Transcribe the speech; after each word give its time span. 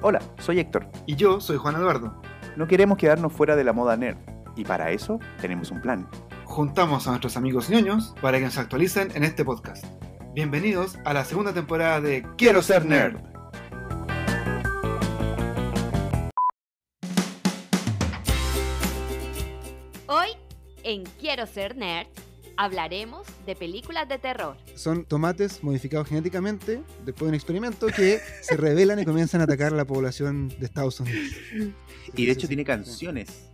Hola, 0.00 0.22
soy 0.38 0.60
Héctor. 0.60 0.86
Y 1.06 1.16
yo 1.16 1.40
soy 1.40 1.56
Juan 1.56 1.74
Eduardo. 1.74 2.22
No 2.56 2.68
queremos 2.68 2.98
quedarnos 2.98 3.32
fuera 3.32 3.56
de 3.56 3.64
la 3.64 3.72
moda 3.72 3.96
nerd. 3.96 4.16
Y 4.54 4.62
para 4.62 4.92
eso 4.92 5.18
tenemos 5.40 5.72
un 5.72 5.80
plan. 5.80 6.08
Juntamos 6.44 7.08
a 7.08 7.10
nuestros 7.10 7.36
amigos 7.36 7.68
ñoños 7.68 8.14
para 8.22 8.38
que 8.38 8.44
nos 8.44 8.58
actualicen 8.58 9.10
en 9.16 9.24
este 9.24 9.44
podcast. 9.44 9.84
Bienvenidos 10.34 11.00
a 11.04 11.12
la 11.14 11.24
segunda 11.24 11.52
temporada 11.52 12.00
de 12.00 12.24
Quiero 12.36 12.62
ser 12.62 12.86
nerd. 12.86 13.16
Hoy, 20.06 20.28
en 20.84 21.02
Quiero 21.18 21.44
ser 21.46 21.76
nerd, 21.76 22.06
hablaremos 22.58 23.24
de 23.46 23.54
películas 23.54 24.08
de 24.08 24.18
terror. 24.18 24.56
Son 24.74 25.04
tomates 25.04 25.62
modificados 25.62 26.08
genéticamente 26.08 26.82
después 27.04 27.20
de 27.22 27.28
un 27.28 27.34
experimento 27.34 27.86
que 27.86 28.20
se 28.42 28.56
revelan 28.56 28.98
y 28.98 29.04
comienzan 29.04 29.40
a 29.40 29.44
atacar 29.44 29.72
a 29.72 29.76
la 29.76 29.84
población 29.86 30.48
de 30.58 30.66
Estados 30.66 30.98
Unidos. 31.00 31.22
Y 32.14 32.26
de 32.26 32.32
hecho 32.32 32.48
tiene 32.48 32.64
canciones. 32.64 33.48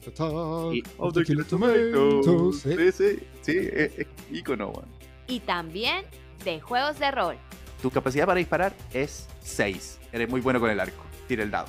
Y- 0.73 0.83
of 0.97 1.13
the 1.15 1.23
Killer 1.23 1.45
Tomatoes. 1.45 2.61
Sí, 2.63 2.71
Sí. 2.71 2.93
sí, 2.93 3.19
sí, 3.43 3.59
es, 3.73 3.99
es 3.99 4.07
ícono, 4.33 4.71
weón. 4.71 4.87
Y 5.27 5.41
también 5.41 6.05
de 6.45 6.61
juegos 6.61 6.99
de 6.99 7.11
rol. 7.11 7.37
Tu 7.83 7.91
capacidad 7.91 8.25
para 8.27 8.39
disparar 8.39 8.75
es 8.95 9.27
6. 9.43 9.99
Eres 10.13 10.31
muy 10.31 10.41
bueno 10.41 10.61
con 10.61 10.71
el 10.71 10.81
arco. 10.81 11.03
Tira 11.29 11.43
el 11.43 11.51
dado. 11.51 11.69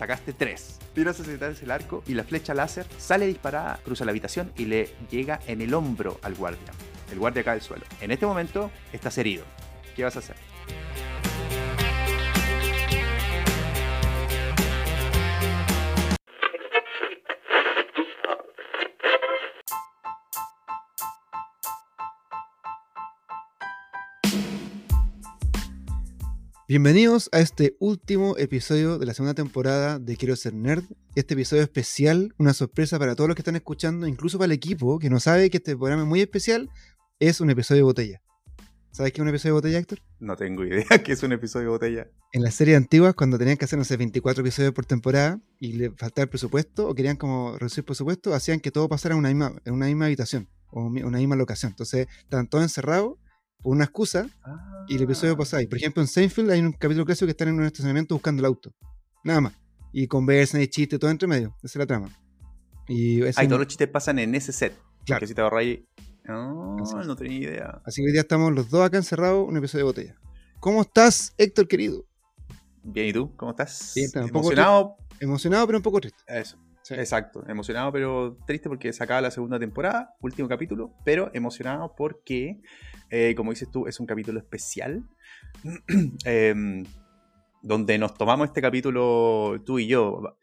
Sacaste 0.00 0.32
3. 0.32 0.78
Tiras 0.94 1.20
hacia 1.20 1.34
atrás 1.34 1.62
el 1.62 1.70
arco 1.70 2.02
y 2.06 2.14
la 2.14 2.24
flecha 2.24 2.54
láser 2.54 2.86
sale 2.96 3.26
disparada, 3.26 3.78
cruza 3.84 4.06
la 4.06 4.12
habitación 4.12 4.50
y 4.56 4.64
le 4.64 4.88
llega 5.10 5.40
en 5.46 5.60
el 5.60 5.74
hombro 5.74 6.18
al 6.22 6.34
guardia. 6.36 6.72
El 7.12 7.18
guardia 7.18 7.44
cae 7.44 7.56
al 7.56 7.60
suelo. 7.60 7.84
En 8.00 8.10
este 8.10 8.24
momento 8.24 8.70
estás 8.94 9.18
herido. 9.18 9.44
¿Qué 9.94 10.02
vas 10.02 10.16
a 10.16 10.20
hacer? 10.20 10.36
Bienvenidos 26.70 27.28
a 27.32 27.40
este 27.40 27.74
último 27.80 28.36
episodio 28.38 29.00
de 29.00 29.04
la 29.04 29.12
segunda 29.12 29.34
temporada 29.34 29.98
de 29.98 30.16
Quiero 30.16 30.36
ser 30.36 30.54
nerd. 30.54 30.84
Este 31.16 31.34
episodio 31.34 31.64
especial, 31.64 32.32
una 32.38 32.54
sorpresa 32.54 32.96
para 32.96 33.16
todos 33.16 33.26
los 33.26 33.34
que 33.34 33.40
están 33.40 33.56
escuchando, 33.56 34.06
incluso 34.06 34.38
para 34.38 34.44
el 34.44 34.52
equipo 34.52 35.00
que 35.00 35.10
no 35.10 35.18
sabe 35.18 35.50
que 35.50 35.56
este 35.56 35.76
programa 35.76 36.02
es 36.02 36.08
muy 36.08 36.20
especial, 36.20 36.70
es 37.18 37.40
un 37.40 37.50
episodio 37.50 37.78
de 37.80 37.82
botella. 37.82 38.22
¿Sabes 38.92 39.10
qué 39.10 39.20
es 39.20 39.22
un 39.22 39.28
episodio 39.30 39.54
de 39.54 39.58
botella, 39.58 39.78
Héctor? 39.80 39.98
No 40.20 40.36
tengo 40.36 40.64
idea 40.64 40.84
que 41.04 41.10
es 41.10 41.20
un 41.24 41.32
episodio 41.32 41.64
de 41.64 41.70
botella. 41.72 42.06
En 42.32 42.44
las 42.44 42.54
series 42.54 42.76
antiguas, 42.76 43.14
cuando 43.16 43.36
tenían 43.36 43.56
que 43.56 43.64
hacer, 43.64 43.76
no 43.76 43.84
sé, 43.84 43.96
24 43.96 44.40
episodios 44.40 44.72
por 44.72 44.86
temporada 44.86 45.40
y 45.58 45.72
le 45.72 45.90
faltaba 45.90 46.22
el 46.22 46.28
presupuesto 46.28 46.86
o 46.88 46.94
querían 46.94 47.16
como 47.16 47.58
reducir 47.58 47.84
presupuesto, 47.84 48.32
hacían 48.32 48.60
que 48.60 48.70
todo 48.70 48.88
pasara 48.88 49.16
en 49.16 49.18
una 49.18 49.30
misma, 49.30 49.60
en 49.64 49.74
una 49.74 49.86
misma 49.86 50.04
habitación 50.06 50.48
o 50.70 50.88
mi- 50.88 51.02
una 51.02 51.18
misma 51.18 51.34
locación. 51.34 51.72
Entonces, 51.72 52.06
estaban 52.20 52.46
todos 52.46 52.62
encerrados 52.62 53.14
por 53.62 53.74
una 53.74 53.84
excusa 53.84 54.26
y 54.88 54.96
el 54.96 55.02
episodio 55.02 55.36
pasaba. 55.36 55.62
Y 55.62 55.66
por 55.66 55.78
ejemplo, 55.78 56.02
en 56.02 56.08
Seinfeld 56.08 56.50
hay 56.50 56.60
un 56.60 56.72
capítulo 56.72 57.04
clásico 57.04 57.26
que 57.26 57.32
están 57.32 57.48
en 57.48 57.54
un 57.54 57.64
estacionamiento 57.64 58.14
buscando 58.14 58.40
el 58.40 58.46
auto. 58.46 58.72
Nada 59.24 59.40
más. 59.40 59.52
Y 59.92 60.06
conversan 60.06 60.60
y 60.62 60.68
chistes, 60.68 60.98
todo 60.98 61.10
entre 61.10 61.28
medio. 61.28 61.54
Esa 61.58 61.66
es 61.66 61.76
la 61.76 61.86
trama. 61.86 62.08
Y 62.88 63.22
Ay, 63.22 63.46
todos 63.46 63.60
los 63.60 63.68
chistes 63.68 63.88
pasan 63.88 64.18
en 64.18 64.34
ese 64.34 64.52
set. 64.52 64.74
Claro. 65.04 65.20
Que 65.20 65.26
si 65.26 65.34
te 65.34 65.40
ahorráis. 65.40 65.80
No, 66.24 66.76
no 66.76 67.16
tenía 67.16 67.38
idea. 67.38 67.82
Así 67.84 68.02
que 68.02 68.06
hoy 68.06 68.12
día 68.12 68.20
estamos 68.20 68.52
los 68.52 68.70
dos 68.70 68.86
acá 68.86 68.96
encerrados, 68.96 69.48
un 69.48 69.56
episodio 69.56 69.86
de 69.86 69.90
botella. 69.90 70.14
¿Cómo 70.60 70.82
estás, 70.82 71.34
Héctor 71.38 71.66
querido? 71.66 72.04
Bien, 72.82 73.08
¿y 73.08 73.12
tú? 73.12 73.34
¿Cómo 73.36 73.50
estás? 73.50 73.92
Bien, 73.94 74.06
está 74.06 74.20
Emocionado. 74.20 74.96
Emocionado, 75.18 75.66
pero 75.66 75.78
un 75.78 75.82
poco 75.82 76.00
triste. 76.00 76.22
Eso. 76.26 76.56
Sí. 76.82 76.94
Exacto, 76.94 77.44
emocionado 77.46 77.92
pero 77.92 78.38
triste 78.46 78.68
porque 78.68 78.92
se 78.92 79.04
acaba 79.04 79.20
la 79.20 79.30
segunda 79.30 79.58
temporada, 79.58 80.14
último 80.20 80.48
capítulo, 80.48 80.92
pero 81.04 81.30
emocionado 81.34 81.94
porque, 81.94 82.60
eh, 83.10 83.34
como 83.36 83.50
dices 83.50 83.70
tú, 83.70 83.86
es 83.86 83.98
un 84.00 84.06
capítulo 84.06 84.38
especial, 84.38 85.04
em, 86.24 86.84
donde 87.62 87.98
nos 87.98 88.14
tomamos 88.14 88.48
este 88.48 88.62
capítulo 88.62 89.60
tú 89.66 89.78
y 89.78 89.86
yo. 89.86 90.36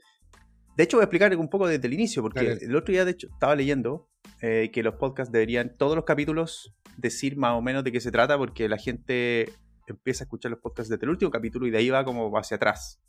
De 0.75 0.83
hecho, 0.83 0.97
voy 0.97 1.03
a 1.03 1.05
explicar 1.05 1.35
un 1.35 1.49
poco 1.49 1.67
desde 1.67 1.87
el 1.87 1.93
inicio, 1.93 2.21
porque 2.21 2.57
el 2.61 2.75
otro 2.75 2.91
día, 2.91 3.05
de 3.05 3.11
hecho, 3.11 3.27
estaba 3.31 3.55
leyendo 3.55 4.07
eh, 4.41 4.69
que 4.71 4.83
los 4.83 4.95
podcasts 4.95 5.31
deberían, 5.31 5.75
todos 5.77 5.95
los 5.95 6.05
capítulos, 6.05 6.75
decir 6.97 7.37
más 7.37 7.53
o 7.53 7.61
menos 7.61 7.83
de 7.83 7.91
qué 7.91 7.99
se 7.99 8.11
trata, 8.11 8.37
porque 8.37 8.69
la 8.69 8.77
gente 8.77 9.51
empieza 9.87 10.23
a 10.23 10.25
escuchar 10.25 10.51
los 10.51 10.59
podcasts 10.59 10.89
desde 10.89 11.05
el 11.05 11.09
último 11.09 11.31
capítulo 11.31 11.65
y 11.65 11.71
de 11.71 11.77
ahí 11.77 11.89
va 11.89 12.03
como 12.03 12.37
hacia 12.37 12.57
atrás. 12.57 13.01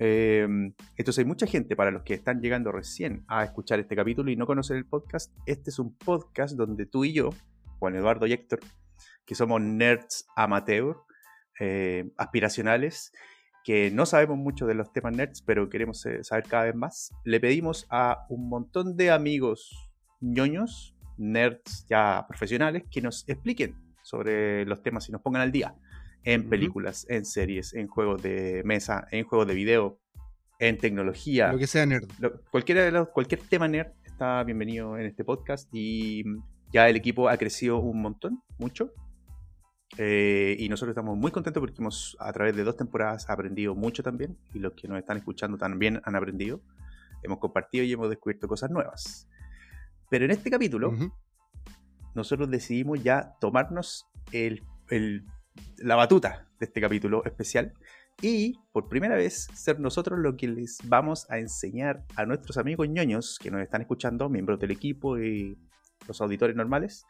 Eh, 0.00 0.46
entonces 0.96 1.18
hay 1.18 1.24
mucha 1.24 1.46
gente, 1.46 1.74
para 1.74 1.90
los 1.90 2.02
que 2.02 2.14
están 2.14 2.40
llegando 2.40 2.70
recién 2.70 3.24
a 3.26 3.44
escuchar 3.44 3.80
este 3.80 3.96
capítulo 3.96 4.30
y 4.30 4.36
no 4.36 4.46
conocen 4.46 4.76
el 4.76 4.86
podcast, 4.86 5.34
este 5.44 5.70
es 5.70 5.78
un 5.78 5.94
podcast 5.96 6.56
donde 6.56 6.86
tú 6.86 7.04
y 7.04 7.12
yo, 7.12 7.30
Juan 7.78 7.96
Eduardo 7.96 8.26
y 8.26 8.32
Héctor, 8.32 8.60
que 9.24 9.34
somos 9.34 9.60
nerds 9.60 10.26
amateur, 10.36 10.96
eh, 11.60 12.10
aspiracionales, 12.16 13.12
que 13.64 13.90
no 13.90 14.06
sabemos 14.06 14.38
mucho 14.38 14.66
de 14.66 14.74
los 14.74 14.92
temas 14.92 15.14
nerds, 15.14 15.42
pero 15.42 15.68
queremos 15.68 16.04
eh, 16.06 16.24
saber 16.24 16.44
cada 16.44 16.64
vez 16.64 16.74
más, 16.74 17.12
le 17.24 17.40
pedimos 17.40 17.86
a 17.90 18.24
un 18.28 18.48
montón 18.48 18.96
de 18.96 19.10
amigos 19.10 19.90
ñoños, 20.20 20.94
nerds 21.16 21.86
ya 21.88 22.24
profesionales, 22.28 22.84
que 22.90 23.00
nos 23.02 23.28
expliquen 23.28 23.74
sobre 24.02 24.64
los 24.64 24.82
temas 24.82 25.08
y 25.08 25.12
nos 25.12 25.20
pongan 25.20 25.42
al 25.42 25.52
día 25.52 25.74
en 26.24 26.48
películas, 26.48 27.06
en 27.08 27.24
series, 27.24 27.74
en 27.74 27.86
juegos 27.88 28.22
de 28.22 28.62
mesa, 28.64 29.06
en 29.10 29.24
juegos 29.24 29.46
de 29.48 29.54
video, 29.54 30.00
en 30.58 30.78
tecnología. 30.78 31.52
Lo 31.52 31.58
que 31.58 31.66
sea 31.66 31.86
nerd. 31.86 32.08
Lo- 32.18 32.40
cualquiera 32.50 32.82
de 32.82 32.90
los- 32.90 33.08
cualquier 33.10 33.40
tema 33.42 33.68
nerd 33.68 33.92
está 34.04 34.42
bienvenido 34.44 34.96
en 34.98 35.06
este 35.06 35.24
podcast 35.24 35.68
y 35.72 36.24
mm, 36.24 36.42
ya 36.72 36.88
el 36.88 36.96
equipo 36.96 37.28
ha 37.28 37.36
crecido 37.36 37.78
un 37.78 38.02
montón, 38.02 38.42
mucho. 38.58 38.92
Eh, 39.96 40.54
y 40.58 40.68
nosotros 40.68 40.92
estamos 40.92 41.16
muy 41.16 41.30
contentos 41.30 41.60
porque 41.60 41.80
hemos 41.80 42.16
a 42.20 42.32
través 42.32 42.54
de 42.54 42.62
dos 42.62 42.76
temporadas 42.76 43.28
aprendido 43.30 43.74
mucho 43.74 44.02
también 44.02 44.36
y 44.52 44.58
los 44.58 44.74
que 44.74 44.86
nos 44.86 44.98
están 44.98 45.16
escuchando 45.16 45.56
también 45.56 46.00
han 46.04 46.14
aprendido. 46.14 46.60
Hemos 47.22 47.38
compartido 47.38 47.84
y 47.84 47.92
hemos 47.92 48.08
descubierto 48.10 48.46
cosas 48.46 48.70
nuevas. 48.70 49.28
Pero 50.10 50.24
en 50.26 50.30
este 50.30 50.50
capítulo 50.50 50.90
Ujú. 50.90 51.10
nosotros 52.14 52.50
decidimos 52.50 53.02
ya 53.02 53.34
tomarnos 53.40 54.06
el, 54.32 54.62
el- 54.90 55.24
la 55.78 55.96
batuta 55.96 56.46
de 56.60 56.66
este 56.66 56.80
capítulo 56.80 57.24
especial 57.24 57.72
y 58.20 58.54
por 58.72 58.88
primera 58.88 59.16
vez 59.16 59.48
ser 59.54 59.80
nosotros 59.80 60.18
lo 60.18 60.36
que 60.36 60.48
les 60.48 60.78
vamos 60.84 61.28
a 61.30 61.38
enseñar 61.38 62.04
a 62.16 62.26
nuestros 62.26 62.58
amigos 62.58 62.88
ñoños 62.88 63.38
que 63.40 63.50
nos 63.50 63.62
están 63.62 63.80
escuchando, 63.80 64.28
miembros 64.28 64.60
del 64.60 64.70
equipo 64.70 65.18
y 65.18 65.56
los 66.08 66.20
auditores 66.20 66.56
normales, 66.56 67.04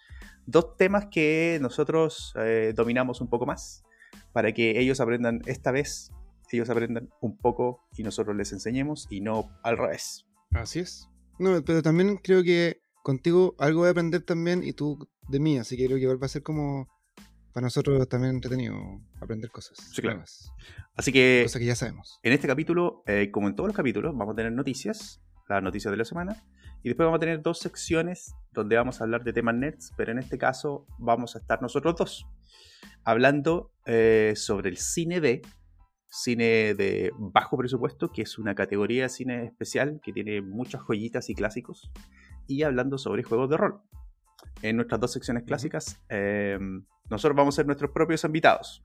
dos 0.47 0.77
temas 0.77 1.07
que 1.11 1.59
nosotros 1.63 2.35
eh, 2.37 2.73
dominamos 2.77 3.21
un 3.21 3.29
poco 3.29 3.47
más 3.47 3.85
para 4.33 4.53
que 4.53 4.79
ellos 4.79 5.01
aprendan 5.01 5.41
esta 5.47 5.71
vez, 5.71 6.13
ellos 6.53 6.69
aprendan 6.69 7.09
un 7.21 7.37
poco 7.37 7.87
y 7.97 8.03
nosotros 8.03 8.37
les 8.37 8.53
enseñemos 8.53 9.07
y 9.11 9.21
no 9.21 9.49
al 9.63 9.79
revés. 9.79 10.27
Así 10.51 10.81
es. 10.81 11.09
No, 11.39 11.63
pero 11.65 11.83
también 11.83 12.17
creo 12.17 12.43
que 12.43 12.81
contigo 13.03 13.55
algo 13.59 13.81
voy 13.81 13.89
a 13.89 13.93
aprender 13.93 14.23
también 14.23 14.63
y 14.63 14.73
tú 14.73 15.09
de 15.29 15.41
mí, 15.41 15.59
así 15.59 15.77
que 15.77 15.87
creo 15.87 15.97
que 15.97 16.03
igual 16.03 16.23
va 16.23 16.27
a 16.27 16.31
ser 16.31 16.43
como 16.43 16.89
para 17.53 17.67
nosotros 17.67 18.09
también 18.09 18.35
entretenido 18.35 18.77
aprender 19.21 19.51
cosas. 19.51 19.79
Sí, 19.93 20.01
claro. 20.03 20.17
nuevas, 20.17 20.53
Así 20.95 21.13
que 21.13 21.43
Cosas 21.45 21.61
que 21.61 21.67
ya 21.67 21.77
sabemos. 21.77 22.19
En 22.23 22.33
este 22.33 22.47
capítulo, 22.47 23.03
eh, 23.07 23.31
como 23.31 23.49
en 23.49 23.55
todos 23.55 23.69
los 23.69 23.77
capítulos, 23.77 24.17
vamos 24.17 24.33
a 24.33 24.37
tener 24.37 24.53
noticias, 24.53 25.21
las 25.49 25.63
noticias 25.63 25.91
de 25.91 25.97
la 25.97 26.05
semana, 26.05 26.45
y 26.83 26.89
después 26.89 27.07
vamos 27.07 27.19
a 27.19 27.21
tener 27.21 27.43
dos 27.43 27.59
secciones 27.59 28.35
donde 28.53 28.77
vamos 28.77 29.01
a 29.01 29.05
hablar 29.05 29.25
de 29.25 29.33
temas 29.33 29.55
nerds, 29.55 29.93
pero 29.97 30.13
en 30.13 30.19
este 30.19 30.39
caso 30.39 30.87
vamos 30.99 31.37
a 31.37 31.41
estar 31.41 31.61
nosotros 31.61 31.97
dos, 31.97 32.27
hablando 33.05 33.73
eh, 33.87 34.33
sobre 34.37 34.71
el 34.71 34.77
cine 34.77 35.21
B, 35.21 35.43
cine 36.09 36.75
de 36.75 37.13
bajo 37.19 37.57
presupuesto, 37.57 38.11
que 38.11 38.23
es 38.23 38.39
una 38.39 38.55
categoría 38.55 39.05
de 39.05 39.09
cine 39.09 39.45
especial 39.45 40.01
que 40.03 40.13
tiene 40.13 40.41
muchas 40.41 40.81
joyitas 40.83 41.29
y 41.31 41.35
clásicos, 41.35 41.91
y 42.47 42.63
hablando 42.63 42.99
sobre 42.99 43.23
juegos 43.23 43.51
de 43.51 43.57
rol. 43.57 43.81
En 44.63 44.77
nuestras 44.77 45.01
dos 45.01 45.13
secciones 45.13 45.45
clásicas, 45.45 46.03
eh, 46.09 46.59
nosotros 47.11 47.37
vamos 47.37 47.55
a 47.55 47.57
ser 47.57 47.67
nuestros 47.67 47.91
propios 47.91 48.25
invitados. 48.25 48.83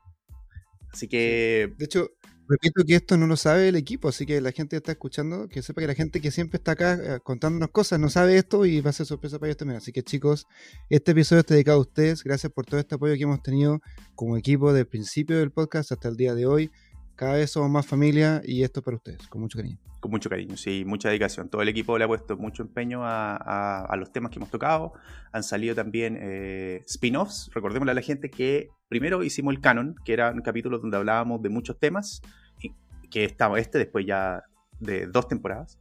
Así 0.92 1.08
que 1.08 1.74
De 1.78 1.86
hecho, 1.86 2.10
repito 2.48 2.84
que 2.86 2.96
esto 2.96 3.18
no 3.18 3.28
lo 3.28 3.36
sabe 3.38 3.70
el 3.70 3.76
equipo, 3.76 4.10
así 4.10 4.26
que 4.26 4.42
la 4.42 4.52
gente 4.52 4.72
que 4.72 4.78
está 4.78 4.92
escuchando, 4.94 5.48
que 5.48 5.62
sepa 5.62 5.82
que 5.82 5.88
la 5.88 5.96
gente 5.96 6.22
que 6.22 6.32
siempre 6.32 6.58
está 6.58 6.72
acá 6.74 6.94
eh, 6.94 7.20
contándonos 7.24 7.70
cosas 7.70 8.00
no 8.00 8.10
sabe 8.10 8.38
esto 8.38 8.66
y 8.66 8.82
va 8.82 8.90
a 8.90 8.94
ser 8.94 9.06
sorpresa 9.06 9.40
para 9.40 9.50
ellos 9.50 9.58
también. 9.58 9.78
Así 9.78 9.92
que 9.92 10.04
chicos, 10.04 10.46
este 10.90 11.12
episodio 11.12 11.42
está 11.42 11.54
dedicado 11.54 11.78
a 11.78 11.82
ustedes. 11.82 12.24
Gracias 12.24 12.52
por 12.52 12.66
todo 12.66 12.80
este 12.80 12.96
apoyo 12.96 13.16
que 13.16 13.24
hemos 13.24 13.42
tenido 13.42 13.82
como 14.16 14.38
equipo 14.38 14.72
desde 14.72 14.82
el 14.82 14.88
principio 14.88 15.38
del 15.38 15.52
podcast 15.52 15.92
hasta 15.92 16.10
el 16.10 16.18
día 16.18 16.36
de 16.36 16.46
hoy. 16.46 16.72
Cada 17.16 17.34
vez 17.34 17.52
somos 17.52 17.70
más 17.70 17.86
familia 17.86 18.42
y 18.44 18.64
esto 18.64 18.80
es 18.80 18.84
para 18.84 18.98
ustedes, 18.98 19.28
con 19.28 19.42
mucho 19.42 19.58
cariño. 19.58 19.93
Con 20.04 20.12
mucho 20.12 20.30
cariño, 20.30 20.58
sí, 20.58 20.84
mucha 20.86 21.08
dedicación. 21.08 21.48
Todo 21.48 21.62
el 21.62 21.70
equipo 21.70 21.98
le 21.98 22.04
ha 22.04 22.08
puesto 22.10 22.36
mucho 22.36 22.62
empeño 22.64 23.06
a, 23.06 23.38
a- 23.38 23.86
a 23.86 23.96
los 23.96 24.12
temas 24.12 24.32
que 24.32 24.38
hemos 24.38 24.52
tocado. 24.52 24.92
Han 25.32 25.44
salido 25.44 25.76
también 25.76 26.18
eh, 26.20 26.82
spin-offs. 26.88 27.50
Recordémosle 27.54 27.92
a 27.92 27.96
la 27.96 28.02
gente 28.02 28.30
que 28.30 28.68
primero 28.90 29.24
hicimos 29.24 29.54
el 29.56 29.62
canon, 29.62 29.96
que 30.04 30.12
eran 30.12 30.42
capítulos 30.42 30.82
donde 30.82 30.98
hablábamos 30.98 31.42
de 31.42 31.48
muchos 31.48 31.80
temas, 31.80 32.22
y- 32.62 32.74
que 33.10 33.24
estamos 33.24 33.60
este 33.60 33.78
después 33.78 34.06
ya 34.06 34.44
de 34.82 35.08
dos 35.08 35.30
temporadas. 35.30 35.80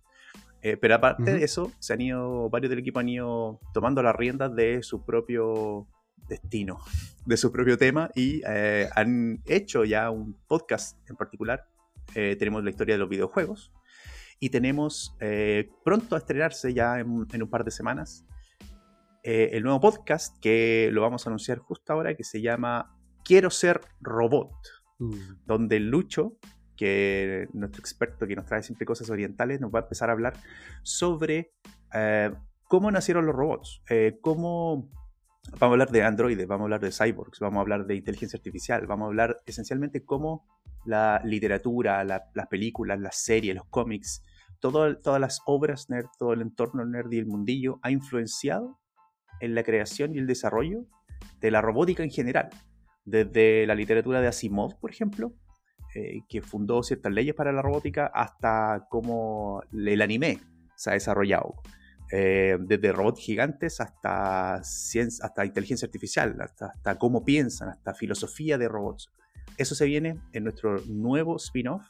Eh, 0.63 0.77
pero 0.77 0.95
aparte 0.95 1.25
Ujú. 1.25 1.33
de 1.33 1.43
eso, 1.45 1.73
se 1.81 1.93
han 1.93 2.01
ido, 2.01 2.49
varios 2.49 2.71
del 2.71 2.79
equipo 2.79 3.01
han 3.01 3.09
ido 3.09 3.59
tomando 3.75 4.05
las 4.05 4.15
riendas 4.15 4.55
de 4.55 4.85
su 4.85 5.05
propio 5.05 5.89
destino, 6.29 6.79
de 7.27 7.37
su 7.37 7.51
propio 7.51 7.77
tema 7.77 8.09
y 8.15 8.41
eh, 8.47 8.89
han 8.95 9.43
hecho 9.47 9.83
ya 9.85 10.11
un 10.11 10.37
podcast 10.47 10.97
en 11.11 11.17
particular. 11.17 11.65
Eh, 12.15 12.37
tenemos 12.39 12.63
la 12.63 12.71
historia 12.71 12.95
de 12.95 13.01
los 13.01 13.09
videojuegos 13.09 13.73
y 14.43 14.51
tenemos 14.51 15.17
eh, 15.21 15.71
pronto 15.85 16.17
a 16.17 16.19
estrenarse 16.19 16.75
ya 16.75 16.99
en, 16.99 17.27
en 17.33 17.43
un 17.45 17.49
par 17.49 17.63
de 17.65 17.71
semanas 17.71 18.27
eh, 19.23 19.51
el 19.53 19.63
nuevo 19.63 19.79
podcast 19.81 20.37
que 20.41 20.89
lo 20.93 21.01
vamos 21.01 21.25
a 21.25 21.31
anunciar 21.31 21.59
justo 21.59 21.93
ahora 21.93 22.17
que 22.17 22.25
se 22.25 22.43
llama 22.43 22.93
Quiero 23.25 23.51
ser 23.51 23.81
robot 24.01 24.51
donde 25.47 25.79
Lucho, 25.79 26.39
que 26.77 27.47
nuestro 27.53 27.81
experto 27.81 28.27
que 28.27 28.35
nos 28.35 28.47
trae 28.47 28.63
siempre 28.65 28.85
cosas 28.85 29.11
orientales, 29.11 29.61
nos 29.61 29.71
va 29.73 29.79
a 29.81 29.83
empezar 29.83 30.09
a 30.11 30.13
hablar 30.13 30.35
sobre 30.83 31.53
eh, 31.95 32.33
cómo 32.69 32.91
nacieron 32.91 33.27
los 33.27 33.35
robots, 33.35 33.83
cómo... 34.21 34.91
Vamos 35.59 35.63
a 35.63 35.67
hablar 35.67 35.91
de 35.91 36.05
androides, 36.05 36.47
vamos 36.47 36.63
a 36.63 36.67
hablar 36.67 36.81
de 36.81 36.93
cyborgs, 36.93 37.41
vamos 37.41 37.59
a 37.59 37.61
hablar 37.63 37.85
de 37.87 37.97
inteligencia 37.97 38.37
artificial, 38.37 38.87
vamos 38.87 39.07
a 39.07 39.09
hablar 39.09 39.37
esencialmente 39.45 40.05
cómo 40.05 40.47
la 40.85 41.21
literatura, 41.25 42.05
la- 42.05 42.31
las 42.35 42.47
películas, 42.47 43.01
las 43.01 43.17
series, 43.17 43.57
los 43.57 43.67
cómics, 43.67 44.23
todo- 44.63 44.97
todas 44.97 45.21
las 45.21 45.41
obras 45.45 45.91
nerd, 45.91 46.07
todo 46.19 46.33
el 46.33 46.41
entorno 46.41 46.87
nerd 46.87 47.13
y 47.13 47.19
el 47.19 47.27
mundillo 47.27 47.79
ha 47.83 47.91
influenciado 47.91 48.79
en 49.41 49.55
la 49.55 49.63
creación 49.63 50.15
y 50.15 50.19
el 50.19 50.27
desarrollo 50.27 50.87
de 51.41 51.51
la 51.51 51.61
robótica 51.61 52.03
en 52.03 52.11
general 52.11 52.49
desde 53.05 53.67
la 53.67 53.75
literatura 53.75 54.21
de 54.21 54.29
Asimov, 54.29 54.79
por 54.79 54.91
ejemplo, 54.91 55.35
eh, 55.95 56.21
que 56.29 56.41
fundó 56.41 56.83
ciertas 56.83 57.13
leyes 57.13 57.35
para 57.35 57.53
la 57.53 57.61
robótica, 57.61 58.07
hasta 58.07 58.87
cómo 58.89 59.61
el 59.73 60.01
anime 60.01 60.39
se 60.77 60.91
ha 60.91 60.93
desarrollado. 60.95 61.57
Eh, 62.13 62.59
desde 62.61 62.93
robots 62.93 63.21
gigantes 63.21 63.81
hasta, 63.81 64.55
hasta 64.55 65.45
inteligencia 65.47 65.87
artificial, 65.87 66.41
hasta, 66.41 66.67
hasta 66.67 66.99
cómo 66.99 67.25
piensan, 67.25 67.71
hasta 67.71 67.95
filosofía 67.95 68.57
de 68.59 68.69
robots. 68.69 69.11
Eso 69.59 69.75
se 69.75 69.87
viene 69.87 70.21
en 70.33 70.45
nuestro 70.45 70.79
nuevo 70.87 71.37
spin-off 71.37 71.85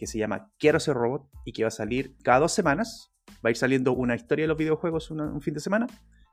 que 0.00 0.06
se 0.06 0.16
llama 0.18 0.50
Quiero 0.58 0.80
ser 0.80 0.94
robot 0.94 1.28
y 1.44 1.52
que 1.52 1.62
va 1.62 1.68
a 1.68 1.70
salir 1.70 2.16
cada 2.24 2.38
dos 2.38 2.52
semanas. 2.52 3.12
Va 3.44 3.48
a 3.48 3.50
ir 3.50 3.56
saliendo 3.58 3.92
una 3.92 4.14
historia 4.14 4.44
de 4.44 4.48
los 4.48 4.56
videojuegos 4.56 5.10
un 5.10 5.42
fin 5.42 5.52
de 5.52 5.60
semana 5.60 5.86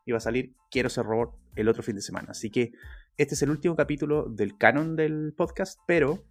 y 0.06 0.14
va 0.14 0.20
a 0.20 0.22
salir 0.22 0.56
Quiero 0.72 0.88
ser 0.90 1.06
robot 1.06 1.36
el 1.58 1.68
otro 1.68 1.84
fin 1.84 1.98
de 1.98 2.02
semana. 2.02 2.30
Así 2.30 2.50
que 2.50 2.72
este 3.18 3.36
es 3.36 3.42
el 3.42 3.50
último 3.50 3.76
capítulo 3.76 4.30
del 4.30 4.58
canon 4.58 4.96
del 4.96 5.34
podcast, 5.36 5.82
pero 5.86 6.24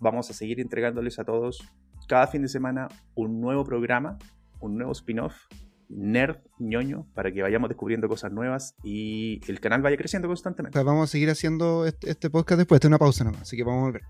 vamos 0.00 0.30
a 0.30 0.32
seguir 0.32 0.58
entregándoles 0.58 1.20
a 1.20 1.24
todos 1.24 1.62
cada 2.08 2.26
fin 2.26 2.42
de 2.42 2.48
semana 2.48 2.88
un 3.14 3.40
nuevo 3.40 3.62
programa, 3.62 4.18
un 4.58 4.78
nuevo 4.78 4.90
spin-off, 4.90 5.36
nerd, 5.88 6.38
ñoño, 6.58 7.06
para 7.14 7.30
que 7.30 7.40
vayamos 7.40 7.68
descubriendo 7.68 8.08
cosas 8.08 8.32
nuevas 8.32 8.74
y 8.82 9.40
el 9.46 9.60
canal 9.60 9.80
vaya 9.80 9.96
creciendo 9.96 10.26
O 10.26 10.30
constantemente. 10.30 10.76
sea, 10.76 10.82
vamos 10.82 11.08
a 11.08 11.12
seguir 11.12 11.30
haciendo 11.30 11.86
este, 11.86 12.10
este 12.10 12.30
podcast 12.30 12.58
después. 12.58 12.80
Es 12.80 12.86
una 12.86 12.98
pausa 12.98 13.22
nomás, 13.22 13.42
así 13.42 13.56
que 13.56 13.62
vamos 13.62 13.82
a 13.82 13.84
volver. 13.84 14.02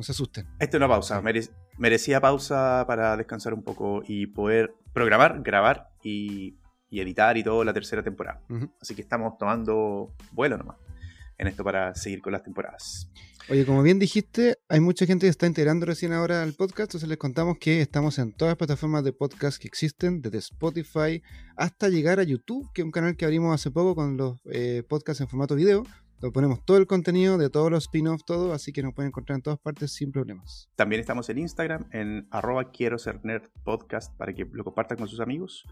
No 0.00 0.04
se 0.04 0.12
asusten. 0.12 0.46
Esta 0.58 0.78
es 0.78 0.80
una 0.80 0.88
pausa, 0.88 1.20
mere- 1.20 1.50
merecía 1.76 2.22
pausa 2.22 2.84
para 2.86 3.18
descansar 3.18 3.52
un 3.52 3.62
poco 3.62 4.02
y 4.08 4.28
poder 4.28 4.72
programar, 4.94 5.42
grabar 5.42 5.90
y, 6.02 6.56
y 6.88 7.00
editar 7.02 7.36
y 7.36 7.44
todo 7.44 7.64
la 7.64 7.74
tercera 7.74 8.02
temporada. 8.02 8.40
Así 8.80 8.94
que 8.94 9.02
estamos 9.02 9.36
tomando 9.36 10.14
vuelo 10.32 10.56
nomás 10.56 10.78
en 11.36 11.48
esto 11.48 11.62
para 11.62 11.94
seguir 11.94 12.22
con 12.22 12.32
las 12.32 12.42
temporadas. 12.42 13.10
Oye, 13.50 13.66
como 13.66 13.82
bien 13.82 13.98
dijiste, 13.98 14.56
hay 14.70 14.80
mucha 14.80 15.04
gente 15.04 15.26
que 15.26 15.30
está 15.30 15.46
integrando 15.46 15.84
recién 15.84 16.14
ahora 16.14 16.42
al 16.42 16.54
podcast, 16.54 16.88
entonces 16.92 17.06
les 17.10 17.18
contamos 17.18 17.58
que 17.58 17.82
estamos 17.82 18.18
en 18.18 18.32
todas 18.32 18.52
las 18.52 18.56
plataformas 18.56 19.04
de 19.04 19.12
podcast 19.12 19.60
que 19.60 19.68
existen, 19.68 20.22
desde 20.22 20.38
Spotify 20.38 21.22
hasta 21.56 21.90
llegar 21.90 22.20
a 22.20 22.22
YouTube, 22.22 22.70
que 22.72 22.80
es 22.80 22.86
un 22.86 22.90
canal 22.90 23.18
que 23.18 23.26
abrimos 23.26 23.54
hace 23.54 23.70
poco 23.70 23.94
con 23.94 24.16
los 24.16 24.38
eh, 24.50 24.82
podcasts 24.88 25.20
en 25.20 25.28
formato 25.28 25.54
video. 25.56 25.84
Donde 26.20 26.34
ponemos 26.34 26.64
todo 26.66 26.76
el 26.76 26.86
contenido 26.86 27.38
de 27.38 27.48
todos 27.48 27.70
los 27.70 27.84
spin-offs, 27.84 28.24
todo, 28.26 28.52
así 28.52 28.72
que 28.72 28.82
nos 28.82 28.92
pueden 28.92 29.08
encontrar 29.08 29.36
en 29.36 29.42
todas 29.42 29.58
partes 29.58 29.92
sin 29.92 30.12
problemas. 30.12 30.68
También 30.76 31.00
estamos 31.00 31.30
en 31.30 31.38
Instagram, 31.38 31.86
en 31.92 32.28
arroba 32.30 32.70
quiero 32.70 32.98
ser 32.98 33.24
nerd 33.24 33.48
podcast 33.64 34.14
para 34.18 34.34
que 34.34 34.46
lo 34.52 34.62
compartan 34.62 34.98
con 34.98 35.08
sus 35.08 35.20
amigos. 35.20 35.64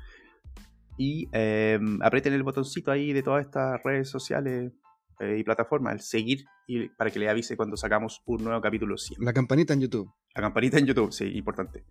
Y 0.97 1.29
eh, 1.33 1.79
aprieten 2.00 2.33
el 2.33 2.43
botoncito 2.43 2.91
ahí 2.91 3.12
de 3.12 3.23
todas 3.23 3.45
estas 3.45 3.83
redes 3.83 4.09
sociales 4.09 4.73
eh, 5.21 5.37
y 5.39 5.45
plataformas, 5.45 5.93
el 5.93 6.00
seguir, 6.00 6.45
y 6.67 6.89
para 6.89 7.11
que 7.11 7.19
le 7.19 7.29
avise 7.29 7.56
cuando 7.56 7.77
sacamos 7.77 8.23
un 8.25 8.43
nuevo 8.43 8.61
capítulo 8.62 8.97
siempre. 8.97 9.27
La 9.27 9.35
campanita 9.35 9.75
en 9.75 9.83
YouTube. 9.83 10.11
La 10.35 10.43
campanita 10.43 10.79
en 10.79 10.87
YouTube, 10.87 11.12
sí, 11.12 11.37
importante. 11.37 11.85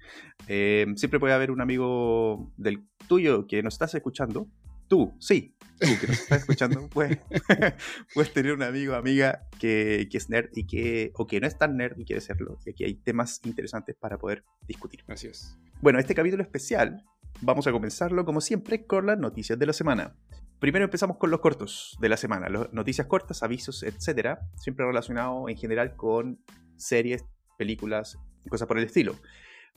Eh, 0.47 0.87
siempre 0.95 1.19
puede 1.19 1.33
haber 1.33 1.51
un 1.51 1.61
amigo 1.61 2.51
del 2.57 2.87
tuyo 3.07 3.45
que 3.45 3.61
nos 3.61 3.75
estás 3.75 3.93
escuchando. 3.93 4.47
Tú, 4.87 5.13
sí, 5.19 5.55
tú 5.79 5.87
que 5.99 6.07
nos 6.07 6.19
estás 6.19 6.39
escuchando, 6.41 6.87
puedes, 6.89 7.19
puedes 8.13 8.33
tener 8.33 8.53
un 8.53 8.63
amigo 8.63 8.93
o 8.93 8.95
amiga 8.95 9.47
que, 9.59 10.07
que 10.09 10.17
es 10.17 10.29
nerd 10.29 10.49
y 10.53 10.65
que, 10.65 11.11
o 11.15 11.27
que 11.27 11.39
no 11.39 11.47
es 11.47 11.57
tan 11.57 11.75
nerd 11.77 11.99
y 11.99 12.05
quiere 12.05 12.21
serlo. 12.21 12.57
Y 12.65 12.69
aquí 12.71 12.83
hay 12.83 12.95
temas 12.95 13.41
interesantes 13.43 13.95
para 13.95 14.17
poder 14.17 14.43
discutir. 14.67 15.03
Así 15.07 15.27
es. 15.27 15.57
Bueno, 15.81 15.99
este 15.99 16.15
capítulo 16.15 16.41
especial 16.41 17.03
vamos 17.41 17.67
a 17.67 17.71
comenzarlo 17.71 18.25
como 18.25 18.41
siempre 18.41 18.85
con 18.85 19.05
las 19.05 19.17
noticias 19.17 19.59
de 19.59 19.65
la 19.65 19.73
semana. 19.73 20.15
Primero 20.59 20.85
empezamos 20.85 21.17
con 21.17 21.29
los 21.29 21.39
cortos 21.39 21.97
de 22.01 22.09
la 22.09 22.17
semana, 22.17 22.49
las 22.49 22.73
noticias 22.73 23.05
cortas, 23.05 23.43
avisos, 23.43 23.83
etcétera, 23.83 24.39
siempre 24.55 24.85
relacionado 24.85 25.49
en 25.49 25.55
general 25.55 25.95
con 25.95 26.39
series, 26.77 27.25
películas 27.59 28.17
y 28.43 28.49
cosas 28.49 28.67
por 28.67 28.79
el 28.79 28.85
estilo. 28.85 29.15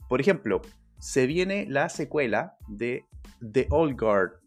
Por 0.09 0.21
ejemplo, 0.21 0.61
se 0.99 1.27
viene 1.27 1.67
la 1.69 1.89
secuela 1.89 2.57
de 2.67 3.05
The 3.51 3.67
Old 3.69 3.99
Guard, 3.99 4.40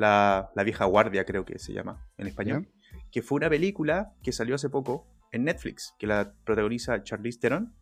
la, 0.00 0.50
la 0.54 0.62
vieja 0.64 0.84
guardia 0.86 1.24
creo 1.24 1.44
que 1.44 1.58
se 1.58 1.72
llama 1.72 2.08
en 2.18 2.26
español, 2.26 2.68
que 3.12 3.22
fue 3.22 3.36
una 3.36 3.48
película 3.50 4.12
que 4.22 4.32
salió 4.32 4.54
hace 4.54 4.68
poco 4.70 5.06
en 5.32 5.44
Netflix, 5.44 5.94
que 5.98 6.06
la 6.06 6.32
protagoniza 6.44 7.02
Charlize 7.02 7.38
Theron. 7.38 7.74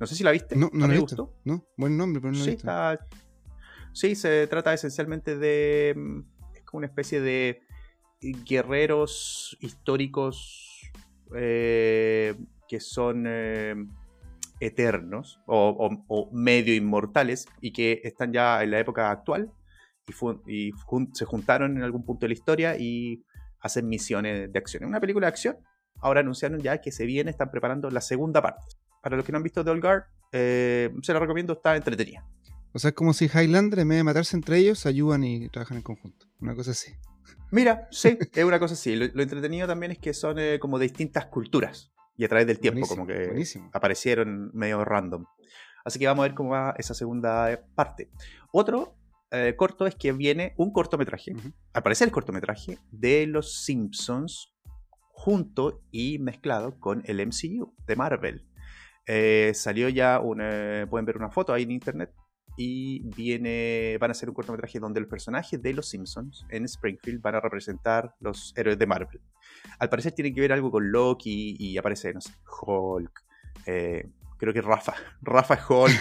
No 0.00 0.06
sé 0.06 0.14
si 0.14 0.24
la 0.24 0.30
viste. 0.30 0.56
No, 0.56 0.70
no 0.72 0.84
¿A 0.84 0.88
lo 0.88 0.92
mí 0.92 0.98
he 0.98 1.00
visto. 1.02 1.24
gustó. 1.26 1.40
No, 1.44 1.66
buen 1.76 1.96
nombre, 1.96 2.20
pero 2.20 2.32
no 2.32 2.38
he 2.40 2.44
Sí, 2.44 2.50
visto. 2.52 2.66
está- 2.68 2.98
sí, 3.92 4.14
se 4.14 4.46
trata 4.46 4.72
esencialmente 4.72 5.36
de. 5.36 5.94
mm, 5.96 6.20
Es 6.56 6.62
como 6.64 6.78
una 6.78 6.86
especie 6.86 7.20
de 7.20 7.60
guerreros 8.48 9.56
históricos 9.60 10.80
eh, 11.36 12.34
que 12.68 12.80
son 12.80 13.24
eh, 13.26 13.74
eternos 14.60 15.40
o, 15.46 15.68
o- 15.70 16.04
o 16.08 16.30
medio 16.32 16.74
inmortales 16.74 17.46
y 17.60 17.72
que 17.72 18.00
están 18.04 18.32
ya 18.32 18.62
en 18.62 18.70
la 18.70 18.78
época 18.80 19.10
actual 19.10 19.50
y, 20.06 20.12
fu- 20.12 20.42
y 20.46 20.70
jun- 20.86 21.10
se 21.14 21.24
juntaron 21.24 21.76
en 21.76 21.82
algún 21.82 22.04
punto 22.04 22.24
de 22.24 22.28
la 22.28 22.34
historia 22.34 22.76
y 22.78 23.24
hacen 23.60 23.88
misiones 23.88 24.52
de 24.52 24.58
acción. 24.58 24.82
Es 24.82 24.88
una 24.88 25.00
película 25.00 25.26
de 25.26 25.30
acción. 25.30 25.56
Ahora 26.00 26.20
anunciaron 26.20 26.60
ya 26.60 26.80
que 26.80 26.92
se 26.92 27.06
viene, 27.06 27.30
están 27.30 27.50
preparando 27.50 27.90
la 27.90 28.00
segunda 28.00 28.42
parte. 28.42 28.64
Para 29.02 29.16
los 29.16 29.24
que 29.24 29.32
no 29.32 29.38
han 29.38 29.44
visto 29.44 29.64
The 29.64 29.70
Old 29.70 29.82
Guard, 29.82 30.04
eh, 30.32 30.90
se 31.02 31.12
la 31.12 31.18
recomiendo, 31.20 31.54
está 31.54 31.76
entretenida. 31.76 32.26
O 32.72 32.78
sea, 32.78 32.88
es 32.90 32.94
como 32.94 33.12
si 33.12 33.26
Highlander, 33.26 33.78
en 33.78 33.88
vez 33.88 33.98
de 33.98 34.04
matarse 34.04 34.36
entre 34.36 34.58
ellos, 34.58 34.84
ayudan 34.86 35.22
y 35.24 35.48
trabajan 35.48 35.76
en 35.78 35.82
conjunto. 35.82 36.26
Una 36.40 36.54
cosa 36.54 36.72
así. 36.72 36.92
Mira, 37.50 37.86
sí, 37.90 38.18
es 38.34 38.44
una 38.44 38.58
cosa 38.58 38.74
así. 38.74 38.96
Lo, 38.96 39.06
lo 39.14 39.22
entretenido 39.22 39.66
también 39.66 39.92
es 39.92 39.98
que 39.98 40.12
son 40.12 40.38
eh, 40.38 40.58
como 40.58 40.78
de 40.78 40.84
distintas 40.86 41.26
culturas 41.26 41.92
y 42.16 42.24
a 42.24 42.28
través 42.28 42.46
del 42.46 42.58
tiempo, 42.58 42.80
Buenísimo, 42.80 43.06
como 43.06 43.06
que 43.06 43.26
buenísimo. 43.28 43.70
aparecieron 43.72 44.50
medio 44.54 44.84
random. 44.84 45.24
Así 45.84 45.98
que 45.98 46.06
vamos 46.06 46.24
a 46.24 46.28
ver 46.28 46.34
cómo 46.34 46.50
va 46.50 46.74
esa 46.78 46.94
segunda 46.94 47.52
eh, 47.52 47.60
parte. 47.74 48.10
Otro 48.52 48.96
eh, 49.34 49.56
corto 49.56 49.86
es 49.86 49.94
que 49.94 50.12
viene 50.12 50.54
un 50.56 50.72
cortometraje, 50.72 51.32
Ujú. 51.34 51.52
al 51.72 51.82
parecer 51.82 52.08
el 52.08 52.12
cortometraje, 52.12 52.78
de 52.90 53.26
los 53.26 53.64
Simpsons 53.64 54.54
junto 55.10 55.82
y 55.90 56.18
mezclado 56.18 56.78
con 56.78 57.02
el 57.06 57.24
MCU 57.26 57.74
de 57.86 57.96
Marvel. 57.96 58.46
Eh, 59.06 59.52
salió 59.54 59.88
ya, 59.88 60.20
un, 60.20 60.40
eh, 60.42 60.86
pueden 60.88 61.04
ver 61.04 61.16
una 61.16 61.30
foto 61.30 61.52
ahí 61.52 61.64
en 61.64 61.72
internet 61.72 62.10
y 62.56 63.02
viene, 63.14 63.96
van 64.00 64.10
a 64.10 64.12
hacer 64.12 64.28
un 64.28 64.34
cortometraje 64.34 64.78
donde 64.78 65.00
los 65.00 65.08
personajes 65.08 65.60
de 65.60 65.72
los 65.72 65.88
Simpsons 65.88 66.46
en 66.50 66.64
Springfield 66.64 67.20
van 67.20 67.34
a 67.34 67.40
representar 67.40 68.14
los 68.20 68.52
héroes 68.56 68.78
de 68.78 68.86
Marvel. 68.86 69.20
Al 69.78 69.88
parecer 69.88 70.12
tiene 70.12 70.32
que 70.32 70.40
ver 70.40 70.52
algo 70.52 70.70
con 70.70 70.90
Loki 70.90 71.56
y 71.58 71.76
aparece, 71.76 72.12
no 72.14 72.20
sé, 72.20 72.32
Hulk, 72.62 73.24
eh, 73.66 74.08
creo 74.38 74.52
que 74.52 74.62
Rafa, 74.62 74.94
Rafa 75.22 75.58
Hulk, 75.68 75.92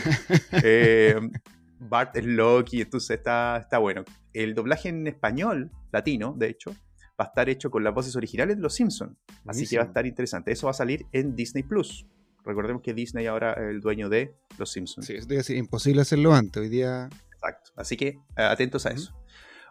Bart 1.90 2.16
es 2.18 2.26
Loki, 2.26 2.82
entonces 2.82 3.18
está, 3.18 3.58
está 3.58 3.78
bueno. 3.78 4.04
El 4.34 4.54
doblaje 4.56 4.90
en 4.90 5.06
español, 5.08 5.72
latino, 5.92 6.34
de 6.38 6.48
hecho, 6.50 6.72
va 7.20 7.26
a 7.26 7.28
estar 7.28 7.50
hecho 7.50 7.70
con 7.70 7.84
las 7.84 7.94
voces 7.94 8.16
originales 8.16 8.56
de 8.58 8.62
los 8.64 8.74
Simpsons. 8.74 9.16
Así 9.46 9.68
que 9.68 9.78
va 9.78 9.84
a 9.84 9.88
estar 9.88 10.06
interesante. 10.06 10.52
Eso 10.52 10.68
va 10.68 10.72
a 10.72 10.76
salir 10.76 11.06
en 11.12 11.36
Disney 11.36 11.64
Plus. 11.64 12.06
Recordemos 12.46 12.82
que 12.82 12.94
Disney 12.94 13.26
ahora 13.28 13.54
es 13.54 13.70
el 13.70 13.80
dueño 13.82 14.10
de 14.10 14.36
los 14.58 14.72
Simpsons. 14.72 15.06
Sí, 15.08 15.14
decir, 15.28 15.56
imposible 15.56 16.02
hacerlo 16.02 16.34
antes. 16.34 16.62
Hoy 16.62 16.70
día. 16.70 17.08
Exacto. 17.34 17.72
Así 17.76 17.96
que 17.96 18.08
eh, 18.08 18.20
atentos 18.38 18.86
a 18.86 18.90
eso. 18.92 19.14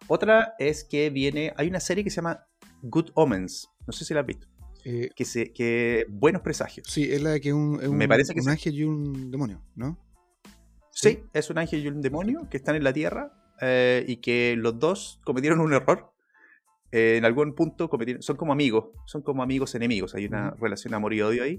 Otra 0.08 0.54
es 0.58 0.84
que 0.84 1.10
viene. 1.10 1.52
Hay 1.56 1.68
una 1.68 1.80
serie 1.80 2.02
que 2.04 2.10
se 2.10 2.16
llama 2.16 2.46
Good 2.82 3.10
Omens. 3.14 3.68
No 3.86 3.92
sé 3.92 4.04
si 4.04 4.14
la 4.14 4.20
has 4.20 4.26
visto. 4.26 4.46
Eh, 4.84 5.10
que, 5.14 5.24
se, 5.24 5.52
que 5.52 6.06
buenos 6.08 6.42
presagios. 6.42 6.88
sí, 6.90 7.04
es 7.12 7.22
la 7.22 7.30
de 7.30 7.40
que 7.40 7.50
es 7.50 7.54
un, 7.54 7.78
es 7.80 7.88
Me 7.90 8.04
un- 8.04 8.08
parece 8.08 8.32
que 8.34 8.40
un 8.40 8.44
sí. 8.46 8.50
ángel 8.50 8.74
y 8.74 8.82
un 8.84 9.30
demonio, 9.30 9.62
¿no? 9.76 9.96
Sí, 10.92 11.24
es 11.32 11.50
un 11.50 11.58
ángel 11.58 11.84
y 11.84 11.88
un 11.88 12.00
demonio 12.00 12.48
que 12.50 12.58
están 12.58 12.76
en 12.76 12.84
la 12.84 12.92
Tierra 12.92 13.32
eh, 13.60 14.04
y 14.06 14.16
que 14.18 14.54
los 14.56 14.78
dos 14.78 15.20
cometieron 15.24 15.60
un 15.60 15.72
error. 15.72 16.12
Eh, 16.92 17.16
en 17.16 17.24
algún 17.24 17.54
punto 17.54 17.88
cometieron, 17.88 18.22
son 18.22 18.36
como 18.36 18.52
amigos, 18.52 18.90
son 19.06 19.22
como 19.22 19.42
amigos 19.42 19.74
enemigos. 19.74 20.14
Hay 20.14 20.26
una 20.26 20.54
relación 20.60 20.92
amor 20.94 21.14
y 21.14 21.22
odio 21.22 21.42
ahí. 21.42 21.58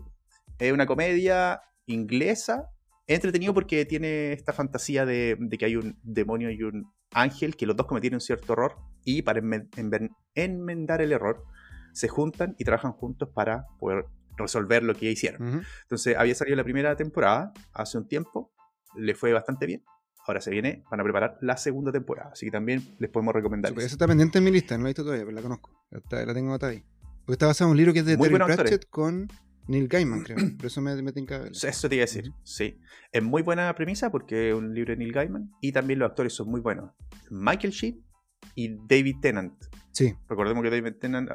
Es 0.60 0.72
una 0.72 0.86
comedia 0.86 1.62
inglesa, 1.88 2.70
entretenido 3.08 3.54
porque 3.54 3.86
tiene 3.86 4.34
esta 4.34 4.54
fantasía 4.54 5.06
de, 5.06 5.36
de 5.40 5.58
que 5.58 5.66
hay 5.66 5.76
un 5.76 5.98
demonio 6.04 6.52
y 6.52 6.62
un 6.62 6.86
ángel, 7.12 7.56
que 7.56 7.66
los 7.66 7.76
dos 7.76 7.88
cometieron 7.88 8.22
cierto 8.22 8.54
error 8.54 8.76
y 9.04 9.24
para 9.24 9.42
enmen- 9.42 9.70
enmen- 9.72 10.16
enmendar 10.36 11.02
el 11.02 11.12
error 11.12 11.44
se 11.92 12.08
juntan 12.08 12.56
y 12.58 12.64
trabajan 12.64 12.92
juntos 12.94 13.30
para 13.34 13.66
poder 13.80 14.06
resolver 14.38 14.84
lo 14.84 14.94
que 14.96 15.12
hicieron. 15.12 15.64
Entonces 15.84 16.16
había 16.18 16.36
salido 16.36 16.56
la 16.58 16.64
primera 16.64 16.96
temporada 16.96 17.52
hace 17.74 17.98
un 17.98 18.08
tiempo, 18.08 18.52
le 18.96 19.16
fue 19.16 19.34
bastante 19.34 19.66
bien. 19.66 19.84
Ahora 20.26 20.40
se 20.40 20.52
viene, 20.52 20.84
van 20.90 21.02
a 21.02 21.04
preparar 21.04 21.38
la 21.42 21.58
segunda 21.58 21.92
temporada, 21.92 22.30
así 22.32 22.46
que 22.46 22.52
también 22.52 22.96
les 22.98 23.10
podemos 23.10 23.34
recomendar. 23.34 23.72
Súper, 23.72 23.82
eso. 23.82 23.88
Esa 23.88 23.96
está 23.96 24.08
pendiente 24.08 24.38
en 24.38 24.44
mi 24.46 24.52
lista, 24.52 24.78
no 24.78 24.84
la 24.84 24.90
he 24.90 24.92
visto 24.92 25.04
todavía, 25.04 25.26
pero 25.26 25.36
la 25.36 25.42
conozco. 25.42 25.72
La, 25.92 26.34
tengo 26.34 26.50
anotada 26.50 26.72
ahí. 26.72 26.84
Porque 27.26 27.34
está 27.34 27.48
basado 27.48 27.70
en 27.70 27.72
un 27.72 27.78
libro 27.78 27.94
que 27.94 28.00
es 28.00 28.06
de 28.06 28.16
Muy 28.16 28.30
Terry 28.30 28.42
actores. 28.42 28.58
Pratchett 28.58 28.90
con 28.90 29.28
Neil 29.68 29.88
Gaiman, 29.88 30.24
creo. 30.24 30.38
Por 30.58 30.66
eso 30.66 30.82
me, 30.82 31.02
me 31.02 31.12
tinca. 31.12 31.46
Eso 31.48 31.90
te 31.90 31.96
iba 31.96 32.04
a 32.04 32.08
decir, 32.08 32.32
sí. 32.44 32.80
Es 33.12 33.24
muy 33.24 33.42
buena 33.42 33.74
premisa 33.76 34.12
porque 34.12 34.50
es 34.50 34.56
un 34.56 34.74
libro 34.74 34.92
de 34.92 34.98
Neil 34.98 35.12
Gaiman 35.12 35.52
y 35.62 35.72
también 35.72 36.00
los 36.00 36.10
actores 36.10 36.34
son 36.34 36.50
muy 36.50 36.62
buenos. 36.62 36.92
Michael 37.30 37.74
Sheen 37.74 38.04
y 38.56 38.76
David 38.88 39.18
Tennant. 39.22 39.54
Sí, 39.92 40.14
Recordemos 40.28 40.64
que 40.64 40.70
David 40.70 40.96
Tennant, 41.00 41.30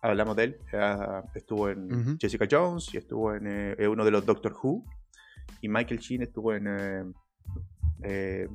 hablamos 0.00 0.36
de 0.36 0.44
él, 0.44 0.56
ah, 0.74 1.22
estuvo 1.34 1.68
en. 1.68 2.18
Jessica 2.18 2.46
Jones 2.50 2.92
y 2.92 2.96
estuvo 2.96 3.34
en 3.34 3.46
eh, 3.46 3.76
eh, 3.78 3.88
uno 3.88 4.04
de 4.04 4.10
los 4.10 4.26
Doctor 4.26 4.54
Who. 4.60 4.84
Y 5.60 5.68
Michael 5.68 6.00
Sheen 6.00 6.22
estuvo 6.22 6.54
en 6.54 6.66
eh, 6.68 7.04
eh, 8.02 8.48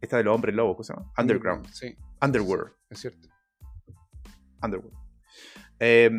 esta 0.00 0.16
de 0.16 0.24
los 0.24 0.34
hombres 0.34 0.54
lobos, 0.54 0.76
¿cómo 0.76 0.84
se 0.84 0.94
llama? 0.94 1.12
Underground. 1.18 1.66
Sí, 1.68 1.94
Underworld. 2.22 2.72
es 2.90 2.98
cierto. 3.00 3.28
Underworld. 4.62 4.94
Eh, 5.78 6.10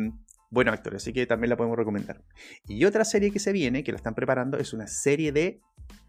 buenos 0.50 0.74
actores, 0.74 1.02
así 1.02 1.12
que 1.12 1.26
también 1.26 1.50
la 1.50 1.56
podemos 1.56 1.76
recomendar. 1.76 2.22
Y 2.66 2.84
otra 2.84 3.04
serie 3.04 3.30
que 3.30 3.38
se 3.38 3.52
viene, 3.52 3.84
que 3.84 3.92
la 3.92 3.96
están 3.96 4.14
preparando, 4.14 4.58
es 4.58 4.72
una 4.72 4.86
serie 4.86 5.32
de. 5.32 5.60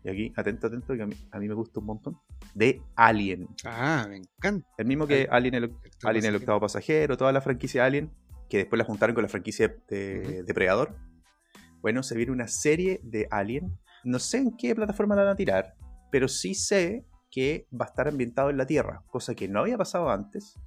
Y 0.03 0.09
aquí, 0.09 0.33
atento, 0.35 0.67
atento, 0.67 0.95
que 0.95 1.01
a 1.03 1.05
mí, 1.05 1.15
a 1.31 1.39
mí 1.39 1.47
me 1.47 1.53
gusta 1.53 1.79
un 1.79 1.85
montón. 1.85 2.17
De 2.53 2.81
Alien. 2.95 3.47
Ah, 3.65 4.05
me 4.09 4.17
encanta. 4.17 4.67
El 4.77 4.85
mismo 4.85 5.07
que 5.07 5.27
Alien 5.31 5.55
el, 5.55 5.63
Octavo 5.65 6.09
Alien 6.09 6.25
el 6.25 6.31
pasajero. 6.31 6.37
octavo 6.37 6.59
pasajero, 6.59 7.17
toda 7.17 7.31
la 7.31 7.41
franquicia 7.41 7.85
Alien, 7.85 8.11
que 8.49 8.57
después 8.57 8.77
la 8.77 8.83
juntaron 8.85 9.13
con 9.15 9.23
la 9.23 9.29
franquicia 9.29 9.73
de 9.87 10.21
Ujú. 10.39 10.45
Depredador. 10.45 10.95
Bueno, 11.81 12.03
se 12.03 12.15
viene 12.15 12.31
una 12.31 12.47
serie 12.47 12.99
de 13.03 13.27
Alien. 13.31 13.77
No 14.03 14.19
sé 14.19 14.37
en 14.39 14.57
qué 14.57 14.75
plataforma 14.75 15.15
la 15.15 15.23
van 15.23 15.33
a 15.33 15.35
tirar, 15.35 15.75
pero 16.11 16.27
sí 16.27 16.53
sé 16.53 17.05
que 17.31 17.67
va 17.73 17.85
a 17.85 17.89
estar 17.89 18.07
ambientado 18.07 18.49
en 18.49 18.57
la 18.57 18.65
Tierra, 18.65 19.03
cosa 19.07 19.33
que 19.33 19.47
no 19.47 19.61
había 19.61 19.77
pasado 19.77 20.09
antes, 20.09 20.59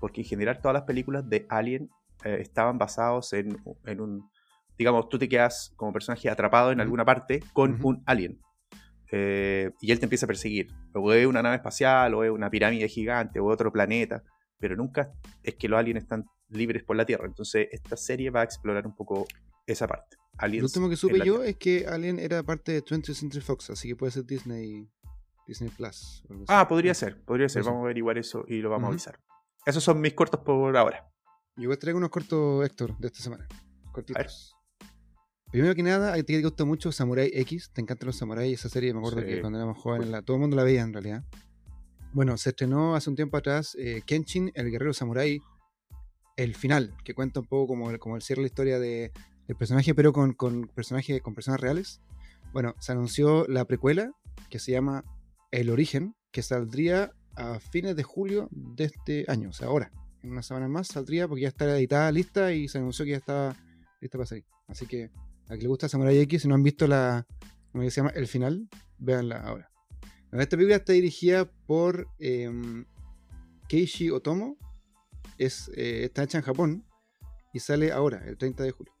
porque 0.00 0.22
en 0.22 0.26
general 0.26 0.60
todas 0.60 0.74
las 0.74 0.84
películas 0.84 1.28
de 1.28 1.46
Alien 1.48 1.90
eh, 2.24 2.38
estaban 2.40 2.78
basados 2.78 3.32
en, 3.32 3.58
en 3.84 4.00
un... 4.00 4.30
Digamos, 4.78 5.08
tú 5.08 5.18
te 5.18 5.28
quedas 5.28 5.72
como 5.76 5.92
personaje 5.92 6.28
atrapado 6.30 6.72
en 6.72 6.80
alguna 6.80 7.04
parte 7.04 7.42
con 7.52 7.78
un 7.84 8.02
alien. 8.06 8.40
Eh, 9.12 9.70
y 9.80 9.92
él 9.92 10.00
te 10.00 10.06
empieza 10.06 10.26
a 10.26 10.26
perseguir. 10.26 10.72
O 10.94 11.12
es 11.12 11.26
una 11.26 11.42
nave 11.42 11.56
espacial, 11.56 12.14
o 12.14 12.24
es 12.24 12.30
una 12.30 12.50
pirámide 12.50 12.88
gigante, 12.88 13.38
o 13.38 13.46
otro 13.46 13.70
planeta. 13.70 14.24
Pero 14.58 14.74
nunca 14.74 15.12
es 15.42 15.54
que 15.54 15.68
los 15.68 15.78
aliens 15.78 16.02
están 16.02 16.24
libres 16.48 16.82
por 16.82 16.96
la 16.96 17.04
Tierra. 17.04 17.26
Entonces, 17.26 17.68
esta 17.70 17.96
serie 17.96 18.30
va 18.30 18.40
a 18.40 18.44
explorar 18.44 18.86
un 18.86 18.96
poco 18.96 19.26
esa 19.66 19.86
parte. 19.86 20.16
Lo 20.16 20.22
Aliens 20.38 20.64
último 20.64 20.88
que 20.88 20.96
supe 20.96 21.18
yo 21.18 21.24
Tierra. 21.36 21.46
es 21.46 21.56
que 21.56 21.86
Alien 21.86 22.18
era 22.18 22.42
parte 22.42 22.72
de 22.72 22.82
20th 22.84 23.14
Century 23.14 23.40
Fox, 23.40 23.70
así 23.70 23.88
que 23.88 23.96
puede 23.96 24.12
ser 24.12 24.24
Disney 24.24 24.88
Disney 25.46 25.70
Plus. 25.70 26.24
Ah, 26.48 26.66
podría 26.66 26.94
ser, 26.94 27.22
podría 27.24 27.48
ser. 27.48 27.60
Eso. 27.60 27.70
Vamos 27.70 27.82
a 27.82 27.84
averiguar 27.86 28.18
eso 28.18 28.44
y 28.48 28.58
lo 28.60 28.70
vamos 28.70 28.88
a 28.88 28.90
avisar. 28.90 29.20
Esos 29.66 29.84
son 29.84 30.00
mis 30.00 30.14
cortos 30.14 30.40
por 30.40 30.76
ahora. 30.76 31.08
Yo 31.56 31.68
voy 31.68 31.76
a 31.76 31.78
traer 31.78 31.94
unos 31.96 32.10
cortos, 32.10 32.64
Héctor, 32.64 32.96
de 32.98 33.06
esta 33.08 33.20
semana. 33.20 33.46
Cortitos. 33.92 34.56
Primero 35.52 35.74
que 35.74 35.82
nada, 35.84 36.12
a 36.12 36.16
ti 36.16 36.22
te 36.24 36.42
gusta 36.42 36.64
mucho 36.64 36.90
Samurai 36.90 37.30
X. 37.32 37.70
Te 37.72 37.80
encantan 37.80 38.06
los 38.08 38.16
Samurai. 38.16 38.52
Esa 38.52 38.68
serie, 38.68 38.92
me 38.92 38.98
acuerdo 38.98 39.20
Sí. 39.20 39.26
que 39.26 39.40
cuando 39.40 39.58
éramos 39.58 39.78
jóvenes, 39.78 40.08
la- 40.08 40.22
todo 40.22 40.36
el 40.36 40.40
mundo 40.40 40.56
la 40.56 40.64
veía 40.64 40.82
en 40.82 40.92
realidad. 40.92 41.22
Bueno, 42.12 42.36
se 42.38 42.50
estrenó 42.50 42.96
hace 42.96 43.08
un 43.10 43.16
tiempo 43.16 43.36
atrás 43.36 43.76
eh, 43.78 44.02
Kenshin, 44.04 44.50
el 44.54 44.70
guerrero 44.70 44.92
samurai, 44.92 45.40
el 46.36 46.54
final, 46.56 46.96
que 47.04 47.14
cuenta 47.14 47.40
un 47.40 47.46
poco 47.46 47.68
como 47.68 47.90
el, 47.90 47.98
como 48.00 48.16
el 48.16 48.22
cierre 48.22 48.38
de 48.40 48.42
la 48.42 48.46
historia 48.46 48.78
de, 48.80 49.12
del 49.46 49.56
personaje, 49.56 49.94
pero 49.94 50.12
con, 50.12 50.32
con 50.32 50.68
personajes, 50.68 51.20
con 51.22 51.34
personas 51.34 51.60
reales. 51.60 52.00
Bueno, 52.52 52.74
se 52.78 52.92
anunció 52.92 53.46
la 53.48 53.64
precuela, 53.64 54.12
que 54.50 54.58
se 54.58 54.72
llama 54.72 55.04
El 55.50 55.70
Origen, 55.70 56.14
que 56.30 56.42
saldría 56.42 57.12
a 57.36 57.58
fines 57.58 57.96
de 57.96 58.02
julio 58.02 58.48
de 58.50 58.84
este 58.84 59.24
año, 59.28 59.50
o 59.50 59.52
sea, 59.52 59.68
ahora. 59.68 59.90
En 60.22 60.30
una 60.30 60.42
semana 60.42 60.68
más 60.68 60.88
saldría 60.88 61.28
porque 61.28 61.42
ya 61.42 61.48
está 61.48 61.76
editada, 61.76 62.10
lista 62.10 62.52
y 62.52 62.68
se 62.68 62.78
anunció 62.78 63.04
que 63.04 63.10
ya 63.10 63.18
estaba 63.18 63.56
lista 64.00 64.16
para 64.16 64.26
salir. 64.26 64.44
Así 64.68 64.86
que 64.86 65.10
a 65.48 65.56
que 65.56 65.62
le 65.62 65.68
gusta 65.68 65.88
Samurai 65.88 66.18
X, 66.20 66.42
si 66.42 66.48
no 66.48 66.54
han 66.54 66.62
visto 66.62 66.86
la, 66.86 67.26
que 67.72 67.90
se 67.90 68.00
llama 68.00 68.12
El 68.14 68.26
Final, 68.26 68.68
véanla 68.98 69.40
ahora. 69.40 69.70
Esta 70.32 70.56
película 70.56 70.76
está 70.76 70.92
dirigida 70.92 71.44
por 71.66 72.08
em, 72.18 72.86
Keishi 73.68 74.10
Otomo, 74.10 74.56
es, 75.38 75.70
eh, 75.76 76.04
está 76.04 76.24
hecha 76.24 76.38
en 76.38 76.44
Japón 76.44 76.84
y 77.52 77.60
sale 77.60 77.92
ahora, 77.92 78.22
el 78.26 78.36
30 78.36 78.64
de 78.64 78.70
julio. 78.72 78.92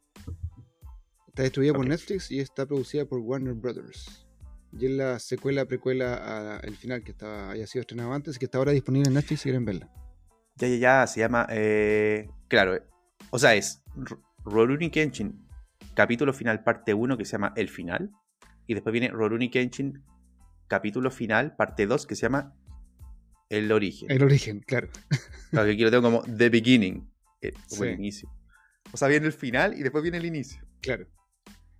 Está 1.34 1.42
distribuida 1.42 1.72
por 1.74 1.84
Ok. 1.84 1.88
Netflix 1.88 2.30
y 2.30 2.38
está 2.38 2.64
producida 2.64 3.06
por 3.06 3.18
Warner 3.18 3.54
Brothers. 3.54 4.24
Y 4.70 4.86
es 4.86 4.92
la 4.92 5.18
secuela, 5.18 5.64
precuela 5.64 6.14
a 6.14 6.60
El 6.60 6.76
Final, 6.76 7.02
que 7.02 7.10
estaba, 7.10 7.50
había 7.50 7.66
sido 7.66 7.80
estrenado 7.80 8.12
antes 8.12 8.36
y 8.36 8.38
que 8.38 8.44
está 8.44 8.58
ahora 8.58 8.70
disponible 8.70 9.08
en 9.08 9.14
Netflix 9.14 9.40
si 9.40 9.44
quieren 9.48 9.64
verla. 9.64 9.90
Ya, 10.54 10.68
ya, 10.68 10.76
ya, 10.76 11.06
se 11.08 11.18
llama. 11.18 11.48
eh, 11.50 12.28
claro, 12.46 12.76
eh, 12.76 12.84
o 13.30 13.40
sea, 13.40 13.56
es 13.56 13.82
Rurouni 14.44 14.90
Kenshin, 14.90 15.44
capítulo 15.94 16.32
final, 16.32 16.62
parte 16.62 16.94
1, 16.94 17.18
que 17.18 17.24
se 17.24 17.32
llama 17.32 17.52
El 17.56 17.68
Final. 17.68 18.12
Y 18.68 18.74
después 18.74 18.92
viene 18.92 19.08
Rurouni 19.08 19.50
Kenshin, 19.50 20.04
capítulo 20.68 21.10
final, 21.10 21.56
parte 21.56 21.88
2, 21.88 22.06
que 22.06 22.14
se 22.14 22.22
llama 22.22 22.54
El 23.48 23.72
Origen. 23.72 24.08
El 24.08 24.22
origen, 24.22 24.60
claro. 24.60 24.88
Claro, 25.50 25.66
que 25.66 25.72
aquí 25.72 25.82
lo 25.82 25.90
tengo 25.90 26.02
como 26.04 26.22
The 26.22 26.48
Beginning, 26.48 27.10
eh, 27.40 27.52
como 27.70 27.84
el 27.84 27.94
inicio. 27.94 28.28
O 28.92 28.96
sea, 28.96 29.08
viene 29.08 29.26
el 29.26 29.32
final 29.32 29.76
y 29.76 29.82
después 29.82 30.02
viene 30.02 30.18
el 30.18 30.26
inicio. 30.26 30.62
Claro. 30.80 31.08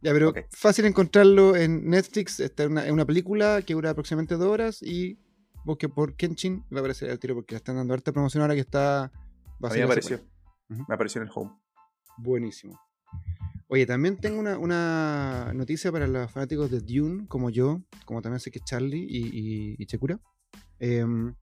Ya, 0.04 0.12
pero 0.12 0.34
fácil 0.50 0.84
encontrarlo 0.84 1.56
en 1.56 1.88
Netflix. 1.88 2.38
Está 2.38 2.64
en 2.64 2.72
una, 2.72 2.92
una 2.92 3.06
película 3.06 3.62
que 3.62 3.72
dura 3.72 3.88
aproximadamente 3.88 4.34
dos 4.34 4.48
horas 4.48 4.82
y 4.82 5.18
busque 5.64 5.88
por 5.88 6.14
Kenshin 6.14 6.62
va 6.70 6.76
a 6.76 6.80
aparecer 6.80 7.10
al 7.10 7.18
tiro 7.18 7.34
porque 7.34 7.54
la 7.54 7.56
están 7.56 7.76
dando 7.76 7.94
harta 7.94 8.12
promoción 8.12 8.42
ahora 8.42 8.52
que 8.52 8.60
está. 8.60 9.10
va 9.64 9.70
A 9.70 9.72
mí 9.72 9.78
me 9.78 9.84
apareció. 9.84 10.20
Me 10.68 10.94
apareció 10.94 11.22
en 11.22 11.28
el 11.28 11.32
home. 11.34 11.52
Buenísimo. 12.18 12.78
Oye, 13.68 13.86
también 13.86 14.18
tengo 14.18 14.38
una, 14.38 14.58
una 14.58 15.52
noticia 15.54 15.90
para 15.90 16.06
los 16.06 16.30
fanáticos 16.30 16.70
de 16.70 16.80
Dune, 16.80 17.26
como 17.26 17.48
yo, 17.48 17.80
como 18.04 18.20
también 18.20 18.40
sé 18.40 18.50
que 18.50 18.60
Charlie 18.60 19.06
y, 19.08 19.26
y, 19.28 19.76
y 19.78 19.86
Chekura. 19.86 20.20
Em, 20.80 21.34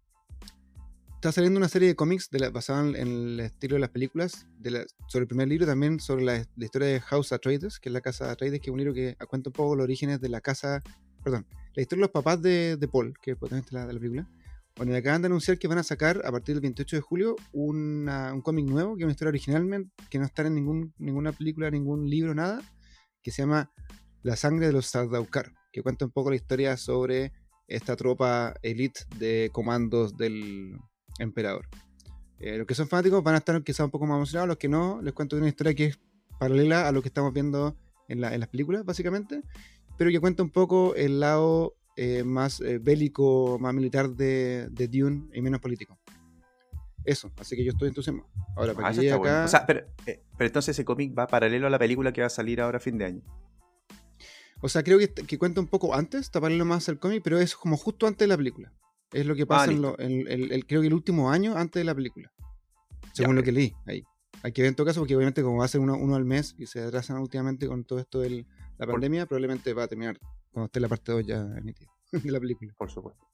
está 1.23 1.31
saliendo 1.31 1.59
una 1.59 1.69
serie 1.69 1.87
de 1.87 1.95
cómics 1.95 2.31
de 2.31 2.49
basada 2.49 2.81
en, 2.85 2.97
el 2.97 3.38
estilo 3.38 3.76
de 3.76 3.81
las 3.81 3.91
películas, 3.91 4.49
de 4.59 4.73
la- 4.73 4.87
sobre 5.07 5.23
el 5.23 5.29
primer 5.29 5.47
libro, 5.47 5.67
también 5.67 6.00
sobre 6.00 6.25
la, 6.25 6.45
historia 6.57 6.88
de 6.88 7.00
House 7.00 7.31
Atreides, 7.31 7.79
que 7.79 7.91
es 7.91 7.93
la 7.93 8.00
casa 8.00 8.29
Atreides, 8.33 8.59
que 8.59 8.71
es 8.71 8.73
un 8.73 8.79
libro 8.79 8.93
que 8.93 9.14
cuenta 9.29 9.50
un 9.50 9.52
poco 9.52 9.76
los 9.76 9.85
orígenes 9.85 10.21
de 10.21 10.29
la 10.29 10.41
casa, 10.41 10.83
perdón, 11.23 11.47
la 11.76 11.81
historia 11.81 12.00
de 12.00 12.07
los 12.07 12.11
papás 12.11 12.43
de, 12.43 12.76
de 12.76 12.88
Paul, 12.88 13.14
que 13.23 13.31
es 13.31 13.38
de 13.41 13.62
la, 13.71 13.87
de 13.87 13.93
la 13.93 14.00
película. 14.00 14.29
Bueno, 14.75 14.91
y 14.91 14.97
acaban 14.97 15.23
de 15.23 15.26
anunciar 15.26 15.61
que 15.61 15.69
van 15.69 15.79
a 15.79 15.85
sacar 15.85 16.21
a 16.25 16.33
partir 16.33 16.57
del 16.57 16.62
28 16.62 16.97
de 16.97 17.02
julio 17.02 17.37
una- 17.52 18.35
un 18.35 18.43
cómic 18.43 18.67
nuevo, 18.67 18.97
que 18.97 19.02
es 19.02 19.05
una 19.05 19.12
historia 19.12 19.29
originalmente, 19.29 19.93
que 20.11 20.19
no 20.19 20.25
está 20.25 20.43
en 20.43 20.57
ningún, 20.57 20.93
ninguna 20.99 21.31
película, 21.31 21.71
ningún 21.71 22.11
libro, 22.11 22.35
nada, 22.35 22.61
que 23.23 23.31
se 23.31 23.43
llama 23.43 23.71
La 24.25 24.35
sangre 24.35 24.67
de 24.67 24.73
los 24.73 24.87
Sardaukar, 24.87 25.52
que 25.73 25.85
cuenta 25.85 26.05
un 26.05 26.11
poco 26.11 26.31
la 26.31 26.37
historia 26.37 26.76
sobre 26.76 27.33
esta 27.69 27.95
tropa 27.95 28.55
elite 28.62 29.02
de 29.21 29.50
comandos 29.52 30.17
del 30.17 30.81
emperador. 31.19 31.69
Eh, 32.38 32.59
los 32.59 32.66
que 32.66 32.75
son 32.75 32.88
fanáticos 32.88 33.23
van 33.23 33.35
a 33.35 33.38
estar 33.38 33.62
quizá 33.62 33.85
un 33.85 33.90
poco 33.90 34.07
más 34.07 34.16
emocionados, 34.16 34.49
los 34.49 34.57
que 34.59 34.69
no, 34.69 35.00
les 35.02 35.12
cuento 35.12 35.37
una 35.37 35.49
historia 35.49 35.75
que 35.75 35.87
es 35.87 36.00
paralela 36.38 36.88
a 36.88 36.92
lo 36.92 37.02
que 37.02 37.09
estamos 37.09 37.33
viendo 37.33 37.76
en, 38.09 38.21
la- 38.21 38.35
en 38.35 38.40
las 38.40 38.49
películas, 38.49 38.85
básicamente, 38.85 39.42
pero 39.97 40.11
que 40.11 40.19
cuenta 40.21 40.42
un 40.42 40.50
poco 40.50 40.95
el 40.97 41.21
lado 41.21 41.76
eh, 41.97 42.25
más 42.25 42.61
eh, 42.61 42.78
bélico, 42.78 43.59
más 43.61 43.73
militar 43.75 44.11
de, 44.11 44.69
de 44.71 44.88
Dune 44.88 45.28
y 45.35 45.40
menos 45.42 45.61
político. 45.61 45.99
Eso, 47.04 47.31
así 47.38 47.54
que 47.57 47.64
yo 47.64 47.73
estoy 47.73 47.88
entusiasmado. 47.88 48.28
Ahora, 48.57 48.75
para 48.75 48.88
Ah, 48.88 48.90
está 48.92 49.16
bueno. 49.16 49.35
acá, 49.37 49.45
O 49.45 49.49
sea, 49.49 49.66
pero, 49.66 49.87
pero 50.04 50.47
entonces 50.47 50.75
ese 50.76 50.85
cómic 50.85 51.16
va 51.16 51.26
paralelo 51.26 51.66
a 51.66 51.71
la 51.71 51.78
película 51.78 52.12
que 52.12 52.21
va 52.23 52.28
a 52.28 52.31
salir 52.31 52.61
ahora 52.61 52.78
a 52.78 52.81
fin 52.81 52.97
de 52.99 53.04
año. 53.04 53.23
O 54.61 54.69
sea, 54.69 54.83
creo 54.85 54.99
que, 54.99 55.12
que 55.12 55.38
cuenta 55.38 55.61
un 55.61 55.66
poco 55.66 55.95
antes, 55.95 56.31
taparlo 56.31 56.64
más 56.64 56.88
al 56.88 56.99
cómic, 57.00 57.23
pero 57.25 57.38
es 57.38 57.57
como 57.57 57.76
justo 57.76 58.07
antes 58.07 58.21
de 58.21 58.28
la 58.28 58.37
película. 58.37 58.73
Es 59.12 59.26
lo 59.26 59.35
que 59.35 59.47
pasa 59.47 59.71
en, 59.71 59.83
lo- 59.83 59.99
en 59.99 60.26
el, 60.28 60.52
el- 60.52 60.66
creo 60.66 60.81
que 60.81 60.87
el 60.87 60.95
último 60.95 61.31
año 61.31 61.57
antes 61.57 61.81
de 61.81 61.85
la 61.85 61.95
película. 61.95 62.31
Según 63.12 63.35
Ya, 63.35 63.40
lo 63.40 63.42
que 63.45 63.52
leí 63.52 63.73
ahí. 63.87 64.02
Hay 64.42 64.52
que 64.52 64.62
ver 64.62 64.71
en 64.71 64.75
todo 64.75 64.87
caso, 64.87 65.00
porque 65.00 65.14
obviamente 65.14 65.42
como 65.42 65.59
va 65.59 65.66
a 65.66 65.69
ser 65.69 65.81
uno, 65.81 65.95
uno 65.97 66.16
al 66.16 66.25
mes 66.25 66.54
y 66.59 66.66
se 66.66 66.81
atrasan 66.83 67.19
últimamente 67.19 67.66
con 67.69 67.85
todo 67.85 67.99
esto 67.99 68.21
de 68.21 68.31
la 68.78 68.87
Por- 68.87 68.92
pandemia, 68.95 69.26
probablemente 69.26 69.73
va 69.75 69.85
a 69.85 69.88
terminar 69.88 70.19
cuando 70.50 70.66
esté 70.66 70.81
la 70.81 70.88
parte 70.88 71.12
2 71.12 71.26
ya 71.26 71.40
emitida 71.57 71.90
de 72.12 72.31
la 72.31 72.40
película. 72.40 72.75
Por 72.78 72.90
supuesto. 72.90 73.25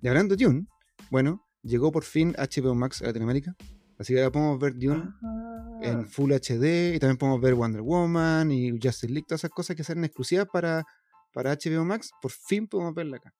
Y 0.00 0.08
hablando 0.08 0.36
de 0.36 0.44
Dune, 0.44 0.66
bueno, 1.10 1.44
llegó 1.62 1.90
por 1.92 2.04
fin 2.04 2.34
HBO 2.38 2.74
Max 2.74 3.02
a 3.02 3.06
Latinoamérica. 3.06 3.54
Así 3.98 4.12
que 4.12 4.20
ahora 4.20 4.32
podemos 4.32 4.58
ver 4.58 4.74
Dune 4.78 5.02
Ah. 5.22 5.78
en 5.82 6.06
Full 6.08 6.32
HD 6.32 6.94
y 6.94 6.98
también 6.98 7.16
podemos 7.16 7.40
ver 7.40 7.54
Wonder 7.54 7.82
Woman 7.82 8.50
y 8.52 8.70
Justice 8.72 9.08
League, 9.08 9.24
todas 9.28 9.40
esas 9.40 9.50
cosas 9.50 9.76
que 9.76 9.84
salen 9.84 10.04
exclusivas 10.04 10.46
para, 10.52 10.84
para 11.32 11.52
HBO 11.52 11.84
Max. 11.84 12.10
Por 12.22 12.30
fin 12.32 12.66
podemos 12.66 12.94
verla 12.94 13.18
acá. 13.18 13.32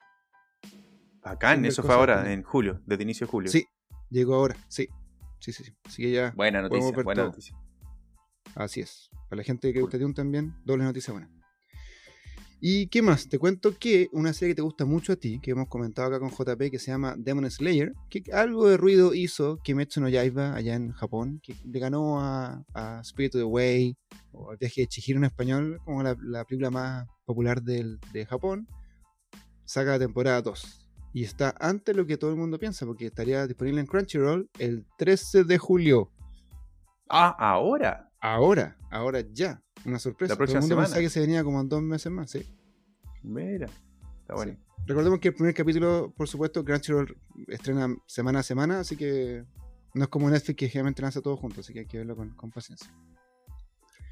Bacán, 1.25 1.65
eso 1.65 1.83
fue 1.83 1.95
ahora, 1.95 2.33
en 2.33 2.43
julio, 2.43 2.81
desde 2.87 3.03
inicio 3.03 3.27
de 3.27 3.31
julio. 3.31 3.51
Sí, 3.51 3.67
llegó 4.11 4.35
ahora, 4.35 4.57
sí. 4.69 4.89
Sí, 5.41 5.53
sí, 5.53 5.65
sí. 5.65 5.73
Así 5.85 6.03
que 6.03 6.11
ya, 6.13 6.33
Buena 6.37 6.63
noticia, 6.63 6.91
buena 7.03 7.23
todo. 7.23 7.31
noticia. 7.31 7.57
así 8.55 8.81
es. 8.81 9.11
Para 9.29 9.39
la 9.39 9.43
gente 9.45 9.73
que 9.73 9.81
gusta 9.81 9.99
Dune 9.99 10.15
también, 10.15 10.55
doble 10.65 10.85
noticia 10.85 11.13
buena. 11.13 11.31
¿Y 12.61 12.87
qué 12.87 13.03
más? 13.03 13.29
Te 13.29 13.39
cuento 13.39 13.77
que 13.79 14.09
una 14.13 14.33
serie 14.33 14.53
que 14.53 14.57
te 14.57 14.63
gusta 14.63 14.87
mucho 14.87 15.13
a 15.13 15.17
ti, 15.17 15.39
que 15.41 15.51
hemos 15.51 15.69
comentado 15.69 16.09
acá 16.09 16.19
con 16.19 16.31
JP, 16.31 16.71
que 16.71 16.79
se 16.79 16.91
llama 16.91 17.15
Demon 17.19 17.51
Slayer, 17.51 17.93
que 18.09 18.23
algo 18.33 18.69
de 18.69 18.79
ruido 18.79 19.13
hizo 19.13 19.59
Kimetsu 19.59 20.01
no 20.01 20.09
Yaiba 20.09 20.55
allá 20.55 20.75
en 20.75 20.93
Japón, 20.93 21.41
que 21.43 21.55
le 21.63 21.79
ganó 21.79 22.21
a, 22.21 22.65
a 22.73 23.01
Spirit 23.03 23.35
of 23.35 23.41
the 23.41 23.45
Way, 23.45 23.99
o 24.33 24.53
El 24.53 24.59
viaje 24.59 24.81
de 24.83 24.87
Chihiro 24.87 25.19
en 25.19 25.25
español, 25.25 25.79
como 25.85 26.03
la, 26.03 26.17
la 26.23 26.45
película 26.47 26.71
más 26.71 27.07
popular 27.27 27.63
del- 27.63 27.99
de 28.15 28.25
Japón, 28.25 28.67
saca 29.67 29.91
la 29.91 29.99
temporada 29.99 30.41
2. 30.41 30.84
Y 31.15 31.25
está 31.25 31.55
antes 31.61 31.95
de 31.95 32.01
lo 32.03 32.07
que 32.07 32.19
todo 32.19 32.31
el 32.31 32.37
mundo 32.37 32.59
piensa, 32.59 32.85
porque 32.85 33.07
estaría 33.07 33.47
disponible 33.47 33.81
en 33.81 33.87
Crunchyroll 33.87 34.51
el 34.59 34.85
13 34.99 35.45
de 35.45 35.57
julio. 35.59 36.11
Ah, 37.09 37.35
ahora. 37.39 38.11
Ahora, 38.21 38.77
ahora 38.91 39.21
ya. 39.33 39.63
Una 39.87 39.99
sorpresa. 39.99 40.35
La 40.35 40.37
próxima 40.39 40.61
todo 40.61 40.67
el 40.67 40.71
mundo 40.71 40.75
semana. 40.75 40.87
pensaba 40.87 41.03
que 41.03 41.11
se 41.11 41.21
venía 41.21 41.45
como 41.45 41.61
en 41.61 41.69
dos 41.69 41.81
meses 41.83 42.11
más, 42.11 42.31
sí. 42.31 42.45
Mira. 43.23 43.69
Está 44.23 44.35
bueno. 44.35 44.53
Sí. 44.55 44.59
Recordemos 44.87 45.21
que 45.21 45.29
el 45.29 45.35
primer 45.35 45.55
capítulo, 45.55 46.13
por 46.17 46.29
supuesto, 46.29 46.65
Crunchyroll 46.65 47.17
estrena 47.47 47.95
semana 48.07 48.41
a 48.41 48.43
semana, 48.43 48.81
así 48.81 48.97
que 48.97 49.45
no 49.95 50.03
es 50.05 50.09
como 50.09 50.29
Netflix 50.29 50.57
que 50.59 50.69
generalmente 50.69 51.01
lanza 51.01 51.23
todo 51.23 51.37
junto, 51.37 51.61
así 51.61 51.73
que 51.73 51.81
hay 51.81 51.87
que 51.87 51.99
verlo 51.99 52.17
con, 52.17 52.31
con 52.31 52.51
paciencia. 52.51 52.91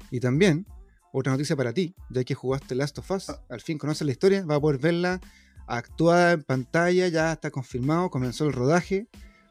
Y 0.09 0.19
también, 0.19 0.65
otra 1.11 1.31
noticia 1.33 1.55
para 1.55 1.73
ti, 1.73 1.93
ya 2.09 2.23
que 2.23 2.33
jugaste 2.33 2.75
Last 2.75 2.97
of 2.99 3.11
Us, 3.11 3.29
Ah. 3.29 3.41
al 3.49 3.61
fin 3.61 3.77
conoces 3.77 4.05
la 4.05 4.11
historia, 4.13 4.45
vas 4.45 4.57
a 4.57 4.61
poder 4.61 4.79
verla 4.79 5.19
actuada 5.67 6.33
en 6.33 6.43
pantalla, 6.43 7.07
ya 7.07 7.33
está 7.33 7.51
confirmado, 7.51 8.09
comenzó 8.09 8.45
el 8.45 8.53
rodaje, 8.53 9.07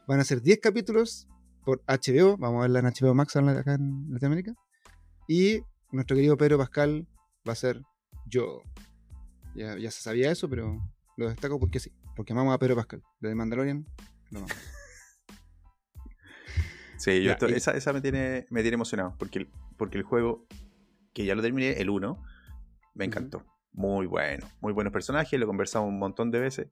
van 0.07 0.19
a 0.19 0.23
ser 0.23 0.41
10 0.41 0.59
capítulos 0.59 1.27
por 1.65 1.81
HBO, 1.87 2.37
vamos 2.37 2.59
a 2.59 2.61
verla 2.63 2.79
en 2.79 2.85
HBO 2.85 3.13
Max 3.13 3.35
acá 3.35 3.73
en 3.75 4.07
Latinoamérica, 4.11 4.53
y 5.27 5.61
nuestro 5.91 6.15
querido 6.15 6.37
Pedro 6.37 6.57
Pascal 6.57 7.07
va 7.47 7.53
a 7.53 7.55
ser 7.55 7.81
yo. 8.27 8.61
Ya, 9.55 9.77
ya 9.77 9.91
se 9.91 10.01
sabía 10.01 10.31
eso, 10.31 10.49
pero 10.49 10.81
lo 11.17 11.29
destaco 11.29 11.59
porque 11.59 11.79
sí. 11.79 11.91
Porque 12.15 12.33
amamos 12.33 12.53
a 12.53 12.57
Pedro 12.57 12.75
Pascal. 12.75 13.03
Desde 13.19 13.35
Mandalorian, 13.35 13.85
lo 14.31 14.39
amamos. 14.39 14.55
Sí, 16.97 17.21
yo 17.21 17.35
Ya, 17.37 17.49
y- 17.49 17.53
esa, 17.53 17.71
esa 17.71 17.91
me 17.91 17.99
tiene, 17.99 18.45
me 18.49 18.61
tiene 18.61 18.75
emocionado. 18.75 19.13
Porque 19.19 19.39
el, 19.39 19.49
porque 19.77 19.97
el 19.97 20.03
juego, 20.05 20.47
que 21.13 21.25
ya 21.25 21.35
lo 21.35 21.41
terminé, 21.41 21.71
el 21.81 21.89
1, 21.89 22.23
me 22.95 23.03
encantó. 23.03 23.45
Muy 23.73 24.05
bueno. 24.05 24.47
Muy 24.61 24.71
buenos 24.73 24.93
personajes, 24.93 25.39
lo 25.39 25.47
conversamos 25.47 25.89
un 25.89 25.99
montón 25.99 26.31
de 26.31 26.39
veces. 26.39 26.67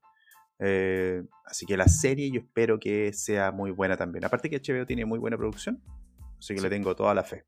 Eh, 0.60 1.24
así 1.46 1.66
que 1.66 1.76
la 1.76 1.88
serie 1.88 2.30
yo 2.32 2.42
espero 2.42 2.80
que 2.80 3.12
sea 3.14 3.52
muy 3.52 3.72
buena 3.72 3.98
también. 3.98 4.24
Aparte 4.26 4.50
que 4.50 4.58
HBO 4.60 4.86
tiene 4.86 5.06
muy 5.06 5.18
buena 5.20 5.38
producción. 5.38 5.82
Así 6.38 6.54
que 6.54 6.60
Sí. 6.60 6.64
le 6.64 6.70
tengo 6.70 6.96
toda 6.96 7.14
la 7.14 7.24
fe. 7.24 7.44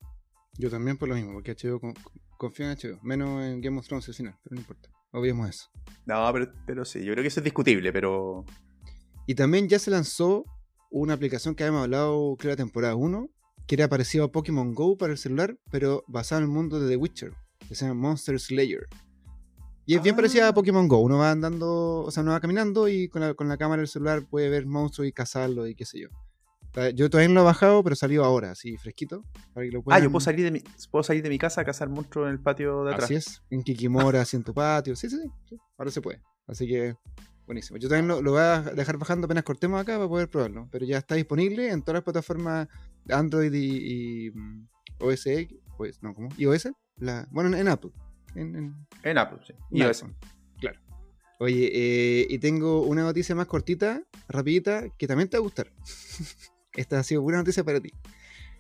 Yo 0.58 0.70
también 0.70 0.98
por 0.98 1.10
lo 1.10 1.16
mismo, 1.16 1.34
porque 1.34 1.52
HBO 1.52 1.80
con- 1.80 1.94
confío 2.38 2.66
en 2.66 2.72
HBO. 2.78 3.00
Menos 3.04 3.44
en 3.44 3.62
Game 3.62 3.78
of 3.80 3.88
Thrones 3.88 4.08
al 4.08 4.16
final, 4.16 4.36
pero 4.44 4.56
no 4.56 4.62
importa. 4.62 4.90
Obviemos 5.12 5.50
eso. 5.50 5.70
No, 6.06 6.28
pero, 6.34 6.52
pero 6.66 6.86
sí, 6.86 7.04
yo 7.04 7.14
creo 7.14 7.24
que 7.24 7.28
eso 7.28 7.40
es 7.40 7.44
discutible, 7.44 7.92
pero. 7.94 8.46
Y 9.28 9.36
también 9.36 9.68
ya 9.70 9.78
se 9.80 9.92
lanzó 9.92 10.44
una 10.92 11.14
aplicación 11.14 11.56
que 11.56 11.64
habíamos 11.64 11.84
hablado, 11.84 12.36
creo, 12.38 12.52
la 12.52 12.58
temporada 12.58 12.96
1, 12.96 13.30
que 13.68 13.76
era 13.76 13.88
parecido 13.88 14.26
a 14.26 14.32
Pokémon 14.32 14.74
Go 14.74 14.98
para 14.98 15.12
el 15.14 15.18
celular, 15.18 15.58
pero 15.72 16.04
basado 16.08 16.42
en 16.42 16.46
el 16.50 16.54
mundo 16.54 16.80
de 16.80 16.90
The 16.90 16.98
Witcher, 16.98 17.32
que 17.68 17.76
se 17.76 17.86
llama 17.88 18.10
Monster 18.10 18.40
Slayer. 18.40 18.88
Y 19.86 19.96
es 19.96 20.02
bien 20.04 20.14
Ah. 20.14 20.18
parecida 20.18 20.48
a 20.50 20.54
Pokémon 20.54 20.88
Go. 20.88 21.00
Uno 21.00 21.18
va 21.18 21.32
andando, 21.32 22.02
o 22.02 22.12
sea, 22.12 22.24
uno 22.24 22.32
va 22.32 22.40
caminando 22.40 22.88
y 22.88 23.10
con 23.10 23.22
la, 23.22 23.34
con 23.34 23.48
la 23.50 23.58
cámara 23.58 23.82
del 23.82 23.88
celular 23.90 24.26
puede 24.26 24.50
ver 24.50 24.66
monstruos 24.66 25.08
y 25.08 25.12
cazarlos 25.12 25.68
y 25.70 25.76
qué 25.76 25.86
sé 25.86 26.00
yo. 26.00 26.08
Yo 26.96 27.08
todavía 27.08 27.28
no 27.28 27.36
lo 27.36 27.42
he 27.42 27.44
bajado, 27.44 27.84
pero 27.84 27.96
salió 27.96 28.24
ahora, 28.26 28.50
así 28.50 28.78
fresquito. 28.78 29.24
Para 29.54 29.64
que 29.68 29.72
lo 29.72 29.84
Ah, 29.88 30.00
yo 30.00 30.10
puedo 30.10 30.22
salir, 30.22 30.44
de 30.44 30.50
mi, 30.52 30.64
puedo 30.90 31.04
salir 31.04 31.22
de 31.22 31.30
mi 31.30 31.38
casa 31.38 31.62
a 31.62 31.66
cazar 31.66 31.88
monstruos 31.88 32.26
en 32.28 32.34
el 32.34 32.40
patio 32.40 32.84
de 32.84 32.94
atrás. 32.94 33.06
Así 33.06 33.14
es, 33.16 33.44
en 33.52 33.62
Kikimora, 33.62 34.22
así 34.22 34.38
en 34.38 34.44
tu 34.44 34.56
patio. 34.56 34.96
Sí, 34.96 35.08
sí, 35.08 35.18
sí, 35.48 35.56
ahora 35.78 35.92
se 35.92 36.02
puede. 36.02 36.20
Así 36.48 36.68
que, 36.68 36.96
buenísimo. 37.46 37.78
Yo 37.78 37.90
también 37.90 38.08
lo, 38.08 38.24
lo 38.24 38.32
voy 38.32 38.42
a 38.42 38.62
dejar 38.62 38.98
bajando 38.98 39.26
apenas 39.26 39.44
cortemos 39.44 39.80
acá 39.80 39.98
para 39.98 40.08
poder 40.10 40.30
probarlo. 40.30 40.68
Pero 40.72 40.84
ya 40.86 40.98
está 40.98 41.14
disponible 41.14 41.70
en 41.70 41.84
todas 41.84 41.98
las 41.98 42.04
plataformas 42.04 42.68
Android 43.08 43.54
y, 43.54 44.26
y, 44.28 44.32
mm, 44.32 44.68
OS 45.00 45.28
pues, 45.78 46.02
no, 46.02 46.16
¿cómo? 46.16 46.30
iOS. 46.38 46.70
La, 46.98 47.28
bueno, 47.30 47.50
en, 47.50 47.62
en 47.62 47.68
Apple. 47.68 47.92
En, 48.36 48.56
en- 48.56 48.88
En 49.04 49.18
Apple, 49.18 49.40
sí. 49.46 49.54
Y 49.72 49.82
iOS. 49.84 50.06
Claro. 50.60 50.80
Oye, 51.40 51.70
eh, 51.74 52.28
y 52.30 52.38
tengo 52.40 52.82
una 52.84 53.04
noticia 53.04 53.36
más 53.36 53.48
cortita, 53.48 54.04
rapidita, 54.28 54.86
que 54.98 55.08
también 55.08 55.30
te 55.30 55.38
va 55.38 55.42
a 55.42 55.44
gustar. 55.44 55.72
Esta 56.74 57.00
ha 57.00 57.04
sido 57.04 57.22
buena 57.22 57.40
noticia 57.40 57.64
para 57.64 57.80
ti. 57.80 57.92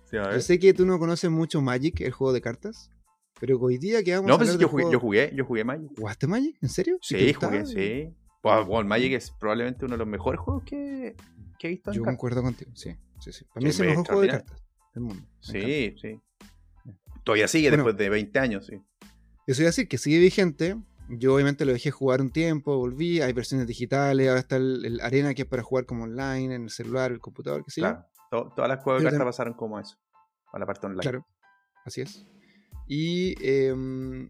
Sí, 0.09 0.17
a 0.17 0.31
Yo 0.33 0.39
sé 0.41 0.59
que 0.59 0.73
tú 0.73 0.85
no 0.85 0.99
conoces 0.99 1.29
mucho 1.31 1.61
Magic, 1.61 2.01
el 2.01 2.11
juego 2.11 2.33
de 2.33 2.41
cartas, 2.41 2.91
pero 3.39 3.57
hoy 3.59 3.77
día 3.77 4.03
que 4.03 4.13
vamos 4.13 4.27
No, 4.27 4.35
a 4.35 4.37
pues 4.37 4.49
hablar 4.49 4.61
yo 4.61 4.67
jugué, 4.69 4.83
juego- 4.83 4.91
yo 4.93 4.99
jugué, 4.99 5.31
yo 5.35 5.45
jugué 5.45 5.63
Magic. 5.63 5.89
¿Jugaste 5.97 6.27
Magic? 6.27 6.57
¿En 6.61 6.69
serio? 6.69 6.97
¿Y 6.97 7.13
te 7.13 7.19
Sí, 7.19 7.31
gustaba? 7.33 7.51
jugué, 7.61 7.65
sí. 7.65 8.15
Pues, 8.41 8.67
bueno, 8.67 8.89
Magic 8.89 9.13
es 9.13 9.31
probablemente 9.31 9.85
uno 9.85 9.93
de 9.93 9.97
los 9.99 10.07
mejores 10.07 10.39
juegos 10.41 10.63
que, 10.65 11.15
que 11.57 11.67
he 11.67 11.69
visto 11.71 11.91
en 11.91 11.97
Yo 11.97 12.03
concuerdo 12.03 12.41
contigo, 12.43 12.71
sí. 12.75 12.91
sí, 13.19 13.31
sí. 13.31 13.45
Para 13.45 13.61
Sí, 13.61 13.63
mí 13.63 13.69
es 13.69 13.79
el 13.79 13.87
mejor 13.87 14.05
juego 14.05 14.21
de 14.21 14.27
cartas 14.27 14.63
del 14.93 15.03
mundo. 15.03 15.23
Me 15.53 15.59
encanta. 15.59 15.67
Sí, 15.67 15.95
sí. 16.01 16.19
Todavía 17.23 17.47
sigue 17.47 17.69
Bueno. 17.69 17.83
después 17.85 17.97
de 17.97 18.09
20 18.09 18.39
años, 18.39 18.65
sí. 18.65 18.75
Eso 19.47 19.61
iba 19.61 19.67
a 19.67 19.71
decir 19.71 19.87
que 19.87 19.97
sigue 19.97 20.19
vigente. 20.19 20.77
Yo 21.09 21.35
obviamente 21.35 21.65
lo 21.65 21.73
dejé 21.73 21.91
jugar 21.91 22.21
un 22.21 22.31
tiempo, 22.31 22.77
volví, 22.77 23.19
hay 23.21 23.33
versiones 23.33 23.67
digitales, 23.67 24.27
ahora 24.29 24.39
está 24.39 24.55
el, 24.55 24.85
el 24.85 25.01
Arena 25.01 25.33
que 25.33 25.41
es 25.41 25.47
para 25.47 25.61
jugar 25.61 25.85
como 25.85 26.03
online, 26.05 26.55
en 26.55 26.63
el 26.63 26.69
celular, 26.69 27.11
el 27.11 27.19
computador, 27.19 27.63
qué 27.65 27.71
sé 27.71 27.81
yo. 27.81 27.87
Claro. 27.87 28.05
To- 28.31 28.53
todas 28.55 28.69
las 28.69 28.81
juegos 28.83 29.03
de 29.03 29.09
cartas 29.09 29.25
pasaron 29.27 29.53
como 29.53 29.79
eso. 29.79 29.97
A 30.53 30.59
la 30.59 30.65
parte 30.65 30.85
online. 30.87 31.01
Claro, 31.01 31.27
así 31.85 32.01
es. 32.01 32.25
Y 32.87 33.35
em, 33.45 34.29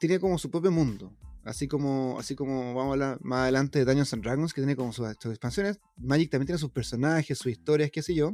tiene 0.00 0.18
como 0.18 0.36
su 0.38 0.50
propio 0.50 0.70
mundo. 0.72 1.12
Así 1.44 1.68
como, 1.68 2.16
así 2.18 2.34
como 2.34 2.74
vamos 2.74 2.88
a 2.90 2.92
hablar 2.92 3.18
más 3.22 3.42
adelante 3.42 3.78
de 3.78 3.84
Dungeons 3.84 4.12
and 4.14 4.22
Dragons, 4.24 4.52
que 4.54 4.62
tiene 4.62 4.74
como 4.76 4.92
sus, 4.92 5.06
sus 5.20 5.30
expansiones, 5.30 5.78
Magic 5.96 6.30
también 6.30 6.46
tiene 6.46 6.58
sus 6.58 6.70
personajes, 6.70 7.36
sus 7.38 7.52
historias, 7.52 7.90
qué 7.90 8.02
sé 8.02 8.14
yo. 8.14 8.32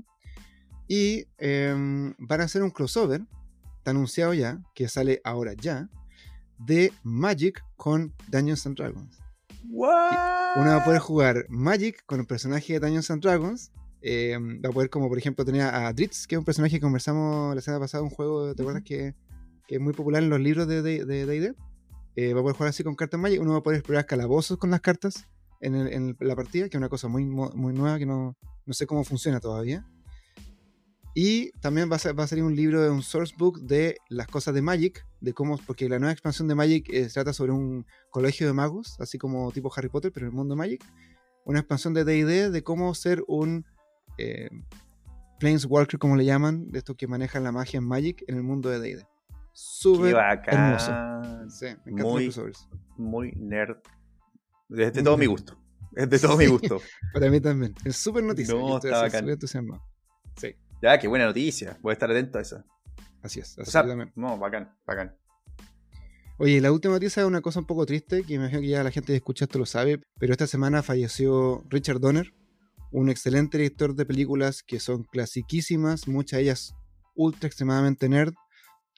Y 0.88 1.26
em, 1.38 2.14
van 2.18 2.40
a 2.40 2.44
hacer 2.44 2.62
un 2.62 2.70
crossover, 2.70 3.22
está 3.80 3.90
anunciado 3.92 4.34
ya, 4.34 4.60
que 4.74 4.88
sale 4.88 5.20
ahora 5.24 5.54
ya, 5.54 5.88
de 6.58 6.92
Magic 7.02 7.62
con 7.76 8.14
Dungeons 8.28 8.66
and 8.66 8.76
Dragons. 8.76 9.18
¿What? 9.70 10.56
Uno 10.56 10.66
va 10.70 10.76
a 10.76 10.84
poder 10.84 11.00
jugar 11.00 11.46
Magic 11.48 12.04
con 12.06 12.20
el 12.20 12.26
personaje 12.26 12.74
de 12.74 12.80
Dungeons 12.80 13.10
and 13.10 13.22
Dragons. 13.22 13.72
eh, 14.02 14.36
va 14.64 14.70
a 14.70 14.72
poder, 14.72 14.88
como 14.90 15.08
por 15.08 15.18
ejemplo, 15.18 15.44
tener 15.44 15.62
a 15.62 15.92
Dritz, 15.92 16.26
que 16.26 16.34
es 16.34 16.38
un 16.38 16.44
personaje 16.44 16.76
que 16.76 16.80
conversamos 16.80 17.54
la 17.54 17.60
semana 17.60 17.80
pasada, 17.80 18.02
un 18.02 18.10
juego, 18.10 18.54
¿te 18.54 18.62
acuerdas? 18.62 18.82
Que, 18.84 19.14
que 19.66 19.74
es 19.76 19.80
muy 19.80 19.92
popular 19.92 20.22
en 20.22 20.30
los 20.30 20.40
libros 20.40 20.66
de 20.68 20.80
D&D. 20.82 21.04
De, 21.06 21.26
D&D. 21.26 21.54
Eh, 22.16 22.32
va 22.34 22.40
a 22.40 22.42
poder 22.42 22.56
jugar 22.56 22.70
así 22.70 22.82
con 22.84 22.94
cartas 22.94 23.20
Magic. 23.20 23.40
Uno 23.40 23.52
va 23.52 23.58
a 23.58 23.62
poder 23.62 23.78
explorar 23.78 24.04
calabozos 24.06 24.56
con 24.58 24.70
las 24.70 24.80
cartas 24.80 25.26
en, 25.60 25.74
el- 25.74 25.92
en 25.92 26.16
la 26.20 26.34
partida, 26.36 26.68
que 26.68 26.76
es 26.76 26.78
una 26.78 26.88
cosa 26.88 27.08
muy, 27.08 27.24
muy 27.26 27.72
nueva 27.74 27.98
que 27.98 28.06
no, 28.06 28.36
no 28.66 28.72
sé 28.74 28.86
cómo 28.86 29.04
funciona 29.04 29.38
todavía. 29.40 29.86
Y 31.14 31.50
también 31.60 31.90
va 31.90 31.96
a, 31.96 31.98
ser- 31.98 32.18
va 32.18 32.24
a 32.24 32.26
salir 32.26 32.44
un 32.44 32.54
libro 32.54 32.80
de 32.82 32.90
un 32.90 33.02
source 33.02 33.34
book 33.36 33.60
de 33.62 33.96
las 34.08 34.26
cosas 34.28 34.54
de 34.54 34.62
Magic, 34.62 35.04
de 35.20 35.32
cómo, 35.32 35.58
porque 35.66 35.88
la 35.88 35.98
nueva 35.98 36.12
expansión 36.12 36.46
de 36.48 36.54
Magic 36.54 36.88
eh, 36.92 37.08
trata 37.12 37.32
sobre 37.32 37.52
un 37.52 37.84
colegio 38.10 38.46
de 38.46 38.52
magos, 38.52 38.96
así 39.00 39.18
como 39.18 39.50
tipo 39.52 39.72
Harry 39.76 39.88
Potter, 39.88 40.12
pero 40.12 40.26
en 40.26 40.30
el 40.32 40.36
mundo 40.36 40.54
de 40.54 40.58
Magic. 40.58 40.84
Una 41.44 41.58
expansión 41.58 41.94
de 41.94 42.04
D&D 42.04 42.50
de 42.50 42.62
cómo 42.62 42.94
ser 42.94 43.24
un 43.26 43.64
eh, 44.18 44.48
Planeswalker, 45.40 45.98
como 45.98 46.16
le 46.16 46.24
llaman, 46.24 46.70
de 46.70 46.78
estos 46.78 46.96
que 46.96 47.06
manejan 47.08 47.42
la 47.44 47.50
magia 47.52 47.78
en 47.78 47.84
Magic 47.84 48.22
en 48.28 48.36
el 48.36 48.42
mundo 48.42 48.68
de 48.68 48.78
D&D. 48.78 49.06
Súper 49.52 50.14
hermoso. 50.46 50.92
Sí, 51.50 51.66
me 51.84 51.92
encantan 51.92 52.12
Muy- 52.12 52.26
los. 52.26 52.68
Muy 52.96 53.32
nerd. 53.32 53.78
Es 54.70 54.92
de 54.92 55.02
todo 55.02 55.16
mi 55.16 55.26
gusto. 55.26 55.58
Es 55.96 56.08
de 56.08 56.18
todo 56.20 56.36
mi 56.36 56.46
gusto. 56.46 56.80
Para 57.12 57.28
mí 57.30 57.40
también. 57.40 57.74
Es 57.84 57.96
súper 57.96 58.22
noticia. 58.22 58.54
No, 58.54 58.76
está 58.76 59.02
bacán. 59.02 59.26
Sí, 60.36 60.54
Ya, 60.82 60.98
qué 60.98 61.08
buena 61.08 61.26
noticia. 61.26 61.78
Voy 61.82 61.90
a 61.90 61.92
estar 61.94 62.10
atento 62.10 62.38
a 62.38 62.42
esa. 62.42 62.64
así 63.22 63.40
es. 63.40 63.58
O 63.58 63.62
Así 63.62 63.70
sea, 63.70 63.82
yo 63.82 63.88
también. 63.88 64.12
no, 64.16 64.38
bacán, 64.38 64.74
bacán. 64.86 65.14
Oye, 66.38 66.60
la 66.60 66.72
última 66.72 66.94
noticia 66.94 67.20
es 67.22 67.26
una 67.26 67.42
cosa 67.42 67.60
un 67.60 67.66
poco 67.66 67.84
triste, 67.84 68.22
que 68.22 68.38
me 68.38 68.44
imagino 68.44 68.62
que 68.62 68.68
ya 68.68 68.82
la 68.82 68.90
gente 68.90 69.12
que 69.12 69.16
escucha 69.16 69.44
esto 69.44 69.58
lo 69.58 69.66
sabe, 69.66 70.00
pero 70.18 70.32
esta 70.32 70.46
semana 70.46 70.82
falleció 70.82 71.62
Richard 71.68 72.00
Donner, 72.00 72.32
un 72.92 73.10
excelente 73.10 73.58
director 73.58 73.94
de 73.94 74.06
películas 74.06 74.62
que 74.62 74.80
son 74.80 75.04
clasiquísimas, 75.04 76.08
muchas 76.08 76.38
de 76.38 76.44
ellas 76.44 76.74
ultra 77.14 77.46
extremadamente 77.46 78.08
nerd, 78.08 78.32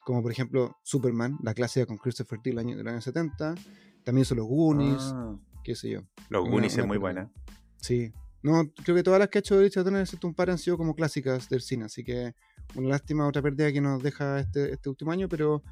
como 0.05 0.23
por 0.23 0.31
ejemplo 0.31 0.77
Superman, 0.85 1.37
la 1.43 1.53
clásica 1.55 1.85
con 1.87 1.97
Christopher 1.99 2.39
Lee 2.45 2.51
del 2.53 2.59
año, 2.61 2.77
del 2.77 2.87
año 2.89 3.01
70. 3.01 3.57
También 4.05 4.23
hizo 4.23 4.37
los 4.37 4.47
Goonies, 4.47 5.03
Ah, 5.13 5.37
qué 5.65 5.75
sé 5.75 5.91
yo. 5.91 6.03
los 6.29 6.43
Una- 6.43 6.51
Goonies 6.53 6.73
es 6.79 6.79
muy 6.87 6.99
película. 6.99 6.99
buena. 7.13 7.33
Sí. 7.79 8.13
No, 8.43 8.65
creo 8.85 8.97
que 8.97 9.03
todas 9.03 9.21
las 9.21 9.29
que 9.29 9.39
ha 9.39 9.41
hecho 9.41 9.59
Richard 9.61 9.85
Donner, 9.85 10.03
excepto 10.03 10.27
un 10.27 10.35
par, 10.35 10.51
han 10.51 10.59
sido 10.59 10.77
como 10.77 10.95
clásicas 10.95 11.49
del 11.49 11.61
cine. 11.63 11.85
Así 11.85 12.03
que 12.03 12.35
una 12.75 12.89
lástima, 12.89 13.27
otra 13.27 13.41
pérdida 13.43 13.73
que 13.73 13.81
nos 13.81 14.03
deja 14.03 14.41
este, 14.41 14.73
este 14.73 14.89
último 14.89 15.13
año. 15.13 15.29
Pero 15.29 15.63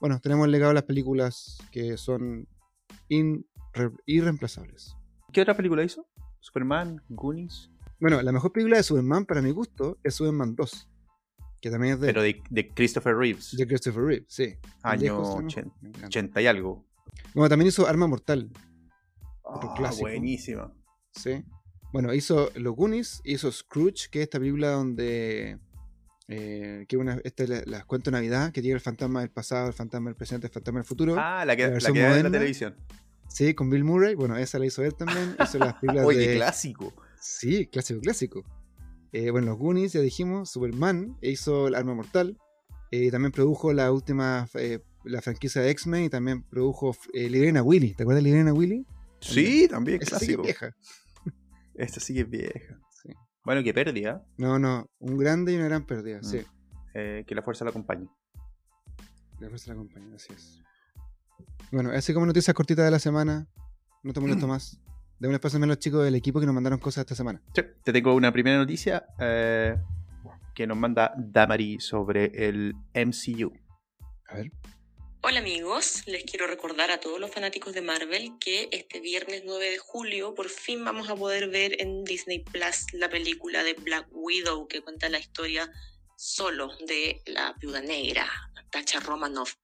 bueno, 0.00 0.18
tenemos 0.20 0.46
el 0.46 0.52
legado 0.52 0.70
de 0.70 0.74
las 0.74 0.84
películas 0.84 1.58
que 1.70 1.96
son 1.96 2.48
irreemplazables. 4.06 4.96
¿Qué 5.32 5.40
otra 5.42 5.56
película 5.56 5.84
hizo? 5.84 6.06
Superman, 6.40 7.00
Goonies. 7.08 7.70
Bueno, 8.00 8.20
la 8.22 8.32
mejor 8.32 8.52
película 8.52 8.78
de 8.78 8.82
Superman, 8.82 9.26
para 9.26 9.42
mi 9.42 9.50
gusto, 9.50 9.98
es 10.02 10.14
Superman 10.14 10.54
2. 10.56 10.88
Que 11.60 11.70
también 11.70 11.94
es 11.94 12.00
de, 12.00 12.06
Pero 12.06 12.22
de, 12.22 12.42
de 12.48 12.68
Christopher 12.74 13.14
Reeves. 13.14 13.54
de 13.56 13.66
Christopher 13.66 14.02
Reeve, 14.02 14.24
sí. 14.28 14.54
Año 14.82 15.02
Lejos, 15.02 15.28
¿no? 15.28 15.46
80, 15.46 15.76
Me 15.82 15.88
encanta. 15.90 16.06
80 16.06 16.42
y 16.42 16.46
algo. 16.46 16.86
Bueno, 17.34 17.48
también 17.50 17.68
hizo 17.68 17.86
Arma 17.86 18.06
Mortal. 18.06 18.50
Ah, 19.44 19.74
clásico. 19.76 20.08
buenísima. 20.08 20.72
Sí. 21.12 21.44
Bueno, 21.92 22.14
hizo 22.14 22.50
Los 22.54 22.74
Goonies, 22.74 23.20
hizo 23.24 23.50
Scrooge, 23.50 24.08
que 24.10 24.20
es 24.20 24.24
esta 24.24 24.38
película 24.38 24.70
donde. 24.70 25.58
Eh, 26.28 26.84
que 26.86 26.96
una, 26.96 27.20
esta 27.24 27.42
es 27.42 27.66
la, 27.66 27.82
cuento 27.84 28.10
de 28.10 28.16
Navidad, 28.16 28.52
que 28.52 28.62
llega 28.62 28.76
el 28.76 28.80
fantasma 28.80 29.20
del 29.20 29.30
pasado, 29.30 29.66
el 29.66 29.72
fantasma 29.72 30.10
del 30.10 30.16
presente, 30.16 30.46
el 30.46 30.52
fantasma 30.52 30.78
del 30.78 30.86
futuro. 30.86 31.16
Ah, 31.18 31.44
la 31.44 31.56
que, 31.56 31.66
La 31.66 31.78
la 31.80 31.92
que 31.92 32.06
en 32.06 32.22
la 32.22 32.30
televisión. 32.30 32.76
Sí, 33.28 33.54
con 33.54 33.68
Bill 33.70 33.84
Murray. 33.84 34.14
Bueno, 34.14 34.36
esa 34.36 34.58
la 34.58 34.66
hizo 34.66 34.84
él 34.84 34.94
también. 34.94 35.36
Hizo 35.42 35.58
las 35.58 35.74
películas 35.74 36.06
de. 36.08 36.26
qué 36.26 36.34
clásico. 36.36 36.94
Sí, 37.20 37.66
clásico, 37.66 38.00
clásico. 38.00 38.44
Eh, 39.12 39.30
bueno, 39.30 39.48
los 39.48 39.58
Goonies, 39.58 39.92
ya 39.92 40.00
dijimos, 40.00 40.50
Superman, 40.50 41.16
hizo 41.20 41.68
el 41.68 41.74
Arma 41.74 41.94
Mortal. 41.94 42.38
Eh, 42.92 43.10
también 43.10 43.32
produjo 43.32 43.72
la 43.72 43.92
última, 43.92 44.48
eh, 44.54 44.80
la 45.04 45.20
franquicia 45.22 45.62
de 45.62 45.70
X-Men 45.70 46.04
y 46.04 46.10
también 46.10 46.42
produjo 46.42 46.96
eh, 47.12 47.28
Librena 47.28 47.62
Willy. 47.62 47.94
¿Te 47.94 48.02
acuerdas 48.02 48.22
de 48.22 48.30
Librena 48.30 48.52
Willy? 48.52 48.84
Sí, 49.20 49.68
también 49.68 50.00
Esa 50.02 50.18
sí 50.18 50.26
que 50.28 50.34
clásico. 50.34 50.42
vieja. 50.42 50.76
Esta 51.74 52.00
sí 52.00 52.14
que 52.14 52.20
es 52.20 52.30
vieja. 52.30 52.78
Sí. 53.02 53.10
Bueno, 53.44 53.62
qué 53.62 53.72
pérdida. 53.72 54.24
No, 54.36 54.58
no, 54.58 54.86
un 54.98 55.16
grande 55.16 55.52
y 55.52 55.56
una 55.56 55.66
gran 55.66 55.84
pérdida, 55.86 56.18
Mm. 56.18 56.24
sí. 56.24 56.40
Eh, 56.94 57.24
que 57.26 57.34
la 57.34 57.42
fuerza 57.42 57.64
la 57.64 57.70
acompañe. 57.70 58.08
La 59.38 59.48
fuerza 59.48 59.70
la 59.70 59.76
compañía, 59.76 60.16
así 60.16 60.32
es. 60.32 60.60
Bueno, 61.72 61.90
así 61.92 62.12
como 62.12 62.26
noticias 62.26 62.52
cortitas 62.54 62.84
de 62.84 62.90
la 62.90 62.98
semana, 62.98 63.46
no 64.02 64.12
te 64.12 64.20
molesto 64.20 64.46
más. 64.48 64.80
De 65.18 65.28
un 65.28 65.34
espacio 65.34 65.62
a 65.62 65.66
los 65.66 65.78
chicos 65.78 66.02
del 66.04 66.14
equipo 66.14 66.40
que 66.40 66.46
nos 66.46 66.54
mandaron 66.54 66.78
cosas 66.78 67.02
esta 67.02 67.14
semana. 67.14 67.42
Sí, 67.54 67.62
te 67.84 67.92
tengo 67.92 68.14
una 68.14 68.32
primera 68.32 68.56
noticia 68.56 69.04
eh, 69.18 69.76
que 70.54 70.66
nos 70.66 70.78
manda 70.78 71.12
Damari 71.16 71.78
sobre 71.78 72.26
el 72.48 72.74
MCU. 72.94 73.52
A 74.28 74.34
ver. 74.36 74.50
Hola 75.22 75.40
amigos, 75.40 76.02
les 76.06 76.24
quiero 76.24 76.46
recordar 76.46 76.90
a 76.90 76.98
todos 76.98 77.20
los 77.20 77.30
fanáticos 77.30 77.74
de 77.74 77.82
Marvel 77.82 78.38
que 78.40 78.70
este 78.72 79.00
viernes 79.00 79.42
9 79.44 79.72
de 79.72 79.76
julio 79.76 80.34
por 80.34 80.48
fin 80.48 80.82
vamos 80.82 81.10
a 81.10 81.14
poder 81.14 81.50
ver 81.50 81.78
en 81.78 82.04
Disney 82.04 82.38
Plus 82.38 82.86
la 82.94 83.10
película 83.10 83.62
de 83.62 83.74
Black 83.74 84.08
Widow 84.12 84.66
que 84.66 84.80
cuenta 84.80 85.10
la 85.10 85.18
historia 85.18 85.70
solo 86.16 86.74
de 86.86 87.20
la 87.26 87.54
viuda 87.60 87.82
negra, 87.82 88.30
Natasha 88.54 89.00
Romanoff. 89.00 89.56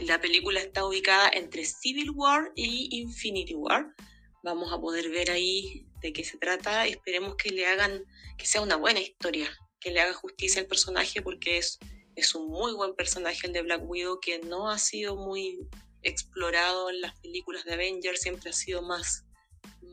La 0.00 0.20
película 0.20 0.58
está 0.58 0.84
ubicada 0.84 1.30
entre 1.32 1.64
Civil 1.64 2.10
War 2.10 2.50
y 2.56 2.88
Infinity 2.90 3.54
War. 3.54 3.94
Vamos 4.42 4.72
a 4.72 4.80
poder 4.80 5.10
ver 5.10 5.30
ahí 5.30 5.86
de 6.00 6.12
qué 6.12 6.24
se 6.24 6.38
trata. 6.38 6.88
Esperemos 6.88 7.36
que 7.36 7.50
le 7.50 7.68
hagan, 7.68 8.04
que 8.36 8.46
sea 8.46 8.62
una 8.62 8.74
buena 8.74 8.98
historia, 8.98 9.48
que 9.78 9.92
le 9.92 10.00
haga 10.00 10.12
justicia 10.12 10.60
al 10.60 10.66
personaje 10.66 11.22
porque 11.22 11.58
es 11.58 11.78
es 12.18 12.34
un 12.34 12.48
muy 12.48 12.72
buen 12.74 12.94
personaje 12.94 13.46
el 13.46 13.52
de 13.52 13.62
Black 13.62 13.82
Widow 13.88 14.18
que 14.20 14.40
no 14.40 14.68
ha 14.68 14.78
sido 14.78 15.16
muy 15.16 15.58
explorado 16.02 16.90
en 16.90 17.00
las 17.00 17.18
películas 17.20 17.64
de 17.64 17.74
Avengers, 17.74 18.20
siempre 18.20 18.50
ha 18.50 18.52
sido 18.52 18.82
más, 18.82 19.24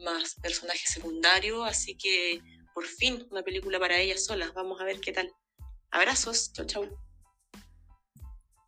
más 0.04 0.36
personaje 0.42 0.86
secundario, 0.88 1.64
así 1.64 1.96
que 1.96 2.42
por 2.74 2.86
fin 2.86 3.28
una 3.32 3.44
película 3.44 3.80
para 3.80 4.00
ella 4.00 4.18
sola, 4.18 4.52
vamos 4.56 4.82
a 4.82 4.86
ver 4.86 5.00
qué 5.00 5.12
tal. 5.12 5.32
Abrazos, 5.92 6.52
chau 6.52 6.66
chau. 6.66 6.90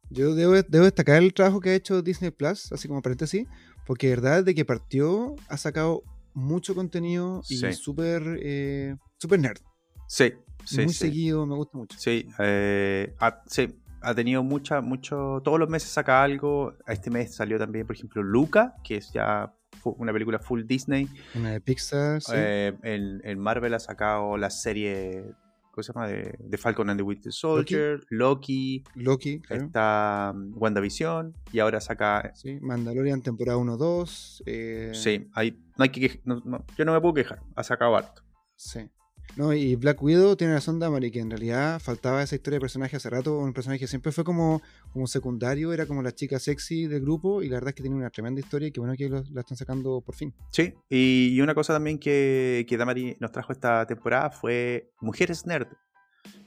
Yo 0.10 0.36
debo, 0.36 0.54
debo 0.54 0.86
destacar 0.86 1.22
el 1.22 1.34
trabajo 1.34 1.60
que 1.60 1.70
ha 1.72 1.76
hecho 1.76 2.02
Disney 2.02 2.32
Plus, 2.32 2.72
así 2.72 2.88
como 2.88 3.02
paréntesis, 3.02 3.46
porque 3.86 4.08
de 4.08 4.16
verdad, 4.16 4.44
de 4.44 4.56
que 4.56 4.66
partió, 4.66 5.36
ha 5.50 5.58
sacado 5.58 6.04
mucho 6.34 6.76
contenido 6.76 7.42
y 7.50 7.58
Sí. 7.58 7.74
súper 7.74 8.40
eh, 8.42 8.96
súper 9.18 9.40
nerd. 9.40 9.62
Sí, 10.08 10.32
sí, 10.68 10.84
muy 10.84 10.94
sí. 10.94 11.00
seguido, 11.00 11.46
me 11.46 11.56
gusta 11.56 11.78
mucho. 11.78 11.98
Sí, 12.00 12.28
eh, 12.40 13.16
ha, 13.20 13.42
sí, 13.48 13.76
ha 14.02 14.14
tenido 14.14 14.44
mucha, 14.44 14.82
mucho. 14.82 15.42
Todos 15.44 15.60
los 15.60 15.70
meses 15.70 15.90
saca 15.90 16.24
algo. 16.24 16.74
Este 16.88 17.10
mes 17.10 17.34
salió 17.36 17.58
también, 17.58 17.86
por 17.88 17.96
ejemplo, 17.96 18.22
Luca, 18.24 18.76
que 18.84 18.98
es 18.98 19.12
ya 19.12 19.54
una 19.84 20.12
película 20.14 20.40
full 20.40 20.64
Disney. 20.66 21.08
Una 21.36 21.52
de 21.52 21.62
Pixar, 21.62 22.22
sí. 22.22 22.32
Eh, 22.36 22.74
en, 22.84 23.22
en 23.24 23.40
Marvel 23.40 23.74
ha 23.74 23.80
sacado 23.80 24.38
la 24.38 24.50
serie. 24.50 25.34
¿Cómo 25.72 25.84
se 25.84 25.94
llama? 25.94 26.08
De, 26.08 26.36
de 26.40 26.58
Falcon 26.58 26.90
and 26.90 27.00
the 27.00 27.04
Winter 27.04 27.32
Soldier, 27.32 28.00
Loki, 28.10 28.84
Loki, 28.96 29.40
claro. 29.42 29.66
está 29.66 30.32
um, 30.34 30.52
WandaVision 30.56 31.36
y 31.52 31.60
ahora 31.60 31.80
saca. 31.80 32.32
Sí, 32.34 32.58
Mandalorian 32.62 33.22
temporada 33.22 33.60
1, 33.60 33.78
2. 33.78 34.44
eh, 34.48 34.92
Sí, 34.96 35.30
hay, 35.34 35.52
no 35.78 35.84
hay 35.84 35.90
que 35.90 36.20
no, 36.26 36.42
yo 36.76 36.84
no 36.84 36.94
me 36.94 37.00
puedo 37.00 37.14
quejar, 37.14 37.42
ha 37.56 37.62
sacado 37.62 37.96
harto. 37.96 38.24
Sí. 38.56 38.90
No, 39.36 39.54
y 39.54 39.76
Black 39.76 40.02
Widow 40.02 40.36
tiene 40.36 40.54
razón, 40.54 40.80
Damari, 40.80 41.12
que 41.12 41.20
en 41.20 41.30
realidad 41.30 41.80
faltaba 41.80 42.24
esa 42.24 42.34
historia 42.36 42.56
de 42.56 42.62
personaje 42.62 42.96
hace 42.98 43.08
rato. 43.10 43.38
Un 43.38 43.54
personaje 43.54 43.80
que 43.82 43.88
siempre 43.88 44.12
fue 44.12 44.24
como, 44.24 44.62
como 44.92 45.06
secundario, 45.06 45.74
era 45.74 45.86
como 45.86 46.02
la 46.02 46.12
chica 46.12 46.40
sexy 46.40 46.88
del 46.88 47.02
grupo, 47.02 47.44
y 47.44 47.48
la 47.50 47.58
verdad 47.58 47.70
es 47.70 47.76
que 47.76 47.84
tiene 47.84 47.96
una 47.98 48.10
tremenda 48.10 48.40
historia 48.42 48.68
y 48.70 48.72
que 48.72 48.80
bueno 48.80 48.96
que 48.98 49.10
lo- 49.10 49.24
la 49.32 49.42
están 49.42 49.56
sacando 49.58 50.02
por 50.02 50.16
fin. 50.16 50.34
Sí, 50.52 50.74
y, 50.90 51.30
y 51.36 51.42
una 51.42 51.54
cosa 51.54 51.74
también 51.74 52.00
que, 52.00 52.66
que 52.68 52.78
Damari 52.78 53.16
nos 53.20 53.32
trajo 53.32 53.52
esta 53.52 53.86
temporada 53.86 54.32
fue 54.32 54.92
Mujeres 55.02 55.46
Nerd. 55.46 55.68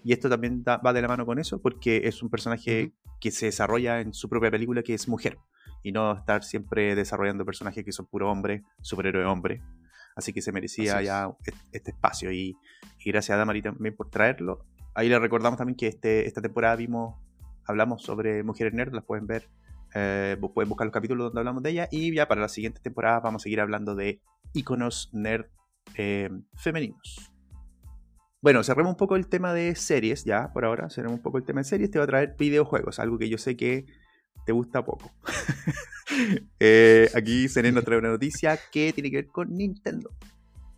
Y 0.02 0.12
esto 0.12 0.28
también 0.28 0.64
da- 0.64 0.78
va 0.78 0.92
de 0.92 1.02
la 1.02 1.08
mano 1.08 1.24
con 1.24 1.38
eso, 1.38 1.60
porque 1.62 2.02
es 2.08 2.22
un 2.24 2.28
personaje 2.30 2.92
que 3.20 3.30
se 3.30 3.46
desarrolla 3.46 4.00
en 4.00 4.12
su 4.14 4.28
propia 4.28 4.50
película 4.50 4.82
que 4.82 4.94
es 4.94 5.06
mujer. 5.06 5.38
Y 5.84 5.92
no 5.92 6.12
estar 6.16 6.42
siempre 6.42 6.94
desarrollando 6.96 7.44
personajes 7.44 7.84
que 7.84 7.92
son 7.92 8.06
puro 8.06 8.30
hombre, 8.30 8.64
superhéroe 8.82 9.24
hombre. 9.26 9.62
Así 10.16 10.32
que 10.32 10.42
se 10.42 10.52
merecía 10.52 11.00
ya 11.02 11.30
est- 11.46 11.56
este 11.72 11.90
espacio. 11.92 12.32
Y, 12.32 12.56
y 12.98 13.10
gracias 13.10 13.34
a 13.34 13.38
Damari 13.38 13.62
también 13.62 13.96
por 13.96 14.10
traerlo. 14.10 14.66
Ahí 14.94 15.08
le 15.08 15.18
recordamos 15.18 15.56
también 15.58 15.76
que 15.76 15.86
este, 15.86 16.26
esta 16.26 16.42
temporada 16.42 16.76
vimos, 16.76 17.16
hablamos 17.64 18.02
sobre 18.02 18.42
Mujeres 18.42 18.74
Nerd, 18.74 18.92
las 18.92 19.04
pueden 19.04 19.26
ver. 19.26 19.48
eh, 19.94 20.36
pueden 20.54 20.68
buscar 20.68 20.86
los 20.86 20.92
capítulos 20.92 21.26
donde 21.26 21.40
hablamos 21.40 21.62
de 21.62 21.70
ella. 21.70 21.88
Y 21.90 22.14
ya 22.14 22.28
para 22.28 22.40
la 22.40 22.48
siguiente 22.48 22.80
temporada 22.80 23.20
vamos 23.20 23.42
a 23.42 23.44
seguir 23.44 23.60
hablando 23.60 23.94
de 23.94 24.20
iconos 24.52 25.10
nerd 25.12 25.46
eh, 25.96 26.28
femeninos. 26.56 27.32
Bueno, 28.42 28.62
cerremos 28.62 28.90
un 28.92 28.96
poco 28.96 29.16
el 29.16 29.26
tema 29.28 29.52
de 29.52 29.74
series, 29.74 30.24
ya, 30.24 30.50
por 30.52 30.64
ahora, 30.64 30.88
cerremos 30.88 31.18
un 31.18 31.22
poco 31.22 31.36
el 31.38 31.44
tema 31.44 31.60
de 31.60 31.64
series. 31.64 31.90
Te 31.90 31.98
voy 31.98 32.04
a 32.04 32.08
traer 32.08 32.36
videojuegos, 32.38 32.98
algo 32.98 33.18
que 33.18 33.28
yo 33.28 33.36
sé 33.36 33.56
que 33.56 33.84
te 34.44 34.52
gusta 34.52 34.84
poco. 34.84 35.12
Eh, 36.58 37.08
aquí 37.14 37.48
Serena 37.48 37.76
nos 37.76 37.84
trae 37.84 37.96
una 37.96 38.08
noticia 38.08 38.60
que 38.72 38.92
tiene 38.92 39.10
que 39.10 39.16
ver 39.18 39.28
con 39.28 39.56
Nintendo. 39.56 40.10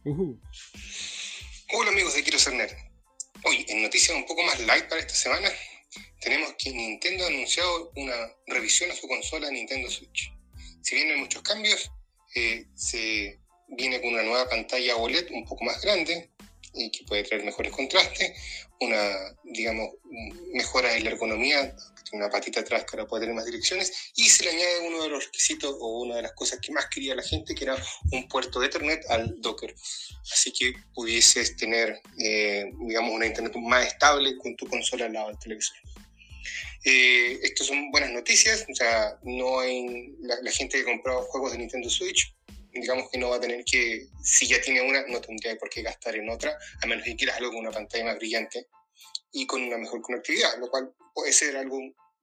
Hola 0.04 1.90
amigos 1.90 2.14
de 2.14 2.22
Quiero 2.22 2.38
Ser 2.38 2.52
Nerd. 2.52 2.72
Hoy, 3.44 3.64
en 3.68 3.82
noticias 3.82 4.14
un 4.14 4.26
poco 4.26 4.42
más 4.42 4.60
light 4.60 4.88
para 4.88 5.00
esta 5.00 5.14
semana, 5.14 5.48
tenemos 6.20 6.54
que 6.58 6.70
Nintendo 6.70 7.24
ha 7.24 7.28
anunciado 7.28 7.90
una 7.96 8.14
revisión 8.46 8.90
a 8.90 8.94
su 8.94 9.08
consola 9.08 9.50
Nintendo 9.50 9.90
Switch. 9.90 10.32
Si 10.82 10.94
bien 10.94 11.08
no 11.08 11.14
hay 11.14 11.20
muchos 11.20 11.42
cambios, 11.42 11.90
eh, 12.34 12.66
se 12.74 13.40
viene 13.68 14.00
con 14.02 14.12
una 14.12 14.22
nueva 14.22 14.48
pantalla 14.48 14.96
OLED 14.96 15.30
un 15.32 15.46
poco 15.46 15.64
más 15.64 15.80
grande 15.80 16.30
y 16.74 16.90
que 16.90 17.04
puede 17.04 17.24
traer 17.24 17.44
mejores 17.44 17.72
contrastes, 17.72 18.32
una, 18.80 19.36
digamos, 19.44 19.90
mejora 20.52 20.96
en 20.96 21.04
la 21.04 21.10
ergonomía, 21.10 21.74
una 22.12 22.28
patita 22.28 22.60
atrás 22.60 22.84
que 22.84 22.96
ahora 22.96 23.08
puede 23.08 23.22
tener 23.22 23.34
más 23.34 23.46
direcciones, 23.46 24.12
y 24.16 24.28
se 24.28 24.44
le 24.44 24.50
añade 24.50 24.88
uno 24.88 25.02
de 25.02 25.08
los 25.08 25.24
requisitos 25.24 25.74
o 25.78 26.02
una 26.02 26.16
de 26.16 26.22
las 26.22 26.32
cosas 26.32 26.58
que 26.60 26.72
más 26.72 26.86
quería 26.88 27.14
la 27.14 27.22
gente, 27.22 27.54
que 27.54 27.64
era 27.64 27.76
un 28.10 28.28
puerto 28.28 28.60
de 28.60 28.66
Ethernet 28.66 29.04
al 29.08 29.40
Docker 29.40 29.74
así 30.30 30.52
que 30.52 30.74
pudieses 30.94 31.56
tener, 31.56 32.00
eh, 32.18 32.70
digamos, 32.86 33.12
una 33.12 33.26
internet 33.26 33.54
más 33.56 33.86
estable 33.86 34.36
con 34.38 34.56
tu 34.56 34.66
consola 34.66 35.06
al 35.06 35.12
lado 35.12 35.28
del 35.28 35.38
televisor. 35.38 35.76
Eh, 36.84 37.38
estas 37.42 37.68
son 37.68 37.90
buenas 37.90 38.10
noticias, 38.10 38.66
o 38.70 38.74
sea, 38.74 39.16
no 39.22 39.60
hay, 39.60 40.14
la, 40.20 40.36
la 40.42 40.50
gente 40.50 40.76
que 40.76 40.82
ha 40.82 40.92
comprado 40.92 41.22
juegos 41.22 41.52
de 41.52 41.58
Nintendo 41.58 41.88
Switch, 41.88 42.34
digamos 42.72 43.10
que 43.10 43.18
no 43.18 43.30
va 43.30 43.36
a 43.36 43.40
tener 43.40 43.64
que, 43.64 44.06
si 44.22 44.46
ya 44.46 44.60
tiene 44.60 44.80
una, 44.82 45.06
no 45.06 45.20
tendría 45.20 45.56
por 45.56 45.68
qué 45.68 45.82
gastar 45.82 46.16
en 46.16 46.28
otra, 46.30 46.56
a 46.82 46.86
menos 46.86 47.04
que 47.04 47.16
quieras 47.16 47.36
algo 47.36 47.50
con 47.50 47.60
una 47.60 47.70
pantalla 47.70 48.04
más 48.04 48.16
brillante 48.16 48.68
y 49.32 49.46
con 49.46 49.62
una 49.62 49.78
mejor 49.78 50.00
conectividad, 50.02 50.58
lo 50.58 50.68
cual 50.70 50.92
puede 51.14 51.32
ser 51.32 51.56
algo, 51.56 51.78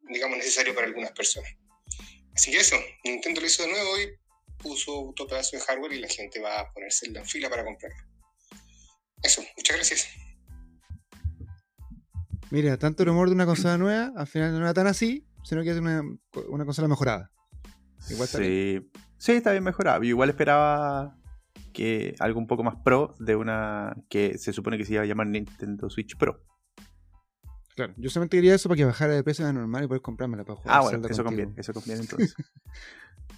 digamos, 0.10 0.38
necesario 0.38 0.74
para 0.74 0.88
algunas 0.88 1.12
personas. 1.12 1.52
Así 2.34 2.52
que 2.52 2.58
eso, 2.58 2.76
Nintendo 3.04 3.42
lo 3.42 3.48
hizo 3.48 3.64
de 3.64 3.70
nuevo 3.70 4.00
y 4.00 4.10
puso 4.58 5.10
otro 5.10 5.28
pedazo 5.28 5.58
de 5.58 5.64
hardware 5.64 5.94
y 5.94 6.00
la 6.00 6.08
gente 6.08 6.40
va 6.40 6.60
a 6.60 6.72
ponerse 6.72 7.08
en 7.08 7.14
la 7.14 7.24
fila 7.24 7.50
para 7.50 7.64
comprarlo. 7.64 7.98
Eso, 9.22 9.44
muchas 9.58 9.76
gracias. 9.76 10.08
Mira, 12.52 12.78
tanto 12.78 13.06
rumor 13.06 13.30
de 13.30 13.36
una 13.36 13.46
consola 13.46 13.78
nueva, 13.78 14.12
al 14.16 14.28
final 14.28 14.54
no 14.54 14.60
era 14.60 14.74
tan 14.74 14.88
así, 14.88 15.26
sino 15.44 15.64
que 15.64 15.72
es 15.72 15.78
una, 15.78 16.02
una 16.48 16.66
consola 16.66 16.88
mejorada. 16.88 17.32
Igual 18.10 18.26
está 18.26 18.38
sí. 18.40 18.80
Sí, 19.20 19.34
está 19.34 19.52
bien 19.52 19.64
mejorado. 19.64 20.02
Yo 20.02 20.10
igual 20.10 20.30
esperaba 20.30 21.16
que 21.74 22.16
algo 22.20 22.40
un 22.40 22.48
poco 22.48 22.64
más 22.64 22.76
pro 22.84 23.16
de 23.20 23.36
una 23.36 23.96
que 24.10 24.38
se 24.38 24.52
supone 24.54 24.78
que 24.78 24.86
se 24.86 24.94
iba 24.94 25.04
a 25.04 25.06
llamar 25.06 25.28
Nintendo 25.28 25.90
Switch 25.90 26.18
Pro. 26.18 26.44
Claro, 27.76 27.94
yo 27.98 28.10
solamente 28.10 28.38
quería 28.38 28.56
eso 28.56 28.68
para 28.68 28.78
que 28.78 28.86
bajara 28.86 29.14
de 29.14 29.24
precio 29.24 29.46
a 29.48 29.54
normal 29.54 29.84
y 29.84 29.88
poder 29.88 30.02
comprármela 30.02 30.44
para 30.44 30.56
jugar. 30.58 30.78
Ah, 30.78 30.82
bueno, 30.82 30.98
eso 30.98 31.08
contigo. 31.08 31.24
conviene, 31.24 31.54
eso 31.56 31.74
conviene 31.74 32.02
entonces. 32.10 32.36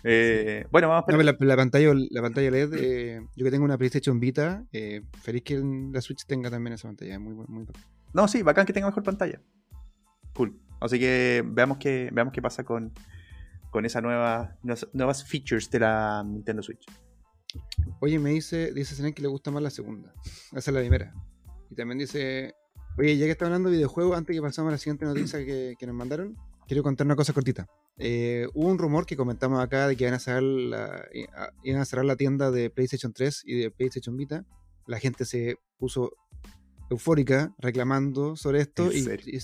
Eh, 0.04 0.66
Bueno, 0.72 0.90
vamos 0.90 1.06
a 1.08 1.12
No, 1.12 1.22
la, 1.22 1.36
la 1.40 1.56
pantalla, 1.56 1.94
la 2.10 2.22
pantalla 2.22 2.50
LED, 2.50 2.74
eh, 2.74 3.22
yo 3.36 3.46
que 3.46 3.52
tengo 3.52 3.66
una 3.66 3.78
PlayStation 3.78 4.20
Vita, 4.20 4.66
eh, 4.72 5.04
feliz 5.22 5.44
que 5.44 5.62
la 5.92 6.02
Switch 6.02 6.26
tenga 6.26 6.50
también 6.50 6.74
esa 6.74 6.88
pantalla. 6.88 7.14
es 7.14 7.20
Muy, 7.20 7.36
muy 7.48 7.66
bacán. 7.66 7.84
No, 8.14 8.28
sí, 8.28 8.42
bacán 8.42 8.66
que 8.66 8.74
tenga 8.74 8.88
mejor 8.88 9.04
pantalla. 9.04 9.42
Cool. 10.34 10.60
Así 10.80 10.98
que 10.98 11.44
veamos 11.46 11.78
qué, 11.78 12.10
veamos 12.12 12.34
qué 12.34 12.42
pasa 12.42 12.64
con, 12.64 12.92
con 13.72 13.86
esas 13.86 14.04
nuevas, 14.04 14.52
nuevas- 14.94 15.24
features 15.26 15.70
de 15.72 15.80
la 15.80 16.24
Nintendo 16.24 16.62
Switch. 16.62 16.86
Oye, 18.00 18.20
me 18.20 18.30
dice, 18.32 18.72
dice 18.74 18.96
Senen 18.96 19.14
que 19.14 19.22
le 19.24 19.28
gusta 19.28 19.50
más 19.52 19.64
la 19.64 19.70
segunda. 19.72 20.14
Esa 20.52 20.70
es 20.72 20.74
la 20.74 20.80
primera. 20.82 21.14
Y 21.70 21.76
también 21.76 21.98
dice, 21.98 22.54
oye, 22.98 23.18
ya 23.18 23.26
que 23.26 23.32
está 23.32 23.46
hablando 23.46 23.70
de 23.70 23.76
videojuegos, 23.78 24.18
antes 24.18 24.36
que 24.36 24.42
pasamos 24.42 24.70
a 24.70 24.74
la 24.74 24.78
siguiente 24.78 25.06
noticia 25.06 25.44
que, 25.46 25.76
que 25.80 25.88
nos 25.88 25.96
mandaron, 25.96 26.38
quiero 26.68 26.84
contar 26.84 27.08
una 27.08 27.16
cosa 27.16 27.34
cortita. 27.34 27.68
Eh, 27.98 28.48
hubo 28.54 28.68
un 28.68 28.78
rumor 28.78 29.06
que 29.06 29.16
comentamos 29.18 29.60
acá 29.60 29.88
de 29.88 29.96
que 29.96 30.04
iban 30.06 30.14
a 30.16 30.20
cerrar 30.20 30.44
la, 30.44 31.06
iban 31.64 31.82
a 31.82 31.86
cerrar 31.86 32.06
la 32.06 32.16
tienda 32.16 32.52
de 32.52 32.70
PlayStation 32.70 33.14
3 33.14 33.42
y 33.46 33.56
de 33.60 33.72
PlayStation 33.72 34.16
Vita. 34.18 34.46
La 34.88 35.00
gente 35.00 35.26
se 35.26 35.58
puso 35.78 36.12
eufórica 36.90 37.54
reclamando 37.58 38.36
sobre 38.36 38.62
esto 38.62 38.92
¿En 38.92 38.98
y, 39.26 39.36
y 39.38 39.40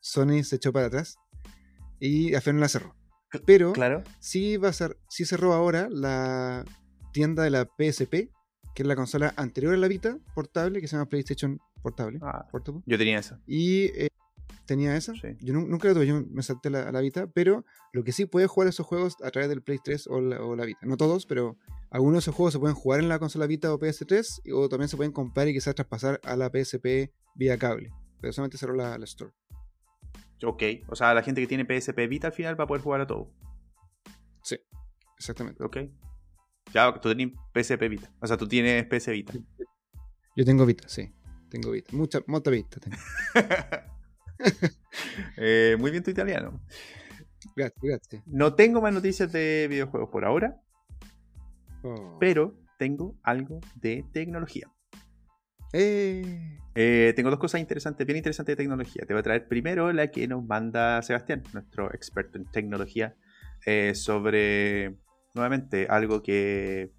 Sony 0.00 0.42
se 0.44 0.56
echó 0.56 0.72
para 0.72 0.86
atrás 0.86 1.16
y 1.98 2.34
al 2.34 2.42
final 2.42 2.60
la 2.60 2.68
cerró. 2.68 2.94
Pero 3.46 3.72
Claro. 3.72 4.02
sí 4.18 4.56
va 4.56 4.68
a 4.68 4.72
ser, 4.72 4.98
sí 5.08 5.24
cerró 5.24 5.52
ahora 5.52 5.88
la 5.90 6.64
tienda 7.12 7.42
de 7.44 7.50
la 7.50 7.64
PSP, 7.64 8.30
que 8.74 8.82
es 8.82 8.86
la 8.86 8.96
consola 8.96 9.32
anterior 9.36 9.74
a 9.74 9.76
la 9.76 9.88
Vita 9.88 10.18
portable, 10.34 10.80
que 10.80 10.88
se 10.88 10.96
llama 10.96 11.08
PlayStation 11.08 11.58
Portable. 11.82 12.18
Ah, 12.22 12.46
Portable. 12.50 12.82
yo 12.86 12.98
tenía 12.98 13.18
esa. 13.18 13.40
Y 13.46 13.84
eh, 13.98 14.08
tenía 14.66 14.96
esa. 14.96 15.12
Sí. 15.14 15.36
Yo 15.40 15.52
nu- 15.54 15.66
nunca 15.66 15.88
la 15.88 15.94
tuve, 15.94 16.06
yo 16.06 16.22
me 16.30 16.42
salté 16.42 16.70
la, 16.70 16.82
a 16.88 16.92
la 16.92 17.00
Vita, 17.00 17.26
pero 17.28 17.64
lo 17.92 18.04
que 18.04 18.12
sí 18.12 18.26
puedes 18.26 18.48
jugar 18.50 18.68
esos 18.68 18.86
juegos 18.86 19.16
a 19.24 19.30
través 19.30 19.48
del 19.48 19.62
Play 19.62 19.78
3 19.82 20.06
o 20.08 20.20
la, 20.20 20.40
o 20.42 20.54
la 20.56 20.64
Vita. 20.64 20.80
No 20.82 20.96
todos, 20.96 21.26
pero 21.26 21.56
algunos 21.90 22.14
de 22.16 22.18
esos 22.20 22.34
juegos 22.34 22.52
se 22.52 22.58
pueden 22.60 22.76
jugar 22.76 23.00
en 23.00 23.08
la 23.08 23.18
consola 23.18 23.46
Vita 23.46 23.72
o 23.72 23.78
PS3 23.78 24.40
y- 24.44 24.52
o 24.52 24.68
también 24.68 24.88
se 24.88 24.96
pueden 24.96 25.12
comprar 25.12 25.48
y 25.48 25.52
quizás 25.54 25.74
traspasar 25.74 26.20
a 26.24 26.36
la 26.36 26.50
PSP 26.50 27.12
vía 27.34 27.58
cable. 27.58 27.90
Pero 28.20 28.32
solamente 28.32 28.58
cerró 28.58 28.74
la, 28.74 28.98
la 28.98 29.04
Store. 29.04 29.32
Ok. 30.44 30.62
O 30.88 30.96
sea, 30.96 31.12
la 31.14 31.22
gente 31.22 31.40
que 31.40 31.46
tiene 31.46 31.64
PSP 31.64 32.06
Vita 32.08 32.28
al 32.28 32.32
final 32.32 32.58
va 32.58 32.64
a 32.64 32.66
poder 32.66 32.82
jugar 32.82 33.00
a 33.02 33.06
todo. 33.06 33.30
Exactamente. 35.18 35.62
Ok. 35.62 35.76
Ya, 36.72 36.92
tú 36.98 37.10
tenés 37.14 37.32
PSP 37.54 37.88
Vita. 37.90 38.10
O 38.20 38.26
sea, 38.26 38.38
tú 38.38 38.48
tienes 38.48 38.86
PS 38.86 39.08
Vita. 39.12 39.34
Yo 40.34 40.44
tengo 40.46 40.64
Vita, 40.64 40.88
sí. 40.88 41.12
Tengo 41.50 41.72
Vita. 41.72 41.94
Mucha, 41.94 42.20
mucha 42.26 42.50
Vita 42.50 42.80
tengo. 42.80 42.96
Eh, 45.36 45.76
muy 45.78 45.90
bien 45.90 46.02
tu 46.02 46.10
italiano. 46.10 46.62
Gracias, 47.54 47.78
gracias. 47.82 48.22
No 48.26 48.54
tengo 48.54 48.80
más 48.80 48.94
noticias 48.94 49.30
de 49.30 49.66
videojuegos 49.68 50.08
por 50.10 50.24
ahora, 50.24 50.58
Oh. 51.82 52.16
pero 52.18 52.54
tengo 52.78 53.14
algo 53.22 53.60
de 53.74 54.04
tecnología. 54.12 54.70
Eh, 55.72 56.58
Eh, 56.74 57.12
tengo 57.16 57.30
dos 57.30 57.38
cosas 57.38 57.60
interesantes, 57.60 58.06
bien 58.06 58.16
interesantes 58.16 58.56
de 58.56 58.62
tecnología. 58.62 59.04
Te 59.06 59.12
voy 59.12 59.20
a 59.20 59.22
traer 59.22 59.48
primero 59.48 59.92
la 59.92 60.10
que 60.10 60.28
nos 60.28 60.44
manda 60.44 61.02
Sebastián, 61.02 61.42
nuestro 61.52 61.92
experto 61.92 62.38
en 62.38 62.44
tecnología, 62.44 63.16
eh, 63.66 63.94
sobre, 63.94 64.94
nuevamente, 65.34 65.86
algo 65.90 66.22
que 66.22 66.90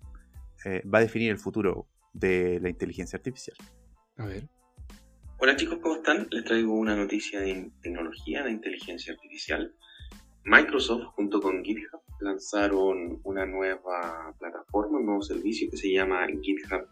eh, 0.66 0.82
va 0.86 1.00
a 1.00 1.02
definir 1.02 1.32
el 1.32 1.38
futuro 1.38 1.88
de 2.14 2.60
la 2.62 2.70
inteligencia 2.70 3.18
artificial. 3.18 3.56
a 4.18 4.26
ver. 4.26 4.44
Hola 5.38 5.56
chicos, 5.56 5.80
¿cómo 5.82 5.96
están? 5.96 6.28
Les 6.30 6.44
traigo 6.44 6.76
una 6.76 6.96
noticia 6.96 7.40
de 7.40 7.72
tecnología 7.82 8.44
de 8.44 8.52
inteligencia 8.52 9.14
artificial. 9.14 9.74
Microsoft 10.44 11.06
junto 11.16 11.42
con 11.42 11.64
GitHub 11.64 12.02
lanzaron 12.20 13.20
una 13.24 13.46
nueva 13.48 14.36
plataforma, 14.38 15.00
un 15.00 15.06
nuevo 15.06 15.22
servicio 15.24 15.68
que 15.72 15.78
se 15.78 15.92
llama 15.92 16.28
GitHub 16.28 16.88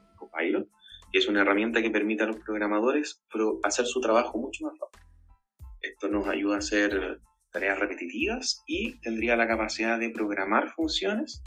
es 1.12 1.28
una 1.28 1.42
herramienta 1.42 1.82
que 1.82 1.90
permite 1.90 2.24
a 2.24 2.28
los 2.28 2.38
programadores 2.38 3.22
pro- 3.32 3.60
hacer 3.64 3.86
su 3.86 4.00
trabajo 4.02 4.38
mucho 4.38 4.66
más 4.66 4.74
rápido. 4.80 5.06
Esto 5.82 6.10
nos 6.10 6.28
ayuda 6.28 6.56
a 6.56 6.60
hacer 6.60 7.20
tareas 7.52 7.80
repetitivas 7.80 8.64
y 8.68 9.00
tendría 9.00 9.36
la 9.36 9.48
capacidad 9.48 9.98
de 9.98 10.10
programar 10.12 10.70
funciones 10.70 11.42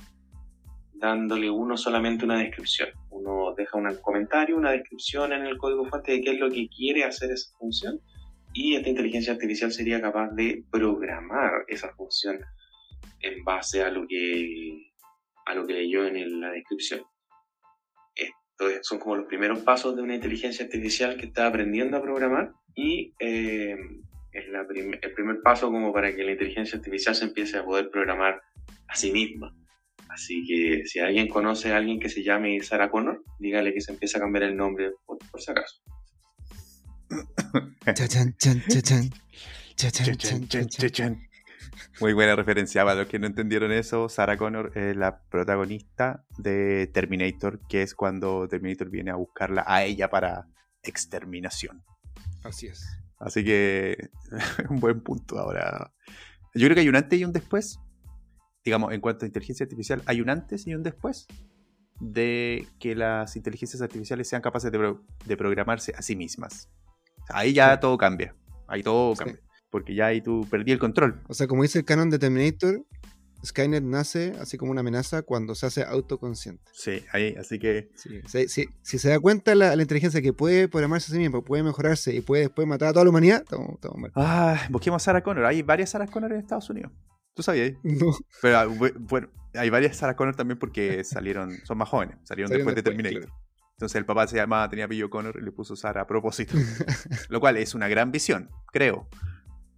dándole 0.94 1.51
uno 1.51 1.77
solamente 1.77 2.25
una 2.25 2.38
descripción. 2.38 2.88
Uno 3.11 3.55
deja 3.57 3.77
un 3.77 3.88
comentario, 4.03 4.57
una 4.57 4.70
descripción 4.70 5.33
en 5.33 5.46
el 5.46 5.59
código 5.59 5.85
fuente 5.85 6.12
de 6.12 6.20
qué 6.22 6.31
es 6.33 6.40
lo 6.40 6.48
que 6.51 6.68
quiere 6.68 7.05
hacer 7.05 7.31
esa 7.31 7.51
función 7.59 8.01
y 8.53 8.75
esta 8.77 8.88
inteligencia 8.88 9.33
artificial 9.33 9.72
sería 9.72 10.01
capaz 10.01 10.31
de 10.31 10.64
programar 10.70 11.64
esa 11.68 11.92
función 11.94 12.38
en 13.20 13.44
base 13.44 13.83
a 13.83 13.90
lo 13.90 14.07
que 14.07 14.92
a 15.46 15.55
lo 15.55 15.66
que 15.66 15.72
leyó 15.72 16.07
en 16.07 16.40
la 16.40 16.51
descripción. 16.51 17.03
Esto 18.52 18.68
es- 18.68 18.80
son 18.86 18.98
como 18.98 19.16
los 19.16 19.26
primeros 19.26 19.60
pasos 19.60 19.96
de 19.96 20.02
una 20.02 20.14
inteligencia 20.14 20.64
artificial 20.64 21.16
que 21.16 21.26
está 21.26 21.46
aprendiendo 21.46 21.96
a 21.96 22.02
programar 22.02 22.52
y 22.74 23.14
eh, 23.18 23.76
es 24.32 24.48
la 24.48 24.66
prim- 24.66 24.98
el 25.00 25.12
primer 25.14 25.40
paso 25.42 25.70
como 25.70 25.92
para 25.92 26.14
que 26.14 26.22
la 26.24 26.32
inteligencia 26.32 26.76
artificial 26.78 27.14
se 27.14 27.24
empiece 27.24 27.58
a 27.58 27.64
poder 27.64 27.90
programar 27.90 28.40
a 28.88 28.94
sí 28.96 29.10
misma. 29.12 29.54
Así 30.08 30.44
que 30.46 30.82
si 30.84 30.98
alguien 31.00 31.28
conoce 31.28 31.72
a 31.72 31.78
alguien 31.78 31.98
que 31.98 32.10
se 32.10 32.22
llame 32.22 32.60
Sarah 32.60 32.90
Connor, 32.90 33.22
dígale 33.38 33.72
que 33.72 33.80
se 33.80 33.92
empiece 33.92 34.18
a 34.18 34.20
cambiar 34.20 34.44
el 34.44 34.56
nombre 34.56 34.90
por, 35.06 35.16
por 35.30 35.40
si 35.40 35.50
acaso. 35.50 35.80
Muy 42.00 42.12
buena 42.12 42.34
referencia. 42.36 42.84
Para 42.84 43.00
los 43.00 43.06
que 43.08 43.18
no 43.18 43.26
entendieron 43.26 43.72
eso, 43.72 44.08
Sarah 44.08 44.36
Connor 44.36 44.76
es 44.76 44.96
la 44.96 45.20
protagonista 45.22 46.24
de 46.38 46.86
Terminator, 46.92 47.60
que 47.68 47.82
es 47.82 47.94
cuando 47.94 48.48
Terminator 48.48 48.88
viene 48.90 49.10
a 49.10 49.16
buscarla 49.16 49.64
a 49.66 49.84
ella 49.84 50.08
para 50.10 50.46
exterminación. 50.82 51.82
Así 52.44 52.66
es. 52.66 52.84
Así 53.18 53.44
que 53.44 54.10
un 54.70 54.80
buen 54.80 55.00
punto 55.00 55.38
ahora. 55.38 55.92
Yo 56.54 56.66
creo 56.66 56.74
que 56.74 56.80
hay 56.80 56.88
un 56.88 56.96
antes 56.96 57.18
y 57.18 57.24
un 57.24 57.32
después. 57.32 57.78
Digamos, 58.64 58.92
en 58.92 59.00
cuanto 59.00 59.24
a 59.24 59.26
inteligencia 59.28 59.64
artificial, 59.64 60.02
hay 60.06 60.20
un 60.20 60.30
antes 60.30 60.66
y 60.66 60.74
un 60.74 60.82
después 60.82 61.26
de 62.00 62.66
que 62.78 62.94
las 62.94 63.36
inteligencias 63.36 63.80
artificiales 63.82 64.28
sean 64.28 64.42
capaces 64.42 64.70
de, 64.72 64.78
pro- 64.78 65.04
de 65.24 65.36
programarse 65.36 65.92
a 65.96 66.02
sí 66.02 66.16
mismas. 66.16 66.68
Ahí 67.28 67.52
ya 67.52 67.74
Sí. 67.74 67.80
todo 67.80 67.96
cambia. 67.98 68.34
Ahí 68.66 68.82
todo 68.82 69.14
Sí. 69.14 69.18
cambia. 69.24 69.40
Porque 69.72 69.94
ya 69.96 70.06
ahí 70.06 70.20
tú 70.20 70.46
perdí 70.48 70.70
el 70.70 70.78
control. 70.78 71.20
O 71.28 71.35
sea, 71.35 71.48
como 71.48 71.62
dice 71.62 71.78
el 71.80 71.85
canon 71.85 72.11
de 72.11 72.18
Terminator, 72.20 72.85
Skynet 73.44 73.82
nace 73.82 74.35
así 74.38 74.56
como 74.58 74.70
una 74.70 74.82
amenaza 74.82 75.22
cuando 75.22 75.54
se 75.56 75.66
hace 75.66 75.82
autoconsciente. 75.82 76.62
Sí, 76.72 77.02
ahí, 77.11 77.35
así 77.37 77.58
que 77.58 77.88
Sí, 77.96 78.20
si, 78.48 78.98
se 78.98 79.08
da 79.08 79.18
cuenta 79.18 79.54
la, 79.56 79.74
la 79.74 79.82
inteligencia 79.82 80.22
que 80.22 80.32
puede 80.32 80.68
programarse 80.68 81.11
a 81.11 81.14
sí 81.14 81.18
misma, 81.18 81.42
puede 81.42 81.62
mejorarse 81.64 82.14
y 82.14 82.20
puede 82.20 82.42
después 82.42 82.68
matar 82.68 82.88
a 82.88 82.92
toda 82.92 83.04
la 83.06 83.11
humanidad, 83.11 83.42
estamos, 83.42 83.70
estamos 83.74 83.98
mal. 83.98 84.12
Ah, 84.14 84.61
busquemos 84.70 85.02
a 85.02 85.04
Sarah 85.06 85.22
Connor. 85.22 85.46
Hay 85.46 85.62
varias 85.62 85.90
Sarah 85.90 86.06
Connor 86.06 86.32
en 86.35 86.38
Estados 86.40 86.68
Unidos. 86.70 86.92
¿Tú 87.35 87.42
sabías? 87.42 87.72
No, 87.82 88.14
Pero 88.42 88.58
ah, 88.58 88.66
bu- 88.68 88.94
bueno, 88.98 89.28
hay 89.54 89.70
varias 89.70 89.96
Sarah 89.96 90.14
Connor 90.14 90.37
también 90.37 90.58
porque 90.58 91.02
salieron, 91.04 91.56
son 91.64 91.78
más 91.78 91.88
jóvenes, 91.88 92.18
salieron, 92.24 92.48
Salieron 92.50 92.66
después 92.74 92.76
de 92.76 92.82
Terminator. 92.82 93.28
Entonces 93.72 93.96
el 93.96 94.04
papá 94.04 94.28
se 94.28 94.37
llamaba, 94.37 94.68
tenía 94.68 94.85
apellido 94.85 95.11
Connor 95.11 95.37
y 95.40 95.44
le 95.44 95.50
puso 95.50 95.74
Sarah 95.74 96.02
a 96.02 96.06
propósito. 96.06 96.54
Lo 97.30 97.40
cual 97.40 97.56
es 97.56 97.74
una 97.74 97.88
gran 97.88 98.12
visión, 98.12 98.50
creo. 98.70 99.08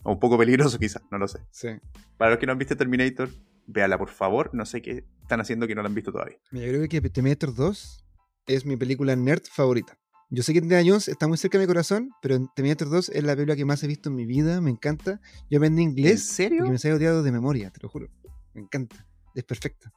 O 0.05 0.13
un 0.13 0.21
poco 0.21 0.39
peligroso 0.39 0.79
quizás, 0.79 1.03
no 1.11 1.19
lo 1.19 1.27
sé. 1.29 1.41
sí. 1.51 1.69
Para 2.17 2.31
los 2.31 2.39
que 2.39 2.47
no 2.47 2.53
han 2.53 2.59
visto 2.59 2.77
Terminator, 2.77 3.29
véala 3.67 3.99
por 3.99 4.09
favor. 4.11 4.51
No 4.55 4.65
sé 4.65 4.81
qué 4.83 5.05
están 5.23 5.41
haciendo 5.41 5.67
que 5.67 5.75
no 5.75 5.83
la 5.83 5.89
han 5.89 5.95
visto 5.95 6.13
todavía. 6.13 6.37
Mira, 6.53 6.67
yo 6.67 6.73
creo 6.75 6.89
que 6.89 7.11
Terminator 7.11 7.55
2 7.55 8.05
es 8.47 8.65
mi 8.67 8.77
película 8.77 9.17
nerd 9.17 9.43
favorita. 9.51 9.99
Yo 10.31 10.43
sé 10.43 10.53
que 10.53 10.59
Indiana 10.61 10.85
Jones 10.87 11.09
está 11.09 11.29
muy 11.29 11.39
cerca 11.39 11.59
de 11.59 11.65
mi 11.65 11.69
corazón, 11.69 12.11
pero 12.23 12.39
Terminator 12.55 12.89
2 12.91 13.09
es 13.11 13.25
la 13.25 13.35
película 13.35 13.57
que 13.57 13.65
más 13.65 13.83
he 13.83 13.87
visto 13.87 14.09
en 14.11 14.17
mi 14.17 14.27
vida, 14.27 14.61
me 14.61 14.71
encanta. 14.71 15.21
Yo 15.51 15.59
aprendí 15.59 15.83
¿En 15.83 15.91
inglés 15.91 16.25
serio? 16.25 16.59
porque 16.61 16.73
me 16.73 16.79
sabía 16.79 16.97
odiado 16.97 17.23
de 17.23 17.33
memoria, 17.33 17.71
te 17.71 17.81
lo 17.83 17.89
juro. 17.89 18.09
Me 18.53 18.63
encanta. 18.63 19.07
Es 19.35 19.45
perfecta. 19.45 19.93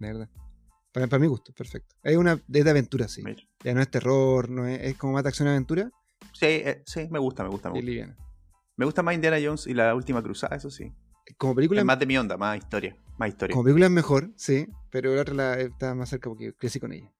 De 0.00 0.08
verdad. 0.08 0.28
Para, 0.92 1.06
para 1.06 1.20
mi 1.20 1.26
gusto, 1.26 1.52
perfecto. 1.52 1.94
Es 2.02 2.16
una 2.16 2.32
es 2.32 2.64
de 2.64 2.70
aventura, 2.70 3.08
sí. 3.08 3.22
Mira. 3.24 3.42
Ya 3.64 3.72
no 3.74 3.80
es 3.80 3.90
terror, 3.90 4.50
no 4.50 4.66
es, 4.66 4.80
es 4.82 4.96
como 4.96 5.12
más 5.14 5.22
de 5.22 5.28
acción 5.28 5.48
aventura 5.48 5.90
Sí, 6.32 6.46
eh, 6.46 6.82
sí, 6.86 7.08
me 7.10 7.18
gusta, 7.18 7.44
me 7.44 7.50
gusta, 7.50 7.70
me 7.70 7.78
y 7.78 7.80
gusta. 7.80 7.90
liviana. 7.90 8.16
Me 8.76 8.84
gusta 8.84 9.02
más 9.02 9.14
Indiana 9.14 9.38
Jones 9.42 9.66
y 9.66 9.74
la 9.74 9.94
última 9.94 10.22
cruzada, 10.22 10.56
eso 10.56 10.70
sí. 10.70 10.92
Como 11.36 11.54
película, 11.54 11.80
Es 11.80 11.86
más 11.86 11.98
de 11.98 12.06
mi 12.06 12.16
onda, 12.16 12.36
más 12.36 12.58
historia. 12.58 12.96
Más 13.18 13.28
historia. 13.28 13.52
como 13.52 13.64
película 13.64 13.86
es 13.86 13.92
mejor, 13.92 14.30
sí, 14.36 14.66
pero 14.90 15.14
la 15.14 15.22
otra 15.22 15.34
la, 15.34 15.60
está 15.60 15.94
más 15.94 16.08
cerca 16.08 16.28
porque 16.28 16.54
crecí 16.54 16.80
con 16.80 16.92
ella. 16.92 17.10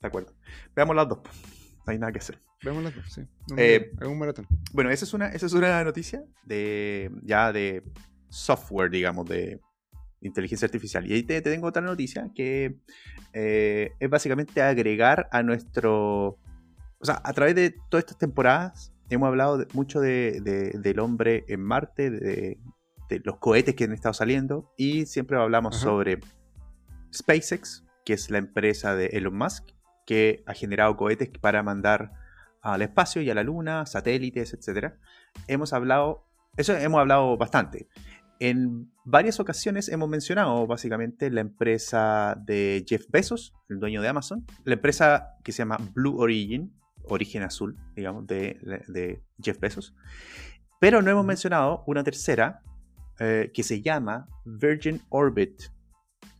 De 0.00 0.08
acuerdo. 0.08 0.34
Veamos 0.74 0.96
las 0.96 1.08
dos. 1.08 1.18
no 1.86 1.92
hay 1.92 1.98
nada 1.98 2.12
que 2.12 2.18
hacer. 2.18 2.38
Vemos 2.62 2.82
las 2.82 2.94
dos, 2.94 3.12
sí. 3.12 3.22
No, 3.48 3.56
Eh, 3.56 3.92
un 4.02 4.18
maratón. 4.18 4.46
Bueno, 4.72 4.90
esa 4.90 5.04
es 5.04 5.14
una, 5.14 5.28
esa 5.28 5.46
es 5.46 5.52
una 5.52 5.82
noticia 5.84 6.22
de 6.44 7.10
ya 7.22 7.52
de 7.52 7.82
software, 8.28 8.90
digamos, 8.90 9.26
de 9.28 9.60
inteligencia 10.20 10.66
artificial. 10.66 11.06
Y 11.06 11.14
ahí 11.14 11.22
te, 11.22 11.40
te 11.40 11.50
tengo 11.50 11.66
otra 11.66 11.82
noticia 11.82 12.30
que 12.34 12.76
eh, 13.32 13.92
es 13.98 14.10
básicamente 14.10 14.60
agregar 14.60 15.28
a 15.32 15.42
nuestro... 15.42 16.38
O 16.98 17.04
sea, 17.04 17.20
a 17.24 17.32
través 17.32 17.54
de 17.54 17.74
todas 17.88 18.04
estas 18.04 18.18
temporadas 18.18 18.92
hemos 19.10 19.26
hablado 19.28 19.58
de- 19.58 19.66
mucho 19.74 20.00
de, 20.00 20.40
de- 20.42 20.78
del 20.78 20.98
hombre 21.00 21.44
en 21.48 21.62
Marte, 21.62 22.10
de, 22.10 22.58
los 23.24 23.38
cohetes 23.38 23.74
que 23.74 23.84
han 23.84 23.92
estado 23.92 24.14
saliendo, 24.14 24.72
y 24.76 25.04
siempre 25.06 25.36
hablamos 25.36 25.74
Ajá. 25.76 25.84
sobre 25.84 26.20
SpaceX, 27.12 27.84
que 28.04 28.12
es 28.14 28.30
la 28.30 28.38
empresa 28.38 28.94
de 28.94 29.06
Elon 29.06 29.36
Musk, 29.36 29.64
que 30.06 30.42
ha 30.46 30.54
generado 30.54 30.96
cohetes 30.96 31.28
para 31.40 31.62
mandar 31.62 32.12
al 32.62 32.82
espacio 32.82 33.22
y 33.22 33.30
a 33.30 33.34
la 33.34 33.42
luna, 33.42 33.86
satélites, 33.86 34.52
etc. 34.54 34.94
Hemos 35.48 35.72
hablado, 35.72 36.26
eso 36.56 36.76
hemos 36.76 37.00
hablado 37.00 37.36
bastante. 37.36 37.88
En 38.38 38.90
varias 39.04 39.38
ocasiones 39.40 39.88
hemos 39.88 40.08
mencionado 40.08 40.66
básicamente 40.66 41.30
la 41.30 41.40
empresa 41.42 42.36
de 42.46 42.84
Jeff 42.88 43.04
Bezos, 43.10 43.54
el 43.68 43.78
dueño 43.80 44.00
de 44.02 44.08
Amazon, 44.08 44.46
la 44.64 44.74
empresa 44.74 45.34
que 45.44 45.52
se 45.52 45.58
llama 45.58 45.78
Blue 45.94 46.16
Origin, 46.18 46.72
origen 47.04 47.42
azul, 47.42 47.76
digamos, 47.94 48.26
de, 48.26 48.58
de 48.88 49.22
Jeff 49.42 49.58
Bezos. 49.60 49.94
Pero 50.80 51.02
no 51.02 51.10
hemos 51.10 51.24
mencionado 51.26 51.82
una 51.86 52.02
tercera 52.04 52.62
eh, 53.18 53.50
que 53.52 53.62
se 53.62 53.82
llama 53.82 54.26
Virgin 54.44 55.00
Orbit, 55.10 55.62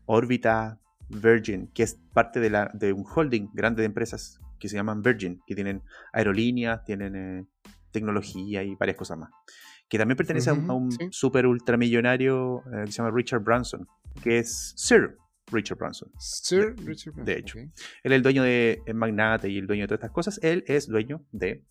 órbita 0.07 0.79
Virgin, 1.09 1.69
que 1.75 1.83
es 1.83 1.99
parte 2.15 2.41
de, 2.41 2.51
la, 2.51 2.71
de 2.75 2.93
un 2.93 3.05
holding 3.15 3.49
grande 3.53 3.83
de 3.83 3.87
empresas 3.87 4.41
que 4.59 4.69
se 4.69 4.77
llaman 4.77 5.03
Virgin, 5.03 5.41
que 5.47 5.55
tienen 5.55 5.83
aerolíneas, 6.13 6.85
tienen 6.85 7.17
eh, 7.17 7.47
tecnología 7.91 8.63
y 8.63 8.75
varias 8.77 8.97
cosas 8.97 9.19
más. 9.19 9.31
Que 9.89 9.99
también 9.99 10.17
pertenece 10.17 10.51
a 10.51 10.53
un- 10.53 10.71
a 10.71 10.75
un, 10.75 10.87
Ujú, 10.89 10.93
sí. 10.93 11.09
super 11.11 11.47
ultramillonario 11.47 12.63
eh, 12.73 12.85
que 12.85 12.93
se 12.93 12.99
llama 13.03 13.11
Richard 13.15 13.41
Branson, 13.43 13.89
que 14.23 14.39
es 14.39 14.73
Sir 14.77 15.17
Richard 15.53 15.79
Branson. 15.79 16.11
Sir 16.19 16.75
de- 16.75 16.83
Richard 16.85 17.15
de 17.15 17.23
Branson, 17.23 17.39
hecho. 17.39 17.59
ok. 17.59 17.65
Él 18.05 18.13
es 18.13 18.17
el 18.17 18.23
dueño 18.23 18.43
de 18.43 18.83
el 18.87 18.95
magnate 18.95 19.49
y 19.49 19.59
el 19.59 19.67
dueño 19.67 19.83
de 19.85 19.89
todas 19.89 19.99
estas 20.01 20.11
cosas. 20.13 20.41
Él 20.43 20.65
es 20.67 20.87
dueño 20.89 21.25
de 21.33 21.63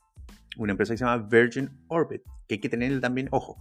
una 0.58 0.72
empresa 0.72 0.94
que 0.94 0.98
se 0.98 1.06
llama 1.06 1.28
Virgin 1.30 1.70
Orbit, 1.88 2.22
que 2.48 2.56
hay 2.56 2.60
que 2.60 2.70
tener 2.70 3.00
también 3.00 3.28
ojo. 3.32 3.58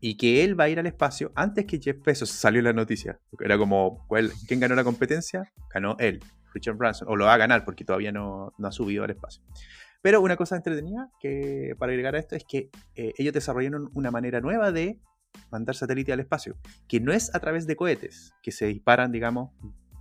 Y 0.00 0.16
que 0.16 0.44
él 0.44 0.58
va 0.58 0.64
a 0.64 0.68
ir 0.68 0.78
al 0.78 0.86
espacio 0.86 1.32
antes 1.34 1.64
que 1.66 1.80
Jeff 1.80 1.96
Bezos 2.04 2.30
salió 2.30 2.60
en 2.60 2.66
la 2.66 2.72
noticia. 2.72 3.18
Era 3.40 3.58
como, 3.58 4.06
¿cuál- 4.06 4.30
¿quién 4.46 4.60
ganó 4.60 4.74
la 4.76 4.84
competencia? 4.84 5.42
Ganó 5.74 5.96
él, 5.98 6.20
Richard 6.54 6.76
Branson. 6.76 7.08
O 7.10 7.16
lo 7.16 7.24
va 7.24 7.34
a 7.34 7.38
ganar 7.38 7.64
porque 7.64 7.84
todavía 7.84 8.12
no, 8.12 8.52
no 8.58 8.68
ha 8.68 8.72
subido 8.72 9.02
al 9.04 9.10
espacio. 9.10 9.42
Pero 10.00 10.20
una 10.20 10.36
cosa 10.36 10.54
entretenida 10.54 11.10
que 11.20 11.74
para 11.76 11.90
agregar 11.90 12.14
a 12.14 12.20
esto 12.20 12.36
es 12.36 12.44
que 12.48 12.70
eh, 12.94 13.12
ellos 13.18 13.34
desarrollaron 13.34 13.90
una 13.94 14.12
manera 14.12 14.40
nueva 14.40 14.70
de 14.70 15.00
mandar 15.50 15.74
satélite 15.74 16.12
al 16.12 16.20
espacio, 16.20 16.56
que 16.88 17.00
no 17.00 17.12
es 17.12 17.34
a 17.34 17.40
través 17.40 17.66
de 17.66 17.76
cohetes, 17.76 18.34
que 18.42 18.52
se 18.52 18.66
disparan, 18.66 19.12
digamos, 19.12 19.50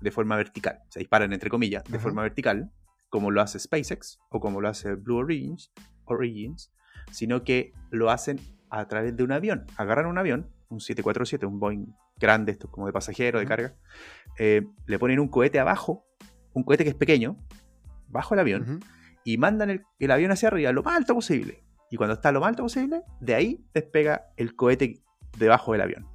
de 0.02 0.12
forma 0.12 0.36
vertical. 0.36 0.80
Se 0.90 1.00
disparan, 1.00 1.34
entre 1.34 1.50
comillas, 1.50 1.84
de 1.86 1.98
Ajá. 1.98 2.04
forma 2.04 2.22
vertical, 2.22 2.72
como 3.10 3.32
lo 3.32 3.42
hace 3.42 3.60
SpaceX 3.60 4.20
o 4.30 4.40
como 4.40 4.62
lo 4.62 4.70
hace 4.70 4.96
Blue 4.96 5.18
Origins, 5.18 5.72
Origins, 6.06 6.72
sino 7.12 7.44
que 7.44 7.74
lo 7.90 8.12
hacen 8.12 8.40
a 8.70 8.88
través 8.88 9.16
de 9.16 9.24
un 9.24 9.32
avión. 9.32 9.66
Agarran 9.78 10.08
un 10.08 10.18
avión, 10.18 10.50
un 10.70 10.80
747, 10.80 11.46
un 11.46 11.60
Boeing 11.60 11.86
grande, 12.18 12.52
esto 12.52 12.70
como 12.70 12.88
de 12.88 12.94
pasajero, 12.94 13.40
de 13.40 13.46
carga, 13.46 13.76
eh, 14.38 14.68
le 14.86 15.00
ponen 15.00 15.20
un 15.20 15.28
cohete 15.28 15.60
abajo, 15.60 16.06
un 16.54 16.64
cohete 16.64 16.84
que 16.84 16.90
es 16.90 16.96
pequeño, 16.96 17.38
bajo 18.08 18.34
el 18.34 18.40
avión, 18.40 18.80
y 19.24 19.38
mandan 19.38 19.70
el, 19.70 19.84
el 20.00 20.12
avión 20.12 20.32
hacia 20.32 20.48
arriba 20.48 20.72
lo 20.72 20.84
más 20.84 20.98
alto 20.98 21.14
posible. 21.14 21.64
Y 21.90 21.98
cuando 21.98 22.16
está 22.16 22.32
lo 22.32 22.42
más 22.42 22.50
alto 22.50 22.64
posible, 22.64 23.04
de 23.22 23.36
ahí 23.36 23.66
despega 23.74 24.28
el 24.36 24.56
cohete 24.56 25.02
debajo 25.38 25.72
del 25.72 25.82
avión. 25.82 26.08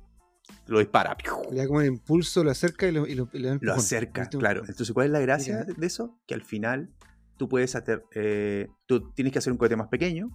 Lo 0.66 0.78
dispara. 0.78 1.16
Le 1.50 1.56
da 1.56 1.66
como 1.66 1.80
el 1.80 1.88
impulso, 1.88 2.44
lo 2.44 2.50
acerca 2.50 2.86
y 2.86 2.92
lo, 2.92 3.06
y 3.06 3.14
lo, 3.14 3.28
y 3.32 3.68
acerca, 3.70 4.28
claro. 4.28 4.60
Entonces, 4.60 4.92
¿cuál 4.92 5.06
es 5.06 5.12
la 5.12 5.20
gracia 5.20 5.64
de 5.64 5.74
de 5.74 5.86
eso? 5.86 6.18
Que 6.26 6.34
al 6.34 6.42
final 6.42 6.94
tú 7.36 7.48
puedes 7.48 7.74
hacer, 7.74 8.04
eh, 8.14 8.68
tú 8.86 9.12
tienes 9.12 9.32
que 9.32 9.38
hacer 9.38 9.52
un 9.52 9.58
cohete 9.58 9.76
más 9.76 9.88
pequeño, 9.88 10.28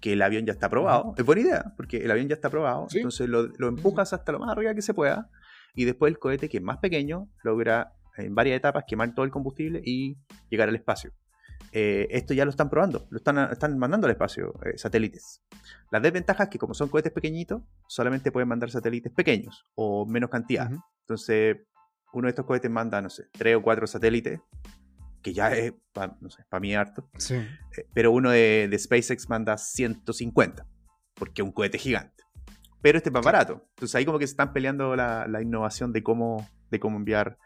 que 0.00 0.12
el 0.12 0.22
avión 0.22 0.44
ya 0.44 0.52
está 0.52 0.68
probado. 0.68 1.14
Es 1.16 1.24
buena 1.24 1.42
idea, 1.42 1.72
porque 1.76 1.98
el 1.98 2.10
avión 2.10 2.28
ya 2.28 2.34
está 2.34 2.50
probado. 2.50 2.86
Sí. 2.90 2.98
Entonces 2.98 3.28
lo, 3.28 3.48
lo 3.58 3.68
empujas 3.68 4.12
hasta 4.12 4.32
lo 4.32 4.38
más 4.38 4.50
arriba 4.50 4.74
que 4.74 4.82
se 4.82 4.94
pueda. 4.94 5.30
Y 5.74 5.84
después 5.84 6.10
el 6.10 6.18
cohete, 6.18 6.48
que 6.48 6.58
es 6.58 6.62
más 6.62 6.78
pequeño, 6.78 7.30
logra 7.42 7.92
en 8.16 8.34
varias 8.34 8.56
etapas 8.56 8.84
quemar 8.86 9.14
todo 9.14 9.24
el 9.24 9.30
combustible 9.30 9.80
y 9.84 10.18
llegar 10.48 10.68
al 10.68 10.76
espacio. 10.76 11.12
Eh, 11.78 12.08
esto 12.10 12.32
ya 12.32 12.46
lo 12.46 12.50
están 12.50 12.70
probando, 12.70 13.06
lo 13.10 13.18
están, 13.18 13.36
están 13.52 13.76
mandando 13.76 14.06
al 14.06 14.12
espacio, 14.12 14.54
eh, 14.64 14.78
satélites. 14.78 15.42
Las 15.90 16.00
desventajas 16.00 16.46
es 16.46 16.50
que 16.50 16.58
como 16.58 16.72
son 16.72 16.88
cohetes 16.88 17.12
pequeñitos, 17.12 17.60
solamente 17.86 18.32
pueden 18.32 18.48
mandar 18.48 18.70
satélites 18.70 19.12
pequeños 19.12 19.66
o 19.74 20.06
menos 20.06 20.30
cantidad. 20.30 20.72
Ujú. 20.72 20.80
Entonces, 21.02 21.58
uno 22.14 22.28
de 22.28 22.30
estos 22.30 22.46
cohetes 22.46 22.70
manda, 22.70 23.02
no 23.02 23.10
sé, 23.10 23.24
tres 23.30 23.56
o 23.56 23.62
cuatro 23.62 23.86
satélites, 23.86 24.40
que 25.20 25.34
ya 25.34 25.52
es, 25.52 25.74
pa- 25.92 26.16
no 26.18 26.30
sé, 26.30 26.44
para 26.48 26.60
mí 26.62 26.74
harto. 26.74 27.10
Sí. 27.18 27.34
Eh, 27.34 27.86
Pero 27.92 28.10
uno 28.10 28.30
de, 28.30 28.68
de 28.70 28.78
SpaceX 28.78 29.28
manda 29.28 29.58
150, 29.58 30.66
porque 31.14 31.42
es 31.42 31.44
un 31.46 31.52
cohete 31.52 31.76
gigante. 31.76 32.24
Pero 32.80 32.96
este 32.96 33.10
es 33.10 33.12
más 33.12 33.22
barato. 33.24 33.66
Entonces 33.74 33.94
ahí 33.96 34.06
como 34.06 34.18
que 34.18 34.26
se 34.26 34.30
están 34.32 34.54
peleando 34.54 34.96
la, 34.96 35.26
la 35.28 35.42
innovación 35.42 35.92
de 35.92 36.02
cómo, 36.02 36.48
de 36.70 36.80
cómo 36.80 36.96
enviar 36.96 37.36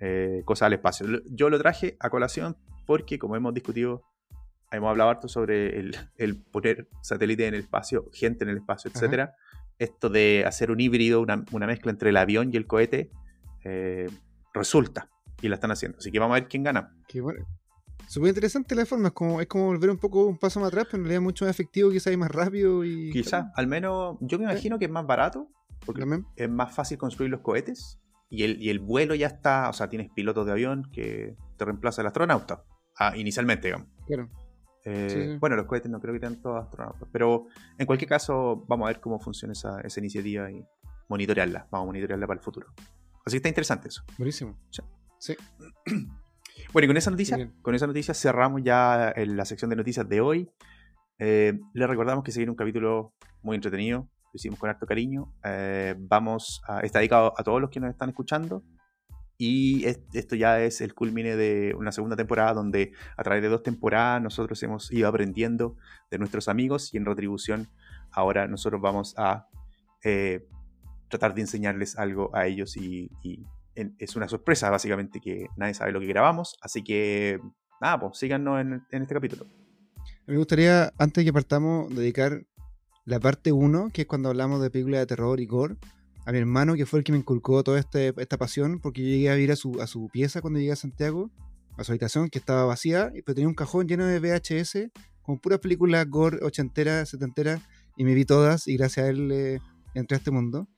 eh, 0.00 0.42
cosas 0.44 0.66
al 0.66 0.74
espacio. 0.74 1.06
Yo 1.30 1.48
lo 1.48 1.58
traje 1.58 1.96
a 1.98 2.10
colación 2.10 2.58
porque, 2.90 3.20
como 3.20 3.36
hemos 3.36 3.54
discutido, 3.54 4.02
hemos 4.72 4.90
hablado 4.90 5.10
harto 5.10 5.28
sobre 5.28 5.78
el, 5.78 5.96
el 6.16 6.42
poner 6.42 6.88
satélite 7.02 7.46
en 7.46 7.54
el 7.54 7.60
espacio, 7.60 8.10
gente 8.12 8.42
en 8.42 8.50
el 8.50 8.56
espacio, 8.56 8.90
etcétera. 8.92 9.36
Esto 9.78 10.08
de 10.08 10.42
hacer 10.44 10.72
un 10.72 10.80
híbrido, 10.80 11.20
una, 11.20 11.44
una 11.52 11.68
mezcla 11.68 11.92
entre 11.92 12.10
el 12.10 12.16
avión 12.16 12.50
y 12.52 12.56
el 12.56 12.66
cohete, 12.66 13.12
eh, 13.62 14.10
resulta. 14.52 15.08
Y 15.40 15.46
la 15.46 15.54
están 15.54 15.70
haciendo. 15.70 15.98
Así 15.98 16.10
que 16.10 16.18
vamos 16.18 16.36
a 16.36 16.40
ver 16.40 16.48
quién 16.48 16.64
gana. 16.64 16.92
Qué 17.06 17.20
bueno. 17.20 17.46
Súper 18.08 18.30
interesante 18.30 18.74
la 18.74 18.84
forma, 18.84 19.06
es 19.06 19.14
como, 19.14 19.40
es 19.40 19.46
como 19.46 19.66
volver 19.66 19.90
un 19.90 19.98
poco 19.98 20.26
un 20.26 20.36
paso 20.36 20.58
más 20.58 20.70
atrás, 20.70 20.86
pero 20.90 20.96
en 20.96 21.04
realidad 21.04 21.22
mucho 21.22 21.44
más 21.44 21.54
efectivo, 21.54 21.92
quizás 21.92 22.12
y 22.12 22.16
más 22.16 22.32
rápido 22.32 22.84
y... 22.84 23.12
Quizás, 23.12 23.52
al 23.54 23.68
menos, 23.68 24.16
yo 24.20 24.36
me 24.36 24.46
imagino 24.46 24.80
que 24.80 24.86
es 24.86 24.90
más 24.90 25.06
barato, 25.06 25.46
porque 25.86 26.00
También. 26.00 26.26
es 26.34 26.50
más 26.50 26.74
fácil 26.74 26.98
construir 26.98 27.30
los 27.30 27.42
cohetes 27.42 28.00
y 28.28 28.42
el, 28.42 28.60
y 28.60 28.70
el 28.70 28.80
vuelo 28.80 29.14
ya 29.14 29.28
está, 29.28 29.68
o 29.68 29.72
sea, 29.74 29.88
tienes 29.88 30.10
pilotos 30.10 30.44
de 30.44 30.50
avión 30.50 30.90
que 30.92 31.36
te 31.56 31.64
reemplaza 31.64 32.00
el 32.00 32.08
astronauta, 32.08 32.64
ah, 33.00 33.16
inicialmente, 33.16 33.66
digamos. 33.68 33.88
Claro. 34.06 34.28
Eh, 34.84 35.08
Sí, 35.10 35.32
sí. 35.32 35.38
Bueno, 35.38 35.56
los 35.56 35.66
cohetes 35.66 35.90
no 35.90 36.00
creo 36.00 36.14
que 36.14 36.20
tengan 36.20 36.40
todos 36.40 36.64
astronautas, 36.64 37.08
pero 37.12 37.46
en 37.76 37.86
cualquier 37.86 38.08
caso 38.08 38.64
vamos 38.68 38.86
a 38.86 38.92
ver 38.92 39.00
cómo 39.00 39.18
funciona 39.18 39.52
esa, 39.52 39.80
esa 39.80 40.00
iniciativa 40.00 40.50
y 40.50 40.64
monitorearla, 41.08 41.66
vamos 41.70 41.84
a 41.84 41.86
monitorearla 41.86 42.26
para 42.26 42.38
el 42.38 42.44
futuro. 42.44 42.68
Así 43.26 43.34
que 43.34 43.36
está 43.38 43.48
interesante 43.48 43.88
eso. 43.88 44.02
Buenísimo. 44.16 44.56
Sí. 44.70 44.82
Sí. 45.18 45.36
Bueno, 46.72 46.84
y 46.84 46.88
con 46.88 46.96
esa 46.96 47.10
noticia, 47.10 47.50
con 47.62 47.74
esa 47.74 47.86
noticia 47.86 48.14
cerramos 48.14 48.62
ya 48.62 49.12
en 49.16 49.36
la 49.36 49.44
sección 49.44 49.70
de 49.70 49.76
noticias 49.76 50.08
de 50.08 50.20
hoy. 50.20 50.48
Eh, 51.18 51.58
les 51.74 51.88
recordamos 51.88 52.22
que 52.22 52.32
se 52.32 52.38
viene 52.38 52.50
un 52.50 52.56
capítulo 52.56 53.14
muy 53.42 53.56
entretenido, 53.56 54.00
lo 54.00 54.30
hicimos 54.34 54.58
con 54.58 54.70
harto 54.70 54.86
cariño. 54.86 55.32
Eh, 55.42 55.94
vamos 55.98 56.62
a, 56.68 56.80
está 56.80 56.98
dedicado 56.98 57.34
a 57.36 57.42
todos 57.42 57.60
los 57.60 57.70
que 57.70 57.80
nos 57.80 57.90
están 57.90 58.10
escuchando. 58.10 58.62
Y 59.42 59.86
es- 59.86 60.00
esto 60.12 60.36
ya 60.36 60.60
es 60.60 60.82
el 60.82 60.92
culmine 60.92 61.34
de 61.34 61.74
una 61.74 61.92
segunda 61.92 62.14
temporada 62.14 62.52
donde 62.52 62.92
a 63.16 63.22
través 63.22 63.42
de 63.42 63.48
dos 63.48 63.62
temporadas 63.62 64.20
nosotros 64.20 64.62
hemos 64.62 64.92
ido 64.92 65.08
aprendiendo 65.08 65.78
de 66.10 66.18
nuestros 66.18 66.46
amigos 66.46 66.92
y 66.92 66.98
en 66.98 67.06
retribución 67.06 67.70
ahora 68.12 68.46
nosotros 68.48 68.82
vamos 68.82 69.14
a 69.16 69.46
eh, 70.04 70.46
tratar 71.08 71.32
de 71.34 71.40
enseñarles 71.40 71.96
algo 71.96 72.30
a 72.36 72.46
ellos 72.46 72.76
y, 72.76 73.10
es 73.74 74.14
una 74.14 74.28
sorpresa 74.28 74.68
básicamente 74.68 75.20
que 75.20 75.46
nadie 75.56 75.72
sabe 75.72 75.92
lo 75.92 76.00
que 76.00 76.06
grabamos. 76.06 76.58
Así 76.60 76.84
que 76.84 77.40
nada, 77.80 77.98
pues 77.98 78.18
síganos 78.18 78.60
en, 78.60 78.82
en 78.90 79.02
este 79.02 79.14
capítulo. 79.14 79.46
Me 80.26 80.36
gustaría, 80.36 80.92
antes 80.98 81.22
de 81.22 81.24
que 81.24 81.32
partamos, 81.32 81.88
dedicar 81.94 82.42
la 83.06 83.20
parte 83.20 83.52
1, 83.52 83.88
que 83.90 84.02
es 84.02 84.06
cuando 84.06 84.28
hablamos 84.28 84.60
de 84.60 84.68
películas 84.70 85.00
de 85.00 85.06
terror 85.06 85.40
y 85.40 85.46
gore, 85.46 85.76
a 86.30 86.32
mi 86.32 86.38
hermano, 86.38 86.76
que 86.76 86.86
fue 86.86 87.00
el 87.00 87.04
que 87.04 87.10
me 87.10 87.18
inculcó 87.18 87.64
toda 87.64 87.80
este- 87.80 88.14
esta 88.16 88.38
pasión, 88.38 88.78
porque 88.78 89.02
yo 89.02 89.08
llegué 89.08 89.30
a 89.30 89.38
ir 89.38 89.50
a 89.50 89.56
su, 89.56 89.80
a 89.80 89.88
su 89.88 90.08
pieza 90.12 90.40
cuando 90.40 90.60
llegué 90.60 90.70
a 90.70 90.76
Santiago, 90.76 91.28
a 91.76 91.82
su 91.82 91.90
habitación, 91.90 92.28
que 92.28 92.38
estaba 92.38 92.64
vacía, 92.64 93.10
pero 93.26 93.34
tenía 93.34 93.48
un 93.48 93.54
cajón 93.54 93.88
lleno 93.88 94.06
de 94.06 94.20
VHS, 94.20 94.92
con 95.22 95.40
puras 95.40 95.58
películas 95.58 96.08
gore 96.08 96.38
ochenteras, 96.44 97.08
setenteras, 97.08 97.60
y 97.96 98.04
me 98.04 98.14
vi 98.14 98.24
todas, 98.24 98.68
y 98.68 98.76
gracias 98.76 99.06
a 99.06 99.08
él 99.10 99.32
eh, 99.32 99.58
entré 99.94 100.14
a 100.14 100.18
este 100.18 100.30
mundo. 100.30 100.68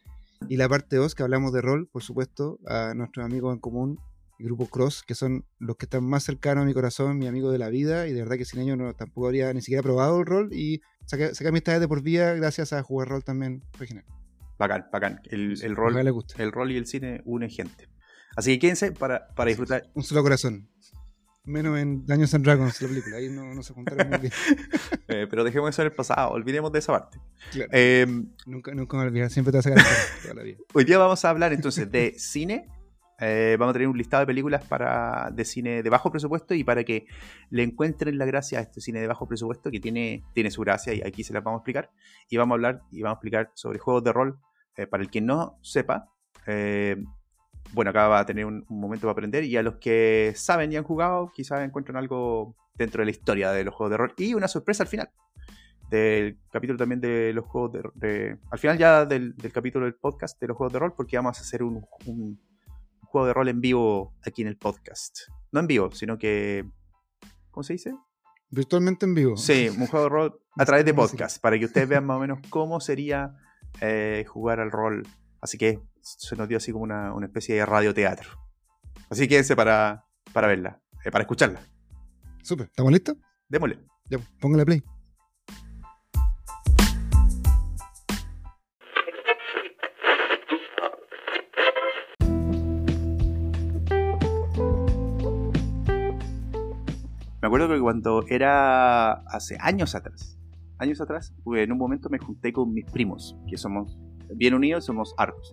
Y 0.48 0.57
la 0.57 0.70
parte 0.70 0.96
2, 0.96 1.14
que 1.14 1.22
hablamos 1.22 1.53
de 1.53 1.61
rol, 1.61 1.86
por 1.86 2.03
supuesto, 2.03 2.59
a 2.66 2.94
nuestros 2.94 3.26
amigos 3.26 3.53
en 3.53 3.61
común, 3.61 4.00
el 4.38 4.46
grupo 4.46 4.68
Cross, 4.68 5.03
que 5.07 5.14
son 5.14 5.44
los 5.59 5.76
que 5.76 5.84
están 5.84 6.03
más 6.07 6.24
cercanos 6.24 6.62
a 6.62 6.66
mi 6.66 6.72
corazón, 6.72 7.18
mi 7.18 7.26
amigo 7.26 7.50
de 7.50 7.59
la 7.59 7.68
vida, 7.68 8.09
y 8.09 8.14
de 8.14 8.22
verdad 8.22 8.38
que 8.38 8.46
sin 8.46 8.61
ellos 8.61 8.78
no, 8.78 8.94
tampoco 8.94 9.26
habría 9.26 9.53
ni 9.53 9.61
siquiera 9.61 9.82
probado 9.82 10.18
el 10.18 10.24
rol, 10.24 10.48
y 10.50 10.80
saqué, 11.05 11.34
saqué 11.34 11.48
amistades 11.48 11.82
de 11.82 11.88
por 11.88 12.00
vida 12.03 12.32
gracias 12.32 12.72
a 12.72 12.82
jugar 12.82 13.09
rol 13.09 13.22
también 13.22 13.62
original. 13.76 14.07
Bacán, 14.62 14.86
bacán. 14.92 15.20
El, 15.24 15.60
el 15.60 15.74
rol, 15.74 15.94
les 16.04 16.12
guste. 16.12 16.40
el 16.40 16.52
rol 16.52 16.70
y 16.70 16.76
el 16.76 16.86
cine 16.86 17.20
unen 17.24 17.50
gente. 17.50 17.88
Así 18.36 18.52
que 18.52 18.60
quédense 18.60 18.92
para, 18.92 19.26
para 19.34 19.48
disfrutar. 19.48 19.90
Un 19.94 20.04
solo 20.04 20.22
corazón. 20.22 20.68
Menos 21.44 21.76
en 21.80 22.06
Daños 22.06 22.32
and 22.32 22.44
Dragons, 22.44 22.80
la 22.80 22.86
película. 22.86 23.16
Ahí 23.16 23.28
no, 23.28 23.52
no 23.52 23.64
se 23.64 23.74
juntaron 23.74 24.08
muy 24.08 24.18
bien. 24.18 24.32
Eh, 25.08 25.26
pero 25.28 25.42
dejemos 25.44 25.68
eso 25.68 25.82
en 25.82 25.86
el 25.88 25.94
pasado, 25.94 26.30
olvidemos 26.30 26.72
de 26.72 26.78
esa 26.78 26.92
parte. 26.92 27.18
Claro. 27.50 27.68
Eh, 27.72 28.06
Nunca, 28.46 28.72
nunca 28.72 28.96
me 28.96 29.02
olvidar. 29.02 29.28
Siempre 29.30 29.50
te 29.50 29.58
vas 29.58 29.66
a 29.66 29.70
sacar 29.70 29.84
toda 30.22 30.34
la 30.34 30.42
vida. 30.44 30.58
hoy 30.72 30.84
día 30.84 30.96
vamos 30.96 31.22
a 31.24 31.30
hablar 31.30 31.52
entonces 31.52 31.90
de 31.90 32.14
cine. 32.16 32.68
Eh, 33.20 33.56
vamos 33.58 33.72
a 33.72 33.74
tener 33.74 33.88
un 33.88 33.98
listado 33.98 34.20
de 34.20 34.26
películas 34.26 34.64
para, 34.64 35.30
de 35.32 35.44
cine 35.44 35.82
de 35.82 35.90
bajo 35.90 36.10
presupuesto 36.10 36.54
y 36.54 36.64
para 36.64 36.82
que 36.82 37.06
le 37.50 37.62
encuentren 37.62 38.16
la 38.16 38.24
gracia 38.24 38.60
a 38.60 38.62
este 38.62 38.80
cine 38.80 39.00
de 39.00 39.06
bajo 39.06 39.28
presupuesto 39.28 39.70
que 39.70 39.80
tiene, 39.80 40.24
tiene 40.32 40.50
su 40.50 40.62
gracia 40.62 40.94
y 40.94 41.02
aquí 41.02 41.24
se 41.24 41.34
las 41.34 41.44
vamos 41.44 41.58
a 41.58 41.60
explicar. 41.60 41.90
Y 42.30 42.36
vamos 42.36 42.54
a 42.54 42.56
hablar 42.56 42.82
y 42.90 43.02
vamos 43.02 43.16
a 43.16 43.18
explicar 43.18 43.50
sobre 43.54 43.78
juegos 43.78 44.04
de 44.04 44.12
rol. 44.12 44.38
Eh, 44.76 44.86
para 44.86 45.02
el 45.02 45.10
que 45.10 45.20
no 45.20 45.58
sepa, 45.62 46.08
eh, 46.46 46.96
bueno, 47.72 47.90
acá 47.90 48.08
va 48.08 48.20
a 48.20 48.26
tener 48.26 48.46
un, 48.46 48.64
un 48.68 48.80
momento 48.80 49.02
para 49.02 49.12
aprender 49.12 49.44
y 49.44 49.56
a 49.56 49.62
los 49.62 49.76
que 49.76 50.32
saben 50.36 50.72
y 50.72 50.76
han 50.76 50.84
jugado, 50.84 51.30
quizás 51.34 51.60
encuentren 51.60 51.96
algo 51.96 52.56
dentro 52.74 53.00
de 53.02 53.04
la 53.06 53.10
historia 53.10 53.50
de 53.52 53.64
los 53.64 53.74
juegos 53.74 53.90
de 53.90 53.96
rol 53.98 54.14
y 54.16 54.34
una 54.34 54.48
sorpresa 54.48 54.82
al 54.84 54.88
final 54.88 55.10
del 55.90 56.38
capítulo 56.50 56.78
también 56.78 57.00
de 57.02 57.32
los 57.34 57.44
juegos 57.44 57.72
de, 57.72 57.82
de- 57.94 58.38
al 58.50 58.58
final 58.58 58.78
ya 58.78 59.04
del, 59.04 59.36
del 59.36 59.52
capítulo 59.52 59.84
del 59.84 59.94
podcast 59.94 60.40
de 60.40 60.48
los 60.48 60.56
juegos 60.56 60.72
de 60.72 60.78
rol 60.78 60.94
porque 60.96 61.16
vamos 61.18 61.38
a 61.38 61.42
hacer 61.42 61.62
un, 61.62 61.84
un 62.06 62.40
juego 63.02 63.26
de 63.26 63.34
rol 63.34 63.48
en 63.48 63.60
vivo 63.60 64.14
aquí 64.26 64.40
en 64.40 64.48
el 64.48 64.56
podcast 64.56 65.18
no 65.50 65.60
en 65.60 65.66
vivo 65.66 65.90
sino 65.92 66.16
que 66.16 66.64
¿cómo 67.50 67.62
se 67.62 67.74
dice? 67.74 67.94
Virtualmente 68.48 69.04
en 69.06 69.14
vivo. 69.14 69.36
Sí, 69.36 69.68
un 69.68 69.86
juego 69.86 70.04
de 70.04 70.08
rol 70.10 70.40
a 70.56 70.64
través 70.64 70.84
de 70.86 70.94
¿Cómo 70.94 71.06
se 71.08 71.12
podcast 71.12 71.40
para 71.42 71.58
que 71.58 71.66
ustedes 71.66 71.88
vean 71.88 72.06
más 72.06 72.16
o 72.16 72.20
menos 72.20 72.38
cómo 72.48 72.80
sería 72.80 73.34
eh, 73.80 74.24
jugar 74.28 74.60
al 74.60 74.70
rol 74.70 75.06
así 75.40 75.58
que 75.58 75.80
se 76.00 76.36
nos 76.36 76.48
dio 76.48 76.56
así 76.56 76.72
como 76.72 76.84
una, 76.84 77.12
una 77.12 77.26
especie 77.26 77.54
de 77.56 77.66
radioteatro 77.66 78.30
así 79.10 79.22
que 79.22 79.28
quédense 79.30 79.56
para, 79.56 80.04
para 80.32 80.48
verla 80.48 80.80
eh, 81.04 81.10
para 81.10 81.22
escucharla 81.22 81.60
Súper. 82.42 82.66
¿Estamos 82.66 82.92
listos? 82.92 83.16
démosle 83.48 83.78
Ya, 84.10 84.18
póngale 84.40 84.64
play. 84.64 84.82
Me 97.42 97.46
acuerdo 97.48 97.68
que 97.68 97.80
cuando 97.80 98.24
era 98.28 99.12
hace 99.12 99.58
años 99.60 99.96
atrás, 99.96 100.38
años 100.83 101.01
atrás, 101.01 101.35
pues, 101.45 101.62
en 101.62 101.72
un 101.72 101.78
momento 101.78 102.09
me 102.11 102.18
junté 102.18 102.53
con 102.53 102.72
mis 102.72 102.85
primos, 102.85 103.37
que 103.49 103.57
somos 103.57 103.99
bien 104.35 104.55
unidos, 104.55 104.85
somos 104.85 105.14
hartos, 105.16 105.53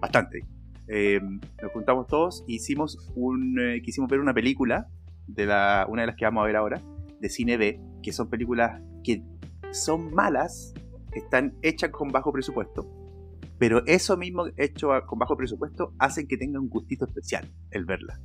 bastante. 0.00 0.46
Eh, 0.88 1.20
nos 1.62 1.72
juntamos 1.72 2.06
todos 2.06 2.44
e 2.48 2.54
hicimos 2.54 3.10
un, 3.14 3.58
eh, 3.60 3.82
quisimos 3.82 4.10
ver 4.10 4.20
una 4.20 4.34
película, 4.34 4.88
de 5.26 5.46
la, 5.46 5.86
una 5.88 6.02
de 6.02 6.06
las 6.06 6.16
que 6.16 6.24
vamos 6.24 6.42
a 6.42 6.46
ver 6.46 6.56
ahora, 6.56 6.80
de 7.20 7.28
cine 7.28 7.56
B, 7.56 7.80
que 8.02 8.12
son 8.12 8.28
películas 8.28 8.80
que 9.04 9.22
son 9.70 10.12
malas, 10.12 10.74
están 11.12 11.54
hechas 11.62 11.90
con 11.90 12.08
bajo 12.08 12.32
presupuesto, 12.32 12.88
pero 13.58 13.84
eso 13.86 14.16
mismo 14.16 14.46
hecho 14.56 14.90
con 15.06 15.18
bajo 15.18 15.36
presupuesto 15.36 15.92
hacen 15.98 16.26
que 16.26 16.36
tenga 16.36 16.58
un 16.58 16.68
gustito 16.68 17.04
especial 17.04 17.46
el 17.70 17.84
verla 17.84 18.18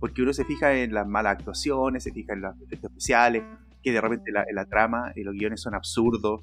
porque 0.00 0.22
uno 0.22 0.32
se 0.32 0.44
fija 0.44 0.74
en 0.74 0.94
las 0.94 1.06
malas 1.06 1.36
actuaciones, 1.36 2.02
se 2.02 2.10
fija 2.10 2.32
en 2.32 2.40
los 2.40 2.60
efectos 2.62 2.90
especiales, 2.90 3.44
que 3.82 3.92
de 3.92 4.00
repente 4.00 4.30
la, 4.32 4.44
la 4.52 4.66
trama 4.66 5.12
y 5.16 5.22
los 5.22 5.34
guiones 5.34 5.60
son 5.60 5.74
absurdos, 5.74 6.42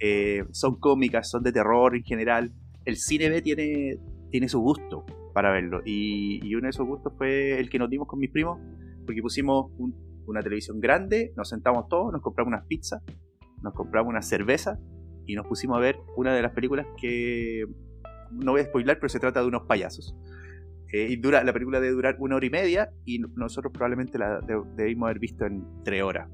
eh, 0.00 0.44
son 0.52 0.78
cómicas, 0.80 1.30
son 1.30 1.42
de 1.42 1.52
terror 1.52 1.94
en 1.96 2.02
general. 2.02 2.52
El 2.84 2.96
cine 2.96 3.28
B 3.30 3.42
tiene, 3.42 3.98
tiene 4.30 4.48
su 4.48 4.60
gusto 4.60 5.04
para 5.32 5.50
verlo, 5.50 5.80
y, 5.84 6.54
uno 6.54 6.64
de 6.64 6.70
esos 6.70 6.86
gustos 6.86 7.14
fue 7.16 7.58
el 7.58 7.70
que 7.70 7.78
nos 7.78 7.88
dimos 7.88 8.06
con 8.06 8.18
mis 8.18 8.30
primos, 8.30 8.58
porque 9.06 9.22
pusimos 9.22 9.70
un- 9.78 9.94
una 10.26 10.42
televisión 10.42 10.78
grande, 10.78 11.32
nos 11.36 11.48
sentamos 11.48 11.88
todos, 11.88 12.12
nos 12.12 12.20
compramos 12.20 12.52
unas 12.52 12.66
pizzas, 12.66 13.02
nos 13.62 13.72
compramos 13.72 14.10
una 14.10 14.22
cerveza, 14.22 14.78
y 15.26 15.34
nos 15.34 15.46
pusimos 15.46 15.76
a 15.78 15.80
ver 15.80 15.96
una 16.16 16.34
de 16.34 16.42
las 16.42 16.52
películas 16.52 16.86
que 17.00 17.64
no 18.32 18.52
voy 18.52 18.60
a 18.60 18.64
spoilar, 18.64 18.96
pero 18.98 19.08
se 19.08 19.20
trata 19.20 19.40
de 19.40 19.46
unos 19.46 19.62
payasos. 19.66 20.14
Eh, 20.92 21.06
y 21.10 21.16
dura, 21.16 21.42
la 21.44 21.52
película 21.52 21.80
debe 21.80 21.94
durar 21.94 22.16
una 22.18 22.36
hora 22.36 22.44
y 22.44 22.50
media 22.50 22.90
y 23.06 23.18
nosotros 23.20 23.72
probablemente 23.72 24.18
la 24.18 24.40
de- 24.40 24.60
debimos 24.76 25.06
haber 25.06 25.18
visto 25.20 25.46
en 25.46 25.64
tres 25.84 26.02
horas. 26.02 26.28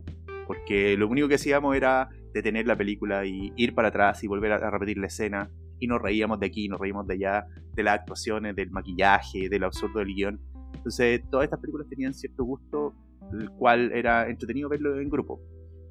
Porque 0.48 0.96
lo 0.96 1.06
único 1.08 1.28
que 1.28 1.34
hacíamos 1.34 1.76
era 1.76 2.08
detener 2.32 2.66
la 2.66 2.74
película 2.74 3.26
y 3.26 3.52
ir 3.56 3.74
para 3.74 3.88
atrás 3.88 4.24
y 4.24 4.26
volver 4.26 4.52
a, 4.52 4.70
repetir 4.70 4.96
la 4.96 5.06
escena. 5.06 5.50
Y 5.78 5.86
nos 5.86 6.00
reíamos 6.00 6.40
de 6.40 6.46
aquí, 6.46 6.68
nos 6.68 6.80
reímos 6.80 7.06
de 7.06 7.14
allá, 7.14 7.46
de 7.74 7.82
las 7.82 8.00
actuaciones, 8.00 8.56
del 8.56 8.70
maquillaje, 8.70 9.50
del 9.50 9.62
absurdo 9.62 9.98
del 9.98 10.08
guion. 10.08 10.40
Entonces, 10.74 11.20
todas 11.30 11.44
estas 11.44 11.60
películas 11.60 11.86
tenían 11.90 12.14
cierto 12.14 12.44
gusto, 12.44 12.94
el 13.30 13.50
cual 13.50 13.92
era 13.92 14.26
entretenido 14.30 14.70
verlo 14.70 14.98
en 14.98 15.10
grupo. 15.10 15.38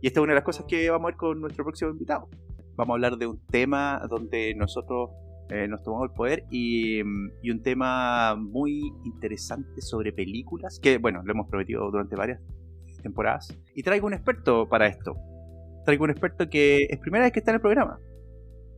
Y 0.01 0.07
esta 0.07 0.19
es 0.19 0.23
una 0.23 0.33
de 0.33 0.37
las 0.37 0.43
cosas 0.43 0.65
que 0.67 0.89
vamos 0.89 1.05
a 1.05 1.11
ver 1.11 1.17
con 1.17 1.39
nuestro 1.39 1.63
próximo 1.63 1.91
invitado. 1.91 2.27
Vamos 2.75 2.93
a 2.93 2.95
hablar 2.95 3.17
de 3.17 3.27
un 3.27 3.39
tema 3.45 4.01
donde 4.09 4.55
nosotros 4.55 5.11
eh, 5.49 5.67
nos 5.67 5.83
tomamos 5.83 6.09
el 6.09 6.15
poder 6.15 6.45
y, 6.49 7.03
mm, 7.03 7.29
y 7.43 7.51
un 7.51 7.61
tema 7.61 8.35
muy 8.35 8.91
interesante 9.05 9.81
sobre 9.81 10.11
películas 10.13 10.79
que, 10.81 10.97
bueno, 10.97 11.21
lo 11.23 11.31
hemos 11.31 11.47
prometido 11.47 11.91
durante 11.91 12.15
varias 12.15 12.41
temporadas. 13.07 13.55
Y 13.75 13.83
traigo 13.83 14.07
un 14.07 14.13
experto 14.13 14.67
para 14.69 14.87
esto. 14.87 15.15
Traigo 15.85 16.03
un 16.03 16.09
experto 16.11 16.49
que 16.49 16.85
es 16.89 16.99
primera 16.99 17.23
vez 17.25 17.31
que 17.33 17.39
está 17.39 17.51
en 17.51 17.55
el 17.55 17.61
programa, 17.61 17.99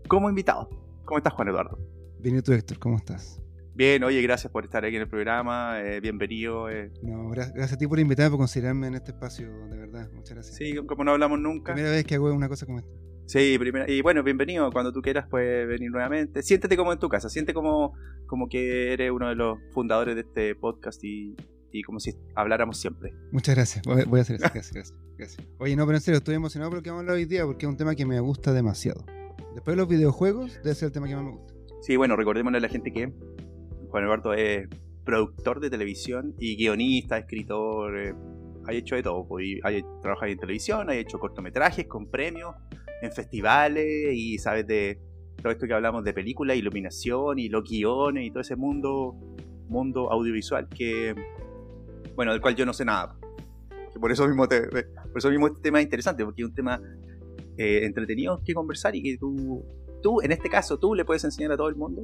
como 0.07 0.30
invitado. 0.30 0.69
¿Cómo 1.05 1.17
estás, 1.17 1.34
Juan 1.34 1.47
Eduardo? 1.49 1.77
Bien, 2.19 2.38
¿y 2.38 2.41
tú, 2.41 2.51
Héctor? 2.53 2.77
¿Cómo 2.80 2.97
estás? 2.97 3.41
Bien, 3.73 4.03
oye, 4.03 4.21
gracias 4.21 4.51
por 4.51 4.65
estar 4.65 4.84
aquí 4.84 4.95
en 4.97 5.03
el 5.03 5.07
programa. 5.09 5.80
eh, 5.82 6.01
bienvenido. 6.01 6.69
eh. 6.69 6.91
No, 7.01 7.30
gra- 7.30 7.51
gracias 7.53 7.73
a 7.73 7.77
ti 7.77 7.88
por 7.88 7.97
invitarme, 7.99 8.32
por 8.32 8.39
considerarme 8.39 8.88
en 8.88 8.95
este 8.95 9.11
espacio, 9.11 9.47
de 9.69 9.77
verdad. 9.77 10.09
Muchas 10.13 10.34
gracias. 10.36 10.55
Sí, 10.57 10.75
como 10.86 11.03
no 11.05 11.11
hablamos 11.11 11.39
nunca. 11.39 11.73
Primera 11.73 11.93
vez 11.95 12.03
que 12.05 12.15
hago 12.15 12.32
una 12.34 12.49
cosa 12.49 12.65
como 12.65 12.80
esta. 12.80 12.91
Sí, 13.25 13.57
primera, 13.59 13.89
y 13.89 14.01
bueno, 14.01 14.21
bienvenido. 14.23 14.69
Cuando 14.71 14.91
tú 14.91 15.01
quieras 15.01 15.27
puedes 15.30 15.67
venir 15.67 15.89
nuevamente. 15.91 16.41
Siéntete 16.43 16.75
como 16.75 16.91
en 16.91 16.99
tu 16.99 17.07
casa, 17.09 17.30
siente 17.30 17.53
como, 17.53 17.93
como 18.27 18.49
que 18.49 18.91
eres 18.91 19.11
uno 19.11 19.30
de 19.30 19.36
los 19.36 19.57
fundadores 19.71 20.15
de 20.15 20.21
este 20.21 20.55
podcast 20.55 21.01
y, 21.03 21.36
y 21.72 21.84
como 21.84 21.99
si 21.99 22.13
habláramos 22.36 22.78
siempre. 22.78 23.13
Muchas 23.32 23.55
gracias. 23.55 23.84
Voy 23.86 24.20
a 24.20 24.22
hacer 24.22 24.38
eso. 24.38 24.45
Gracias, 24.53 24.74
gracias, 24.74 24.97
gracias. 25.17 25.47
Oye, 25.57 25.76
no, 25.76 25.86
pero 25.86 25.97
en 25.97 26.01
serio, 26.01 26.17
estoy 26.17 26.36
emocionado 26.36 26.72
por 26.72 26.80
lo 26.80 26.84
que 26.84 26.89
vamos 26.89 27.01
a 27.01 27.03
hablar 27.03 27.15
hoy 27.17 27.26
día 27.26 27.45
porque 27.45 27.65
es 27.65 27.70
un 27.70 27.78
tema 27.78 27.95
que 27.95 28.05
me 28.05 28.20
gusta 28.20 28.53
demasiado. 28.53 29.05
Después 29.53 29.76
de 29.76 29.78
los 29.78 29.88
videojuegos, 29.88 30.59
debe 30.63 30.76
ser 30.76 30.88
el 30.88 30.91
tema 30.91 31.07
que 31.07 31.15
más 31.15 31.24
me 31.24 31.32
gusta. 31.32 31.53
Sí, 31.82 31.95
bueno, 31.95 32.15
recordémosle 32.15 32.57
a 32.57 32.61
la 32.61 32.70
gente 32.70 32.91
que 32.91 33.11
Juan 33.89 34.03
Eduardo 34.03 34.34
es 34.34 34.67
productor 35.05 35.59
de 35.59 35.70
televisión 35.70 36.36
y 36.39 36.55
guionista, 36.55 37.17
escritor, 37.17 37.97
eh, 37.99 38.13
ha 38.67 38.74
hecho 38.74 38.95
de 38.95 39.03
todo. 39.03 39.28
pues, 39.28 39.59
ha 39.63 39.72
trabajado 40.01 40.32
en 40.32 40.38
televisión, 40.38 40.89
ha 40.89 40.95
hecho 40.95 41.20
cortometrajes 41.20 41.88
con 41.88 42.09
premios 42.09 42.55
en 43.01 43.11
festivales 43.11 44.13
y 44.13 44.38
sabes 44.38 44.67
de 44.67 44.99
todo 45.41 45.51
esto 45.51 45.67
que 45.67 45.74
hablamos 45.74 46.03
de 46.03 46.13
película, 46.13 46.53
iluminación 46.53 47.39
y 47.39 47.49
los 47.49 47.63
guiones 47.63 48.26
y 48.26 48.30
todo 48.30 48.41
ese 48.41 48.55
mundo, 48.55 49.15
mundo 49.67 50.11
audiovisual 50.11 50.67
que, 50.70 51.15
bueno, 52.16 52.32
del 52.32 52.41
cual 52.41 52.55
yo 52.55 52.66
no 52.66 52.74
sé 52.74 52.86
nada. 52.86 53.16
Por 53.99 54.12
eso 54.12 54.28
mismo, 54.28 54.47
te- 54.47 54.68
por 54.68 55.18
eso 55.18 55.30
mismo 55.30 55.47
este 55.47 55.62
tema 55.62 55.80
es 55.80 55.86
interesante, 55.86 56.24
porque 56.24 56.41
es 56.43 56.47
un 56.47 56.53
tema 56.55 56.80
eh, 57.57 57.82
entretenido 57.86 58.41
que 58.45 58.53
conversar 58.53 58.95
y 58.95 59.03
que 59.03 59.18
tú, 59.18 59.66
tú, 60.01 60.22
en 60.22 60.32
este 60.32 60.49
caso, 60.49 60.78
tú 60.80 60.95
le 60.95 61.03
puedes 61.05 61.24
enseñar 61.26 61.51
a 61.51 61.57
todo 61.57 61.68
el 61.70 61.76
mundo 61.76 62.03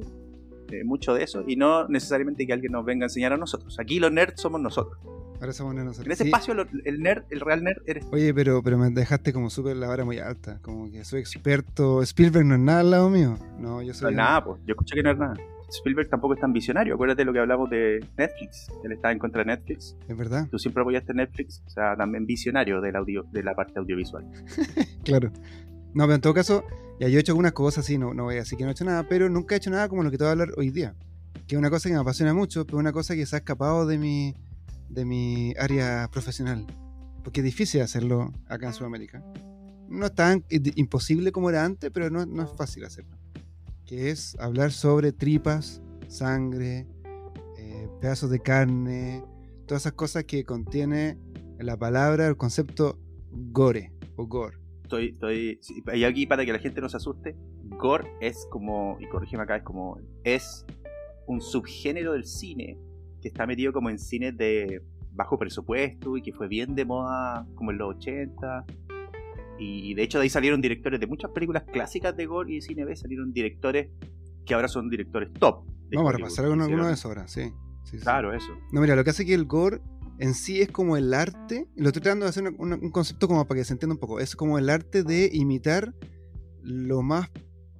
eh, 0.70 0.84
mucho 0.84 1.14
de 1.14 1.22
eso 1.22 1.44
y 1.46 1.56
no 1.56 1.86
necesariamente 1.88 2.46
que 2.46 2.52
alguien 2.52 2.72
nos 2.72 2.84
venga 2.84 3.04
a 3.04 3.06
enseñar 3.06 3.32
a 3.32 3.36
nosotros. 3.38 3.78
Aquí 3.78 3.98
los 4.00 4.10
nerds 4.12 4.40
somos 4.40 4.60
nosotros. 4.60 4.98
Ahora 5.40 5.52
somos 5.52 5.74
nosotros. 5.74 6.04
En 6.06 6.12
este 6.12 6.24
Sí. 6.24 6.30
espacio 6.30 6.54
lo- 6.54 6.66
el 6.84 7.00
nerd, 7.00 7.24
el 7.30 7.40
real 7.40 7.62
nerd 7.62 7.82
eres 7.86 8.04
tú. 8.08 8.16
Oye, 8.16 8.34
pero, 8.34 8.62
pero 8.62 8.76
me 8.76 8.90
dejaste 8.90 9.32
como 9.32 9.48
súper 9.48 9.76
la 9.76 9.86
vara 9.86 10.04
muy 10.04 10.18
alta. 10.18 10.58
Como 10.62 10.90
que 10.90 11.04
soy 11.04 11.20
experto. 11.20 12.02
Spielberg 12.02 12.44
no 12.46 12.54
es 12.54 12.60
nada 12.60 12.80
al 12.80 12.90
lado 12.90 13.08
mío. 13.10 13.38
No, 13.58 13.80
yo 13.80 13.88
No 13.88 13.94
soy. 13.94 14.10
es 14.10 14.16
nada, 14.16 14.44
pues. 14.44 14.60
Yo 14.66 14.72
escuché 14.72 14.94
que 14.96 15.02
no 15.02 15.10
es 15.12 15.18
nada. 15.18 15.34
Spielberg 15.68 16.08
tampoco 16.08 16.34
es 16.34 16.40
tan 16.40 16.52
visionario. 16.52 16.94
Acuérdate 16.94 17.24
lo 17.24 17.32
que 17.32 17.40
hablamos 17.40 17.68
de 17.70 18.04
Netflix. 18.16 18.68
Él 18.84 18.92
está 18.92 19.12
en 19.12 19.18
contra 19.18 19.42
de 19.42 19.46
Netflix. 19.46 19.96
Es 20.08 20.16
verdad, 20.16 20.48
Tú 20.50 20.58
siempre 20.58 20.82
apoyaste 20.82 21.12
Netflix. 21.14 21.62
O 21.66 21.70
sea, 21.70 21.96
también 21.96 22.26
visionario 22.26 22.80
del 22.80 22.96
audio, 22.96 23.24
de 23.32 23.42
la 23.42 23.54
parte 23.54 23.78
audiovisual. 23.78 24.24
claro. 25.04 25.32
No, 25.94 26.04
pero 26.04 26.14
en 26.14 26.20
todo 26.20 26.34
caso, 26.34 26.64
ya 27.00 27.08
yo 27.08 27.18
he 27.18 27.20
hecho 27.20 27.32
algunas 27.32 27.52
cosas, 27.52 27.84
sí, 27.84 27.98
no, 27.98 28.14
no 28.14 28.24
voy 28.24 28.36
a 28.36 28.38
decir 28.38 28.58
que 28.58 28.64
no 28.64 28.70
he 28.70 28.72
hecho 28.72 28.84
nada, 28.84 29.08
pero 29.08 29.28
nunca 29.28 29.54
he 29.54 29.58
hecho 29.58 29.70
nada 29.70 29.88
como 29.88 30.02
lo 30.02 30.10
que 30.10 30.18
te 30.18 30.24
voy 30.24 30.28
a 30.28 30.32
hablar 30.32 30.50
hoy 30.56 30.70
día. 30.70 30.94
Que 31.46 31.54
es 31.54 31.58
una 31.58 31.70
cosa 31.70 31.88
que 31.88 31.94
me 31.94 32.00
apasiona 32.00 32.34
mucho, 32.34 32.66
pero 32.66 32.78
una 32.78 32.92
cosa 32.92 33.14
que 33.14 33.26
se 33.26 33.36
ha 33.36 33.38
escapado 33.38 33.86
de 33.86 33.98
mi, 33.98 34.34
de 34.88 35.04
mi 35.04 35.54
área 35.58 36.08
profesional. 36.12 36.66
Porque 37.24 37.40
es 37.40 37.44
difícil 37.44 37.80
hacerlo 37.80 38.32
acá 38.48 38.68
en 38.68 38.72
Sudamérica. 38.72 39.24
No 39.88 40.06
es 40.06 40.14
tan 40.14 40.44
imposible 40.50 41.32
como 41.32 41.50
era 41.50 41.64
antes, 41.64 41.90
pero 41.92 42.10
no, 42.10 42.26
no 42.26 42.42
es 42.42 42.50
fácil 42.56 42.84
hacerlo. 42.84 43.16
Que 43.86 44.10
es 44.10 44.36
hablar 44.40 44.72
sobre 44.72 45.12
tripas, 45.12 45.80
sangre, 46.08 46.86
eh, 47.56 47.88
pedazos 48.00 48.30
de 48.30 48.40
carne, 48.40 49.24
todas 49.66 49.82
esas 49.82 49.92
cosas 49.92 50.24
que 50.24 50.44
contiene 50.44 51.18
la 51.58 51.76
palabra, 51.76 52.26
el 52.26 52.36
concepto 52.36 52.98
gore 53.30 53.92
o 54.16 54.26
gore. 54.26 54.58
Estoy, 54.82 55.08
estoy, 55.08 55.60
y 55.94 56.04
aquí 56.04 56.26
para 56.26 56.44
que 56.44 56.52
la 56.52 56.58
gente 56.58 56.80
no 56.80 56.88
se 56.88 56.96
asuste, 56.96 57.36
gore 57.64 58.08
es 58.20 58.46
como, 58.50 58.96
y 59.00 59.08
corrígeme 59.08 59.42
acá, 59.42 59.56
es 59.56 59.62
como, 59.62 59.98
es 60.22 60.64
un 61.26 61.40
subgénero 61.40 62.12
del 62.12 62.24
cine 62.24 62.78
que 63.20 63.28
está 63.28 63.46
metido 63.46 63.72
como 63.72 63.90
en 63.90 63.98
cines 63.98 64.36
de, 64.36 64.82
bajo 65.16 65.38
presupuesto 65.38 66.16
y 66.16 66.22
que 66.22 66.32
fue 66.32 66.46
bien 66.46 66.74
de 66.74 66.84
moda 66.84 67.46
como 67.54 67.72
en 67.72 67.78
los 67.78 67.96
80. 67.96 68.64
Y 69.58 69.94
de 69.94 70.02
hecho 70.02 70.18
de 70.18 70.24
ahí 70.24 70.30
salieron 70.30 70.60
directores 70.60 71.00
de 71.00 71.06
muchas 71.06 71.30
películas 71.30 71.64
clásicas 71.72 72.16
de 72.16 72.26
gore 72.26 72.52
y 72.52 72.54
de 72.56 72.62
cine 72.62 72.84
B, 72.84 72.94
salieron 72.96 73.32
directores 73.32 73.88
que 74.44 74.54
ahora 74.54 74.68
son 74.68 74.88
directores 74.88 75.32
top. 75.34 75.64
Vamos 75.92 76.14
a 76.14 76.16
repasar 76.16 76.44
alguno, 76.44 76.64
alguno 76.64 76.86
de 76.86 76.92
esos 76.92 77.06
ahora, 77.06 77.26
sí. 77.28 77.52
sí, 77.84 77.98
sí. 77.98 78.02
Claro, 78.02 78.32
eso. 78.32 78.52
No, 78.72 78.80
mira, 78.80 78.96
lo 78.96 79.04
que 79.04 79.10
hace 79.10 79.24
que 79.24 79.34
el 79.34 79.44
gore 79.44 79.80
en 80.18 80.34
sí 80.34 80.60
es 80.60 80.70
como 80.70 80.96
el 80.96 81.12
arte, 81.12 81.68
y 81.76 81.82
lo 81.82 81.88
estoy 81.88 82.02
tratando 82.02 82.24
de 82.24 82.30
hacer 82.30 82.44
un 82.48 82.90
concepto 82.90 83.28
como 83.28 83.46
para 83.46 83.60
que 83.60 83.64
se 83.64 83.72
entienda 83.72 83.94
un 83.94 84.00
poco, 84.00 84.20
es 84.20 84.34
como 84.34 84.58
el 84.58 84.70
arte 84.70 85.02
de 85.02 85.30
imitar 85.32 85.94
lo 86.62 87.02
más 87.02 87.30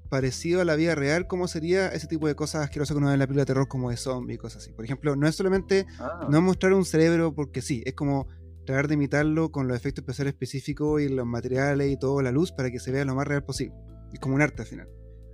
parecido 0.09 0.61
a 0.61 0.64
la 0.64 0.77
vida 0.77 0.95
real, 0.95 1.27
como 1.27 1.49
sería 1.49 1.89
ese 1.89 2.07
tipo 2.07 2.27
de 2.29 2.35
cosas 2.37 2.64
asquerosas 2.64 2.95
que 2.95 2.99
uno 2.99 3.09
ve 3.09 3.14
en 3.14 3.18
la 3.18 3.27
película 3.27 3.43
de 3.43 3.47
terror 3.47 3.68
como 3.68 3.91
de 3.91 3.97
zombie 3.97 4.35
y 4.35 4.39
cosas 4.39 4.62
así. 4.62 4.72
Por 4.72 4.85
ejemplo, 4.85 5.16
no 5.16 5.27
es 5.27 5.35
solamente 5.35 5.87
Ah, 5.99 6.27
no 6.31 6.41
mostrar 6.41 6.72
un 6.74 6.85
cerebro 6.85 7.35
porque 7.35 7.61
sí, 7.62 7.83
es 7.85 7.95
como 7.95 8.29
tratar 8.67 8.89
de 8.89 8.95
imitarlo 8.95 9.51
con 9.51 9.67
los 9.69 9.77
efectos 9.77 10.03
especiales 10.03 10.35
específicos 10.35 11.01
y 11.01 11.09
los 11.09 11.25
materiales 11.27 11.91
y 11.91 11.97
todo, 11.99 12.21
la 12.21 12.33
luz, 12.33 12.53
para 12.53 12.71
que 12.71 12.79
se 12.79 12.93
vea 12.93 13.05
lo 13.05 13.14
más 13.14 13.27
real 13.27 13.43
posible. 13.45 13.75
Es 14.12 14.21
como 14.21 14.35
un 14.35 14.43
arte 14.43 14.62
al 14.62 14.69
final. 14.69 14.89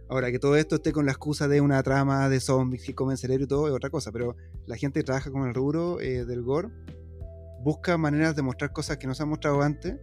Ahora, 0.08 0.30
que 0.30 0.38
todo 0.38 0.56
esto 0.56 0.76
esté 0.76 0.92
con 0.92 1.06
la 1.06 1.12
excusa 1.12 1.48
de 1.48 1.60
una 1.60 1.82
trama 1.82 2.28
de 2.28 2.38
zombies 2.38 2.84
que 2.84 2.94
comen 2.94 3.16
cerebro 3.16 3.44
y 3.44 3.48
todo 3.48 3.66
es 3.68 3.72
otra 3.72 3.88
cosa, 3.90 4.12
pero 4.12 4.36
la 4.66 4.76
gente 4.76 5.00
que 5.00 5.04
trabaja 5.04 5.30
con 5.30 5.48
el 5.48 5.54
rubro 5.54 6.00
eh, 6.00 6.24
del 6.26 6.42
gore 6.42 6.68
busca 7.64 7.96
maneras 7.96 8.36
de 8.36 8.42
mostrar 8.42 8.72
cosas 8.72 8.98
que 8.98 9.06
no 9.06 9.14
se 9.14 9.22
han 9.22 9.28
mostrado 9.28 9.62
antes 9.62 9.96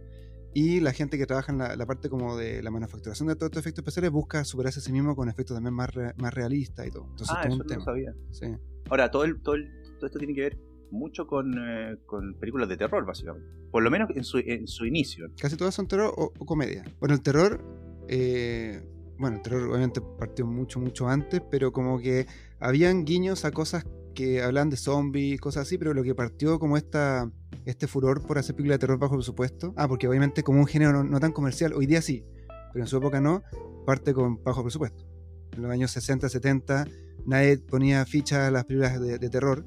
y 0.52 0.80
la 0.80 0.92
gente 0.92 1.16
que 1.16 1.26
trabaja 1.26 1.52
en 1.52 1.58
la, 1.58 1.76
la 1.76 1.86
parte 1.86 2.08
como 2.08 2.36
de 2.36 2.60
la 2.62 2.70
manufacturación 2.72 3.28
de 3.28 3.36
todos 3.36 3.48
estos 3.50 3.60
efectos 3.60 3.82
especiales 3.82 4.10
busca 4.10 4.44
superarse 4.44 4.80
a 4.80 4.82
sí 4.82 4.90
mismo 4.90 5.14
con 5.14 5.28
efectos 5.28 5.54
también 5.56 5.74
más, 5.74 5.94
re- 5.94 6.12
más 6.16 6.34
realistas 6.34 6.86
y 6.86 6.90
todo. 6.90 7.04
Entonces, 7.10 7.28
ah, 7.30 7.42
todo 7.42 7.52
eso 7.52 7.52
un 7.54 7.58
no 7.60 7.64
tema. 7.66 7.84
sabía. 7.84 8.14
Sí. 8.32 8.46
Ahora, 8.88 9.10
todo, 9.12 9.24
el, 9.24 9.40
todo, 9.42 9.54
el- 9.54 9.70
todo 9.98 10.06
esto 10.06 10.18
tiene 10.18 10.34
que 10.34 10.40
ver 10.40 10.58
mucho 10.90 11.26
con, 11.26 11.54
eh, 11.58 11.96
con 12.06 12.34
películas 12.34 12.68
de 12.68 12.76
terror, 12.76 13.04
básicamente. 13.04 13.48
Por 13.70 13.82
lo 13.82 13.90
menos 13.90 14.10
en 14.14 14.24
su, 14.24 14.38
en 14.38 14.66
su 14.66 14.86
inicio. 14.86 15.30
Casi 15.40 15.56
todas 15.56 15.74
son 15.74 15.86
terror 15.86 16.12
o, 16.16 16.32
comedia. 16.44 16.84
Bueno, 16.98 17.14
el 17.14 17.22
terror, 17.22 17.62
eh, 18.08 18.82
bueno, 19.18 19.36
el 19.36 19.42
terror 19.42 19.68
obviamente 19.68 20.00
partió 20.18 20.46
mucho, 20.46 20.80
mucho 20.80 21.08
antes, 21.08 21.40
pero 21.50 21.72
como 21.72 22.00
que 22.00 22.26
habían 22.58 23.04
guiños 23.04 23.44
a 23.44 23.52
cosas 23.52 23.84
que 24.14 24.42
hablan 24.42 24.70
de 24.70 24.76
zombies, 24.76 25.40
cosas 25.40 25.62
así, 25.62 25.78
pero 25.78 25.94
lo 25.94 26.02
que 26.02 26.14
partió 26.14 26.58
como 26.58 26.76
esta, 26.76 27.30
este 27.64 27.86
furor 27.86 28.26
por 28.26 28.38
hacer 28.38 28.56
películas 28.56 28.76
de 28.76 28.80
terror 28.80 28.98
bajo 28.98 29.14
presupuesto, 29.14 29.72
ah, 29.76 29.86
porque 29.86 30.08
obviamente 30.08 30.42
como 30.42 30.60
un 30.60 30.66
género 30.66 31.04
no, 31.04 31.20
tan 31.20 31.32
comercial, 31.32 31.72
hoy 31.74 31.86
día 31.86 32.02
sí, 32.02 32.24
pero 32.72 32.84
en 32.84 32.88
su 32.88 32.96
época 32.96 33.20
no, 33.20 33.42
parte 33.86 34.12
con 34.12 34.42
bajo 34.42 34.62
presupuesto. 34.62 35.04
En 35.52 35.62
los 35.62 35.70
años 35.70 35.90
60, 35.92 36.28
70, 36.28 36.86
nadie 37.26 37.58
ponía 37.58 38.04
ficha 38.04 38.46
a 38.46 38.50
las 38.50 38.64
películas 38.64 39.00
de 39.00 39.30
terror, 39.30 39.64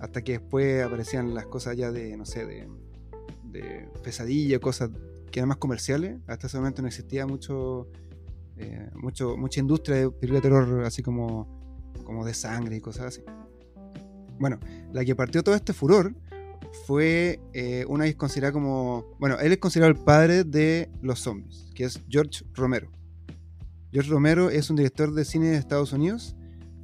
hasta 0.00 0.22
que 0.22 0.32
después 0.32 0.84
aparecían 0.84 1.34
las 1.34 1.46
cosas 1.46 1.76
ya 1.76 1.90
de, 1.90 2.16
no 2.16 2.26
sé, 2.26 2.46
de, 2.46 2.68
de 3.44 3.88
pesadilla, 4.02 4.58
cosas 4.58 4.90
que 5.30 5.40
eran 5.40 5.48
más 5.48 5.58
comerciales. 5.58 6.18
Hasta 6.26 6.46
ese 6.46 6.58
momento 6.58 6.82
no 6.82 6.88
existía 6.88 7.26
mucho, 7.26 7.88
eh, 8.56 8.90
mucho 8.94 9.36
mucha 9.36 9.60
industria 9.60 9.96
de 9.96 10.10
película 10.10 10.40
de 10.40 10.42
terror 10.42 10.84
así 10.84 11.02
como, 11.02 11.92
como 12.04 12.24
de 12.24 12.34
sangre 12.34 12.76
y 12.76 12.80
cosas 12.80 13.06
así. 13.06 13.22
Bueno, 14.38 14.58
la 14.92 15.04
que 15.04 15.14
partió 15.14 15.42
todo 15.42 15.54
este 15.54 15.72
furor 15.72 16.14
fue 16.86 17.40
eh, 17.52 17.84
una 17.88 18.04
que 18.04 18.10
es 18.10 18.16
considerada 18.16 18.52
como. 18.52 19.16
Bueno, 19.18 19.38
él 19.38 19.52
es 19.52 19.58
considerado 19.58 19.92
el 19.92 20.04
padre 20.04 20.44
de 20.44 20.90
los 21.00 21.20
zombies, 21.20 21.70
que 21.74 21.84
es 21.84 22.00
George 22.08 22.44
Romero. 22.54 22.90
George 23.92 24.10
Romero 24.10 24.50
es 24.50 24.68
un 24.68 24.76
director 24.76 25.14
de 25.14 25.24
cine 25.24 25.46
de 25.46 25.56
Estados 25.56 25.92
Unidos 25.92 26.36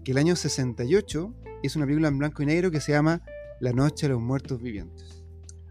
que 0.04 0.12
el 0.12 0.18
año 0.18 0.34
68 0.34 1.34
hizo 1.62 1.78
una 1.78 1.86
película 1.86 2.08
en 2.08 2.18
blanco 2.18 2.42
y 2.42 2.46
negro 2.46 2.70
que 2.70 2.80
se 2.80 2.92
llama 2.92 3.22
La 3.60 3.72
Noche 3.72 4.06
de 4.06 4.14
los 4.14 4.22
Muertos 4.22 4.60
Vivientes. 4.60 5.22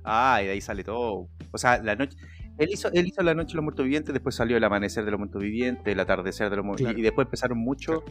Ah, 0.03 0.39
y 0.41 0.45
de 0.45 0.51
ahí 0.53 0.61
sale 0.61 0.83
todo. 0.83 1.27
O 1.51 1.57
sea, 1.57 1.81
la 1.81 1.95
noche. 1.95 2.17
Él 2.57 2.69
hizo, 2.71 2.91
él 2.91 3.07
hizo 3.07 3.21
La 3.23 3.33
Noche 3.33 3.49
de 3.49 3.55
los 3.55 3.63
Muertos 3.63 3.85
Vivientes, 3.85 4.13
después 4.13 4.35
salió 4.35 4.57
El 4.57 4.63
Amanecer 4.63 5.05
de 5.05 5.11
los 5.11 5.19
Muertos 5.19 5.41
Vivientes, 5.41 5.85
El 5.85 5.99
Atardecer 5.99 6.49
de 6.49 6.55
los 6.57 6.65
Muertos 6.65 6.85
Claro. 6.85 6.99
Y 6.99 7.01
después 7.01 7.25
empezaron 7.25 7.57
mucho, 7.57 8.03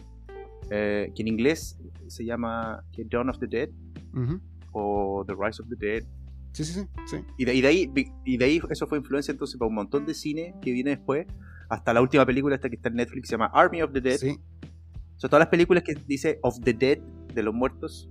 eh, 0.70 1.12
que 1.14 1.22
en 1.22 1.28
inglés 1.28 1.78
se 2.08 2.24
llama 2.24 2.82
que 2.92 3.04
Dawn 3.04 3.28
of 3.28 3.38
the 3.38 3.46
Dead 3.46 3.68
o 4.72 5.24
The 5.26 5.34
Rise 5.34 5.62
of 5.62 5.68
the 5.68 5.76
Dead. 5.76 6.04
Sí, 6.52 6.64
sí, 6.64 6.72
sí. 6.72 6.86
sí. 7.06 7.24
Y 7.38 7.44
de, 7.44 7.54
y 7.54 7.60
de 7.60 7.68
ahí, 7.68 7.92
y 8.24 8.36
de 8.36 8.44
ahí 8.44 8.60
eso 8.70 8.86
fue 8.86 8.98
influencia 8.98 9.30
entonces 9.30 9.56
para 9.56 9.68
un 9.68 9.74
montón 9.74 10.04
de 10.04 10.14
cine 10.14 10.54
que 10.60 10.72
viene 10.72 10.90
después, 10.90 11.26
hasta 11.68 11.94
la 11.94 12.00
última 12.00 12.26
película 12.26 12.56
esta 12.56 12.68
que 12.68 12.76
está 12.76 12.88
en 12.88 12.96
Netflix, 12.96 13.28
se 13.28 13.32
llama 13.32 13.50
Army 13.54 13.82
of 13.82 13.92
the 13.92 14.00
Dead. 14.00 14.16
Sí. 14.16 14.36
O 15.16 15.20
sea, 15.20 15.28
todas 15.28 15.40
las 15.40 15.48
películas 15.48 15.84
que 15.84 15.94
dice 16.06 16.38
of 16.42 16.58
the 16.64 16.72
Dead, 16.72 16.98
de 17.34 17.42
los 17.42 17.54
muertos, 17.54 18.10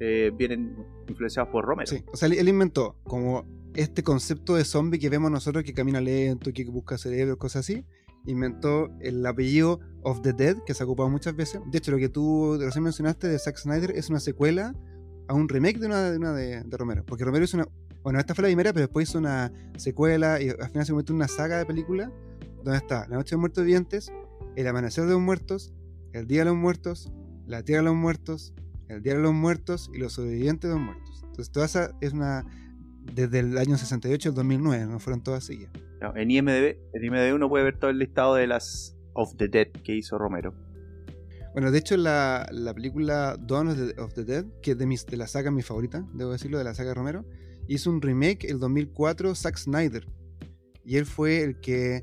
eh, 0.00 0.32
vienen 0.36 0.76
influenciadas 1.08 1.50
por 1.52 1.64
Romero. 1.64 1.88
Sí, 1.88 2.02
o 2.12 2.16
sea, 2.16 2.28
él, 2.28 2.48
inventó 2.48 2.96
como 3.04 3.44
este 3.74 4.02
concepto 4.02 4.56
de 4.56 4.64
zombie 4.64 4.98
que 4.98 5.08
vemos 5.08 5.30
nosotros 5.30 5.64
que 5.64 5.72
camina 5.72 6.00
lento, 6.00 6.52
que 6.52 6.64
busca 6.64 6.98
cerebro, 6.98 7.38
cosas 7.38 7.60
así. 7.60 7.84
Inventó 8.26 8.90
el 9.00 9.24
apellido 9.24 9.80
of 10.02 10.20
the 10.22 10.32
Dead, 10.32 10.56
que 10.64 10.74
se 10.74 10.82
ha 10.82 10.86
ocupado 10.86 11.08
muchas 11.08 11.36
veces. 11.36 11.60
De 11.70 11.78
hecho, 11.78 11.90
lo 11.90 11.98
que 11.98 12.08
tú 12.08 12.56
recién 12.58 12.84
mencionaste 12.84 13.28
de 13.28 13.38
Zack 13.38 13.56
Snyder 13.56 13.92
es 13.92 14.10
una 14.10 14.20
secuela 14.20 14.74
a 15.28 15.34
un 15.34 15.48
remake 15.48 15.78
de 15.78 15.86
una 15.86 16.10
de, 16.10 16.16
una 16.18 16.32
de, 16.32 16.62
Romero. 16.70 17.04
Porque 17.06 17.24
Romero 17.24 17.44
hizo 17.44 17.56
una. 17.56 17.68
Bueno, 18.02 18.18
esta 18.18 18.34
fue 18.34 18.42
la 18.42 18.48
primera, 18.48 18.72
pero 18.72 18.86
después 18.86 19.08
hizo 19.08 19.18
una 19.18 19.52
secuela 19.76 20.40
y 20.42 20.48
al 20.48 20.68
final 20.68 20.84
se 20.84 20.92
convirtió 20.92 21.14
una 21.14 21.28
saga 21.28 21.58
de 21.58 21.66
películas 21.66 22.10
donde 22.64 22.78
está 22.78 23.06
La 23.08 23.16
Noche 23.16 23.36
de 23.36 23.40
Muertos 23.40 23.64
Vivientes, 23.64 24.12
El 24.56 24.66
Amanecer 24.66 25.04
de 25.04 25.12
los 25.12 25.20
Muertos, 25.20 25.72
El 26.12 26.26
Día 26.26 26.40
de 26.40 26.46
los 26.46 26.56
Muertos, 26.56 27.12
La 27.52 27.62
Tierra 27.62 27.82
de 27.82 27.88
los 27.88 27.94
Muertos, 27.94 28.54
El 28.88 29.02
Día 29.02 29.14
de 29.14 29.20
los 29.20 29.34
Muertos 29.34 29.90
y 29.92 29.98
Los 29.98 30.14
Sobrevivientes 30.14 30.70
de 30.70 30.74
los 30.74 30.84
Muertos. 30.84 31.20
Entonces, 31.22 31.52
toda 31.52 31.66
esa 31.66 31.92
es 32.00 32.12
una. 32.14 32.46
Desde 33.14 33.40
el 33.40 33.58
año 33.58 33.76
68 33.76 34.30
al 34.30 34.34
2009, 34.34 34.86
no 34.86 34.98
fueron 35.00 35.22
todas 35.22 35.44
seguidas. 35.44 35.72
No, 36.00 36.16
En 36.16 36.30
IMDb, 36.30 36.78
en 36.94 37.04
IMDb 37.04 37.34
uno 37.34 37.48
puede 37.48 37.64
ver 37.64 37.78
todo 37.78 37.90
el 37.90 37.98
listado 37.98 38.36
de 38.36 38.46
las 38.46 38.96
of 39.12 39.36
the 39.36 39.48
Dead 39.48 39.68
que 39.84 39.94
hizo 39.94 40.16
Romero. 40.16 40.54
Bueno, 41.52 41.70
de 41.70 41.78
hecho, 41.78 41.96
la, 41.98 42.48
la 42.50 42.72
película 42.72 43.36
Dawn 43.38 43.68
of 43.68 43.76
the, 43.76 44.00
of 44.00 44.14
the 44.14 44.24
Dead, 44.24 44.46
que 44.62 44.70
es 44.70 44.78
de, 44.78 44.86
mis, 44.86 45.04
de 45.04 45.18
la 45.18 45.26
saga 45.26 45.50
mi 45.50 45.60
favorita, 45.60 46.06
debo 46.14 46.32
decirlo, 46.32 46.56
de 46.56 46.64
la 46.64 46.74
saga 46.74 46.90
de 46.90 46.94
Romero, 46.94 47.26
hizo 47.68 47.90
un 47.90 48.00
remake 48.00 48.44
el 48.48 48.58
2004 48.58 49.34
Zack 49.34 49.58
Snyder. 49.58 50.06
Y 50.84 50.96
él 50.96 51.04
fue 51.04 51.42
el 51.42 51.60
que. 51.60 52.02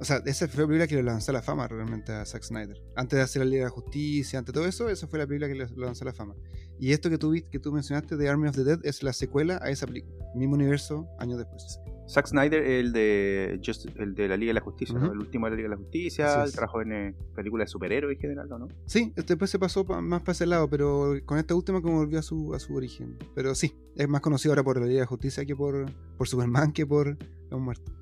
O 0.00 0.04
sea, 0.04 0.18
esa 0.26 0.46
fue 0.46 0.62
la 0.62 0.68
película 0.68 0.86
que 0.86 0.94
le 0.96 1.02
lanzó 1.02 1.32
la 1.32 1.42
fama 1.42 1.66
realmente 1.66 2.12
a 2.12 2.24
Zack 2.24 2.44
Snyder. 2.44 2.80
Antes 2.94 3.16
de 3.16 3.22
hacer 3.22 3.40
la 3.42 3.46
Liga 3.46 3.58
de 3.64 3.64
la 3.64 3.70
Justicia, 3.70 4.38
antes 4.38 4.52
de 4.54 4.58
todo 4.60 4.68
eso, 4.68 4.88
esa 4.88 5.08
fue 5.08 5.18
la 5.18 5.26
película 5.26 5.48
que 5.48 5.54
le 5.54 5.66
lanzó 5.76 6.04
la 6.04 6.12
fama. 6.12 6.34
Y 6.78 6.92
esto 6.92 7.10
que 7.10 7.18
tú, 7.18 7.34
que 7.50 7.58
tú 7.58 7.72
mencionaste 7.72 8.16
de 8.16 8.28
Army 8.28 8.48
of 8.48 8.54
the 8.54 8.62
Dead 8.62 8.78
es 8.84 9.02
la 9.02 9.12
secuela 9.12 9.58
a 9.60 9.70
esa 9.70 9.86
película. 9.86 10.14
Mismo 10.36 10.54
universo, 10.54 11.08
años 11.18 11.38
después. 11.38 11.80
Zack 12.08 12.26
Snyder, 12.28 12.62
el 12.62 12.92
de 12.92 13.60
Just- 13.62 13.90
el 13.98 14.14
de 14.14 14.28
la 14.28 14.36
Liga 14.36 14.50
de 14.50 14.54
la 14.54 14.60
Justicia, 14.60 14.94
¿no? 14.96 15.06
Ujú. 15.06 15.12
el 15.14 15.18
último 15.18 15.46
de 15.46 15.50
la 15.50 15.56
Liga 15.56 15.68
de 15.68 15.74
la 15.74 15.82
Justicia, 15.82 16.42
Así 16.42 16.48
es. 16.50 16.54
trabajó 16.54 16.80
en 16.80 16.92
eh, 16.92 17.14
películas 17.34 17.66
de 17.66 17.72
superhéroes 17.72 18.14
en 18.16 18.20
general, 18.20 18.48
¿no? 18.48 18.68
Sí, 18.86 19.12
después 19.16 19.50
se 19.50 19.58
pasó 19.58 19.84
pa- 19.84 20.00
más 20.00 20.20
para 20.22 20.32
ese 20.32 20.46
lado, 20.46 20.70
pero 20.70 21.14
con 21.26 21.38
esta 21.38 21.54
última 21.56 21.82
como 21.82 21.96
volvió 21.98 22.20
a 22.20 22.22
su, 22.22 22.54
a 22.54 22.60
su 22.60 22.74
origen. 22.76 23.18
Pero 23.34 23.54
sí, 23.54 23.74
es 23.96 24.08
más 24.08 24.20
conocido 24.20 24.52
ahora 24.52 24.62
por 24.62 24.80
la 24.80 24.86
Liga 24.86 25.00
de 25.00 25.06
Justicia 25.06 25.44
que 25.44 25.56
por, 25.56 25.90
por 26.16 26.28
Superman 26.28 26.72
que 26.72 26.86
por 26.86 27.18
Los 27.50 27.60
Muertos. 27.60 27.92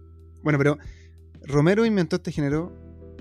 Bueno, 0.43 0.59
pero 0.59 0.79
Romero 1.45 1.85
inventó 1.85 2.17
este 2.17 2.33
género, 2.33 2.73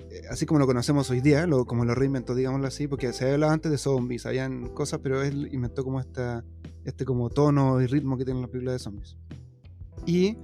eh, 0.09 0.21
así 0.29 0.45
como 0.45 0.59
lo 0.59 0.67
conocemos 0.67 1.09
hoy 1.09 1.21
día, 1.21 1.45
lo, 1.47 1.65
como 1.65 1.85
lo 1.85 1.95
reinventó, 1.95 2.35
digámoslo 2.35 2.67
así, 2.67 2.87
porque 2.87 3.11
se 3.13 3.23
había 3.23 3.35
hablado 3.35 3.53
antes 3.53 3.71
de 3.71 3.77
zombies, 3.77 4.25
habían 4.25 4.69
cosas, 4.69 4.99
pero 5.01 5.21
él 5.21 5.49
inventó 5.51 5.83
como 5.83 5.99
esta, 5.99 6.43
este 6.83 7.05
como 7.05 7.29
tono 7.29 7.81
y 7.81 7.87
ritmo 7.87 8.17
que 8.17 8.25
tienen 8.25 8.41
las 8.41 8.49
películas 8.49 8.75
de 8.75 8.79
zombies. 8.79 9.17
Y 10.05 10.37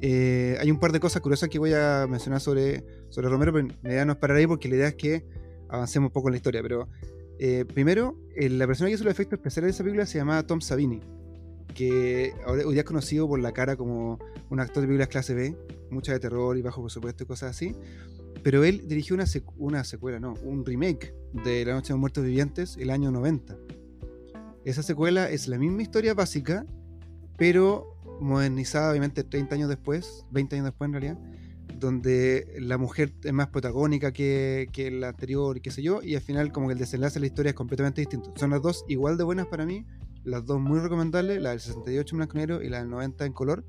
eh, 0.00 0.56
hay 0.60 0.70
un 0.70 0.78
par 0.78 0.92
de 0.92 1.00
cosas 1.00 1.20
curiosas 1.20 1.48
que 1.48 1.58
voy 1.58 1.74
a 1.74 2.06
mencionar 2.08 2.40
sobre, 2.40 2.84
sobre 3.10 3.28
Romero, 3.28 3.52
pero 3.52 3.68
la 3.82 3.90
idea 3.90 4.04
no 4.04 4.12
es 4.12 4.18
parar 4.18 4.38
ahí 4.38 4.46
porque 4.46 4.68
la 4.68 4.76
idea 4.76 4.88
es 4.88 4.94
que 4.94 5.26
avancemos 5.68 6.08
un 6.08 6.12
poco 6.12 6.28
en 6.28 6.32
la 6.32 6.36
historia. 6.38 6.62
Pero 6.62 6.88
eh, 7.38 7.64
primero, 7.66 8.16
eh, 8.34 8.48
la 8.48 8.66
persona 8.66 8.88
que 8.88 8.94
hizo 8.94 9.04
los 9.04 9.12
efectos 9.12 9.38
especiales 9.38 9.68
de 9.68 9.70
esa 9.72 9.84
película 9.84 10.06
se 10.06 10.18
llamaba 10.18 10.46
Tom 10.46 10.60
Savini, 10.60 11.00
que 11.74 12.32
ahora, 12.46 12.66
hoy 12.66 12.72
día 12.74 12.80
es 12.82 12.86
conocido 12.86 13.28
por 13.28 13.40
la 13.40 13.52
cara 13.52 13.76
como 13.76 14.18
un 14.50 14.60
actor 14.60 14.82
de 14.82 14.88
películas 14.88 15.08
clase 15.08 15.34
B, 15.34 15.56
muchas 15.90 16.14
de 16.14 16.20
terror 16.20 16.56
y 16.56 16.62
bajo 16.62 16.82
presupuesto 16.82 17.24
y 17.24 17.26
cosas 17.26 17.50
así. 17.50 17.74
Pero 18.42 18.64
él 18.64 18.84
dirigió 18.86 19.14
una, 19.14 19.24
secu- 19.24 19.52
una 19.58 19.84
secuela, 19.84 20.18
no, 20.18 20.34
un 20.42 20.64
remake 20.64 21.14
de 21.44 21.64
La 21.64 21.74
Noche 21.74 21.88
de 21.88 21.94
los 21.94 22.00
Muertos 22.00 22.24
Vivientes 22.24 22.76
el 22.78 22.90
año 22.90 23.10
90. 23.10 23.56
Esa 24.64 24.82
secuela 24.82 25.30
es 25.30 25.48
la 25.48 25.58
misma 25.58 25.82
historia 25.82 26.14
básica, 26.14 26.66
pero 27.36 27.96
modernizada 28.20 28.90
obviamente 28.90 29.24
30 29.24 29.54
años 29.54 29.68
después, 29.68 30.24
20 30.30 30.56
años 30.56 30.66
después 30.66 30.88
en 30.88 30.92
realidad, 30.92 31.18
donde 31.78 32.56
la 32.58 32.76
mujer 32.76 33.12
es 33.24 33.32
más 33.32 33.48
protagónica 33.48 34.12
que, 34.12 34.68
que 34.72 34.90
la 34.90 35.08
anterior 35.08 35.56
y 35.56 35.60
qué 35.60 35.70
sé 35.70 35.82
yo, 35.82 36.02
y 36.02 36.14
al 36.14 36.20
final 36.20 36.52
como 36.52 36.66
que 36.68 36.74
el 36.74 36.78
desenlace 36.78 37.14
de 37.14 37.20
la 37.20 37.26
historia 37.26 37.50
es 37.50 37.54
completamente 37.56 38.02
distinto. 38.02 38.32
Son 38.36 38.50
las 38.50 38.60
dos 38.60 38.84
igual 38.88 39.16
de 39.16 39.24
buenas 39.24 39.46
para 39.46 39.64
mí, 39.64 39.86
las 40.24 40.44
dos 40.46 40.60
muy 40.60 40.78
recomendables, 40.80 41.40
la 41.40 41.50
del 41.50 41.60
68 41.60 42.14
en 42.14 42.18
blanco 42.18 42.36
y 42.36 42.40
negro 42.40 42.62
y 42.62 42.68
la 42.68 42.78
del 42.80 42.90
90 42.90 43.24
en 43.26 43.32
color, 43.32 43.64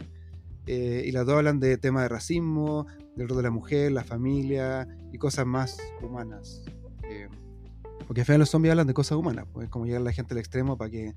eh, 0.68 1.04
y 1.06 1.12
las 1.12 1.26
dos 1.26 1.38
hablan 1.38 1.60
de 1.60 1.78
temas 1.78 2.04
de 2.04 2.10
racismo, 2.10 2.86
del 3.16 3.28
rol 3.28 3.38
de 3.38 3.44
la 3.44 3.52
mujer, 3.52 3.92
la 3.92 4.04
familia 4.04 4.88
y 5.12 5.18
cosas 5.18 5.46
más 5.46 5.78
humanas. 6.02 6.64
Eh, 7.10 7.28
porque 8.08 8.22
al 8.22 8.26
final 8.26 8.40
los 8.40 8.50
zombies 8.50 8.72
hablan 8.72 8.88
de 8.88 8.94
cosas 8.94 9.18
humanas, 9.18 9.46
pues 9.52 9.70
como 9.70 9.86
llegar 9.86 10.02
la 10.02 10.12
gente 10.12 10.34
al 10.34 10.40
extremo 10.40 10.78
para 10.78 10.90
que 10.92 11.14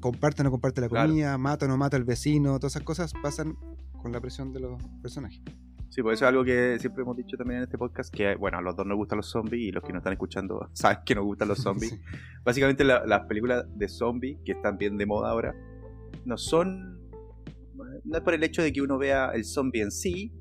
comparte 0.00 0.42
o 0.42 0.44
no 0.44 0.50
comparte 0.50 0.80
la 0.80 0.88
Claro. 0.88 1.08
comida, 1.08 1.36
mata 1.38 1.66
o 1.66 1.68
no 1.68 1.76
mata 1.76 1.96
al 1.96 2.04
vecino, 2.04 2.58
todas 2.58 2.72
esas 2.72 2.82
cosas 2.82 3.12
pasan 3.22 3.56
con 4.02 4.12
la 4.12 4.20
presión 4.20 4.52
de 4.52 4.60
los 4.60 4.82
personajes. 5.02 5.40
Sí, 5.94 6.02
pues 6.02 6.18
eso 6.18 6.24
es 6.24 6.28
algo 6.30 6.44
que 6.44 6.76
siempre 6.80 7.02
hemos 7.02 7.16
dicho 7.16 7.36
también 7.36 7.58
en 7.58 7.64
este 7.64 7.78
podcast, 7.78 8.12
que 8.12 8.34
bueno, 8.34 8.58
a 8.58 8.60
los 8.62 8.74
dos 8.74 8.84
nos 8.84 8.96
gustan 8.96 9.18
los 9.18 9.30
zombies 9.30 9.62
y 9.62 9.70
los 9.70 9.82
que 9.84 9.92
nos 9.92 10.00
están 10.00 10.12
escuchando 10.14 10.68
saben 10.72 10.98
que 11.06 11.14
nos 11.14 11.24
gustan 11.24 11.46
los 11.48 11.58
zombies. 11.58 11.90
Sí. 11.92 12.00
Básicamente 12.44 12.82
la- 12.82 13.06
las 13.06 13.26
películas 13.26 13.64
de 13.78 13.88
zombies, 13.88 14.38
que 14.44 14.52
están 14.52 14.76
bien 14.76 14.96
de 14.96 15.06
moda 15.06 15.30
ahora, 15.30 15.54
no 16.24 16.36
son... 16.36 17.00
No 18.04 18.16
es 18.18 18.22
por 18.22 18.34
el 18.34 18.42
hecho 18.42 18.60
de 18.62 18.72
que 18.72 18.82
uno 18.82 18.98
vea 18.98 19.30
el 19.34 19.44
zombie 19.44 19.82
en 19.82 19.90
sí, 19.92 20.32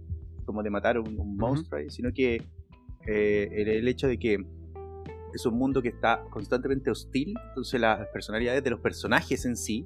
como 0.45 0.63
de 0.63 0.69
matar 0.71 0.97
un, 0.99 1.19
un 1.19 1.37
monstruo, 1.37 1.79
sino 1.89 2.11
que 2.13 2.41
eh, 3.07 3.49
el, 3.51 3.67
el 3.69 3.87
hecho 3.87 4.07
de 4.07 4.17
que 4.17 4.37
es 5.33 5.45
un 5.45 5.57
mundo 5.57 5.81
que 5.81 5.89
está 5.89 6.23
constantemente 6.31 6.89
hostil, 6.89 7.33
entonces 7.49 7.79
las 7.79 8.07
personalidades 8.07 8.63
de 8.63 8.69
los 8.71 8.79
personajes 8.79 9.45
en 9.45 9.55
sí 9.55 9.85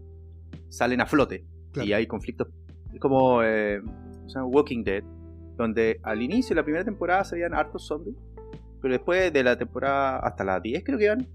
salen 0.70 1.02
a 1.02 1.06
flote 1.08 1.46
Claro. 1.74 1.88
y 1.90 1.94
hay 1.94 2.08
conflictos. 2.08 2.48
Es 2.94 3.00
como 3.02 3.44
eh, 3.44 3.82
Walking 4.46 4.84
Dead, 4.84 5.04
donde 5.58 6.00
al 6.04 6.22
inicio 6.22 6.50
de 6.50 6.62
la 6.62 6.64
primera 6.64 6.86
temporada 6.86 7.24
se 7.24 7.36
veían 7.36 7.54
hartos 7.54 7.88
zombies, 7.88 8.16
pero 8.82 8.94
después 8.94 9.34
de 9.34 9.44
la 9.44 9.58
temporada 9.58 10.20
hasta 10.20 10.44
la 10.44 10.60
10 10.60 10.84
creo 10.84 10.98
que 10.98 11.04
iban, 11.06 11.28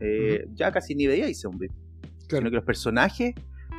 eh, 0.00 0.46
ya 0.54 0.70
casi 0.72 0.94
ni 0.94 1.06
veía 1.06 1.32
zombies, 1.34 1.72
Claro. 2.28 2.40
sino 2.42 2.50
que 2.50 2.56
los 2.56 2.64
personajes 2.64 3.34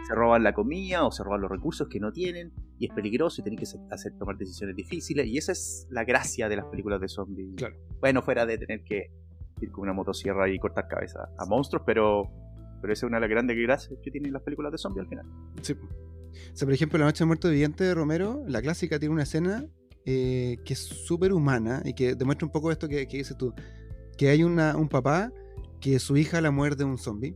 se 0.07 0.13
roban 0.13 0.43
la 0.43 0.53
comida 0.53 1.03
o 1.05 1.11
se 1.11 1.23
roban 1.23 1.41
los 1.41 1.49
recursos 1.49 1.87
que 1.89 1.99
no 1.99 2.11
tienen 2.11 2.51
y 2.77 2.87
es 2.87 2.93
peligroso 2.93 3.41
y 3.41 3.43
tienen 3.43 3.57
que 3.57 3.65
hacer 3.89 4.13
tomar 4.19 4.37
decisiones 4.37 4.75
difíciles 4.75 5.25
y 5.25 5.37
esa 5.37 5.51
es 5.53 5.87
la 5.89 6.03
gracia 6.03 6.47
de 6.49 6.57
las 6.57 6.65
películas 6.65 7.01
de 7.01 7.07
zombies. 7.07 7.55
Claro. 7.55 7.75
Bueno, 8.01 8.21
fuera 8.21 8.45
de 8.45 8.57
tener 8.59 8.83
que 8.83 9.09
ir 9.61 9.71
con 9.71 9.83
una 9.83 9.93
motosierra 9.93 10.47
y 10.49 10.59
cortar 10.59 10.87
cabeza 10.87 11.29
a 11.39 11.45
monstruos, 11.45 11.83
pero 11.85 12.29
pero 12.81 12.93
esa 12.93 13.05
es 13.05 13.09
una 13.09 13.17
de 13.17 13.21
las 13.21 13.29
grandes 13.31 13.57
gracias 13.57 13.97
que 14.03 14.11
tienen 14.11 14.31
las 14.33 14.43
películas 14.43 14.71
de 14.71 14.77
zombies 14.77 15.05
al 15.05 15.09
final. 15.09 15.25
Sí. 15.61 15.73
O 15.73 16.55
sea, 16.55 16.65
por 16.67 16.73
ejemplo, 16.73 16.99
La 16.99 17.05
Noche 17.05 17.19
de 17.23 17.25
Muerto 17.25 17.49
Viviente 17.49 17.83
de 17.83 17.95
Romero, 17.95 18.43
la 18.47 18.61
clásica 18.61 18.99
tiene 18.99 19.13
una 19.13 19.23
escena 19.23 19.65
eh, 20.05 20.57
que 20.63 20.73
es 20.73 20.79
súper 20.79 21.33
humana 21.33 21.81
y 21.83 21.93
que 21.93 22.15
demuestra 22.15 22.45
un 22.45 22.51
poco 22.51 22.71
esto 22.71 22.87
que, 22.87 23.07
que 23.07 23.17
dices 23.17 23.37
tú. 23.37 23.53
Que 24.17 24.29
hay 24.29 24.43
una, 24.43 24.77
un 24.77 24.87
papá 24.87 25.31
que 25.81 25.99
su 25.99 26.15
hija 26.17 26.41
la 26.41 26.51
muerde 26.51 26.83
un 26.83 26.97
zombie. 26.97 27.35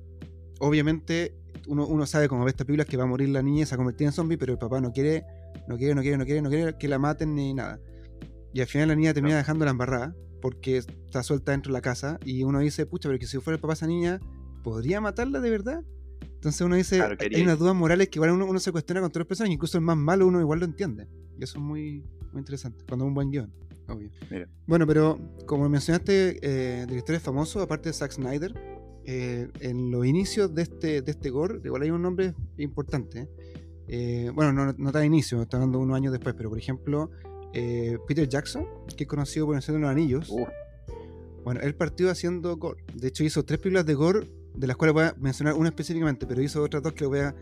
Obviamente, 0.59 1.35
uno, 1.67 1.85
uno 1.87 2.05
sabe 2.05 2.27
como 2.27 2.43
ve 2.43 2.51
estas 2.51 2.65
películas 2.65 2.87
que 2.87 2.97
va 2.97 3.03
a 3.03 3.07
morir 3.07 3.29
la 3.29 3.41
niña 3.41 3.63
y 3.63 3.65
se 3.65 3.71
va 3.71 3.75
a 3.75 3.77
convertir 3.77 4.07
en 4.07 4.13
zombie, 4.13 4.37
pero 4.37 4.53
el 4.53 4.59
papá 4.59 4.81
no 4.81 4.91
quiere, 4.91 5.25
no 5.67 5.77
quiere, 5.77 5.95
no 5.95 6.01
quiere, 6.01 6.17
no 6.17 6.25
quiere, 6.25 6.41
no 6.41 6.49
quiere 6.49 6.77
que 6.77 6.87
la 6.87 6.99
maten 6.99 7.35
ni 7.35 7.53
nada. 7.53 7.79
Y 8.53 8.61
al 8.61 8.67
final 8.67 8.89
la 8.89 8.95
niña 8.95 9.13
termina 9.13 9.37
dejando 9.37 9.65
la 9.65 9.71
embarrada 9.71 10.15
porque 10.41 10.77
está 10.77 11.23
suelta 11.23 11.51
dentro 11.51 11.71
de 11.71 11.77
la 11.77 11.81
casa 11.81 12.19
y 12.23 12.43
uno 12.43 12.59
dice, 12.59 12.85
pucha, 12.85 13.09
pero 13.09 13.19
que 13.19 13.27
si 13.27 13.37
fuera 13.39 13.55
el 13.55 13.61
papá 13.61 13.73
esa 13.73 13.87
niña, 13.87 14.19
¿podría 14.63 15.01
matarla 15.01 15.39
de 15.39 15.49
verdad? 15.49 15.83
Entonces 16.21 16.61
uno 16.61 16.75
dice, 16.75 16.97
Claro, 16.97 17.17
hay 17.19 17.41
unas 17.41 17.59
dudas 17.59 17.75
morales 17.75 18.09
que 18.09 18.17
igual 18.17 18.31
uno, 18.31 18.45
uno 18.45 18.59
se 18.59 18.71
cuestiona 18.71 19.01
con 19.01 19.09
todos 19.11 19.21
los 19.21 19.27
personajes, 19.27 19.53
incluso 19.53 19.77
el 19.77 19.83
más 19.83 19.97
malo 19.97 20.25
uno 20.27 20.39
igual 20.39 20.59
lo 20.59 20.65
entiende. 20.65 21.07
Y 21.37 21.43
eso 21.43 21.57
es 21.57 21.63
muy, 21.63 22.03
muy 22.31 22.39
interesante, 22.39 22.83
cuando 22.87 23.05
es 23.05 23.09
un 23.09 23.13
buen 23.15 23.31
guion, 23.31 23.51
obvio. 23.87 24.09
Mira. 24.29 24.47
Bueno, 24.67 24.85
pero 24.87 25.19
como 25.45 25.67
mencionaste, 25.69 26.39
eh, 26.41 26.85
directores 26.87 27.21
famosos, 27.21 27.61
aparte 27.61 27.89
de 27.89 27.93
Zack 27.93 28.11
Snyder, 28.11 28.53
eh, 29.05 29.49
en 29.61 29.89
los 29.91 30.05
inicios 30.05 30.53
de 30.53 30.61
este, 30.63 31.01
de 31.01 31.11
este 31.11 31.29
gore, 31.29 31.59
igual 31.63 31.81
hay 31.81 31.91
un 31.91 32.01
nombre 32.01 32.33
importante. 32.57 33.27
eh, 33.87 34.31
bueno, 34.35 34.53
no, 34.53 34.73
no 34.77 34.91
tan 34.91 35.03
inicio, 35.05 35.41
está 35.41 35.57
hablando 35.57 35.79
unos 35.79 35.95
años 35.95 36.11
después, 36.11 36.35
pero 36.35 36.49
por 36.49 36.59
ejemplo, 36.59 37.09
eh, 37.53 37.97
Peter 38.07 38.27
Jackson, 38.29 38.67
que 38.95 39.05
es 39.05 39.07
conocido 39.07 39.47
por 39.47 39.55
El 39.55 39.63
Señor 39.63 39.81
de 39.81 39.87
los 39.87 39.91
Anillos, 39.91 40.29
Uf. 40.29 40.47
bueno, 41.43 41.59
él 41.61 41.73
partió 41.73 42.11
haciendo 42.11 42.55
gore. 42.57 42.83
De 42.93 43.07
hecho, 43.07 43.23
hizo 43.23 43.43
tres 43.43 43.57
películas 43.59 43.87
de 43.87 43.95
gore, 43.95 44.27
de 44.53 44.67
las 44.67 44.77
cuales 44.77 44.93
voy 44.93 45.03
a 45.05 45.15
mencionar 45.19 45.55
una 45.55 45.69
específicamente, 45.69 46.27
pero 46.27 46.41
hizo 46.43 46.61
otras 46.61 46.83
dos 46.83 46.93
que 46.93 47.05
voy 47.07 47.19
a, 47.19 47.33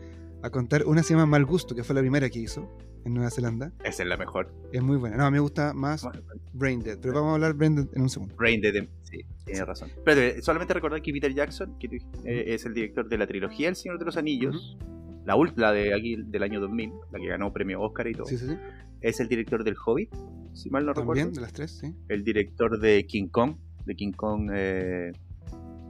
a 0.42 0.48
contar. 0.50 0.86
Una 0.86 1.02
se 1.02 1.12
llama 1.12 1.26
Mal 1.26 1.44
Gusto, 1.44 1.74
que 1.74 1.84
fue 1.84 1.94
la 1.94 2.00
primera 2.00 2.30
que 2.30 2.38
hizo 2.38 2.66
en 3.04 3.14
Nueva 3.14 3.30
Zelanda. 3.30 3.72
Esa 3.84 4.02
es 4.02 4.08
la 4.08 4.16
mejor. 4.16 4.52
Es 4.72 4.82
muy 4.82 4.96
buena. 4.96 5.16
No, 5.16 5.24
a 5.24 5.30
mí 5.30 5.34
me 5.34 5.40
gusta 5.40 5.72
más 5.74 6.06
Brain 6.52 6.80
Dead, 6.82 6.98
pero 7.00 7.14
vamos 7.14 7.30
a 7.30 7.34
hablar 7.34 7.54
Brain 7.54 7.76
Dead 7.76 7.86
en 7.94 8.02
un 8.02 8.08
segundo. 8.10 8.34
Brain 8.36 8.60
Dead, 8.60 8.86
sí, 9.02 9.24
tienes 9.44 9.66
razón. 9.66 9.90
Pero 10.04 10.20
eh, 10.20 10.42
solamente 10.42 10.74
recordar 10.74 11.00
que 11.02 11.12
Peter 11.12 11.32
Jackson, 11.32 11.78
que 11.78 11.86
eh, 12.24 12.44
es 12.54 12.64
el 12.66 12.74
director 12.74 13.08
de 13.08 13.18
la 13.18 13.26
trilogía 13.26 13.68
El 13.68 13.76
Señor 13.76 13.98
de 13.98 14.04
los 14.04 14.16
Anillos, 14.16 14.76
la 15.24 15.36
última 15.36 15.72
de 15.72 15.94
aquí 15.94 16.16
del 16.16 16.42
año 16.42 16.60
2000, 16.60 16.92
la 17.12 17.18
que 17.18 17.26
ganó 17.26 17.52
premio 17.52 17.80
Oscar 17.82 18.06
y 18.08 18.14
todo, 18.14 18.26
Sí, 18.26 18.38
sí, 18.38 18.46
sí. 18.46 18.56
es 19.00 19.20
el 19.20 19.28
director 19.28 19.62
del 19.64 19.76
Hobbit, 19.84 20.14
si 20.54 20.70
mal 20.70 20.84
no 20.86 20.94
También, 20.94 21.28
recuerdo. 21.28 21.34
de 21.36 21.40
las 21.42 21.52
tres, 21.52 21.78
sí. 21.78 21.94
El 22.08 22.24
director 22.24 22.78
de 22.80 23.06
King 23.06 23.28
Kong, 23.28 23.56
de 23.84 23.94
King 23.94 24.12
Kong, 24.12 24.50
eh, 24.54 25.12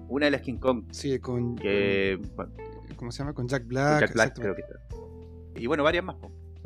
una 0.08 0.26
de 0.26 0.30
las 0.32 0.40
King 0.42 0.56
Kong, 0.58 0.84
Sí, 0.90 1.18
con. 1.18 1.54
que 1.56 2.18
¿Cómo 2.96 3.12
se 3.12 3.18
llama? 3.18 3.32
Con 3.34 3.46
Jack 3.46 3.62
con 3.62 3.68
Black. 3.68 4.00
Jack 4.00 4.12
Black 4.14 4.34
creo 4.40 4.54
que 4.56 4.62
está. 4.62 4.76
Y 5.56 5.66
bueno, 5.66 5.84
varias 5.84 6.04
más. 6.04 6.16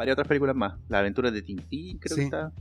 Varias 0.02 0.14
otras 0.14 0.28
películas 0.28 0.54
más. 0.56 0.74
Las 0.88 1.00
aventuras 1.00 1.32
de 1.32 1.42
Tintín 1.42 1.98
creo 1.98 2.14
Sí. 2.16 2.20
que 2.20 2.24
está. 2.24 2.52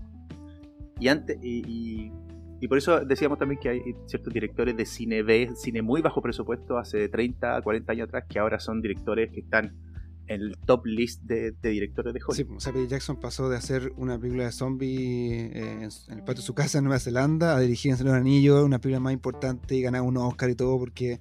Y 1.00 1.08
antes, 1.08 1.38
y, 1.42 1.64
y- 1.68 2.12
y 2.60 2.68
por 2.68 2.78
eso 2.78 3.00
decíamos 3.04 3.40
también 3.40 3.60
que 3.60 3.70
hay 3.70 3.82
ciertos 4.06 4.32
directores 4.34 4.78
de 4.78 4.86
cine 4.86 5.24
B, 5.24 5.50
cine 5.56 5.82
muy 5.82 6.02
bajo 6.02 6.22
presupuesto, 6.22 6.78
hace 6.78 7.10
30, 7.10 7.60
40 7.64 7.92
años 7.92 8.08
atrás, 8.08 8.26
que 8.30 8.38
ahora 8.38 8.60
son 8.60 8.82
directores 8.82 9.32
que 9.32 9.40
están 9.40 9.76
en 10.28 10.42
el 10.42 10.58
top 10.66 10.86
list 10.86 11.24
de, 11.24 11.54
de 11.60 11.70
directores 11.70 12.14
de 12.14 12.20
Hollywood. 12.26 12.36
Sí, 12.36 12.56
o 12.58 12.60
sea, 12.60 12.72
Peter 12.72 12.88
Jackson 12.88 13.20
pasó 13.20 13.50
de 13.50 13.58
hacer 13.58 13.92
una 13.98 14.20
película 14.20 14.44
de 14.46 14.52
zombie 14.52 15.48
eh, 15.48 15.72
en 15.82 15.82
en 15.82 16.18
el 16.18 16.20
patio 16.20 16.36
de 16.36 16.42
su 16.44 16.54
casa 16.54 16.78
en 16.78 16.84
Nueva 16.86 17.00
Zelanda 17.00 17.56
a 17.58 17.60
dirigir 17.60 17.94
en 17.94 18.06
los 18.06 18.14
Anillos, 18.14 18.64
una 18.64 18.78
película 18.80 19.00
más 19.00 19.14
importante 19.14 19.76
y 19.76 19.82
ganar 19.82 20.04
un 20.04 20.18
Oscar 20.18 20.50
y 20.52 20.56
todo, 20.56 20.78
porque 20.78 21.20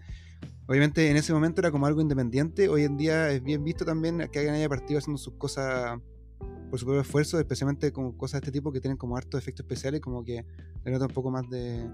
obviamente 0.70 1.10
en 1.10 1.16
ese 1.16 1.32
momento 1.32 1.60
era 1.60 1.72
como 1.72 1.86
algo 1.86 2.00
independiente. 2.00 2.68
Hoy 2.68 2.84
en 2.84 2.96
día 2.96 3.28
es 3.30 3.42
bien 3.42 3.64
visto 3.64 3.84
también 3.84 4.18
que 4.30 4.38
alguien 4.38 4.54
haya 4.54 4.68
partido 4.68 4.98
haciendo 4.98 5.18
sus 5.18 5.34
cosas 5.34 5.98
por 6.70 6.78
su 6.78 6.86
propio 6.86 7.00
esfuerzo, 7.00 7.40
especialmente 7.40 7.92
como 7.92 8.16
cosas 8.16 8.40
de 8.40 8.46
este 8.46 8.52
tipo 8.52 8.70
que 8.70 8.80
tienen 8.80 8.96
como 8.96 9.16
hartos 9.16 9.40
efectos 9.42 9.64
especiales, 9.64 10.00
como 10.00 10.22
que 10.24 10.44
le 10.84 10.92
nota 10.92 11.06
un 11.06 11.12
poco 11.12 11.32
más 11.32 11.50
de, 11.50 11.90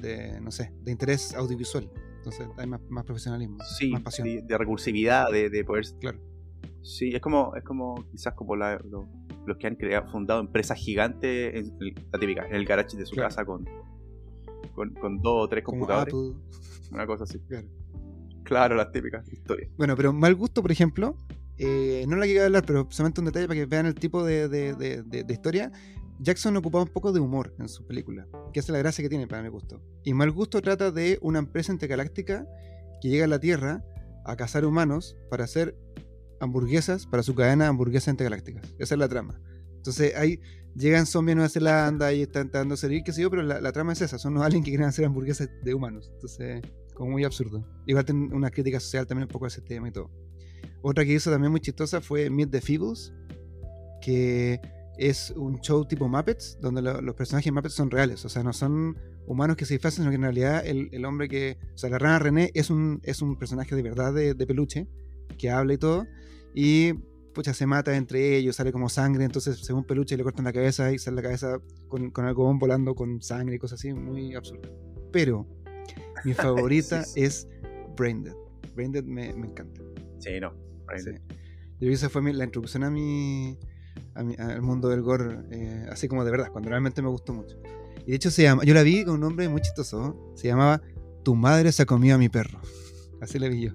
de, 0.00 0.40
no 0.40 0.50
sé, 0.50 0.72
de 0.82 0.90
interés 0.90 1.34
audiovisual. 1.34 1.90
Entonces 2.16 2.48
hay 2.56 2.66
más, 2.66 2.80
más 2.88 3.04
profesionalismo, 3.04 3.58
Sí, 3.78 3.90
más 3.90 4.00
pasión. 4.02 4.26
de, 4.26 4.40
de 4.40 4.56
recursividad, 4.58 5.30
de, 5.30 5.50
de 5.50 5.62
poder. 5.62 5.84
Claro. 6.00 6.18
Sí, 6.80 7.10
es 7.14 7.20
como, 7.20 7.54
es 7.54 7.62
como 7.64 8.06
quizás 8.10 8.32
como 8.32 8.56
la- 8.56 8.80
lo- 8.90 9.06
los 9.46 9.58
que 9.58 9.66
han 9.66 9.74
creado, 9.76 10.10
fundado 10.10 10.40
empresas 10.40 10.78
gigantes, 10.78 11.54
en, 11.54 11.78
la 12.10 12.18
típica, 12.18 12.46
en 12.48 12.54
el 12.54 12.64
garage 12.64 12.96
de 12.96 13.04
su 13.04 13.12
Claro. 13.14 13.28
casa 13.28 13.44
con, 13.44 13.66
con, 14.74 14.94
con 14.94 15.20
dos 15.20 15.44
o 15.44 15.48
tres 15.50 15.62
computadores, 15.62 16.14
una 16.90 17.06
cosa 17.06 17.24
así. 17.24 17.38
Claro. 17.40 17.68
Claro, 18.44 18.76
las 18.76 18.92
típicas 18.92 19.30
historias. 19.32 19.70
Bueno, 19.76 19.96
pero 19.96 20.12
mal 20.12 20.34
gusto, 20.34 20.62
por 20.62 20.70
ejemplo, 20.70 21.16
eh, 21.56 22.04
no 22.08 22.16
la 22.16 22.26
a 22.26 22.44
hablar, 22.44 22.64
pero 22.66 22.86
solamente 22.90 23.20
un 23.20 23.26
detalle 23.26 23.46
para 23.46 23.60
que 23.60 23.66
vean 23.66 23.86
el 23.86 23.94
tipo 23.94 24.24
de, 24.24 25.26
historia. 25.28 25.70
Jackson 26.20 26.56
ocupaba 26.56 26.84
un 26.84 26.90
poco 26.90 27.12
de 27.12 27.20
humor 27.20 27.54
en 27.58 27.68
su 27.68 27.86
película, 27.86 28.26
que 28.52 28.60
es 28.60 28.68
la 28.68 28.78
gracia 28.78 29.02
que 29.02 29.08
tiene 29.08 29.26
para 29.26 29.42
mi 29.42 29.48
gusto. 29.48 29.82
Y 30.04 30.14
Mal 30.14 30.30
Gusto 30.30 30.62
trata 30.62 30.92
de 30.92 31.18
una 31.22 31.40
empresa 31.40 31.72
intergaláctica 31.72 32.46
que 33.00 33.08
llega 33.08 33.24
a 33.24 33.28
la 33.28 33.40
Tierra 33.40 33.84
a 34.24 34.36
cazar 34.36 34.64
humanos 34.64 35.16
para 35.28 35.44
hacer 35.44 35.76
hamburguesas 36.40 37.06
para 37.06 37.22
su 37.22 37.34
cadena 37.34 37.64
de 37.64 37.70
hamburguesas 37.70 38.12
intergalácticas. 38.12 38.74
Esa 38.78 38.94
es 38.94 38.98
la 38.98 39.08
trama. 39.08 39.40
Entonces 39.76 40.14
ahí 40.16 40.40
llegan 40.76 41.06
zombies 41.06 41.34
a 41.34 41.36
Nueva 41.36 41.48
Zelanda 41.48 42.12
y 42.12 42.22
están 42.22 42.50
tratando 42.50 42.74
de 42.74 42.80
salir, 42.80 43.02
qué 43.02 43.12
sé 43.12 43.22
yo, 43.22 43.30
pero 43.30 43.42
la, 43.42 43.72
trama 43.72 43.92
es 43.92 44.00
esa, 44.00 44.18
son 44.18 44.32
unos 44.32 44.46
aliens 44.46 44.64
que 44.64 44.70
quieren 44.70 44.88
hacer 44.88 45.04
hamburguesas 45.04 45.48
de 45.62 45.74
humanos. 45.74 46.10
Entonces, 46.14 46.62
como 46.94 47.10
muy 47.10 47.24
absurdo. 47.24 47.64
Igual 47.86 48.04
tiene 48.04 48.34
una 48.34 48.50
crítica 48.50 48.80
social 48.80 49.06
también 49.06 49.28
un 49.28 49.32
poco 49.32 49.44
a 49.44 49.48
ese 49.48 49.60
tema 49.60 49.88
y 49.88 49.92
todo. 49.92 50.10
Otra 50.82 51.04
que 51.04 51.12
hizo 51.14 51.30
también 51.30 51.50
muy 51.50 51.60
chistosa 51.60 52.00
fue 52.00 52.30
Meet 52.30 52.50
the 52.50 52.60
Feebles, 52.60 53.12
que 54.00 54.60
es 54.98 55.32
un 55.36 55.60
show 55.60 55.84
tipo 55.86 56.08
Muppets, 56.08 56.58
donde 56.60 56.82
lo- 56.82 57.00
los 57.00 57.14
personajes 57.14 57.52
Muppets 57.52 57.74
son 57.74 57.90
reales, 57.90 58.24
o 58.24 58.28
sea, 58.28 58.42
no 58.42 58.52
son 58.52 58.96
humanos 59.26 59.56
que 59.56 59.64
se 59.64 59.74
disfrazan, 59.74 60.02
sino 60.04 60.10
que 60.10 60.16
en 60.16 60.22
realidad 60.22 60.66
el, 60.66 60.88
el 60.92 61.04
hombre 61.04 61.28
que, 61.28 61.56
o 61.74 61.78
sea, 61.78 61.90
la 61.90 61.98
rana 61.98 62.18
René 62.18 62.50
es 62.54 62.70
un, 62.70 63.00
es 63.02 63.22
un 63.22 63.36
personaje 63.38 63.74
de 63.74 63.82
verdad 63.82 64.12
de, 64.12 64.34
de 64.34 64.46
peluche, 64.46 64.86
que 65.38 65.50
habla 65.50 65.74
y 65.74 65.78
todo, 65.78 66.06
y 66.54 66.92
pucha, 67.34 67.54
se 67.54 67.66
mata 67.66 67.96
entre 67.96 68.36
ellos, 68.36 68.56
sale 68.56 68.70
como 68.70 68.88
sangre, 68.88 69.24
entonces 69.24 69.58
según 69.64 69.84
peluche 69.84 70.16
le 70.16 70.22
cortan 70.22 70.44
la 70.44 70.52
cabeza 70.52 70.92
y 70.92 70.98
sale 70.98 71.16
la 71.16 71.22
cabeza 71.22 71.58
con, 71.88 72.10
con 72.10 72.26
algodón 72.26 72.58
volando 72.58 72.94
con 72.94 73.20
sangre 73.22 73.56
y 73.56 73.58
cosas 73.58 73.80
así, 73.80 73.92
muy 73.92 74.34
absurdo. 74.34 74.70
Pero 75.10 75.46
mi 76.24 76.32
favorita 76.34 77.02
Sí, 77.04 77.12
sí. 77.14 77.22
es 77.24 77.48
Braindead. 77.96 78.34
Braindead 78.74 79.04
me, 79.04 79.32
me 79.34 79.46
encanta. 79.48 79.80
Sí, 80.18 80.40
no. 80.40 80.52
Sí. 80.96 81.10
Yo 81.12 81.18
creo 81.78 81.90
que 81.90 81.92
esa 81.92 82.08
fue 82.08 82.22
mi- 82.22 82.32
la 82.32 82.44
introducción 82.44 82.84
a 82.84 82.90
mi, 82.90 83.58
a 84.14 84.22
mi- 84.22 84.36
al 84.38 84.62
mundo 84.62 84.88
del 84.88 85.02
gore, 85.02 85.38
eh, 85.50 85.86
así 85.90 86.08
como 86.08 86.24
de 86.24 86.30
verdad, 86.30 86.50
cuando 86.52 86.70
realmente 86.70 87.02
me 87.02 87.08
gustó 87.08 87.32
mucho. 87.34 87.56
Y 88.06 88.10
de 88.10 88.16
hecho 88.16 88.30
se 88.30 88.42
llama, 88.42 88.64
yo 88.64 88.74
la 88.74 88.82
vi 88.82 89.04
con 89.04 89.14
un 89.14 89.20
nombre 89.20 89.48
muy 89.48 89.60
chistoso, 89.60 90.32
se 90.34 90.48
llamaba 90.48 90.82
Tu 91.22 91.34
madre 91.34 91.72
se 91.72 91.82
ha 91.82 91.86
comido 91.86 92.14
a 92.16 92.18
mi 92.18 92.28
perro. 92.28 92.60
Así 93.20 93.38
la 93.38 93.48
vi 93.48 93.62
yo. 93.66 93.72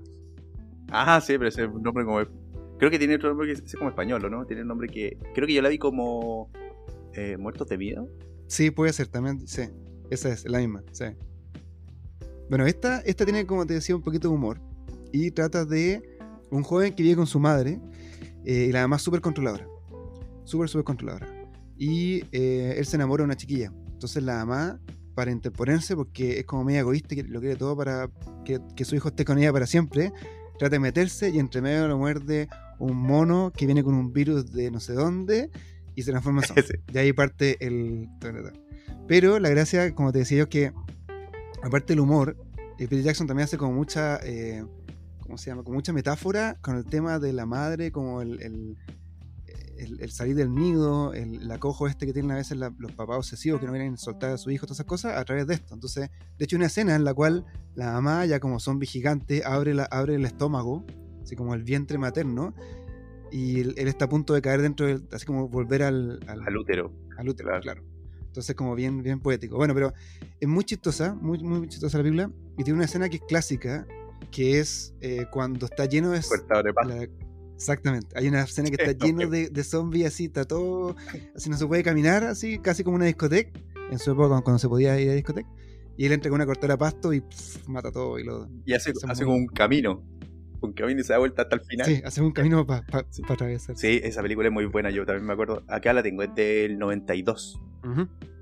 Ah, 0.91 1.20
sí, 1.22 1.34
pero 1.38 1.47
ese 1.50 1.68
nombre 1.68 2.04
como. 2.06 2.20
Creo 2.78 2.89
que 2.91 2.97
tiene 3.00 3.16
otro 3.16 3.30
nombre 3.30 3.47
que 3.47 3.54
es 3.54 3.76
como 3.76 3.89
español, 3.89 4.24
¿o 4.26 4.30
¿no? 4.30 4.45
Tiene 4.45 4.62
un 4.64 4.68
nombre 4.70 4.88
que. 4.88 5.18
Creo 5.34 5.45
que 5.47 5.54
yo 5.54 5.62
la 5.62 5.70
vi 5.70 5.78
como. 5.78 6.52
eh, 7.14 7.38
Muertos 7.38 7.68
de 7.70 7.78
miedo. 7.78 8.08
Sí, 8.47 8.72
puede 8.72 8.93
ser 8.93 9.08
también, 9.08 9.47
sí. 9.47 9.64
Esa 10.10 10.30
es 10.30 10.45
la 10.50 10.60
misma, 10.60 10.84
sí. 10.91 11.06
Bueno, 12.50 12.66
esta, 12.66 13.00
esta 13.02 13.26
tiene, 13.26 13.45
como 13.45 13.66
te 13.66 13.76
decía, 13.76 13.95
un 13.95 14.02
poquito 14.02 14.28
de 14.28 14.34
humor. 14.34 14.60
Y 15.12 15.32
trata 15.32 15.66
de 15.66 16.18
un 16.50 16.64
joven 16.64 16.93
que 16.93 17.04
vive 17.04 17.16
con 17.16 17.28
su 17.28 17.39
madre 17.39 17.80
eh, 18.43 18.66
y 18.70 18.72
la 18.72 18.82
mamá 18.82 18.95
es 18.95 19.04
súper 19.04 19.22
controladora. 19.22 19.68
Súper, 20.45 20.68
súper 20.68 20.84
controladora. 20.84 21.28
Y 21.78 22.24
eh, 22.32 22.76
él 22.78 22.86
se 22.86 22.95
enamora 22.95 23.22
de 23.22 23.26
una 23.26 23.38
chiquilla. 23.38 23.72
Entonces 23.91 24.24
la 24.24 24.45
mamá, 24.45 24.80
para 25.14 25.32
interponerse, 25.32 25.95
porque 25.95 26.39
es 26.39 26.45
como 26.45 26.64
media 26.64 26.80
egoísta, 26.80 27.16
que 27.16 27.24
lo 27.24 27.39
quiere 27.39 27.56
todo 27.56 27.78
para 27.78 28.10
que, 28.45 28.60
que 28.76 28.84
su 28.84 28.95
hijo 28.95 29.10
esté 29.10 29.26
con 29.26 29.38
ella 29.38 29.54
para 29.54 29.68
siempre, 29.68 30.12
trata 30.58 30.76
de 30.76 30.80
meterse 30.80 31.30
y 31.30 31.39
entre 31.39 31.62
medio 31.62 31.88
lo 31.88 31.97
muerde 31.97 32.50
un 32.80 32.97
mono 32.97 33.52
que 33.56 33.66
viene 33.66 33.84
con 33.84 33.93
un 33.93 34.12
virus 34.12 34.52
de 34.52 34.72
no 34.72 34.80
sé 34.80 34.93
dónde 34.93 35.52
y 35.95 36.04
se 36.04 36.12
transforma 36.12 36.41
en 36.41 36.47
zombie. 36.47 36.82
Y 36.93 36.97
ahí 36.97 37.14
parte 37.14 37.58
el... 37.66 38.08
Pero 39.08 39.39
la 39.39 39.50
gracia, 39.50 39.93
como 39.93 40.12
te 40.12 40.20
decía 40.20 40.39
yo, 40.39 40.43
es 40.43 40.50
que 40.50 40.72
aparte 41.64 41.93
del 41.93 41.99
humor, 41.99 42.36
eh, 42.78 42.88
Peter 42.88 43.01
Jackson 43.03 43.28
también 43.28 43.45
hace 43.45 43.57
como 43.57 43.74
mucha... 43.74 44.20
eh, 44.24 44.66
¿Cómo 45.20 45.38
se 45.38 45.51
llama? 45.51 45.64
Como 45.64 45.76
mucha 45.76 45.93
metáfora 45.93 46.57
con 46.62 46.76
el 46.76 46.86
tema 46.86 47.20
de 47.20 47.34
la 47.34 47.45
madre, 47.45 47.91
como 47.91 48.22
el, 48.24 48.41
el, 48.41 48.78
el- 49.78 50.01
el 50.01 50.12
salir 50.12 50.36
del 50.36 50.53
nido, 50.55 51.14
el, 51.14 51.49
acojo 51.51 51.88
este 51.88 52.07
que 52.07 52.14
tienen 52.14 52.32
a 52.32 52.36
veces 52.36 52.57
la- 52.57 52.74
los 52.80 52.93
papás 52.93 53.18
obsesivos 53.18 53.60
que 53.60 53.68
no 53.68 53.72
quieren 53.74 53.95
soltar 53.97 54.32
a 54.32 54.38
su 54.39 54.49
hijo, 54.49 54.66
todas 54.66 54.78
esas 54.78 54.88
cosas, 54.88 55.18
a 55.18 55.24
través 55.26 55.45
de 55.45 55.53
esto. 55.53 55.76
Entonces, 55.76 56.10
de 56.38 56.45
hecho, 56.45 56.55
hay 56.55 56.57
una 56.57 56.66
escena 56.66 56.95
en 56.95 57.03
la 57.03 57.14
cual 57.14 57.45
la 57.76 57.91
mamá, 57.93 58.26
ya 58.26 58.39
como 58.39 58.60
zombie 58.60 58.88
gigante, 58.88 59.43
abre, 59.45 59.76
la, 59.76 59.84
abre 59.84 60.16
el 60.16 60.26
estómago, 60.26 60.84
así 61.22 61.36
como 61.36 61.53
el 61.53 61.64
vientre 61.64 61.99
materno, 61.99 62.55
y 63.32 63.60
él, 63.60 63.76
él 63.78 63.88
está 63.88 64.05
a 64.05 64.10
punto 64.10 64.34
de 64.34 64.41
caer 64.41 64.64
dentro 64.64 64.88
del, 64.88 65.07
así 65.12 65.28
como 65.28 65.47
volver 65.47 65.84
al, 65.84 66.20
al, 66.28 66.41
Al 66.41 66.57
útero. 66.57 66.91
al 67.20 67.30
útero, 67.30 67.49
claro. 67.49 67.62
claro. 67.62 67.84
Entonces, 68.39 68.55
como 68.55 68.73
bien, 68.73 69.03
bien 69.03 69.19
poético. 69.19 69.57
Bueno, 69.57 69.73
pero 69.73 69.91
es 70.39 70.47
muy 70.47 70.63
chistosa, 70.63 71.13
muy, 71.13 71.39
muy 71.43 71.67
chistosa 71.67 71.97
la 71.97 72.05
película, 72.05 72.31
y 72.57 72.63
tiene 72.63 72.77
una 72.77 72.85
escena 72.85 73.09
que 73.09 73.17
es 73.17 73.23
clásica, 73.27 73.85
que 74.31 74.61
es 74.61 74.93
eh, 75.01 75.25
cuando 75.29 75.65
está 75.65 75.83
lleno 75.87 76.11
de... 76.11 76.21
La- 76.87 77.05
exactamente, 77.53 78.07
hay 78.17 78.29
una 78.29 78.43
escena 78.43 78.69
que 78.69 78.81
está 78.81 78.93
no, 78.97 79.05
lleno 79.05 79.29
de, 79.29 79.49
de 79.49 79.63
zombies, 79.65 80.07
así, 80.07 80.25
está 80.25 80.45
todo, 80.45 80.95
así 81.35 81.49
no 81.49 81.57
se 81.57 81.67
puede 81.67 81.83
caminar, 81.83 82.23
así, 82.23 82.59
casi 82.59 82.81
como 82.85 82.95
una 82.95 83.03
discoteca, 83.07 83.59
en 83.91 83.99
su 83.99 84.11
época 84.11 84.29
cuando, 84.29 84.43
cuando 84.45 84.59
se 84.59 84.69
podía 84.69 84.97
ir 84.97 85.09
a 85.09 85.13
discoteca, 85.15 85.49
y 85.97 86.05
él 86.05 86.13
entra 86.13 86.29
con 86.29 86.37
una 86.37 86.45
cortadora 86.45 86.75
de 86.75 86.77
pasto 86.77 87.11
y 87.11 87.19
pff, 87.19 87.67
mata 87.67 87.91
todo 87.91 88.17
y 88.19 88.23
lo... 88.23 88.47
Y 88.63 88.71
hace, 88.73 88.93
hace 89.05 89.25
como 89.25 89.35
un 89.35 89.47
camino. 89.47 90.01
Un 90.61 90.71
camino 90.71 91.01
y 91.01 91.03
se 91.03 91.11
da 91.11 91.19
vuelta 91.19 91.41
hasta 91.41 91.55
el 91.55 91.61
final. 91.61 91.87
Sí, 91.87 92.01
hace 92.05 92.21
un 92.21 92.31
camino 92.31 92.65
para 92.65 92.85
Sí. 93.09 93.21
atravesar. 93.27 93.77
Sí, 93.77 93.99
esa 94.01 94.21
película 94.21 94.47
es 94.47 94.53
muy 94.53 94.65
buena, 94.65 94.91
yo 94.91 95.05
también 95.05 95.25
me 95.25 95.33
acuerdo. 95.33 95.63
Acá 95.67 95.91
la 95.91 96.01
tengo, 96.03 96.23
es 96.23 96.33
del 96.35 96.77
92. 96.79 97.59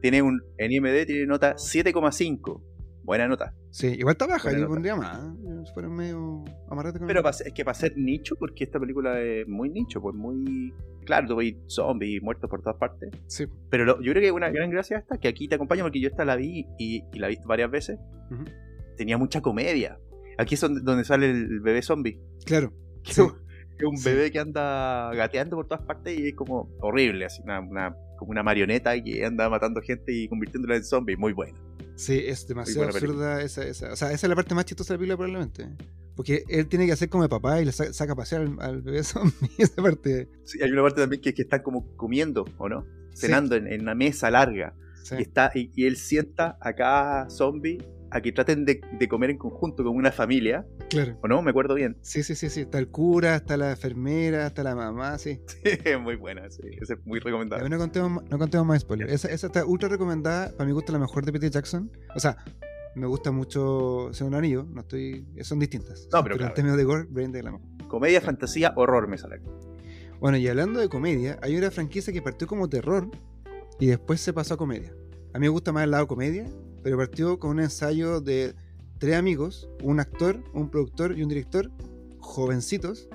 Tiene 0.01 0.21
un, 0.21 0.41
en 0.57 0.71
IMD 0.71 1.05
tiene 1.05 1.25
nota 1.25 1.55
7,5. 1.55 2.61
Buena 3.03 3.27
nota. 3.27 3.53
Sí, 3.69 3.87
igual 3.87 4.13
está 4.13 4.27
baja, 4.27 4.49
Buena 4.49 4.57
yo 4.57 4.63
nota. 4.65 4.73
pondría 4.73 4.95
más. 4.97 5.17
¿eh? 5.19 5.61
Si 5.65 5.73
fuera 5.73 5.87
medio 5.87 6.43
amarrate 6.69 6.99
con 6.99 7.07
Pero 7.07 7.27
es 7.29 7.43
que 7.53 7.63
para 7.63 7.73
ser 7.75 7.93
nicho, 7.97 8.35
porque 8.35 8.65
esta 8.65 8.79
película 8.79 9.19
es 9.21 9.47
muy 9.47 9.69
nicho, 9.69 10.01
pues 10.01 10.13
muy... 10.15 10.73
Claro, 11.05 11.27
tú 11.27 11.37
zombies 11.67 12.21
muertos 12.21 12.49
por 12.49 12.61
todas 12.61 12.77
partes. 12.77 13.09
Sí. 13.27 13.45
Pero 13.69 13.85
lo- 13.85 14.01
yo 14.01 14.11
creo 14.11 14.21
que 14.21 14.31
una 14.31 14.49
gran 14.49 14.69
gracia 14.69 14.97
esta, 14.97 15.17
que 15.17 15.29
aquí 15.29 15.47
te 15.47 15.55
acompaña, 15.55 15.83
porque 15.83 16.01
yo 16.01 16.09
esta 16.09 16.25
la 16.25 16.35
vi 16.35 16.65
y, 16.77 17.01
y 17.13 17.19
la 17.19 17.27
he 17.27 17.29
visto 17.29 17.47
varias 17.47 17.71
veces, 17.71 17.97
tenía 18.97 19.17
mucha 19.17 19.41
comedia. 19.41 19.99
Aquí 20.37 20.55
es 20.55 20.61
donde, 20.61 21.03
sale 21.05 21.29
el 21.31 21.61
bebé 21.61 21.81
zombie. 21.81 22.19
Claro. 22.45 22.73
Que 23.03 23.13
Sí. 23.13 23.21
es 23.21 23.85
un- 23.85 23.97
Sí. 23.97 24.09
bebé 24.09 24.31
que 24.31 24.39
anda 24.39 25.13
gateando 25.13 25.55
por 25.55 25.67
todas 25.67 25.85
partes 25.85 26.17
y 26.19 26.27
es 26.27 26.35
como 26.35 26.69
horrible, 26.81 27.23
así 27.25 27.41
una, 27.43 27.61
una- 27.61 27.95
como 28.17 28.31
una 28.31 28.43
marioneta 28.43 29.01
que 29.01 29.23
anda 29.25 29.49
matando 29.49 29.81
gente 29.81 30.11
y 30.11 30.27
convirtiéndola 30.27 30.75
en 30.75 30.83
zombie. 30.83 31.15
Muy 31.15 31.33
buena. 31.33 31.57
Sí, 31.95 32.21
es 32.25 32.47
demasiado 32.47 32.89
absurda 32.89 33.41
esa, 33.41 33.63
esa. 33.65 33.93
O 33.93 33.95
sea, 33.95 34.11
esa 34.11 34.25
es 34.27 34.29
la 34.29 34.35
parte 34.35 34.53
más 34.53 34.65
chistosa 34.65 34.93
de 34.93 34.97
la 34.97 34.99
película 34.99 35.17
probablemente. 35.17 35.67
Porque 36.15 36.43
él 36.49 36.67
tiene 36.67 36.85
que 36.87 36.91
hacer 36.93 37.09
como 37.09 37.23
de 37.23 37.29
papá 37.29 37.61
y 37.61 37.65
le 37.65 37.71
sa- 37.71 37.93
saca 37.93 38.13
a 38.13 38.15
pasear 38.15 38.41
al, 38.41 38.57
al 38.59 38.81
bebé 38.81 39.03
zombie. 39.03 39.33
Esa 39.57 39.81
parte. 39.81 40.27
Sí, 40.43 40.61
hay 40.61 40.71
una 40.71 40.81
parte 40.83 41.01
también 41.01 41.21
que, 41.21 41.33
que 41.33 41.43
están 41.43 41.61
como 41.61 41.95
comiendo, 41.95 42.45
¿o 42.57 42.67
no? 42.69 42.85
Sí. 43.13 43.27
Cenando 43.27 43.55
en, 43.55 43.67
en 43.67 43.81
una 43.81 43.95
mesa 43.95 44.29
larga. 44.31 44.73
Sí. 45.03 45.15
Y, 45.19 45.21
está, 45.21 45.51
y, 45.55 45.71
y 45.75 45.85
él 45.85 45.95
sienta 45.97 46.57
a 46.59 46.73
cada 46.73 47.29
zombie 47.29 47.77
a 48.11 48.21
que 48.21 48.31
traten 48.31 48.65
de, 48.65 48.81
de 48.99 49.07
comer 49.07 49.29
en 49.31 49.37
conjunto 49.37 49.83
como 49.83 49.97
una 49.97 50.11
familia. 50.11 50.65
Claro. 50.89 51.17
¿O 51.21 51.27
no? 51.27 51.41
Me 51.41 51.51
acuerdo 51.51 51.75
bien. 51.75 51.97
Sí, 52.01 52.23
sí, 52.23 52.35
sí, 52.35 52.49
sí. 52.49 52.61
Está 52.61 52.79
el 52.79 52.87
cura, 52.89 53.35
está 53.35 53.57
la 53.57 53.71
enfermera, 53.71 54.47
está 54.47 54.63
la 54.63 54.75
mamá, 54.75 55.17
sí. 55.17 55.39
es 55.63 55.99
muy 55.99 56.15
buena, 56.15 56.49
sí. 56.49 56.61
Esa 56.81 56.93
es 56.95 56.99
muy 57.05 57.19
Ya, 57.19 57.25
recomendable. 57.25 57.69
no, 57.69 57.77
contemos, 57.77 58.23
no 58.29 58.37
contemos 58.37 58.65
más 58.67 58.81
spoilers. 58.81 59.11
Esa, 59.11 59.29
esa 59.29 59.47
está 59.47 59.65
ultra 59.65 59.89
recomendada. 59.89 60.51
Para 60.55 60.65
mi 60.65 60.73
gusto, 60.73 60.91
la 60.93 60.99
mejor 60.99 61.25
de 61.25 61.31
Peter 61.33 61.49
Jackson. 61.51 61.91
O 62.15 62.19
sea, 62.19 62.37
me 62.95 63.05
gusta 63.07 63.31
mucho 63.31 64.09
Señor 64.13 64.35
Anillo. 64.35 64.63
No 64.71 64.81
estoy. 64.81 65.27
Son 65.41 65.59
distintas. 65.59 66.07
No, 66.11 66.23
pero 66.23 66.37
claro. 66.37 66.53
términos 66.53 66.77
de 66.77 66.83
gore, 66.83 67.05
Brain 67.09 67.35
es 67.35 67.43
la 67.43 67.51
mejor. 67.51 67.67
Comedia, 67.87 68.21
fantasía, 68.21 68.73
horror 68.75 69.07
me 69.07 69.17
sale. 69.17 69.41
Bueno, 70.19 70.37
y 70.37 70.47
hablando 70.47 70.79
de 70.79 70.89
comedia, 70.89 71.37
hay 71.43 71.55
una 71.55 71.69
franquicia 71.71 72.11
que 72.11 72.21
partió 72.21 72.47
como 72.47 72.67
terror 72.67 73.09
y 73.79 73.85
después 73.87 74.19
se 74.19 74.33
pasó 74.33 74.55
a 74.55 74.57
comedia. 74.57 74.91
A 75.33 75.39
mí 75.39 75.45
me 75.45 75.49
gusta 75.49 75.71
más 75.71 75.83
el 75.83 75.91
lado 75.91 76.07
comedia, 76.07 76.45
pero 76.87 76.95
partió 76.95 77.37
con 77.37 77.51
un 77.51 77.59
ensayo 77.59 78.21
de 78.21 78.55
tres 78.97 79.17
amigos, 79.17 79.67
un 79.83 79.99
actor, 79.99 80.41
un 80.53 80.69
productor 80.69 81.17
y 81.17 81.21
un 81.21 81.27
director, 81.27 81.69
jovencitos, 82.19 83.09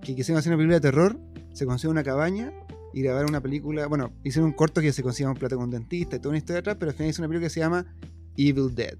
que 0.00 0.14
quisieron 0.14 0.38
hacer 0.38 0.52
una 0.52 0.58
película 0.58 0.76
de 0.76 0.80
terror, 0.80 1.18
se 1.52 1.66
consiguió 1.66 1.90
una 1.90 2.04
cabaña 2.04 2.52
y 2.94 3.02
grabaron 3.02 3.30
una 3.30 3.40
película, 3.40 3.88
bueno, 3.88 4.12
hicieron 4.22 4.50
un 4.50 4.52
corto 4.52 4.80
que 4.80 4.92
se 4.92 5.02
consiguió 5.02 5.28
un 5.28 5.36
plato 5.36 5.56
con 5.56 5.64
un 5.64 5.70
dentista 5.72 6.14
y 6.14 6.18
toda 6.20 6.28
una 6.28 6.38
historia 6.38 6.60
atrás, 6.60 6.76
pero 6.78 6.92
al 6.92 6.96
final 6.96 7.10
hizo 7.10 7.20
una 7.20 7.26
película 7.26 7.46
que 7.46 7.50
se 7.52 7.58
llama 7.58 7.84
Evil 8.36 8.72
Dead. 8.76 8.96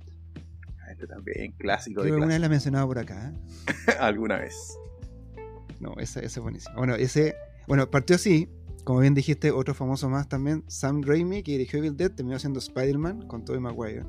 Este 0.90 1.06
también, 1.06 1.52
clásico 1.52 2.00
Creo 2.00 2.06
de 2.06 2.10
que 2.10 2.14
alguna 2.14 2.34
vez 2.34 2.40
la 2.40 2.46
he 2.46 2.50
mencionado 2.50 2.88
por 2.88 2.98
acá. 2.98 3.32
¿eh? 3.32 3.92
Alguna 4.00 4.38
vez. 4.38 4.76
No, 5.78 5.94
ese, 5.98 6.18
ese 6.18 6.26
es 6.26 6.38
buenísimo. 6.40 6.74
Bueno, 6.74 6.96
ese. 6.96 7.36
Bueno, 7.68 7.88
partió 7.88 8.16
así. 8.16 8.48
Como 8.84 9.00
bien 9.00 9.14
dijiste, 9.14 9.50
otro 9.50 9.74
famoso 9.74 10.08
más 10.08 10.28
también, 10.28 10.64
Sam 10.66 11.02
Raimi, 11.02 11.42
que 11.42 11.52
dirigió 11.52 11.78
Evil 11.78 11.96
Dead, 11.96 12.10
terminó 12.10 12.38
siendo 12.38 12.58
Spider-Man 12.58 13.26
con 13.26 13.44
Tobey 13.44 13.60
Maguire. 13.60 14.04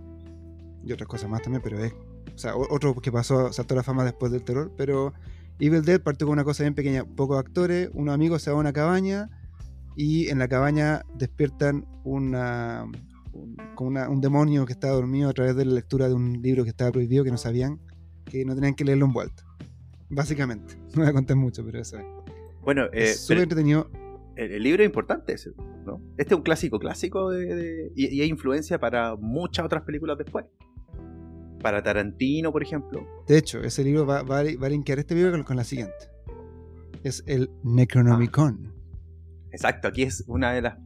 Y 0.83 0.91
otras 0.91 1.07
cosas 1.07 1.29
más 1.29 1.41
también, 1.41 1.61
pero 1.63 1.83
es. 1.83 1.93
O 2.33 2.37
sea, 2.37 2.55
otro 2.55 2.95
que 2.95 3.11
pasó, 3.11 3.51
saltó 3.53 3.75
la 3.75 3.83
fama 3.83 4.03
después 4.03 4.31
del 4.31 4.43
terror, 4.43 4.71
pero 4.77 5.13
Evil 5.59 5.83
Dead 5.83 6.01
partió 6.01 6.25
con 6.25 6.33
una 6.33 6.43
cosa 6.43 6.63
bien 6.63 6.73
pequeña. 6.73 7.03
Pocos 7.05 7.37
actores, 7.37 7.89
unos 7.93 8.13
amigos 8.15 8.41
se 8.41 8.49
van 8.49 8.57
a 8.57 8.59
una 8.61 8.73
cabaña 8.73 9.29
y 9.95 10.29
en 10.29 10.39
la 10.39 10.47
cabaña 10.47 11.03
despiertan 11.15 11.85
una, 12.03 12.85
un, 13.33 13.57
una- 13.77 14.09
un 14.09 14.21
demonio 14.21 14.65
que 14.65 14.73
estaba 14.73 14.93
dormido 14.93 15.29
a 15.29 15.33
través 15.33 15.55
de 15.55 15.65
la 15.65 15.73
lectura 15.73 16.07
de 16.07 16.15
un 16.15 16.41
libro 16.41 16.63
que 16.63 16.69
estaba 16.69 16.91
prohibido, 16.91 17.23
que 17.23 17.31
no 17.31 17.37
sabían, 17.37 17.79
que 18.25 18.45
no 18.45 18.55
tenían 18.55 18.73
que 18.73 18.85
leerlo 18.85 19.05
en 19.05 19.13
vuelta. 19.13 19.43
Básicamente. 20.09 20.75
No 20.95 21.01
voy 21.01 21.09
a 21.09 21.13
contar 21.13 21.35
mucho, 21.37 21.63
pero 21.65 21.79
eso 21.79 21.97
es. 21.97 22.05
Bueno, 22.63 22.85
eh, 22.85 23.03
es 23.11 23.21
súper 23.21 23.43
entretenido. 23.43 23.89
El, 24.35 24.51
el 24.51 24.63
libro 24.63 24.83
es 24.83 24.87
importante 24.89 25.33
ese, 25.33 25.51
¿no? 25.85 26.01
Este 26.17 26.33
es 26.33 26.37
un 26.37 26.43
clásico 26.43 26.79
clásico 26.79 27.29
de, 27.29 27.55
de- 27.55 27.91
y, 27.95 28.15
y 28.15 28.21
hay 28.21 28.29
influencia 28.29 28.79
para 28.79 29.15
muchas 29.15 29.65
otras 29.65 29.83
películas 29.83 30.17
después. 30.17 30.45
Para 31.61 31.83
Tarantino, 31.83 32.51
por 32.51 32.63
ejemplo. 32.63 33.05
De 33.27 33.37
hecho, 33.37 33.61
ese 33.61 33.83
libro 33.83 34.05
va, 34.05 34.23
va, 34.23 34.39
a- 34.39 34.43
va 34.61 34.67
a 34.67 34.69
linkear 34.69 34.99
este 34.99 35.13
libro 35.15 35.31
con, 35.31 35.43
con 35.43 35.57
la 35.57 35.63
siguiente. 35.63 35.93
Es 37.03 37.23
el 37.27 37.49
Necronomicon. 37.63 38.73
Exacto, 39.51 39.87
aquí 39.87 40.03
es 40.03 40.23
una 40.27 40.53
de 40.53 40.61
las 40.61 40.77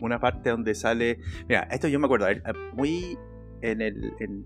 una 0.00 0.18
parte 0.20 0.50
donde 0.50 0.74
sale. 0.74 1.18
Mira, 1.48 1.62
esto 1.70 1.88
yo 1.88 1.98
me 2.00 2.06
acuerdo, 2.06 2.26
a 2.26 2.28
ver, 2.28 2.42
muy 2.74 3.16
en 3.62 3.80
el 3.80 4.12
en- 4.18 4.44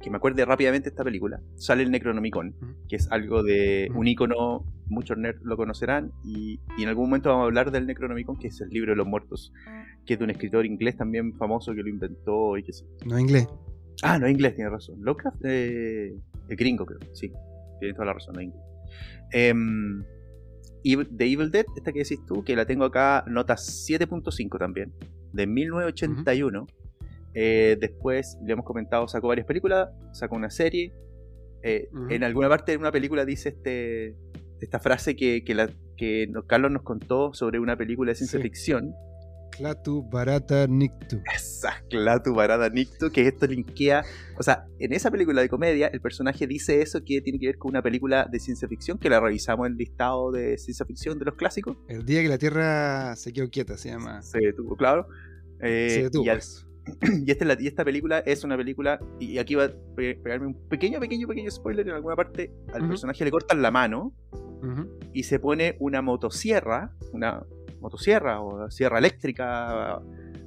que 0.00 0.10
me 0.10 0.16
acuerde 0.16 0.44
rápidamente 0.44 0.88
esta 0.88 1.04
película. 1.04 1.40
Sale 1.56 1.82
el 1.82 1.90
Necronomicon, 1.90 2.54
que 2.88 2.96
es 2.96 3.10
algo 3.10 3.42
de 3.42 3.90
un 3.94 4.06
icono, 4.06 4.64
muchos 4.86 5.16
nerds 5.18 5.40
lo 5.42 5.56
conocerán 5.56 6.12
y, 6.24 6.60
y 6.78 6.82
en 6.82 6.88
algún 6.88 7.06
momento 7.06 7.28
vamos 7.30 7.42
a 7.42 7.46
hablar 7.46 7.70
del 7.70 7.86
Necronomicon, 7.86 8.38
que 8.38 8.48
es 8.48 8.60
el 8.60 8.68
libro 8.70 8.92
de 8.92 8.96
los 8.96 9.06
muertos, 9.06 9.52
que 10.06 10.14
es 10.14 10.18
de 10.18 10.24
un 10.24 10.30
escritor 10.30 10.66
inglés 10.66 10.96
también 10.96 11.34
famoso 11.38 11.74
que 11.74 11.82
lo 11.82 11.88
inventó 11.88 12.56
y 12.58 12.62
que 12.64 12.72
sí. 12.72 12.84
No 13.06 13.18
inglés. 13.18 13.48
Ah, 14.02 14.18
no, 14.18 14.28
inglés, 14.28 14.54
tiene 14.54 14.70
razón. 14.70 14.96
Lovecraft, 15.00 15.44
eh, 15.44 16.12
el 16.48 16.56
gringo, 16.56 16.84
creo. 16.86 16.98
Sí, 17.14 17.30
tiene 17.78 17.94
toda 17.94 18.06
la 18.06 18.14
razón, 18.14 18.34
no 18.34 18.40
inglés. 18.42 18.62
Evil- 20.84 21.08
The 21.16 21.24
Evil 21.32 21.50
Dead, 21.50 21.64
esta 21.76 21.92
que 21.92 22.00
decís 22.00 22.18
tú, 22.26 22.42
que 22.42 22.56
la 22.56 22.66
tengo 22.66 22.84
acá, 22.84 23.24
nota 23.28 23.54
7.5 23.56 24.58
también, 24.58 24.92
de 25.32 25.46
1981. 25.46 26.66
Eh, 27.34 27.76
después, 27.80 28.36
le 28.44 28.52
hemos 28.52 28.64
comentado, 28.64 29.08
sacó 29.08 29.28
varias 29.28 29.46
películas, 29.46 29.88
sacó 30.12 30.36
una 30.36 30.50
serie. 30.50 30.92
Eh. 31.62 31.88
En 32.10 32.24
alguna 32.24 32.48
parte 32.48 32.72
de 32.72 32.78
una 32.78 32.90
película 32.92 33.24
dice 33.24 33.50
este 33.50 34.16
esta 34.60 34.78
frase 34.80 35.16
que, 35.16 35.42
que, 35.44 35.54
la, 35.54 35.70
que 35.96 36.26
nos- 36.28 36.44
Carlos 36.46 36.70
nos 36.70 36.82
contó 36.82 37.34
sobre 37.34 37.58
una 37.58 37.76
película 37.76 38.10
de 38.10 38.14
ciencia 38.16 38.38
Sí. 38.38 38.42
ficción. 38.44 38.92
Clatu 39.50 40.02
Barata 40.08 40.66
Nictu. 40.66 41.20
Esa 41.34 41.74
Clatu 41.90 42.32
Barada 42.34 42.68
Nicto, 42.70 43.10
que 43.10 43.26
esto 43.28 43.46
linkea. 43.46 44.02
O 44.38 44.42
sea, 44.42 44.64
en 44.78 44.92
esa 44.94 45.10
película 45.10 45.42
de 45.42 45.48
comedia, 45.48 45.88
el 45.88 46.00
personaje 46.00 46.46
dice 46.46 46.80
eso 46.80 47.00
que 47.04 47.20
tiene 47.20 47.38
que 47.38 47.46
ver 47.48 47.58
con 47.58 47.70
una 47.70 47.82
película 47.82 48.26
de 48.30 48.38
ciencia 48.40 48.66
ficción, 48.66 48.98
que 48.98 49.10
la 49.10 49.20
revisamos 49.20 49.66
en 49.66 49.72
el 49.72 49.78
listado 49.78 50.30
de 50.32 50.56
ciencia 50.58 50.86
ficción 50.86 51.18
de 51.18 51.26
los 51.26 51.34
clásicos. 51.34 51.76
El 51.88 52.06
día 52.06 52.22
que 52.22 52.28
la 52.28 52.38
Tierra 52.38 53.14
se 53.16 53.32
quedó 53.32 53.50
quieta, 53.50 53.76
se 53.76 53.90
llama. 53.90 54.22
Se 54.22 54.38
detuvo, 54.38 54.74
claro. 54.76 55.06
Eh, 55.60 55.90
se 55.90 56.02
detuvo. 56.04 56.24
y, 56.24 56.28
al- 56.30 56.38
pues. 56.38 56.66
y 57.26 57.30
esta, 57.30 57.44
es 57.44 57.48
la- 57.56 57.62
y 57.62 57.66
esta 57.66 57.84
película 57.84 58.18
es 58.20 58.42
una 58.44 58.56
película, 58.56 58.98
y 59.20 59.38
aquí 59.38 59.54
va 59.54 59.64
a 59.64 59.72
pe- 59.96 60.16
pegarme 60.16 60.46
un 60.48 60.68
pequeño, 60.68 60.98
pequeño, 61.00 61.28
pequeño 61.28 61.50
spoiler 61.50 61.86
en 61.88 61.94
alguna 61.94 62.16
parte. 62.16 62.50
Al 62.72 62.82
personaje 62.88 63.24
le 63.24 63.30
cortan 63.30 63.62
la 63.62 63.70
mano 63.70 64.12
y 65.12 65.22
se 65.24 65.38
pone 65.40 65.76
una 65.80 66.02
motosierra, 66.02 66.92
una 67.12 67.44
motosierra 67.80 68.40
o 68.40 68.70
sierra 68.70 68.98
eléctrica 68.98 70.00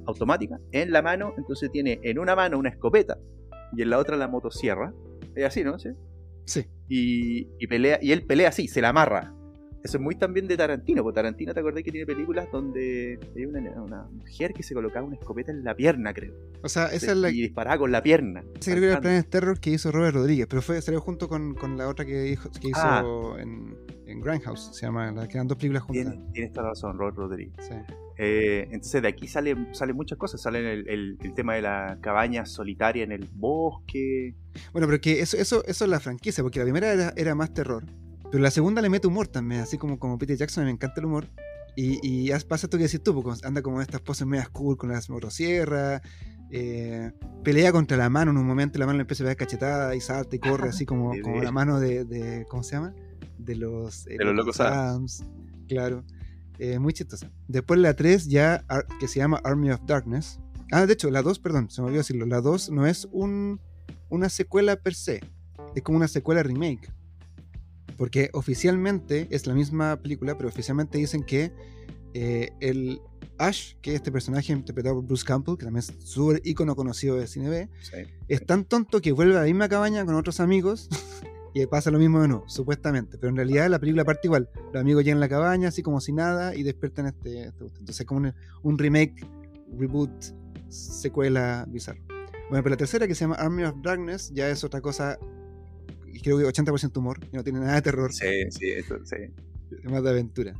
automática 0.06 0.58
en 0.72 0.90
la 0.92 1.02
mano, 1.02 1.34
entonces 1.36 1.70
tiene 1.70 2.00
en 2.02 2.18
una 2.18 2.34
mano 2.36 2.58
una 2.58 2.68
escopeta 2.70 3.18
y 3.76 3.82
en 3.82 3.90
la 3.90 3.98
otra 3.98 4.16
la 4.16 4.28
motosierra. 4.28 4.92
Es 5.34 5.44
así, 5.44 5.64
¿no? 5.64 5.78
Sí. 5.78 5.90
Sí. 6.44 6.64
Y, 6.88 7.48
y 7.58 7.66
pelea, 7.66 7.98
y 8.00 8.12
él 8.12 8.22
pelea 8.24 8.48
así, 8.50 8.68
se 8.68 8.80
la 8.80 8.90
amarra. 8.90 9.34
Eso 9.86 9.96
es 9.98 10.02
muy 10.02 10.14
también 10.16 10.46
de 10.48 10.56
Tarantino, 10.56 11.02
porque 11.02 11.14
Tarantino 11.16 11.54
te 11.54 11.60
acordás 11.60 11.82
que 11.82 11.90
tiene 11.90 12.06
películas 12.06 12.46
donde 12.52 13.18
hay 13.34 13.46
una, 13.46 13.60
una 13.82 14.02
mujer 14.12 14.52
que 14.52 14.62
se 14.62 14.74
colocaba 14.74 15.06
una 15.06 15.16
escopeta 15.16 15.52
en 15.52 15.64
la 15.64 15.74
pierna, 15.74 16.12
creo. 16.12 16.34
O 16.62 16.68
sea, 16.68 16.86
esa 16.88 17.12
es 17.12 17.16
la, 17.16 17.30
Y 17.30 17.42
disparaba 17.42 17.78
con 17.78 17.92
la 17.92 18.02
pierna. 18.02 18.42
ese 18.60 18.72
creo 18.72 18.80
que 18.80 18.86
era 18.86 18.94
el 18.96 19.00
Planet 19.00 19.28
Terror 19.30 19.60
que 19.60 19.70
hizo 19.70 19.90
Robert 19.92 20.14
Rodríguez, 20.16 20.46
pero 20.48 20.60
fue, 20.60 20.82
salió 20.82 21.00
junto 21.00 21.28
con, 21.28 21.54
con 21.54 21.76
la 21.78 21.88
otra 21.88 22.04
que 22.04 22.28
hizo, 22.32 22.50
que 22.50 22.68
hizo 22.68 22.80
Ah. 22.82 23.36
en, 23.40 23.76
en 24.06 24.20
Grindhouse, 24.20 24.70
se 24.74 24.84
llama, 24.86 25.10
la 25.12 25.26
que 25.28 25.34
eran 25.38 25.46
dos 25.48 25.56
películas 25.56 25.82
juntas. 25.84 26.12
Tienes, 26.12 26.32
tienes 26.32 26.52
toda 26.52 26.62
la 26.64 26.68
razón, 26.70 26.98
Robert 26.98 27.16
Rodríguez. 27.16 27.54
Sí. 27.60 27.74
Eh, 28.18 28.62
entonces 28.70 29.02
de 29.02 29.08
aquí 29.08 29.28
sale, 29.28 29.54
salen 29.72 29.94
muchas 29.94 30.16
cosas. 30.18 30.40
Sale 30.40 30.58
el, 30.72 30.88
el- 30.88 31.18
el 31.22 31.34
tema 31.34 31.54
de 31.54 31.62
la 31.62 31.98
cabaña 32.00 32.46
solitaria 32.46 33.04
en 33.04 33.12
el 33.12 33.28
bosque. 33.34 34.34
Bueno, 34.72 34.86
pero 34.88 35.00
que 35.00 35.20
eso, 35.20 35.36
eso, 35.36 35.62
eso 35.66 35.84
es 35.84 35.90
la 35.90 36.00
franquicia, 36.00 36.42
porque 36.42 36.58
la 36.60 36.64
primera 36.64 36.92
era, 36.92 37.12
era 37.16 37.34
más 37.34 37.52
terror, 37.52 37.84
pero 38.30 38.42
la 38.42 38.50
segunda 38.50 38.80
le 38.82 38.88
mete 38.88 39.06
humor 39.06 39.28
también, 39.28 39.60
así 39.62 39.78
como, 39.78 39.98
como 39.98 40.18
Peter 40.18 40.36
Jackson, 40.36 40.64
me 40.64 40.70
encanta 40.70 41.00
el 41.00 41.06
humor. 41.06 41.26
Y, 41.78 41.98
y 42.02 42.30
pasa 42.48 42.66
esto 42.66 42.78
que 42.78 42.84
decís 42.84 43.02
tú, 43.02 43.14
porque 43.22 43.38
anda 43.46 43.60
como 43.60 43.82
estas 43.82 44.00
poses 44.00 44.26
medias 44.26 44.48
cool 44.48 44.76
con 44.78 44.90
las 44.90 45.10
motosierras, 45.10 46.00
eh, 46.50 47.12
pelea 47.44 47.70
contra 47.72 47.96
la 47.98 48.08
mano 48.08 48.30
en 48.30 48.38
un 48.38 48.46
momento, 48.46 48.78
la 48.78 48.86
mano 48.86 48.96
le 48.98 49.02
empieza 49.02 49.24
a 49.24 49.26
ver 49.26 49.36
cachetada 49.36 49.94
y 49.94 50.00
salta 50.00 50.36
y 50.36 50.38
corre, 50.38 50.68
así 50.70 50.86
como, 50.86 51.12
como 51.22 51.42
la 51.42 51.52
mano 51.52 51.78
de, 51.78 52.04
de- 52.04 52.46
¿cómo 52.48 52.62
se 52.62 52.76
llama? 52.76 52.94
De 53.38 53.56
los, 53.56 54.06
eh, 54.06 54.16
De 54.18 54.24
los 54.24 54.34
Locos 54.34 54.56
Adams. 54.60 55.24
Claro, 55.68 56.02
Eh, 56.58 56.78
muy 56.78 56.94
chistosa. 56.94 57.30
Después 57.48 57.78
la 57.80 57.92
3 57.94 58.28
ya, 58.28 58.64
que 58.98 59.08
se 59.08 59.18
llama 59.18 59.38
Army 59.44 59.70
of 59.70 59.80
Darkness. 59.86 60.40
Ah, 60.72 60.86
de 60.86 60.94
hecho, 60.94 61.10
la 61.10 61.20
2, 61.20 61.38
perdón, 61.40 61.68
se 61.68 61.82
me 61.82 61.88
olvidó 61.88 62.00
decirlo, 62.00 62.24
la 62.24 62.40
2 62.40 62.70
no 62.70 62.86
es 62.86 63.06
un, 63.12 63.60
una 64.08 64.30
secuela 64.30 64.76
per 64.76 64.94
se, 64.94 65.20
es 65.74 65.82
como 65.82 65.98
una 65.98 66.08
secuela 66.08 66.42
remake. 66.42 66.90
Porque 67.96 68.30
oficialmente 68.32 69.26
es 69.30 69.46
la 69.46 69.54
misma 69.54 69.96
película, 69.96 70.36
pero 70.36 70.48
oficialmente 70.48 70.98
dicen 70.98 71.22
que 71.24 71.52
eh, 72.14 72.50
el 72.60 73.00
Ash, 73.38 73.74
que 73.82 73.90
es 73.90 73.96
este 73.96 74.10
personaje 74.10 74.52
interpretado 74.52 74.96
por 74.96 75.04
Bruce 75.04 75.24
Campbell, 75.24 75.56
que 75.56 75.64
también 75.64 75.80
es 75.86 75.92
súper 76.06 76.40
ícono 76.44 76.74
conocido 76.74 77.16
de 77.16 77.26
cine 77.26 77.48
B, 77.50 77.68
es 78.28 78.46
tan 78.46 78.64
tonto 78.64 79.00
que 79.00 79.12
vuelve 79.12 79.36
a 79.36 79.40
la 79.40 79.44
misma 79.44 79.68
cabaña 79.68 80.04
con 80.06 80.14
otros 80.14 80.40
amigos 80.40 80.88
y 81.54 81.64
pasa 81.66 81.90
lo 81.90 81.98
mismo 81.98 82.20
de 82.22 82.28
nuevo, 82.28 82.44
supuestamente. 82.48 83.18
Pero 83.18 83.30
en 83.30 83.36
realidad 83.36 83.68
la 83.68 83.78
película 83.78 84.04
parte 84.04 84.22
igual. 84.28 84.48
Los 84.72 84.80
amigos 84.80 85.04
llegan 85.04 85.18
a 85.18 85.20
la 85.20 85.28
cabaña, 85.28 85.68
así 85.68 85.82
como 85.82 86.00
si 86.00 86.12
nada, 86.12 86.54
y 86.54 86.62
despiertan 86.62 87.06
este. 87.06 87.44
este- 87.48 87.64
Entonces 87.64 88.00
es 88.00 88.06
como 88.06 88.20
un, 88.20 88.34
un 88.62 88.78
remake, 88.78 89.26
reboot, 89.78 90.10
secuela 90.68 91.66
bizarro. 91.68 92.00
Bueno, 92.48 92.62
pero 92.62 92.70
la 92.70 92.76
tercera, 92.76 93.06
que 93.08 93.14
se 93.14 93.22
llama 93.24 93.34
Army 93.36 93.64
of 93.64 93.74
Darkness, 93.82 94.30
ya 94.32 94.48
es 94.48 94.62
otra 94.64 94.80
cosa. 94.80 95.18
Y 96.16 96.20
creo 96.22 96.38
que 96.38 96.44
80% 96.44 96.96
humor, 96.96 97.18
y 97.30 97.36
no 97.36 97.44
tiene 97.44 97.60
nada 97.60 97.74
de 97.74 97.82
terror, 97.82 98.12
Sí, 98.12 98.26
sí, 98.50 98.70
eso, 98.70 98.96
sí. 99.04 99.16
es 99.82 99.90
más 99.90 100.02
de 100.02 100.10
aventura. 100.10 100.54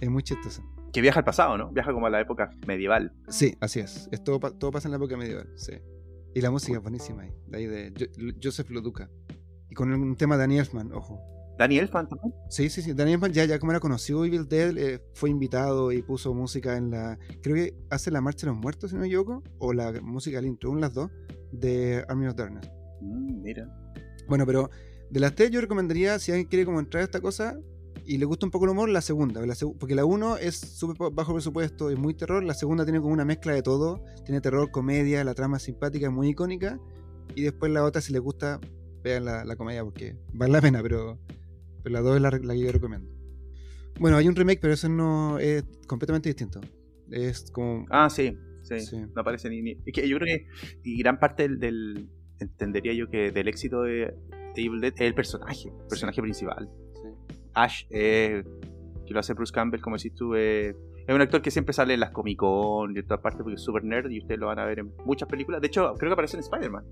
Es 0.00 0.10
muy 0.10 0.22
chistosa. 0.22 0.62
Que 0.92 1.00
viaja 1.00 1.20
al 1.20 1.24
pasado, 1.24 1.56
¿no? 1.56 1.70
Viaja 1.70 1.92
como 1.92 2.06
a 2.06 2.10
la 2.10 2.20
época 2.20 2.50
medieval. 2.66 3.12
Sí, 3.28 3.56
así 3.60 3.78
es. 3.80 4.08
es 4.10 4.24
todo, 4.24 4.40
todo 4.40 4.70
pasa 4.72 4.88
en 4.88 4.92
la 4.92 4.96
época 4.96 5.16
medieval, 5.16 5.48
sí. 5.54 5.74
Y 6.34 6.40
la 6.40 6.50
música 6.50 6.78
es 6.78 6.82
buenísima 6.82 7.22
ahí, 7.22 7.30
de 7.46 7.56
ahí 7.58 7.66
de 7.66 7.92
Jo- 7.96 8.34
Joseph 8.42 8.70
Loduca. 8.70 9.08
Y 9.68 9.74
con 9.74 9.92
un 9.92 10.16
tema 10.16 10.34
de 10.36 10.40
Danny 10.40 10.58
Elfman, 10.58 10.92
ojo. 10.92 11.20
Daniel 11.58 11.88
Fan 11.88 12.08
también. 12.08 12.32
Sí, 12.48 12.70
sí, 12.70 12.80
sí. 12.82 12.94
Danny 12.94 13.12
Elfman 13.12 13.32
ya, 13.32 13.44
ya 13.44 13.58
como 13.58 13.70
era 13.72 13.80
conocido 13.80 14.24
Evil 14.24 14.48
Dead, 14.48 14.76
eh, 14.78 15.02
fue 15.14 15.28
invitado 15.30 15.92
y 15.92 16.00
puso 16.02 16.32
música 16.32 16.76
en 16.78 16.90
la... 16.90 17.18
Creo 17.42 17.54
que 17.54 17.74
hace 17.90 18.10
la 18.10 18.22
Marcha 18.22 18.46
de 18.46 18.52
los 18.54 18.60
Muertos, 18.62 18.90
si 18.90 18.96
no 18.96 19.02
me 19.02 19.08
equivoco, 19.08 19.42
o 19.58 19.72
la 19.74 19.92
música 20.00 20.38
del 20.38 20.46
intro, 20.46 20.70
una 20.70 20.80
las 20.82 20.94
dos, 20.94 21.10
de 21.52 22.02
Army 22.08 22.26
of 22.28 22.34
Darkness. 22.34 22.70
Mm, 23.02 23.42
mira. 23.42 23.89
Bueno, 24.30 24.46
pero 24.46 24.70
de 25.10 25.20
las 25.20 25.34
tres 25.34 25.50
yo 25.50 25.60
recomendaría, 25.60 26.18
si 26.18 26.30
alguien 26.32 26.48
quiere 26.48 26.64
como 26.64 26.80
entrar 26.80 27.02
a 27.02 27.04
esta 27.04 27.20
cosa 27.20 27.58
y 28.06 28.16
le 28.18 28.24
gusta 28.24 28.46
un 28.46 28.50
poco 28.52 28.64
el 28.64 28.70
humor, 28.70 28.88
la 28.88 29.00
segunda. 29.02 29.44
la 29.44 29.54
seg- 29.54 29.76
porque 29.78 29.94
la 29.94 30.04
uno 30.04 30.36
es 30.36 30.56
súper 30.56 31.10
bajo 31.12 31.34
presupuesto 31.34 31.90
y 31.90 31.96
muy 31.96 32.14
terror. 32.14 32.42
La 32.42 32.54
segunda 32.54 32.84
tiene 32.84 33.00
como 33.00 33.12
una 33.12 33.24
mezcla 33.24 33.52
de 33.52 33.62
todo. 33.62 34.02
Tiene 34.24 34.40
terror, 34.40 34.70
comedia, 34.70 35.22
la 35.24 35.34
trama 35.34 35.58
es 35.58 35.64
simpática, 35.64 36.06
es 36.06 36.12
muy 36.12 36.28
icónica. 36.28 36.78
Y 37.34 37.42
después 37.42 37.70
la 37.72 37.84
otra, 37.84 38.00
si 38.00 38.12
les 38.12 38.22
gusta, 38.22 38.58
vean 39.02 39.24
la, 39.24 39.44
la 39.44 39.56
comedia 39.56 39.84
porque 39.84 40.16
vale 40.32 40.52
la 40.52 40.60
pena, 40.60 40.82
pero, 40.82 41.18
pero 41.82 41.92
la 41.92 42.00
dos 42.00 42.16
es 42.16 42.22
la, 42.22 42.30
la 42.30 42.54
que 42.54 42.60
yo 42.60 42.72
recomiendo. 42.72 43.08
Bueno, 43.98 44.16
hay 44.16 44.28
un 44.28 44.34
remake, 44.36 44.60
pero 44.60 44.72
eso 44.74 44.88
no 44.88 45.38
es 45.38 45.64
completamente 45.86 46.28
distinto. 46.28 46.60
Es 47.10 47.50
como... 47.50 47.84
Ah, 47.90 48.08
sí, 48.08 48.36
sí. 48.62 48.78
Sí. 48.80 48.96
No 49.14 49.20
aparece 49.22 49.50
ni, 49.50 49.60
ni- 49.60 49.76
Es 49.84 49.92
que 49.92 50.08
yo 50.08 50.16
creo 50.18 50.38
que 50.38 50.46
y 50.84 50.96
gran 50.98 51.18
parte 51.18 51.42
del, 51.42 51.58
del- 51.58 52.08
Entendería 52.40 52.92
yo 52.94 53.08
que 53.08 53.30
del 53.30 53.48
éxito 53.48 53.82
de, 53.82 54.14
de 54.54 54.62
Evil 54.62 54.80
Dead 54.80 54.92
es 54.94 55.00
el 55.02 55.14
personaje, 55.14 55.68
el 55.68 55.86
personaje 55.88 56.20
principal. 56.22 56.68
sí. 56.94 57.08
Ash, 57.54 57.84
eh, 57.90 58.42
que 59.06 59.12
lo 59.14 59.20
hace 59.20 59.34
Bruce 59.34 59.52
Campbell, 59.52 59.80
como 59.80 59.96
decís 59.96 60.14
tú, 60.14 60.34
eh, 60.34 60.74
es 61.06 61.14
un 61.14 61.20
actor 61.20 61.42
que 61.42 61.50
siempre 61.50 61.72
sale 61.72 61.94
en 61.94 62.00
las 62.00 62.10
Comic 62.12 62.38
Con 62.38 62.94
y 62.94 63.00
en 63.00 63.06
todas 63.06 63.20
partes 63.22 63.42
porque 63.42 63.56
es 63.56 63.60
super 63.62 63.82
nerd 63.84 64.10
y 64.10 64.18
ustedes 64.20 64.38
lo 64.38 64.46
van 64.46 64.58
a 64.60 64.64
ver 64.64 64.78
en 64.78 64.92
muchas 65.04 65.28
películas. 65.28 65.60
De 65.60 65.66
hecho, 65.66 65.94
creo 65.98 66.10
que 66.10 66.12
aparece 66.14 66.36
en 66.36 66.40
Spider-Man. 66.44 66.84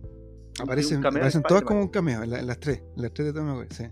Aparecen, 0.61 1.01
todas 1.47 1.63
como 1.63 1.81
un 1.81 1.89
cameo, 1.89 2.25
en, 2.25 2.31
la- 2.31 2.41
en 2.41 2.47
las 2.49 2.59
tres. 2.59 2.83
En 2.97 3.03
las 3.03 3.13
tres 3.15 3.29
de 3.29 3.33
Tom 3.41 3.65
sí. 3.71 3.85
Eh, 3.85 3.91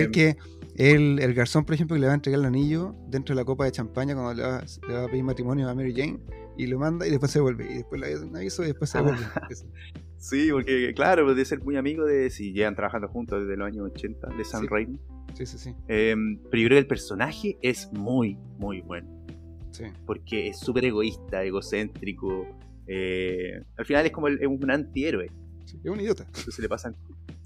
El 0.00 0.10
que 0.10 0.36
el, 0.76 1.18
el 1.18 1.34
garzón, 1.34 1.66
por 1.66 1.74
ejemplo, 1.74 1.94
que 1.94 2.00
le 2.00 2.06
va 2.06 2.12
a 2.12 2.14
entregar 2.14 2.40
el 2.40 2.46
anillo 2.46 2.94
dentro 3.08 3.34
de 3.34 3.42
la 3.42 3.44
copa 3.44 3.66
de 3.66 3.72
champaña 3.72 4.14
cuando 4.14 4.32
le 4.32 4.42
va, 4.42 4.64
le 4.88 4.94
va 4.94 5.04
a 5.04 5.08
pedir 5.08 5.24
matrimonio 5.24 5.68
a 5.68 5.74
Mary 5.74 5.92
Jane 5.94 6.18
y 6.56 6.68
lo 6.68 6.78
manda 6.78 7.06
y 7.06 7.10
después 7.10 7.30
se 7.30 7.40
devuelve. 7.40 7.70
Y 7.70 7.74
después 7.74 8.00
le 8.00 8.14
da 8.18 8.24
un 8.24 8.34
aviso 8.34 8.62
y 8.64 8.68
después 8.68 8.88
se 8.88 8.96
Ah. 8.98 9.02
Sí, 10.18 10.48
porque 10.50 10.92
claro, 10.94 11.24
pues, 11.24 11.36
de 11.36 11.44
ser 11.44 11.62
muy 11.62 11.76
amigo 11.76 12.04
de 12.04 12.30
si 12.30 12.52
llegan 12.52 12.74
trabajando 12.74 13.08
juntos 13.08 13.42
desde 13.42 13.56
los 13.56 13.66
años 13.66 13.90
80 13.92 14.28
de 14.36 14.44
Sam 14.44 14.62
Sí. 14.62 14.66
Raimi. 14.68 14.98
Sí, 15.34 15.46
sí, 15.46 15.58
sí. 15.58 15.74
Eh, 15.88 16.14
pero 16.50 16.62
yo 16.62 16.68
creo 16.68 16.76
que 16.76 16.78
el 16.78 16.86
personaje 16.86 17.58
es 17.62 17.90
muy, 17.92 18.36
muy 18.58 18.80
bueno. 18.80 19.08
sí. 19.72 19.84
Porque 20.06 20.48
es 20.48 20.58
súper 20.58 20.86
egoísta, 20.86 21.44
egocéntrico. 21.44 22.46
eh, 22.88 23.62
al 23.76 23.84
final 23.84 24.06
es 24.06 24.12
como 24.12 24.28
el- 24.28 24.46
un 24.46 24.70
antihéroe. 24.70 25.28
Sí, 25.64 25.78
Es 25.82 25.90
un 25.90 26.00
idiota. 26.00 26.22
Entonces 26.24 26.58
le 26.60 26.68
pasan. 26.68 26.94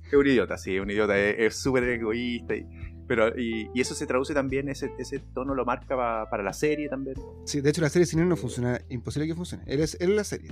Es 0.07 0.12
un 0.12 0.27
idiota, 0.27 0.59
sí, 0.59 0.77
es 0.77 0.83
un 0.83 0.91
idiota. 0.91 1.18
Es 1.18 1.37
es 1.39 1.57
súper 1.57 1.85
egoísta. 1.85 2.55
Y, 2.55 2.64
pero, 3.09 3.29
y, 3.37 3.68
y 3.75 3.81
eso 3.81 3.95
se 3.95 4.07
traduce 4.07 4.35
también, 4.35 4.68
ese, 4.68 4.93
ese 4.99 5.18
tono 5.35 5.55
lo 5.55 5.64
marca 5.64 5.97
pa- 5.97 6.29
para 6.31 6.43
la 6.45 6.53
serie 6.53 6.89
también. 6.89 7.16
Sí, 7.47 7.61
de 7.62 7.71
hecho, 7.71 7.81
la 7.81 7.89
serie 7.89 8.07
sin 8.07 8.21
él 8.21 8.29
no 8.29 8.37
funciona. 8.37 8.81
Imposible 8.91 9.27
que 9.27 9.35
funcione. 9.35 9.64
Él 9.66 9.81
es, 9.81 9.97
él 10.01 10.11
es 10.11 10.16
la 10.16 10.25
serie. 10.25 10.51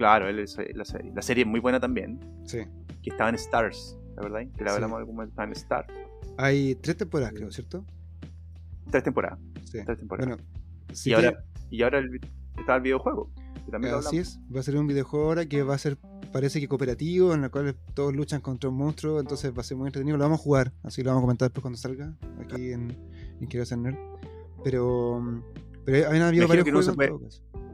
Claro, 0.00 0.30
él 0.30 0.38
es 0.38 0.56
la 0.74 0.84
serie. 0.86 1.12
La 1.14 1.20
serie 1.20 1.42
es 1.44 1.46
muy 1.46 1.60
buena 1.60 1.78
también. 1.78 2.18
Sí. 2.46 2.60
Que 3.02 3.10
estaba 3.10 3.28
en 3.28 3.34
Stars, 3.34 3.98
¿la 4.16 4.22
verdad? 4.22 4.40
Que 4.56 4.64
la 4.64 4.70
Sí. 4.70 4.74
hablamos 4.76 5.04
como 5.04 5.22
estaba 5.22 5.44
en 5.46 5.52
Stars. 5.52 5.88
Hay 6.38 6.74
tres 6.76 6.96
temporadas, 6.96 7.34
creo, 7.36 7.50
¿cierto? 7.52 7.84
Tres 8.90 9.04
temporadas. 9.04 9.38
Sí. 9.66 9.78
Tres 9.84 9.98
temporadas. 9.98 10.38
Bueno, 10.38 10.42
si 10.94 11.10
y, 11.10 11.14
te- 11.14 11.26
ahora, 11.26 11.44
y 11.68 11.82
ahora 11.82 11.98
el- 11.98 12.18
está 12.58 12.76
el 12.76 12.80
videojuego. 12.80 13.30
Que 13.66 13.70
también 13.72 13.92
lo 13.92 13.98
Así 13.98 14.16
es, 14.16 14.40
va 14.54 14.60
a 14.60 14.62
ser 14.62 14.78
un 14.78 14.86
videojuego 14.86 15.26
ahora 15.26 15.44
que 15.44 15.62
va 15.62 15.74
a 15.74 15.78
ser, 15.78 15.98
parece 16.32 16.60
que 16.60 16.66
cooperativo, 16.66 17.34
en 17.34 17.44
el 17.44 17.50
cual 17.50 17.76
todos 17.92 18.14
luchan 18.16 18.40
contra 18.40 18.70
un 18.70 18.76
monstruo, 18.78 19.20
entonces 19.20 19.52
va 19.54 19.60
a 19.60 19.64
ser 19.64 19.76
muy 19.76 19.88
entretenido. 19.88 20.16
Lo 20.16 20.24
vamos 20.24 20.40
a 20.40 20.42
jugar, 20.42 20.72
así 20.82 21.02
lo 21.02 21.10
vamos 21.10 21.20
a 21.20 21.24
comentar 21.24 21.48
después 21.50 21.60
cuando 21.60 21.76
salga, 21.76 22.16
aquí 22.42 22.72
en, 22.72 22.96
en 23.38 23.46
Quiero 23.48 23.66
ser 23.66 23.76
Nerd. 23.76 23.98
Pero, 24.64 25.20
mm, 25.20 25.42
pero 25.84 26.08
han 26.08 26.22
habido 26.22 26.48
varios 26.48 26.64
que 26.64 26.72
no 26.72 26.78
juegos 26.80 26.96
puede-. 26.96 27.69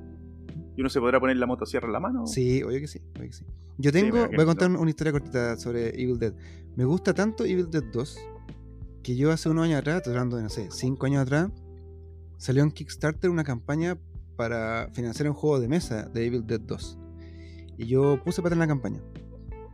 ¿Y 0.77 0.81
uno 0.81 0.91
se 0.91 1.01
podrá 1.01 1.19
poner 1.19 1.37
la 1.39 1.47
motosierra 1.47 1.87
en 1.87 1.93
la 1.93 2.01
mano? 2.01 2.27
Sí, 2.27 2.63
obvio 2.63 2.81
que 2.81 2.87
sí, 2.89 3.01
obvio 3.17 3.29
que 3.29 3.33
sí. 3.33 3.45
Yo 3.79 3.93
tengo, 3.93 4.27
voy 4.27 4.41
a 4.41 4.45
contar 4.45 4.71
no. 4.71 4.81
una 4.81 4.91
historia 4.91 5.13
cortita 5.13 5.57
sobre 5.57 5.89
Evil 6.01 6.19
Dead. 6.19 6.35
Me 6.77 6.85
gusta 6.85 7.15
tanto 7.15 7.45
Evil 7.45 7.71
Dead 7.71 7.85
2 7.93 8.19
que 9.03 9.17
yo 9.17 9.31
hace 9.31 9.49
unos 9.49 9.65
años 9.65 9.79
atrás, 9.81 10.03
hablando 10.07 10.37
de, 10.37 10.43
no 10.43 10.49
sé, 10.49 10.69
5 10.71 11.07
años 11.07 11.23
atrás, 11.23 11.51
salió 12.39 12.63
en 12.63 12.71
Kickstarter 12.73 13.31
una 13.31 13.45
campaña 13.45 13.99
para 14.37 14.91
financiar 14.93 15.29
un 15.29 15.35
juego 15.35 15.61
de 15.61 15.69
mesa 15.69 16.09
de 16.09 16.27
Evil 16.27 16.47
Dead 16.47 16.61
2. 16.61 16.99
Y 17.79 17.87
yo 17.87 18.21
puse 18.25 18.41
plata 18.43 18.55
en 18.55 18.61
la 18.61 18.67
campaña. 18.67 19.01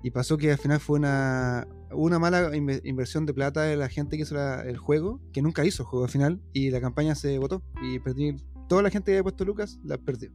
Y 0.05 0.11
pasó 0.11 0.37
que 0.37 0.51
al 0.53 0.59
final 0.59 0.81
fue 0.81 0.99
una, 0.99 1.67
una 1.93 2.19
mala 2.19 2.51
inve- 2.57 2.81
inversión 2.85 3.25
de 3.25 3.33
plata 3.35 3.63
de 3.63 3.77
la 3.77 3.89
gente 3.89 4.17
que 4.17 4.25
hizo 4.25 4.35
la- 4.35 4.63
el 4.63 4.77
juego, 4.77 5.21
que 5.33 5.43
nunca 5.43 5.65
hizo 5.65 5.83
el 5.85 5.87
juego 5.89 6.05
al 6.05 6.11
final, 6.11 6.41
y 6.53 6.71
la 6.71 6.81
campaña 6.81 7.15
se 7.15 7.39
votó. 7.39 7.63
Y 7.83 8.01
perdí, 8.01 8.35
toda 8.69 8.83
la 8.83 8.91
gente 8.91 9.07
que 9.07 9.13
había 9.19 9.23
puesto 9.23 9.45
Lucas 9.45 9.79
la 9.85 9.99
perdió. 9.99 10.31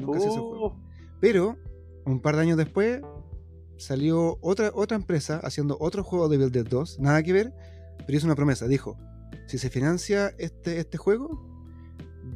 Nunca 0.00 0.20
se. 0.20 0.28
Oh, 0.28 0.76
Pero, 1.20 1.56
un 2.04 2.20
par 2.20 2.36
de 2.36 2.42
años 2.42 2.56
después, 2.56 3.00
salió 3.76 4.38
otra, 4.40 4.70
otra 4.74 4.96
empresa 4.96 5.40
haciendo 5.42 5.76
otro 5.80 6.02
juego 6.04 6.28
de 6.28 6.36
Evil 6.36 6.50
Dead 6.50 6.66
2, 6.66 7.00
nada 7.00 7.22
que 7.22 7.32
ver, 7.32 7.52
pero 8.06 8.16
hizo 8.16 8.26
una 8.26 8.34
promesa. 8.36 8.66
Dijo, 8.68 8.96
si 9.46 9.58
se 9.58 9.70
financia 9.70 10.32
este, 10.38 10.78
este 10.78 10.98
juego, 10.98 11.46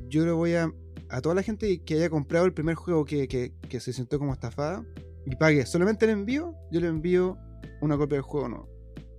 yo 0.08 0.24
le 0.24 0.32
voy 0.32 0.54
a... 0.54 0.72
A 1.10 1.20
toda 1.20 1.34
la 1.34 1.42
gente 1.42 1.82
que 1.84 1.94
haya 1.94 2.08
comprado 2.10 2.46
el 2.46 2.54
primer 2.54 2.74
juego 2.76 3.04
que, 3.04 3.28
que- 3.28 3.52
que 3.68 3.78
se 3.78 3.92
sintió 3.92 4.18
como 4.18 4.32
estafada 4.32 4.84
y 5.26 5.36
pague 5.36 5.64
solamente 5.66 6.06
el 6.06 6.10
envío, 6.12 6.54
yo 6.72 6.80
le 6.80 6.88
envío 6.88 7.36
una 7.82 7.96
copia 7.96 8.16
del 8.16 8.22
juego 8.22 8.48
nuevo. 8.48 8.68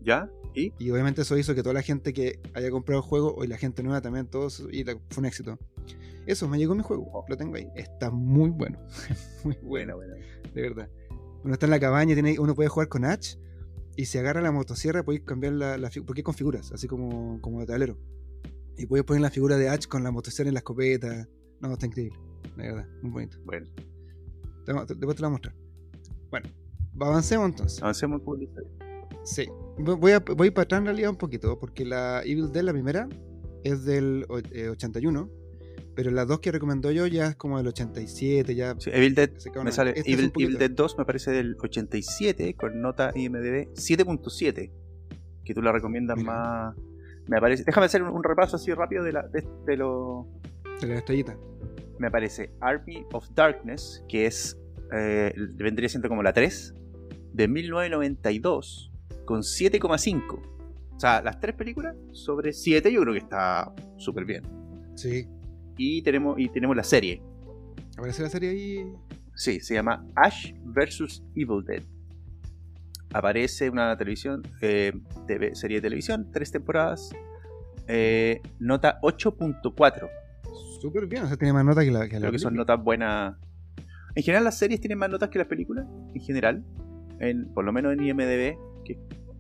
¿Ya? 0.01 0.29
¿Y? 0.56 0.74
Y 0.80 0.89
obviamente 0.89 1.22
eso 1.24 1.38
hizo 1.38 1.53
que 1.53 1.62
toda 1.64 1.74
la 1.74 1.82
gente 1.82 2.14
que 2.14 2.39
haya 2.53 2.72
comprado 2.72 3.01
el 3.01 3.08
juego, 3.08 3.43
y 3.43 3.47
la 3.47 3.58
gente 3.58 3.84
nueva 3.84 4.01
también, 4.01 4.28
todos, 4.28 4.66
y 4.72 4.84
la- 4.84 4.97
fue 5.10 5.22
un 5.22 5.26
éxito. 5.26 5.60
Eso, 6.26 6.47
me 6.47 6.58
llegó 6.58 6.74
mi 6.76 6.82
juego, 6.82 7.26
lo 7.28 7.38
tengo 7.38 7.56
ahí. 7.56 7.68
Está 7.76 8.10
muy 8.10 8.49
bueno. 8.49 8.80
muy 9.43 9.58
bueno, 9.62 9.95
buena. 9.97 10.16
de 10.53 10.62
verdad. 10.62 10.89
Uno 11.43 11.53
está 11.53 11.66
en 11.68 11.70
la 11.72 11.80
cabaña, 11.80 12.14
tiene, 12.16 12.39
uno 12.39 12.56
puede 12.56 12.70
jugar 12.70 12.88
con 12.88 13.06
H, 13.06 13.38
y 13.97 14.06
si 14.06 14.18
agarra 14.18 14.41
la 14.41 14.51
motosierra 14.51 15.03
podéis 15.03 15.24
cambiar 15.24 15.53
la, 15.53 15.78
la 15.78 15.89
figura, 15.91 16.08
porque 16.08 16.20
hay 16.22 16.24
con 16.24 16.34
figuras, 16.34 16.72
así 16.72 16.88
como, 16.88 17.39
como 17.41 17.60
de 17.60 17.66
tablero. 17.68 17.97
Y 18.78 18.88
puedes 18.88 19.06
poner 19.06 19.22
la 19.22 19.30
figura 19.30 19.58
de 19.58 19.70
H 19.70 19.88
con 19.88 20.03
la 20.03 20.12
motosierra 20.12 20.49
y 20.49 20.53
la 20.53 20.60
escopeta. 20.60 21.28
No, 21.62 21.72
está 21.74 21.86
increíble, 21.86 22.18
de 22.58 22.64
verdad, 22.64 22.88
muy 23.01 23.12
bonito. 23.12 23.38
Bueno, 23.45 23.68
Te- 24.66 24.74
te- 24.74 24.95
Después 24.95 25.16
te 25.16 25.22
lo 25.22 25.28
voy 25.28 25.28
a 25.28 25.30
mostrar. 25.30 25.56
Bueno, 26.32 26.49
avancemos 26.99 27.49
entonces. 27.49 27.82
avancemos 27.84 28.20
poco 28.22 28.38
la 28.38 28.43
historia. 28.43 28.70
Sí. 29.26 29.49
Voy 29.78 30.11
a, 30.13 30.19
voy 30.19 30.51
para 30.51 30.63
atrás 30.63 30.80
en 30.80 30.86
realidad 30.86 31.09
un 31.09 31.17
poquito, 31.17 31.59
porque 31.59 31.84
la 31.84 32.21
Evil 32.23 32.51
Dead, 32.51 32.63
la 32.63 32.71
primera, 32.71 33.09
es 33.63 33.84
del 33.84 34.26
eh, 34.53 34.69
81, 34.69 35.30
pero 35.95 36.11
las 36.11 36.28
dos 36.28 36.39
que 36.39 36.51
recomendó 36.51 36.91
yo 36.91 37.07
ya 37.07 37.28
es 37.28 37.36
como 37.36 37.57
del 37.57 37.67
87, 37.67 38.53
ya... 38.53 38.76
Sí, 38.78 38.91
Evil 38.93 39.15
Dead, 39.15 39.32
me 39.63 39.71
sale 39.71 39.93
este 39.95 40.11
Evil, 40.11 40.32
Evil 40.38 40.57
Dead 40.57 40.71
2 40.71 40.97
me 40.99 41.05
parece 41.05 41.32
del 41.32 41.55
87 41.59 42.53
con 42.55 42.82
nota 42.82 43.11
IMDb 43.15 43.73
7.7 43.73 44.71
que 45.43 45.53
tú 45.53 45.61
la 45.61 45.71
recomiendas 45.71 46.17
Mira. 46.17 46.32
más 46.32 46.76
me 47.28 47.38
aparece 47.38 47.63
déjame 47.63 47.86
hacer 47.86 48.03
un, 48.03 48.09
un 48.09 48.23
repaso 48.23 48.57
así 48.57 48.73
rápido 48.73 49.03
de, 49.03 49.13
la, 49.13 49.28
de, 49.28 49.47
de 49.65 49.78
lo 49.78 50.28
de 50.82 50.88
la 50.88 50.95
estrellita. 50.95 51.38
me 51.97 52.07
aparece 52.07 52.51
Army 52.59 53.05
of 53.13 53.28
Darkness 53.34 54.03
que 54.09 54.26
es 54.26 54.59
eh, 54.93 55.34
vendría 55.55 55.89
siendo 55.89 56.09
como 56.09 56.23
la 56.23 56.34
3 56.34 56.76
de 57.34 57.47
1992 57.47 58.91
con 59.26 59.41
7,5 59.41 60.39
o 60.95 60.99
sea 60.99 61.21
las 61.21 61.39
tres 61.39 61.55
películas 61.55 61.95
sobre 62.11 62.53
7 62.53 62.91
yo 62.91 63.01
creo 63.01 63.13
que 63.13 63.19
está 63.19 63.73
súper 63.97 64.26
bien 64.26 64.43
Sí. 64.95 65.28
y 65.78 66.01
tenemos 66.03 66.39
y 66.39 66.47
tenemos 66.49 66.76
la 66.76 66.84
serie 66.84 67.21
Aparece 67.97 68.23
la 68.23 68.30
serie 68.30 68.49
ahí. 68.49 68.86
Sí, 69.36 69.59
se 69.61 69.73
llama 69.73 70.05
Ash 70.15 70.53
vs. 70.65 71.23
Evil 71.34 71.63
Dead. 71.65 71.82
Aparece 73.13 73.69
una 73.69 73.95
televisión, 73.97 74.43
eh, 74.61 74.91
TV 75.28 75.55
serie 75.55 75.78
de 75.78 75.82
televisión, 75.84 76.30
tres 76.32 76.51
temporadas, 76.51 77.11
eh, 77.88 78.41
nota 78.59 78.99
8.4. 79.01 80.09
Súper 80.82 81.07
bien, 81.07 81.23
o 81.23 81.28
sea, 81.28 81.38
tiene 81.38 81.53
más 81.53 81.63
nota 81.63 81.86
que 81.86 81.91
la, 81.91 82.07
que 82.09 82.15
la 82.15 82.19
Creo 82.21 82.32
que 82.34 82.39
son 82.39 82.55
notas 82.55 82.84
buenas. 82.84 83.36
En 84.15 84.23
general 84.23 84.43
las 84.43 84.57
series 84.57 84.82
tienen 84.82 84.97
más 84.97 85.09
notas 85.09 85.30
que 85.30 85.39
las 85.39 85.47
películas, 85.47 85.86
en 86.13 86.21
general, 86.21 86.63
en, 87.19 87.47
por 87.53 87.63
lo 87.63 87.71
menos 87.71 87.93
en 87.93 88.03
IMDB, 88.05 88.57
que 88.86 88.97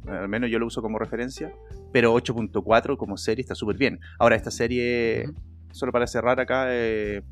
al 0.07 0.27
menos 0.29 0.49
yo 0.51 0.59
lo 0.59 0.67
uso 0.67 0.81
como 0.81 0.99
referencia, 0.99 1.51
pero 1.93 2.13
8.4 2.13 2.97
como 2.97 3.15
serie 3.17 3.41
está 3.41 3.55
súper 3.55 3.77
bien. 3.77 3.99
Ahora 4.19 4.35
esta 4.35 4.51
serie, 4.51 5.25
Ujú. 5.29 5.35
solo 5.71 5.91
para 5.91 6.05
cerrar 6.07 6.39
acá, 6.39 6.65
eh, 6.69 7.23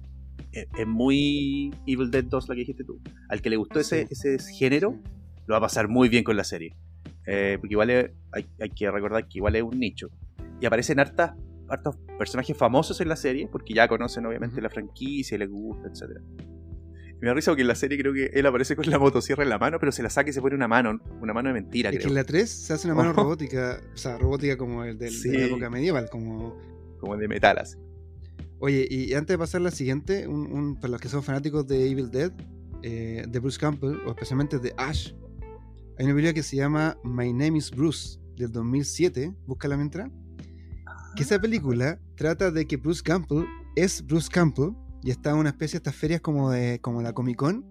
es, 0.52 0.68
es 0.78 0.88
muy 0.88 1.72
Evil 1.86 2.10
Dead 2.10 2.24
2 2.24 2.48
la 2.50 2.56
que 2.56 2.60
dijiste 2.62 2.84
tú. 2.84 3.00
Al 3.30 3.42
que 3.42 3.50
le 3.50 3.58
gustó 3.58 3.80
ese, 3.80 4.08
ese 4.10 4.38
género, 4.58 4.98
lo 5.46 5.54
va 5.54 5.58
a 5.58 5.62
pasar 5.62 5.88
muy 5.90 6.08
bien 6.10 6.24
con 6.24 6.38
la 6.38 6.44
serie. 6.44 6.76
Eh, 7.28 7.58
porque 7.60 7.74
igual 7.74 7.90
es- 7.90 8.12
hay, 8.32 8.46
hay 8.60 8.70
que 8.70 8.90
recordar 8.90 9.28
que 9.28 9.38
igual 9.40 9.56
es 9.56 9.64
un 9.64 9.80
nicho. 9.80 10.08
Y 10.60 10.66
aparecen 10.66 11.00
hartas, 11.00 11.34
hartos 11.70 11.96
personajes 12.18 12.58
famosos 12.58 13.00
en 13.02 13.10
la 13.10 13.16
serie, 13.16 13.48
porque 13.52 13.74
ya 13.74 13.88
conocen 13.88 14.26
obviamente 14.26 14.62
la 14.62 14.70
franquicia, 14.70 15.38
les 15.38 15.50
gusta, 15.50 15.88
etc. 15.90 16.20
Me 17.24 17.30
da 17.30 17.36
risa 17.36 17.52
porque 17.52 17.62
en 17.62 17.70
la 17.70 17.76
serie 17.76 17.98
creo 17.98 18.14
que 18.14 18.26
él 18.34 18.46
aparece 18.46 18.76
con 18.76 18.86
la 18.90 19.00
motosierra 19.00 19.44
en 19.44 19.50
la 19.50 19.58
mano, 19.58 19.80
pero 19.80 19.92
se 19.94 20.04
la 20.04 20.10
saca 20.10 20.30
y 20.30 20.34
se 20.34 20.42
pone 20.42 20.56
una 20.56 20.68
mano, 20.68 21.00
una 21.22 21.34
mano 21.34 21.48
de 21.48 21.54
mentira, 21.54 21.90
Es 21.90 21.94
que 21.96 22.00
creo. 22.00 22.10
en 22.10 22.16
la 22.16 22.24
3 22.26 22.50
se 22.50 22.74
hace 22.74 22.86
una 22.88 22.96
mano 22.96 23.12
Oh. 23.12 23.14
robótica, 23.14 23.80
o 23.94 23.98
sea, 23.98 24.18
robótica 24.18 24.58
como 24.58 24.84
el 24.84 24.98
del, 24.98 25.22
de 25.22 25.38
la 25.38 25.46
época 25.46 25.70
medieval, 25.70 26.10
como... 26.10 26.58
Como 27.00 27.16
de 27.16 27.28
metal 27.30 27.58
así. 27.60 27.78
Oye, 28.60 28.86
y 28.90 29.14
antes 29.14 29.34
de 29.34 29.38
pasar 29.38 29.62
a 29.62 29.64
la 29.66 29.72
siguiente, 29.72 30.28
un, 30.28 30.52
un- 30.52 30.76
para 30.76 30.90
los 30.92 31.00
que 31.02 31.08
son 31.10 31.24
fanáticos 31.24 31.66
de 31.68 31.90
Evil 31.90 32.12
Dead, 32.12 32.32
eh, 32.82 33.24
de 33.28 33.40
Bruce 33.40 33.58
Campbell, 33.60 34.00
o 34.06 34.10
especialmente 34.10 34.60
de 34.60 34.74
Ash, 34.78 35.14
hay 35.98 36.06
una 36.06 36.14
película 36.16 36.34
que 36.34 36.44
se 36.44 36.58
llama 36.58 36.98
My 37.06 37.32
Name 37.32 37.58
is 37.58 37.72
Bruce, 37.72 38.20
del 38.36 38.52
2007, 38.52 39.34
búscala 39.48 39.78
mientras, 39.78 40.10
que 41.16 41.24
esa 41.24 41.40
película 41.40 42.00
trata 42.16 42.52
de 42.52 42.66
que 42.68 42.76
Bruce 42.78 43.02
Campbell 43.02 43.46
es 43.78 44.06
Bruce 44.06 44.30
Campbell 44.30 44.72
y 45.04 45.12
está 45.12 45.32
en 45.32 45.38
una 45.38 45.50
especie 45.50 45.74
de 45.74 45.78
estas 45.78 45.96
ferias 45.96 46.22
como, 46.22 46.52
de, 46.52 46.80
como 46.80 47.02
la 47.02 47.14
Comic 47.14 47.38
Con, 47.38 47.66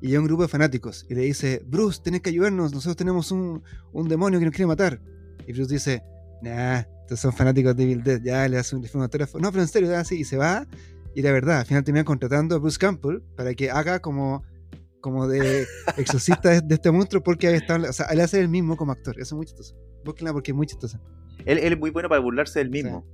y 0.00 0.12
hay 0.12 0.16
un 0.16 0.24
grupo 0.24 0.42
de 0.42 0.48
fanáticos, 0.48 1.04
y 1.10 1.14
le 1.14 1.22
dice, 1.22 1.62
Bruce, 1.66 2.00
tienes 2.02 2.22
que 2.22 2.30
ayudarnos, 2.30 2.72
nosotros 2.72 2.96
tenemos 2.96 3.32
un, 3.32 3.62
un 3.92 4.08
demonio 4.08 4.38
que 4.38 4.46
nos 4.46 4.54
quiere 4.54 4.66
matar. 4.66 5.00
Y 5.46 5.52
Bruce 5.52 5.74
dice, 5.74 6.02
nah, 6.42 6.82
estos 7.02 7.20
son 7.20 7.32
fanáticos 7.32 7.76
de 7.76 7.82
Evil 7.82 8.02
Dead, 8.02 8.22
ya 8.22 8.48
le 8.48 8.56
hace 8.56 8.76
un, 8.76 8.86
un 8.94 9.02
autógrafo. 9.02 9.38
No, 9.38 9.50
pero 9.50 9.62
en 9.62 9.68
serio, 9.68 9.94
así, 9.96 10.20
y 10.20 10.24
se 10.24 10.36
va. 10.36 10.66
Y 11.14 11.22
la 11.22 11.32
verdad, 11.32 11.58
al 11.58 11.66
final 11.66 11.82
termina 11.82 12.04
contratando 12.04 12.54
a 12.54 12.58
Bruce 12.58 12.78
Campbell 12.78 13.20
para 13.36 13.52
que 13.54 13.70
haga 13.70 13.98
como, 13.98 14.44
como 15.00 15.26
de 15.26 15.66
exorcista 15.96 16.50
de, 16.50 16.60
de 16.60 16.74
este 16.76 16.90
monstruo 16.92 17.22
porque 17.22 17.48
había 17.48 17.58
estado, 17.58 17.90
o 17.90 17.92
sea, 17.92 18.06
él 18.06 18.20
hace 18.20 18.40
el 18.40 18.48
mismo 18.48 18.76
como 18.76 18.92
actor. 18.92 19.16
Eso 19.18 19.34
es 19.34 19.36
muy 19.36 19.46
chistoso. 19.46 19.74
Búsquenla 20.04 20.32
porque 20.32 20.52
es 20.52 20.56
muy 20.56 20.66
chistosa. 20.66 21.00
Él, 21.44 21.58
él 21.58 21.72
es 21.72 21.78
muy 21.78 21.90
bueno 21.90 22.08
para 22.08 22.20
burlarse 22.20 22.60
del 22.60 22.70
mismo. 22.70 23.04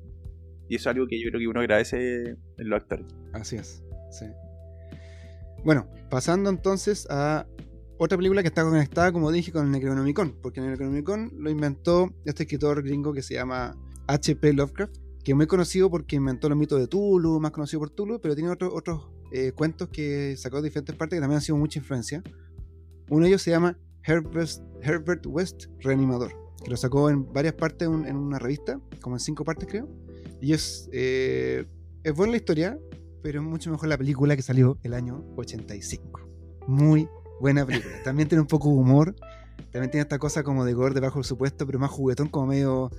Y 0.69 0.77
eso 0.77 0.91
es 0.91 0.97
algo 0.97 1.07
que 1.07 1.23
yo 1.23 1.29
creo 1.31 1.41
que 1.41 1.49
uno 1.49 1.61
agradece 1.61 2.37
en 2.59 2.69
los 2.69 2.81
actores. 2.81 3.07
Así 3.33 3.57
es. 3.57 3.83
Sí. 4.11 4.27
Bueno, 5.65 5.89
pasando 6.11 6.51
entonces 6.51 7.07
a 7.11 7.47
otra 7.99 8.17
película 8.17 8.43
que 8.43 8.49
está 8.49 8.63
conectada, 8.63 9.11
como 9.13 9.33
dije, 9.33 9.53
con 9.53 9.67
el 9.67 9.73
Necronomicon, 9.73 10.37
porque 10.43 10.61
el 10.61 10.71
Necronomicon 10.71 11.33
lo 11.39 11.51
inventó 11.51 12.15
este 12.25 12.43
escritor 12.43 12.83
gringo 12.83 13.13
que 13.13 13.23
se 13.23 13.35
llama 13.35 13.77
H.P. 14.07 14.53
Lovecraft, 14.53 14.97
que 15.25 15.33
es 15.33 15.37
muy 15.37 15.47
conocido 15.47 15.91
porque 15.91 16.17
inventó 16.17 16.49
los 16.49 16.59
mitos 16.59 16.79
de 16.79 16.87
Tulu, 16.87 17.41
más 17.41 17.53
conocido 17.53 17.81
por 17.81 17.91
Tulu, 17.91 18.21
pero 18.21 18.35
tiene 18.35 18.51
otros 18.51 18.71
otros 18.75 19.09
eh, 19.33 19.53
cuentos 19.53 19.89
que 19.89 20.37
sacó 20.37 20.59
de 20.59 20.69
diferentes 20.69 20.95
partes 20.95 21.17
que 21.17 21.21
también 21.21 21.37
han 21.37 21.43
sido 21.43 21.57
mucha 21.57 21.79
influencia. 21.79 22.23
Uno 23.09 23.23
de 23.23 23.29
ellos 23.29 23.43
se 23.43 23.51
llama 23.51 23.79
Herbert, 24.05 24.51
Herbert 24.83 25.27
West 25.27 25.65
Reanimador, 25.81 26.33
que 26.63 26.71
lo 26.71 26.77
sacó 26.77 27.11
en 27.11 27.33
varias 27.33 27.55
partes 27.55 27.89
en 27.89 28.17
una 28.17 28.39
revista, 28.39 28.81
como 29.01 29.17
en 29.17 29.21
cinco 29.21 29.45
partes 29.45 29.69
creo. 29.69 29.89
Y 30.41 30.53
es, 30.53 30.89
eh, 30.93 31.65
es 32.03 32.15
buena 32.15 32.33
la 32.33 32.37
historia, 32.39 32.79
pero 33.23 33.41
es 33.41 33.47
mucho 33.47 33.71
mejor 33.71 33.89
la 33.89 33.99
película 33.99 34.37
que 34.37 34.43
salió 34.43 34.79
el 34.83 34.95
año 34.95 35.25
85. 35.37 36.21
Muy 36.67 37.09
buena 37.41 37.65
película. 37.67 37.95
También 38.05 38.29
tiene 38.29 38.43
un 38.43 38.49
poco 38.49 38.69
de 38.69 38.75
humor. 38.75 39.15
También 39.73 39.91
tiene 39.91 40.03
esta 40.03 40.19
cosa 40.19 40.43
como 40.43 40.65
de 40.65 40.73
gore 40.75 40.95
de 40.95 41.01
bajo 41.01 41.21
presupuesto, 41.21 41.67
pero 41.67 41.79
más 41.79 41.91
juguetón, 41.91 42.29
como 42.29 42.47
medio. 42.47 42.91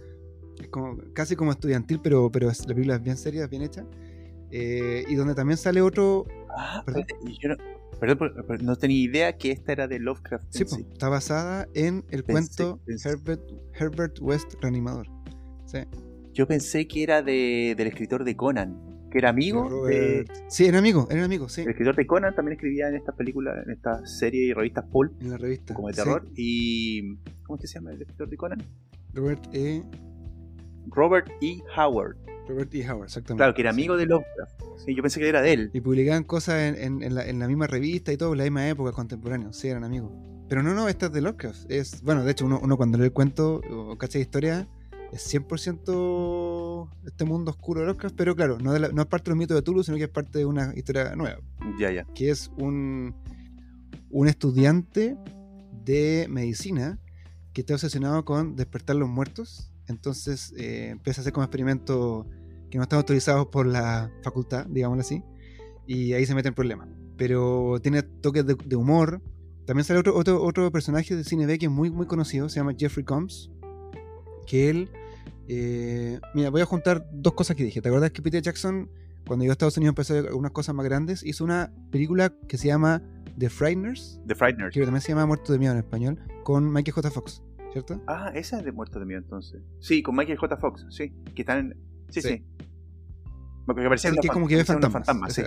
Como, 0.71 0.97
casi 1.13 1.35
como 1.35 1.51
estudiantil, 1.51 1.99
pero, 2.01 2.31
pero 2.31 2.47
la 2.47 2.53
película 2.73 2.95
es 2.95 3.03
bien 3.03 3.17
seria, 3.17 3.43
es 3.43 3.49
bien 3.49 3.61
hecha. 3.61 3.85
Eh, 4.49 5.03
y 5.07 5.15
donde 5.15 5.35
también 5.35 5.57
sale 5.57 5.81
otro. 5.81 6.25
Ah, 6.57 6.81
Perdón. 6.85 7.05
yo 7.41 7.49
no, 7.49 7.55
perdón, 7.99 8.77
tenía 8.79 8.97
idea 8.97 9.37
que 9.37 9.51
esta 9.51 9.71
era 9.73 9.87
de 9.87 9.99
Lovecraft. 9.99 10.45
Sí, 10.49 10.65
po, 10.65 10.77
está 10.77 11.09
basada 11.09 11.67
en 11.73 12.03
el 12.09 12.23
Pensé- 12.23 12.31
cuento 12.31 12.79
pensé- 12.85 13.09
Herbert, 13.11 13.41
Herbert 13.73 14.19
West 14.21 14.53
Reanimador. 14.61 15.07
Sí, 15.65 15.79
Yo 16.37 16.47
pensé 16.47 16.87
que 16.87 17.01
era 17.01 17.23
de, 17.23 17.73
del 17.75 17.87
escritor 17.87 18.23
de 18.23 18.35
Conan, 18.35 18.77
que 19.11 19.17
era 19.17 19.29
amigo 19.29 19.87
de 19.87 20.23
Sí, 20.49 20.65
era 20.65 20.77
amigo, 20.77 21.07
era 21.09 21.25
amigo, 21.25 21.49
sí. 21.49 21.61
el 21.61 21.69
escritor 21.69 21.95
de 21.95 22.05
Conan, 22.05 22.35
también 22.35 22.53
escribía 22.57 22.89
en 22.89 22.95
estas 22.95 23.15
películas, 23.15 23.55
en 23.65 23.71
estas 23.71 24.19
series 24.19 24.49
y 24.49 24.53
revistas 24.53 24.85
pulp, 24.85 25.19
En 25.19 25.31
la 25.31 25.37
revista. 25.37 25.73
como 25.73 25.87
de 25.87 25.95
sí. 25.95 25.99
terror. 26.03 26.27
Y. 26.35 27.15
¿Cómo 27.43 27.55
es 27.55 27.61
que 27.61 27.67
se 27.67 27.73
llama 27.79 27.91
el 27.91 28.01
escritor 28.03 28.29
de 28.29 28.37
Conan? 28.37 28.59
Robert 29.15 29.43
E. 29.51 29.83
Robert 30.89 31.27
E. 31.41 31.59
Howard. 31.75 32.17
Robert 32.47 32.71
E. 32.75 32.87
Howard, 32.87 33.05
exactamente. 33.05 33.37
Claro, 33.39 33.53
que 33.55 33.61
era 33.61 33.71
Sí. 33.73 33.79
amigo 33.81 33.97
de 33.97 34.05
Lovecraft. 34.05 34.61
Sí, 34.85 34.93
yo 34.95 35.01
pensé 35.01 35.19
que 35.19 35.27
era 35.29 35.41
de 35.41 35.53
él. 35.53 35.71
Y 35.73 35.81
publicaban 35.81 36.23
cosas 36.23 36.61
en, 36.61 36.75
en- 36.75 37.01
en 37.03 37.15
la, 37.15 37.27
en 37.27 37.39
la 37.39 37.47
misma 37.47 37.65
revista 37.65 38.13
y 38.13 38.17
todo, 38.17 38.33
en 38.33 38.37
la 38.37 38.43
misma 38.43 38.69
época, 38.69 38.91
contemporáneos. 38.91 39.57
Sí, 39.57 39.69
eran 39.69 39.83
amigos. 39.83 40.11
Pero 40.47 40.61
no, 40.61 40.75
no, 40.75 40.87
esta 40.87 41.07
es 41.07 41.11
de 41.13 41.21
Lovecraft. 41.21 41.69
Es, 41.71 42.03
bueno, 42.03 42.23
de 42.23 42.31
hecho, 42.31 42.45
uno, 42.45 42.59
uno 42.61 42.77
cuando 42.77 42.97
lee 42.99 43.05
el 43.05 43.11
cuento 43.11 43.59
o 43.69 43.97
cacha 43.97 44.19
de 44.19 44.21
historia, 44.23 44.67
es 45.11 45.21
100% 45.33 46.89
este 47.05 47.25
mundo 47.25 47.51
oscuro 47.51 47.81
de 47.81 47.87
Lovecraft, 47.87 48.15
pero 48.15 48.35
claro, 48.35 48.57
no, 48.59 48.73
de 48.73 48.79
la- 48.79 48.89
no 48.89 49.01
es 49.01 49.07
parte 49.07 49.25
de 49.25 49.29
los 49.31 49.37
mitos 49.37 49.55
de 49.55 49.61
Tulu, 49.61 49.83
sino 49.83 49.97
que 49.97 50.03
es 50.03 50.09
parte 50.09 50.39
de 50.39 50.45
una 50.45 50.73
historia 50.75 51.15
nueva, 51.15 51.39
Ya, 51.79 51.91
ya. 51.91 52.05
que 52.13 52.29
es 52.29 52.51
un, 52.57 53.15
un 54.09 54.27
estudiante 54.27 55.17
de 55.85 56.27
medicina 56.29 56.99
que 57.53 57.61
está 57.61 57.73
obsesionado 57.75 58.23
con 58.25 58.55
despertar 58.55 58.95
los 58.97 59.09
muertos. 59.09 59.71
Entonces 59.87 60.53
eh, 60.57 60.89
empieza 60.91 61.21
a 61.21 61.23
hacer 61.23 61.33
como 61.33 61.45
experimentos 61.45 62.25
que 62.69 62.77
no 62.77 62.83
están 62.83 62.97
autorizados 62.97 63.47
por 63.47 63.65
la 63.65 64.11
facultad, 64.21 64.65
digámoslo 64.67 65.01
así, 65.01 65.23
y 65.87 66.11
ahí 66.13 66.25
se 66.25 66.35
mete 66.35 66.49
en 66.49 66.53
problemas. 66.53 66.89
Pero 67.15 67.79
tiene 67.81 68.03
toques 68.03 68.45
de, 68.45 68.55
de 68.55 68.75
humor. 68.75 69.21
También 69.65 69.85
sale 69.85 69.99
otro, 69.99 70.15
otro, 70.15 70.43
otro 70.43 70.69
personaje 70.71 71.15
de 71.15 71.23
cine 71.23 71.45
B 71.45 71.57
que 71.57 71.65
es 71.67 71.71
muy, 71.71 71.89
muy 71.89 72.05
conocido, 72.05 72.47
se 72.49 72.57
llama 72.59 72.73
Jeffrey 72.77 73.05
Combs, 73.05 73.49
que 74.47 74.69
él... 74.69 74.89
eh, 75.47 76.19
mira, 76.33 76.49
voy 76.49 76.61
a 76.61 76.65
juntar 76.65 77.05
dos 77.11 77.33
cosas 77.33 77.55
que 77.55 77.63
dije. 77.63 77.81
¿Te 77.81 77.89
acuerdas 77.89 78.11
que 78.11 78.21
Peter 78.21 78.41
Jackson, 78.41 78.89
cuando 79.27 79.43
llegó 79.43 79.51
a 79.51 79.53
Estados 79.53 79.77
Unidos 79.77 79.91
empezó 79.91 80.13
a 80.13 80.17
hacer 80.17 80.29
algunas 80.29 80.51
cosas 80.51 80.73
más 80.73 80.85
grandes, 80.85 81.23
hizo 81.23 81.43
una 81.43 81.71
película 81.91 82.33
que 82.47 82.57
se 82.57 82.67
llama 82.67 83.01
The 83.37 83.49
Frighteners, 83.49 84.19
The 84.27 84.33
Frighteners. 84.35 84.73
que 84.73 84.81
también 84.81 85.01
se 85.01 85.09
llama 85.09 85.25
Muerto 85.27 85.53
de 85.53 85.59
Miedo 85.59 85.73
en 85.73 85.79
español, 85.79 86.19
con 86.43 86.71
Michael 86.73 86.93
J. 86.93 87.11
Fox. 87.11 87.43
¿cierto? 87.73 88.01
Ah, 88.07 88.31
esa 88.33 88.57
es 88.59 88.65
de 88.65 88.71
Muertos 88.71 88.99
de 88.99 89.05
Miedo 89.05 89.19
entonces. 89.21 89.61
Sí, 89.79 90.01
con 90.01 90.15
Michael 90.15 90.37
J. 90.39 90.57
Fox, 90.57 90.85
sí. 90.89 91.13
Que 91.35 91.41
están 91.43 91.59
en. 91.59 91.77
Sí, 92.09 92.21
sí. 92.21 92.29
Sí. 92.29 92.43
Porque 93.65 93.83
parecían 93.83 94.13
El 94.15 94.21
que 94.21 94.29
como 94.29 94.47
que 94.47 94.55
ve 94.55 94.63
fantasmas. 94.65 95.33
sí. 95.33 95.43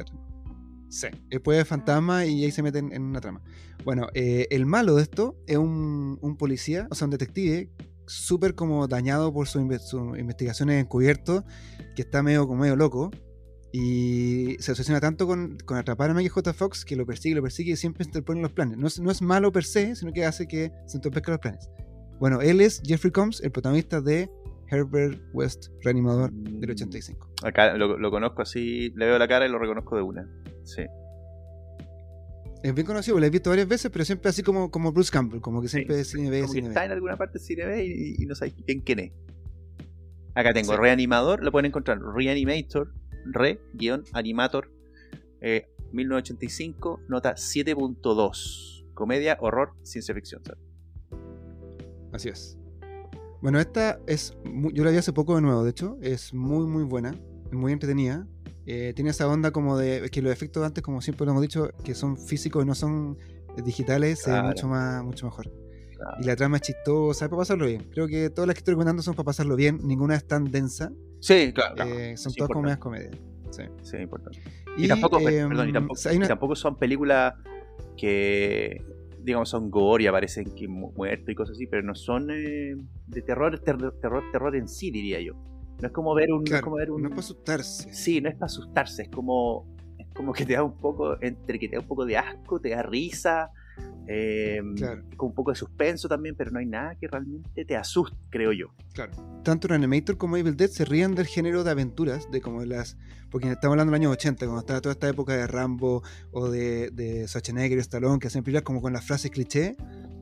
Sí. 0.88 1.06
Después 1.30 1.56
ve 1.56 1.64
fantasma 1.64 2.26
y 2.26 2.44
ahí 2.44 2.50
se 2.50 2.62
meten 2.62 2.92
en 2.92 3.02
una 3.02 3.20
trama. 3.20 3.40
Bueno, 3.84 4.08
eh, 4.12 4.46
el 4.50 4.66
malo 4.66 4.96
de 4.96 5.02
esto 5.02 5.36
es 5.46 5.56
un, 5.56 6.18
un 6.20 6.36
policía, 6.36 6.86
o 6.90 6.94
sea, 6.94 7.06
un 7.06 7.12
detective, 7.12 7.70
súper 8.10 8.54
como 8.54 8.86
dañado 8.88 9.32
por 9.32 9.46
sus 9.46 9.62
sus 9.82 10.18
investigaciones 10.18 10.82
encubiertos, 10.82 11.44
que 11.94 12.02
está 12.02 12.22
medio 12.22 12.46
como 12.46 12.62
medio 12.62 12.76
loco. 12.76 13.10
Y 13.72 14.56
se 14.58 14.72
obsesiona 14.72 15.00
tanto 15.00 15.28
con, 15.28 15.56
con 15.64 15.76
atrapar 15.78 16.10
a 16.10 16.14
Michael 16.14 16.32
J. 16.32 16.52
Fox 16.52 16.84
que 16.84 16.96
lo 16.96 17.06
persigue, 17.06 17.36
lo 17.36 17.42
persigue 17.42 17.72
y 17.72 17.76
siempre 17.76 18.04
interpone 18.04 18.42
los 18.42 18.50
planes. 18.52 18.76
No 18.78 18.88
es, 18.88 18.98
no 18.98 19.12
es 19.12 19.22
malo 19.22 19.52
per 19.52 19.62
se, 19.64 19.94
sino 19.94 20.12
que 20.12 20.24
hace 20.24 20.48
que 20.48 20.72
se 20.86 20.96
entorpezcan 20.96 21.34
los 21.34 21.40
planes. 21.40 21.68
Bueno, 22.18 22.40
él 22.40 22.60
es 22.60 22.82
Jeffrey 22.84 23.12
Combs, 23.12 23.40
el 23.42 23.52
protagonista 23.52 24.00
de 24.00 24.28
Herbert 24.68 25.20
West, 25.32 25.68
reanimador 25.82 26.32
del 26.32 26.68
Mm. 26.68 26.72
85. 26.72 27.28
Acá 27.44 27.74
lo, 27.76 27.96
lo 27.96 28.10
conozco 28.10 28.42
así, 28.42 28.90
le 28.96 29.06
veo 29.06 29.18
la 29.18 29.28
cara 29.28 29.46
y 29.46 29.48
lo 29.48 29.58
reconozco 29.58 29.94
de 29.96 30.02
una. 30.02 30.28
Sí. 30.64 30.82
Es 32.62 32.74
bien 32.74 32.86
conocido, 32.86 33.18
lo 33.18 33.24
he 33.24 33.30
visto 33.30 33.48
varias 33.50 33.68
veces, 33.68 33.90
pero 33.90 34.04
siempre 34.04 34.28
así 34.28 34.42
como, 34.42 34.70
como 34.70 34.92
Bruce 34.92 35.10
Campbell, 35.10 35.40
como 35.40 35.62
que 35.62 35.68
siempre 35.68 36.04
cine 36.04 36.28
B, 36.28 36.40
Como 36.42 36.52
que 36.52 36.58
cine 36.58 36.68
está 36.68 36.80
B. 36.80 36.86
en 36.86 36.92
alguna 36.92 37.16
parte 37.16 37.38
del 37.38 37.46
cine 37.46 37.64
B 37.66 37.84
y, 37.86 38.22
y 38.22 38.26
no 38.26 38.34
sabéis 38.34 38.54
bien 38.66 38.80
quién 38.82 38.98
es. 38.98 39.12
Acá 40.34 40.52
tengo 40.52 40.72
Sí. 40.72 40.78
Reanimador, 40.78 41.42
lo 41.42 41.50
pueden 41.52 41.66
encontrar. 41.66 41.98
Reanimator, 42.00 42.92
Re-Animator, 43.24 44.70
eh, 45.40 45.66
1985, 45.92 47.00
nota 47.08 47.34
7.2. 47.34 48.84
Comedia, 48.94 49.38
horror, 49.40 49.72
ciencia 49.82 50.14
ficción. 50.14 50.42
¿sabes? 50.44 50.60
Así 52.12 52.28
es. 52.28 52.58
Bueno, 53.40 53.58
esta 53.58 53.98
es. 54.06 54.36
Yo 54.74 54.84
la 54.84 54.90
vi 54.90 54.98
hace 54.98 55.12
poco 55.12 55.34
de 55.34 55.40
nuevo, 55.42 55.64
de 55.64 55.70
hecho. 55.70 55.98
Es 56.02 56.34
muy, 56.34 56.66
muy 56.66 56.84
buena. 56.84 57.14
Es 57.46 57.52
muy 57.54 57.72
entretenida. 57.72 58.26
Eh, 58.66 58.92
tiene 58.94 59.10
esa 59.10 59.26
onda 59.28 59.50
como 59.50 59.76
de. 59.78 60.08
Que 60.10 60.22
los 60.22 60.32
efectos 60.32 60.64
antes, 60.64 60.82
como 60.82 61.00
siempre 61.00 61.24
lo 61.26 61.32
hemos 61.32 61.42
dicho, 61.42 61.70
que 61.84 61.94
son 61.94 62.16
físicos 62.16 62.62
y 62.64 62.66
no 62.66 62.74
son 62.74 63.18
digitales, 63.64 64.20
se 64.20 64.30
ve 64.30 64.34
Claro. 64.36 64.48
mucho, 64.48 64.68
más, 64.68 65.02
mucho 65.04 65.26
mejor. 65.26 65.50
Claro. 65.96 66.16
Y 66.20 66.24
la 66.24 66.36
trama 66.36 66.56
es 66.56 66.62
chistosa, 66.62 67.24
es 67.26 67.28
para 67.28 67.40
pasarlo 67.40 67.66
bien. 67.66 67.88
Creo 67.90 68.06
que 68.06 68.30
todas 68.30 68.46
las 68.46 68.54
que 68.54 68.58
estoy 68.60 68.72
recomendando 68.72 69.02
son 69.02 69.14
para 69.14 69.24
pasarlo 69.24 69.56
bien. 69.56 69.80
Ninguna 69.82 70.14
es 70.16 70.26
tan 70.26 70.44
densa. 70.50 70.90
Sí, 71.20 71.52
claro. 71.52 71.74
claro. 71.74 71.90
eh, 71.90 72.16
son 72.16 72.32
Sí, 72.32 72.38
todas 72.38 72.50
comedias 72.52 72.78
importante. 72.78 73.18
comedias. 73.18 73.30
Sí. 73.50 73.62
Sí, 73.82 73.96
importante. 73.98 74.40
Y, 74.78 74.88
tampoco, 74.88 75.18
em, 75.20 75.48
perdón, 75.48 75.68
y 75.68 75.72
tampoco, 75.72 76.00
hay 76.08 76.16
una- 76.16 76.24
y 76.26 76.28
tampoco 76.28 76.54
son 76.56 76.78
películas 76.78 77.34
que, 77.96 78.82
digamos, 79.22 79.48
son 79.48 79.70
gore 79.70 80.04
y 80.04 80.06
aparecen 80.06 80.44
que 80.54 80.68
mu- 80.68 80.92
muertos 80.92 81.28
y 81.28 81.34
cosas 81.34 81.56
así, 81.56 81.66
pero 81.66 81.82
no 81.82 81.94
son 81.94 82.30
eh, 82.30 82.76
de 83.06 83.22
terror, 83.22 83.58
ter- 83.60 83.76
terror, 84.00 84.22
terror 84.32 84.56
en 84.56 84.68
sí, 84.68 84.90
diría 84.90 85.20
yo. 85.20 85.34
No 85.80 85.86
es 85.88 85.92
como 85.92 86.14
ver 86.14 86.30
un... 86.32 86.38
no 86.38 86.44
es 86.44 86.50
claro, 86.50 86.64
como 86.64 86.76
ver 86.76 86.90
un 86.90 87.02
no 87.02 87.08
es 87.08 87.10
para 87.10 87.20
asustarse. 87.20 87.92
Sí, 87.94 88.20
no 88.20 88.28
es 88.28 88.34
para 88.34 88.46
asustarse, 88.46 89.02
es 89.02 89.08
como, 89.08 89.66
es 89.98 90.06
como 90.14 90.32
que 90.32 90.44
te 90.46 90.54
da 90.54 90.62
un 90.62 90.76
poco, 90.76 91.16
entre 91.22 91.58
que 91.58 91.68
te 91.68 91.76
da 91.76 91.80
un 91.82 91.88
poco 91.88 92.04
de 92.06 92.16
asco, 92.18 92.60
te 92.60 92.70
da 92.70 92.82
risa, 92.82 93.50
eh, 94.06 94.60
Claro. 94.76 95.02
con 95.16 95.28
un 95.28 95.34
poco 95.34 95.52
de 95.52 95.56
suspenso 95.56 96.08
también, 96.08 96.34
pero 96.36 96.50
no 96.50 96.58
hay 96.58 96.66
nada 96.66 96.96
que 96.96 97.06
realmente 97.08 97.64
te 97.64 97.76
asuste, 97.76 98.16
creo 98.28 98.52
yo. 98.52 98.66
Claro. 98.92 99.12
Tanto 99.44 99.68
Reanimator 99.68 100.16
como 100.18 100.36
Evil 100.36 100.56
Dead 100.56 100.68
se 100.68 100.84
ríen 100.84 101.14
del 101.14 101.26
género 101.26 101.64
de 101.64 101.70
aventuras, 101.70 102.30
de 102.30 102.40
como 102.40 102.64
las. 102.64 102.96
Porque 103.30 103.48
estamos 103.50 103.74
hablando 103.74 103.92
del 103.92 104.02
año 104.02 104.10
80, 104.10 104.44
cuando 104.46 104.60
estaba 104.60 104.80
toda 104.80 104.92
esta 104.94 105.08
época 105.08 105.34
de 105.34 105.46
Rambo 105.46 106.02
o 106.32 106.50
de, 106.50 106.90
de 106.90 107.26
Schwarzenegger 107.28 107.78
y 107.78 107.80
Stallone, 107.80 108.18
que 108.18 108.26
hacen 108.26 108.42
películas 108.42 108.64
como 108.64 108.82
con 108.82 108.92
las 108.92 109.04
frases 109.04 109.30
cliché. 109.30 109.76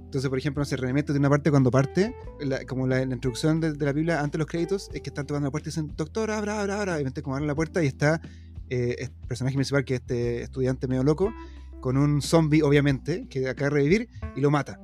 Entonces, 0.08 0.30
por 0.30 0.38
ejemplo, 0.38 0.62
no 0.62 0.64
sé, 0.64 0.76
Reanimator 0.78 1.08
tiene 1.14 1.18
una 1.20 1.28
parte 1.28 1.50
cuando 1.50 1.70
parte, 1.70 2.14
la- 2.40 2.64
como 2.64 2.86
la, 2.86 3.04
la 3.04 3.14
introducción 3.14 3.60
de, 3.60 3.74
de 3.74 3.84
la 3.84 3.92
Biblia 3.92 4.20
antes 4.20 4.32
de 4.32 4.38
los 4.38 4.46
créditos, 4.46 4.88
es 4.94 5.02
que 5.02 5.10
están 5.10 5.26
tocando 5.26 5.46
la 5.46 5.50
puerta 5.50 5.68
y 5.68 5.70
dicen, 5.70 5.92
Doctor, 5.96 6.30
abra, 6.30 6.60
abra, 6.62 6.80
abra. 6.80 6.98
Y 7.00 7.04
vente 7.04 7.20
como 7.22 7.36
abren 7.36 7.46
la 7.46 7.54
puerta 7.54 7.84
y 7.84 7.86
está 7.88 8.20
eh, 8.70 8.96
el 9.00 9.10
personaje 9.28 9.54
principal, 9.56 9.84
que 9.84 9.96
es 9.96 10.00
este 10.00 10.42
estudiante 10.44 10.88
medio 10.88 11.02
loco, 11.02 11.30
con 11.80 11.98
un 11.98 12.22
zombie, 12.22 12.62
obviamente, 12.62 13.26
que 13.28 13.48
acaba 13.50 13.68
de 13.68 13.74
revivir 13.76 14.08
y 14.34 14.40
lo 14.40 14.50
mata. 14.50 14.80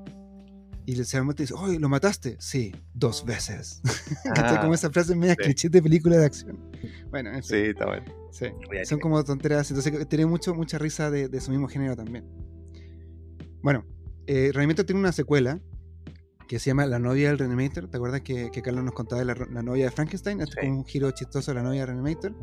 Y 0.86 0.94
se 1.02 1.18
da 1.18 1.24
dice, 1.34 1.54
¡Oye, 1.54 1.78
lo 1.78 1.88
mataste! 1.88 2.36
Sí, 2.38 2.74
dos 2.92 3.24
veces. 3.24 3.80
Ah, 4.36 4.58
como 4.60 4.74
esa 4.74 4.90
frase 4.90 5.16
media 5.16 5.34
sí. 5.38 5.44
cliché 5.44 5.68
de 5.70 5.80
película 5.82 6.18
de 6.18 6.26
acción. 6.26 6.58
Bueno, 7.10 7.30
en 7.30 7.36
fin, 7.36 7.44
Sí, 7.44 7.56
está 7.70 7.86
bueno. 7.86 8.04
sí. 8.30 8.46
Son 8.84 9.00
como 9.00 9.24
tonteras, 9.24 9.70
entonces 9.70 10.06
tiene 10.06 10.26
mucho, 10.26 10.54
mucha 10.54 10.76
risa 10.76 11.10
de, 11.10 11.28
de 11.28 11.40
su 11.40 11.50
mismo 11.50 11.66
género 11.68 11.96
también. 11.96 12.26
Bueno, 13.62 13.86
eh, 14.26 14.50
Reanimator 14.52 14.84
tiene 14.84 15.00
una 15.00 15.12
secuela 15.12 15.60
que 16.48 16.58
se 16.58 16.70
llama 16.70 16.86
La 16.86 16.98
novia 16.98 17.28
del 17.28 17.38
Reanimator. 17.38 17.88
¿Te 17.88 17.96
acuerdas 17.96 18.20
que, 18.20 18.50
que 18.50 18.62
Carlos 18.62 18.84
nos 18.84 18.92
contaba 18.94 19.20
de 19.20 19.26
la, 19.26 19.34
la 19.50 19.62
novia 19.62 19.86
de 19.86 19.90
Frankenstein? 19.90 20.40
Es 20.40 20.50
Sí. 20.50 20.56
como 20.60 20.78
un 20.78 20.84
giro 20.84 21.10
chistoso 21.10 21.50
de 21.50 21.56
la 21.56 21.62
novia 21.62 21.80
de 21.80 21.86
Reanimator. 21.86 22.34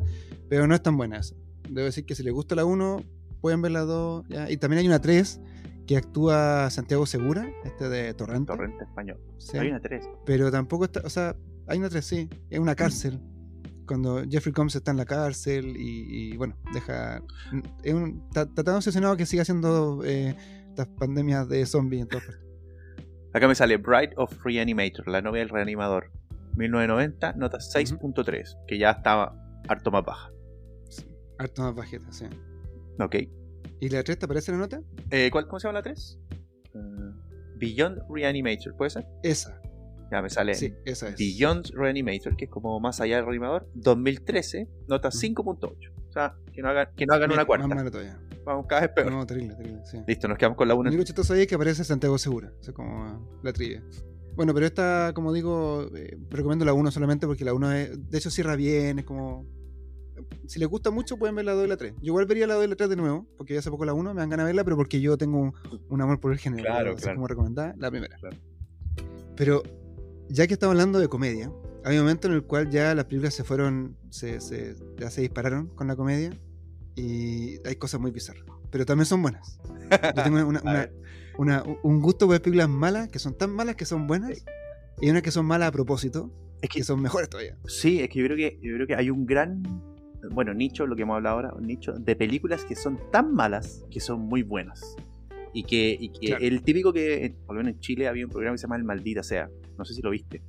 Pero 0.48 0.66
no 0.66 0.74
es 0.74 0.82
tan 0.82 0.96
buena 0.96 1.18
esa. 1.18 1.34
Debo 1.68 1.84
decir 1.86 2.04
que 2.04 2.14
si 2.14 2.22
les 2.22 2.32
gusta 2.32 2.54
la 2.54 2.64
1, 2.64 3.02
pueden 3.40 3.62
ver 3.62 3.72
la 3.72 3.80
2. 3.82 4.24
¿ya? 4.28 4.50
Y 4.50 4.56
también 4.56 4.80
hay 4.80 4.86
una 4.86 5.00
3 5.00 5.40
que 5.86 5.96
actúa 5.96 6.68
Santiago 6.70 7.06
Segura, 7.06 7.48
este 7.64 7.88
de 7.88 8.12
Torrente. 8.14 8.52
Torrente 8.52 8.84
español. 8.84 9.20
Sí. 9.38 9.56
Hay 9.58 9.68
una 9.68 9.80
3. 9.80 10.04
Pero 10.26 10.50
tampoco 10.50 10.84
está, 10.84 11.00
o 11.04 11.10
sea, 11.10 11.36
hay 11.66 11.78
una 11.78 11.88
3, 11.88 12.04
sí, 12.04 12.28
es 12.50 12.58
una 12.58 12.74
cárcel. 12.74 13.20
Cuando 13.86 14.22
Jeffrey 14.28 14.52
Combs 14.52 14.76
está 14.76 14.92
en 14.92 14.96
la 14.96 15.04
cárcel 15.04 15.76
y, 15.76 16.32
y, 16.32 16.36
bueno, 16.36 16.56
deja. 16.72 17.20
Es 17.82 17.92
un, 17.94 18.22
está, 18.28 18.42
está 18.42 18.62
tan 18.64 18.76
obsesionado 18.76 19.16
que 19.16 19.26
sigue 19.26 19.42
haciendo 19.42 20.02
eh, 20.04 20.36
estas 20.72 20.88
pandemias 20.98 21.48
de 21.48 21.64
zombies 21.66 22.02
en 22.02 22.08
todas 22.08 22.24
partes. 22.26 22.42
Acá 23.34 23.48
me 23.48 23.54
sale 23.54 23.76
Bride 23.76 24.12
of 24.16 24.32
Reanimator, 24.44 25.06
la 25.08 25.22
novia 25.22 25.40
del 25.40 25.48
reanimador. 25.50 26.10
1990, 26.56 27.32
nota 27.34 27.58
6.3, 27.58 28.56
que 28.66 28.78
ya 28.78 28.90
estaba 28.90 29.34
harto 29.68 29.90
más 29.90 30.04
baja. 30.04 30.30
Sí, 30.90 31.06
Harto 31.38 31.62
más 31.62 31.74
bajeta, 31.74 32.12
sí. 32.12 32.26
Ok. 32.98 33.16
¿Y 33.80 33.88
la 33.88 34.02
3 34.02 34.18
te 34.18 34.24
aparece 34.26 34.52
la 34.52 34.58
nota? 34.58 34.80
Eh, 35.10 35.30
¿cuál, 35.32 35.46
¿Cómo 35.46 35.60
se 35.60 35.68
llama 35.68 35.78
la 35.78 35.82
3? 35.82 36.18
Beyond 37.56 38.02
Reanimator, 38.10 38.76
¿puede 38.76 38.90
ser? 38.90 39.06
Esa, 39.22 39.60
Ya 40.10 40.20
me 40.20 40.28
sale 40.28 40.54
sí, 40.54 40.74
esa 40.84 41.08
es. 41.08 41.16
Beyond 41.16 41.70
Reanimator, 41.74 42.36
que 42.36 42.44
es 42.46 42.50
como 42.50 42.78
más 42.80 43.00
allá 43.00 43.16
del 43.16 43.24
reanimador. 43.24 43.66
2013, 43.74 44.68
nota 44.88 45.08
Ujú. 45.08 45.18
5.8. 45.18 45.92
O 46.08 46.12
sea, 46.12 46.34
que 46.52 46.60
no 46.60 46.68
hagan, 46.68 46.88
que 46.94 47.06
no 47.06 47.14
hagan 47.14 47.28
Mira, 47.30 47.40
una 47.40 47.46
cuarta. 47.46 47.66
Más 47.66 47.76
malo 47.76 47.90
todavía. 47.90 48.18
Vamos 48.44 48.66
cada 48.68 48.82
vez 48.82 48.90
peor. 48.90 49.10
No, 49.12 49.24
terrible, 49.26 49.54
terrible, 49.54 49.82
sí. 49.84 49.98
Listo, 50.06 50.26
nos 50.28 50.36
quedamos 50.38 50.56
con 50.58 50.66
la 50.68 50.74
Lo 50.74 50.80
1. 50.80 50.88
único 50.90 51.04
chistoso 51.04 51.34
ahí 51.34 51.42
es 51.42 51.46
que 51.46 51.54
aparece 51.54 51.84
Santiago 51.84 52.18
Segura. 52.18 52.52
Eso 52.60 52.70
es 52.70 52.76
como 52.76 53.38
la 53.42 53.52
trivia. 53.52 53.82
Bueno, 54.34 54.54
pero 54.54 54.66
esta, 54.66 55.12
como 55.14 55.32
digo, 55.32 55.88
eh, 55.94 56.16
recomiendo 56.30 56.64
la 56.64 56.72
1 56.72 56.90
solamente 56.90 57.26
porque 57.26 57.44
la 57.44 57.54
1 57.54 57.72
es, 57.72 58.10
de 58.10 58.18
hecho 58.18 58.30
cierra 58.30 58.56
bien, 58.56 58.98
es 58.98 59.04
como... 59.04 59.46
Si 60.46 60.58
les 60.58 60.68
gusta 60.68 60.90
mucho 60.90 61.18
pueden 61.18 61.34
ver 61.36 61.44
la 61.44 61.52
2 61.52 61.64
y 61.66 61.68
la 61.68 61.76
3. 61.76 61.94
Yo 61.96 62.06
igual 62.06 62.26
vería 62.26 62.46
la 62.46 62.54
2 62.54 62.64
y 62.64 62.68
la 62.68 62.76
3 62.76 62.88
de 62.90 62.96
nuevo, 62.96 63.26
porque 63.36 63.52
ya 63.54 63.60
hace 63.60 63.70
poco 63.70 63.84
la 63.84 63.92
1, 63.94 64.14
me 64.14 64.20
dan 64.20 64.30
ganas 64.30 64.44
de 64.44 64.48
verla, 64.48 64.64
pero 64.64 64.76
porque 64.76 65.00
yo 65.00 65.16
tengo 65.18 65.38
un, 65.38 65.54
un 65.88 66.00
amor 66.00 66.18
por 66.20 66.32
el 66.32 66.38
género. 66.38 66.64
Claro, 66.64 66.92
así 66.92 67.02
claro. 67.02 67.16
como 67.16 67.26
recomendada, 67.28 67.74
la 67.78 67.90
primera. 67.90 68.16
Claro. 68.16 68.36
Pero 69.36 69.62
ya 70.28 70.46
que 70.46 70.54
estamos 70.54 70.72
hablando 70.74 70.98
de 70.98 71.08
comedia, 71.08 71.52
hay 71.84 71.96
un 71.96 72.02
momento 72.04 72.28
en 72.28 72.34
el 72.34 72.42
cual 72.44 72.70
ya 72.70 72.94
las 72.94 73.04
películas 73.06 73.34
se 73.34 73.44
fueron, 73.44 73.96
se, 74.10 74.40
se- 74.40 74.76
ya 74.98 75.10
se 75.10 75.20
dispararon 75.22 75.68
con 75.68 75.86
la 75.88 75.96
comedia 75.96 76.30
y 76.96 77.56
hay 77.66 77.76
cosas 77.76 78.00
muy 78.00 78.10
bizarras, 78.10 78.44
pero 78.70 78.84
también 78.86 79.06
son 79.06 79.22
buenas. 79.22 79.58
Yo 80.16 80.22
tengo 80.22 80.36
una, 80.46 80.60
una- 80.62 80.90
una- 81.38 81.64
un 81.82 82.00
gusto 82.00 82.26
por 82.26 82.40
películas 82.42 82.68
malas 82.68 83.08
que 83.08 83.18
son 83.18 83.36
tan 83.36 83.50
malas 83.50 83.76
que 83.76 83.84
son 83.86 84.06
buenas 84.06 84.44
y 85.00 85.08
unas 85.10 85.22
que 85.22 85.30
son 85.30 85.46
malas 85.46 85.68
a 85.68 85.72
propósito 85.72 86.30
Es 86.60 86.68
que 86.68 86.80
que 86.80 86.84
son 86.84 87.00
mejores 87.00 87.28
todavía. 87.30 87.56
Sí, 87.66 88.00
es 88.00 88.08
que 88.10 88.18
yo 88.18 88.26
creo 88.26 88.36
que 88.36 88.58
yo 88.62 88.74
creo 88.74 88.86
que 88.86 88.94
hay 88.94 89.10
un 89.10 89.24
gran 89.26 89.62
bueno, 90.30 90.54
nicho, 90.54 90.86
lo 90.86 90.94
que 90.94 91.02
hemos 91.02 91.16
hablado 91.16 91.36
ahora, 91.36 91.52
un 91.54 91.66
nicho 91.66 91.92
de 91.94 92.14
películas 92.14 92.64
que 92.64 92.76
son 92.76 92.96
tan 93.10 93.32
malas 93.34 93.84
que 93.90 93.98
son 93.98 94.20
muy 94.20 94.42
buenas. 94.44 94.94
Y 95.54 95.64
que, 95.64 95.96
y 95.98 96.10
que 96.10 96.28
Claro. 96.28 96.44
el 96.44 96.62
típico 96.62 96.92
que, 96.92 97.34
por 97.44 97.56
lo 97.56 97.62
menos 97.62 97.74
en 97.74 97.80
Chile 97.80 98.06
había 98.08 98.24
un 98.24 98.30
programa 98.30 98.54
que 98.54 98.58
se 98.58 98.62
llama 98.62 98.76
El 98.76 98.84
Maldita 98.84 99.22
Sea. 99.24 99.50
No 99.76 99.84
sé 99.84 99.94
si 99.94 100.00
lo 100.00 100.10
viste. 100.10 100.40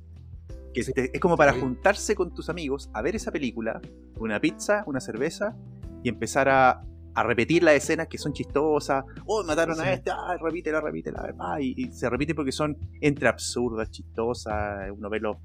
Que 0.72 0.82
Sí, 0.84 0.92
te- 0.92 1.10
es 1.12 1.20
como 1.20 1.36
para 1.36 1.52
juntarse 1.54 2.14
con 2.14 2.32
tus 2.32 2.48
amigos 2.48 2.88
a 2.94 3.02
ver 3.02 3.16
esa 3.16 3.32
película, 3.32 3.80
una 4.18 4.40
pizza, 4.40 4.84
una 4.86 5.00
cerveza, 5.00 5.56
y 6.04 6.08
empezar 6.08 6.48
a, 6.48 6.80
a 7.16 7.22
repetir 7.24 7.64
las 7.64 7.74
escenas 7.74 8.06
que 8.06 8.18
son 8.18 8.32
chistosas. 8.32 9.04
Oh, 9.26 9.42
mataron 9.42 9.74
Sí. 9.74 9.82
a 9.82 9.92
este, 9.92 10.10
ah, 10.12 10.36
repítela, 10.40 10.80
repítela. 10.80 11.34
ah, 11.40 11.60
y, 11.60 11.74
y 11.76 11.90
se 11.92 12.08
repite 12.08 12.34
porque 12.36 12.52
son 12.52 12.76
entre 13.00 13.26
absurdas, 13.28 13.90
chistosas. 13.90 14.88
Uno 14.96 15.10
ve 15.10 15.18
los, 15.20 15.36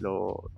lo- 0.00 0.50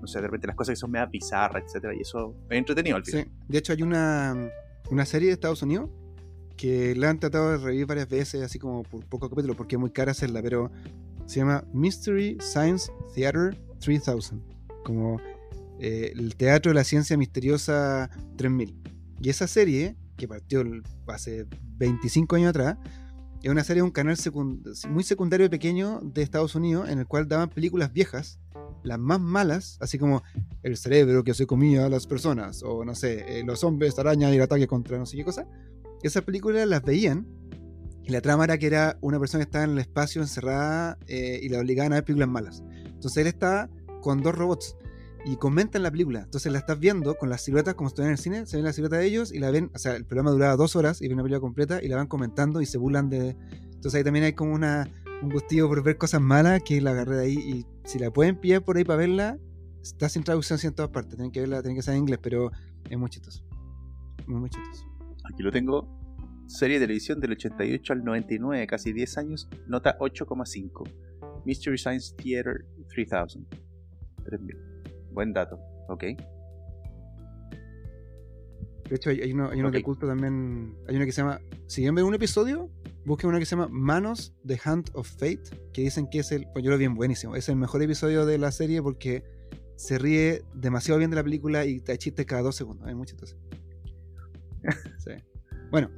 no 0.00 0.06
sé, 0.06 0.20
de 0.20 0.26
repente 0.26 0.46
las 0.46 0.56
cosas 0.56 0.74
que 0.74 0.76
son 0.76 0.90
medio 0.90 1.06
bizarras, 1.08 1.64
etcétera, 1.64 1.94
y 1.94 2.00
eso 2.00 2.34
es 2.50 2.58
entretenido 2.58 2.96
al 2.96 3.04
final. 3.04 3.24
Sí. 3.24 3.30
De 3.48 3.58
hecho 3.58 3.72
hay 3.72 3.82
una, 3.82 4.50
una 4.90 5.04
serie 5.06 5.28
de 5.28 5.34
Estados 5.34 5.62
Unidos 5.62 5.88
que 6.56 6.94
la 6.96 7.10
han 7.10 7.18
tratado 7.20 7.50
de 7.52 7.58
revivir 7.58 7.86
varias 7.86 8.08
veces, 8.08 8.42
así 8.42 8.58
como 8.58 8.82
por 8.82 9.04
pocos 9.06 9.28
capítulos, 9.28 9.56
porque 9.56 9.76
es 9.76 9.80
muy 9.80 9.90
cara 9.90 10.12
hacerla, 10.12 10.40
pero 10.42 10.70
se 11.26 11.40
llama 11.40 11.64
Mystery 11.72 12.38
Science 12.40 12.90
Theater 13.14 13.58
3000, 13.80 14.40
como 14.84 15.20
eh, 15.78 16.12
el 16.16 16.34
teatro 16.36 16.70
de 16.70 16.74
la 16.76 16.84
ciencia 16.84 17.18
misteriosa 17.18 18.08
3000. 18.36 18.74
Y 19.20 19.30
esa 19.30 19.46
serie, 19.46 19.96
que 20.16 20.28
partió 20.28 20.64
hace 21.08 21.46
25 21.78 22.36
años 22.36 22.50
atrás, 22.50 22.76
es 23.42 23.50
una 23.50 23.62
serie 23.62 23.80
de 23.80 23.84
un 23.84 23.92
canal 23.92 24.16
muy 24.88 25.04
secundario 25.04 25.46
y 25.46 25.48
pequeño 25.48 26.00
de 26.02 26.22
Estados 26.22 26.56
Unidos 26.56 26.88
en 26.88 26.98
el 26.98 27.06
cual 27.06 27.28
daban 27.28 27.48
películas 27.48 27.92
viejas, 27.92 28.40
las 28.82 28.98
más 28.98 29.20
malas, 29.20 29.78
así 29.80 29.98
como 29.98 30.22
El 30.62 30.76
cerebro 30.76 31.22
que 31.22 31.32
se 31.32 31.46
comía 31.46 31.86
a 31.86 31.88
las 31.88 32.06
personas, 32.06 32.62
o 32.64 32.84
no 32.84 32.94
sé, 32.94 33.38
eh, 33.38 33.44
Los 33.44 33.62
hombres 33.62 33.98
araña 33.98 34.32
y 34.32 34.36
el 34.36 34.42
ataque 34.42 34.66
contra 34.66 34.98
no 34.98 35.06
sé 35.06 35.16
qué 35.16 35.24
cosa. 35.24 35.46
Esas 36.02 36.24
películas 36.24 36.66
las 36.66 36.82
veían 36.82 37.26
y 38.02 38.10
la 38.10 38.20
trama 38.20 38.44
era 38.44 38.58
que 38.58 38.66
era 38.66 38.98
una 39.00 39.18
persona 39.18 39.44
que 39.44 39.48
estaba 39.48 39.64
en 39.64 39.70
el 39.70 39.78
espacio 39.78 40.22
encerrada 40.22 40.98
eh, 41.06 41.38
y 41.42 41.48
la 41.48 41.60
obligaban 41.60 41.92
a 41.92 41.96
ver 41.96 42.04
películas 42.04 42.28
malas. 42.28 42.64
Entonces 42.84 43.18
él 43.18 43.26
está 43.28 43.70
con 44.00 44.22
dos 44.22 44.34
robots 44.34 44.76
y 45.26 45.36
comentan 45.36 45.82
la 45.82 45.90
película. 45.90 46.22
Entonces 46.22 46.52
la 46.52 46.58
estás 46.58 46.78
viendo 46.78 47.16
con 47.16 47.28
las 47.28 47.42
siluetas 47.42 47.74
como 47.74 47.88
estuvieran 47.88 48.10
en 48.10 48.12
el 48.12 48.18
cine, 48.18 48.46
se 48.46 48.56
ven 48.56 48.64
la 48.64 48.72
silueta 48.72 48.96
de 48.96 49.06
ellos 49.06 49.32
y 49.32 49.40
la 49.40 49.50
ven, 49.50 49.72
o 49.74 49.78
sea, 49.78 49.96
el 49.96 50.04
programa 50.04 50.30
duraba 50.30 50.54
dos 50.54 50.76
horas 50.76 51.02
y 51.02 51.08
ven 51.08 51.14
una 51.14 51.24
película 51.24 51.40
completa 51.40 51.82
y 51.82 51.88
la 51.88 51.96
van 51.96 52.06
comentando 52.06 52.60
y 52.60 52.66
se 52.66 52.78
burlan 52.78 53.10
de... 53.10 53.36
Entonces 53.74 53.96
ahí 53.96 54.04
también 54.04 54.24
hay 54.24 54.34
como 54.34 54.54
una, 54.54 54.88
un 55.22 55.30
gustillo 55.30 55.66
por 55.68 55.82
ver 55.82 55.98
cosas 55.98 56.20
malas 56.20 56.62
que 56.62 56.80
la 56.80 56.92
agarré 56.92 57.16
de 57.16 57.22
ahí 57.24 57.34
y 57.34 57.66
si 57.84 57.98
la 57.98 58.12
pueden 58.12 58.36
pillar 58.38 58.62
por 58.62 58.76
ahí 58.76 58.84
para 58.84 58.98
verla, 58.98 59.38
está 59.82 60.08
sin 60.08 60.22
traducción 60.22 60.60
sí, 60.60 60.68
en 60.68 60.74
todas 60.74 60.92
partes, 60.92 61.16
tienen 61.16 61.32
que 61.32 61.40
verla, 61.40 61.60
tienen 61.60 61.82
que 61.82 61.90
en 61.90 61.96
inglés, 61.96 62.20
pero 62.22 62.52
es 62.88 62.96
muy 62.96 63.10
chistoso. 63.10 63.44
Muy, 64.28 64.38
muy 64.38 64.50
chistoso. 64.50 64.86
Aquí 65.24 65.42
lo 65.42 65.50
tengo. 65.50 65.88
Serie 66.46 66.78
de 66.78 66.84
televisión 66.84 67.18
del 67.18 67.32
88 67.32 67.92
al 67.92 68.04
99, 68.04 68.64
casi 68.68 68.92
10 68.92 69.18
años, 69.18 69.48
nota 69.66 69.98
8,5. 69.98 70.88
Mystery 71.44 71.78
Science 71.78 72.14
Theater 72.14 72.64
3000. 72.88 73.44
3000. 74.24 74.75
Buen 75.16 75.32
dato, 75.32 75.58
ok. 75.88 76.02
De 78.88 78.94
hecho, 78.94 79.10
hay, 79.10 79.20
hay 79.22 79.32
uno, 79.32 79.48
hay 79.50 79.58
uno 79.58 79.70
de 79.70 79.78
Ok. 79.78 79.84
culto 79.84 80.06
también. 80.06 80.76
Hay 80.86 80.94
uno 80.94 81.04
que 81.06 81.10
se 81.12 81.22
llama. 81.22 81.40
Si 81.66 81.80
quieren 81.80 81.94
ver 81.94 82.04
un 82.04 82.14
episodio, 82.14 82.70
busquen 83.06 83.30
uno 83.30 83.38
que 83.38 83.46
se 83.46 83.56
llama 83.56 83.66
Manos 83.68 84.34
The 84.46 84.60
Hand 84.62 84.90
of 84.92 85.08
Fate. 85.10 85.42
Que 85.72 85.80
dicen 85.82 86.06
que 86.08 86.18
es 86.20 86.30
el. 86.32 86.46
Pues 86.52 86.62
yo 86.64 86.70
lo 86.70 86.76
vi 86.78 86.84
en 86.84 86.94
buenísimo. 86.94 87.34
Es 87.34 87.48
el 87.48 87.56
mejor 87.56 87.82
episodio 87.82 88.26
de 88.26 88.36
la 88.38 88.52
serie 88.52 88.82
porque 88.82 89.24
se 89.76 89.98
ríe 89.98 90.42
demasiado 90.54 90.98
bien 90.98 91.10
de 91.10 91.16
la 91.16 91.24
película 91.24 91.64
y 91.64 91.80
te 91.80 91.96
chistes 91.98 92.26
cada 92.26 92.42
dos 92.42 92.54
segundos. 92.56 92.86
Hay 92.86 92.94
muy 92.94 93.06
chistoso. 93.06 93.36
Sí. 94.98 95.12
Bueno. 95.70 95.88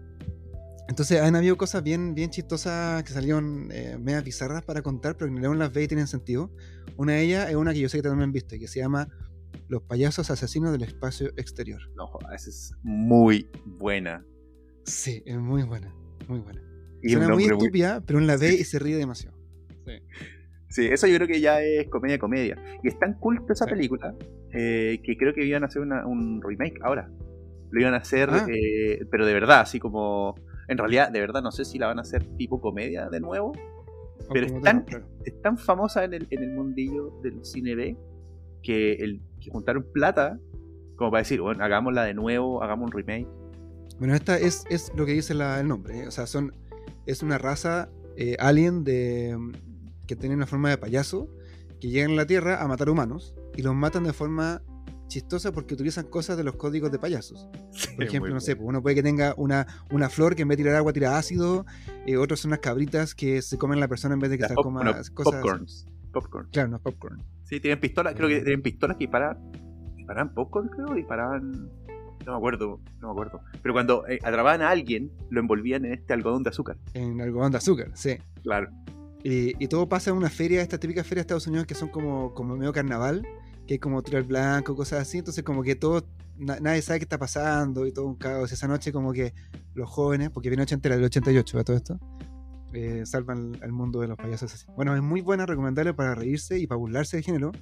Entonces 0.89 1.21
han 1.21 1.37
habido 1.37 1.57
cosas 1.57 1.83
bien, 1.83 2.15
bien 2.15 2.31
chistosas 2.31 3.03
que 3.05 3.13
salieron 3.13 3.69
eh, 3.71 3.99
medias 4.01 4.25
bizarras 4.25 4.63
para 4.63 4.81
contar, 4.83 5.17
pero 5.17 5.33
que 5.33 5.41
León 5.41 5.59
las 5.59 5.73
ve 5.73 5.83
y 5.85 5.89
tienen 5.89 6.07
sentido. 6.07 6.51
Una 6.97 7.13
de 7.13 7.23
ellas 7.23 7.51
es 7.51 7.57
una 7.57 7.73
que 7.75 7.81
yo 7.81 7.89
sé 7.89 7.99
que 7.99 8.03
también 8.03 8.25
han 8.25 8.33
visto, 8.33 8.57
y 8.57 8.59
que 8.59 8.69
se 8.69 8.81
llama 8.81 9.07
Los 9.69 9.83
payasos 9.83 10.31
asesinos 10.31 10.73
del 10.73 10.83
espacio 10.83 11.29
exterior. 11.37 11.81
No, 11.95 12.09
esa 12.35 12.49
es 12.49 12.73
muy 12.83 13.51
buena. 13.67 14.25
Sí, 14.85 15.23
es 15.27 15.37
muy 15.37 15.63
buena, 15.65 15.95
muy 16.27 16.39
buena. 16.41 16.63
Y 17.03 17.11
Suena 17.11 17.29
muy 17.29 17.45
estúpida, 17.45 18.03
pero 18.07 18.19
uno 18.19 18.27
la 18.27 18.37
ve 18.39 18.49
Sí. 18.53 18.61
y 18.63 18.65
se 18.65 18.79
ríe 18.79 18.97
demasiado. 18.97 19.37
Sí, 20.71 20.87
eso 20.87 21.07
yo 21.07 21.17
creo 21.17 21.29
que 21.29 21.41
ya 21.41 21.61
es 21.63 21.89
comedia 21.89 22.19
comedia. 22.19 22.57
Y 22.83 22.89
es 22.89 22.99
tan 22.99 23.15
culto 23.19 23.53
esa 23.53 23.65
Sí. 23.67 23.71
película 23.73 24.15
eh, 24.53 25.01
que 25.05 25.17
creo 25.19 25.35
que 25.35 25.45
iban 25.45 25.63
a 25.63 25.67
hacer 25.67 25.83
una- 25.83 26.07
un 26.07 26.41
remake 26.43 26.79
ahora. 26.83 27.11
Lo 27.71 27.81
iban 27.81 27.93
a 27.95 27.99
hacer, 27.99 28.31
Ah. 28.31 28.47
eh, 28.51 29.05
pero 29.11 29.27
de 29.27 29.35
verdad, 29.35 29.61
así 29.61 29.79
como. 29.79 30.35
En 30.69 30.79
realidad, 30.79 31.11
de 31.11 31.21
verdad, 31.21 31.43
no 31.43 31.51
sé 31.51 31.65
si 31.65 31.79
la 31.79 31.87
van 31.89 31.99
a 31.99 32.03
hacer 32.03 32.25
tipo 32.37 32.61
comedia 32.61 33.09
de 33.09 33.21
nuevo. 33.21 33.53
O 34.29 34.33
Pero 34.33 34.47
es 34.47 34.53
tan- 34.63 34.85
tema, 34.85 35.01
claro. 35.01 35.07
Es 35.25 35.41
tan 35.43 35.57
famosa 35.59 36.05
en 36.05 36.15
el, 36.15 36.27
en 36.31 36.43
el 36.43 36.51
mundillo 36.51 37.11
del 37.23 37.45
cine 37.45 37.75
B 37.75 37.97
que, 38.63 38.93
el, 38.95 39.21
que 39.41 39.51
juntaron 39.51 39.87
plata 39.93 40.39
como 40.97 41.11
para 41.13 41.21
decir, 41.23 41.41
bueno, 41.41 41.63
hagámosla 41.65 42.05
de 42.05 42.13
nuevo, 42.15 42.63
hagamos 42.63 42.87
un 42.87 42.93
remake. 42.93 43.29
Bueno, 43.99 44.15
esta 44.15 44.37
es, 44.39 44.65
es 44.69 44.93
lo 44.97 45.07
que 45.07 45.13
dice 45.13 45.33
la- 45.35 45.61
el 45.61 45.69
nombre. 45.69 46.01
¿eh? 46.01 46.09
O 46.09 46.11
sea, 46.11 46.27
son, 46.27 46.53
es 47.07 47.23
una 47.23 47.39
raza 47.39 47.89
eh, 48.17 48.37
alien 48.41 48.83
de, 48.85 49.37
que 50.07 50.17
tiene 50.17 50.35
una 50.35 50.47
forma 50.47 50.71
de 50.71 50.77
payaso 50.77 51.29
que 51.81 51.89
llegan 51.89 52.11
a 52.11 52.15
la 52.17 52.27
Tierra 52.27 52.61
a 52.63 52.67
matar 52.67 52.91
humanos 52.91 53.35
y 53.57 53.63
los 53.63 53.75
matan 53.77 54.03
de 54.05 54.13
forma 54.13 54.61
chistosa 55.09 55.53
porque 55.53 55.75
utilizan 55.75 56.07
cosas 56.07 56.37
de 56.37 56.45
los 56.45 56.55
códigos 56.57 56.93
de 56.93 56.99
payasos. 56.99 57.49
Por 57.97 58.05
ejemplo, 58.05 58.33
no 58.33 58.41
sé, 58.41 58.55
pues 58.57 58.69
uno 58.69 58.83
puede 58.83 58.95
que 58.97 59.03
tenga 59.03 59.35
una, 59.37 59.67
una 59.91 60.09
flor 60.09 60.37
que 60.37 60.43
en 60.43 60.49
vez 60.49 60.59
de 60.59 60.65
tirar 60.65 60.77
agua 60.77 60.93
tira 60.93 61.17
ácido, 61.19 61.67
eh, 62.07 62.17
otros 62.17 62.41
son 62.41 62.51
unas 62.51 62.61
cabritas 62.61 63.15
que 63.15 63.43
se 63.43 63.59
comen 63.59 63.79
a 63.79 63.81
la 63.81 63.89
persona 63.89 64.15
en 64.15 64.21
vez 64.21 64.31
de 64.31 64.39
que 64.39 64.47
se 64.47 64.55
coma 64.55 64.83
Bueno, 64.83 64.93
cosas. 64.93 65.11
popcorns. 65.11 65.87
Popcorn. 66.13 66.49
Claro, 66.53 66.69
no 66.69 66.79
popcorn. 66.81 67.23
Sí, 67.45 67.61
tienen 67.61 67.81
pistolas, 67.81 68.15
creo 68.15 68.29
que 68.29 68.41
tienen 68.41 68.63
pistolas 68.63 68.97
que 68.97 69.05
disparan. 69.05 69.37
¿Disparaban 69.97 70.33
popcorn, 70.35 70.69
creo? 70.69 70.95
Disparaban. 70.95 71.53
No 72.25 72.33
me 72.33 72.37
acuerdo, 72.37 72.81
no 73.01 73.09
me 73.09 73.13
acuerdo. 73.13 73.41
Pero 73.63 73.73
cuando 73.75 74.07
eh, 74.07 74.19
atrapaban 74.23 74.61
a 74.63 74.71
alguien, 74.71 75.11
lo 75.31 75.41
envolvían 75.41 75.85
en 75.85 75.93
este 75.95 76.13
algodón 76.13 76.43
de 76.43 76.51
azúcar. 76.51 76.77
En 76.95 77.21
algodón 77.21 77.53
de 77.53 77.59
azúcar, 77.59 77.91
sí. 77.95 78.17
Claro. 78.43 78.69
Y, 79.25 79.63
y 79.63 79.69
todo 79.69 79.89
pasa 79.89 80.11
en 80.11 80.17
una 80.17 80.31
feria, 80.31 80.63
estas 80.63 80.79
típicas 80.81 81.07
ferias 81.07 81.25
de 81.25 81.29
Estados 81.29 81.47
Unidos 81.47 81.67
que 81.67 81.75
son 81.75 81.89
como, 81.89 82.33
como 82.35 82.57
medio 82.57 82.73
carnaval, 82.73 83.27
que 83.69 83.75
es 83.75 83.81
como 83.81 84.03
tiro 84.03 84.19
al 84.19 84.25
blanco, 84.25 84.75
cosas 84.75 85.03
así. 85.03 85.19
Entonces, 85.19 85.45
como 85.45 85.63
que 85.63 85.77
todo, 85.77 86.05
na- 86.37 86.59
nadie 86.59 86.83
sabe 86.83 86.99
qué 86.99 87.05
está 87.05 87.19
pasando 87.19 87.87
y 87.87 87.93
todo 87.93 88.07
un 88.07 88.17
caos. 88.17 88.51
Esa 88.51 88.67
noche, 88.67 88.93
como 88.93 89.13
que 89.13 89.33
los 89.75 89.89
jóvenes, 89.89 90.31
porque 90.31 90.49
viene 90.49 90.65
ochentera 90.65 90.97
del 90.97 91.05
88 91.05 91.59
a 91.59 91.65
todo 91.65 91.77
esto, 91.77 92.01
eh, 92.73 93.03
salvan 93.07 93.59
al 93.63 93.71
mundo 93.73 94.01
de 94.01 94.09
los 94.09 94.17
payasos 94.17 94.53
así. 94.53 94.67
Bueno, 94.75 94.97
es 94.97 95.03
muy 95.03 95.21
buena, 95.21 95.47
recomendable 95.47 95.95
para 95.95 96.15
reírse 96.17 96.59
y 96.59 96.67
para 96.67 96.79
burlarse 96.79 97.17
del 97.19 97.25
género. 97.25 97.53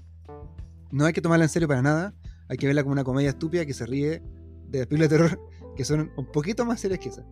No 0.90 1.04
hay 1.04 1.12
que 1.12 1.20
tomarla 1.20 1.44
en 1.44 1.48
serio 1.50 1.68
para 1.68 1.82
nada. 1.82 2.14
Hay 2.48 2.56
que 2.56 2.66
verla 2.66 2.82
como 2.84 2.92
una 2.92 3.04
comedia 3.04 3.30
estúpida 3.30 3.66
que 3.66 3.74
se 3.74 3.84
ríe 3.86 4.22
de 4.68 4.78
las 4.78 4.86
películas 4.86 5.10
de 5.10 5.16
terror 5.18 5.40
que 5.76 5.84
son 5.84 6.10
un 6.16 6.26
poquito 6.32 6.64
más 6.64 6.80
serias 6.80 7.00
que 7.00 7.08
esa. 7.08 7.26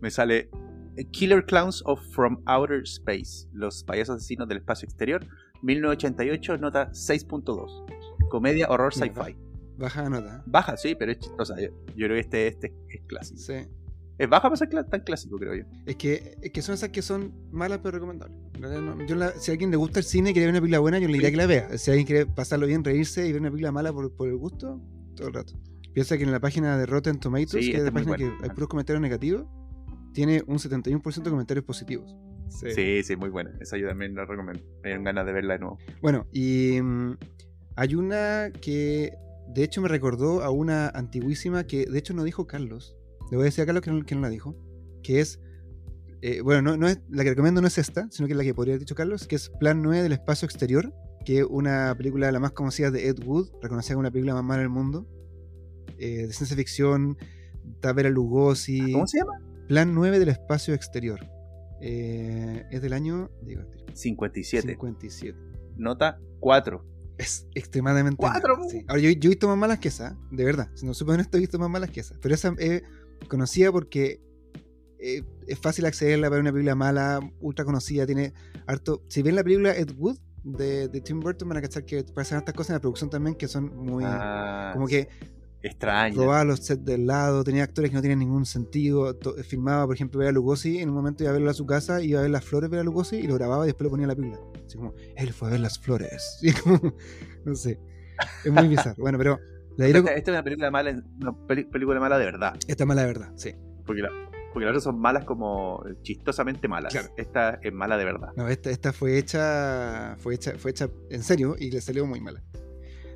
Me 0.00 0.10
sale 0.10 0.50
eh, 0.96 1.04
Killer 1.12 1.44
Clowns 1.46 1.82
of 1.86 2.00
From 2.12 2.42
Outer 2.46 2.82
Space. 2.82 3.48
Los 3.52 3.84
payasos 3.84 4.16
asesinos 4.16 4.48
del 4.48 4.58
espacio 4.58 4.86
exterior. 4.86 5.24
1988, 5.62 6.58
nota 6.58 6.90
6.2. 6.92 8.28
Comedia, 8.28 8.68
horror, 8.68 8.92
sci-fi. 8.94 9.36
Baja 9.78 10.08
nota. 10.08 10.42
Baja, 10.46 10.76
sí, 10.76 10.94
pero 10.94 11.12
es 11.12 11.18
chistosa. 11.18 11.56
Yo, 11.60 11.68
yo 11.96 12.06
creo 12.06 12.14
que 12.14 12.20
este, 12.20 12.46
este 12.48 12.74
es 12.88 13.02
clásico. 13.06 13.38
Sí. 13.40 13.54
Es 14.18 14.28
baja 14.28 14.42
para 14.42 14.56
ser 14.56 14.68
tan 14.84 15.00
clásico, 15.00 15.38
creo 15.38 15.54
yo. 15.54 15.64
Es 15.86 15.96
que, 15.96 16.36
es 16.42 16.52
que 16.52 16.62
son 16.62 16.74
esas 16.74 16.90
que 16.90 17.02
son 17.02 17.32
malas 17.50 17.80
pero 17.82 17.92
recomendables. 17.92 18.36
Yo 19.08 19.16
la- 19.16 19.32
si 19.32 19.50
a 19.50 19.52
alguien 19.52 19.70
le 19.70 19.76
gusta 19.76 19.98
el 20.00 20.04
cine 20.04 20.30
y 20.30 20.32
quiere 20.32 20.46
ver 20.46 20.52
una 20.54 20.60
película 20.60 20.78
buena, 20.78 20.98
yo 20.98 21.08
le 21.08 21.14
diría 21.14 21.30
que 21.30 21.36
la 21.36 21.46
vea. 21.46 21.76
Si 21.78 21.90
alguien 21.90 22.06
quiere 22.06 22.26
pasarlo 22.26 22.66
bien, 22.66 22.84
reírse 22.84 23.26
y 23.26 23.32
ver 23.32 23.40
una 23.40 23.50
película 23.50 23.72
mala 23.72 23.92
por, 23.92 24.12
por 24.14 24.28
el 24.28 24.36
gusto, 24.36 24.80
todo 25.16 25.28
el 25.28 25.34
rato. 25.34 25.54
Piensa 25.94 26.16
que 26.16 26.24
en 26.24 26.30
la 26.32 26.40
página 26.40 26.76
de 26.78 26.86
Rotten 26.86 27.18
Tomatoes, 27.18 27.64
Sí, 27.64 27.70
que 27.72 27.78
es 27.78 27.82
la 27.84 27.90
página 27.90 28.16
que 28.16 28.24
hay 28.42 28.50
puros 28.50 28.68
comentarios 28.68 29.00
negativos, 29.02 29.46
tiene 30.12 30.42
un 30.46 30.58
71% 30.58 31.22
de 31.22 31.30
comentarios 31.30 31.64
positivos. 31.64 32.14
Sí, 32.52 33.02
sí, 33.02 33.16
muy 33.16 33.30
buena. 33.30 33.52
Esa 33.60 33.76
yo 33.76 33.88
también 33.88 34.14
la 34.14 34.24
recomiendo. 34.24 34.62
Me 34.82 34.90
dieron 34.90 35.04
ganas 35.04 35.26
de 35.26 35.32
verla 35.32 35.54
de 35.54 35.60
nuevo. 35.60 35.78
Bueno, 36.00 36.26
y 36.32 36.80
mm, 36.80 37.16
hay 37.76 37.94
una 37.94 38.50
que 38.60 39.14
de 39.48 39.64
hecho 39.64 39.80
me 39.80 39.88
recordó 39.88 40.42
a 40.42 40.50
una 40.50 40.88
antiguísima 40.88 41.64
que 41.64 41.86
de 41.86 41.98
hecho 41.98 42.14
no 42.14 42.24
dijo 42.24 42.46
Carlos. 42.46 42.96
Le 43.30 43.36
voy 43.36 43.44
a 43.44 43.46
decir 43.46 43.62
a 43.62 43.66
Carlos 43.66 43.82
que 43.82 43.90
no, 43.90 44.04
que 44.04 44.14
no 44.14 44.20
la 44.20 44.28
dijo. 44.28 44.56
Que 45.02 45.20
es. 45.20 45.40
eh, 46.20 46.40
bueno, 46.42 46.62
no, 46.62 46.76
no 46.76 46.88
es, 46.88 47.00
la 47.10 47.24
que 47.24 47.30
recomiendo 47.30 47.60
no 47.60 47.66
es 47.66 47.78
esta, 47.78 48.06
sino 48.10 48.26
que 48.26 48.34
es 48.34 48.38
la 48.38 48.44
que 48.44 48.54
podría 48.54 48.74
haber 48.74 48.80
dicho 48.80 48.94
Carlos, 48.94 49.26
que 49.26 49.36
es 49.36 49.50
Plan 49.60 49.82
9 49.82 50.02
del 50.02 50.12
Espacio 50.12 50.46
Exterior, 50.46 50.92
que 51.24 51.38
es 51.38 51.46
una 51.48 51.94
película 51.96 52.30
la 52.30 52.40
más 52.40 52.52
conocida 52.52 52.90
de 52.90 53.08
Ed 53.08 53.24
Wood, 53.24 53.50
reconocida 53.60 53.94
como 53.94 54.04
la 54.04 54.10
película 54.10 54.34
más 54.34 54.44
mala 54.44 54.60
del 54.60 54.68
mundo, 54.68 55.08
eh, 55.98 56.26
de 56.26 56.32
ciencia 56.32 56.56
ficción, 56.56 57.16
Tavera 57.80 58.10
Lugosi. 58.10 58.92
¿Cómo 58.92 59.06
se 59.06 59.18
llama? 59.18 59.40
Plan 59.68 59.94
9 59.94 60.18
del 60.18 60.28
Espacio 60.28 60.74
Exterior. 60.74 61.20
Eh, 61.84 62.64
es 62.70 62.80
del 62.80 62.92
año 62.92 63.28
digo, 63.42 63.62
57. 63.92 64.68
57 64.68 65.36
Nota 65.76 66.20
4. 66.38 66.84
es 67.18 67.48
extremadamente 67.54 68.18
¡Cuatro! 68.18 68.56
mala, 68.56 68.70
sí. 68.70 68.84
Ahora, 68.86 69.02
yo, 69.02 69.10
yo 69.10 69.28
he 69.28 69.30
visto 69.30 69.48
más 69.48 69.58
malas 69.58 69.80
que 69.80 69.88
esa, 69.88 70.16
de 70.30 70.44
verdad. 70.44 70.70
Si 70.74 70.86
no 70.86 70.94
supe 70.94 71.12
honesto, 71.12 71.36
he 71.36 71.40
visto 71.40 71.58
más 71.58 71.68
malas 71.68 71.90
que 71.90 72.00
esa. 72.00 72.14
Pero 72.20 72.34
esa 72.34 72.54
es 72.58 72.82
conocida 73.28 73.72
porque 73.72 74.20
eh, 74.98 75.24
es 75.48 75.58
fácil 75.58 75.84
accederla 75.86 76.28
para 76.28 76.40
una 76.40 76.52
película 76.52 76.76
mala, 76.76 77.20
ultra 77.40 77.64
conocida, 77.64 78.06
tiene 78.06 78.32
harto... 78.66 79.02
Si 79.08 79.22
ven 79.22 79.34
la 79.34 79.42
película 79.42 79.74
Ed 79.76 79.90
Wood 79.96 80.18
de, 80.44 80.86
de 80.88 81.00
Tim 81.00 81.18
Burton, 81.18 81.48
van 81.48 81.58
a 81.58 81.62
cachar 81.62 81.84
que 81.84 82.04
pasan 82.04 82.38
estas 82.38 82.54
cosas 82.54 82.70
en 82.70 82.74
la 82.74 82.80
producción 82.80 83.10
también 83.10 83.34
que 83.34 83.48
son 83.48 83.76
muy... 83.76 84.04
Ah, 84.06 84.70
como 84.74 84.86
que 84.86 85.08
extraña. 85.62 86.16
robaba 86.16 86.44
los 86.44 86.60
sets 86.60 86.84
del 86.84 87.06
lado, 87.06 87.44
tenía 87.44 87.64
actores 87.64 87.90
que 87.90 87.96
no 87.96 88.02
tenían 88.02 88.18
ningún 88.18 88.46
sentido, 88.46 89.16
filmaba, 89.44 89.86
por 89.86 89.94
ejemplo, 89.94 90.20
Vera 90.20 90.32
Lugosi, 90.32 90.78
en 90.78 90.88
un 90.88 90.94
momento 90.94 91.22
iba 91.22 91.30
a 91.30 91.34
verlo 91.34 91.50
a 91.50 91.54
su 91.54 91.66
casa, 91.66 92.02
iba 92.02 92.20
a 92.20 92.22
ver 92.22 92.30
las 92.30 92.44
flores 92.44 92.70
de 92.70 92.76
Vera 92.76 92.84
Lugosi 92.84 93.16
y 93.16 93.26
lo 93.26 93.34
grababa 93.34 93.64
y 93.64 93.68
después 93.68 93.84
lo 93.84 93.90
ponía 93.90 94.04
en 94.04 94.08
la 94.08 94.16
película. 94.16 94.40
Así 94.66 94.76
como, 94.76 94.94
él 95.16 95.32
fue 95.32 95.48
a 95.48 95.50
ver 95.52 95.60
las 95.60 95.78
flores. 95.78 96.38
Y 96.42 96.52
como, 96.52 96.94
no 97.44 97.54
sé, 97.54 97.78
es 98.44 98.52
muy 98.52 98.68
bizarro. 98.68 98.96
Bueno, 98.98 99.18
pero 99.18 99.38
la 99.76 99.86
Esta, 99.86 99.98
esta 100.14 100.30
es 100.30 100.34
una 100.34 100.42
película 100.42 100.70
mala, 100.70 101.02
una 101.20 101.46
película 101.46 102.00
mala 102.00 102.18
de 102.18 102.24
verdad. 102.24 102.54
Esta 102.66 102.84
mala 102.84 103.06
verdad, 103.06 103.32
sí. 103.36 103.54
Porque, 103.86 104.02
la, 104.02 104.10
porque 104.52 104.66
las 104.66 104.72
otras 104.72 104.84
son 104.84 104.98
malas 104.98 105.24
como 105.24 105.82
chistosamente 106.02 106.68
malas. 106.68 106.92
Claro. 106.92 107.08
Esta 107.16 107.58
es 107.62 107.72
mala 107.72 107.96
de 107.96 108.04
verdad. 108.04 108.28
No, 108.36 108.48
esta, 108.48 108.70
esta 108.70 108.92
fue 108.92 109.18
hecha 109.18 110.16
fue 110.18 110.34
hecha 110.34 110.52
fue 110.58 110.72
hecha 110.72 110.88
en 111.10 111.22
serio 111.22 111.56
y 111.58 111.70
le 111.70 111.80
salió 111.80 112.06
muy 112.06 112.20
mala. 112.20 112.42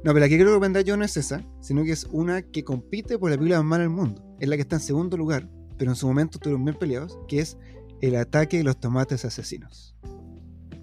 No, 0.06 0.12
pero 0.12 0.20
la 0.20 0.28
que 0.28 0.36
quiero 0.36 0.52
recomendar 0.52 0.84
yo 0.84 0.96
no 0.96 1.04
es 1.04 1.16
esa, 1.16 1.44
sino 1.60 1.82
que 1.82 1.90
es 1.90 2.04
una 2.04 2.40
que 2.40 2.62
compite 2.62 3.18
por 3.18 3.28
la 3.28 3.36
película 3.36 3.58
más 3.58 3.70
mala 3.70 3.82
del 3.82 3.90
mundo. 3.90 4.36
Es 4.38 4.48
la 4.48 4.54
que 4.54 4.62
está 4.62 4.76
en 4.76 4.80
segundo 4.80 5.16
lugar, 5.16 5.48
pero 5.76 5.90
en 5.90 5.96
su 5.96 6.06
momento 6.06 6.38
estuvieron 6.38 6.64
bien 6.64 6.78
peleados, 6.78 7.18
que 7.26 7.40
es 7.40 7.58
El 8.00 8.14
ataque 8.14 8.58
de 8.58 8.62
los 8.62 8.78
tomates 8.78 9.24
asesinos. 9.24 9.96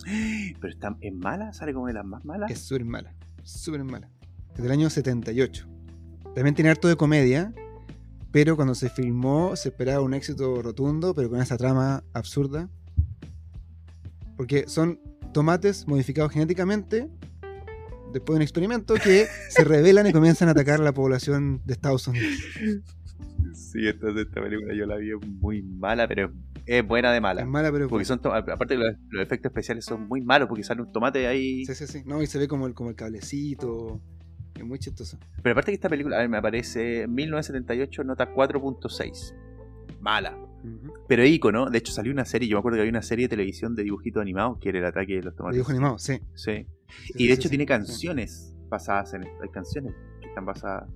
Pero 0.60 0.74
está, 0.74 0.98
es 1.00 1.14
mala, 1.14 1.54
sale 1.54 1.74
como 1.74 1.88
de 1.88 1.94
las 1.94 2.04
más 2.04 2.26
malas. 2.26 2.52
Es 2.52 2.60
súper 2.60 2.84
mala, 2.84 3.16
súper 3.44 3.86
mala. 3.86 4.10
Es 4.56 4.62
del 4.62 4.72
año 4.74 4.90
78. 4.90 5.70
También 6.36 6.54
tiene 6.54 6.72
harto 6.72 6.90
de 6.90 6.98
comedia, 6.98 7.54
pero 8.34 8.58
cuando 8.58 8.76
se 8.76 8.90
filmó 8.90 9.56
se 9.56 9.70
esperaba 9.70 10.02
un 10.02 10.16
éxito 10.16 10.62
rotundo, 10.62 11.14
pero 11.14 11.30
con 11.30 11.40
esa 11.40 11.56
trama 11.56 12.04
absurda. 12.12 12.70
Porque 14.36 14.68
son 14.68 15.00
tomates 15.32 15.88
modificados 15.88 16.34
genéticamente 16.34 17.10
después 18.14 18.36
de 18.36 18.38
un 18.38 18.42
experimento 18.44 18.94
que 18.96 19.28
se 19.50 19.64
rebelan 19.64 20.08
y 20.08 20.14
comienzan 20.14 20.48
a 20.48 20.52
atacar 20.52 20.80
a 20.80 20.84
la 20.84 20.94
población 20.94 21.62
de 21.66 21.74
Estados 21.74 22.08
Unidos. 22.08 22.32
Sí, 23.54 23.88
entonces 23.88 24.28
esta 24.28 24.42
película 24.42 24.74
yo 24.74 24.86
la 24.86 24.98
vi 24.98 25.12
muy 25.16 25.62
mala, 25.62 26.08
pero 26.08 26.32
es 26.66 26.86
buena 26.86 27.12
de 27.12 27.22
mala. 27.22 27.42
Es 27.42 27.48
mala, 27.48 27.72
pero 27.72 27.88
Porque 27.88 28.06
son, 28.06 28.20
aparte 28.24 28.76
los, 28.76 28.96
los 29.10 29.24
efectos 29.24 29.50
especiales 29.50 29.86
son 29.86 30.08
muy 30.08 30.22
malos 30.22 30.48
porque 30.48 30.64
sale 30.64 30.82
un 30.82 30.92
tomate 30.92 31.28
ahí. 31.28 31.66
Sí, 31.66 31.76
sí, 31.76 31.88
sí. 31.88 32.04
No, 32.06 32.22
y 32.22 32.28
se 32.28 32.40
ve 32.40 32.48
como 32.48 32.68
el, 32.68 32.74
como 32.74 32.90
el 32.90 32.96
cablecito. 32.96 34.02
Es 34.56 34.64
muy 34.64 34.80
chistoso. 34.80 35.18
Pero 35.42 35.54
aparte 35.54 35.72
que 35.72 35.76
esta 35.76 35.90
película, 35.90 36.18
a 36.18 36.20
ver, 36.20 36.30
me 36.30 36.38
aparece 36.38 37.08
1978, 37.08 38.04
nota 38.04 38.34
4.6. 38.34 39.34
Mala. 40.00 40.38
Pero 41.08 41.26
ícono, 41.26 41.70
de 41.70 41.78
hecho 41.78 41.92
salió 41.92 42.14
una 42.14 42.26
serie, 42.26 42.48
yo 42.48 42.56
me 42.56 42.60
acuerdo 42.60 42.78
que 42.78 42.82
había 42.82 42.92
una 42.92 43.02
serie 43.02 43.26
de 43.26 43.30
televisión 43.30 43.76
de 43.76 43.84
dibujitos 43.84 44.22
animados 44.22 44.60
que 44.60 44.70
era 44.70 44.80
el 44.80 44.86
ataque 44.86 45.16
de 45.16 45.24
los 45.24 45.36
tomates. 45.36 45.56
dibujo 45.56 45.72
animado, 45.72 46.00
sí. 46.00 46.20
Sí. 46.36 46.66
Y 47.16 47.28
de 47.28 47.34
hecho 47.34 47.50
tiene 47.50 47.66
canciones 47.66 48.54
basadas 48.70 49.14
en 49.14 49.24
esto. 49.24 49.44
Hay 49.44 49.50
canciones 49.50 49.94
que 50.22 50.28
están 50.28 50.46
basadas. 50.46 50.90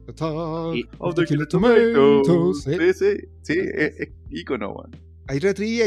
Y- 0.75 0.85
of 0.99 1.15
the 1.15 1.25
Killer 1.25 1.47
Tomatoes, 1.47 2.63
sí. 2.63 2.71
Sí, 2.73 2.93
sí, 2.93 3.27
sí, 3.41 3.53
es, 3.59 3.99
es 3.99 4.09
ícono, 4.29 4.73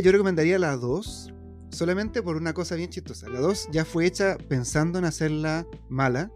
yo 0.01 0.13
recomendaría 0.13 0.59
la 0.59 0.77
2, 0.77 1.33
solamente 1.71 2.23
por 2.23 2.37
una 2.37 2.53
cosa 2.53 2.75
bien 2.77 2.91
chistosa. 2.91 3.29
La 3.29 3.41
2 3.41 3.69
ya 3.73 3.85
fue 3.85 4.07
hecha 4.07 4.37
pensando 4.49 4.99
en 4.99 5.05
hacerla 5.05 5.67
mala, 5.89 6.31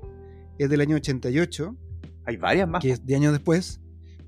es 0.59 0.71
del 0.71 0.81
año 0.81 0.97
88, 0.97 1.77
Hay 2.25 2.37
varias 2.37 2.69
más. 2.69 2.81
que 2.83 2.91
es 2.93 3.05
de 3.05 3.15
años 3.17 3.33
después, 3.33 3.81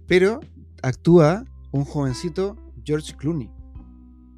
pero 0.06 0.40
actúa 0.82 1.44
un 1.72 1.84
jovencito 1.84 2.56
George 2.84 3.14
Clooney 3.16 3.50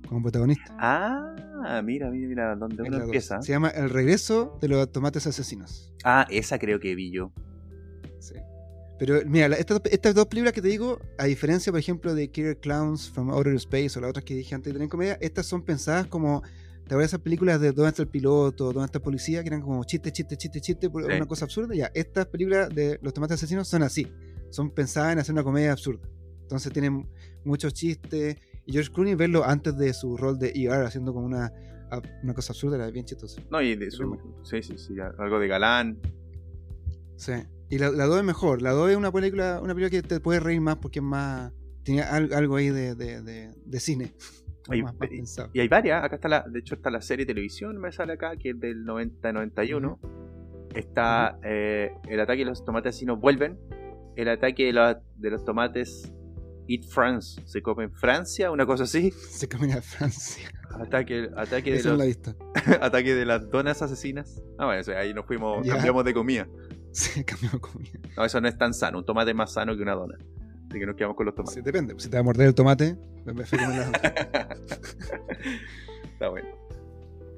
como 0.08 0.22
protagonista. 0.22 0.74
Ah, 0.78 1.80
mira, 1.84 2.10
mira, 2.10 2.28
mira, 2.28 2.56
donde 2.56 2.82
Es 2.82 2.88
uno 2.88 3.04
empieza. 3.04 3.40
Se 3.42 3.52
llama 3.52 3.68
El 3.68 3.90
regreso 3.90 4.58
de 4.60 4.68
los 4.68 4.90
tomates 4.92 5.26
asesinos. 5.26 5.92
Ah, 6.04 6.26
esa 6.30 6.58
creo 6.58 6.80
que 6.80 6.94
vi 6.94 7.10
yo. 7.10 7.32
Sí. 8.18 8.34
Pero 8.98 9.20
mira, 9.26 9.48
la- 9.48 9.56
estas, 9.56 9.80
estas 9.90 10.14
dos 10.14 10.26
películas 10.26 10.52
que 10.52 10.62
te 10.62 10.68
digo, 10.68 10.98
a 11.18 11.24
diferencia, 11.26 11.70
por 11.72 11.78
ejemplo, 11.78 12.14
de 12.14 12.28
Killer 12.30 12.58
Clowns 12.58 13.10
from 13.10 13.30
Outer 13.30 13.54
Space 13.54 13.96
o 13.96 14.00
las 14.02 14.10
otras 14.10 14.24
que 14.24 14.34
dije 14.34 14.54
antes 14.54 14.72
de 14.72 14.78
tener 14.78 14.88
comedia, 14.88 15.18
estas 15.20 15.46
son 15.46 15.62
pensadas 15.62 16.06
como. 16.06 16.42
¿Te 16.86 16.94
acuerdas 16.94 17.10
esas 17.10 17.20
películas 17.20 17.60
de 17.60 17.72
dónde 17.72 17.90
está 17.90 18.00
el 18.02 18.08
piloto, 18.08 18.72
dónde 18.72 18.86
está 18.86 18.96
el 18.96 19.02
policía? 19.04 19.42
Que 19.42 19.48
eran 19.48 19.60
como 19.60 19.84
chiste, 19.84 20.10
chiste, 20.10 20.38
chiste, 20.38 20.58
chiste, 20.62 20.86
Sí. 20.88 20.92
una 21.16 21.26
cosa 21.26 21.44
absurda. 21.44 21.74
Ya, 21.74 21.90
estas 21.94 22.24
películas 22.28 22.70
de 22.74 22.98
los 23.02 23.12
tomates 23.12 23.34
asesinos 23.34 23.68
son 23.68 23.82
así. 23.82 24.10
Son 24.48 24.70
pensadas 24.70 25.12
en 25.12 25.18
hacer 25.18 25.34
una 25.34 25.42
comedia 25.44 25.70
absurda. 25.72 26.08
Entonces 26.40 26.72
tienen 26.72 27.06
muchos 27.44 27.74
chistes. 27.74 28.36
Y 28.68 28.72
George 28.72 28.92
Clooney, 28.92 29.14
verlo 29.14 29.44
antes 29.44 29.76
de 29.78 29.92
su 29.94 30.16
rol 30.18 30.38
de 30.38 30.52
ER, 30.54 30.84
haciendo 30.84 31.14
como 31.14 31.24
una, 31.24 31.50
una 32.22 32.34
cosa 32.34 32.52
absurda, 32.52 32.76
era 32.76 32.90
bien 32.90 33.06
chistoso. 33.06 33.40
No, 33.50 33.62
y 33.62 33.74
de 33.76 33.90
su. 33.90 34.14
Sí, 34.44 34.62
sí, 34.62 34.76
sí, 34.76 34.94
algo 35.18 35.38
de 35.40 35.48
galán. 35.48 35.98
Sí. 37.16 37.32
Y 37.70 37.78
la, 37.78 37.90
la 37.90 38.04
2 38.04 38.18
es 38.18 38.24
mejor. 38.24 38.60
La 38.60 38.72
2 38.72 38.90
es 38.90 38.96
una 38.96 39.10
película, 39.10 39.60
una 39.62 39.74
película 39.74 39.90
que 39.90 40.06
te 40.06 40.20
puede 40.20 40.40
reír 40.40 40.60
más 40.60 40.76
porque 40.76 40.98
es 40.98 41.04
más. 41.04 41.50
Tiene 41.82 42.02
al- 42.02 42.32
algo 42.34 42.56
ahí 42.56 42.68
de, 42.68 42.94
de, 42.94 43.22
de, 43.22 43.50
de 43.64 43.80
cine. 43.80 44.12
Oye, 44.68 44.82
más, 44.82 44.94
más 44.98 45.08
y- 45.10 45.16
pensado. 45.16 45.50
Y 45.54 45.60
hay 45.60 45.68
varias. 45.68 46.04
Acá 46.04 46.16
está 46.16 46.28
la. 46.28 46.44
De 46.46 46.58
hecho, 46.58 46.74
está 46.74 46.90
la 46.90 47.00
serie 47.00 47.24
de 47.24 47.32
televisión, 47.32 47.78
me 47.78 47.90
sale 47.90 48.12
acá, 48.12 48.36
que 48.36 48.50
es 48.50 48.60
del 48.60 48.84
90-91. 48.84 49.98
Está 50.74 51.38
eh, 51.42 51.90
el 52.08 52.20
ataque 52.20 52.40
de 52.40 52.44
los 52.50 52.64
tomates 52.64 52.90
asesinos 52.90 53.18
vuelven. 53.18 53.58
El 54.14 54.28
ataque 54.28 54.66
de, 54.66 54.72
la- 54.74 55.00
de 55.16 55.30
los 55.30 55.44
tomates 55.44 56.12
Eat 56.68 56.84
France. 56.84 57.40
Se 57.46 57.62
come 57.62 57.84
en 57.84 57.92
Francia, 57.92 58.50
una 58.50 58.66
cosa 58.66 58.84
así. 58.84 59.10
Se 59.10 59.48
camina 59.48 59.76
a 59.76 59.82
Francia. 59.82 60.50
Ataque, 60.70 61.30
ataque, 61.36 61.72
de 61.72 61.82
los, 61.82 61.96
la 61.98 62.04
he 62.04 62.08
visto. 62.08 62.34
ataque 62.80 63.14
de 63.14 63.24
las 63.24 63.48
donas 63.50 63.80
asesinas. 63.82 64.42
Ah, 64.58 64.66
bueno, 64.66 64.80
o 64.80 64.84
sea, 64.84 64.98
ahí 64.98 65.14
nos 65.14 65.24
fuimos, 65.26 65.66
Ya. 65.66 65.74
cambiamos 65.74 66.04
de 66.04 66.12
comida. 66.14 66.46
Se 66.92 67.24
cambió 67.26 67.50
de 67.50 67.58
comida. 67.60 67.98
No, 68.16 68.24
eso 68.24 68.40
no 68.40 68.48
es 68.48 68.56
tan 68.58 68.74
sano. 68.74 68.98
Un 68.98 69.04
tomate 69.06 69.30
es 69.30 69.36
más 69.36 69.52
sano 69.52 69.74
que 69.76 69.82
una 69.82 69.94
dona. 69.94 70.16
Así 70.68 70.78
que 70.78 70.84
nos 70.86 70.96
quedamos 70.96 71.16
con 71.16 71.24
los 71.26 71.34
Sí, 71.34 71.36
tomates. 71.38 71.64
depende. 71.64 71.94
Si 71.96 72.10
te 72.10 72.16
va 72.16 72.20
a 72.20 72.24
morder 72.24 72.48
el 72.48 72.54
tomate, 72.54 72.96
me. 73.24 73.42
Está 76.12 76.28
bueno. 76.28 76.48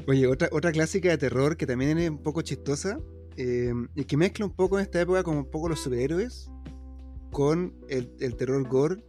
Oye, 0.09 0.27
otra, 0.27 0.49
otra 0.51 0.73
clásica 0.73 1.11
de 1.11 1.19
terror 1.19 1.57
que 1.57 1.67
también 1.67 1.99
es 1.99 2.11
un 2.11 2.19
poco 2.23 2.43
chistosa 2.43 2.99
eh, 3.37 3.73
y 3.95 4.05
que 4.05 4.17
mezcla 4.17 4.45
un 4.47 4.53
poco 4.57 4.79
en 4.79 4.83
esta 4.83 5.01
época 5.01 5.23
como 5.23 5.39
un 5.41 5.51
poco 5.51 5.69
los 5.69 5.81
superhéroes 5.81 6.51
con 7.31 7.75
el, 7.89 8.13
el 8.21 8.35
terror 8.37 8.67
gore 8.69 9.05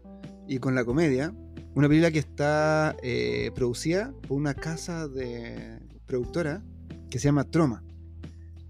y 0.51 0.59
con 0.59 0.75
la 0.75 0.83
comedia. 0.83 1.33
Una 1.75 1.87
película 1.87 2.11
que 2.11 2.19
está 2.19 2.97
eh, 3.01 3.51
producida 3.55 4.13
por 4.27 4.37
una 4.37 4.53
casa 4.53 5.07
de 5.07 5.79
productora 6.05 6.61
que 7.09 7.19
se 7.19 7.29
llama 7.29 7.45
Troma, 7.45 7.85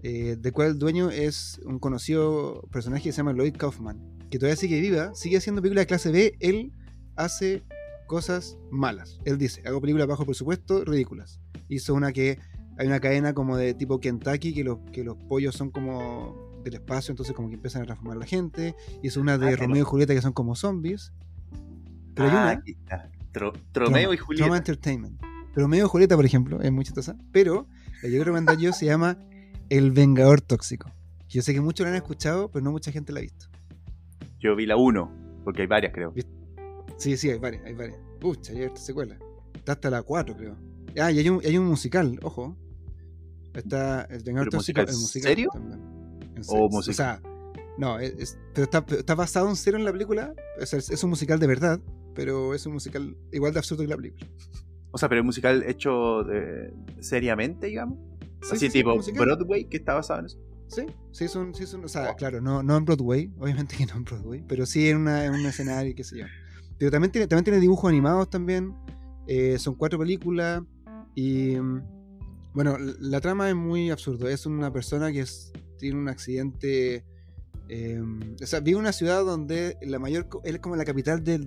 eh, 0.04 0.36
de 0.38 0.52
cual 0.52 0.68
el 0.68 0.78
dueño 0.78 1.10
es 1.10 1.60
un 1.64 1.80
conocido 1.80 2.62
personaje 2.70 3.02
que 3.02 3.12
se 3.12 3.16
llama 3.16 3.32
Lloyd 3.32 3.56
Kaufman, 3.56 4.00
que 4.30 4.38
todavía 4.38 4.54
sigue 4.54 4.80
viva, 4.80 5.12
sigue 5.16 5.38
haciendo 5.38 5.60
películas 5.60 5.82
de 5.82 5.86
clase 5.88 6.12
B, 6.12 6.36
él 6.38 6.72
hace 7.16 7.64
cosas 8.06 8.58
malas. 8.70 9.18
Él 9.24 9.36
dice, 9.36 9.60
hago 9.66 9.80
películas 9.80 10.06
bajo 10.06 10.24
presupuesto, 10.24 10.84
ridículas. 10.84 11.40
Hizo 11.68 11.94
una 11.94 12.12
que 12.12 12.38
hay 12.78 12.86
una 12.86 13.00
cadena 13.00 13.34
como 13.34 13.56
de 13.56 13.74
tipo 13.74 13.98
Kentucky, 13.98 14.54
que 14.54 14.62
los, 14.62 14.78
que 14.92 15.02
los 15.02 15.16
pollos 15.16 15.56
son 15.56 15.72
como 15.72 16.60
del 16.62 16.74
espacio, 16.74 17.10
entonces 17.10 17.34
como 17.34 17.48
que 17.48 17.56
empiezan 17.56 17.82
a 17.82 17.86
transformar 17.86 18.18
a 18.18 18.20
la 18.20 18.26
gente. 18.26 18.76
Hizo 19.02 19.20
una 19.20 19.36
de 19.36 19.54
Ah, 19.54 19.56
Romeo 19.56 19.82
y 19.82 19.84
Julieta 19.84 20.14
que 20.14 20.22
son 20.22 20.32
como 20.32 20.54
zombies. 20.54 21.12
Pero 22.14 22.28
hay 22.28 22.34
Ah, 22.36 22.42
una... 22.42 22.50
aquí 22.50 22.72
está. 22.72 23.10
Tro- 23.32 23.52
Tromeo 23.72 24.10
Troma- 24.10 24.14
y 24.14 24.16
Julieta. 24.18 24.44
Troma 24.44 24.56
Entertainment. 24.58 25.20
Romeo 25.54 25.86
y 25.86 25.88
Julieta, 25.88 26.16
por 26.16 26.24
ejemplo, 26.24 26.60
es 26.62 26.72
muy 26.72 26.84
chistosa. 26.84 27.16
Pero 27.32 27.66
la 27.96 28.00
que 28.08 28.12
yo 28.12 28.24
recomendar 28.24 28.56
yo 28.58 28.72
se 28.72 28.86
llama 28.86 29.18
El 29.68 29.90
Vengador 29.92 30.40
Tóxico. 30.40 30.90
Yo 31.28 31.40
sé 31.42 31.54
que 31.54 31.60
muchos 31.60 31.84
la 31.84 31.90
han 31.90 31.96
escuchado, 31.96 32.50
pero 32.50 32.62
no 32.64 32.72
mucha 32.72 32.90
gente 32.92 33.12
la 33.12 33.20
ha 33.20 33.22
visto. 33.22 33.46
Yo 34.38 34.54
vi 34.56 34.66
la 34.66 34.76
1, 34.76 35.40
porque 35.44 35.62
hay 35.62 35.68
varias, 35.68 35.92
creo. 35.94 36.12
Sí, 36.98 37.16
sí, 37.16 37.30
hay 37.30 37.38
varias, 37.38 37.64
hay 37.64 37.74
varias. 37.74 37.98
Pucha, 38.20 38.52
hay 38.52 38.64
harta 38.64 38.76
secuela. 38.80 39.16
Está 39.54 39.72
hasta 39.72 39.88
la 39.90 40.02
4, 40.02 40.36
creo. 40.36 40.56
Ah, 41.00 41.10
y 41.10 41.18
hay 41.20 41.28
un, 41.28 41.40
hay 41.44 41.56
un 41.56 41.66
musical, 41.66 42.18
ojo. 42.22 42.56
Está 43.54 44.02
el 44.10 44.22
Vengador 44.22 44.48
¿Pero 44.50 44.58
Tóxico. 44.58 44.80
musical 44.80 44.88
el 44.88 44.96
musical 45.00 45.28
serio? 45.30 45.48
también. 45.52 45.80
En 46.36 46.40
¿O 46.40 46.44
serio. 46.44 46.68
musical? 46.70 46.92
O 46.92 46.94
sea, 46.94 47.22
no, 47.78 47.98
es- 47.98 48.38
pero 48.54 48.64
está, 48.64 48.84
está 48.96 49.14
basado 49.14 49.48
en 49.48 49.56
serio 49.56 49.78
en 49.78 49.84
la 49.84 49.92
película. 49.92 50.34
O 50.60 50.66
sea, 50.66 50.78
es, 50.78 50.90
es 50.90 51.02
un 51.04 51.10
musical 51.10 51.38
de 51.38 51.46
verdad, 51.46 51.80
pero 52.14 52.54
es 52.54 52.64
un 52.66 52.74
musical 52.74 53.16
igual 53.32 53.52
de 53.52 53.58
absurdo 53.58 53.82
que 53.82 53.88
la 53.88 53.96
película. 53.96 54.26
O 54.90 54.98
sea, 54.98 55.08
pero 55.08 55.20
el 55.20 55.24
musical 55.24 55.62
hecho 55.66 56.22
de- 56.24 56.72
seriamente, 57.00 57.66
digamos. 57.68 57.98
Sí, 58.42 58.48
Así 58.52 58.58
sí, 58.58 58.66
sí, 58.66 58.72
tipo. 58.78 58.96
Broadway, 59.20 59.64
que 59.64 59.76
está 59.78 59.94
basado 59.94 60.20
en 60.20 60.26
eso. 60.26 60.38
Sí, 60.66 60.82
sí 61.12 61.24
es 61.24 61.36
un, 61.36 61.54
sí 61.54 61.64
es 61.64 61.74
un- 61.74 61.84
o 61.84 61.88
sea, 61.88 62.10
Oh. 62.10 62.16
claro, 62.16 62.40
no, 62.40 62.62
no 62.62 62.76
en 62.76 62.84
Broadway, 62.84 63.30
obviamente 63.38 63.76
que 63.76 63.86
no 63.86 63.94
en 63.96 64.04
Broadway, 64.04 64.44
pero 64.48 64.64
sí 64.66 64.88
en, 64.88 64.98
una, 64.98 65.24
en 65.26 65.32
un 65.34 65.44
escenario, 65.46 65.94
qué 65.94 66.02
sé 66.04 66.18
yo. 66.18 66.24
Pero 66.78 66.90
también 66.90 67.12
tiene, 67.12 67.26
también 67.26 67.44
tiene 67.44 67.60
dibujos 67.60 67.88
animados 67.88 68.28
también, 68.30 68.74
eh, 69.26 69.58
son 69.58 69.74
cuatro 69.76 69.98
películas 69.98 70.62
y 71.14 71.56
mm, 71.56 71.82
bueno, 72.54 72.76
la 72.78 73.20
trama 73.20 73.48
es 73.48 73.54
muy 73.54 73.90
absurdo, 73.90 74.28
es 74.28 74.44
una 74.46 74.72
persona 74.72 75.12
que 75.12 75.20
es- 75.20 75.52
tiene 75.78 75.98
un 75.98 76.08
accidente, 76.08 77.04
eh, 77.74 78.00
o 78.42 78.46
sea, 78.46 78.60
vive 78.60 78.76
en 78.76 78.82
una 78.82 78.92
ciudad 78.92 79.24
donde 79.24 79.78
la 79.80 79.98
mayor, 79.98 80.28
co- 80.28 80.42
es 80.44 80.58
como 80.58 80.76
la 80.76 80.84
capital 80.84 81.24
de 81.24 81.38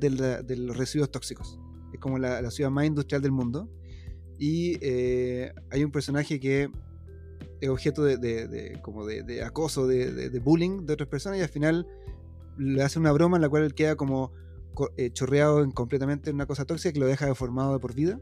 los 0.58 0.76
residuos 0.76 1.12
tóxicos, 1.12 1.60
es 1.94 2.00
como 2.00 2.18
la, 2.18 2.50
ciudad 2.50 2.72
más 2.72 2.86
industrial 2.86 3.22
del 3.22 3.32
mundo. 3.32 3.70
Y 4.40 4.78
eh, 4.82 5.54
hay 5.70 5.84
un 5.84 5.92
personaje 5.92 6.40
que 6.40 6.70
es 7.62 7.70
objeto 7.70 8.04
de, 8.04 8.80
como 8.82 9.06
de, 9.06 9.44
acoso, 9.44 9.86
de, 9.88 10.40
bullying 10.40 10.86
de 10.86 10.94
otras 10.94 11.08
personas 11.10 11.38
y 11.40 11.42
al 11.42 11.50
final 11.50 11.86
le 12.58 12.82
hace 12.82 12.98
una 13.00 13.12
broma 13.12 13.38
en 13.38 13.42
la 13.42 13.50
cual 13.50 13.64
él 13.64 13.74
queda 13.76 13.96
como 13.96 14.32
co- 14.74 14.92
eh, 14.98 15.12
chorreado 15.12 15.64
en 15.64 15.72
completamente 15.72 16.30
en 16.32 16.36
una 16.38 16.48
cosa 16.48 16.66
tóxica 16.66 16.92
que 16.92 17.00
lo 17.00 17.08
deja 17.08 17.28
deformado 17.28 17.74
de 17.74 17.80
por 17.80 17.94
vida. 17.94 18.20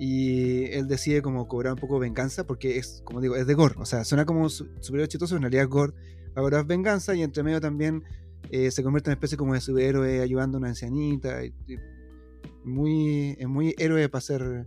Y 0.00 0.64
él 0.72 0.86
decide 0.86 1.22
como 1.22 1.46
cobrar 1.48 1.74
un 1.74 1.78
poco 1.80 1.94
de 1.94 2.00
venganza 2.00 2.46
porque 2.46 2.78
es, 2.78 3.02
como 3.04 3.20
digo, 3.20 3.36
es 3.36 3.46
de 3.46 3.54
gore, 3.54 3.74
o 3.78 3.84
sea, 3.84 4.04
suena 4.04 4.24
como 4.24 4.42
un 4.42 4.50
su- 4.50 4.68
superhéroe 4.80 5.08
chistoso, 5.08 5.34
en 5.36 5.42
realidad 5.42 5.64
es 5.64 5.68
gore, 5.70 5.92
va 6.28 6.40
a 6.40 6.42
cobrar 6.42 6.66
venganza 6.66 7.14
y 7.14 7.22
entre 7.22 7.42
medio 7.42 7.60
también 7.60 8.02
eh, 8.50 8.70
se 8.70 8.82
convierte 8.82 9.10
en 9.10 9.12
una 9.12 9.14
especie 9.16 9.36
como 9.36 9.54
de 9.54 9.60
superhéroe 9.60 10.20
ayudando 10.20 10.56
a 10.56 10.60
una 10.60 10.68
ancianita 10.68 11.44
y- 11.44 11.52
y 11.66 11.76
muy, 12.64 13.36
es 13.38 13.48
muy 13.48 13.74
héroe 13.78 14.08
para 14.08 14.20
ser 14.20 14.66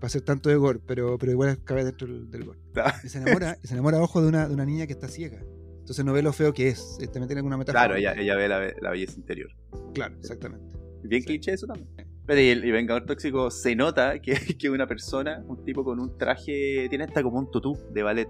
para 0.00 0.08
ser 0.10 0.22
tanto 0.22 0.48
de 0.48 0.56
gore, 0.56 0.80
pero, 0.84 1.16
pero 1.16 1.30
igual 1.30 1.62
cabe 1.62 1.84
dentro 1.84 2.08
del, 2.08 2.28
del 2.28 2.44
gore. 2.44 2.58
Y 3.04 3.08
se 3.08 3.18
enamora, 3.18 3.56
y 3.62 3.66
se 3.68 3.74
enamora 3.74 4.00
ojo 4.02 4.20
de 4.20 4.28
una, 4.28 4.48
de 4.48 4.54
una 4.54 4.64
niña 4.66 4.84
que 4.88 4.94
está 4.94 5.06
ciega. 5.06 5.38
Entonces 5.78 6.04
no 6.04 6.12
ve 6.12 6.22
lo 6.22 6.32
feo 6.32 6.52
que 6.52 6.68
es. 6.68 6.98
eh, 7.00 7.06
También 7.06 7.28
tiene 7.28 7.38
alguna 7.38 7.56
metáfora. 7.56 7.84
Claro, 7.84 7.96
ella, 7.96 8.12
ella 8.20 8.34
ve 8.34 8.48
la, 8.48 8.58
be- 8.58 8.74
la 8.80 8.90
belleza 8.90 9.14
interior. 9.16 9.50
Claro, 9.94 10.16
exactamente. 10.18 10.76
Bien 11.04 11.22
Sí. 11.22 11.26
cliché 11.28 11.52
eso 11.52 11.66
también. 11.68 11.88
Pero 12.26 12.40
y 12.40 12.48
el, 12.48 12.64
y 12.64 12.70
Vengador 12.72 13.04
Tóxico 13.06 13.48
se 13.52 13.76
nota 13.76 14.18
que 14.20 14.34
que 14.58 14.70
una 14.70 14.88
persona, 14.88 15.44
un 15.46 15.64
tipo 15.64 15.84
con 15.84 16.00
un 16.00 16.18
traje, 16.18 16.88
tiene 16.88 17.04
hasta 17.04 17.22
como 17.22 17.38
un 17.38 17.48
tutú 17.52 17.78
de 17.92 18.02
ballet. 18.02 18.28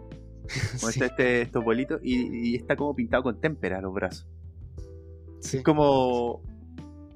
Como 0.80 0.92
Sí, 0.92 1.00
este, 1.00 1.04
este- 1.06 1.42
estos 1.42 1.64
bolitos, 1.64 2.00
y, 2.02 2.50
y 2.52 2.56
está 2.56 2.76
como 2.76 2.94
pintado 2.94 3.22
con 3.22 3.40
témpera 3.40 3.80
los 3.80 3.92
brazos. 3.94 4.26
sí. 5.40 5.62
Como. 5.62 6.42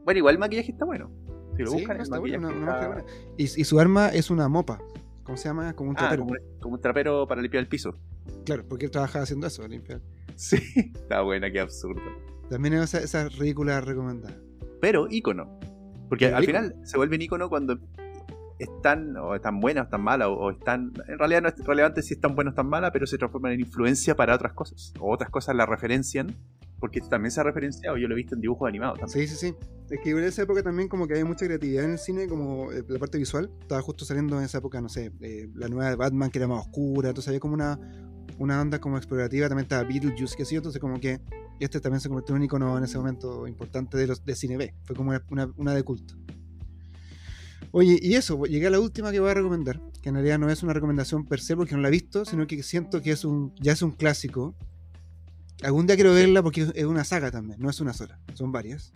Bueno, 0.05 0.19
igual 0.19 0.35
el 0.37 0.39
maquillaje 0.39 0.71
está 0.73 0.85
bueno. 0.85 1.11
Si 1.57 1.63
lo 1.63 1.71
Sí, 1.71 1.77
buscan, 1.79 1.97
no, 1.97 2.03
el 2.03 2.03
está 2.03 2.19
bueno, 2.19 2.39
maquillaje 2.41 2.63
una- 2.63 2.71
una 2.73 2.81
está- 2.81 2.87
buena. 3.03 3.05
Y, 3.37 3.43
y 3.45 3.65
su 3.65 3.81
arma 3.81 4.09
es 4.09 4.31
una 4.31 4.49
mopa. 4.49 4.79
¿Cómo 5.25 5.37
se 5.37 5.49
llama? 5.49 5.73
Como 5.75 5.91
un 5.91 5.97
Ah, 5.97 6.01
trapero. 6.01 6.23
como, 6.25 6.35
como 6.61 6.75
un 6.77 6.81
trapero 6.81 7.27
para 7.27 7.43
limpiar 7.43 7.63
el 7.63 7.69
piso. 7.69 7.97
Claro, 8.45 8.65
porque 8.69 8.85
él 8.85 8.91
trabajaba 8.93 9.25
haciendo 9.25 9.47
eso, 9.49 9.67
limpiar. 9.67 10.01
Sí, 10.37 10.57
está 10.95 11.23
buena, 11.23 11.51
qué 11.51 11.59
absurdo. 11.61 12.01
También 12.49 12.75
es 12.75 12.83
esa, 12.95 13.01
esa 13.01 13.29
ridícula 13.29 13.81
recomendada. 13.81 14.37
Pero 14.81 15.09
ícono. 15.11 15.59
Porque 16.09 16.27
al 16.27 16.45
final 16.45 16.77
se 16.85 16.97
vuelven 16.97 17.21
ícono 17.23 17.49
cuando 17.49 17.77
están, 18.59 19.17
o 19.17 19.35
están 19.35 19.61
buenas 19.61 19.83
o 19.83 19.85
están 19.85 20.03
malas, 20.03 20.29
o, 20.29 20.33
o 20.35 20.51
están. 20.51 20.93
En 21.09 21.19
realidad 21.19 21.43
no 21.43 21.49
es 21.49 21.59
relevante 21.65 22.03
si 22.03 22.15
están 22.15 22.35
buenas 22.35 22.53
o 22.53 22.55
están 22.55 22.69
malas, 22.69 22.91
pero 22.93 23.07
se 23.07 23.19
transforman 23.19 23.53
en 23.53 23.61
influencia 23.61 24.15
para 24.17 24.35
otras 24.35 24.53
cosas. 24.53 24.93
O 25.01 25.13
otras 25.13 25.31
cosas 25.31 25.55
la 25.57 25.67
referencian, 25.67 26.35
porque 26.79 27.01
también 27.01 27.31
se 27.31 27.41
ha 27.41 27.45
referenciado. 27.45 27.97
Yo 27.97 28.09
lo 28.09 28.15
he 28.15 28.17
visto 28.17 28.35
en 28.35 28.41
dibujos 28.41 28.69
animados 28.69 28.99
también. 28.99 29.29
Sí, 29.29 29.35
sí, 29.35 29.49
sí. 29.51 29.55
Es 29.91 30.01
que 30.03 30.11
en 30.11 30.19
esa 30.25 30.43
época 30.43 30.63
también 30.63 30.89
como 30.89 31.07
que 31.07 31.15
había 31.15 31.25
mucha 31.25 31.47
creatividad 31.47 31.85
en 31.85 31.93
el 31.93 31.99
cine, 31.99 32.27
como 32.27 32.73
eh, 32.73 32.83
la 32.89 32.99
parte 32.99 33.19
visual. 33.19 33.51
Estaba 33.61 33.81
justo 33.83 34.05
saliendo 34.05 34.39
en 34.39 34.45
esa 34.45 34.59
época, 34.59 34.81
no 34.81 34.89
sé, 34.89 35.13
eh, 35.21 35.49
la 35.55 35.69
nueva 35.69 35.91
de 35.91 35.97
Batman 35.97 36.31
que 36.31 36.39
era 36.39 36.49
más 36.49 36.61
oscura, 36.67 37.09
entonces 37.11 37.29
había 37.29 37.41
como 37.41 37.55
una, 37.55 37.79
una 38.39 38.61
onda 38.61 38.81
como 38.81 38.97
explorativa, 38.97 39.49
también 39.49 39.65
estaba 39.65 39.85
Beetlejuice, 39.85 40.37
que 40.37 40.45
sí, 40.45 40.57
entonces 40.57 40.81
como 40.81 40.99
que 41.01 41.21
este 41.61 41.81
también 41.81 42.01
se 42.01 42.09
convirtió 42.09 42.35
en 42.35 42.41
un 42.41 42.45
icono 42.45 42.77
en 42.77 42.85
ese 42.85 42.99
momento 42.99 43.47
importante 43.47 43.97
de 43.97 44.07
los 44.09 44.25
de 44.25 44.35
cine 44.35 44.57
B. 44.57 44.75
Fue 44.85 44.95
como 44.97 45.13
una- 45.31 45.53
una 45.57 45.75
de 45.75 45.83
culto. 45.85 46.15
Oye, 47.73 47.99
y 48.01 48.15
eso, 48.15 48.43
llegué 48.45 48.67
a 48.69 48.71
la 48.71 48.81
última 48.81 49.13
que 49.13 49.21
voy 49.21 49.31
a 49.31 49.35
recomendar, 49.35 49.81
que 50.03 50.09
en 50.09 50.15
realidad 50.15 50.39
no 50.39 50.49
es 50.51 50.63
una 50.63 50.73
recomendación 50.73 51.27
per 51.27 51.41
se 51.41 51.57
porque 51.57 51.75
no 51.75 51.81
la 51.83 51.89
he 51.89 51.91
visto, 51.91 52.25
sino 52.25 52.47
que 52.47 52.63
siento 52.63 53.03
que 53.03 53.11
es 53.13 53.25
un, 53.25 53.55
ya 53.61 53.73
es 53.73 53.83
un 53.83 53.91
clásico. 53.93 54.55
Algún 55.63 55.87
día 55.87 55.97
quiero 55.97 56.13
verla 56.15 56.43
porque 56.43 56.67
es 56.75 56.85
una 56.85 57.05
saga 57.05 57.31
también, 57.31 57.59
no 57.61 57.69
es 57.71 57.81
una 57.81 57.93
sola, 57.93 58.19
son 58.35 58.53
varias. 58.53 58.93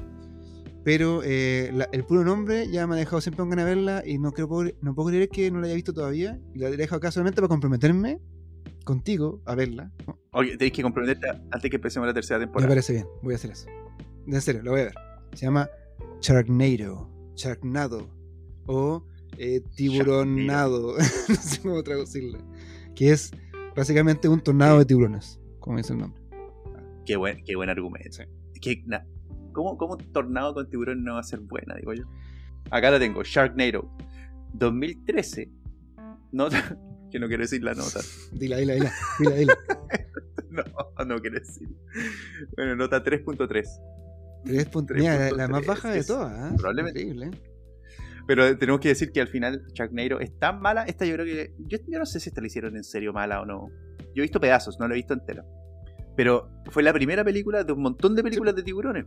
Pero 0.83 1.21
eh, 1.25 1.71
la- 1.75 1.89
el 1.93 2.05
puro 2.05 2.25
nombre 2.25 2.71
ya 2.71 2.87
me 2.87 2.95
ha 2.95 2.99
dejado 2.99 3.21
siempre 3.21 3.39
con 3.43 3.51
ganas 3.51 3.67
de 3.67 3.75
verla 3.75 4.03
y 4.07 4.19
no, 4.19 4.33
creo, 4.33 4.49
no 4.81 4.95
puedo 4.95 5.09
creer 5.11 5.29
que 5.29 5.51
no 5.51 5.61
la 5.61 5.67
haya 5.67 5.75
visto 5.75 5.93
todavía. 5.93 6.39
Y 6.55 6.59
la 6.59 6.69
he 6.69 6.77
dejado 6.77 6.97
acá 6.99 7.11
solamente 7.11 7.37
para 7.37 7.49
comprometerme 7.49 8.19
contigo 8.85 9.43
a 9.45 9.55
verla. 9.55 9.93
¿no? 10.07 10.19
Oye, 10.33 10.53
tenéis 10.57 10.73
que 10.73 10.83
comprometerte 10.83 11.29
antes 11.51 11.71
que 11.71 11.77
empecemos 11.77 12.07
la 12.07 12.15
tercera 12.15 12.39
Me 12.39 12.47
temporada. 12.47 12.69
parece 12.69 12.95
bien, 12.95 13.07
voy 13.23 13.35
a 13.35 13.37
hacer 13.37 13.51
eso. 13.51 13.67
En 14.27 14.41
serio, 14.41 14.63
lo 14.63 14.71
voy 14.71 14.81
a 14.81 14.85
ver. 14.85 14.95
Se 15.35 15.45
llama 15.45 15.69
Sharknado, 16.23 17.11
Sharknado 17.35 18.09
o 18.67 19.05
eh, 19.39 19.61
Tiburonado, 19.75 20.97
no 21.29 21.35
sé 21.35 21.61
cómo 21.63 21.83
traducirla. 21.83 22.39
Que 22.95 23.11
es 23.13 23.31
básicamente 23.77 24.29
un 24.29 24.41
tornado 24.41 24.79
de 24.79 24.85
tiburones, 24.85 25.41
como 25.61 25.77
dice 25.79 25.93
el 25.93 26.01
nombre. 26.01 26.21
Qué 27.07 27.17
buen, 27.17 27.43
qué 27.45 27.57
buen 27.57 27.71
argumento. 27.71 28.19
Na- 28.87 29.07
¿cómo, 29.53 29.77
¿Cómo 29.79 29.95
un 29.95 30.13
tornado 30.13 30.53
con 30.55 30.69
tiburón 30.69 31.03
no 31.03 31.15
va 31.15 31.21
a 31.21 31.25
ser 31.25 31.41
buena, 31.41 31.75
digo 31.77 31.95
yo? 31.95 32.05
Acá 32.71 32.91
la 32.91 32.99
tengo, 32.99 33.23
Sharknado. 33.25 33.91
2013. 34.55 35.51
Nota. 36.33 36.79
Que 37.11 37.19
no 37.19 37.27
quiero 37.27 37.43
decir 37.43 37.61
la 37.65 37.75
nota. 37.75 37.99
Dila, 38.33 38.59
dila, 38.59 38.75
dila, 38.75 38.93
dila, 39.19 39.35
dila. 39.35 39.59
No, 40.51 41.05
no 41.05 41.19
quiero 41.21 41.41
decir. 41.41 41.69
Bueno, 42.57 42.77
nota 42.77 43.03
3.3. 43.03 43.65
Tres 44.45 44.69
puntos- 44.69 44.97
Mira, 44.97 45.19
la, 45.33 45.37
la 45.37 45.49
más 45.49 45.63
3.3, 45.63 45.67
baja 45.67 45.91
de 45.91 46.05
todas. 46.05 46.53
¿eh? 46.53 46.55
probablemente- 46.57 47.03
Increíble. 47.03 47.31
Pero 48.31 48.57
tenemos 48.57 48.81
que 48.81 48.91
decir 48.91 49.11
que 49.11 49.21
al 49.21 49.27
final 49.27 49.65
Sharknado 49.75 50.21
es 50.21 50.39
tan 50.39 50.61
mala. 50.61 50.85
Esta 50.85 51.05
yo 51.05 51.15
creo 51.15 51.27
que. 51.27 51.53
Yo, 51.67 51.79
yo 51.89 51.99
no 51.99 52.07
sé 52.07 52.21
si 52.21 52.29
esta 52.29 52.41
la 52.41 52.47
hicieron 52.47 52.77
en 52.77 52.85
serio 52.85 53.13
mala 53.13 53.41
o 53.41 53.45
no. 53.45 53.71
Yo 54.15 54.19
he 54.19 54.21
visto 54.23 54.39
pedazos, 54.41 54.79
no 54.79 54.87
la 54.87 54.95
he 54.95 54.99
visto 54.99 55.15
entera. 55.15 55.45
Pero 56.17 56.49
fue 56.71 56.85
la 56.85 56.93
primera 56.93 57.25
película 57.25 57.65
de 57.65 57.73
un 57.73 57.83
montón 57.83 58.15
de 58.15 58.23
películas 58.23 58.55
de 58.55 58.63
tiburones. 58.63 59.05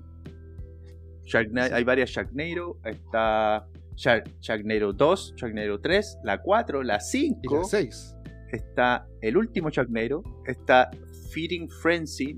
Sharkna- 1.26 1.72
Hay 1.74 1.86
varias 1.86 2.10
Sharknado. 2.10 2.80
Está 2.84 3.66
Shark, 3.96 4.26
Sharknado 4.42 4.92
2, 4.92 5.36
Sharknado 5.38 5.80
3, 5.80 6.18
la 6.26 6.42
4, 6.42 6.84
la 6.84 6.98
Y 6.98 7.02
5. 7.02 7.56
la 7.60 7.64
6. 7.64 8.16
Está 8.52 9.08
el 9.22 9.38
último 9.38 9.70
Sharknado. 9.70 10.22
Está 10.46 10.92
Feeding 11.32 11.70
Frenzy, 11.70 12.38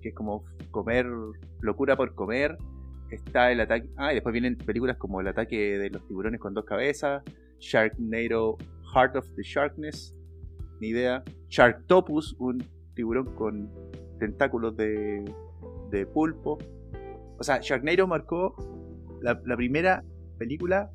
que 0.00 0.08
es 0.08 0.14
como 0.14 0.46
comer, 0.70 1.06
locura 1.60 1.96
por 1.98 2.14
comer. 2.14 2.56
Está 3.14 3.52
el 3.52 3.60
ataque. 3.60 3.88
Ah, 3.96 4.12
y 4.12 4.14
después 4.16 4.32
vienen 4.32 4.56
películas 4.56 4.96
como 4.96 5.20
El 5.20 5.28
ataque 5.28 5.78
de 5.78 5.90
los 5.90 6.06
tiburones 6.06 6.40
con 6.40 6.54
dos 6.54 6.64
cabezas. 6.64 7.22
Sharknado 7.58 8.58
Heart 8.94 9.16
of 9.16 9.28
the 9.36 9.42
Sharkness. 9.42 10.14
Ni 10.80 10.88
idea. 10.88 11.22
Sharktopus, 11.48 12.36
un 12.38 12.64
tiburón 12.94 13.34
con 13.34 13.70
tentáculos 14.18 14.76
de, 14.76 15.24
de 15.90 16.06
pulpo. 16.06 16.58
O 17.38 17.42
sea, 17.42 17.60
Sharknado 17.60 18.06
marcó 18.06 18.54
la, 19.20 19.40
la 19.44 19.56
primera 19.56 20.04
película 20.38 20.90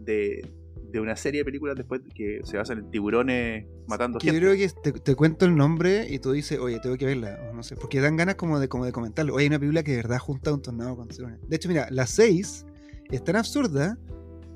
de, 0.00 0.46
de 0.94 1.00
una 1.00 1.16
serie 1.16 1.40
de 1.40 1.44
películas 1.44 1.76
después 1.76 2.00
que 2.14 2.40
se 2.44 2.56
basan 2.56 2.78
en 2.78 2.90
tiburones 2.90 3.66
matando 3.88 4.18
Que 4.20 4.28
yo 4.28 4.34
creo 4.34 4.52
que 4.54 4.68
te, 4.82 4.92
te 4.92 5.14
cuento 5.16 5.44
el 5.44 5.56
nombre 5.56 6.06
y 6.08 6.20
tú 6.20 6.30
dices, 6.32 6.58
oye, 6.58 6.78
tengo 6.80 6.96
que 6.96 7.04
verla. 7.04 7.48
O 7.50 7.54
no 7.54 7.62
sé, 7.62 7.74
porque 7.76 8.00
dan 8.00 8.16
ganas 8.16 8.36
como 8.36 8.60
de, 8.60 8.68
como 8.68 8.84
de 8.86 8.92
comentarlo. 8.92 9.34
Oye, 9.34 9.42
hay 9.42 9.48
una 9.48 9.58
película 9.58 9.82
que 9.82 9.90
de 9.90 9.96
verdad 9.98 10.18
junta 10.18 10.54
un 10.54 10.62
tornado 10.62 10.96
con 10.96 11.08
tiburones. 11.08 11.40
De 11.48 11.56
hecho, 11.56 11.68
mira, 11.68 11.88
la 11.90 12.06
6 12.06 12.64
es 13.10 13.24
tan 13.24 13.36
absurda 13.36 13.98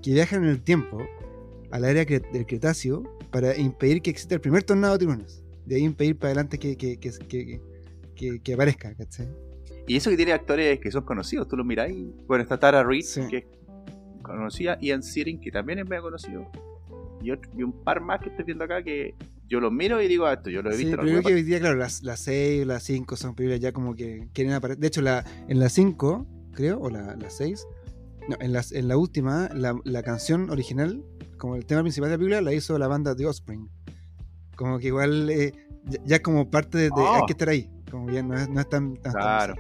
que 0.03 0.13
viajan 0.13 0.45
en 0.45 0.51
el 0.51 0.63
tiempo 0.63 0.99
a 1.71 1.79
la 1.81 1.91
era 1.91 2.05
del 2.05 2.47
Cretáceo 2.47 3.03
para 3.31 3.57
impedir 3.59 4.01
que 4.01 4.11
exista 4.11 4.35
el 4.37 4.41
primer 4.41 4.63
tornado 4.63 4.93
de 4.95 5.01
tiburones. 5.01 5.43
De 5.67 5.75
ahí 5.77 5.83
impedir 5.83 6.17
para 6.17 6.29
adelante 6.29 6.59
que, 6.59 6.77
que, 6.77 6.99
que, 6.99 7.11
que, 7.29 7.61
que- 8.15 8.41
que 8.41 8.55
aparezca, 8.55 8.95
¿cachai? 8.95 9.29
Y 9.87 9.97
eso 9.97 10.09
que 10.11 10.17
tiene 10.17 10.33
actores 10.33 10.79
que 10.81 10.91
son 10.91 11.05
conocidos, 11.05 11.49
tú 11.49 11.57
los 11.57 11.65
miráis. 11.67 11.97
Bueno, 12.27 12.43
está 12.43 12.59
Tara 12.59 12.83
Reid, 12.85 13.03
Sí. 13.05 13.23
que 13.29 13.37
es 13.39 13.45
conocida, 14.37 14.79
Ian 14.81 15.03
Searing, 15.03 15.41
que 15.41 15.51
también 15.51 15.79
es 15.81 15.89
medio 15.89 16.03
conocido. 16.03 16.51
Y, 17.23 17.31
otro- 17.33 17.51
y 17.57 17.63
un 17.63 17.73
par 17.73 18.01
más 18.01 18.21
que 18.21 18.29
estoy 18.31 18.45
viendo 18.45 18.65
acá 18.65 18.83
que 18.83 19.15
yo 19.49 19.61
los 19.61 19.73
miro 19.73 20.01
y 20.01 20.09
digo, 20.09 20.27
ah, 20.27 20.35
esto 20.35 20.51
yo 20.51 20.63
lo 20.63 20.71
he 20.71 20.75
Sí, 20.75 20.85
visto. 20.85 20.95
en 20.95 21.01
pero 21.01 21.17
alguna 21.17 21.29
que 21.29 21.35
hoy 21.35 21.43
día, 21.43 21.59
claro, 21.59 21.77
las, 21.77 22.03
las 22.03 22.21
6 22.21 22.67
las 22.67 22.83
5 22.85 23.17
son 23.17 23.35
películas 23.35 23.61
ya 23.61 23.73
como 23.73 23.95
que 23.95 24.29
quieren 24.33 24.53
aparecer. 24.53 24.81
De 24.81 24.87
hecho, 24.87 25.03
la, 25.03 25.25
en 25.49 25.59
la 25.59 25.69
5, 25.69 26.27
creo, 26.53 26.79
o 26.81 26.91
la, 26.91 27.17
la 27.17 27.31
6, 27.31 27.67
no, 28.29 28.37
en, 28.41 28.53
las, 28.53 28.73
en 28.73 28.87
la 28.89 28.97
última, 28.97 29.49
la, 29.55 29.75
la 29.85 30.03
canción 30.03 30.51
original, 30.51 31.03
como 31.39 31.57
el 31.57 31.65
tema 31.67 31.81
principal 31.83 32.11
de 32.11 32.17
la 32.17 32.19
película, 32.19 32.41
la 32.43 32.53
hizo 32.53 32.79
la 32.79 32.87
banda 32.89 33.17
The 33.17 33.27
Offspring. 33.27 33.69
Como 34.55 34.79
que 34.79 34.89
igual 34.89 35.31
eh, 35.31 35.53
ya, 35.85 35.99
ya 36.05 36.23
como 36.23 36.51
parte 36.51 36.77
de, 36.79 36.85
de- 36.85 36.91
Oh. 36.95 37.15
hay 37.15 37.23
que 37.27 37.33
estar 37.33 37.49
ahí. 37.49 37.71
Como 37.91 38.07
bien, 38.07 38.29
no 38.29 38.35
es, 38.37 38.49
no 38.49 38.61
es 38.61 38.69
tan, 38.69 38.97
tan- 38.97 39.13
Claro. 39.15 39.55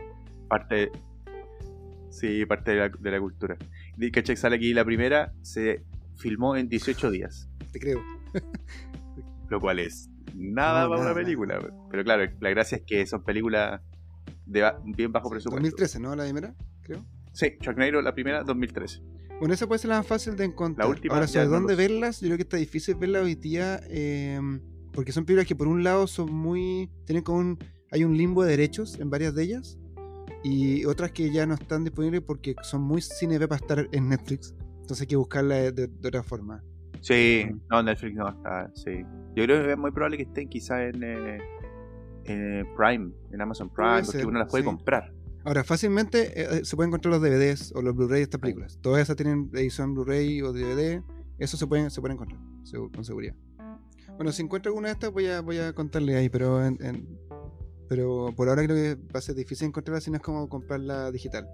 parte 0.48 0.90
sí 2.10 2.44
parte 2.46 2.72
de 2.72 2.76
la, 2.78 2.88
de 2.88 3.10
la 3.10 3.20
cultura 3.20 3.56
que 4.12 4.36
sale 4.36 4.56
aquí 4.56 4.72
la 4.74 4.84
primera 4.84 5.32
se 5.42 5.82
filmó 6.16 6.56
en 6.56 6.68
18 6.68 7.10
días 7.10 7.48
Te 7.72 7.78
creo. 7.80 8.00
lo 9.48 9.60
cual 9.60 9.78
es 9.78 10.08
nada 10.34 10.84
No, 10.84 10.90
para 10.90 11.00
nada, 11.02 11.12
una 11.12 11.14
película 11.22 11.58
pero 11.90 12.04
claro 12.04 12.30
la 12.40 12.50
gracia 12.50 12.76
es 12.78 12.84
que 12.86 13.06
son 13.06 13.22
películas 13.24 13.80
de 14.46 14.62
ba- 14.62 14.80
bien 14.84 15.12
bajo 15.12 15.28
presupuesto 15.30 15.62
2013, 15.62 16.00
¿no? 16.00 16.14
La 16.16 16.24
primera, 16.24 16.54
creo. 16.82 17.04
sí 17.32 17.52
Sharknado 17.60 18.00
la 18.02 18.14
primera 18.14 18.42
2013 18.44 19.00
Bueno, 19.40 19.54
esa 19.54 19.66
puede 19.66 19.78
ser 19.78 19.90
la 19.90 19.98
más 19.98 20.06
fácil 20.06 20.36
de 20.36 20.44
encontrar. 20.44 20.86
La 20.86 20.90
última 20.90 21.14
Ahora, 21.14 21.26
sobre 21.28 21.46
dónde 21.46 21.74
verlas, 21.74 22.20
yo 22.20 22.28
creo 22.28 22.36
que 22.38 22.42
está 22.42 22.56
difícil 22.56 22.94
verlas 22.96 23.24
hoy 23.24 23.34
día. 23.34 23.80
eh, 23.88 24.40
porque 24.92 25.12
son 25.12 25.24
películas 25.24 25.46
que 25.46 25.54
por 25.54 25.68
un 25.68 25.84
lado 25.84 26.06
son 26.08 26.32
muy. 26.32 26.90
tienen 27.04 27.22
como 27.22 27.38
un. 27.38 27.58
hay 27.92 28.02
un 28.04 28.16
limbo 28.16 28.42
de 28.42 28.50
derechos 28.50 28.98
en 28.98 29.10
varias 29.10 29.32
de 29.34 29.44
ellas. 29.44 29.78
Y 30.44 30.84
otras 30.84 31.10
que 31.12 31.30
ya 31.32 31.46
no 31.46 31.54
están 31.54 31.84
disponibles 31.84 32.22
porque 32.22 32.54
son 32.62 32.82
muy 32.82 33.00
cine 33.00 33.38
para 33.40 33.56
estar 33.56 33.88
en 33.92 34.08
Netflix. 34.08 34.54
Entonces 34.80 35.00
hay 35.02 35.06
que 35.08 35.16
buscarla 35.16 35.54
de, 35.56 35.72
de- 35.72 35.86
de 35.88 36.08
otra 36.08 36.22
forma. 36.22 36.62
sí 37.00 37.44
Mm. 37.48 37.60
no 37.70 37.82
Netflix 37.82 38.14
no 38.16 38.28
está 38.28 38.70
sí 38.74 38.90
yo 39.36 39.44
creo 39.44 39.62
que 39.64 39.70
es 39.72 39.78
muy 39.78 39.90
probable 39.92 40.16
que 40.16 40.24
estén 40.24 40.48
quizás 40.48 40.80
en 40.94 41.02
eh, 41.04 41.38
en 42.24 42.66
Prime 42.76 43.12
en 43.32 43.40
Amazon 43.40 43.68
Prime 43.72 44.02
porque 44.04 44.18
ser, 44.18 44.26
uno 44.26 44.38
las 44.40 44.50
puede 44.50 44.62
sí. 44.62 44.66
comprar 44.66 45.12
Ahora, 45.44 45.62
fácilmente 45.64 46.40
eh, 46.40 46.48
eh, 46.60 46.64
se 46.64 46.76
pueden 46.76 46.90
encontrar 46.90 47.12
los 47.14 47.22
DVDs 47.22 47.72
o 47.74 47.80
los 47.80 47.94
Blu-ray 47.94 48.18
de 48.18 48.22
estas 48.24 48.40
películas. 48.40 48.78
Todas 48.82 49.00
esas 49.00 49.16
tienen 49.16 49.48
edición 49.54 49.94
Blu-ray 49.94 50.42
o 50.42 50.52
DVD. 50.52 51.00
Eso 51.38 51.56
se 51.56 51.66
pueden, 51.66 51.90
se 51.90 52.00
pueden 52.02 52.16
encontrar, 52.16 52.38
con 52.92 53.02
seguridad. 53.04 53.34
Bueno, 54.16 54.30
si 54.32 54.42
encuentro 54.42 54.68
alguna 54.70 54.88
de 54.88 54.94
estas, 54.94 55.10
voy 55.10 55.26
a, 55.28 55.40
voy 55.40 55.58
a 55.58 55.72
contarle 55.72 56.16
ahí, 56.16 56.28
pero 56.28 56.62
en- 56.66 56.76
en- 56.84 57.18
pero 57.88 58.32
por 58.36 58.48
ahora 58.48 58.64
creo 58.64 58.76
que 58.76 58.94
va 59.12 59.18
a 59.18 59.22
ser 59.22 59.34
difícil 59.34 59.68
encontrarla 59.68 60.00
si 60.00 60.10
no 60.10 60.16
es 60.16 60.22
como 60.22 60.48
comprarla 60.48 61.10
digital. 61.10 61.48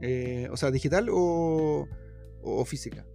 Eh, 0.00 0.48
o 0.50 0.56
sea, 0.56 0.70
digital 0.70 1.08
o, 1.10 1.86
o 2.42 2.64
física. 2.64 3.06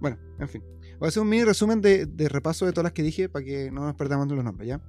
Bueno, 0.00 0.18
en 0.38 0.48
fin. 0.48 0.62
Voy 0.98 1.06
a 1.06 1.08
hacer 1.08 1.22
un 1.22 1.28
mini 1.28 1.44
resumen 1.44 1.80
de, 1.80 2.06
de 2.06 2.28
repaso 2.28 2.64
de 2.66 2.72
todas 2.72 2.84
las 2.84 2.92
que 2.92 3.02
dije 3.02 3.28
para 3.28 3.44
que 3.44 3.70
no 3.70 3.84
nos 3.84 3.94
perdamos 3.96 4.28
los 4.28 4.42
nombres, 4.44 4.68
¿ya? 4.68 4.80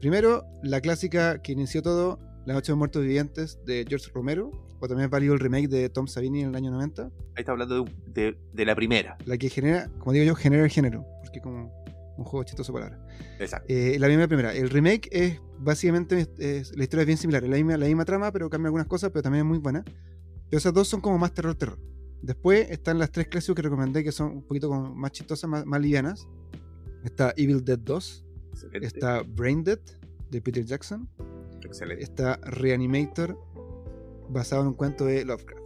Primero, 0.00 0.44
la 0.62 0.80
clásica 0.80 1.40
que 1.42 1.52
inició 1.52 1.82
todo, 1.82 2.18
La 2.46 2.54
Noche 2.54 2.72
de 2.72 2.76
Muertos 2.76 3.02
Vivientes 3.02 3.58
de 3.66 3.84
George 3.88 4.10
Romero, 4.14 4.50
o 4.80 4.88
también 4.88 5.08
válido 5.10 5.32
el 5.34 5.40
remake 5.40 5.68
de 5.68 5.88
Tom 5.88 6.06
Savini 6.06 6.42
en 6.42 6.48
el 6.50 6.56
año 6.56 6.70
90, 6.70 7.04
Ahí 7.04 7.10
está 7.38 7.52
hablando 7.52 7.84
de, 7.84 7.92
de- 8.12 8.38
de 8.52 8.64
la 8.64 8.74
primera. 8.74 9.16
la 9.24 9.36
que 9.38 9.48
genera, 9.48 9.88
como 9.98 10.12
digo 10.12 10.24
yo, 10.26 10.34
genera 10.34 10.62
el 10.64 10.70
género, 10.70 11.06
porque 11.22 11.40
como 11.40 11.83
un 12.16 12.24
juego 12.24 12.44
chistoso 12.44 12.72
de 12.72 12.80
palabras. 12.80 13.00
Exacto. 13.40 13.66
Eh, 13.68 13.98
la 13.98 14.06
primera, 14.06 14.28
primera. 14.28 14.54
El 14.54 14.70
remake 14.70 15.08
es 15.10 15.40
básicamente, 15.58 16.20
es- 16.20 16.30
es- 16.38 16.76
la 16.76 16.84
historia 16.84 17.02
es 17.02 17.06
bien 17.06 17.18
similar, 17.18 17.42
es 17.44 17.50
la 17.50 17.56
misma, 17.56 17.76
la 17.76 17.86
misma 17.86 18.04
trama, 18.04 18.30
pero 18.32 18.48
cambia 18.50 18.68
algunas 18.68 18.86
cosas, 18.86 19.10
pero 19.10 19.22
también 19.22 19.44
es 19.44 19.48
muy 19.48 19.58
buena. 19.58 19.82
Pero 19.84 20.58
esas 20.58 20.72
dos 20.72 20.86
son 20.88 21.00
como 21.00 21.18
más 21.18 21.32
terror, 21.32 21.54
terror. 21.54 21.78
Después 22.22 22.70
están 22.70 22.98
las 22.98 23.10
tres 23.10 23.28
clásicos 23.28 23.56
que 23.56 23.62
recomendé, 23.62 24.02
que 24.04 24.12
son 24.12 24.32
un 24.32 24.42
poquito 24.42 24.68
como 24.68 24.94
más 24.94 25.12
chistosas, 25.12 25.48
más, 25.50 25.66
más 25.66 25.80
livianas. 25.80 26.26
Está 27.04 27.34
Evil 27.36 27.64
Dead 27.64 27.78
2, 27.78 28.24
Excelente. 28.52 28.86
está 28.86 29.22
Brain 29.22 29.62
Dead, 29.64 29.78
de 30.30 30.40
Peter 30.40 30.64
Jackson, 30.64 31.08
Excelente. 31.64 32.02
está 32.02 32.36
Reanimator, 32.44 33.38
basado 34.30 34.62
en 34.62 34.68
un 34.68 34.74
cuento 34.74 35.04
de 35.04 35.24
Lovecraft. 35.24 35.62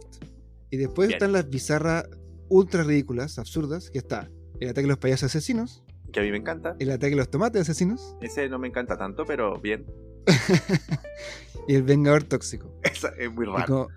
Y 0.69 0.77
después 0.77 1.07
Bien. 1.07 1.15
están 1.17 1.31
las 1.31 1.49
bizarras, 1.49 2.05
ultra 2.49 2.83
ridículas, 2.83 3.39
absurdas, 3.39 3.89
que 3.89 3.99
está 3.99 4.29
El 4.59 4.67
ataque 4.69 4.81
de 4.81 4.87
los 4.89 4.97
payasos 4.97 5.23
asesinos, 5.33 5.83
Que 6.11 6.19
a 6.19 6.23
mí 6.23 6.31
me 6.31 6.37
encanta. 6.37 6.75
El 6.79 6.89
ataque 6.91 7.11
de 7.11 7.15
los 7.17 7.29
tomates 7.29 7.61
asesinos 7.61 8.15
Ese 8.21 8.49
no 8.49 8.57
me 8.59 8.67
encanta 8.67 8.97
tanto, 8.97 9.25
pero 9.25 9.59
bien. 9.59 9.85
y 11.67 11.75
El 11.75 11.83
vengador 11.83 12.23
tóxico. 12.23 12.71
Esa 12.83 13.09
es 13.17 13.31
muy 13.31 13.45
raro. 13.45 13.65
como- 13.65 13.87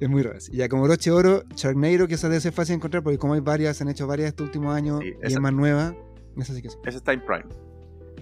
es 0.00 0.08
muy 0.08 0.22
raro. 0.22 0.38
Y 0.52 0.58
ya 0.58 0.68
como 0.68 0.84
broche 0.84 1.10
de 1.10 1.16
oro, 1.16 1.42
Sharknado, 1.56 2.06
que 2.06 2.14
esa 2.14 2.28
de 2.28 2.36
ese 2.36 2.50
es 2.50 2.54
fácil 2.54 2.74
de 2.74 2.76
encontrar 2.76 3.02
porque 3.02 3.18
como 3.18 3.34
hay 3.34 3.40
varias, 3.40 3.76
se 3.76 3.82
han 3.84 3.90
hecho 3.90 4.06
varias 4.06 4.28
estos 4.28 4.46
últimos 4.46 4.74
años 4.74 5.00
Sí, 5.00 5.08
y 5.08 5.26
esa- 5.26 5.36
es 5.36 5.40
más 5.40 5.52
nueva. 5.52 5.94
Esa 6.36 6.54
sí 6.54 6.62
que 6.62 6.70
sí. 6.70 6.76
Ese 6.86 6.98
está 6.98 7.12
en 7.12 7.24
Prime. 7.24 7.44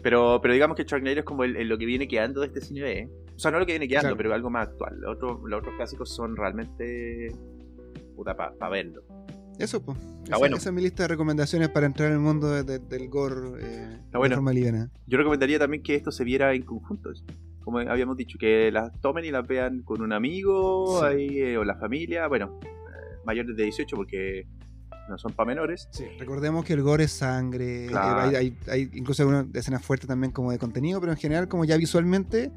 Pero, 0.02 0.38
pero 0.40 0.54
digamos 0.54 0.76
que 0.76 0.84
Sharknado 0.84 1.18
es 1.18 1.24
como 1.24 1.44
el- 1.44 1.56
el 1.56 1.68
lo 1.68 1.76
que 1.76 1.84
viene 1.84 2.08
quedando 2.08 2.40
de 2.40 2.46
este 2.46 2.60
cine 2.62 2.80
B. 2.82 3.10
O 3.34 3.38
sea, 3.38 3.50
no 3.50 3.58
lo 3.58 3.66
que 3.66 3.72
viene 3.72 3.86
quedando, 3.88 4.08
Claro. 4.08 4.16
pero 4.16 4.32
algo 4.34 4.48
más 4.50 4.68
actual. 4.68 4.98
Los 5.00 5.16
otros, 5.16 5.38
los 5.44 5.58
otros 5.60 5.74
clásicos 5.76 6.08
son 6.14 6.36
realmente. 6.36 7.32
puta, 8.16 8.34
para 8.34 8.70
verlo. 8.70 9.02
Eso, 9.58 9.82
pues. 9.82 9.96
Esa, 10.24 10.36
bueno. 10.38 10.56
esa 10.56 10.68
es 10.70 10.74
mi 10.74 10.82
lista 10.82 11.04
de 11.04 11.08
recomendaciones 11.08 11.68
para 11.70 11.86
entrar 11.86 12.08
en 12.08 12.14
el 12.14 12.20
mundo 12.20 12.50
de- 12.50 12.62
de- 12.64 12.78
del 12.78 13.08
gore 13.08 13.60
eh, 13.60 13.98
de 14.12 14.18
bueno. 14.18 14.34
forma 14.36 14.52
liviana. 14.52 14.90
Yo 15.06 15.18
recomendaría 15.18 15.58
también 15.58 15.82
que 15.82 15.94
esto 15.94 16.10
se 16.10 16.24
viera 16.24 16.52
en 16.54 16.62
conjunto. 16.62 17.10
Como 17.64 17.78
habíamos 17.78 18.16
dicho, 18.16 18.38
que 18.38 18.70
las 18.70 18.92
tomen 19.00 19.24
y 19.24 19.30
las 19.30 19.46
vean 19.46 19.82
con 19.82 20.00
un 20.02 20.12
amigo 20.12 21.00
Sí. 21.00 21.06
ahí, 21.06 21.38
eh, 21.40 21.58
o 21.58 21.64
la 21.64 21.76
familia. 21.76 22.26
Bueno, 22.28 22.58
eh, 22.62 23.16
mayores 23.24 23.56
de 23.56 23.62
18 23.64 23.96
porque 23.96 24.46
no 25.08 25.16
son 25.18 25.32
para 25.32 25.46
menores. 25.48 25.88
Sí, 25.90 26.04
recordemos 26.18 26.64
que 26.64 26.72
el 26.74 26.82
gore 26.82 27.04
es 27.04 27.12
sangre, 27.12 27.84
eh, 27.86 27.88
Claro. 27.88 28.20
hay, 28.28 28.34
hay- 28.36 28.56
hay 28.68 28.90
incluso 28.94 29.22
algunas 29.22 29.46
escenas 29.54 29.84
fuertes 29.84 30.06
también 30.08 30.32
como 30.32 30.50
de 30.52 30.58
contenido, 30.58 31.00
pero 31.00 31.12
en 31.12 31.18
general 31.18 31.48
como 31.48 31.64
ya 31.64 31.76
visualmente, 31.76 32.50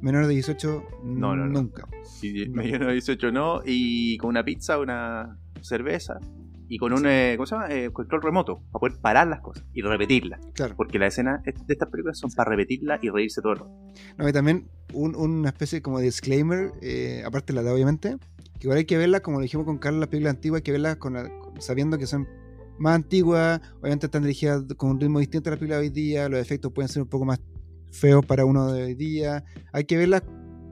menores 0.00 0.28
de 0.28 0.34
18 0.34 0.82
No, 1.04 1.36
no, 1.36 1.46
nunca. 1.46 1.86
No. 1.90 2.54
mayor 2.54 2.86
de 2.86 2.92
18 2.94 3.30
no. 3.30 3.60
Y 3.64 4.16
con 4.18 4.30
una 4.30 4.42
pizza, 4.44 4.78
una 4.78 5.38
cerveza. 5.62 6.18
Y 6.68 6.78
con 6.78 6.92
un 6.92 7.04
eh, 7.06 7.34
¿cómo 7.36 7.46
se 7.46 7.54
llama? 7.56 7.68
Eh, 7.68 7.90
control 7.92 8.22
remoto. 8.22 8.62
Para 8.70 8.80
poder 8.80 9.00
parar 9.00 9.26
las 9.26 9.40
cosas 9.40 9.64
y 9.72 9.82
repetirlas. 9.82 10.40
Claro. 10.54 10.74
Porque 10.76 10.98
las 11.00 11.14
escenas 11.14 11.42
de 11.42 11.52
estas 11.66 11.88
películas 11.88 12.18
son 12.18 12.30
para 12.30 12.50
repetirlas 12.50 13.02
y 13.02 13.10
reírse 13.10 13.40
todo 13.42 13.52
el 13.54 13.58
rato. 13.58 13.72
No, 14.18 14.28
y 14.28 14.32
también 14.32 14.68
un- 14.92 15.16
una 15.16 15.48
especie 15.48 15.82
como 15.82 15.98
de 15.98 16.04
disclaimer, 16.04 16.70
eh, 16.80 17.22
aparte 17.26 17.52
de 17.52 17.56
la 17.56 17.62
de 17.64 17.72
obviamente, 17.72 18.16
que 18.60 18.66
igual 18.66 18.78
hay 18.78 18.84
que 18.84 18.98
verlas, 18.98 19.20
como 19.22 19.38
lo 19.38 19.42
dijimos 19.42 19.66
con 19.66 19.78
Carlos, 19.78 19.98
las 20.00 20.08
películas 20.10 20.34
antiguas, 20.34 20.58
hay 20.58 20.62
que 20.62 20.72
verlas 20.72 20.96
con 20.96 21.14
la- 21.14 21.28
sabiendo 21.58 21.98
que 21.98 22.06
son 22.06 22.28
más 22.78 22.94
antiguas, 22.94 23.60
obviamente 23.80 24.06
están 24.06 24.22
dirigidas 24.22 24.62
con 24.76 24.90
un 24.90 25.00
ritmo 25.00 25.18
distinto 25.18 25.50
a 25.50 25.52
las 25.52 25.58
películas 25.58 25.80
de 25.80 25.86
hoy 25.88 25.92
día, 25.92 26.28
los 26.28 26.38
efectos 26.40 26.70
pueden 26.72 26.88
ser 26.88 27.02
un 27.02 27.08
poco 27.08 27.24
más 27.24 27.40
feos 27.90 28.24
para 28.24 28.44
uno 28.44 28.72
de 28.72 28.84
hoy 28.84 28.94
día, 28.94 29.42
hay 29.72 29.84
que 29.84 29.96
verlas, 29.96 30.22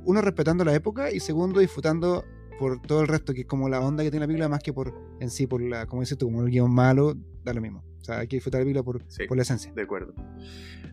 uno 0.05 0.20
respetando 0.20 0.65
la 0.65 0.74
época 0.74 1.10
y 1.10 1.19
segundo 1.20 1.59
disfrutando 1.60 2.24
por 2.59 2.81
todo 2.83 3.01
el 3.03 3.09
resto, 3.09 3.33
que 3.35 3.41
es 3.43 3.47
como 3.47 3.69
la 3.69 3.81
onda 3.81 4.03
que 4.05 4.11
tiene 4.11 4.25
la 4.25 4.27
película, 4.29 4.49
más 4.49 4.63
que 4.63 4.73
por 4.73 4.93
en 5.21 5.31
sí, 5.31 5.47
por 5.47 5.63
la, 5.63 5.87
como 5.87 6.03
dices 6.03 6.19
tú, 6.19 6.27
como 6.27 6.43
el 6.43 6.51
guion 6.51 6.73
malo, 6.73 7.15
da 7.45 7.53
lo 7.55 7.61
mismo. 7.61 7.85
O 8.01 8.05
sea, 8.05 8.21
hay 8.21 8.29
que 8.29 8.37
disfrutar 8.37 8.61
la 8.61 8.65
película 8.65 8.83
por, 8.85 9.03
Sí. 9.09 9.27
por 9.27 9.37
la 9.37 9.43
esencia. 9.43 9.73
De 9.75 9.83
acuerdo. 9.83 10.15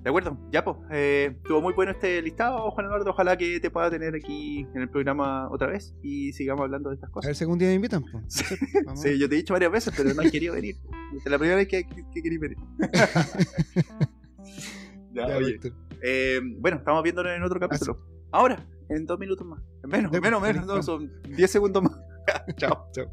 De 0.04 0.10
acuerdo. 0.10 0.38
Ya, 0.52 0.64
pues. 0.66 0.78
Eh, 0.92 1.34
estuvo 1.38 1.62
muy 1.62 1.74
bueno 1.74 1.92
este 1.92 2.22
listado, 2.22 2.70
Juan 2.72 2.88
Eduardo. 2.88 3.10
Ojalá 3.12 3.38
que 3.38 3.60
te 3.60 3.72
pueda 3.72 3.90
tener 3.90 4.14
aquí 4.16 4.68
en 4.76 4.82
el 4.82 4.90
programa 4.90 5.50
otra 5.50 5.68
vez 5.68 5.96
y 6.04 6.34
sigamos 6.34 6.64
hablando 6.64 6.90
de 6.90 6.96
estas 6.96 7.08
A 7.08 7.12
ver 7.12 7.14
cosas. 7.14 7.38
si 7.38 7.44
algún 7.46 7.58
día 7.58 7.70
me 7.70 7.76
invitan. 7.76 8.04
pues. 8.12 8.24
Sí. 8.28 8.44
Yo 9.20 9.30
te 9.30 9.36
he 9.36 9.38
dicho 9.38 9.54
varias 9.54 9.72
veces, 9.72 9.94
pero 9.96 10.14
no 10.14 10.22
has 10.22 10.32
querido 10.32 10.54
venir. 10.56 10.76
Es 11.16 11.32
la 11.32 11.38
primera 11.40 11.56
vez 11.58 11.68
que, 11.68 11.86
que, 11.88 12.04
que 12.14 12.22
querí 12.22 12.38
venir. 12.38 12.58
Ya, 15.14 15.28
Ya, 15.30 15.38
oye. 15.38 15.60
Eh, 16.04 16.42
bueno, 16.60 16.78
estamos 16.78 17.02
viéndonos 17.02 17.32
en 17.34 17.44
otro 17.44 17.60
capítulo. 17.60 18.00
Ahora, 18.32 18.68
en 18.90 19.06
dos 19.06 19.20
minutos 19.20 19.46
más. 19.48 19.62
Menos, 19.84 20.12
Ya, 20.12 20.22
menos, 20.22 20.42
menos, 20.42 20.66
no, 20.66 20.82
son 20.84 21.12
diez 21.36 21.52
segundos 21.52 21.84
más. 21.84 21.98
Chao. 22.58 22.88
Chao. 22.92 23.06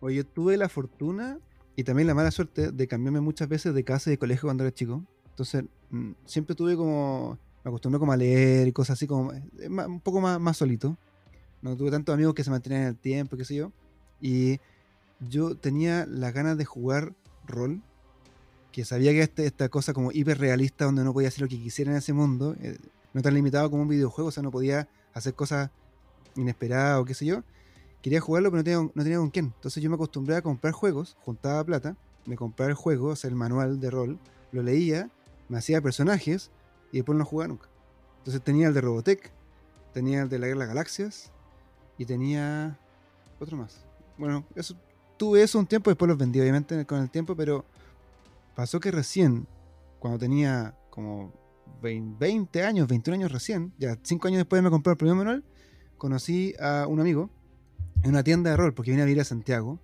Oye, 0.00 0.16
yo 0.16 0.26
tuve 0.26 0.56
la 0.56 0.68
fortuna 0.68 1.38
y 1.76 1.84
también 1.84 2.06
la 2.08 2.14
mala 2.14 2.30
suerte 2.30 2.72
de 2.72 2.88
cambiarme 2.88 3.20
muchas 3.20 3.48
veces 3.48 3.72
de 3.74 3.84
casa 3.84 4.10
y 4.10 4.14
de 4.14 4.18
colegio 4.18 4.48
cuando 4.48 4.64
era 4.64 4.74
chico. 4.74 5.04
Entonces, 5.30 5.64
mm, 5.90 6.12
siempre 6.24 6.54
tuve 6.56 6.76
como. 6.76 7.38
Me 7.64 7.68
acostumbré 7.68 8.00
como 8.00 8.12
a 8.12 8.16
leer 8.16 8.66
y 8.66 8.72
cosas 8.72 8.98
así 8.98 9.06
como. 9.06 9.32
eh, 9.32 9.68
Un 9.68 10.00
poco 10.00 10.20
más, 10.20 10.40
más 10.40 10.56
solito. 10.56 10.96
No 11.62 11.76
tuve 11.76 11.92
tantos 11.92 12.12
amigos 12.12 12.34
que 12.34 12.42
se 12.42 12.50
mantenían 12.50 12.82
en 12.82 12.88
el 12.88 12.96
tiempo, 12.96 13.36
qué 13.36 13.44
sé 13.44 13.54
yo. 13.54 13.70
Y 14.20 14.58
yo 15.20 15.54
tenía 15.56 16.04
las 16.06 16.34
ganas 16.34 16.58
de 16.58 16.64
jugar 16.64 17.14
rol. 17.46 17.80
Que 18.72 18.84
sabía 18.84 19.12
que 19.12 19.22
este- 19.22 19.46
esta 19.46 19.68
cosa 19.68 19.92
como 19.92 20.10
hiperrealista 20.12 20.86
donde 20.86 21.04
no 21.04 21.12
podía 21.12 21.28
hacer 21.28 21.42
lo 21.42 21.48
que 21.48 21.58
quisiera 21.58 21.90
en 21.92 21.98
ese 21.98 22.12
mundo. 22.12 22.56
eh, 22.60 22.78
no 23.14 23.20
tan 23.20 23.34
limitado 23.34 23.70
como 23.70 23.82
un 23.82 23.88
videojuego, 23.88 24.28
o 24.28 24.32
sea, 24.32 24.42
no 24.42 24.50
podía 24.50 24.88
hacer 25.12 25.34
cosas 25.34 25.70
inesperadas 26.34 26.98
o 27.00 27.04
qué 27.04 27.12
sé 27.12 27.26
yo. 27.26 27.42
Quería 28.00 28.20
jugarlo, 28.20 28.50
pero 28.50 28.60
no 28.60 28.64
tenía, 28.64 28.90
no 28.94 29.02
tenía 29.02 29.18
con 29.18 29.30
quién. 29.30 29.52
Entonces 29.54 29.82
yo 29.82 29.90
me 29.90 29.96
acostumbré 29.96 30.34
a 30.34 30.42
comprar 30.42 30.72
juegos, 30.72 31.16
juntaba 31.20 31.62
plata, 31.62 31.94
me 32.24 32.36
compraba 32.36 32.70
el 32.70 32.74
juego, 32.74 33.08
o 33.08 33.16
sea, 33.16 33.28
el 33.28 33.36
manual 33.36 33.80
de 33.80 33.90
rol, 33.90 34.18
lo 34.50 34.62
leía, 34.62 35.10
me 35.50 35.58
hacía 35.58 35.82
personajes 35.82 36.50
y 36.90 36.96
después 36.98 37.18
no 37.18 37.24
jugaba 37.26 37.48
nunca. 37.48 37.68
Entonces 38.18 38.42
tenía 38.42 38.68
el 38.68 38.74
de 38.74 38.80
Robotech, 38.80 39.30
tenía 39.92 40.22
el 40.22 40.28
de 40.30 40.38
la 40.38 40.46
Guerra 40.46 40.60
de 40.60 40.66
las 40.66 40.68
Galaxias 40.68 41.32
y 41.98 42.06
tenía 42.06 42.78
otro 43.38 43.58
más. 43.58 43.84
Bueno, 44.16 44.46
eso, 44.54 44.74
tuve 45.18 45.42
eso 45.42 45.58
un 45.58 45.66
tiempo, 45.66 45.90
después 45.90 46.08
los 46.08 46.16
vendí 46.16 46.40
obviamente 46.40 46.86
con 46.86 47.00
el 47.00 47.10
tiempo, 47.10 47.36
pero 47.36 47.64
pasó 48.54 48.80
que 48.80 48.90
recién, 48.90 49.46
cuando 49.98 50.18
tenía 50.18 50.74
como 50.90 51.32
20 51.80 52.16
20 52.18 52.62
años, 52.62 52.88
21 52.88 53.16
años 53.16 53.32
recién, 53.32 53.72
ya 53.78 53.98
5 54.02 54.28
años 54.28 54.38
después 54.38 54.58
de 54.58 54.62
me 54.62 54.70
compré 54.70 54.92
el 54.92 54.96
primer 54.96 55.16
manual, 55.16 55.44
conocí 55.98 56.54
a 56.60 56.86
un 56.88 57.00
amigo 57.00 57.30
en 58.02 58.10
una 58.10 58.22
tienda 58.22 58.50
de 58.50 58.56
rol, 58.56 58.74
porque 58.74 58.90
vine 58.90 59.02
a 59.02 59.06
vivir 59.06 59.20
a 59.20 59.24
Santiago. 59.24 59.78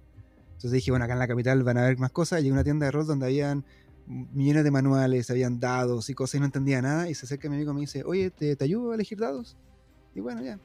Entonces 0.48 0.72
dije, 0.72 0.90
bueno, 0.90 1.04
acá 1.04 1.12
en 1.12 1.20
la 1.20 1.28
capital 1.28 1.62
van 1.62 1.78
a 1.78 1.84
haber 1.84 1.98
más 1.98 2.10
cosas. 2.10 2.40
Llegué 2.40 2.50
a 2.50 2.54
una 2.54 2.64
tienda 2.64 2.86
de 2.86 2.92
rol 2.92 3.06
donde 3.06 3.26
habían 3.26 3.64
millones 4.06 4.64
de 4.64 4.70
manuales, 4.70 5.30
habían 5.30 5.60
dados 5.60 6.10
y 6.10 6.14
cosas 6.14 6.36
y 6.36 6.40
no 6.40 6.46
entendía 6.46 6.82
nada. 6.82 7.08
Y 7.08 7.14
se 7.14 7.26
acerca 7.26 7.48
mi 7.48 7.56
amigo 7.56 7.70
y 7.70 7.74
me 7.74 7.80
dice, 7.82 8.02
oye, 8.04 8.30
¿te, 8.30 8.56
te 8.56 8.64
ayudo 8.64 8.90
a 8.90 8.94
elegir 8.96 9.18
dados? 9.18 9.56
Y 10.14 10.20
bueno, 10.20 10.42
ya. 10.42 10.58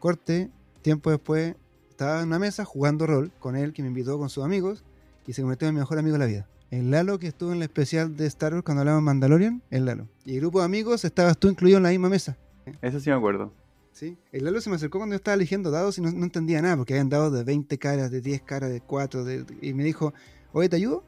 Corte, 0.00 0.50
tiempo 0.82 1.10
después, 1.10 1.54
estaba 1.90 2.22
en 2.22 2.28
una 2.28 2.40
mesa 2.40 2.64
jugando 2.64 3.06
rol 3.06 3.30
con 3.38 3.56
él, 3.56 3.72
que 3.72 3.82
me 3.82 3.88
invitó 3.88 4.18
con 4.18 4.28
sus 4.28 4.44
amigos, 4.44 4.82
y 5.26 5.32
se 5.32 5.42
convirtió 5.42 5.68
en 5.68 5.74
mi 5.74 5.80
mejor 5.80 5.98
amigo 5.98 6.14
de 6.14 6.18
la 6.18 6.26
vida. 6.26 6.48
El 6.76 6.90
Lalo 6.90 7.18
que 7.18 7.28
estuvo 7.28 7.52
en 7.52 7.58
la 7.58 7.64
especial 7.64 8.16
de 8.18 8.26
Star 8.26 8.52
Wars 8.52 8.62
cuando 8.62 8.80
hablamos 8.82 9.00
de 9.00 9.04
Mandalorian, 9.06 9.62
el 9.70 9.86
Lalo. 9.86 10.08
Y 10.26 10.34
el 10.34 10.40
grupo 10.40 10.58
de 10.58 10.66
amigos 10.66 11.04
estabas 11.06 11.38
tú 11.38 11.48
incluido 11.48 11.78
en 11.78 11.84
la 11.84 11.88
misma 11.88 12.10
mesa. 12.10 12.36
Eso 12.82 13.00
sí 13.00 13.08
me 13.08 13.16
acuerdo. 13.16 13.50
Sí. 13.92 14.18
El 14.30 14.44
Lalo 14.44 14.60
se 14.60 14.68
me 14.68 14.76
acercó 14.76 14.98
cuando 14.98 15.14
yo 15.14 15.16
estaba 15.16 15.36
eligiendo 15.36 15.70
dados 15.70 15.96
y 15.96 16.02
no, 16.02 16.10
no 16.12 16.24
entendía 16.24 16.60
nada, 16.60 16.76
porque 16.76 16.92
habían 16.92 17.08
dados 17.08 17.32
de 17.32 17.44
20 17.44 17.78
caras, 17.78 18.10
de 18.10 18.20
10 18.20 18.42
caras, 18.42 18.68
de 18.70 18.82
4, 18.82 19.24
de- 19.24 19.46
y 19.62 19.72
me 19.72 19.84
dijo, 19.84 20.12
oye, 20.52 20.68
¿te 20.68 20.76
ayudo? 20.76 21.02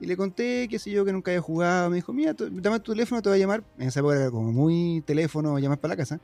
Y 0.00 0.06
le 0.06 0.16
conté, 0.16 0.66
qué 0.68 0.78
sé 0.80 0.90
yo, 0.90 1.04
que 1.04 1.12
nunca 1.12 1.30
había 1.30 1.40
jugado. 1.40 1.88
Me 1.88 1.96
dijo, 1.96 2.12
mira, 2.12 2.34
tú- 2.34 2.48
dame 2.50 2.80
tu 2.80 2.90
teléfono, 2.92 3.22
te 3.22 3.28
voy 3.28 3.38
a 3.38 3.40
llamar. 3.40 3.62
En 3.78 3.86
esa 3.86 4.00
época 4.00 4.16
era 4.16 4.30
como 4.32 4.50
muy 4.50 5.04
teléfono, 5.06 5.56
llamar 5.60 5.78
para 5.78 5.92
la 5.92 5.96
casa. 5.98 6.18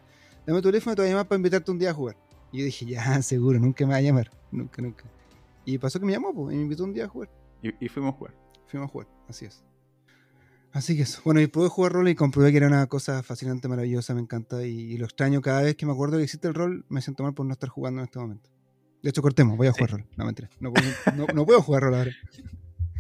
Dame 0.44 0.60
tu 0.60 0.68
teléfono, 0.70 0.96
te 0.96 1.02
voy 1.02 1.08
a 1.08 1.12
llamar 1.12 1.28
para 1.28 1.36
invitarte 1.36 1.70
un 1.70 1.78
día 1.78 1.90
a 1.90 1.94
jugar. 1.94 2.16
Y 2.50 2.58
yo 2.58 2.64
dije, 2.64 2.84
ya, 2.84 3.22
seguro, 3.22 3.60
nunca 3.60 3.86
me 3.86 3.92
va 3.92 3.98
a 3.98 4.02
llamar. 4.02 4.28
Nunca, 4.50 4.82
nunca. 4.82 5.04
Y 5.64 5.78
pasó 5.78 6.00
que 6.00 6.06
me 6.06 6.10
llamó, 6.12 6.34
pues, 6.34 6.52
y 6.52 6.56
me 6.56 6.62
invitó 6.64 6.82
un 6.82 6.92
día 6.92 7.04
a 7.04 7.08
jugar. 7.08 7.30
Y, 7.62 7.72
y 7.84 7.88
fuimos 7.88 8.12
a 8.14 8.18
jugar. 8.18 8.34
Fuimos 8.72 8.88
a 8.88 8.92
jugar, 8.92 9.08
así 9.28 9.44
es. 9.44 9.62
Así 10.72 10.96
que 10.96 11.02
eso. 11.02 11.20
Bueno, 11.26 11.42
y 11.42 11.46
pude 11.46 11.68
jugar 11.68 11.92
rol 11.92 12.08
y 12.08 12.14
comprobé 12.14 12.50
que 12.52 12.56
era 12.56 12.66
una 12.68 12.86
cosa 12.86 13.22
fascinante, 13.22 13.68
maravillosa, 13.68 14.14
me 14.14 14.22
encanta. 14.22 14.64
Y, 14.66 14.70
y 14.94 14.96
lo 14.96 15.04
extraño 15.04 15.42
cada 15.42 15.60
vez 15.60 15.76
que 15.76 15.84
me 15.84 15.92
acuerdo 15.92 16.16
que 16.16 16.22
existe 16.24 16.48
el 16.48 16.54
rol, 16.54 16.86
me 16.88 17.02
siento 17.02 17.22
mal 17.22 17.34
por 17.34 17.44
no 17.44 17.52
estar 17.52 17.68
jugando 17.68 18.00
en 18.00 18.06
este 18.06 18.18
momento. 18.18 18.48
De 19.02 19.10
hecho, 19.10 19.20
cortemos, 19.20 19.58
voy 19.58 19.66
a 19.66 19.72
Sí. 19.74 19.78
jugar 19.80 19.90
rol. 20.00 20.06
No, 20.16 20.24
mentira. 20.24 20.48
No, 20.58 20.72
puedo- 20.72 20.88
no- 21.14 21.26
no 21.34 21.44
puedo 21.44 21.60
jugar 21.60 21.82
rol 21.82 21.94
ahora. 21.96 22.10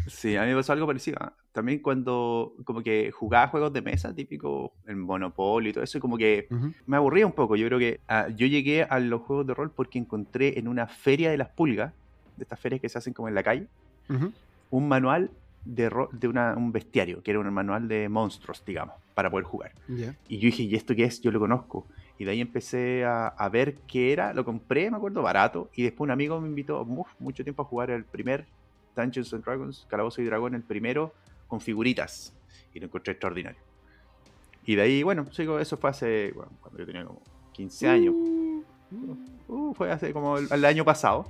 Sí, 0.08 0.36
a 0.36 0.42
mí 0.42 0.48
me 0.48 0.56
pasó 0.56 0.74
algo 0.74 0.86
parecido. 0.86 1.16
¿ah? 1.22 1.32
También 1.52 1.78
cuando 1.80 2.52
como 2.64 2.82
que 2.82 3.10
jugaba 3.12 3.48
juegos 3.48 3.72
de 3.72 3.80
mesa, 3.80 4.14
típico 4.14 4.74
el 4.86 4.96
Monopoly 4.96 5.70
y 5.70 5.72
todo 5.72 5.84
eso, 5.84 5.96
y 5.96 6.00
como 6.02 6.18
que 6.18 6.48
Ujú. 6.50 6.72
me 6.86 6.98
aburría 6.98 7.24
un 7.24 7.32
poco. 7.32 7.56
Yo 7.56 7.66
creo 7.68 7.78
que 7.78 8.00
ah, 8.08 8.28
yo 8.28 8.46
llegué 8.46 8.82
a 8.82 8.98
los 9.00 9.22
juegos 9.22 9.46
de 9.46 9.54
rol 9.54 9.70
porque 9.70 9.98
encontré 9.98 10.58
en 10.58 10.68
una 10.68 10.86
feria 10.88 11.30
de 11.30 11.38
las 11.38 11.48
pulgas, 11.48 11.94
de 12.36 12.42
estas 12.42 12.60
ferias 12.60 12.82
que 12.82 12.90
se 12.90 12.98
hacen 12.98 13.14
como 13.14 13.28
en 13.28 13.34
la 13.34 13.42
calle, 13.42 13.66
Ujú. 14.10 14.30
un 14.70 14.88
manual 14.88 15.30
de, 15.64 15.90
de 16.12 16.28
una- 16.28 16.54
un 16.56 16.72
bestiario, 16.72 17.22
que 17.22 17.30
era 17.30 17.40
un 17.40 17.52
manual 17.52 17.86
de 17.88 18.08
monstruos, 18.08 18.64
digamos, 18.64 18.96
para 19.14 19.30
poder 19.30 19.44
jugar. 19.44 19.72
Ya. 19.88 20.14
Y 20.28 20.38
yo 20.38 20.46
dije, 20.46 20.62
¿y 20.64 20.74
esto 20.74 20.94
qué 20.94 21.04
es? 21.04 21.20
Yo 21.20 21.30
lo 21.30 21.38
conozco. 21.38 21.86
Y 22.18 22.24
de 22.24 22.32
ahí 22.32 22.40
empecé 22.40 23.04
a, 23.04 23.28
a 23.28 23.48
ver 23.48 23.76
qué 23.86 24.12
era, 24.12 24.32
lo 24.34 24.44
compré, 24.44 24.90
me 24.90 24.96
acuerdo, 24.96 25.22
barato. 25.22 25.70
Y 25.74 25.82
después 25.84 26.00
un 26.06 26.10
amigo 26.10 26.40
me 26.40 26.48
invitó 26.48 26.82
uf, 26.82 27.08
mucho 27.18 27.42
tiempo 27.44 27.62
a 27.62 27.64
jugar 27.64 27.90
el 27.90 28.04
primer 28.04 28.46
Dungeons 28.96 29.32
and 29.34 29.44
Dragons, 29.44 29.86
Calabozo 29.88 30.20
y 30.22 30.24
Dragón, 30.26 30.54
el 30.54 30.62
primero, 30.62 31.14
con 31.48 31.60
figuritas. 31.60 32.34
Y 32.74 32.80
lo 32.80 32.86
encontré 32.86 33.12
extraordinario. 33.12 33.60
Y 34.64 34.76
de 34.76 34.82
ahí, 34.82 35.02
bueno, 35.02 35.26
sigo, 35.32 35.58
eso 35.58 35.76
fue 35.76 35.90
hace, 35.90 36.32
bueno, 36.34 36.52
cuando 36.60 36.78
yo 36.80 36.86
tenía 36.86 37.04
como 37.04 37.20
15 37.52 37.88
años. 37.88 38.14
Uh, 39.48 39.74
fue 39.74 39.90
hace 39.90 40.12
como 40.12 40.38
el, 40.38 40.48
el 40.50 40.64
año 40.64 40.84
pasado. 40.84 41.26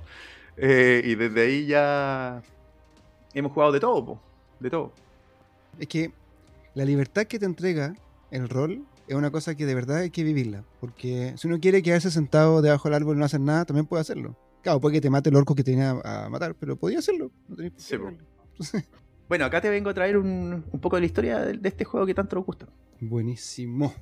Eh, 0.57 1.01
y 1.03 1.15
desde 1.15 1.41
ahí 1.41 1.65
ya 1.65 2.41
hemos 3.33 3.51
jugado 3.51 3.71
de 3.71 3.79
todo, 3.79 4.05
po, 4.05 4.19
de 4.59 4.69
todo. 4.69 4.91
Es 5.79 5.87
que 5.87 6.11
la 6.75 6.85
libertad 6.85 7.25
que 7.25 7.39
te 7.39 7.45
entrega 7.45 7.95
el 8.31 8.49
rol 8.49 8.83
es 9.07 9.15
una 9.15 9.31
cosa 9.31 9.55
que 9.55 9.65
de 9.65 9.75
verdad 9.75 9.97
hay 9.97 10.09
que 10.09 10.23
vivirla. 10.23 10.63
Porque 10.79 11.33
si 11.37 11.47
uno 11.47 11.59
quiere 11.59 11.81
quedarse 11.83 12.11
sentado 12.11 12.61
debajo 12.61 12.87
del 12.89 12.95
árbol 12.95 13.15
y 13.15 13.19
no 13.19 13.25
hacer 13.25 13.41
nada, 13.41 13.65
también 13.65 13.85
puede 13.85 14.01
hacerlo. 14.01 14.35
Claro, 14.61 14.79
puede 14.79 14.95
que 14.95 15.01
te 15.01 15.09
mate 15.09 15.29
el 15.29 15.35
orco 15.35 15.55
que 15.55 15.63
te 15.63 15.71
viene 15.71 15.85
a, 15.85 16.25
a 16.25 16.29
matar, 16.29 16.55
pero 16.55 16.75
podía 16.75 16.99
hacerlo. 16.99 17.31
No 17.47 17.55
tenés 17.55 17.73
Sí. 17.77 17.95
Entonces, 17.95 18.85
Bueno, 19.27 19.45
acá 19.45 19.59
te 19.61 19.69
vengo 19.69 19.89
a 19.89 19.93
traer 19.93 20.17
un, 20.17 20.63
un 20.71 20.79
poco 20.79 20.95
de 20.95 21.01
la 21.01 21.05
historia 21.05 21.39
de, 21.39 21.57
de 21.57 21.69
este 21.69 21.83
juego 21.83 22.05
que 22.05 22.13
tanto 22.13 22.35
nos 22.35 22.45
gusta. 22.45 22.67
buenísimo. 23.01 23.93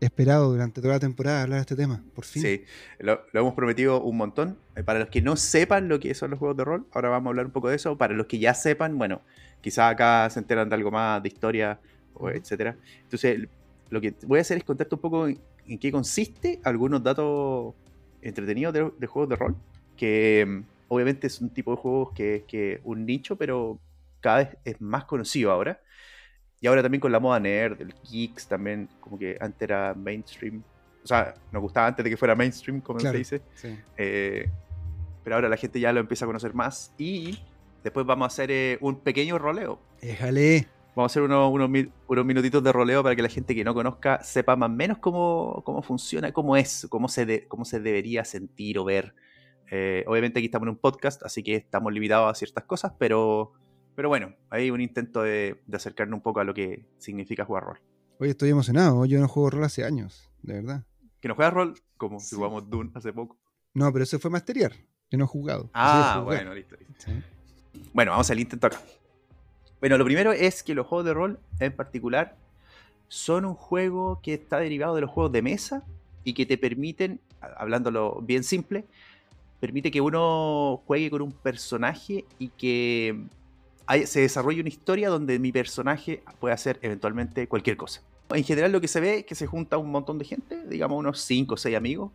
Esperado 0.00 0.50
durante 0.50 0.80
toda 0.80 0.94
la 0.94 1.00
temporada 1.00 1.42
hablar 1.42 1.58
de 1.58 1.60
este 1.62 1.76
tema, 1.76 2.02
por 2.14 2.24
fin. 2.24 2.50
Sí, 2.50 2.64
lo, 2.98 3.22
lo 3.32 3.40
hemos 3.40 3.54
prometido 3.54 4.02
un 4.02 4.16
montón. 4.16 4.58
Eh, 4.74 4.82
Para 4.84 4.98
los 4.98 5.08
que 5.08 5.22
no 5.22 5.36
sepan 5.36 5.88
lo 5.88 5.98
que 6.00 6.14
son 6.14 6.30
los 6.30 6.38
juegos 6.38 6.56
de 6.56 6.64
rol, 6.64 6.86
ahora 6.92 7.08
vamos 7.08 7.28
a 7.28 7.30
hablar 7.30 7.46
un 7.46 7.52
poco 7.52 7.68
de 7.68 7.76
eso. 7.76 7.96
Para 7.96 8.14
los 8.14 8.26
que 8.26 8.38
ya 8.38 8.52
sepan, 8.54 8.98
bueno, 8.98 9.22
quizás 9.62 9.92
acá 9.92 10.28
se 10.30 10.40
enteran 10.40 10.68
de 10.68 10.74
algo 10.74 10.90
más 10.90 11.22
de 11.22 11.28
historia, 11.28 11.80
o 12.12 12.28
etcétera. 12.30 12.78
Entonces, 13.02 13.48
lo 13.88 14.00
que 14.00 14.14
voy 14.26 14.38
a 14.38 14.42
hacer 14.42 14.58
es 14.58 14.64
contarte 14.64 14.94
un 14.94 15.00
poco 15.00 15.28
en, 15.28 15.40
en 15.64 15.78
qué 15.78 15.90
consiste 15.92 16.60
algunos 16.64 17.02
datos 17.02 17.74
entretenidos 18.20 18.74
de, 18.74 18.90
de 18.98 19.06
juegos 19.06 19.30
de 19.30 19.36
rol. 19.36 19.56
Que 19.96 20.44
mm, 20.46 20.62
obviamente 20.88 21.26
es 21.28 21.40
un 21.40 21.50
tipo 21.50 21.70
de 21.72 21.76
juegos 21.78 22.12
que 22.14 22.44
que 22.46 22.80
un 22.84 23.06
nicho, 23.06 23.36
pero 23.36 23.80
cada 24.20 24.38
vez 24.38 24.58
es 24.64 24.80
más 24.80 25.04
conocido 25.06 25.50
ahora. 25.52 25.80
Y 26.66 26.68
ahora 26.68 26.82
también 26.82 27.00
con 27.00 27.12
la 27.12 27.20
moda 27.20 27.38
nerd, 27.38 27.80
el 27.80 27.94
geeks 28.10 28.48
también, 28.48 28.88
como 28.98 29.16
que 29.16 29.36
antes 29.40 29.62
era 29.62 29.94
mainstream. 29.94 30.64
O 31.04 31.06
sea, 31.06 31.32
nos 31.52 31.62
gustaba 31.62 31.86
antes 31.86 32.02
de 32.02 32.10
que 32.10 32.16
fuera 32.16 32.34
mainstream, 32.34 32.80
como 32.80 32.98
Claro. 32.98 33.12
se 33.12 33.18
dice. 33.18 33.42
Sí. 33.54 33.78
Eh, 33.96 34.50
pero 35.22 35.36
ahora 35.36 35.48
la 35.48 35.56
gente 35.56 35.78
ya 35.78 35.92
lo 35.92 36.00
empieza 36.00 36.24
a 36.24 36.26
conocer 36.26 36.54
más. 36.54 36.92
Y 36.98 37.38
después 37.84 38.04
vamos 38.04 38.24
a 38.24 38.26
hacer 38.26 38.50
eh, 38.50 38.78
un 38.80 38.96
pequeño 38.98 39.38
roleo. 39.38 39.78
Déjale. 40.02 40.66
Vamos 40.96 41.08
a 41.08 41.12
hacer 41.12 41.22
unos, 41.22 41.52
unos, 41.52 41.70
unos 42.08 42.24
minutitos 42.26 42.64
de 42.64 42.72
roleo 42.72 43.00
para 43.04 43.14
que 43.14 43.22
la 43.22 43.28
gente 43.28 43.54
que 43.54 43.62
no 43.62 43.72
conozca 43.72 44.20
sepa 44.24 44.56
más 44.56 44.68
o 44.68 44.72
menos 44.72 44.98
cómo, 44.98 45.62
cómo 45.64 45.82
funciona, 45.82 46.32
cómo 46.32 46.56
es, 46.56 46.88
cómo 46.90 47.06
se, 47.08 47.26
de- 47.26 47.46
cómo 47.46 47.64
se 47.64 47.78
debería 47.78 48.24
sentir 48.24 48.80
o 48.80 48.84
ver. 48.84 49.14
Eh, 49.70 50.02
obviamente 50.08 50.40
aquí 50.40 50.46
estamos 50.46 50.64
en 50.66 50.70
un 50.70 50.78
podcast, 50.78 51.22
así 51.22 51.44
que 51.44 51.54
estamos 51.54 51.92
limitados 51.92 52.28
a 52.28 52.34
ciertas 52.34 52.64
cosas, 52.64 52.92
pero, 52.98 53.52
pero 53.96 54.08
bueno, 54.08 54.32
hay 54.50 54.70
un 54.70 54.80
intento 54.80 55.22
de, 55.22 55.60
de 55.66 55.76
acercarnos 55.76 56.18
un 56.18 56.22
poco 56.22 56.38
a 56.40 56.44
lo 56.44 56.54
que 56.54 56.86
significa 56.98 57.44
jugar 57.44 57.64
rol. 57.64 57.80
Oye, 58.20 58.30
estoy 58.30 58.50
emocionado. 58.50 59.04
Yo 59.06 59.18
no 59.20 59.26
juego 59.28 59.50
rol 59.50 59.64
hace 59.64 59.84
años, 59.84 60.30
de 60.42 60.54
verdad. 60.54 60.84
Que 61.20 61.28
no 61.28 61.34
juega 61.34 61.50
rol 61.50 61.74
como 61.96 62.20
si 62.20 62.28
Sí. 62.28 62.36
jugamos 62.36 62.70
Dune 62.70 62.90
hace 62.94 63.12
poco. 63.12 63.36
No, 63.74 63.92
pero 63.92 64.04
eso 64.04 64.18
fue 64.20 64.30
masteriar. 64.30 64.72
Yo 65.10 65.18
no 65.18 65.24
he 65.24 65.28
jugado. 65.28 65.70
Ah, 65.74 66.22
bueno, 66.24 66.54
listo, 66.54 66.76
listo. 66.76 66.94
Sí. 66.98 67.12
Bueno, 67.92 68.12
vamos 68.12 68.30
al 68.30 68.38
intento 68.40 68.66
acá. 68.68 68.80
Bueno, 69.80 69.98
lo 69.98 70.04
primero 70.04 70.32
es 70.32 70.62
que 70.62 70.74
los 70.74 70.86
juegos 70.86 71.04
de 71.04 71.14
rol 71.14 71.40
en 71.60 71.74
particular 71.74 72.36
son 73.08 73.44
un 73.44 73.54
juego 73.54 74.20
que 74.22 74.34
está 74.34 74.58
derivado 74.58 74.94
de 74.94 75.02
los 75.02 75.10
juegos 75.10 75.32
de 75.32 75.42
mesa 75.42 75.84
y 76.24 76.32
que 76.34 76.46
te 76.46 76.58
permiten, 76.58 77.20
hablándolo 77.40 78.20
bien 78.22 78.42
simple, 78.42 78.86
permite 79.60 79.90
que 79.90 80.00
uno 80.00 80.82
juegue 80.86 81.10
con 81.10 81.22
un 81.22 81.32
personaje 81.32 82.24
y 82.38 82.48
que 82.48 83.24
hay- 83.86 84.06
se 84.06 84.20
desarrolle 84.20 84.60
una 84.60 84.68
historia 84.68 85.08
donde 85.08 85.38
mi 85.38 85.52
personaje 85.52 86.22
puede 86.40 86.54
hacer 86.54 86.78
eventualmente 86.82 87.48
cualquier 87.48 87.76
cosa. 87.76 88.02
En 88.30 88.42
general 88.44 88.72
lo 88.72 88.80
que 88.80 88.88
se 88.88 89.00
ve 89.00 89.18
es 89.18 89.24
que 89.24 89.34
se 89.34 89.46
junta 89.46 89.78
un 89.78 89.90
montón 89.90 90.18
de 90.18 90.24
gente, 90.24 90.66
digamos 90.66 90.98
unos 90.98 91.20
5 91.20 91.54
o 91.54 91.56
6 91.56 91.76
amigos, 91.76 92.10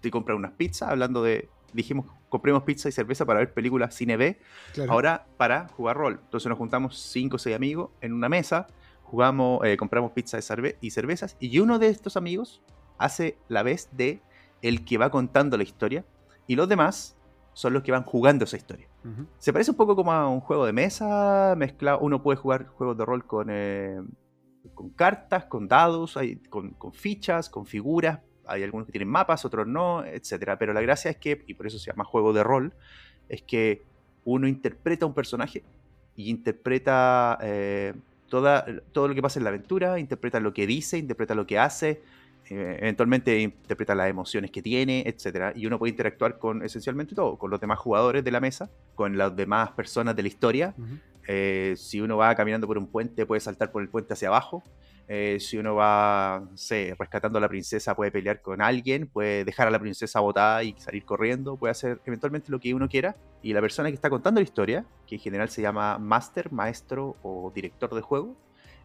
te 0.00 0.10
compran 0.10 0.36
unas 0.36 0.52
pizzas, 0.52 0.90
hablando 0.90 1.22
de, 1.22 1.48
dijimos, 1.72 2.06
compremos 2.28 2.62
pizza 2.64 2.88
y 2.88 2.92
cerveza 2.92 3.24
para 3.24 3.38
ver 3.38 3.52
películas 3.54 3.94
cine 3.94 4.16
B, 4.18 4.38
Claro. 4.74 4.92
Ahora 4.92 5.26
para 5.38 5.68
jugar 5.68 5.96
rol. 5.96 6.20
Entonces 6.22 6.48
nos 6.48 6.58
juntamos 6.58 6.98
5 7.00 7.36
o 7.36 7.38
6 7.38 7.56
amigos 7.56 7.90
en 8.02 8.12
una 8.12 8.28
mesa, 8.28 8.66
jugamos, 9.04 9.64
eh, 9.64 9.76
compramos 9.78 10.12
pizza 10.12 10.38
y 10.80 10.90
cervezas, 10.90 11.36
y 11.40 11.58
uno 11.60 11.78
de 11.78 11.88
estos 11.88 12.16
amigos 12.18 12.60
hace 12.98 13.38
la 13.48 13.62
vez 13.62 13.88
de 13.92 14.20
el 14.60 14.84
que 14.84 14.98
va 14.98 15.10
contando 15.10 15.56
la 15.56 15.62
historia, 15.62 16.04
y 16.46 16.56
los 16.56 16.68
demás 16.68 17.16
son 17.54 17.72
los 17.72 17.82
que 17.82 17.92
van 17.92 18.02
jugando 18.04 18.44
esa 18.44 18.56
historia. 18.56 18.86
Se 19.38 19.52
parece 19.52 19.70
un 19.70 19.76
poco 19.76 19.96
como 19.96 20.12
a 20.12 20.28
un 20.28 20.40
juego 20.40 20.66
de 20.66 20.72
mesa 20.72 21.54
mezclado. 21.56 22.00
Uno 22.00 22.22
puede 22.22 22.36
jugar 22.36 22.66
juegos 22.66 22.98
de 22.98 23.04
rol 23.04 23.24
con, 23.26 23.48
eh, 23.50 24.00
con 24.74 24.90
cartas, 24.90 25.44
con 25.46 25.66
dados, 25.68 26.16
hay- 26.16 26.36
con, 26.50 26.70
con 26.70 26.92
fichas, 26.92 27.48
con 27.48 27.64
figuras. 27.66 28.20
Hay 28.46 28.62
algunos 28.62 28.86
que 28.86 28.92
tienen 28.92 29.08
mapas, 29.08 29.44
otros 29.44 29.66
no, 29.66 30.04
etcétera. 30.04 30.58
Pero 30.58 30.72
la 30.74 30.82
gracia 30.82 31.10
es 31.10 31.16
que, 31.16 31.42
y 31.46 31.54
por 31.54 31.66
eso 31.66 31.78
se 31.78 31.90
llama 31.90 32.04
juego 32.04 32.32
de 32.32 32.42
rol, 32.44 32.74
es 33.28 33.42
que 33.42 33.82
uno 34.24 34.46
interpreta 34.48 35.06
un 35.06 35.14
personaje 35.14 35.62
y 36.16 36.30
interpreta 36.30 37.38
eh, 37.42 37.94
toda, 38.28 38.64
todo 38.92 39.08
lo 39.08 39.14
que 39.14 39.22
pasa 39.22 39.38
en 39.38 39.44
la 39.44 39.50
aventura, 39.50 39.98
interpreta 39.98 40.40
lo 40.40 40.52
que 40.52 40.66
dice, 40.66 40.98
interpreta 40.98 41.34
lo 41.34 41.46
que 41.46 41.58
hace, 41.58 42.02
eventualmente 42.48 43.38
interpreta 43.40 43.94
las 43.94 44.08
emociones 44.08 44.50
que 44.50 44.62
tiene, 44.62 45.02
etcétera. 45.06 45.52
Y 45.54 45.66
uno 45.66 45.78
puede 45.78 45.90
interactuar 45.90 46.38
con 46.38 46.62
esencialmente 46.62 47.14
todo, 47.14 47.36
con 47.36 47.50
los 47.50 47.60
demás 47.60 47.78
jugadores 47.78 48.24
de 48.24 48.30
la 48.30 48.40
mesa, 48.40 48.70
con 48.94 49.16
las 49.16 49.34
demás 49.34 49.70
personas 49.72 50.14
de 50.16 50.22
la 50.22 50.28
historia. 50.28 50.74
Eh, 51.26 51.74
si 51.76 52.00
uno 52.00 52.16
va 52.16 52.34
caminando 52.34 52.66
por 52.66 52.76
un 52.76 52.86
puente, 52.86 53.24
puede 53.26 53.40
saltar 53.40 53.72
por 53.72 53.82
el 53.82 53.88
puente 53.88 54.12
hacia 54.12 54.28
abajo. 54.28 54.62
Eh, 55.06 55.38
si 55.38 55.58
uno 55.58 55.74
va, 55.74 56.46
no 56.50 56.56
sé, 56.56 56.94
rescatando 56.98 57.38
a 57.38 57.40
la 57.40 57.48
princesa, 57.48 57.94
puede 57.94 58.10
pelear 58.10 58.40
con 58.40 58.62
alguien, 58.62 59.06
puede 59.06 59.44
dejar 59.44 59.68
a 59.68 59.70
la 59.70 59.78
princesa 59.78 60.20
botada 60.20 60.62
y 60.62 60.74
salir 60.78 61.04
corriendo, 61.04 61.56
puede 61.56 61.72
hacer 61.72 62.00
eventualmente 62.06 62.50
lo 62.50 62.58
que 62.58 62.72
uno 62.72 62.88
quiera. 62.88 63.16
Y 63.42 63.52
la 63.52 63.60
persona 63.60 63.88
que 63.90 63.94
está 63.94 64.08
contando 64.08 64.40
la 64.40 64.44
historia, 64.44 64.86
que 65.06 65.16
en 65.16 65.20
general 65.20 65.50
se 65.50 65.60
llama 65.60 65.98
master, 65.98 66.52
maestro 66.52 67.16
o 67.22 67.52
director 67.54 67.94
de 67.94 68.00
juego, 68.00 68.34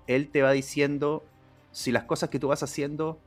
él 0.07 0.29
te 0.29 0.41
va 0.41 0.51
diciendo 0.51 1.23
si 1.71 1.91
las 1.91 2.03
cosas 2.03 2.29
que 2.29 2.39
tú 2.39 2.47
vas 2.49 2.63
haciendo 2.63 3.19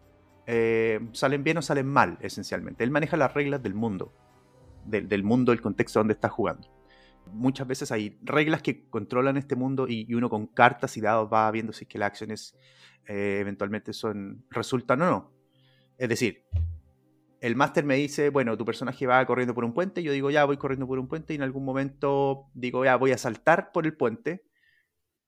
eh, 0.46 1.00
salen 1.12 1.44
bien 1.44 1.58
o 1.58 1.62
salen 1.62 1.86
mal, 1.86 2.18
esencialmente. 2.20 2.84
Él 2.84 2.90
maneja 2.90 3.16
las 3.16 3.34
reglas 3.34 3.62
del 3.62 3.74
mundo, 3.74 4.12
del, 4.84 5.22
mundo, 5.22 5.52
el 5.52 5.60
contexto 5.60 6.00
donde 6.00 6.14
estás 6.14 6.32
jugando. 6.32 6.68
Muchas 7.32 7.66
veces 7.66 7.92
hay 7.92 8.18
reglas 8.22 8.62
que 8.62 8.88
controlan 8.88 9.36
este 9.36 9.54
mundo 9.54 9.86
y, 9.88 10.06
y 10.08 10.14
uno 10.14 10.28
con 10.28 10.46
cartas 10.46 10.96
y 10.96 11.00
dados 11.00 11.32
va 11.32 11.50
viendo 11.50 11.72
si 11.72 11.84
es 11.84 11.88
que 11.88 11.98
las 11.98 12.08
acciones 12.08 12.56
eh, 13.06 13.38
eventualmente 13.40 13.92
son 13.92 14.44
resultan 14.50 15.02
o 15.02 15.06
no. 15.06 15.32
Es 15.98 16.08
decir, 16.08 16.44
el 17.40 17.56
máster 17.56 17.84
me 17.84 17.96
dice, 17.96 18.30
bueno, 18.30 18.56
tu 18.56 18.64
personaje 18.64 19.06
va 19.06 19.24
corriendo 19.26 19.54
por 19.54 19.64
un 19.64 19.74
puente, 19.74 20.02
yo 20.02 20.12
digo, 20.12 20.30
ya 20.30 20.44
voy 20.44 20.56
corriendo 20.56 20.86
por 20.86 20.98
un 20.98 21.08
puente 21.08 21.32
y 21.32 21.36
en 21.36 21.42
algún 21.42 21.64
momento 21.64 22.46
digo, 22.54 22.84
ya 22.84 22.96
voy 22.96 23.12
a 23.12 23.18
saltar 23.18 23.72
por 23.72 23.86
el 23.86 23.96
puente. 23.96 24.44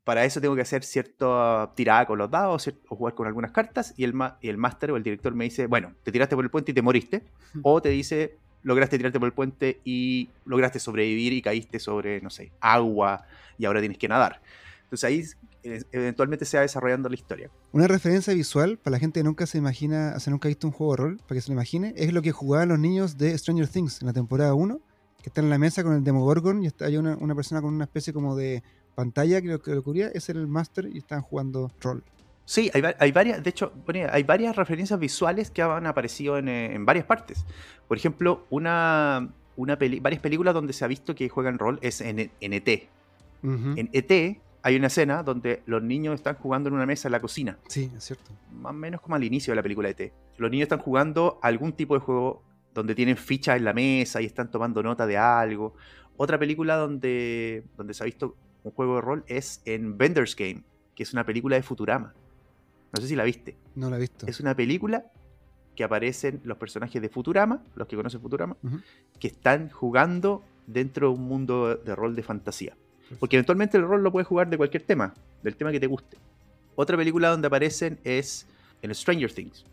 Para 0.04 0.24
eso 0.24 0.40
tengo 0.40 0.54
que 0.54 0.60
hacer 0.60 0.84
cierta 0.84 1.72
tirada 1.74 2.06
con 2.06 2.18
los 2.18 2.30
dados 2.30 2.70
o 2.88 2.96
jugar 2.96 3.14
con 3.14 3.26
algunas 3.26 3.52
cartas 3.52 3.94
y 3.96 4.04
el, 4.04 4.14
y 4.42 4.48
el 4.50 4.58
máster 4.58 4.90
o 4.90 4.96
el 4.96 5.02
director 5.02 5.34
me 5.34 5.44
dice, 5.44 5.66
bueno, 5.66 5.94
te 6.02 6.12
tiraste 6.12 6.36
por 6.36 6.44
el 6.44 6.50
puente 6.50 6.72
y 6.72 6.74
te 6.74 6.82
moriste. 6.82 7.22
O 7.62 7.80
te 7.80 7.88
dice, 7.88 8.38
lograste 8.62 8.98
tirarte 8.98 9.18
por 9.18 9.26
el 9.26 9.32
puente 9.32 9.80
y 9.84 10.28
lograste 10.44 10.78
sobrevivir 10.78 11.32
y 11.32 11.40
caíste 11.40 11.78
sobre, 11.78 12.20
no 12.20 12.30
sé, 12.30 12.52
agua 12.60 13.24
y 13.56 13.64
ahora 13.64 13.80
tienes 13.80 13.98
que 13.98 14.08
nadar. 14.08 14.42
Entonces 14.82 15.04
ahí 15.04 15.24
eventualmente 15.92 16.44
se 16.44 16.56
va 16.56 16.62
desarrollando 16.62 17.08
la 17.08 17.14
historia. 17.14 17.50
Una 17.72 17.88
referencia 17.88 18.34
visual 18.34 18.78
para 18.78 18.92
la 18.92 18.98
gente 18.98 19.20
que 19.20 19.24
nunca 19.24 19.46
se 19.46 19.58
imagina, 19.58 20.14
o 20.16 20.20
sea, 20.20 20.30
nunca 20.30 20.48
ha 20.48 20.50
visto 20.50 20.66
un 20.66 20.72
juego 20.72 20.92
de 20.92 20.96
rol, 21.02 21.16
para 21.26 21.36
que 21.36 21.40
se 21.40 21.48
lo 21.48 21.54
imagine, 21.54 21.94
es 21.96 22.12
lo 22.12 22.22
que 22.22 22.32
jugaban 22.32 22.68
los 22.68 22.78
niños 22.78 23.16
de 23.16 23.36
Stranger 23.36 23.68
Things 23.68 24.02
en 24.02 24.06
la 24.06 24.12
temporada 24.12 24.54
1, 24.54 24.80
que 25.22 25.30
están 25.30 25.44
en 25.44 25.50
la 25.50 25.58
mesa 25.58 25.82
con 25.82 25.94
el 25.94 26.04
Demogorgon 26.04 26.62
y 26.62 26.66
está, 26.66 26.84
hay 26.84 26.98
una, 26.98 27.16
una 27.16 27.34
persona 27.34 27.62
con 27.62 27.72
una 27.72 27.84
especie 27.84 28.12
como 28.12 28.36
de 28.36 28.62
pantalla 28.94 29.40
que 29.42 29.48
lo 29.48 29.60
que 29.62 29.74
lo 29.74 29.82
cubría, 29.82 30.08
ese 30.08 30.32
era 30.32 30.40
el 30.40 30.46
máster 30.46 30.88
y 30.92 30.98
estaban 30.98 31.22
jugando 31.22 31.70
rol. 31.80 32.02
Sí, 32.46 32.70
hay, 32.74 32.82
hay 32.98 33.12
varias, 33.12 33.42
de 33.42 33.50
hecho, 33.50 33.72
hay 34.12 34.22
varias 34.22 34.54
referencias 34.54 34.98
visuales 35.00 35.50
que 35.50 35.62
han 35.62 35.86
aparecido 35.86 36.36
en, 36.36 36.48
eh, 36.48 36.74
en 36.74 36.84
varias 36.84 37.06
partes. 37.06 37.44
Por 37.88 37.96
ejemplo, 37.96 38.44
una, 38.50 39.30
una 39.56 39.78
peli- 39.78 40.00
varias 40.00 40.20
películas 40.20 40.52
donde 40.52 40.72
se 40.74 40.84
ha 40.84 40.88
visto 40.88 41.14
que 41.14 41.28
juegan 41.30 41.58
rol 41.58 41.78
es 41.80 42.00
en, 42.02 42.18
en 42.40 42.52
ET. 42.52 42.88
En 43.42 43.90
ET 43.92 44.38
hay 44.62 44.76
una 44.76 44.86
escena 44.86 45.22
donde 45.22 45.62
los 45.66 45.82
niños 45.82 46.14
están 46.14 46.36
jugando 46.36 46.68
en 46.70 46.74
una 46.74 46.86
mesa 46.86 47.08
en 47.08 47.12
la 47.12 47.20
cocina. 47.20 47.58
Sí, 47.68 47.90
es 47.94 48.04
cierto. 48.04 48.30
más 48.52 48.70
o 48.70 48.74
menos 48.74 49.00
como 49.02 49.16
al 49.16 49.24
inicio 49.24 49.52
de 49.52 49.56
la 49.56 49.62
película 49.62 49.88
de 49.88 49.94
T. 49.94 50.12
Los 50.38 50.50
niños 50.50 50.62
están 50.64 50.78
jugando 50.80 51.38
algún 51.42 51.72
tipo 51.74 51.94
de 51.94 52.00
juego 52.00 52.42
donde 52.72 52.94
tienen 52.94 53.16
fichas 53.16 53.56
en 53.56 53.64
la 53.64 53.72
mesa 53.72 54.20
y 54.22 54.26
están 54.26 54.50
tomando 54.50 54.82
nota 54.82 55.06
de 55.06 55.16
algo. 55.18 55.74
Otra 56.16 56.38
película 56.38 56.76
donde, 56.76 57.64
donde 57.76 57.92
se 57.94 58.02
ha 58.02 58.06
visto 58.06 58.34
un 58.64 58.72
juego 58.72 58.96
de 58.96 59.00
rol 59.02 59.24
es 59.28 59.62
en 59.64 59.96
Bender's 59.96 60.34
Game, 60.34 60.62
que 60.96 61.02
es 61.04 61.12
una 61.12 61.24
película 61.24 61.56
de 61.56 61.62
Futurama. 61.62 62.12
No 62.92 63.00
sé 63.00 63.08
si 63.08 63.14
la 63.16 63.24
viste. 63.24 63.56
No 63.76 63.90
la 63.90 63.96
he 63.96 64.00
visto. 64.00 64.26
Es 64.26 64.40
una 64.40 64.54
película 64.56 65.06
que 65.76 65.84
aparecen 65.84 66.40
los 66.44 66.56
personajes 66.58 67.00
de 67.02 67.08
Futurama, 67.08 67.62
los 67.76 67.86
que 67.88 67.96
conocen 67.96 68.20
Futurama, 68.20 68.56
que 69.18 69.28
están 69.28 69.70
jugando 69.70 70.42
dentro 70.66 71.08
de 71.08 71.14
un 71.14 71.22
mundo 71.28 71.76
de 71.76 71.94
rol 71.94 72.14
de 72.16 72.22
fantasía. 72.22 72.76
Porque 73.20 73.36
eventualmente 73.36 73.76
el 73.76 73.84
rol 73.84 74.02
lo 74.02 74.10
puedes 74.12 74.26
jugar 74.26 74.48
de 74.48 74.56
cualquier 74.56 74.82
tema, 74.84 75.14
del 75.42 75.56
tema 75.56 75.70
que 75.72 75.80
te 75.80 75.86
guste. 75.86 76.16
Otra 76.76 76.96
película 76.96 77.28
donde 77.30 77.46
aparecen 77.48 77.98
es 78.02 78.46
en 78.82 78.94
Stranger 78.94 79.32
Things, 79.32 79.64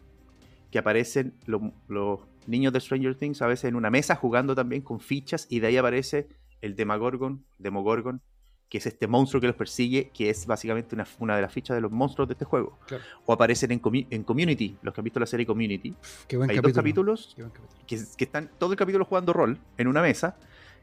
que 0.70 0.80
aparecen 0.80 1.34
lo- 1.46 1.72
los 1.88 2.20
niños 2.48 2.74
de 2.74 2.80
Stranger 2.80 3.16
Things 3.16 3.42
a 3.42 3.48
veces 3.48 3.66
en 3.66 3.76
una 3.76 3.90
mesa 3.90 4.16
jugando 4.16 4.54
también 4.56 4.82
con 4.82 5.00
fichas 5.00 5.46
y 5.50 5.60
de 5.60 5.68
ahí 5.68 5.78
aparece 5.78 6.28
el 6.62 6.76
Demogorgon, 6.76 7.44
Demogorgon, 7.60 8.22
que 8.72 8.78
es 8.78 8.86
este 8.86 9.06
monstruo 9.06 9.42
que 9.42 9.48
los 9.48 9.56
persigue, 9.58 10.12
que 10.14 10.30
es 10.30 10.46
básicamente 10.48 10.96
una, 10.96 11.06
una 11.20 11.36
de 11.36 11.42
las 11.42 11.52
fichas 11.52 11.76
de 11.76 11.82
los 11.82 11.92
monstruos 11.92 12.30
de 12.30 12.34
este 12.36 12.46
juego. 12.46 12.80
Claro. 12.88 13.04
O 13.26 13.34
aparecen 13.34 13.70
en, 13.74 13.82
Commu- 13.82 14.08
en 14.10 14.24
Community, 14.24 14.78
los 14.82 14.94
que 14.94 15.02
han 15.02 15.04
visto 15.04 15.20
la 15.20 15.26
serie 15.26 15.46
Community. 15.46 15.92
Pf, 15.92 16.26
Qué 16.28 16.38
buen 16.38 16.50
Hay 16.50 16.56
capítulo. 16.56 16.72
dos 16.74 16.82
capítulos 16.82 17.34
Qué 17.36 17.42
buen 17.44 17.52
capítulo. 17.54 17.84
que, 17.86 18.00
que 18.18 18.24
están 18.24 18.50
todo 18.58 18.72
el 18.72 18.78
capítulo 18.78 19.04
jugando 19.04 19.34
rol 19.34 19.60
en 19.78 19.88
una 19.90 20.02
mesa. 20.02 20.38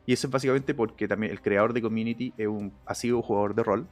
Y 0.04 0.12
eso 0.12 0.26
es 0.26 0.30
básicamente 0.30 0.74
porque 0.74 1.08
también 1.08 1.32
el 1.32 1.40
creador 1.40 1.72
de 1.72 1.80
Community 1.80 2.34
es 2.36 2.46
un, 2.46 2.74
ha 2.84 2.94
sido 2.94 3.16
un 3.16 3.22
jugador 3.22 3.54
de 3.54 3.62
rol. 3.62 3.88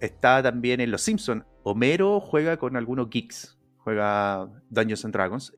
Está 0.00 0.42
también 0.42 0.80
en 0.80 0.90
Los 0.90 1.02
Simpsons. 1.02 1.44
Homero 1.62 2.18
juega 2.20 2.56
con 2.56 2.76
algunos 2.76 3.08
geeks. 3.10 3.56
Juega 3.78 4.48
Dungeons 4.70 5.04
and 5.04 5.14
Dragons. 5.14 5.56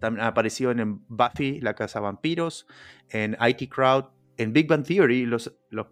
También 0.00 0.24
ha 0.24 0.28
aparecido 0.28 0.70
en 0.72 1.00
Buffy, 1.08 1.60
la 1.60 1.74
Casa 1.74 2.00
de 2.00 2.04
Vampiros. 2.04 2.66
En 3.08 3.36
IT 3.40 3.70
Crowd. 3.72 4.06
En 4.36 4.52
Big 4.52 4.68
Bang 4.68 4.84
Theory, 4.84 5.26
los, 5.26 5.52
los, 5.70 5.86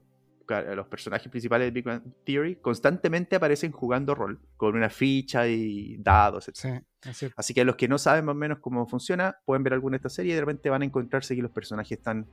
los 0.48 0.86
personajes 0.86 1.28
principales 1.30 1.66
de 1.66 1.70
Big 1.70 1.84
Bang 1.84 2.02
Theory 2.24 2.56
constantemente 2.56 3.36
aparecen 3.36 3.72
jugando 3.72 4.14
rol. 4.14 4.38
Con 4.56 4.74
una 4.76 4.88
ficha 4.90 5.46
y 5.48 5.96
dados, 5.98 6.48
etc. 6.48 6.82
Sí. 7.12 7.26
Así 7.36 7.54
que 7.54 7.64
los 7.64 7.76
que 7.76 7.88
no 7.88 7.98
saben 7.98 8.24
más 8.24 8.34
o 8.34 8.38
menos 8.38 8.58
cómo 8.60 8.86
funciona, 8.86 9.36
pueden 9.44 9.62
ver 9.62 9.72
alguna 9.74 9.94
de 9.94 9.96
estas 9.98 10.14
series 10.14 10.32
y 10.32 10.34
de 10.34 10.40
repente 10.40 10.70
van 10.70 10.82
a 10.82 10.84
encontrarse 10.84 11.34
que 11.36 11.42
los 11.42 11.50
personajes 11.52 11.98
están 11.98 12.26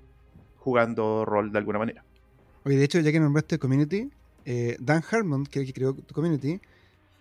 jugando 0.57 1.25
rol 1.25 1.51
de 1.51 1.57
alguna 1.57 1.79
manera. 1.79 2.03
Oye, 2.65 2.77
de 2.77 2.83
hecho, 2.85 2.99
ya 2.99 3.11
que 3.11 3.19
nombraste 3.19 3.59
Community, 3.59 4.09
eh, 4.45 4.77
Dan 4.79 5.03
Harmon, 5.09 5.45
que 5.45 5.59
es 5.59 5.61
el 5.61 5.67
que 5.67 5.73
creó 5.73 5.95
Community, 6.13 6.59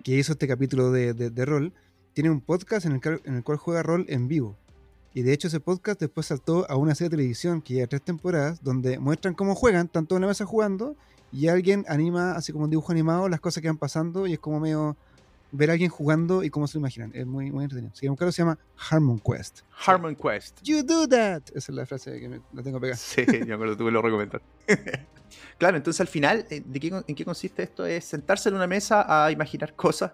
que 0.04 0.16
hizo 0.16 0.32
este 0.32 0.46
capítulo 0.48 0.90
de, 0.92 1.14
de- 1.14 1.30
de 1.30 1.44
rol, 1.44 1.72
tiene 2.12 2.30
un 2.30 2.40
podcast 2.40 2.86
en 2.86 2.92
el, 2.92 3.00
en 3.24 3.34
el 3.36 3.42
cual 3.42 3.58
juega 3.58 3.82
rol 3.82 4.04
en 4.08 4.28
vivo. 4.28 4.56
Y 5.14 5.22
de 5.22 5.32
hecho 5.32 5.48
ese 5.48 5.60
podcast 5.60 6.00
después 6.00 6.26
saltó 6.26 6.68
a 6.70 6.76
una 6.76 6.94
serie 6.94 7.10
de 7.10 7.16
televisión 7.16 7.60
que 7.60 7.74
lleva 7.74 7.86
tres 7.86 8.02
temporadas, 8.02 8.62
donde 8.62 8.98
muestran 8.98 9.34
cómo 9.34 9.54
juegan, 9.54 9.88
todos 9.88 10.10
en 10.12 10.22
la 10.22 10.28
mesa 10.28 10.46
jugando, 10.46 10.96
y 11.32 11.48
alguien 11.48 11.84
anima, 11.88 12.32
así 12.32 12.52
como 12.52 12.64
un 12.64 12.70
dibujo 12.70 12.92
animado, 12.92 13.28
las 13.28 13.40
cosas 13.40 13.62
que 13.62 13.68
van 13.68 13.78
pasando, 13.78 14.26
y 14.26 14.34
es 14.34 14.38
como 14.38 14.60
medio 14.60 14.96
ver 15.52 15.68
a 15.68 15.74
alguien 15.74 15.90
jugando 15.90 16.42
y 16.42 16.50
cómo 16.50 16.66
se 16.66 16.78
lo 16.78 16.80
imaginan. 16.80 17.10
Es 17.14 17.26
muy, 17.26 17.50
muy 17.50 17.64
entretenido. 17.64 17.92
Un 18.10 18.16
carro 18.16 18.32
se 18.32 18.42
llama 18.42 18.58
Harmon 18.90 19.20
Quest. 19.20 19.60
Harmon 19.86 20.16
Quest. 20.16 20.60
You 20.62 20.82
do 20.82 21.06
that. 21.06 21.42
Esa 21.54 21.72
es 21.72 21.76
la 21.76 21.86
frase 21.86 22.18
que 22.18 22.28
me, 22.28 22.40
la 22.52 22.62
tengo 22.62 22.80
pegada. 22.80 22.96
Sí, 22.96 23.24
me 23.46 23.52
acuerdo, 23.52 23.76
tú 23.76 23.84
me 23.84 23.90
lo 23.90 24.00
recomendaste. 24.00 24.46
claro, 25.58 25.76
entonces 25.76 26.00
al 26.00 26.08
final, 26.08 26.46
eh, 26.48 26.62
¿de 26.64 26.80
qué, 26.80 27.02
¿en 27.06 27.14
qué 27.14 27.24
consiste 27.24 27.62
esto? 27.62 27.84
Es 27.84 28.06
sentarse 28.06 28.48
en 28.48 28.54
una 28.54 28.66
mesa 28.66 29.04
a 29.06 29.30
imaginar 29.30 29.74
cosas 29.74 30.12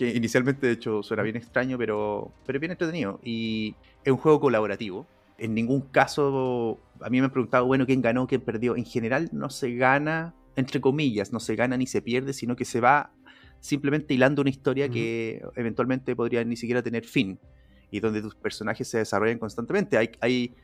que 0.00 0.16
inicialmente, 0.16 0.66
de 0.66 0.72
hecho, 0.72 1.02
suena 1.02 1.22
bien 1.22 1.36
extraño, 1.36 1.76
pero, 1.76 2.32
pero 2.46 2.58
bien 2.58 2.72
entretenido. 2.72 3.20
Y 3.22 3.74
es 4.02 4.10
un 4.10 4.16
juego 4.16 4.40
colaborativo. 4.40 5.06
En 5.36 5.54
ningún 5.54 5.82
caso, 5.82 6.80
a 7.02 7.10
mí 7.10 7.18
me 7.18 7.26
han 7.26 7.30
preguntado, 7.30 7.66
bueno, 7.66 7.84
¿quién 7.84 8.00
ganó, 8.00 8.26
quién 8.26 8.40
perdió? 8.40 8.76
En 8.76 8.86
general 8.86 9.28
no 9.32 9.50
se 9.50 9.74
gana, 9.74 10.34
entre 10.56 10.80
comillas, 10.80 11.34
no 11.34 11.38
se 11.38 11.54
gana 11.54 11.76
ni 11.76 11.86
se 11.86 12.00
pierde, 12.00 12.32
sino 12.32 12.56
que 12.56 12.64
se 12.64 12.80
va 12.80 13.12
simplemente 13.60 14.14
hilando 14.14 14.40
una 14.40 14.48
historia 14.48 14.88
que 14.88 15.42
eventualmente 15.54 16.16
podría 16.16 16.42
ni 16.44 16.56
siquiera 16.56 16.82
tener 16.82 17.04
fin 17.04 17.38
y 17.90 18.00
donde 18.00 18.22
tus 18.22 18.34
personajes 18.34 18.88
se 18.88 18.96
desarrollan 18.96 19.38
constantemente. 19.38 19.98
Hay, 19.98 20.12
hay 20.22 20.54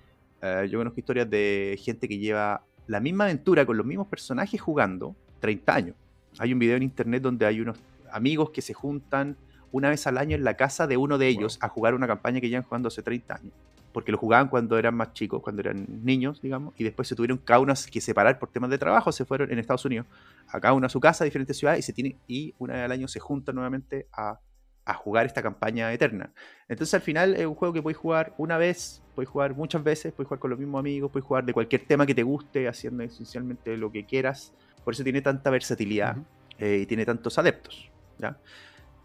eh, 0.41 0.67
yo 0.71 0.79
conozco 0.79 0.99
historias 0.99 1.29
de 1.29 1.79
gente 1.79 2.09
que 2.09 2.17
lleva 2.17 2.65
la 2.87 3.01
misma 3.01 3.25
aventura 3.25 3.67
con 3.67 3.77
los 3.77 3.85
mismos 3.85 4.07
personajes 4.07 4.59
jugando 4.63 5.15
30 5.41 5.75
años. 5.75 5.97
Hay 6.39 6.55
un 6.55 6.59
video 6.59 6.77
en 6.79 6.85
internet 6.85 7.23
donde 7.23 7.45
hay 7.45 7.61
unos 7.61 7.77
amigos 8.12 8.51
que 8.51 8.62
se 8.62 8.74
juntan 8.74 9.37
una 9.73 9.91
vez 9.91 10.07
al 10.07 10.19
año 10.19 10.37
en 10.37 10.45
la 10.45 10.55
casa 10.55 10.87
de 10.87 10.97
uno 10.97 11.19
de 11.19 11.28
ellos 11.28 11.59
a 11.61 11.69
jugar 11.69 11.95
una 11.95 12.07
campaña 12.07 12.41
que 12.41 12.49
llevan 12.49 12.65
jugando 12.65 12.89
hace 12.89 13.03
30 13.03 13.35
años. 13.35 13.53
Porque 13.93 14.12
lo 14.12 14.19
jugaban 14.19 14.49
cuando 14.49 14.78
eran 14.78 14.95
más 14.95 15.12
chicos, 15.15 15.43
cuando 15.43 15.62
eran 15.62 15.87
niños, 16.05 16.43
digamos, 16.43 16.74
y 16.77 16.85
después 16.85 17.09
se 17.09 17.15
tuvieron 17.15 17.39
cada 17.39 17.61
uno 17.61 17.73
que 17.91 18.01
separar 18.01 18.39
por 18.39 18.51
temas 18.51 18.70
de 18.70 18.78
trabajo, 18.78 19.11
se 19.11 19.24
fueron 19.24 19.51
en 19.51 19.59
Estados 19.59 19.85
Unidos, 19.85 20.07
a 20.49 20.61
cada 20.61 20.74
uno 20.74 20.87
a 20.87 20.91
su 20.91 21.01
casa, 21.01 21.24
a 21.24 21.27
diferentes 21.27 21.57
ciudades, 21.57 21.81
y 21.81 21.83
se 21.83 21.93
tienen, 21.93 22.19
y 22.27 22.55
una 22.59 22.74
vez 22.74 22.85
al 22.85 22.93
año 22.93 23.09
se 23.09 23.20
juntan 23.20 23.55
nuevamente 23.55 24.07
a, 24.12 24.39
a 24.85 24.95
jugar 24.95 25.27
esta 25.27 25.43
campaña 25.43 25.93
eterna. 25.93 26.33
Entonces 26.69 26.95
al 26.95 27.01
final 27.01 27.35
es 27.35 27.45
un 27.45 27.55
juego 27.55 27.74
que 27.74 27.83
puedes 27.83 27.97
jugar 27.97 28.35
una 28.39 28.57
vez, 28.59 29.03
puedes 29.15 29.28
jugar 29.28 29.55
muchas 29.55 29.83
veces, 29.83 30.12
puedes 30.12 30.28
jugar 30.28 30.41
con 30.41 30.51
los 30.51 30.59
mismos 30.59 30.78
amigos, 30.78 31.11
puedes 31.11 31.27
jugar 31.27 31.45
de 31.45 31.53
cualquier 31.53 31.87
tema 31.87 32.07
que 32.07 32.15
te 32.15 32.23
guste, 32.23 32.69
haciendo 32.69 33.03
esencialmente 33.03 33.77
lo 33.77 33.91
que 33.91 34.05
quieras. 34.05 34.53
Por 34.85 34.95
eso 34.95 35.03
tiene 35.03 35.23
tanta 35.23 35.51
versatilidad 35.51 36.16
eh, 36.59 36.81
y 36.83 36.87
tiene 36.87 37.05
tantos 37.05 37.39
adeptos. 37.39 37.91
¿Ya? 38.18 38.40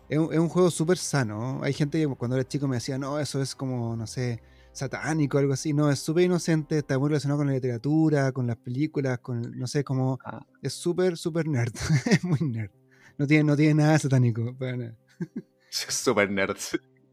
Es 0.10 0.18
un, 0.18 0.34
es 0.34 0.40
un 0.40 0.50
juego 0.50 0.70
súper 0.70 0.98
sano. 0.98 1.62
Hay 1.64 1.74
gente 1.74 2.00
que 2.00 2.08
cuando 2.16 2.36
era 2.36 2.48
chico 2.48 2.68
me 2.68 2.76
decía, 2.78 2.98
no, 2.98 3.20
eso 3.20 3.42
es 3.42 3.56
como, 3.56 3.96
no 3.96 4.06
sé, 4.08 4.42
satánico 4.74 5.38
o 5.38 5.40
algo 5.40 5.54
así. 5.54 5.74
No, 5.74 5.90
es 5.90 6.00
súper 6.00 6.26
inocente, 6.26 6.80
está 6.80 7.00
muy 7.00 7.10
relacionado 7.10 7.40
con 7.40 7.48
la 7.48 7.54
literatura, 7.54 8.32
con 8.32 8.46
las 8.48 8.58
películas, 8.58 9.20
con, 9.20 9.58
no 9.58 9.68
sé, 9.68 9.84
como... 9.84 10.20
Ah. 10.26 10.46
Es 10.62 10.74
súper, 10.74 11.18
súper 11.18 11.48
nerd. 11.48 11.74
es 12.12 12.24
muy 12.24 12.40
nerd. 12.42 12.72
No 13.18 13.26
tiene, 13.28 13.44
no 13.44 13.56
tiene 13.56 13.76
nada 13.76 13.98
satánico, 14.00 14.56
para 14.58 14.76
nada. 14.78 14.96
Super 15.70 16.30
nerd. 16.30 16.58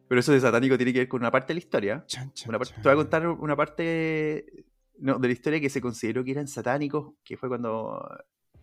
Pero 0.08 0.20
eso 0.20 0.32
de 0.32 0.40
satánico 0.40 0.76
tiene 0.76 0.92
que 0.92 1.00
ver 1.00 1.08
con 1.08 1.20
una 1.20 1.30
parte 1.30 1.48
de 1.48 1.54
la 1.54 1.58
historia. 1.58 2.04
Chan, 2.06 2.32
chan, 2.32 2.48
Una 2.48 2.58
parte- 2.58 2.74
chan. 2.74 2.82
te 2.82 2.88
voy 2.88 2.94
a 2.94 2.96
contar 2.96 3.28
una 3.28 3.54
parte 3.54 4.64
no, 4.98 5.18
de 5.18 5.28
la 5.28 5.32
historia 5.32 5.60
que 5.60 5.68
se 5.70 5.80
consideró 5.80 6.24
que 6.24 6.30
eran 6.32 6.48
satánicos, 6.48 7.12
que 7.22 7.36
fue 7.36 7.48
cuando 7.48 8.00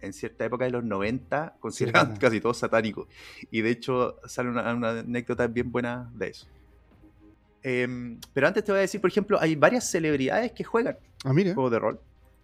en 0.01 0.13
cierta 0.13 0.45
época 0.45 0.65
de 0.65 0.71
los 0.71 0.83
90 0.83 1.55
consideraban 1.59 2.15
casi 2.17 2.39
todos 2.41 2.57
satánicos. 2.57 3.07
Y 3.51 3.61
de 3.61 3.69
hecho 3.71 4.17
sale 4.25 4.49
una, 4.49 4.73
una 4.73 4.99
anécdota 4.99 5.47
bien 5.47 5.71
buena 5.71 6.09
de 6.13 6.27
eso. 6.29 6.47
Em, 7.63 8.19
pero 8.33 8.47
antes 8.47 8.63
te 8.63 8.71
voy 8.71 8.79
a 8.79 8.81
decir, 8.81 9.01
por 9.01 9.09
ejemplo, 9.09 9.39
hay 9.41 9.55
varias 9.55 9.89
celebridades 9.89 10.51
que 10.51 10.63
juegan 10.63 10.97
Ah, 11.23 11.31
juegos 11.33 11.71
de 11.71 11.79
rol 11.79 11.99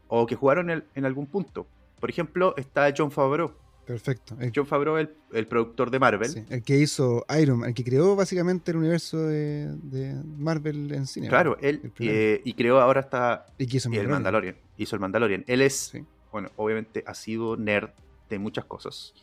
o 0.08 0.26
que 0.26 0.36
jugaron 0.36 0.70
en, 0.72 0.84
en 0.96 1.06
algún 1.06 1.28
punto. 1.28 1.68
Por 2.00 2.10
ejemplo, 2.10 2.56
está 2.58 2.92
John 2.98 3.12
Favreau. 3.12 3.54
perfecto. 3.86 4.36
El, 4.40 4.52
John 4.56 4.66
Favreau, 4.66 4.98
el, 4.98 5.14
el 5.34 5.46
productor 5.46 5.92
de 5.92 6.00
Marvel. 6.00 6.28
sí, 6.30 6.44
el 6.50 6.64
que 6.64 6.78
hizo 6.80 7.24
Iron 7.40 7.60
Man, 7.60 7.70
el 7.70 7.76
que 7.76 7.84
creó 7.84 8.16
básicamente 8.16 8.72
el 8.72 8.78
universo 8.78 9.20
de, 9.28 9.68
de 9.84 10.16
Marvel 10.38 10.92
en 10.94 11.06
cine. 11.06 11.28
Claro, 11.30 11.56
él 11.62 11.92
eh, 12.00 12.42
y 12.44 12.54
creó 12.54 12.80
ahora 12.82 13.02
está 13.02 13.46
y 13.60 13.68
que 13.68 13.78
hizo 13.78 13.90
el 13.90 13.94
Mandalorian. 14.08 14.12
Mandalorian. 14.24 14.56
Hizo 14.78 14.96
el 14.96 15.00
Mandalorian. 15.02 15.44
Él 15.46 15.62
es, 15.62 15.76
Sí. 15.76 16.04
Bueno, 16.32 16.50
obviamente 16.56 17.04
ha 17.08 17.14
sido 17.14 17.58
nerd 17.58 17.90
de 18.30 18.40
muchas 18.40 18.66
cosas. 18.66 19.14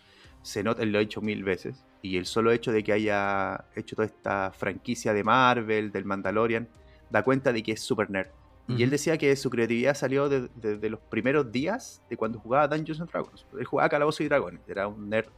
Se 0.42 0.62
nota, 0.62 0.82
él 0.82 0.92
lo 0.92 0.98
ha 0.98 1.02
hecho 1.02 1.20
mil 1.20 1.42
veces. 1.44 1.84
Y 2.02 2.16
el 2.16 2.26
solo 2.26 2.52
hecho 2.52 2.70
de 2.70 2.84
que 2.84 2.92
haya 2.92 3.64
hecho 3.74 3.96
toda 3.96 4.06
esta 4.06 4.52
franquicia 4.52 5.12
de 5.12 5.24
Marvel, 5.24 5.90
del 5.90 6.04
Mandalorian, 6.04 6.68
da 7.10 7.22
cuenta 7.24 7.52
de 7.52 7.62
que 7.62 7.72
es 7.72 7.80
super 7.80 8.08
nerd. 8.10 8.28
Y 8.68 8.82
él 8.82 8.90
decía 8.90 9.16
que 9.16 9.34
su 9.34 9.48
creatividad 9.48 9.94
salió 9.94 10.28
de- 10.28 10.50
desde 10.56 10.90
los 10.90 11.00
primeros 11.00 11.50
días 11.50 12.02
de 12.10 12.18
cuando 12.18 12.38
jugaba 12.38 12.68
Dungeons 12.68 13.00
and 13.00 13.10
Dragons. 13.10 13.46
Él 13.58 13.64
jugaba 13.64 13.88
Calabozos 13.88 14.20
y 14.20 14.28
Dragones, 14.28 14.60
era 14.68 14.86
un 14.86 15.08
nerd. 15.08 15.30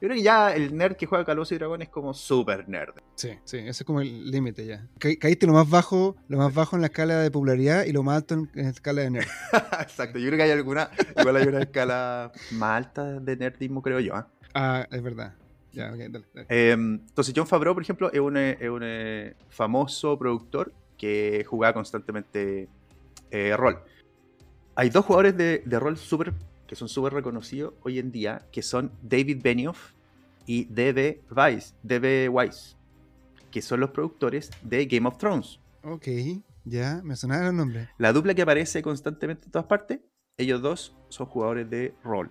Yo 0.00 0.06
creo 0.06 0.16
que 0.16 0.22
ya 0.22 0.54
el 0.54 0.76
nerd 0.76 0.94
que 0.96 1.06
juega 1.06 1.24
Calabozos 1.24 1.52
y 1.52 1.58
Dragones 1.58 1.88
es 1.88 1.92
como 1.92 2.14
super 2.14 2.68
nerd. 2.68 2.94
Sí, 3.16 3.30
sí, 3.44 3.56
ese 3.58 3.70
es 3.70 3.84
como 3.84 4.00
el 4.00 4.30
límite 4.30 4.64
ya. 4.64 4.86
Ca- 4.98 5.16
caíste 5.18 5.44
lo 5.46 5.52
más 5.52 5.68
bajo, 5.68 6.14
lo 6.28 6.38
más 6.38 6.54
bajo 6.54 6.76
en 6.76 6.82
la 6.82 6.86
escala 6.86 7.18
de 7.18 7.32
popularidad 7.32 7.84
y 7.84 7.92
lo 7.92 8.04
más 8.04 8.18
alto 8.18 8.34
en, 8.34 8.50
la 8.54 8.68
escala 8.68 9.02
de 9.02 9.10
nerd. 9.10 9.26
Exacto, 9.80 10.20
yo 10.20 10.26
creo 10.28 10.36
que 10.36 10.42
hay 10.44 10.50
alguna, 10.52 10.88
igual 11.18 11.36
hay 11.36 11.48
una 11.48 11.62
escala 11.62 12.30
más 12.52 12.76
alta 12.86 13.18
de 13.18 13.36
nerdismo, 13.36 13.82
creo 13.82 13.98
yo. 13.98 14.14
¿ah? 14.14 14.28
Ah, 14.54 14.86
es 14.88 15.02
verdad. 15.02 15.34
Ya, 15.72 15.88
ok, 15.92 15.98
dale, 15.98 16.24
dale. 16.32 16.46
Eh, 16.48 16.70
entonces, 16.72 17.34
John 17.36 17.46
Favreau, 17.48 17.74
por 17.74 17.82
ejemplo, 17.82 18.12
es 18.12 18.20
un, 18.20 18.36
es 18.36 18.70
un, 18.70 18.82
eh, 18.84 19.34
famoso 19.48 20.16
productor 20.16 20.72
que 20.96 21.44
jugaba 21.48 21.74
constantemente 21.74 22.68
eh, 23.32 23.56
rol. 23.56 23.80
Hay 24.76 24.90
dos 24.90 25.04
jugadores 25.04 25.36
de, 25.36 25.62
de 25.64 25.80
rol 25.80 25.96
super, 25.96 26.32
que 26.68 26.76
son 26.76 26.88
súper 26.88 27.14
reconocidos 27.14 27.74
hoy 27.82 27.98
en 27.98 28.12
día, 28.12 28.46
que 28.52 28.62
son 28.62 28.92
David 29.02 29.40
Benioff 29.42 29.94
y 30.46 30.66
D.B. 30.66 31.22
Weiss, 31.34 31.74
D.B. 31.82 32.28
Weiss, 32.28 32.76
que 33.50 33.60
son 33.62 33.80
los 33.80 33.90
productores 33.90 34.50
de 34.62 34.86
Game 34.86 35.08
of 35.08 35.18
Thrones. 35.18 35.58
Ok, 35.82 36.06
ya, 36.64 37.00
me 37.02 37.16
sonaron 37.16 37.46
los 37.46 37.54
nombres. 37.54 37.88
La 37.96 38.12
dupla 38.12 38.34
que 38.34 38.42
aparece 38.42 38.82
constantemente 38.82 39.46
en 39.46 39.50
todas 39.50 39.66
partes, 39.66 40.00
ellos 40.36 40.60
dos 40.60 40.94
son 41.08 41.26
jugadores 41.26 41.68
de 41.68 41.94
rol. 42.04 42.30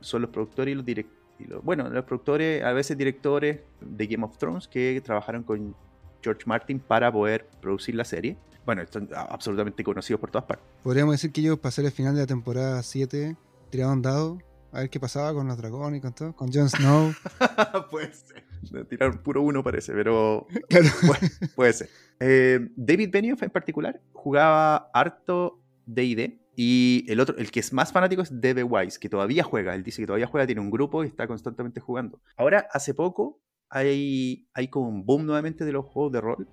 Son 0.00 0.22
los 0.22 0.30
productores 0.30 0.72
y 0.72 0.76
los 0.76 0.84
directores. 0.84 1.18
Bueno, 1.62 1.88
los 1.88 2.04
productores, 2.04 2.62
a 2.62 2.72
veces 2.74 2.98
directores 2.98 3.60
de 3.80 4.06
Game 4.06 4.24
of 4.24 4.36
Thrones 4.36 4.68
que 4.68 5.00
trabajaron 5.02 5.42
con 5.42 5.74
George 6.22 6.42
Martin 6.44 6.78
para 6.78 7.10
poder 7.10 7.48
producir 7.62 7.94
la 7.94 8.04
serie. 8.04 8.36
Bueno, 8.66 8.82
están 8.82 9.08
absolutamente 9.14 9.82
conocidos 9.82 10.20
por 10.20 10.30
todas 10.30 10.44
partes. 10.44 10.66
Podríamos 10.82 11.14
decir 11.14 11.32
que 11.32 11.40
ellos 11.40 11.58
pasaron 11.58 11.86
el 11.86 11.92
final 11.92 12.14
de 12.14 12.20
la 12.20 12.26
temporada 12.26 12.82
7, 12.82 13.36
tiraron 13.70 14.02
dado 14.02 14.38
A 14.72 14.80
ver 14.80 14.90
qué 14.90 15.00
pasaba 15.00 15.32
con 15.32 15.46
los 15.48 15.56
dragones 15.56 15.98
y 15.98 16.00
con 16.00 16.12
todo. 16.14 16.34
Con 16.34 16.52
Jon 16.52 16.68
Snow. 16.68 17.12
puede 17.90 18.12
ser. 18.12 18.44
Me 18.70 18.84
Tiraron 18.84 19.18
puro 19.18 19.42
uno 19.42 19.62
parece, 19.64 19.92
pero 19.92 20.46
Claro. 20.68 20.88
puede, 21.06 21.30
puede 21.56 21.72
ser. 21.72 21.88
Eh, 22.20 22.68
David 22.76 23.10
Benioff 23.10 23.42
en 23.42 23.50
particular 23.50 24.00
jugaba 24.12 24.90
harto 24.92 25.62
D&D 25.86 26.38
y 26.56 27.06
el 27.08 27.20
otro, 27.20 27.36
el 27.38 27.50
que 27.50 27.60
es 27.60 27.72
más 27.72 27.90
fanático 27.90 28.20
es 28.20 28.40
D.B. 28.40 28.64
Wise, 28.64 28.98
que 28.98 29.08
todavía 29.08 29.42
juega. 29.42 29.74
Él 29.74 29.82
dice 29.82 30.02
que 30.02 30.06
todavía 30.06 30.26
juega, 30.26 30.46
tiene 30.46 30.60
un 30.60 30.70
grupo 30.70 31.02
y 31.02 31.06
está 31.06 31.26
constantemente 31.26 31.80
jugando. 31.80 32.20
Ahora, 32.36 32.68
hace 32.72 32.92
poco, 32.92 33.40
hay, 33.70 34.46
hay 34.52 34.68
como 34.68 34.88
un 34.88 35.06
boom 35.06 35.24
nuevamente 35.24 35.64
de 35.64 35.72
los 35.72 35.86
juegos 35.86 36.12
de 36.12 36.20
rol. 36.20 36.48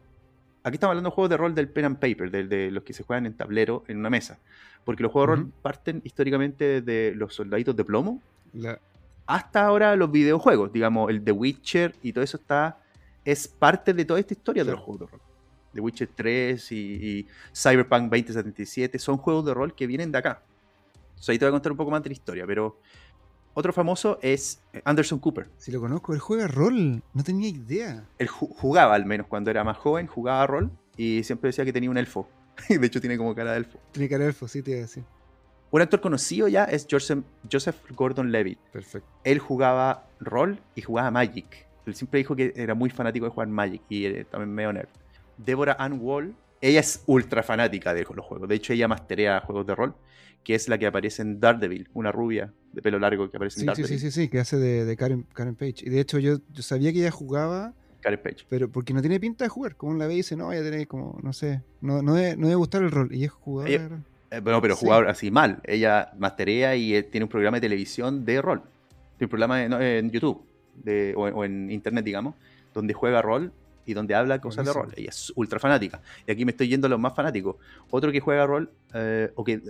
Aquí 0.68 0.76
estamos 0.76 0.92
hablando 0.92 1.10
de 1.10 1.16
juegos 1.16 1.30
de 1.30 1.38
rol 1.38 1.56
del 1.56 1.70
pen 1.70 1.86
and 1.86 1.98
paper, 2.00 2.30
del- 2.30 2.50
de, 2.50 2.72
los 2.72 2.84
que 2.84 2.94
se 2.94 3.04
juegan 3.04 3.26
en 3.26 3.34
tablero, 3.36 3.84
en 3.88 3.98
una 3.98 4.10
mesa. 4.10 4.38
Porque 4.84 5.02
los 5.04 5.12
juegos 5.12 5.30
de 5.30 5.36
rol 5.44 5.52
parten 5.62 6.02
históricamente 6.04 6.82
de 6.82 7.14
los 7.16 7.34
soldaditos 7.36 7.76
de 7.76 7.84
plomo 7.86 8.22
La- 8.54 8.80
hasta 9.26 9.66
ahora 9.66 9.96
los 9.96 10.12
videojuegos, 10.12 10.72
digamos, 10.74 11.10
el 11.10 11.24
The 11.24 11.32
Witcher 11.32 11.96
y 12.04 12.14
todo 12.14 12.24
eso 12.24 12.38
está. 12.38 12.80
Es 13.26 13.48
parte 13.48 13.94
de 13.94 14.06
toda 14.06 14.20
esta 14.20 14.34
historia 14.34 14.64
de 14.64 14.72
los 14.72 14.80
juegos 14.82 15.02
de 15.02 15.08
rol. 15.18 15.22
The 15.74 15.82
Witcher 15.82 16.10
3 16.16 16.72
y, 16.72 16.76
y 16.78 17.28
Cyberpunk 17.54 18.04
2077 18.04 18.98
son 19.00 19.18
juegos 19.18 19.46
de 19.46 19.54
rol 19.54 19.74
que 19.76 19.86
vienen 19.88 20.12
de 20.12 20.18
acá. 20.18 20.42
Ahí 21.28 21.38
te 21.40 21.46
voy 21.46 21.50
a 21.50 21.52
contar 21.52 21.72
un 21.72 21.78
poco 21.78 21.92
más 21.92 22.02
de 22.04 22.10
la 22.10 22.14
historia, 22.14 22.46
pero 22.46 22.80
otro 23.58 23.74
famoso 23.74 24.20
es 24.22 24.62
eh, 24.74 24.82
Anderson 24.86 25.20
Cooper. 25.20 25.50
Si 25.58 25.72
lo 25.72 25.80
conozco, 25.82 26.14
él 26.14 26.20
juega 26.20 26.48
rol. 26.48 27.02
No 27.14 27.24
tenía 27.24 27.50
idea. 27.50 28.06
Él 28.20 28.28
ju- 28.30 28.50
jugaba, 28.56 28.94
al 28.94 29.06
menos 29.06 29.28
cuando 29.28 29.50
era 29.52 29.64
más 29.64 29.78
joven, 29.78 30.06
jugaba 30.08 30.46
rol 30.46 30.72
y 30.96 31.24
siempre 31.24 31.50
decía 31.50 31.66
que 31.66 31.74
tenía 31.74 31.90
un 31.90 31.98
elfo. 31.98 32.30
Y 32.70 32.78
de 32.78 32.88
hecho 32.88 33.00
tiene 33.02 33.18
como 33.18 33.34
cara 33.36 33.52
de 33.52 33.58
elfo. 33.58 33.80
Tiene 33.92 34.10
cara 34.10 34.24
de 34.24 34.30
elfo, 34.30 34.48
sí, 34.48 34.62
te 34.62 34.72
iba 34.72 34.80
a 34.80 34.82
decir. 34.82 35.04
Un 35.70 35.82
actor 35.82 36.00
conocido 36.02 36.48
ya 36.48 36.64
es 36.64 36.88
Joseph, 36.90 37.24
Joseph 37.52 37.76
Gordon-Levitt. 37.96 38.58
Perfecto. 38.72 39.10
él 39.24 39.40
jugaba 39.40 40.08
rol 40.20 40.60
y 40.76 40.82
jugaba 40.82 41.12
Magic. 41.12 41.68
Él 41.86 41.94
siempre 41.96 42.20
dijo 42.20 42.36
que 42.36 42.54
era 42.56 42.74
muy 42.76 42.90
fanático 42.90 43.26
de 43.26 43.32
jugar 43.32 43.48
Magic 43.48 43.82
y 43.90 44.06
eh, 44.06 44.26
también 44.30 44.54
medio 44.54 44.72
nerd. 44.74 44.90
Deborah 45.38 45.76
Ann 45.80 46.00
Wall, 46.02 46.36
ella 46.62 46.80
es 46.80 47.04
ultra 47.06 47.44
fanática 47.44 47.94
de 47.94 48.04
los 48.14 48.26
juegos. 48.26 48.48
De 48.50 48.56
hecho, 48.56 48.74
ella 48.74 48.88
masterea 48.88 49.42
juegos 49.42 49.66
de 49.68 49.76
rol, 49.76 49.96
que 50.44 50.56
es 50.56 50.68
la 50.70 50.78
que 50.78 50.88
aparece 50.88 51.22
en 51.22 51.40
Daredevil, 51.40 51.90
una 51.94 52.12
rubia 52.12 52.54
de 52.74 52.82
pelo 52.82 53.00
largo 53.00 53.30
que 53.30 53.38
aparece 53.38 53.60
en 53.60 53.62
Sí, 53.62 53.66
sí, 53.66 53.82
Daredevil. 53.82 54.00
sí, 54.00 54.12
sí, 54.12 54.22
sí, 54.24 54.28
que 54.30 54.40
hace 54.40 54.58
de, 54.58 54.86
de 54.86 54.98
Karen, 54.98 55.26
Karen 55.34 55.56
Page. 55.56 55.76
Y 55.86 55.90
de 55.90 56.00
hecho, 56.00 56.20
yo, 56.20 56.38
yo 56.54 56.64
sabía 56.64 56.92
que 56.94 57.00
ella 57.00 57.12
jugaba, 57.12 57.74
Karen 58.02 58.20
Page. 58.24 58.46
pero 58.48 58.70
porque 58.70 58.94
no 58.94 59.02
tiene 59.02 59.20
pinta 59.20 59.44
de 59.46 59.50
jugar. 59.50 59.76
Como 59.76 59.94
la 59.96 60.08
ve 60.08 60.14
y 60.14 60.18
dice, 60.18 60.36
no, 60.36 60.52
ella 60.54 60.62
tiene 60.62 60.86
como, 60.88 61.20
no 61.22 61.34
sé, 61.34 61.62
no, 61.82 62.02
no, 62.02 62.14
debe, 62.14 62.38
no 62.38 62.48
debe 62.48 62.56
gustar 62.56 62.82
el 62.84 62.92
rol. 62.92 63.14
Y 63.14 63.26
es 63.26 63.32
jugadora 63.32 63.74
Ella-. 63.74 64.00
Eh, 64.32 64.40
bueno, 64.42 64.62
pero 64.62 64.76
Sí. 64.76 64.88
así 65.08 65.32
mal. 65.32 65.60
Ella 65.64 66.12
masterea 66.18 66.76
y 66.76 66.96
eh, 66.96 67.04
tiene 67.04 67.24
un 67.26 67.30
programa 67.30 67.58
de 67.58 67.62
televisión 67.62 68.24
de 68.26 68.42
rol. 68.42 68.62
Tiene 69.18 69.26
un 69.26 69.30
programa 69.30 69.58
de- 69.60 69.70
no, 69.70 69.82
en 69.82 70.12
YouTube 70.12 70.44
de- 70.84 71.14
o, 71.16 71.22
o 71.24 71.44
en 71.46 71.72
internet, 71.72 72.04
digamos, 72.06 72.36
donde 72.74 72.94
juega 72.94 73.22
rol 73.22 73.52
y 73.88 73.94
donde 73.96 74.14
habla 74.14 74.40
cosas 74.40 74.66
de 74.66 74.74
rol. 74.74 74.94
Ella 74.96 75.10
es 75.10 75.34
ultra 75.36 75.60
fanática. 75.60 76.00
Y 76.28 76.32
aquí 76.32 76.46
me 76.46 76.52
estoy 76.52 76.68
yendo 76.68 76.86
a 76.86 76.90
los 76.92 77.00
más 77.00 77.16
fanáticos. 77.16 77.56
Otro 77.90 78.12
que 78.12 78.20
juega 78.20 78.46
rol, 78.46 78.70
eh, 78.94 79.32
o 79.34 79.44
que, 79.44 79.62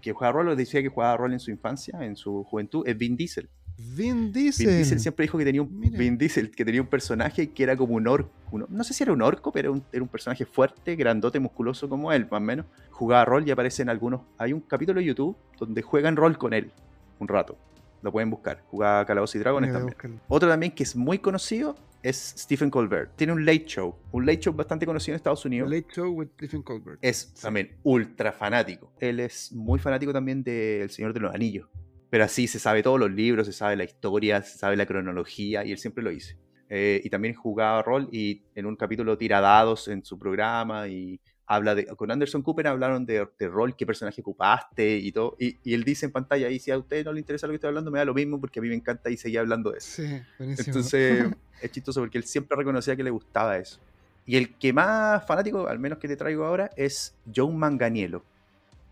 que 0.00 0.12
juega 0.12 0.32
rol, 0.32 0.48
o 0.48 0.56
decía 0.56 0.80
que 0.80 0.88
jugaba 0.88 1.16
rol 1.18 1.32
en 1.34 1.40
su 1.40 1.50
infancia, 1.50 1.98
en 2.02 2.16
su 2.16 2.44
juventud, 2.44 2.84
es 2.86 2.96
Vin 2.96 3.16
Diesel. 3.16 3.48
Vin 3.76 4.30
Diesel. 4.32 4.66
Vin 4.68 4.76
Diesel 4.76 5.00
siempre 5.00 5.24
dijo 5.24 5.36
que 5.36 5.44
tenía 5.44 5.60
un 5.60 5.78
Mira. 5.80 5.98
Vin 5.98 6.16
Diesel, 6.16 6.50
que 6.52 6.64
tenía 6.64 6.80
un 6.80 6.86
personaje 6.86 7.50
que 7.50 7.62
era 7.64 7.76
como 7.76 7.94
un 7.96 8.06
orco. 8.06 8.30
un- 8.52 8.66
no 8.68 8.84
sé 8.84 8.94
si 8.94 9.02
era 9.02 9.12
un 9.12 9.20
orco, 9.20 9.50
pero 9.50 9.70
era 9.70 9.72
un, 9.72 9.84
era 9.92 10.00
un 10.02 10.08
personaje 10.08 10.46
fuerte, 10.46 10.94
grandote, 10.94 11.40
musculoso 11.40 11.88
como 11.88 12.12
él, 12.12 12.22
más 12.30 12.38
o 12.40 12.44
menos. 12.44 12.66
Jugaba 12.92 13.24
rol 13.24 13.48
y 13.48 13.50
aparece 13.50 13.82
en 13.82 13.88
algunos. 13.88 14.20
Hay 14.38 14.52
un 14.52 14.60
capítulo 14.60 15.00
de 15.00 15.06
YouTube 15.06 15.36
donde 15.58 15.82
juegan 15.82 16.14
rol 16.14 16.38
con 16.38 16.52
él 16.54 16.70
un 17.18 17.26
rato. 17.26 17.56
Lo 18.04 18.12
pueden 18.12 18.28
buscar. 18.28 18.62
Jugaba 18.66 19.06
Calabozos 19.06 19.34
y 19.36 19.38
Dragones 19.38 19.72
también. 19.72 20.20
Otro 20.28 20.46
también 20.46 20.72
que 20.72 20.82
es 20.82 20.94
muy 20.94 21.18
conocido 21.20 21.74
es 22.02 22.34
Stephen 22.36 22.68
Colbert. 22.68 23.16
Tiene 23.16 23.32
un 23.32 23.46
late 23.46 23.64
show. 23.64 23.96
Un 24.12 24.26
late 24.26 24.40
show 24.40 24.52
bastante 24.52 24.84
conocido 24.84 25.14
en 25.14 25.16
Estados 25.16 25.42
Unidos. 25.46 25.70
Late 25.70 25.86
Show 25.90 26.12
with 26.12 26.28
Stephen 26.34 26.62
Colbert. 26.62 26.98
Es 27.00 27.32
también 27.32 27.78
ultra 27.82 28.30
fanático. 28.30 28.92
Él 29.00 29.20
es 29.20 29.50
muy 29.52 29.78
fanático 29.78 30.12
también 30.12 30.42
de 30.44 30.82
El 30.82 30.90
Señor 30.90 31.14
de 31.14 31.20
los 31.20 31.34
Anillos. 31.34 31.66
Pero 32.10 32.24
así 32.24 32.46
se 32.46 32.58
sabe 32.58 32.82
todos 32.82 33.00
los 33.00 33.10
libros, 33.10 33.46
se 33.46 33.54
sabe 33.54 33.74
la 33.74 33.84
historia, 33.84 34.42
se 34.42 34.58
sabe 34.58 34.76
la 34.76 34.84
cronología 34.84 35.64
y 35.64 35.72
él 35.72 35.78
siempre 35.78 36.04
lo 36.04 36.10
dice. 36.10 36.36
Eh, 36.68 37.00
y 37.02 37.08
también 37.08 37.32
jugaba 37.32 37.82
rol 37.82 38.10
y 38.12 38.42
en 38.54 38.66
un 38.66 38.76
capítulo 38.76 39.16
tira 39.16 39.40
dados 39.40 39.88
en 39.88 40.04
su 40.04 40.18
programa 40.18 40.88
y 40.88 41.22
habla 41.46 41.74
de... 41.74 41.86
Con 41.86 42.10
Anderson 42.10 42.42
Cooper 42.42 42.66
hablaron 42.68 43.04
de, 43.06 43.26
de 43.38 43.48
rol, 43.48 43.76
qué 43.76 43.84
personaje 43.86 44.20
ocupaste 44.20 44.96
y 44.96 45.12
todo. 45.12 45.36
Y, 45.38 45.58
y 45.62 45.74
él 45.74 45.84
dice 45.84 46.06
en 46.06 46.12
pantalla, 46.12 46.48
y 46.48 46.58
si 46.58 46.70
a 46.70 46.78
usted 46.78 47.04
no 47.04 47.12
le 47.12 47.20
interesa 47.20 47.46
lo 47.46 47.52
que 47.52 47.56
estoy 47.56 47.68
hablando, 47.68 47.90
me 47.90 47.98
da 47.98 48.04
lo 48.04 48.14
mismo 48.14 48.40
porque 48.40 48.58
a 48.60 48.62
mí 48.62 48.68
me 48.68 48.74
encanta 48.74 49.10
y 49.10 49.16
seguía 49.16 49.40
hablando 49.40 49.70
de 49.72 49.78
eso. 49.78 50.02
Sí, 50.02 50.22
buenísimo. 50.38 50.66
Entonces, 50.68 51.26
es 51.62 51.70
chistoso 51.72 52.00
porque 52.00 52.18
él 52.18 52.24
siempre 52.24 52.56
reconocía 52.56 52.96
que 52.96 53.02
le 53.02 53.10
gustaba 53.10 53.58
eso. 53.58 53.78
Y 54.26 54.36
el 54.36 54.54
que 54.54 54.72
más 54.72 55.26
fanático, 55.26 55.66
al 55.68 55.78
menos 55.78 55.98
que 55.98 56.08
te 56.08 56.16
traigo 56.16 56.44
ahora, 56.46 56.70
es 56.76 57.14
John 57.34 57.56
Manganiello. 57.58 58.22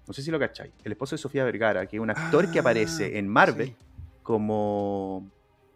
No 0.06 0.12
sé 0.12 0.20
si 0.20 0.30
lo 0.30 0.38
cacháis. 0.38 0.72
El 0.84 0.92
esposo 0.92 1.14
de 1.16 1.22
Sofía 1.22 1.44
Vergara, 1.44 1.86
que 1.86 1.96
es 1.96 2.02
un 2.02 2.10
actor 2.10 2.50
que 2.50 2.58
Ah, 2.58 2.60
aparece 2.60 3.16
en 3.18 3.28
Marvel 3.28 3.68
sí. 3.68 3.76
como 4.22 5.26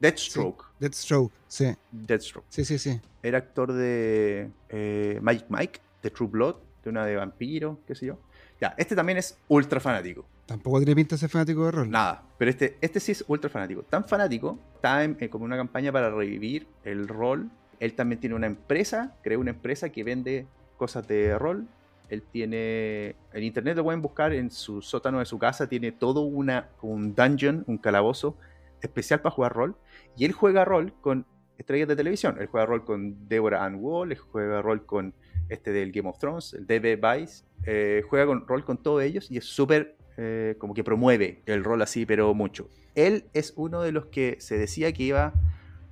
Deathstroke. 0.01 0.65
Deathstroke, 0.79 1.33
sí. 1.49 1.75
Deathstroke. 1.91 2.45
Sí, 2.51 2.65
sí, 2.65 2.79
sí. 2.79 3.01
Era 3.23 3.39
actor 3.39 3.73
de 3.73 4.51
eh, 4.69 5.19
Magic 5.23 5.47
Mike, 5.49 5.81
de 6.03 6.11
True 6.11 6.29
Blood, 6.29 6.57
de 6.87 6.91
una 6.91 7.05
de 7.05 7.17
vampiro, 7.17 7.81
qué 7.87 7.95
sé 7.95 8.07
yo. 8.07 8.19
Ya, 8.61 8.75
este 8.79 8.97
también 8.97 9.19
es 9.19 9.39
ultra 9.49 9.81
fanático. 9.81 10.27
Tampoco 10.47 10.79
tiene 10.79 10.95
pinta 10.95 11.17
de 11.17 11.21
ser 11.21 11.29
fanático 11.29 11.67
de 11.67 11.73
rol. 11.73 11.91
Nada, 11.91 12.23
pero 12.39 12.51
este, 12.51 12.79
este 12.81 13.01
sí 13.01 13.13
es 13.13 13.25
ultra 13.29 13.51
fanático. 13.51 13.83
Tan 13.83 14.05
fanático, 14.05 14.59
está 14.77 15.05
en, 15.05 15.17
en 15.21 15.29
como 15.29 15.45
una 15.45 15.57
campaña 15.57 15.93
para 15.93 16.11
revivir 16.11 16.67
el 16.85 17.09
rol. 17.09 17.51
Él 17.81 17.95
también 17.95 18.21
tiene 18.21 18.35
una 18.35 18.47
empresa, 18.47 19.17
creó 19.23 19.41
una 19.41 19.51
empresa 19.51 19.91
que 19.91 20.05
vende 20.05 20.47
cosas 20.77 21.07
de 21.07 21.37
rol. 21.39 21.67
Él 22.09 22.23
tiene, 22.23 23.17
en 23.33 23.43
internet 23.43 23.77
lo 23.77 23.85
pueden 23.85 24.01
buscar, 24.01 24.33
en 24.33 24.51
su 24.51 24.81
sótano 24.81 25.19
de 25.19 25.27
su 25.27 25.39
casa 25.39 25.69
tiene 25.69 25.91
todo 25.91 26.21
una, 26.21 26.69
un 26.81 27.15
dungeon, 27.15 27.65
un 27.67 27.79
calabozo 27.79 28.37
especial 28.81 29.21
para 29.21 29.35
jugar 29.35 29.53
rol. 29.53 29.77
Y 30.17 30.25
él 30.25 30.33
juega 30.33 30.65
rol 30.65 30.95
con 31.01 31.27
estrellas 31.59 31.89
de 31.89 31.97
televisión. 31.97 32.37
Él 32.39 32.47
juega 32.47 32.67
rol 32.67 32.85
con 32.85 33.29
Deborah 33.29 33.65
Ann 33.65 33.77
Wall, 33.77 34.13
él 34.13 34.19
juega 34.19 34.63
rol 34.63 34.87
con 34.87 35.15
este 35.49 35.73
del 35.73 35.93
Game 35.93 36.09
of 36.09 36.19
Thrones, 36.19 36.55
el 36.55 36.67
DB 36.67 36.97
Vice. 37.01 37.45
eh, 37.65 38.03
juega 38.09 38.27
con 38.27 38.47
rol 38.47 38.65
con 38.65 38.77
todos 38.83 39.03
ellos 39.03 39.31
y 39.31 39.39
es 39.39 39.45
súper 39.45 39.97
eh, 40.17 40.55
como 40.59 40.73
que 40.75 40.83
promueve 40.85 41.43
el 41.47 41.63
rol 41.65 41.83
así, 41.83 42.07
pero 42.07 42.33
mucho. 42.35 42.69
Él 42.95 43.25
es 43.35 43.53
uno 43.57 43.83
de 43.83 43.93
los 43.93 44.07
que 44.07 44.37
se 44.41 44.57
decía 44.57 44.93
que 44.93 45.03
iba 45.03 45.33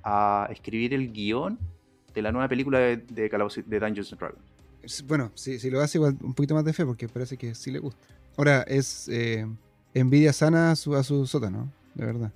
a 0.03 0.47
escribir 0.51 0.93
el 0.93 1.11
guion 1.11 1.59
de 2.13 2.21
la 2.21 2.31
nueva 2.31 2.47
película 2.47 2.79
de, 2.79 2.97
de, 2.97 3.29
de 3.29 3.79
Dungeons 3.79 4.11
and 4.13 4.19
Dragons. 4.19 5.03
Bueno, 5.07 5.31
si, 5.35 5.59
si 5.59 5.69
lo 5.69 5.81
hace 5.81 5.97
igual 5.97 6.17
un 6.21 6.33
poquito 6.33 6.53
más 6.55 6.63
de 6.65 6.73
fe, 6.73 6.85
porque 6.85 7.07
parece 7.07 7.37
que 7.37 7.55
sí 7.55 7.71
le 7.71 7.79
gusta. 7.79 7.99
Ahora, 8.37 8.61
es 8.63 9.07
eh, 9.09 9.45
envidia 9.93 10.31
sana 10.33 10.71
a 10.71 10.75
su, 10.75 10.95
a 10.95 11.03
su 11.03 11.25
sótano, 11.25 11.71
de 11.95 12.05
verdad. 12.05 12.31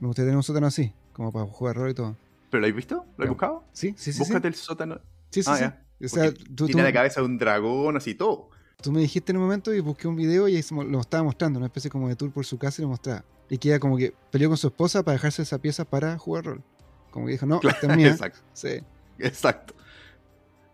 Me 0.00 0.06
gustaría 0.06 0.26
tener 0.28 0.36
un 0.36 0.42
sótano 0.42 0.66
así, 0.66 0.92
como 1.12 1.32
para 1.32 1.46
jugar 1.46 1.76
rol 1.76 1.90
y 1.90 1.94
todo. 1.94 2.16
¿Pero 2.50 2.60
lo 2.60 2.66
has 2.66 2.74
visto? 2.74 3.04
¿Lo 3.16 3.24
has 3.24 3.28
buscado? 3.30 3.64
Sí, 3.72 3.94
sí, 3.96 4.12
sí. 4.12 4.18
Búscate 4.18 4.42
sí. 4.42 4.48
el 4.48 4.54
sótano. 4.54 5.00
Sí, 5.30 5.42
sí, 5.42 5.50
Ah, 5.52 5.56
sí. 5.56 5.62
ya. 5.62 5.85
O 6.04 6.08
sea, 6.08 6.32
tú- 6.54 6.66
Tiene 6.66 6.82
la 6.82 6.92
cabeza 6.92 7.20
de 7.20 7.26
un 7.26 7.38
dragón, 7.38 7.96
así 7.96 8.14
todo. 8.14 8.50
tú 8.82 8.92
me 8.92 9.00
dijiste 9.00 9.32
en 9.32 9.38
un 9.38 9.44
momento 9.44 9.72
y 9.74 9.80
busqué 9.80 10.06
un 10.06 10.16
video 10.16 10.46
y 10.48 10.56
ahí 10.56 10.64
lo 10.88 11.00
estaba 11.00 11.22
mostrando, 11.24 11.58
una 11.58 11.66
especie 11.66 11.90
como 11.90 12.08
de 12.08 12.16
tour 12.16 12.30
por 12.32 12.44
su 12.44 12.58
casa 12.58 12.80
y 12.80 12.84
lo 12.84 12.88
mostraba. 12.90 13.24
Y 13.48 13.58
que 13.58 13.68
ella 13.68 13.78
como 13.80 13.96
que 13.96 14.12
peleó 14.30 14.48
con 14.48 14.58
su 14.58 14.66
esposa 14.66 15.02
para 15.02 15.14
dejarse 15.14 15.42
esa 15.42 15.58
pieza 15.58 15.84
para 15.84 16.18
jugar 16.18 16.44
rol. 16.44 16.62
Como 17.10 17.26
que 17.26 17.32
dijo, 17.32 17.46
no, 17.46 17.60
esta 17.62 17.86
es 17.90 17.96
mía. 17.96 18.08
Exacto. 18.10 18.40
Sí. 18.52 18.80
Exacto. 19.18 19.74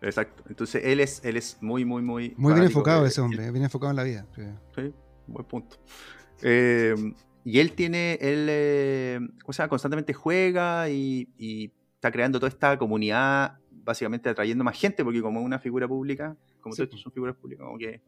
Exacto. 0.00 0.42
Entonces 0.48 0.82
él 0.84 0.98
es, 1.00 1.20
él 1.24 1.36
es 1.36 1.58
muy, 1.60 1.84
muy, 1.84 2.02
muy. 2.02 2.34
Muy 2.36 2.54
bien 2.54 2.64
enfocado 2.66 3.02
de- 3.02 3.08
ese 3.08 3.20
hombre, 3.20 3.50
bien 3.52 3.64
enfocado 3.64 3.90
en 3.90 3.96
la 3.96 4.02
vida. 4.02 4.26
sí. 4.34 4.42
Sí, 4.74 4.92
buen 5.28 5.44
punto. 5.46 5.76
Eh, 6.42 6.94
y 7.44 7.60
él 7.60 7.72
tiene, 7.72 8.18
él, 8.20 8.46
eh, 8.50 9.20
o 9.46 9.52
sea, 9.52 9.68
constantemente 9.68 10.12
juega 10.12 10.88
y, 10.90 11.28
y 11.38 11.70
está 11.94 12.10
creando 12.10 12.40
toda 12.40 12.48
esta 12.48 12.76
comunidad, 12.78 13.58
básicamente 13.84 14.28
atrayendo 14.28 14.64
más 14.64 14.78
gente, 14.78 15.02
porque 15.04 15.20
como 15.20 15.40
es 15.40 15.46
una 15.46 15.58
figura 15.58 15.86
pública, 15.88 16.36
como 16.60 16.74
Sí. 16.74 16.78
todos 16.78 16.86
estos 16.88 17.00
son 17.02 17.12
figuras 17.12 17.36
públicas, 17.36 17.64
como 17.66 17.78
que 17.78 18.00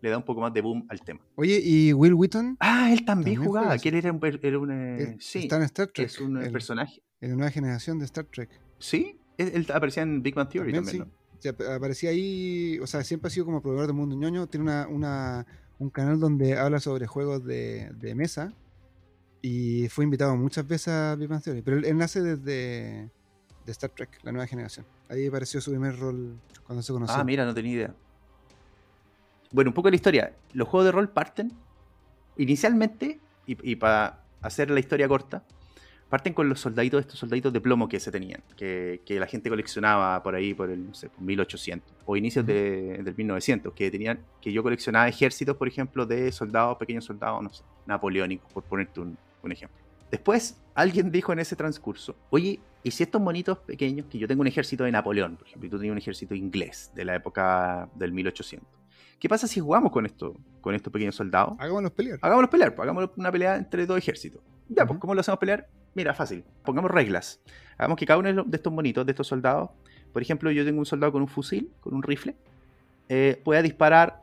le 0.00 0.10
da 0.10 0.18
un 0.18 0.24
poco 0.24 0.40
más 0.40 0.52
de 0.52 0.60
boom 0.60 0.84
al 0.88 1.00
tema. 1.00 1.20
Oye, 1.36 1.60
¿y 1.62 1.92
Will 1.92 2.14
Wheaton? 2.14 2.56
Ah, 2.60 2.90
él 2.92 3.04
también, 3.04 3.36
También 3.36 3.44
jugaba, 3.44 3.78
que 3.78 3.88
él 3.88 3.94
era 3.94 4.12
un, 4.12 4.20
era 4.42 4.58
un, 4.58 4.70
eh, 4.72 5.02
Él 5.02 5.16
sí, 5.20 5.40
Está 5.40 5.56
en 5.56 5.62
Star 5.62 5.86
Trek. 5.88 6.06
es 6.06 6.20
un 6.20 6.38
eh, 6.38 6.46
el- 6.46 6.52
personaje. 6.52 7.02
en 7.20 7.30
la 7.30 7.36
nueva 7.36 7.50
generación 7.50 7.98
de 8.00 8.04
Star 8.06 8.24
Trek. 8.24 8.50
Sí, 8.78 9.16
él, 9.38 9.52
él 9.54 9.66
aparecía 9.72 10.02
en 10.02 10.22
Big 10.22 10.34
Bang 10.34 10.48
Theory 10.48 10.72
También, 10.72 10.84
también, 10.98 11.04
sí. 11.06 11.10
¿no? 11.16 11.40
Ya, 11.40 11.50
ap- 11.50 11.76
aparecía 11.76 12.10
ahí, 12.10 12.78
o 12.80 12.86
sea, 12.86 13.02
siempre 13.04 13.28
ha 13.28 13.30
sido 13.30 13.46
como 13.46 13.62
proveedor 13.62 13.86
del 13.86 13.96
mundo 13.96 14.14
ñoño. 14.16 14.46
Tiene 14.48 14.64
una, 14.64 14.86
una- 14.88 15.46
un 15.78 15.90
canal 15.90 16.18
donde 16.20 16.56
habla 16.58 16.78
sobre 16.80 17.06
juegos 17.06 17.44
de, 17.44 17.90
de 17.98 18.14
mesa. 18.14 18.52
Y 19.40 19.88
fue 19.88 20.04
invitado 20.04 20.36
muchas 20.36 20.66
veces 20.68 20.88
a 20.88 21.16
Big 21.16 21.28
Bang 21.28 21.42
Theory. 21.42 21.62
Pero 21.62 21.78
él, 21.78 21.84
él 21.84 21.96
nace 21.96 22.20
desde 22.22 23.10
de 23.66 23.72
Star 23.72 23.90
Trek, 23.90 24.18
la 24.22 24.30
nueva 24.32 24.46
generación. 24.46 24.86
Ahí 25.12 25.26
apareció 25.26 25.60
su 25.60 25.70
primer 25.70 25.98
rol 25.98 26.38
cuando 26.66 26.82
se 26.82 26.90
conoció. 26.92 27.16
Ah, 27.18 27.22
mira, 27.22 27.44
no 27.44 27.52
tenía 27.52 27.72
idea. 27.72 27.94
Bueno, 29.50 29.70
un 29.70 29.74
poco 29.74 29.88
de 29.88 29.92
la 29.92 29.96
historia. 29.96 30.32
Los 30.54 30.66
juegos 30.68 30.86
de 30.86 30.92
rol 30.92 31.10
parten 31.10 31.52
inicialmente, 32.38 33.20
y, 33.46 33.72
y 33.72 33.76
para 33.76 34.22
hacer 34.40 34.70
la 34.70 34.80
historia 34.80 35.06
corta, 35.08 35.44
parten 36.08 36.32
con 36.32 36.48
los 36.48 36.60
soldaditos, 36.60 37.00
estos 37.00 37.18
soldaditos 37.18 37.52
de 37.52 37.60
plomo 37.60 37.88
que 37.88 38.00
se 38.00 38.10
tenían, 38.10 38.42
que, 38.56 39.02
que 39.04 39.20
la 39.20 39.26
gente 39.26 39.50
coleccionaba 39.50 40.22
por 40.22 40.34
ahí 40.34 40.54
por 40.54 40.70
el, 40.70 40.86
no 40.88 40.94
sé, 40.94 41.08
por 41.10 41.22
1800 41.22 41.92
o 42.06 42.16
inicios 42.16 42.46
de- 42.46 43.00
del 43.02 43.14
1900, 43.14 43.72
que 43.74 43.90
tenían, 43.90 44.20
que 44.40 44.50
yo 44.52 44.62
coleccionaba 44.62 45.08
ejércitos, 45.08 45.56
por 45.56 45.68
ejemplo, 45.68 46.06
de 46.06 46.32
soldados, 46.32 46.76
pequeños 46.78 47.04
soldados, 47.04 47.42
no 47.42 47.50
sé, 47.52 47.62
napoleónicos, 47.86 48.50
por 48.52 48.62
ponerte 48.62 49.00
un, 49.00 49.16
un 49.42 49.52
ejemplo. 49.52 49.76
Después, 50.10 50.56
alguien 50.74 51.10
dijo 51.10 51.32
en 51.32 51.38
ese 51.38 51.56
transcurso, 51.56 52.14
oye, 52.30 52.60
¿y 52.82 52.90
si 52.90 53.02
estos 53.02 53.20
monitos 53.20 53.58
pequeños, 53.58 54.06
que 54.06 54.18
yo 54.18 54.28
tengo 54.28 54.40
un 54.40 54.46
ejército 54.46 54.84
de 54.84 54.92
Napoleón, 54.92 55.36
por 55.36 55.46
ejemplo, 55.46 55.66
y 55.66 55.70
tú 55.70 55.76
tenías 55.78 55.92
un 55.92 55.98
ejército 55.98 56.34
inglés 56.34 56.90
de 56.94 57.04
la 57.04 57.14
época 57.14 57.88
del 57.94 58.12
1800? 58.12 58.68
¿Qué 59.22 59.28
pasa 59.28 59.46
si 59.46 59.60
jugamos 59.60 59.92
con, 59.92 60.04
esto, 60.04 60.34
con 60.60 60.74
estos 60.74 60.92
pequeños 60.92 61.14
soldados? 61.14 61.54
Hagámonos 61.60 61.92
pelear. 61.92 62.18
Hagámoslos 62.22 62.50
pelear, 62.50 62.74
pues, 62.74 62.84
hagamos 62.84 63.10
una 63.16 63.30
pelea 63.30 63.56
entre 63.56 63.86
dos 63.86 63.96
ejércitos. 63.96 64.42
Ya, 64.68 64.84
pues. 64.84 64.98
¿cómo 64.98 65.14
lo 65.14 65.20
hacemos 65.20 65.38
pelear? 65.38 65.68
Mira, 65.94 66.12
fácil. 66.12 66.44
Pongamos 66.64 66.90
reglas. 66.90 67.40
Hagamos 67.78 67.98
que 67.98 68.04
cada 68.04 68.18
uno 68.18 68.42
de 68.44 68.56
estos 68.56 68.72
monitos, 68.72 69.06
de 69.06 69.12
estos 69.12 69.28
soldados, 69.28 69.70
por 70.12 70.22
ejemplo, 70.22 70.50
yo 70.50 70.64
tengo 70.64 70.80
un 70.80 70.86
soldado 70.86 71.12
con 71.12 71.22
un 71.22 71.28
fusil, 71.28 71.70
con 71.80 71.94
un 71.94 72.02
rifle, 72.02 72.34
eh, 73.08 73.40
pueda 73.44 73.62
disparar 73.62 74.22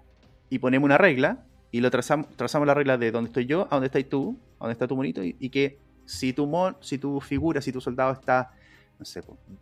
y 0.50 0.60
ponemos 0.60 0.86
una 0.86 0.98
regla 0.98 1.46
y 1.72 1.80
lo 1.80 1.90
trazamos, 1.92 2.28
trazamos 2.36 2.68
la 2.68 2.74
regla 2.74 2.98
de 2.98 3.12
dónde 3.12 3.30
estoy 3.30 3.46
yo, 3.46 3.68
a 3.72 3.76
dónde 3.76 3.86
estás 3.88 4.04
tú, 4.06 4.38
a 4.60 4.66
dónde 4.66 4.74
está 4.74 4.88
tu 4.88 4.96
monito 4.96 5.24
y, 5.24 5.36
y 5.40 5.50
que 5.50 5.80
si 6.10 6.34
tu, 6.34 6.48
mon, 6.48 6.76
si 6.82 6.98
tu 6.98 7.22
figura, 7.22 7.62
si 7.62 7.72
tu 7.72 7.80
soldado 7.80 8.12
está, 8.12 8.52
no 8.98 9.06
sé, 9.06 9.22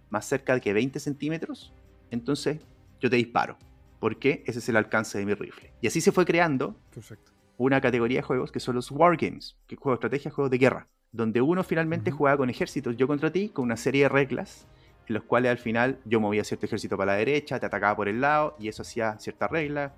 más 0.10 0.26
cerca 0.26 0.53
de 0.53 0.61
que 0.61 0.72
20 0.72 0.98
centímetros, 0.98 1.74
entonces 2.10 2.60
yo 3.02 3.10
te 3.10 3.18
disparo. 3.18 3.57
Porque 3.99 4.44
ese 4.48 4.60
es 4.60 4.69
el 4.69 4.78
alcance 4.78 5.18
de 5.18 5.26
mi 5.26 5.34
rifle. 5.34 5.74
Y 5.82 5.88
así 5.88 5.99
se 5.99 6.14
fue 6.14 6.26
creando 6.26 6.80
Perfecto. 6.94 7.34
una 7.57 7.82
categoría 7.82 8.19
de 8.19 8.22
juegos 8.22 8.52
que 8.52 8.61
son 8.61 8.76
los 8.76 8.90
wargames, 8.91 9.57
que 9.68 9.76
es 9.76 9.82
juegos 9.82 9.99
de 9.99 10.07
estrategia, 10.07 10.32
juegos 10.32 10.52
de 10.52 10.57
guerra, 10.57 10.88
donde 11.11 11.41
uno 11.41 11.65
finalmente 11.65 12.11
Ujú. 12.11 12.19
juega 12.19 12.38
con 12.38 12.49
ejércitos, 12.49 12.95
yo 12.95 13.07
contra 13.07 13.30
ti, 13.30 13.49
con 13.49 13.65
una 13.65 13.76
serie 13.76 14.03
de 14.03 14.10
reglas, 14.10 14.65
en 15.10 15.15
los 15.15 15.24
cuales 15.24 15.52
al 15.52 15.57
final 15.57 15.99
yo 16.06 16.22
movía 16.22 16.45
cierto 16.45 16.65
ejército 16.65 16.95
para 16.95 17.11
la 17.11 17.18
derecha, 17.18 17.60
te 17.60 17.65
atacaba 17.65 17.94
por 17.95 18.07
el 18.07 18.22
lado, 18.22 18.56
y 18.57 18.69
eso 18.69 18.84
hacía 18.84 19.19
ciertas 19.19 19.52
reglas, 19.52 19.91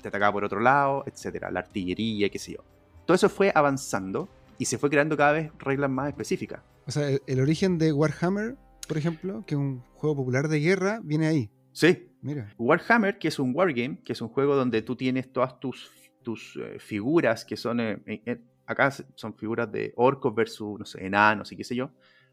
te 0.00 0.06
atacaba 0.08 0.32
por 0.32 0.44
otro 0.44 0.60
lado, 0.60 1.02
etcétera, 1.06 1.50
la 1.50 1.60
artillería, 1.60 2.28
qué 2.28 2.38
sé 2.38 2.52
yo. 2.52 2.64
Todo 3.06 3.16
eso 3.16 3.28
fue 3.28 3.50
avanzando 3.52 4.28
y 4.58 4.64
se 4.66 4.78
fue 4.78 4.90
creando 4.90 5.16
cada 5.16 5.32
vez 5.32 5.50
reglas 5.58 5.90
más 5.90 6.08
específicas. 6.08 6.62
O 6.86 6.90
sea, 6.90 7.08
el, 7.10 7.22
el 7.26 7.40
origen 7.40 7.78
de 7.78 7.92
Warhammer, 7.92 8.56
por 8.88 8.96
ejemplo, 8.98 9.44
que 9.46 9.54
es 9.54 9.58
un 9.58 9.80
juego 9.94 10.16
popular 10.16 10.48
de 10.48 10.60
guerra, 10.60 11.00
viene 11.02 11.26
ahí. 11.26 11.50
Sí, 11.72 12.10
Mira. 12.22 12.52
Warhammer, 12.58 13.18
que 13.18 13.28
es 13.28 13.38
un 13.38 13.52
wargame, 13.54 14.00
que 14.04 14.12
es 14.12 14.20
un 14.20 14.28
juego 14.28 14.56
donde 14.56 14.82
tú 14.82 14.96
tienes 14.96 15.32
todas 15.32 15.60
tus, 15.60 15.92
tus 16.22 16.56
eh, 16.56 16.78
figuras 16.80 17.44
que 17.44 17.56
son. 17.56 17.78
eh, 17.80 18.02
eh, 18.06 18.40
acá 18.66 18.90
son 18.90 19.34
figuras 19.36 19.70
de 19.70 19.92
orcos 19.96 20.34
versus, 20.34 20.76
no 20.78 20.84
sé, 20.84 21.06
enanos 21.06 21.52
y 21.52 21.56
qué 21.56 21.62
sé 21.62 21.76
yo. 21.76 21.90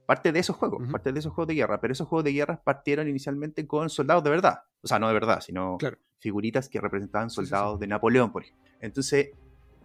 Parte 0.08 0.32
de 0.32 0.40
esos 0.40 0.56
juegos, 0.56 0.88
parte 0.92 1.14
de 1.14 1.20
esos 1.20 1.32
juegos 1.32 1.48
de 1.50 1.54
guerra. 1.56 1.80
Pero 1.80 1.94
esos 1.94 2.08
juegos 2.08 2.24
de 2.24 2.34
guerra 2.34 2.60
partieron 2.64 3.08
inicialmente 3.08 3.68
con 3.68 3.90
soldados 3.90 4.24
de 4.24 4.32
verdad. 4.32 4.64
O 4.82 4.88
sea, 4.88 4.98
no 5.00 5.08
de 5.08 5.14
verdad, 5.14 5.42
sino 5.42 5.78
Claro. 5.78 5.98
figuritas 6.20 6.68
que 6.70 6.82
representaban 6.82 7.30
Sí, 7.30 7.36
sí, 7.36 7.42
sí. 7.44 7.50
soldados 7.50 7.80
de 7.80 7.88
Napoleón, 7.88 8.32
por 8.32 8.44
ejemplo. 8.44 8.66
Entonces, 8.82 9.30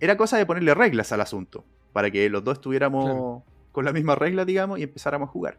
era 0.01 0.16
cosa 0.16 0.39
de 0.39 0.47
ponerle 0.47 0.73
reglas 0.74 1.12
al 1.12 1.20
asunto. 1.20 1.65
Para 1.99 2.12
que 2.12 2.31
los 2.31 2.45
dos 2.45 2.59
estuviéramos 2.59 3.05
Claro. 3.07 3.43
con 3.73 3.85
la 3.85 3.93
misma 3.93 4.15
regla, 4.15 4.45
digamos, 4.45 4.79
y 4.79 4.85
empezáramos 4.85 5.31
a 5.31 5.33
jugar. 5.33 5.59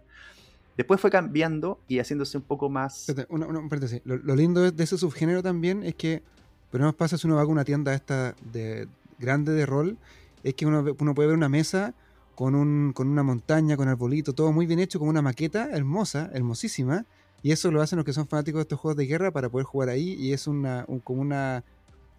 Después 0.77 1.01
fue 1.01 1.11
cambiando 1.11 1.81
y 1.89 1.99
haciéndose 1.99 2.37
un 2.37 2.43
poco 2.43 2.69
más. 2.69 3.07
Una- 3.27 3.45
una-. 3.45 3.67
Lo, 4.05 4.15
lo 4.15 4.35
lindo 4.37 4.71
de 4.71 4.83
ese 4.85 4.97
subgénero 4.97 5.43
también 5.43 5.83
es 5.83 5.95
que, 5.95 6.23
pero 6.71 6.85
nos 6.85 6.95
pasa 6.95 7.17
si 7.17 7.27
uno 7.27 7.35
va 7.35 7.41
a 7.41 7.45
una 7.45 7.65
tienda 7.65 7.93
esta 7.93 8.35
de 8.53 8.87
grande 9.17 9.51
de 9.51 9.65
rol, 9.65 9.97
es 10.41 10.53
que 10.53 10.65
uno, 10.65 10.85
uno 10.97 11.13
puede 11.13 11.27
ver 11.27 11.35
una 11.35 11.49
mesa 11.49 11.93
con, 12.35 12.55
un, 12.55 12.93
con 12.93 13.09
una 13.09 13.21
montaña, 13.21 13.75
con 13.75 13.89
arbolito, 13.89 14.31
todo 14.31 14.53
muy 14.53 14.65
bien 14.65 14.79
hecho, 14.79 14.97
como 14.97 15.11
una 15.11 15.21
maqueta 15.21 15.71
hermosa, 15.73 16.29
hermosísima, 16.33 17.03
y 17.43 17.51
eso 17.51 17.69
lo 17.69 17.81
hacen 17.81 17.97
los 17.97 18.05
que 18.05 18.13
son 18.13 18.27
fanáticos 18.27 18.59
de 18.59 18.61
estos 18.61 18.79
juegos 18.79 18.95
de 18.95 19.07
guerra 19.07 19.31
para 19.31 19.49
poder 19.49 19.65
jugar 19.65 19.89
ahí, 19.89 20.13
y 20.13 20.31
es 20.31 20.47
una, 20.47 20.85
un- 20.87 21.01
como 21.01 21.19
una... 21.21 21.65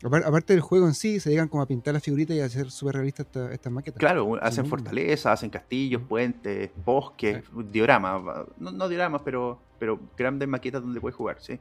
apar- 0.02 0.24
Aparte 0.24 0.52
del 0.52 0.60
juego 0.62 0.86
en 0.86 0.94
sí, 0.94 1.20
se 1.20 1.31
llegan 1.31 1.48
como 1.48 1.62
a 1.62 1.66
pintar 1.66 1.94
las 1.94 2.02
figuritas 2.02 2.36
y 2.36 2.40
a 2.40 2.44
hacer 2.47 2.70
súper 2.70 2.97
realistas 2.97 3.27
esta- 3.27 3.52
estas 3.52 3.72
maquetas. 3.72 3.98
Claro, 3.98 4.36
hacen 4.43 4.66
fortalezas, 4.66 5.27
hacen 5.32 5.51
castillos, 5.51 6.02
Mm. 6.02 6.06
puentes, 6.06 6.70
bosques, 6.85 7.43
dioramas, 7.70 8.27
va- 8.27 8.47
no, 8.59 8.70
no 8.72 8.89
dioramas, 8.89 9.22
pero, 9.24 9.60
pero 9.78 9.98
grandes 10.16 10.48
maquetas 10.48 10.82
donde 10.82 11.01
puedes 11.01 11.16
jugar, 11.16 11.36
¿sí? 11.40 11.59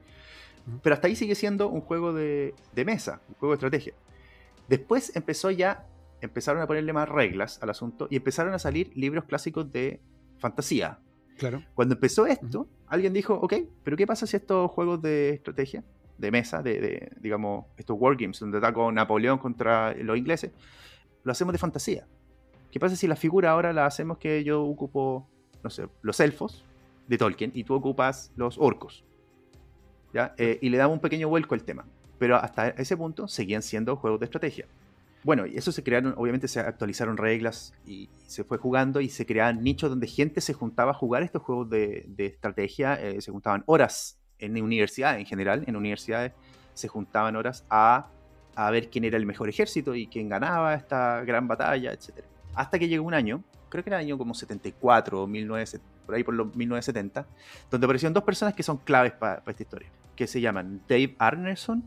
Pero 0.83 0.93
hasta 0.93 1.07
ahí 1.07 1.15
sigue 1.15 1.35
siendo 1.35 1.69
un 1.69 1.81
juego 1.81 2.13
de, 2.13 2.53
de 2.75 2.85
mesa, 2.85 3.21
un 3.29 3.35
juego 3.35 3.53
de 3.53 3.55
estrategia. 3.55 3.93
Después 4.67 5.15
empezó 5.15 5.49
ya, 5.51 5.87
empezaron 6.21 6.61
a 6.61 6.67
ponerle 6.67 6.93
más 6.93 7.09
reglas 7.09 7.57
al 7.63 7.69
asunto 7.71 8.07
y 8.09 8.17
empezaron 8.17 8.53
a 8.53 8.59
salir 8.59 8.91
libros 8.95 9.23
clásicos 9.25 9.71
de 9.71 9.99
fantasía. 10.37 10.99
Claro. 11.37 11.63
Cuando 11.73 11.95
empezó 11.95 12.27
esto, 12.27 12.67
alguien 12.87 13.13
dijo, 13.13 13.33
ok, 13.35 13.53
pero 13.83 13.95
¿qué 13.97 14.05
pasa 14.05 14.27
si 14.27 14.35
estos 14.35 14.69
juegos 14.71 15.01
de 15.01 15.29
estrategia, 15.29 15.83
de 16.19 16.31
mesa, 16.31 16.61
de, 16.61 16.79
de, 16.79 17.11
digamos, 17.19 17.65
estos 17.77 17.97
wargames, 17.99 18.39
donde 18.39 18.57
está 18.57 18.73
con 18.73 18.95
Napoleón 18.95 19.39
contra 19.39 19.93
los 19.95 20.17
ingleses, 20.17 20.51
lo 21.23 21.31
hacemos 21.31 21.53
de 21.53 21.57
fantasía? 21.57 22.07
¿Qué 22.71 22.79
pasa 22.79 22.95
si 22.95 23.07
la 23.07 23.15
figura 23.15 23.51
ahora 23.51 23.73
la 23.73 23.85
hacemos 23.85 24.17
que 24.17 24.43
yo 24.43 24.63
ocupo, 24.63 25.27
no 25.63 25.69
sé, 25.69 25.87
los 26.01 26.19
elfos 26.19 26.65
de 27.07 27.17
Tolkien 27.17 27.51
y 27.53 27.63
tú 27.63 27.73
ocupas 27.73 28.31
los 28.35 28.57
orcos? 28.59 29.03
¿Ya? 30.13 30.33
Eh, 30.37 30.59
y 30.61 30.69
le 30.69 30.77
damos 30.77 30.95
un 30.95 31.01
pequeño 31.01 31.29
vuelco 31.29 31.55
al 31.55 31.63
tema. 31.63 31.85
Pero 32.19 32.35
hasta 32.35 32.69
ese 32.69 32.97
punto 32.97 33.27
seguían 33.27 33.61
siendo 33.61 33.95
juegos 33.95 34.19
de 34.19 34.25
estrategia. 34.25 34.65
Bueno, 35.23 35.45
y 35.45 35.57
eso 35.57 35.71
se 35.71 35.83
crearon, 35.83 36.13
obviamente 36.17 36.47
se 36.47 36.59
actualizaron 36.59 37.17
reglas 37.17 37.73
y 37.85 38.09
se 38.25 38.43
fue 38.43 38.57
jugando 38.57 39.01
y 39.01 39.09
se 39.09 39.25
creaban 39.25 39.63
nichos 39.63 39.89
donde 39.89 40.07
gente 40.07 40.39
se 40.39 40.53
juntaba 40.53 40.91
a 40.91 40.93
jugar 40.93 41.23
estos 41.23 41.41
juegos 41.41 41.69
de, 41.69 42.07
estrategia, 42.17 42.95
eh, 42.95 43.19
se 43.21 43.31
juntaban 43.31 43.63
horas 43.65 44.18
en 44.39 44.61
universidades 44.61 45.19
en 45.19 45.25
general, 45.25 45.63
en 45.67 45.75
universidades 45.75 46.33
se 46.73 46.87
juntaban 46.87 47.35
horas 47.35 47.65
a, 47.69 48.07
a 48.55 48.71
ver 48.71 48.89
quién 48.89 49.03
era 49.03 49.17
el 49.17 49.25
mejor 49.25 49.49
ejército 49.49 49.95
y 49.95 50.07
quién 50.07 50.29
ganaba 50.29 50.73
esta 50.73 51.21
gran 51.23 51.47
batalla, 51.47 51.91
etc. 51.91 52.23
Hasta 52.55 52.79
que 52.79 52.87
llegó 52.87 53.05
un 53.05 53.13
año, 53.13 53.43
creo 53.69 53.83
que 53.83 53.89
era 53.89 53.99
el 53.99 54.05
año 54.05 54.17
como 54.17 54.33
74 54.33 55.23
o 55.23 55.27
1970, 55.27 56.05
por 56.05 56.15
ahí 56.15 56.23
por 56.23 56.33
los 56.33 56.55
1970, 56.55 57.27
donde 57.69 57.85
aparecieron 57.85 58.13
dos 58.13 58.23
personas 58.23 58.53
que 58.53 58.63
son 58.63 58.77
claves 58.77 59.11
para 59.13 59.43
esta 59.45 59.63
historia, 59.63 59.89
que 60.15 60.27
se 60.27 60.41
llaman 60.41 60.81
Dave 60.87 61.15
Arneson 61.19 61.83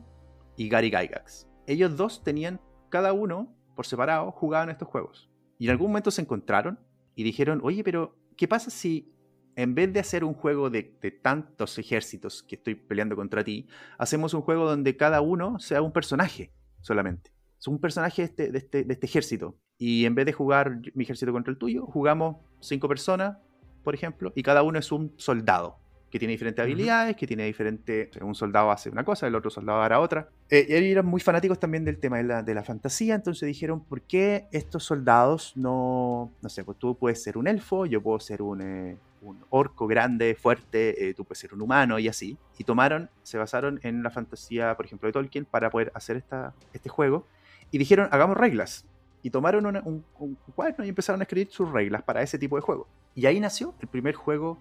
y 0.56 0.68
Gary 0.68 0.90
Gygax. 0.90 1.46
Ellos 1.66 1.96
dos 1.96 2.22
tenían 2.22 2.60
cada 2.88 3.12
uno, 3.12 3.48
por 3.74 3.86
separado, 3.86 4.30
jugaban 4.30 4.68
estos 4.70 4.88
juegos. 4.88 5.28
Y 5.58 5.66
en 5.66 5.70
algún 5.70 5.88
momento 5.88 6.10
se 6.10 6.20
encontraron 6.20 6.78
y 7.14 7.22
dijeron, 7.22 7.60
oye, 7.62 7.82
pero 7.82 8.14
¿qué 8.36 8.46
pasa 8.46 8.70
si 8.70 9.12
en 9.56 9.74
vez 9.74 9.92
de 9.92 10.00
hacer 10.00 10.24
un 10.24 10.34
juego 10.34 10.70
de, 10.70 10.96
de 11.00 11.10
tantos 11.10 11.78
ejércitos 11.78 12.42
que 12.42 12.56
estoy 12.56 12.74
peleando 12.74 13.16
contra 13.16 13.44
ti, 13.44 13.68
hacemos 13.98 14.34
un 14.34 14.42
juego 14.42 14.68
donde 14.68 14.96
cada 14.96 15.20
uno 15.20 15.58
sea 15.58 15.82
un 15.82 15.92
personaje 15.92 16.52
solamente? 16.80 17.32
Es 17.58 17.68
un 17.68 17.78
personaje 17.78 18.22
de 18.22 18.26
este, 18.26 18.52
de 18.52 18.58
este, 18.58 18.84
de 18.84 18.92
este 18.92 19.06
ejército. 19.06 19.56
Y 19.78 20.04
en 20.04 20.14
vez 20.14 20.26
de 20.26 20.32
jugar 20.32 20.80
mi 20.94 21.04
ejército 21.04 21.32
contra 21.32 21.50
el 21.52 21.58
tuyo, 21.58 21.86
jugamos 21.86 22.36
cinco 22.60 22.88
personas, 22.88 23.38
por 23.84 23.94
ejemplo, 23.94 24.32
y 24.34 24.42
cada 24.42 24.62
uno 24.62 24.78
es 24.78 24.90
un 24.92 25.12
soldado 25.16 25.78
que 26.10 26.18
tiene 26.18 26.32
diferentes 26.32 26.62
Ujú. 26.62 26.70
habilidades, 26.70 27.16
que 27.16 27.26
tiene 27.26 27.46
diferente. 27.46 28.10
Un 28.20 28.34
soldado 28.34 28.70
hace 28.70 28.90
una 28.90 29.02
cosa, 29.02 29.26
el 29.26 29.34
otro 29.34 29.50
soldado 29.50 29.80
hará 29.80 29.98
otra. 29.98 30.28
Eh, 30.50 30.66
y 30.68 30.90
eran 30.90 31.06
muy 31.06 31.20
fanáticos 31.20 31.58
también 31.58 31.84
del 31.84 31.98
tema 31.98 32.18
de 32.18 32.24
la, 32.24 32.42
de 32.42 32.54
la 32.54 32.62
fantasía, 32.62 33.14
entonces 33.14 33.46
dijeron: 33.46 33.84
¿por 33.84 34.02
qué 34.02 34.46
estos 34.52 34.84
soldados 34.84 35.56
no. 35.56 36.32
No 36.42 36.48
sé, 36.48 36.64
pues 36.64 36.78
tú 36.78 36.98
puedes 36.98 37.22
ser 37.22 37.38
un 37.38 37.48
elfo, 37.48 37.86
yo 37.86 38.02
puedo 38.02 38.20
ser 38.20 38.42
un, 38.42 38.60
eh, 38.60 38.98
un 39.22 39.44
orco 39.50 39.86
grande, 39.86 40.34
fuerte, 40.34 41.08
eh, 41.08 41.14
tú 41.14 41.24
puedes 41.24 41.38
ser 41.38 41.54
un 41.54 41.62
humano 41.62 41.98
y 41.98 42.08
así. 42.08 42.36
Y 42.58 42.64
tomaron, 42.64 43.08
se 43.22 43.38
basaron 43.38 43.80
en 43.82 44.02
la 44.02 44.10
fantasía, 44.10 44.76
por 44.76 44.84
ejemplo, 44.84 45.06
de 45.08 45.12
Tolkien 45.14 45.44
para 45.44 45.70
poder 45.70 45.90
hacer 45.94 46.16
esta, 46.16 46.52
este 46.74 46.88
juego. 46.88 47.26
Y 47.70 47.78
dijeron: 47.78 48.08
hagamos 48.10 48.36
reglas. 48.36 48.84
Y 49.22 49.30
tomaron 49.30 49.64
una- 49.66 49.82
un, 49.84 50.04
un 50.18 50.34
cuaderno 50.54 50.84
y 50.84 50.88
empezaron 50.88 51.20
a 51.20 51.24
escribir 51.24 51.48
sus 51.50 51.70
reglas 51.70 52.02
para 52.02 52.20
ese 52.22 52.38
tipo 52.38 52.56
de 52.56 52.62
juego. 52.62 52.88
Y 53.14 53.26
ahí 53.26 53.38
nació 53.40 53.74
el 53.80 53.88
primer 53.88 54.14
juego 54.16 54.58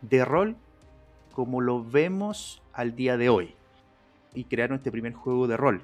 de 0.00 0.24
rol 0.24 0.56
como 1.32 1.60
lo 1.60 1.84
vemos 1.84 2.62
al 2.72 2.96
día 2.96 3.16
de 3.18 3.28
hoy. 3.28 3.54
Y 4.34 4.44
crearon 4.44 4.78
este 4.78 4.90
primer 4.90 5.12
juego 5.12 5.46
de 5.46 5.58
rol. 5.58 5.82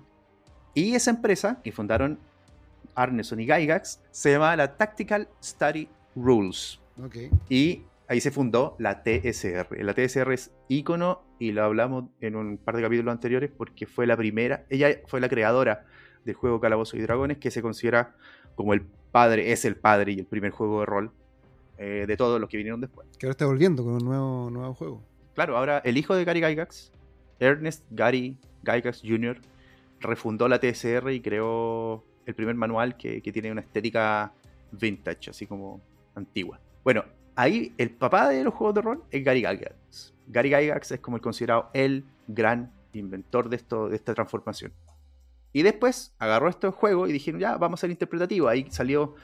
Y 0.73 0.95
esa 0.95 1.11
empresa 1.11 1.61
que 1.63 1.71
fundaron 1.73 2.19
Arneson 2.95 3.41
y 3.41 3.45
Gygax 3.45 4.01
se 4.11 4.33
llama 4.33 4.57
la 4.57 4.77
Tactical 4.77 5.29
Study 5.43 5.89
Rules. 6.17 6.81
Y 7.49 7.83
ahí 8.09 8.21
se 8.21 8.31
fundó 8.31 8.75
la 8.79 9.03
TSR. 9.03 9.85
La 9.85 9.95
TSR 9.95 10.33
es 10.33 10.51
ícono 10.69 11.23
y 11.39 11.53
lo 11.53 11.63
hablamos 11.63 12.07
en 12.21 12.37
un 12.37 12.59
par 12.59 12.77
de 12.77 12.83
capítulos 12.83 13.13
anteriores 13.13 13.51
porque 13.57 13.87
fue 13.87 14.07
la 14.07 14.17
primera, 14.17 14.65
ella 14.71 15.01
fue 15.07 15.21
la 15.21 15.29
creadora 15.29 15.85
del 16.25 16.35
juego 16.35 16.61
Calabozos 16.61 16.99
y 16.99 17.03
Dragones 17.03 17.39
que 17.39 17.51
se 17.51 17.63
considera 17.63 18.15
como 18.55 18.75
el 18.75 18.83
padre, 19.13 19.53
es 19.53 19.65
el 19.65 19.77
padre 19.77 20.13
y 20.13 20.19
el 20.19 20.27
primer 20.27 20.51
juego 20.51 20.81
de 20.81 20.87
rol 20.87 21.11
eh, 21.77 22.05
de 22.09 22.17
todos 22.17 22.41
los 22.41 22.49
que 22.49 22.57
vinieron 22.57 22.81
después. 22.81 23.07
Que 23.19 23.27
ahora 23.27 23.33
está 23.33 23.47
volviendo 23.47 23.85
con 23.85 23.95
un 23.95 24.05
nuevo, 24.05 24.51
nuevo 24.51 24.75
juego. 24.75 25.03
Claro, 25.35 25.57
ahora 25.57 25.79
el 25.85 25.97
hijo 25.97 26.17
de 26.17 26.25
Gary 26.25 26.41
Gygax, 26.41 26.93
Ernest 27.39 27.85
Gary 27.91 28.37
Gygax 28.65 29.03
Jr., 29.05 29.39
refundó 30.01 30.49
la 30.49 30.59
TSR 30.59 31.11
y 31.13 31.21
creó 31.21 32.05
el 32.27 32.35
primer 32.35 32.57
manual 32.57 32.97
que, 32.97 33.21
que 33.23 33.33
tiene 33.33 33.53
una 33.53 33.61
estética 33.61 34.33
vintage, 34.73 35.31
así 35.31 35.47
como 35.47 35.81
antigua. 36.15 36.61
Bueno, 36.85 37.05
ahí 37.39 37.73
el 37.79 37.91
papá 37.91 38.29
de 38.29 38.43
los 38.45 38.53
juegos 38.55 38.75
de 38.75 38.83
rol 38.83 39.05
es 39.11 39.25
Gary 39.25 39.41
Gygax. 39.43 40.13
Gary 40.27 40.51
Gygax 40.51 40.93
es 40.93 41.01
como 41.01 41.17
el 41.17 41.23
considerado 41.23 41.71
el 41.73 42.05
gran 42.27 42.73
inventor 42.93 43.49
de, 43.49 43.57
esto, 43.57 43.89
de 43.89 43.97
esta 43.97 44.13
transformación. 44.15 44.73
Y 45.53 45.63
después 45.63 46.13
agarró 46.19 46.49
este 46.49 46.69
juego 46.69 47.07
y 47.07 47.13
dijeron, 47.13 47.41
ya, 47.41 47.57
vamos 47.57 47.81
a 47.81 47.83
ser 47.83 47.91
interpretativo. 47.91 48.49
Ahí 48.49 48.67
salió 48.71 49.15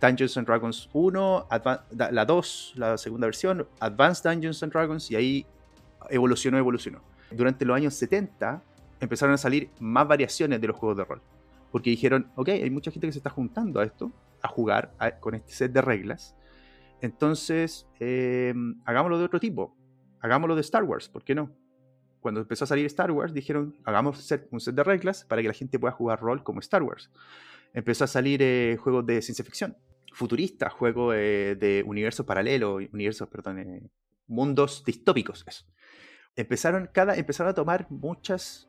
Dungeons 0.00 0.36
and 0.36 0.46
Dragons 0.46 0.88
1, 0.92 1.46
Adva- 1.50 1.84
da- 1.90 2.10
la 2.12 2.24
2, 2.24 2.74
la 2.76 2.98
segunda 2.98 3.26
versión, 3.26 3.66
Advanced 3.80 4.30
Dungeons 4.30 4.62
and 4.62 4.72
Dragons, 4.72 5.10
y 5.10 5.16
ahí 5.16 5.46
evolucionó, 6.10 6.58
evolucionó. 6.58 7.00
Durante 7.30 7.64
los 7.64 7.76
años 7.76 7.94
70 7.94 8.62
empezaron 9.00 9.34
a 9.34 9.38
salir 9.38 9.70
más 9.80 10.06
variaciones 10.06 10.60
de 10.60 10.66
los 10.68 10.76
juegos 10.76 10.98
de 10.98 11.04
rol. 11.04 11.22
Porque 11.72 11.90
dijeron, 11.90 12.30
ok, 12.36 12.48
hay 12.50 12.70
mucha 12.70 12.90
gente 12.90 13.06
que 13.06 13.12
se 13.12 13.18
está 13.18 13.30
juntando 13.30 13.80
a 13.80 13.84
esto, 13.84 14.12
a 14.42 14.48
jugar 14.48 14.92
a- 14.98 15.12
con 15.12 15.34
este 15.34 15.52
set 15.52 15.72
de 15.72 15.80
reglas. 15.80 16.34
Entonces, 17.02 17.86
eh, 18.00 18.54
hagámoslo 18.86 19.18
de 19.18 19.24
otro 19.24 19.38
tipo. 19.40 19.76
Hagámoslo 20.20 20.54
de 20.54 20.60
Star 20.62 20.84
Wars, 20.84 21.08
¿por 21.08 21.24
qué 21.24 21.34
no? 21.34 21.50
Cuando 22.20 22.40
empezó 22.40 22.62
a 22.62 22.68
salir 22.68 22.86
Star 22.86 23.10
Wars, 23.10 23.34
dijeron, 23.34 23.74
hagamos 23.84 24.18
set- 24.18 24.46
un 24.52 24.60
set 24.60 24.74
de 24.76 24.84
reglas 24.84 25.24
para 25.24 25.42
que 25.42 25.48
la 25.48 25.54
gente 25.54 25.80
pueda 25.80 25.92
jugar 25.92 26.20
rol 26.20 26.44
como 26.44 26.60
Star 26.60 26.84
Wars. 26.84 27.10
Empezó 27.74 28.04
a 28.04 28.06
salir 28.06 28.40
eh, 28.40 28.78
juegos 28.80 29.04
de 29.04 29.20
ciencia 29.20 29.44
ficción, 29.44 29.76
futuristas, 30.12 30.72
juegos 30.72 31.16
eh, 31.18 31.56
de 31.58 31.82
universos 31.84 32.24
paralelos, 32.24 32.84
universos, 32.92 33.28
perdón, 33.28 33.58
eh, 33.58 33.82
mundos 34.28 34.84
distópicos. 34.86 35.44
Empezaron, 36.36 36.88
cada, 36.92 37.16
empezaron 37.16 37.50
a 37.50 37.54
tomar 37.54 37.88
muchas 37.90 38.68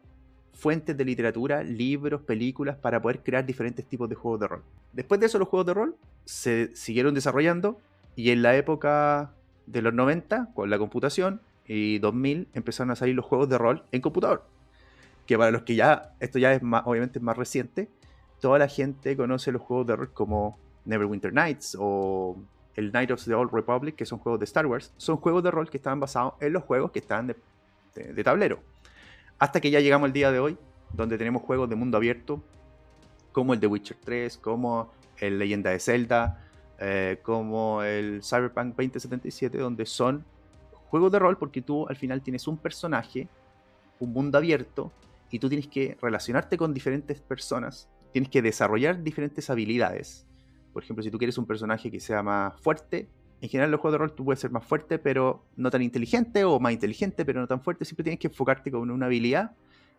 fuentes 0.54 0.98
de 0.98 1.06
literatura, 1.06 1.64
libros, 1.64 2.22
películas, 2.24 2.78
para 2.78 3.00
poder 3.00 3.22
crear 3.22 3.46
diferentes 3.46 3.88
tipos 3.88 4.10
de 4.10 4.16
juegos 4.16 4.40
de 4.40 4.48
rol. 4.48 4.64
Después 4.92 5.20
de 5.20 5.28
eso, 5.28 5.38
los 5.38 5.48
juegos 5.50 5.68
de 5.68 5.74
rol 5.76 5.96
se 6.26 6.76
siguieron 6.76 7.14
desarrollando 7.14 7.80
y 8.16 8.32
en 8.32 8.42
la 8.42 8.56
época 8.56 9.34
de 9.66 9.82
los 9.82 9.94
90, 9.94 10.50
con 10.54 10.70
la 10.70 10.78
computación, 10.78 11.42
y 11.66 12.00
2000 12.00 12.50
empezaron 12.54 12.92
a 12.92 12.96
salir 12.96 13.16
los 13.16 13.26
juegos 13.26 13.50
de 13.50 13.58
rol 13.58 13.84
en 13.92 14.02
computador. 14.02 14.46
Que 15.26 15.38
para 15.38 15.52
los 15.52 15.64
que 15.64 15.76
ya, 15.76 16.14
esto 16.20 16.40
ya 16.40 16.54
es 16.54 16.62
más, 16.62 16.84
obviamente 16.86 17.20
más 17.20 17.38
reciente, 17.38 17.90
toda 18.42 18.60
la 18.60 18.68
gente 18.68 19.16
conoce 19.16 19.52
los 19.52 19.62
juegos 19.62 19.88
de 19.88 19.96
rol 19.96 20.12
como 20.12 20.58
Neverwinter 20.86 21.34
Nights 21.34 21.78
o 21.80 22.38
el 22.76 22.92
Night 22.92 23.12
of 23.12 23.24
the 23.24 23.34
Old 23.34 23.52
Republic, 23.54 23.96
que 23.96 24.06
son 24.06 24.20
juegos 24.20 24.40
de 24.40 24.46
Star 24.46 24.66
Wars. 24.66 24.94
Son 24.98 25.18
juegos 25.18 25.44
de 25.44 25.52
rol 25.52 25.70
que 25.70 25.78
estaban 25.78 26.00
basados 26.00 26.34
en 26.40 26.54
los 26.54 26.64
juegos 26.64 26.92
que 26.92 27.00
estaban 27.00 27.28
de, 27.28 28.24
tablero. 28.24 28.60
Hasta 29.40 29.62
que 29.62 29.70
ya 29.70 29.80
llegamos 29.80 30.08
al 30.08 30.14
día 30.14 30.32
de 30.32 30.40
hoy, 30.40 30.58
donde 30.92 31.18
tenemos 31.18 31.42
juegos 31.44 31.70
de 31.70 31.76
mundo 31.76 31.98
abierto, 31.98 32.44
como 33.32 33.54
el 33.54 33.60
de 33.60 33.68
Witcher 33.68 33.98
3, 34.04 34.38
como 34.38 34.92
el 35.18 35.40
Leyenda 35.40 35.70
de 35.70 35.80
Zelda, 35.80 36.44
eh, 36.80 37.20
como 37.22 37.84
el 37.84 38.22
Cyberpunk 38.24 38.70
2077, 38.76 39.58
donde 39.58 39.86
son 39.86 40.26
juegos 40.90 41.12
de 41.12 41.20
rol 41.20 41.38
porque 41.38 41.62
tú 41.62 41.88
al 41.88 41.96
final 41.96 42.22
tienes 42.22 42.48
un 42.48 42.58
personaje, 42.58 43.28
un 44.00 44.14
mundo 44.14 44.38
abierto, 44.38 44.92
y 45.30 45.40
tú 45.40 45.50
tienes 45.50 45.68
que 45.68 45.98
relacionarte 46.02 46.58
con 46.58 46.74
diferentes 46.74 47.20
personas, 47.20 47.90
tienes 48.12 48.30
que 48.30 48.42
desarrollar 48.42 49.02
diferentes 49.02 49.50
habilidades. 49.50 50.28
Por 50.72 50.84
ejemplo, 50.84 51.04
si 51.04 51.10
tú 51.10 51.18
quieres 51.18 51.38
un 51.38 51.48
personaje 51.48 51.90
que 51.90 52.00
sea 52.00 52.22
más 52.22 52.60
fuerte, 52.62 53.08
en 53.42 53.50
general 53.50 53.68
en 53.68 53.72
los 53.72 53.82
juegos 53.82 53.94
de 53.96 53.98
rol 53.98 54.14
tú 54.14 54.26
puedes 54.26 54.40
ser 54.40 54.52
más 54.52 54.64
fuerte, 54.64 55.00
pero 55.00 55.44
no 55.56 55.72
tan 55.72 55.82
inteligente, 55.82 56.44
o 56.44 56.60
más 56.60 56.74
inteligente, 56.74 57.26
pero 57.26 57.42
no 57.42 57.48
tan 57.48 57.62
fuerte, 57.62 57.84
siempre 57.86 58.04
tienes 58.04 58.20
que 58.20 58.28
enfocarte 58.28 58.72
con 58.72 58.92
una 58.92 59.08
habilidad, 59.08 59.56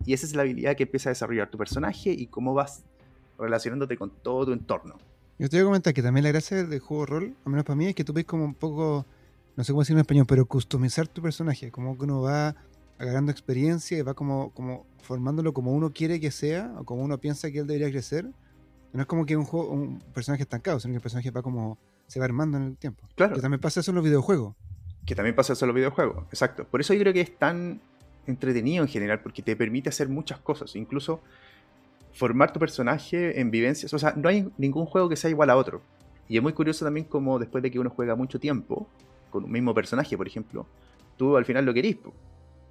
y 0.06 0.12
esa 0.12 0.26
es 0.26 0.34
la 0.34 0.42
habilidad 0.42 0.76
que 0.76 0.84
empieza 0.84 1.08
a 1.08 1.12
desarrollar 1.12 1.50
tu 1.50 1.58
personaje 1.58 2.10
y 2.10 2.26
cómo 2.26 2.54
vas 2.54 2.84
relacionándote 3.38 3.96
con 3.96 4.10
todo 4.22 4.46
tu 4.46 4.52
entorno. 4.52 4.98
Yo 5.38 5.48
te 5.48 5.56
voy 5.56 5.62
a 5.62 5.64
comentar 5.64 5.92
que 5.92 6.02
también 6.02 6.24
la 6.24 6.30
gracia 6.30 6.64
del 6.64 6.78
juego 6.78 7.06
rol, 7.06 7.36
al 7.44 7.50
menos 7.50 7.64
para 7.64 7.76
mí, 7.76 7.86
es 7.86 7.94
que 7.94 8.04
tú 8.04 8.12
ves 8.12 8.24
como 8.24 8.44
un 8.44 8.54
poco, 8.54 9.04
no 9.56 9.64
sé 9.64 9.72
cómo 9.72 9.82
decirlo 9.82 9.98
en 9.98 10.02
español, 10.02 10.26
pero 10.28 10.46
customizar 10.46 11.08
tu 11.08 11.22
personaje, 11.22 11.72
como 11.72 11.98
que 11.98 12.04
uno 12.04 12.22
va 12.22 12.54
agarrando 12.98 13.32
experiencia 13.32 13.98
y 13.98 14.02
va 14.02 14.14
como, 14.14 14.50
como 14.50 14.86
formándolo 15.02 15.52
como 15.52 15.72
uno 15.72 15.92
quiere 15.92 16.20
que 16.20 16.30
sea 16.30 16.72
o 16.78 16.84
como 16.84 17.02
uno 17.02 17.18
piensa 17.18 17.50
que 17.50 17.58
él 17.60 17.66
debería 17.66 17.90
crecer. 17.90 18.30
No 18.92 19.00
es 19.00 19.06
como 19.06 19.26
que 19.26 19.36
un, 19.36 19.44
juego, 19.44 19.70
un 19.70 19.98
personaje 20.14 20.44
estancado, 20.44 20.78
sino 20.78 20.92
que 20.92 20.96
el 20.96 21.02
personaje 21.02 21.30
va 21.32 21.42
como, 21.42 21.78
se 22.06 22.20
va 22.20 22.26
armando 22.26 22.56
en 22.56 22.64
el 22.64 22.76
tiempo. 22.76 23.08
Claro. 23.16 23.34
Que 23.34 23.40
también 23.40 23.60
pasa 23.60 23.80
eso 23.80 23.90
en 23.90 23.96
los 23.96 24.04
videojuegos. 24.04 24.54
Que 25.04 25.16
también 25.16 25.34
pasa 25.34 25.54
eso 25.54 25.64
en 25.64 25.68
los 25.68 25.74
videojuegos, 25.74 26.24
exacto. 26.28 26.64
Por 26.64 26.80
eso 26.80 26.94
yo 26.94 27.00
creo 27.00 27.12
que 27.12 27.20
es 27.22 27.36
tan 27.36 27.80
entretenido 28.26 28.84
en 28.84 28.88
general, 28.88 29.20
porque 29.20 29.42
te 29.42 29.56
permite 29.56 29.88
hacer 29.88 30.08
muchas 30.08 30.38
cosas, 30.38 30.76
incluso 30.76 31.20
formar 32.14 32.52
tu 32.52 32.60
personaje 32.60 33.40
en 33.40 33.50
vivencias. 33.50 33.92
O 33.92 33.98
sea, 33.98 34.14
no 34.16 34.28
hay 34.28 34.48
ningún 34.56 34.86
juego 34.86 35.08
que 35.08 35.16
sea 35.16 35.30
igual 35.30 35.50
a 35.50 35.56
otro. 35.56 35.82
Y 36.28 36.36
es 36.36 36.42
muy 36.42 36.52
curioso 36.52 36.84
también 36.84 37.06
como 37.06 37.38
después 37.38 37.62
de 37.62 37.70
que 37.70 37.78
uno 37.78 37.90
juega 37.90 38.14
mucho 38.14 38.40
tiempo, 38.40 38.88
con 39.30 39.44
un 39.44 39.50
mismo 39.50 39.74
personaje, 39.74 40.16
por 40.16 40.26
ejemplo, 40.26 40.66
tú 41.16 41.36
al 41.36 41.44
final 41.44 41.64
lo 41.64 41.74
querís, 41.74 41.96
po. 41.96 42.14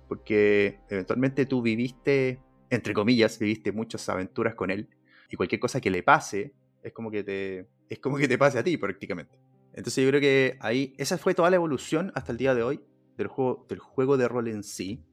porque 0.07 0.80
eventualmente 0.90 1.45
tú 1.45 1.61
viviste, 1.61 2.40
entre 2.70 2.94
comillas, 2.94 3.38
viviste 3.38 3.72
muchas 3.72 4.07
aventuras 4.10 4.56
con 4.56 4.72
él, 4.72 4.88
y 5.30 5.36
cualquier 5.36 5.60
cosa 5.60 5.82
que 5.82 5.91
le 5.91 6.03
pase, 6.03 6.53
es 6.82 6.94
como 6.94 7.11
que 7.11 7.24
te, 7.24 7.68
es 7.90 7.99
como 7.99 8.18
que 8.18 8.28
te 8.28 8.38
pase 8.38 8.60
a 8.60 8.64
ti 8.64 8.78
prácticamente. 8.78 9.38
Entonces 9.74 10.03
yo 10.03 10.10
creo 10.10 10.22
que 10.22 10.57
ahí, 10.61 10.94
esa 10.98 11.18
fue 11.18 11.34
toda 11.34 11.49
la 11.49 11.57
evolución 11.57 12.11
hasta 12.15 12.32
el 12.32 12.38
día 12.38 12.56
de 12.56 12.64
hoy 12.64 12.80
del 13.18 13.28
juego, 13.28 13.65
del 13.68 13.80
juego 13.80 14.18
de 14.18 14.28
rol 14.28 14.48
en 14.48 14.64
sí, 14.64 15.03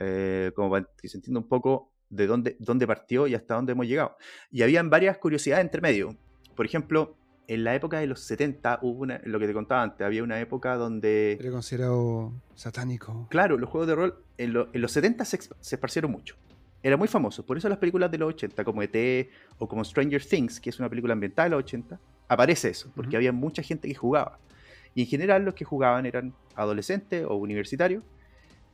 eh, 0.00 0.50
como 0.54 0.70
para 0.70 0.88
que 1.00 1.08
se 1.08 1.18
entienda 1.18 1.40
un 1.40 1.48
poco 1.48 1.92
de 2.10 2.26
dónde, 2.26 2.56
dónde 2.58 2.86
partió 2.86 3.26
y 3.26 3.34
hasta 3.34 3.54
dónde 3.54 3.72
hemos 3.72 3.86
llegado. 3.86 4.16
Y 4.50 4.62
habían 4.62 4.90
varias 4.90 5.16
curiosidades 5.18 5.64
entre 5.64 5.80
medio. 5.80 6.16
Por 6.56 6.66
ejemplo, 6.66 7.16
en 7.46 7.64
la 7.64 7.74
época 7.74 7.98
de 7.98 8.06
los 8.06 8.20
70 8.20 8.80
hubo 8.82 9.00
una, 9.02 9.20
lo 9.24 9.38
que 9.40 9.46
te 9.46 9.52
contaba 9.52 9.82
antes, 9.82 10.04
había 10.06 10.22
una 10.22 10.38
época 10.40 10.76
donde... 10.76 11.38
Era 11.40 11.50
considerado 11.50 12.32
satánico. 12.54 13.26
Claro, 13.30 13.58
los 13.58 13.68
juegos 13.70 13.88
de 13.88 13.94
rol 13.94 14.24
en, 14.38 14.52
lo- 14.52 14.68
en 14.72 14.80
los 14.82 14.92
70 14.92 15.24
se, 15.24 15.38
se 15.40 15.74
esparcieron 15.76 16.10
mucho. 16.10 16.36
Era 16.82 16.96
muy 16.96 17.08
famoso. 17.08 17.44
Por 17.44 17.58
eso 17.58 17.68
las 17.68 17.78
películas 17.78 18.10
de 18.10 18.18
los 18.18 18.28
80, 18.34 18.64
como 18.64 18.82
ET 18.82 19.28
o 19.58 19.68
como 19.68 19.84
Stranger 19.84 20.24
Things, 20.24 20.60
que 20.60 20.70
es 20.70 20.78
una 20.78 20.88
película 20.88 21.12
ambientada 21.12 21.46
de 21.48 21.50
los 21.56 21.64
80, 21.64 21.98
aparece 22.28 22.70
eso, 22.70 22.90
porque 22.94 23.16
había 23.16 23.32
mucha 23.32 23.62
gente 23.62 23.86
que 23.88 23.94
jugaba. 23.94 24.38
Y 24.94 25.02
en 25.02 25.06
general 25.08 25.44
los 25.44 25.54
que 25.54 25.64
jugaban 25.64 26.06
eran 26.06 26.32
adolescentes 26.54 27.24
o 27.28 27.34
universitarios, 27.36 28.02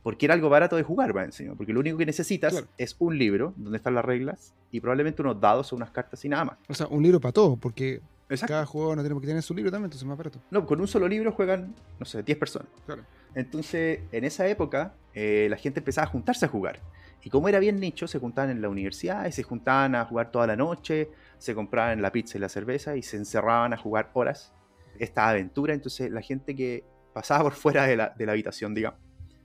porque 0.07 0.25
era 0.25 0.35
algo 0.35 0.47
barato 0.47 0.77
de 0.77 0.83
jugar, 0.83 1.13
va 1.13 1.25
encima. 1.25 1.53
Porque 1.53 1.73
lo 1.73 1.81
único 1.81 1.97
que 1.97 2.05
necesitas 2.05 2.53
Claro. 2.53 2.67
es 2.77 2.95
un 2.97 3.17
libro 3.17 3.53
donde 3.57 3.75
están 3.75 3.93
las 3.93 4.05
reglas 4.05 4.53
y 4.71 4.79
probablemente 4.79 5.21
unos 5.21 5.41
dados 5.41 5.73
o 5.73 5.75
unas 5.75 5.91
cartas 5.91 6.23
y 6.23 6.29
nada 6.29 6.45
más. 6.45 6.57
O 6.69 6.73
sea, 6.73 6.87
un 6.87 7.03
libro 7.03 7.19
para 7.19 7.33
todo, 7.33 7.57
porque 7.57 7.99
Exacto. 8.29 8.53
cada 8.53 8.65
juego 8.65 8.95
no 8.95 9.03
tiene 9.03 9.19
que 9.19 9.27
tener 9.27 9.43
su 9.43 9.53
libro 9.53 9.69
también, 9.69 9.87
entonces 9.87 10.03
es 10.03 10.07
más 10.07 10.17
barato. 10.17 10.39
No, 10.49 10.65
con 10.65 10.79
un 10.79 10.87
solo 10.87 11.09
libro 11.09 11.33
juegan, 11.33 11.75
no 11.99 12.05
sé, 12.05 12.23
10 12.23 12.37
personas. 12.37 12.69
Claro. 12.85 13.03
Entonces, 13.35 13.99
en 14.13 14.23
esa 14.23 14.47
época, 14.47 14.93
eh, 15.13 15.47
la 15.49 15.57
gente 15.57 15.81
empezaba 15.81 16.07
a 16.07 16.09
juntarse 16.09 16.45
a 16.45 16.47
jugar. 16.47 16.79
Y 17.21 17.29
como 17.29 17.49
era 17.49 17.59
bien 17.59 17.77
nicho, 17.77 18.07
se 18.07 18.17
juntaban 18.17 18.49
en 18.49 18.61
la 18.61 18.69
universidad 18.69 19.25
y 19.25 19.33
se 19.33 19.43
juntaban 19.43 19.93
a 19.93 20.05
jugar 20.05 20.31
toda 20.31 20.47
la 20.47 20.55
noche, 20.55 21.09
se 21.37 21.53
compraban 21.53 22.01
la 22.01 22.13
pizza 22.13 22.37
y 22.37 22.39
la 22.41 22.47
cerveza 22.47 22.95
y 22.95 23.03
se 23.03 23.17
encerraban 23.17 23.73
a 23.73 23.77
jugar 23.77 24.09
horas 24.13 24.53
esta 24.99 25.27
aventura. 25.27 25.73
Entonces, 25.73 26.09
la 26.11 26.21
gente 26.21 26.55
que 26.55 26.85
pasaba 27.11 27.43
por 27.43 27.53
fuera 27.55 27.83
de 27.87 27.97
la, 27.97 28.13
de 28.17 28.25
la 28.25 28.31
habitación, 28.31 28.73
digamos, 28.73 29.01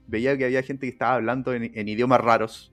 veía 0.07 0.37
que 0.37 0.45
había 0.45 0.63
gente 0.63 0.85
que 0.85 0.91
estaba 0.91 1.15
hablando 1.15 1.53
en, 1.53 1.71
en 1.73 1.87
idiomas 1.87 2.21
raros, 2.21 2.71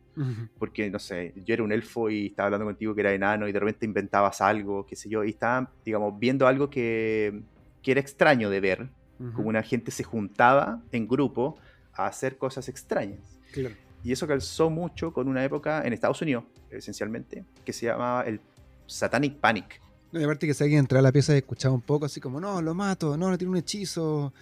porque, 0.58 0.90
no 0.90 0.98
sé, 0.98 1.32
yo 1.46 1.54
era 1.54 1.62
un 1.62 1.72
elfo 1.72 2.10
y 2.10 2.26
estaba 2.26 2.48
hablando 2.48 2.66
contigo 2.66 2.94
que 2.94 3.00
era 3.00 3.14
enano 3.14 3.48
y 3.48 3.52
de 3.52 3.58
repente 3.58 3.86
inventabas 3.86 4.42
algo, 4.42 4.84
qué 4.84 4.94
sé 4.94 5.08
yo, 5.08 5.24
y 5.24 5.30
estaban, 5.30 5.70
digamos, 5.82 6.18
viendo 6.18 6.46
algo 6.46 6.68
que, 6.68 7.40
que 7.82 7.92
era 7.92 8.00
extraño 8.00 8.50
de 8.50 8.60
ver, 8.60 8.90
como 9.34 9.48
una 9.48 9.62
gente 9.62 9.90
se 9.90 10.02
juntaba 10.02 10.82
en 10.92 11.06
grupo 11.06 11.56
a 11.94 12.06
hacer 12.06 12.36
cosas 12.36 12.68
extrañas. 12.68 13.38
Claro. 13.52 13.74
Y 14.02 14.12
eso 14.12 14.26
calzó 14.26 14.70
mucho 14.70 15.12
con 15.12 15.28
una 15.28 15.44
época 15.44 15.82
en 15.86 15.92
Estados 15.92 16.20
Unidos, 16.22 16.44
esencialmente, 16.70 17.44
que 17.64 17.72
se 17.72 17.86
llamaba 17.86 18.22
el 18.22 18.40
Satanic 18.86 19.36
Panic. 19.36 19.80
No, 20.12 20.20
y 20.20 20.24
aparte 20.24 20.46
que 20.46 20.54
si 20.54 20.64
alguien 20.64 20.80
entraba 20.80 21.00
a 21.00 21.02
la 21.02 21.12
pieza 21.12 21.34
y 21.34 21.38
escuchaba 21.38 21.74
un 21.74 21.82
poco 21.82 22.06
así 22.06 22.20
como, 22.20 22.40
no, 22.40 22.60
lo 22.60 22.74
mato, 22.74 23.16
no, 23.16 23.30
le 23.30 23.38
tiene 23.38 23.52
un 23.52 23.58
hechizo. 23.58 24.32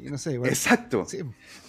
Y 0.00 0.10
no 0.10 0.18
sé, 0.18 0.34
igual. 0.34 0.50
Exacto, 0.50 1.04
Sí, 1.06 1.20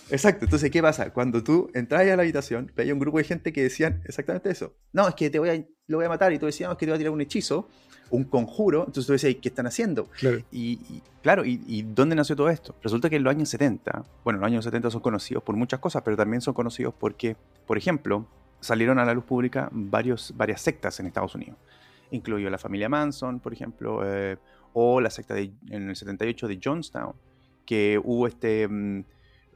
exacto. 0.09 0.45
Entonces, 0.45 0.69
¿qué 0.71 0.81
pasa? 0.81 1.11
Cuando 1.11 1.43
tú 1.43 1.69
entras 1.73 2.01
a 2.01 2.15
la 2.15 2.21
habitación, 2.21 2.71
veía 2.75 2.93
un 2.93 2.99
grupo 2.99 3.17
de 3.17 3.23
gente 3.23 3.53
que 3.53 3.63
decían 3.63 4.01
exactamente 4.05 4.49
eso. 4.49 4.73
No, 4.93 5.07
es 5.07 5.15
que 5.15 5.29
te 5.29 5.39
voy 5.39 5.49
a, 5.49 5.65
lo 5.87 5.97
voy 5.97 6.05
a 6.05 6.09
matar. 6.09 6.31
Y 6.33 6.39
tú 6.39 6.45
decías, 6.45 6.67
no, 6.67 6.73
es 6.73 6.77
que 6.77 6.85
te 6.85 6.91
voy 6.91 6.95
a 6.95 6.99
tirar 6.99 7.13
un 7.13 7.21
hechizo, 7.21 7.67
un 8.09 8.23
conjuro. 8.25 8.79
Entonces 8.79 9.05
tú 9.05 9.13
decías, 9.13 9.35
¿qué 9.41 9.49
están 9.49 9.67
haciendo? 9.67 10.05
claro. 10.19 10.39
Y, 10.51 10.73
y, 10.73 11.01
claro, 11.21 11.45
y, 11.45 11.61
y 11.67 11.83
dónde 11.83 12.15
nació 12.15 12.35
todo 12.35 12.49
esto? 12.49 12.75
Resulta 12.81 13.09
que 13.09 13.15
en 13.17 13.23
los 13.23 13.31
años 13.31 13.49
70, 13.49 14.05
bueno, 14.23 14.39
los 14.39 14.47
años 14.47 14.65
70 14.65 14.91
son 14.91 15.01
conocidos 15.01 15.43
por 15.43 15.55
muchas 15.55 15.79
cosas, 15.79 16.01
pero 16.03 16.15
también 16.15 16.41
son 16.41 16.53
conocidos 16.53 16.93
porque, 16.97 17.35
por 17.65 17.77
ejemplo, 17.77 18.27
salieron 18.59 18.99
a 18.99 19.05
la 19.05 19.13
luz 19.13 19.23
pública 19.23 19.69
varios, 19.71 20.33
varias 20.35 20.61
sectas 20.61 20.99
en 20.99 21.07
Estados 21.07 21.35
Unidos, 21.35 21.57
incluido 22.11 22.49
la 22.49 22.57
familia 22.57 22.89
Manson, 22.89 23.39
por 23.39 23.53
ejemplo, 23.53 24.01
eh, 24.05 24.37
o 24.73 25.01
la 25.01 25.09
secta 25.09 25.33
de, 25.33 25.51
en 25.69 25.89
el 25.89 25.95
78 25.95 26.47
de 26.47 26.59
Jonestown, 26.63 27.13
que 27.69 28.01
hubo 28.03 28.25
este 28.25 28.67
mm, 28.67 29.03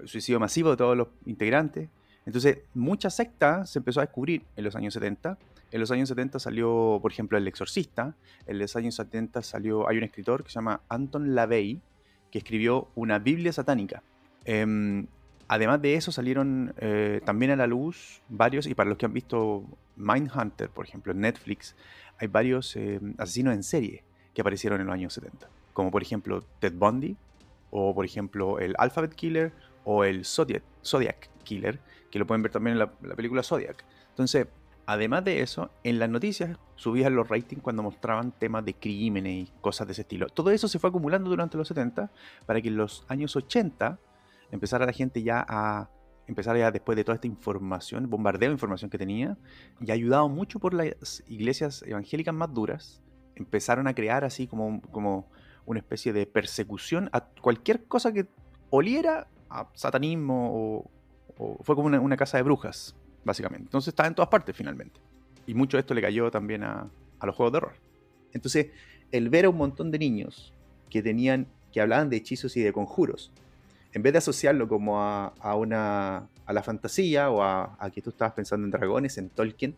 suicidio 0.06 0.40
masivo 0.40 0.70
de 0.70 0.78
todos 0.78 0.96
los 0.96 1.08
integrantes. 1.26 1.90
Entonces, 2.28 2.60
muchas 2.76 3.16
sectas 3.16 3.72
se 3.72 3.80
empezó 3.80 4.02
a 4.02 4.06
descubrir 4.06 4.44
en 4.56 4.66
los 4.66 4.76
años 4.76 4.94
70 4.94 5.40
en 5.74 5.80
los 5.80 5.90
años 5.90 6.08
70 6.10 6.38
salió, 6.38 7.00
por 7.02 7.12
ejemplo, 7.12 7.36
El 7.36 7.48
Exorcista. 7.48 8.16
En 8.46 8.60
los 8.60 8.76
años 8.76 8.94
70 8.94 9.42
salió, 9.42 9.90
hay 9.90 9.98
un 9.98 10.04
escritor 10.04 10.44
que 10.44 10.52
se 10.52 10.54
llama 10.54 10.82
Anton 10.88 11.34
LaVey, 11.34 11.82
que 12.30 12.38
escribió 12.38 12.90
una 12.94 13.18
Biblia 13.18 13.52
satánica. 13.52 14.04
Em, 14.46 15.08
además 15.48 15.82
de 15.82 15.96
eso 15.96 16.12
salieron 16.12 16.76
eh, 16.78 17.22
también 17.26 17.50
a 17.50 17.56
la 17.56 17.66
luz 17.66 18.22
varios, 18.30 18.68
y 18.68 18.76
para 18.76 18.88
los 18.88 19.00
que 19.00 19.08
han 19.08 19.14
visto 19.14 19.66
Mindhunter, 19.96 20.70
por 20.70 20.86
ejemplo, 20.86 21.12
en 21.12 21.22
Netflix, 21.22 21.76
hay 22.20 22.28
varios 22.28 22.76
em, 22.76 23.16
asesinos 23.18 23.56
en 23.56 23.64
serie 23.64 24.04
que 24.36 24.42
aparecieron 24.42 24.80
en 24.80 24.86
los 24.86 24.94
años 24.94 25.14
70. 25.14 25.50
Como 25.74 25.90
por 25.90 26.04
ejemplo 26.04 26.44
Ted 26.60 26.74
Bundy, 26.76 27.18
o 27.76 27.94
por 27.96 28.06
ejemplo 28.06 28.60
el 28.60 28.76
Alphabet 28.78 29.16
Killer, 29.16 29.52
o 29.84 30.04
el 30.04 30.24
Zodiac, 30.26 30.64
Killer, 31.44 31.80
que 32.12 32.20
lo 32.20 32.28
pueden 32.28 32.44
ver 32.44 32.52
también 32.52 32.74
en 32.74 32.80
la, 32.80 32.94
la 33.02 33.16
película 33.16 33.42
Zodiac. 33.42 33.84
Entonces, 34.10 34.48
además 34.86 35.26
de 35.26 35.42
eso, 35.42 35.72
en 35.84 35.98
las 35.98 36.08
noticias 36.08 36.58
subían 36.76 37.16
los 37.16 37.28
ratings 37.28 37.64
cuando 37.64 37.82
mostraban 37.82 38.32
temas 38.32 38.64
de 38.64 38.76
crímenes 38.76 39.50
y 39.50 39.52
cosas 39.60 39.88
de 39.88 39.94
ese 39.94 40.04
estilo. 40.04 40.28
Todo 40.28 40.52
eso 40.52 40.68
se 40.68 40.78
fue 40.78 40.92
acumulando 40.92 41.30
durante 41.30 41.58
los 41.58 41.68
70 41.68 42.12
para 42.46 42.62
que 42.62 42.68
en 42.68 42.78
los 42.78 43.06
años 43.10 43.36
80 43.36 44.00
empezara 44.52 44.86
la 44.86 44.94
gente 44.94 45.24
ya 45.24 45.44
a 45.50 45.90
empezar 46.28 46.56
ya 46.56 46.72
después 46.72 46.96
de 46.96 47.04
toda 47.04 47.16
esta 47.16 47.28
información, 47.28 48.08
bombardeo 48.10 48.50
de 48.50 48.54
información 48.54 48.92
que 48.92 49.00
tenía, 49.00 49.36
y 49.82 49.92
ayudado 49.92 50.30
mucho 50.30 50.60
por 50.60 50.74
las 50.74 51.24
iglesias 51.28 51.84
evangélicas 51.86 52.34
más 52.34 52.54
duras, 52.54 53.02
empezaron 53.36 53.88
a 53.88 53.96
crear 53.96 54.24
así 54.24 54.48
como, 54.48 54.82
como 54.84 55.28
una 55.66 55.80
especie 55.80 56.14
de 56.14 56.26
persecución 56.26 57.10
a 57.14 57.22
cualquier 57.22 57.86
cosa 57.86 58.12
que 58.12 58.26
oliera 58.70 59.28
a 59.50 59.68
satanismo 59.74 60.88
o, 61.38 61.60
fue 61.64 61.76
como 61.76 61.88
una, 61.88 62.00
una 62.00 62.18
casa 62.18 62.38
de 62.38 62.44
brujas, 62.44 62.96
básicamente. 63.24 63.66
Entonces 63.66 63.90
estaba 63.90 64.08
en 64.08 64.16
todas 64.16 64.30
partes 64.30 64.56
finalmente. 64.56 65.00
Y 65.46 65.54
mucho 65.54 65.78
de 65.78 65.82
esto 65.82 65.94
le 65.94 66.02
cayó 66.02 66.30
también 66.32 66.64
a, 66.64 66.88
a 67.20 67.26
los 67.26 67.36
juegos 67.36 67.54
de 67.54 67.58
horror. 67.58 67.74
Entonces, 68.34 68.68
el 69.12 69.30
ver 69.30 69.46
a 69.46 69.50
un 69.50 69.58
montón 69.58 69.92
de 69.92 70.00
niños 70.00 70.54
que 70.90 71.02
tenían, 71.02 71.48
que 71.72 71.82
hablaban 71.82 72.10
de 72.10 72.18
hechizos 72.18 72.56
y 72.58 72.62
de 72.62 72.72
conjuros, 72.72 73.32
en 73.94 74.02
vez 74.02 74.14
de 74.14 74.20
asociarlo 74.20 74.68
como 74.68 75.02
a, 75.02 75.34
a 75.40 75.56
una, 75.56 76.28
a 76.46 76.54
la 76.54 76.64
fantasía 76.64 77.30
o 77.30 77.42
a, 77.42 77.78
a, 77.80 77.90
que 77.92 78.02
tú 78.02 78.10
estabas 78.10 78.34
pensando 78.34 78.66
en 78.66 78.72
dragones, 78.72 79.18
en 79.18 79.30
Tolkien, 79.30 79.76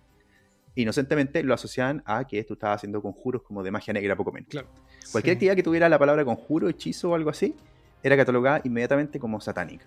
inocentemente 0.76 1.44
lo 1.44 1.54
asociaban 1.54 2.04
a 2.06 2.26
que 2.28 2.44
tú 2.44 2.54
estabas 2.54 2.78
haciendo 2.78 3.02
conjuros 3.02 3.42
como 3.44 3.64
de 3.64 3.72
magia 3.72 3.94
negra, 3.94 4.16
poco 4.16 4.32
menos. 4.32 4.50
Claro. 4.50 4.68
Cualquier 5.12 5.34
Sí. 5.34 5.38
actividad 5.38 5.56
que 5.56 5.64
tuviera 5.64 5.90
la 5.90 6.00
palabra 6.00 6.24
conjuro, 6.26 6.70
hechizo 6.70 7.12
o 7.12 7.16
algo 7.16 7.30
así, 7.30 7.56
era 8.04 8.16
catalogada 8.18 8.62
inmediatamente 8.64 9.20
como 9.20 9.40
satánica. 9.42 9.86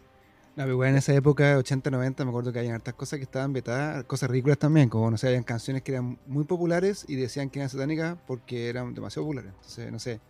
No, 0.56 0.65
pero 0.65 0.73
igual 0.73 0.89
en 0.90 0.97
esa 0.97 1.15
época, 1.15 1.56
80, 1.56 1.89
90, 1.90 2.24
me 2.24 2.31
acuerdo 2.31 2.52
que 2.52 2.59
había 2.59 2.74
hartas 2.74 2.94
cosas 2.94 3.19
que 3.19 3.23
estaban 3.24 3.52
vetadas, 3.52 4.02
cosas 4.05 4.28
ridículas 4.28 4.59
también, 4.59 4.89
como, 4.89 5.09
no 5.09 5.16
sé, 5.16 5.28
habían 5.28 5.44
canciones 5.44 5.82
que 5.82 5.93
eran 5.93 6.19
muy 6.27 6.43
populares 6.44 7.05
y 7.06 7.15
decían 7.15 7.48
que 7.48 7.60
eran 7.60 7.69
satánicas 7.69 8.16
porque 8.27 8.69
eran 8.69 8.93
demasiado 8.93 9.24
populares. 9.24 9.52
Entonces, 9.55 9.93
no 9.93 9.98
sé, 10.01 10.20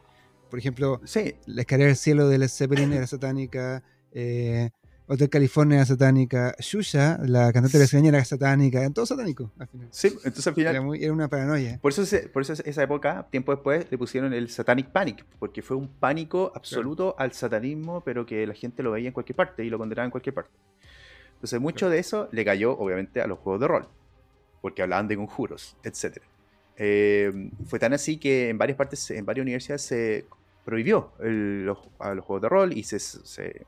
por 0.51 0.59
ejemplo, 0.59 1.01
Sí, 1.05 1.35
La 1.47 1.63
escalera 1.63 1.87
del 1.89 1.97
cielo 1.97 2.29
de 2.29 2.37
Led 2.39 2.49
Zeppelin 2.49 2.93
era 2.93 3.07
satánica, 3.07 3.83
eh, 4.13 4.69
Hotel 5.11 5.31
California 5.31 5.85
satánica, 5.87 6.55
Shusha, 6.59 7.19
la 7.25 7.51
cantante 7.53 7.79
brasileña 7.79 8.11
era 8.11 8.25
satánica, 8.25 8.81
eran 8.81 8.93
todos 8.93 9.09
satánicos 9.09 9.51
al 9.59 9.67
final. 9.69 9.89
sí, 9.91 10.09
entonces 10.09 10.47
al 10.47 10.55
final 10.55 10.75
Era, 10.75 10.83
muy- 10.83 11.03
era 11.03 11.13
una 11.13 11.29
paranoia. 11.29 11.79
Por 11.81 11.93
eso, 11.93 12.05
se- 12.05 12.29
por 12.29 12.43
eso 12.43 12.53
esa 12.53 12.83
época, 12.83 13.27
tiempo 13.31 13.53
después, 13.53 13.87
le 13.91 13.97
pusieron 13.99 14.33
el 14.35 14.51
Satanic 14.51 14.89
Panic, 14.91 15.25
porque 15.39 15.63
fue 15.63 15.77
un 15.79 15.89
pánico 15.89 16.53
absoluto 16.55 17.15
al 17.19 17.33
satanismo, 17.33 18.03
pero 18.05 18.27
que 18.27 18.47
la 18.47 18.53
gente 18.55 18.83
lo 18.83 18.91
veía 18.93 19.09
en 19.09 19.15
cualquier 19.15 19.37
parte 19.37 19.65
y 19.65 19.71
lo 19.71 19.79
condenaba 19.79 20.05
en 20.05 20.11
cualquier 20.11 20.35
parte. 20.35 20.53
Entonces, 21.35 21.59
mucho 21.61 21.87
Claro. 21.87 21.93
de 21.93 21.99
eso 22.01 22.29
le 22.33 22.45
cayó, 22.45 22.77
obviamente, 22.79 23.21
a 23.23 23.27
los 23.27 23.39
juegos 23.39 23.61
de 23.63 23.69
rol, 23.69 23.89
porque 24.61 24.83
hablaban 24.83 25.09
de 25.09 25.17
conjuros, 25.17 25.77
etc. 25.85 26.19
Eh, 26.77 27.51
fue 27.67 27.79
tan 27.79 27.93
así 27.95 28.19
que 28.19 28.51
en 28.51 28.59
varias 28.59 28.77
partes, 28.77 29.11
en 29.11 29.25
varias 29.25 29.43
universidades, 29.45 29.83
se 29.83 30.27
prohibió 30.65 31.13
el- 31.21 31.65
los, 31.65 31.79
a 31.99 32.13
los 32.15 32.25
juegos 32.25 32.43
de 32.43 32.49
rol 32.51 32.73
y 32.77 32.83
se, 32.85 32.99
se, 32.99 33.65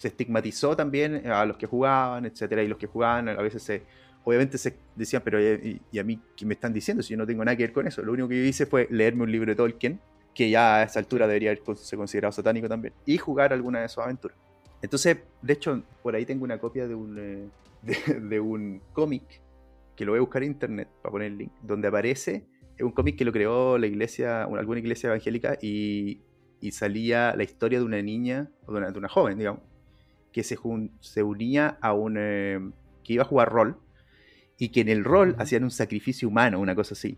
se 0.00 0.08
estigmatizó 0.08 0.74
también 0.74 1.30
a 1.30 1.44
los 1.44 1.58
que 1.58 1.66
jugaban, 1.66 2.24
etcétera, 2.24 2.62
y 2.62 2.68
los 2.68 2.78
que 2.78 2.86
jugaban 2.86 3.28
a 3.28 3.42
veces 3.42 3.62
se 3.62 3.82
obviamente 4.24 4.56
se 4.56 4.78
decían, 4.96 5.20
pero 5.22 5.38
eh, 5.38 5.78
¿y, 5.92 5.98
a 5.98 6.04
mí 6.04 6.18
qué 6.34 6.46
me 6.46 6.54
están 6.54 6.72
diciendo 6.72 7.02
si 7.02 7.10
yo 7.10 7.18
no 7.18 7.26
tengo 7.26 7.44
nada 7.44 7.54
que 7.54 7.64
ver 7.64 7.72
con 7.74 7.86
eso? 7.86 8.00
Lo 8.02 8.12
único 8.12 8.26
que 8.26 8.38
yo 8.38 8.44
hice 8.44 8.64
fue 8.64 8.88
leerme 8.90 9.24
un 9.24 9.32
libro 9.32 9.50
de 9.52 9.56
Tolkien, 9.56 10.00
que 10.34 10.48
ya 10.48 10.76
a 10.76 10.82
esa 10.84 11.00
altura 11.00 11.26
debería 11.26 11.54
ser 11.76 11.98
considerado 11.98 12.32
satánico 12.32 12.66
también, 12.66 12.94
y 13.04 13.18
jugar 13.18 13.52
alguna 13.52 13.82
de 13.82 13.88
sus 13.90 14.02
aventuras. 14.02 14.38
Entonces, 14.80 15.18
de 15.42 15.52
hecho, 15.52 15.82
por 16.02 16.14
ahí 16.14 16.24
tengo 16.24 16.44
una 16.44 16.56
copia 16.58 16.88
de 16.88 16.94
un, 16.94 17.18
eh, 17.18 17.48
de, 17.82 18.20
de 18.20 18.40
un 18.40 18.80
cómic, 18.94 19.42
que 19.96 20.06
lo 20.06 20.12
voy 20.12 20.18
a 20.18 20.22
buscar 20.22 20.42
en 20.42 20.52
internet 20.52 20.88
para 21.02 21.12
poner 21.12 21.26
el 21.32 21.36
link, 21.36 21.52
donde 21.60 21.88
aparece, 21.88 22.46
es 22.78 22.82
un 22.86 22.92
cómic 22.92 23.18
que 23.18 23.26
lo 23.26 23.32
creó 23.32 23.76
la 23.76 23.86
iglesia, 23.86 24.46
una- 24.48 24.60
alguna 24.60 24.80
iglesia 24.80 25.08
evangélica, 25.08 25.58
y, 25.60 26.22
y 26.58 26.72
salía 26.72 27.34
la 27.36 27.42
historia 27.42 27.78
de 27.80 27.84
una 27.84 28.00
niña, 28.00 28.50
o 28.64 28.72
de 28.72 28.78
una, 28.78 28.90
de 28.90 28.98
una 28.98 29.08
joven, 29.08 29.36
digamos, 29.36 29.60
que 30.32 30.42
se, 30.44 30.56
se 31.00 31.22
unía 31.22 31.78
a 31.80 31.92
un... 31.92 32.16
eh, 32.18 32.60
que 33.04 33.14
iba 33.14 33.22
a 33.22 33.26
jugar 33.26 33.50
rol, 33.50 33.78
y 34.58 34.68
que 34.68 34.80
en 34.82 34.88
el 34.88 35.04
rol 35.04 35.34
hacían 35.38 35.64
un 35.64 35.70
sacrificio 35.70 36.28
humano, 36.28 36.60
una 36.60 36.74
cosa 36.74 36.94
así. 36.94 37.16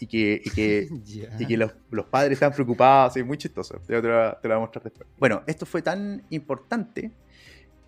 Y 0.00 0.06
que, 0.06 0.40
y 0.44 0.50
que, 0.50 0.88
y 1.38 1.46
que 1.46 1.56
los, 1.56 1.72
los 1.90 2.06
padres 2.06 2.32
estaban 2.34 2.54
preocupados, 2.54 3.16
es 3.16 3.24
muy 3.26 3.36
chistoso. 3.38 3.80
Te, 3.86 3.94
lo- 3.94 4.00
te 4.02 4.48
lo 4.48 4.54
voy 4.54 4.56
a 4.56 4.58
mostrar 4.58 4.82
después. 4.84 5.08
Bueno, 5.18 5.42
esto 5.46 5.66
fue 5.66 5.82
tan 5.82 6.24
importante 6.30 7.12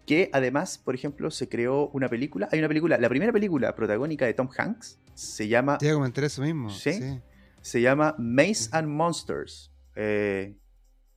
que 0.06 0.30
además, 0.32 0.78
por 0.78 0.94
ejemplo, 0.94 1.30
se 1.30 1.48
creó 1.48 1.88
una 1.88 2.08
película. 2.08 2.48
Hay 2.52 2.58
una 2.60 2.68
película, 2.68 2.96
la 2.98 3.08
primera 3.08 3.32
película 3.32 3.74
protagónica 3.74 4.24
de 4.26 4.34
Tom 4.34 4.48
Hanks 4.56 4.98
se 5.14 5.48
llama, 5.48 5.78
Te 5.78 5.86
iba 5.86 5.94
a 5.94 5.96
comentar 5.98 6.22
eso 6.24 6.42
mismo. 6.42 6.70
¿Sí? 6.70 6.92
Sí. 6.92 7.20
se 7.60 7.80
llama 7.80 8.14
Maze 8.18 8.68
and 8.72 8.86
Monsters. 8.88 9.72
Eh, 9.96 10.54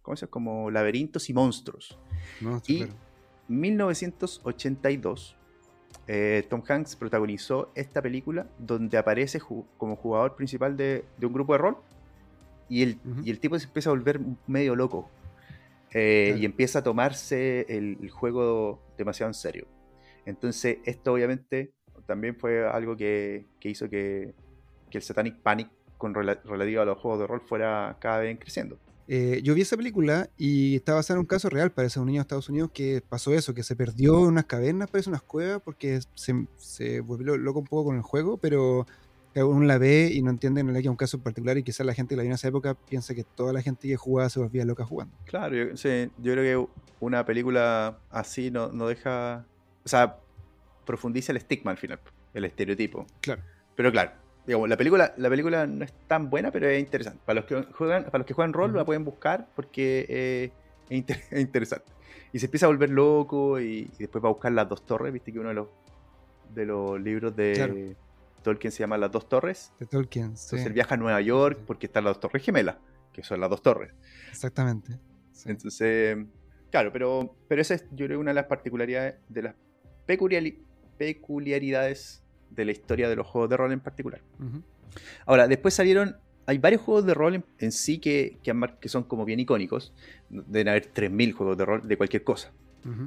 ¿Cómo 0.01 0.15
se 0.15 0.21
llama? 0.21 0.31
Como 0.31 0.71
laberintos 0.71 1.29
y 1.29 1.33
monstruos. 1.33 1.99
Y- 2.65 2.77
claro. 2.77 2.93
1982, 3.49 5.35
eh, 6.07 6.45
Tom 6.49 6.61
Hanks 6.67 6.95
protagonizó 6.95 7.71
esta 7.75 8.01
película 8.01 8.47
donde 8.57 8.97
aparece 8.97 9.39
ju- 9.39 9.65
como 9.77 9.95
jugador 9.95 10.35
principal 10.35 10.75
de, 10.77 11.05
de 11.17 11.25
un 11.25 11.33
grupo 11.33 11.53
de 11.53 11.57
rol 11.59 11.77
y 12.67 12.83
el, 12.83 12.99
y 13.23 13.31
el 13.31 13.39
tipo 13.39 13.57
se 13.57 13.65
empieza 13.65 13.89
a 13.89 13.93
volver 13.93 14.19
medio 14.47 14.75
loco 14.75 15.09
eh, 15.91 16.25
Claro. 16.29 16.41
y 16.41 16.45
empieza 16.45 16.79
a 16.79 16.83
tomarse 16.83 17.65
el, 17.67 17.97
el 18.01 18.09
juego 18.11 18.79
demasiado 18.97 19.29
en 19.29 19.33
serio. 19.33 19.65
Entonces 20.25 20.77
esto 20.85 21.13
obviamente 21.13 21.73
también 22.05 22.35
fue 22.35 22.67
algo 22.67 22.95
que, 22.95 23.47
que 23.59 23.69
hizo 23.69 23.89
que, 23.89 24.33
que 24.91 24.97
el 24.99 25.03
Satanic 25.03 25.37
Panic 25.41 25.69
con 25.97 26.13
rela- 26.13 26.41
relativo 26.43 26.81
a 26.81 26.85
los 26.85 26.97
juegos 26.99 27.19
de 27.21 27.27
rol 27.27 27.41
fuera 27.41 27.97
cada 27.99 28.19
vez 28.19 28.37
creciendo. 28.39 28.77
Eh, 29.11 29.41
yo 29.43 29.55
vi 29.55 29.61
esa 29.61 29.75
película 29.75 30.29
y 30.37 30.75
estaba 30.75 30.97
basada 30.97 31.17
en 31.17 31.21
un 31.21 31.25
caso 31.25 31.49
real, 31.49 31.71
parece 31.71 31.99
un 31.99 32.05
niño 32.05 32.19
de 32.19 32.21
Estados 32.21 32.47
Unidos 32.47 32.69
que 32.71 33.01
pasó 33.01 33.33
eso, 33.33 33.55
que 33.55 33.63
se 33.63 33.75
perdió 33.75 34.19
en 34.19 34.27
unas 34.27 34.45
cavernas, 34.45 34.87
parece 34.87 35.09
unas 35.09 35.23
cuevas, 35.23 35.63
porque 35.65 35.99
se, 36.13 36.45
se 36.57 36.99
volvió 36.99 37.35
loco 37.35 37.57
un 37.57 37.65
poco 37.65 37.85
con 37.85 37.95
el 37.95 38.03
juego, 38.03 38.37
pero 38.37 38.85
que 39.33 39.41
uno 39.41 39.65
la 39.65 39.79
ve 39.79 40.11
y 40.13 40.21
no 40.21 40.29
entiende, 40.29 40.63
no 40.63 40.71
le 40.71 40.81
queda 40.81 40.91
un 40.91 40.95
caso 40.95 41.17
en 41.17 41.23
particular 41.23 41.57
y 41.57 41.63
quizás 41.63 41.87
la 41.87 41.95
gente 41.95 42.13
que 42.13 42.17
la 42.17 42.21
vio 42.21 42.29
en 42.29 42.35
esa 42.35 42.49
época 42.49 42.75
piensa 42.75 43.15
que 43.15 43.23
toda 43.23 43.51
la 43.51 43.63
gente 43.63 43.87
que 43.87 43.95
jugaba 43.95 44.29
se 44.29 44.39
volvía 44.39 44.63
loca 44.63 44.85
jugando. 44.85 45.17
Claro, 45.25 45.55
yo, 45.55 45.75
sí, 45.75 46.11
yo 46.19 46.33
creo 46.33 46.67
que 46.67 46.71
una 46.99 47.25
película 47.25 47.97
así 48.11 48.51
no, 48.51 48.71
no 48.71 48.87
deja. 48.87 49.43
O 49.83 49.89
sea, 49.89 50.17
profundiza 50.85 51.31
el 51.31 51.37
estigma 51.37 51.71
al 51.71 51.77
final, 51.77 51.99
el 52.35 52.45
estereotipo. 52.45 53.07
Claro. 53.21 53.41
Pero 53.75 53.91
claro, 53.91 54.11
digamos, 54.49 54.67
la 54.67 54.77
película, 54.77 55.13
la 55.17 55.29
película 55.29 55.67
no 55.67 55.85
es 55.85 55.93
tan 56.07 56.31
buena, 56.31 56.49
pero 56.49 56.67
es 56.67 56.79
interesante. 56.79 57.19
Para 57.23 57.41
los 57.41 57.45
que 57.45 57.61
juegan, 57.71 58.05
para 58.05 58.17
los 58.17 58.25
que 58.25 58.33
juegan 58.33 58.51
rol, 58.51 58.75
la 58.75 58.83
pueden 58.83 59.05
buscar 59.05 59.47
porque 59.55 60.07
eh, 60.09 60.51
es, 60.89 60.97
inter- 60.97 61.21
es 61.29 61.39
interesante. 61.39 61.85
Y 62.33 62.39
se 62.39 62.45
empieza 62.47 62.65
a 62.65 62.69
volver 62.69 62.89
loco 62.89 63.59
y, 63.59 63.91
y 63.93 63.97
después 63.99 64.23
va 64.23 64.29
a 64.29 64.31
buscar 64.31 64.51
las 64.51 64.67
dos 64.67 64.85
torres. 64.87 65.13
Viste 65.13 65.31
que 65.31 65.39
uno 65.39 65.49
de 65.49 65.55
los, 65.55 65.67
de 66.55 66.65
los 66.65 66.99
libros 66.99 67.35
de 67.35 67.53
Claro. 67.53 67.75
Tolkien 68.41 68.71
se 68.71 68.79
llama 68.79 68.97
Las 68.97 69.11
dos 69.11 69.29
torres. 69.29 69.71
De 69.79 69.85
Tolkien, 69.85 70.35
sí, 70.35 70.45
Entonces 70.47 70.65
él 70.67 70.73
viaja 70.73 70.95
a 70.95 70.97
Nueva 70.97 71.21
York 71.21 71.59
porque 71.67 71.85
están 71.85 72.05
las 72.05 72.13
dos 72.15 72.21
torres 72.21 72.41
gemelas, 72.43 72.77
que 73.13 73.21
son 73.23 73.39
las 73.39 73.49
dos 73.51 73.61
torres. 73.61 73.91
exactamente. 74.31 74.97
sí. 75.31 75.49
Entonces, 75.51 76.17
claro, 76.71 76.91
pero, 76.91 77.35
pero 77.47 77.61
esa 77.61 77.75
es, 77.75 77.85
yo 77.91 78.05
creo, 78.07 78.19
una 78.19 78.31
de 78.31 78.35
las 78.35 78.45
particularidades, 78.45 79.15
de 79.29 79.41
las 79.43 79.55
peculiari- 80.07 80.57
peculiaridades 80.97 82.23
de 82.51 82.65
la 82.65 82.71
historia 82.71 83.09
de 83.09 83.15
los 83.15 83.27
juegos 83.27 83.49
de 83.49 83.57
rol 83.57 83.71
en 83.71 83.79
particular. 83.79 84.21
Ahora, 85.25 85.47
después 85.47 85.73
salieron, 85.73 86.17
hay 86.45 86.57
varios 86.57 86.81
juegos 86.81 87.05
de 87.05 87.13
rol 87.13 87.35
en, 87.35 87.45
en 87.59 87.71
sí 87.71 87.99
que, 87.99 88.37
que, 88.43 88.53
que 88.79 88.89
son 88.89 89.03
como 89.03 89.25
bien 89.25 89.39
icónicos. 89.39 89.93
Deben 90.29 90.67
haber 90.69 90.91
3.000 90.93 91.33
juegos 91.33 91.57
de 91.57 91.65
rol 91.65 91.87
de 91.87 91.97
cualquier 91.97 92.23
cosa. 92.23 92.51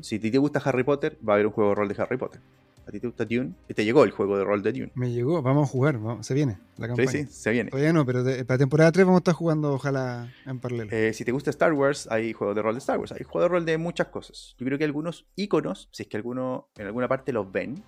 Si 0.02 0.16
a 0.16 0.20
ti 0.20 0.30
te 0.30 0.38
gusta 0.38 0.60
Harry 0.64 0.84
Potter, 0.84 1.18
va 1.26 1.32
a 1.32 1.36
haber 1.36 1.46
un 1.46 1.52
juego 1.52 1.70
de 1.70 1.74
rol 1.76 1.88
de 1.88 2.02
Harry 2.02 2.16
Potter. 2.18 2.40
A 2.86 2.90
ti 2.90 2.98
te 3.00 3.06
gusta 3.06 3.24
Dune, 3.24 3.52
y 3.68 3.74
te 3.74 3.84
llegó 3.84 4.02
el 4.04 4.10
juego 4.10 4.36
de 4.36 4.42
rol 4.44 4.60
de 4.62 4.72
Dune. 4.72 4.90
Me 4.96 5.12
llegó, 5.12 5.40
vamos 5.40 5.68
a 5.68 5.72
jugar, 5.72 5.98
vamos- 5.98 6.26
se 6.26 6.34
viene 6.34 6.58
la 6.78 6.86
Sí, 6.86 6.88
campaña. 6.88 7.10
sí, 7.10 7.26
se 7.26 7.50
viene. 7.52 7.70
Todavía 7.70 7.92
no, 7.92 8.04
pero 8.04 8.24
de- 8.24 8.44
para 8.44 8.58
temporada 8.58 8.90
3 8.90 9.06
vamos 9.06 9.18
a 9.18 9.22
estar 9.22 9.34
jugando, 9.34 9.72
ojalá, 9.72 10.32
en 10.46 10.58
paralelo. 10.58 10.90
Eh, 10.92 11.12
si 11.12 11.24
te 11.24 11.30
gusta 11.32 11.50
Star 11.50 11.72
Wars, 11.72 12.08
hay 12.10 12.32
juegos 12.32 12.56
de 12.56 12.62
rol 12.62 12.74
de 12.74 12.78
Star 12.78 12.98
Wars. 12.98 13.12
Hay 13.12 13.22
juegos 13.22 13.44
de 13.44 13.48
rol 13.48 13.64
de 13.64 13.78
muchas 13.78 14.08
cosas. 14.08 14.56
Yo 14.58 14.66
creo 14.66 14.78
que 14.78 14.84
algunos 14.84 15.26
iconos, 15.36 15.88
si 15.92 16.02
es 16.02 16.08
que 16.08 16.16
alguno 16.16 16.68
en 16.76 16.86
alguna 16.86 17.06
parte 17.08 17.32
los 17.32 17.50
ven, 17.50 17.82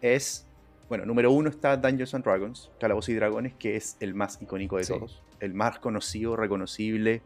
es 0.00 0.46
Bueno, 0.88 1.04
número 1.04 1.30
uno 1.30 1.50
está 1.50 1.76
Dungeons 1.76 2.14
and 2.14 2.24
Dragons, 2.24 2.70
Calabozos 2.80 3.10
y 3.10 3.14
Dragones, 3.14 3.54
que 3.54 3.76
es 3.76 3.96
el 4.00 4.14
más 4.14 4.40
icónico 4.40 4.76
de 4.78 4.84
Sí. 4.84 4.92
todos. 4.94 5.22
El 5.40 5.52
más 5.54 5.78
conocido, 5.78 6.34
reconocible, 6.36 7.22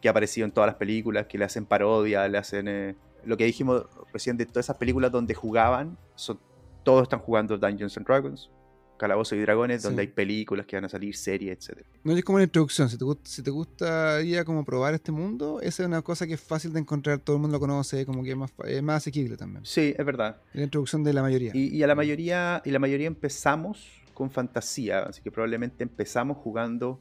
que 0.00 0.08
ha 0.08 0.10
aparecido 0.12 0.46
en 0.46 0.52
todas 0.52 0.68
las 0.68 0.76
películas, 0.76 1.26
que 1.26 1.38
le 1.38 1.44
hacen 1.44 1.66
parodia, 1.66 2.26
le 2.28 2.38
hacen... 2.38 2.66
eh, 2.68 2.94
lo 3.24 3.36
que 3.38 3.44
dijimos 3.44 3.86
recién 4.12 4.36
de 4.36 4.44
todas 4.44 4.66
esas 4.66 4.76
películas 4.76 5.10
donde 5.10 5.34
jugaban, 5.34 5.96
son, 6.14 6.38
todos 6.82 7.04
están 7.04 7.20
jugando 7.20 7.56
Dungeons 7.56 7.96
and 7.96 8.06
Dragons, 8.06 8.50
Calabozos 8.96 9.36
y 9.36 9.40
Dragones, 9.40 9.82
Sí. 9.82 9.88
donde 9.88 10.02
hay 10.02 10.08
películas 10.08 10.66
que 10.66 10.76
van 10.76 10.84
a 10.84 10.88
salir, 10.88 11.16
series, 11.16 11.68
etc. 11.68 11.84
No 12.04 12.12
es 12.16 12.24
como 12.24 12.36
una 12.36 12.44
introducción. 12.44 12.88
Si 12.88 12.96
te, 12.96 13.04
si 13.24 13.42
te 13.42 13.50
gustaría 13.50 14.44
como 14.44 14.64
probar 14.64 14.94
este 14.94 15.10
mundo, 15.12 15.60
esa 15.60 15.82
es 15.82 15.86
una 15.88 16.00
cosa 16.02 16.26
que 16.26 16.34
es 16.34 16.40
fácil 16.40 16.72
de 16.72 16.80
encontrar, 16.80 17.18
todo 17.18 17.36
el 17.36 17.42
mundo 17.42 17.56
lo 17.56 17.60
conoce, 17.60 18.06
como 18.06 18.22
que 18.22 18.30
es 18.30 18.36
más, 18.36 18.52
es 18.64 18.82
más 18.82 18.96
asequible 18.98 19.36
también. 19.36 19.64
Sí, 19.64 19.94
es 19.96 20.06
verdad. 20.06 20.36
Es 20.50 20.56
la 20.56 20.62
introducción 20.64 21.02
de 21.04 21.12
la 21.12 21.22
mayoría. 21.22 21.50
Y, 21.54 21.76
y 21.76 21.82
a 21.82 21.86
la 21.86 21.94
mayoría, 21.94 22.62
y 22.64 22.70
la 22.70 22.78
mayoría 22.78 23.06
empezamos 23.08 24.00
con 24.14 24.30
fantasía, 24.30 25.00
así 25.00 25.20
que 25.22 25.30
probablemente 25.32 25.82
empezamos 25.82 26.36
jugando 26.36 27.00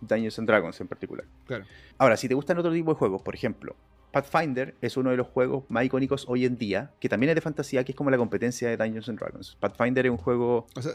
Dungeons 0.00 0.38
and 0.40 0.48
Dragons 0.48 0.80
en 0.80 0.88
particular. 0.88 1.24
Claro. 1.46 1.64
Ahora, 1.98 2.16
si 2.16 2.28
te 2.28 2.34
gustan 2.34 2.58
otro 2.58 2.72
tipo 2.72 2.92
de 2.92 2.98
juegos, 2.98 3.22
por 3.22 3.34
ejemplo, 3.34 3.76
Pathfinder 4.12 4.74
es 4.80 4.96
uno 4.96 5.10
de 5.10 5.16
los 5.16 5.26
juegos 5.26 5.64
más 5.68 5.84
icónicos 5.84 6.24
hoy 6.28 6.44
en 6.44 6.56
día, 6.56 6.92
que 7.00 7.08
también 7.08 7.30
es 7.30 7.34
de 7.36 7.40
fantasía, 7.40 7.84
que 7.84 7.92
es 7.92 7.96
como 7.96 8.10
la 8.10 8.16
competencia 8.16 8.68
de 8.68 8.76
Dungeons 8.76 9.08
and 9.08 9.18
Dragons. 9.18 9.56
Pathfinder 9.60 10.06
es 10.06 10.12
un 10.12 10.18
juego... 10.18 10.66
O 10.74 10.82
sea, 10.82 10.92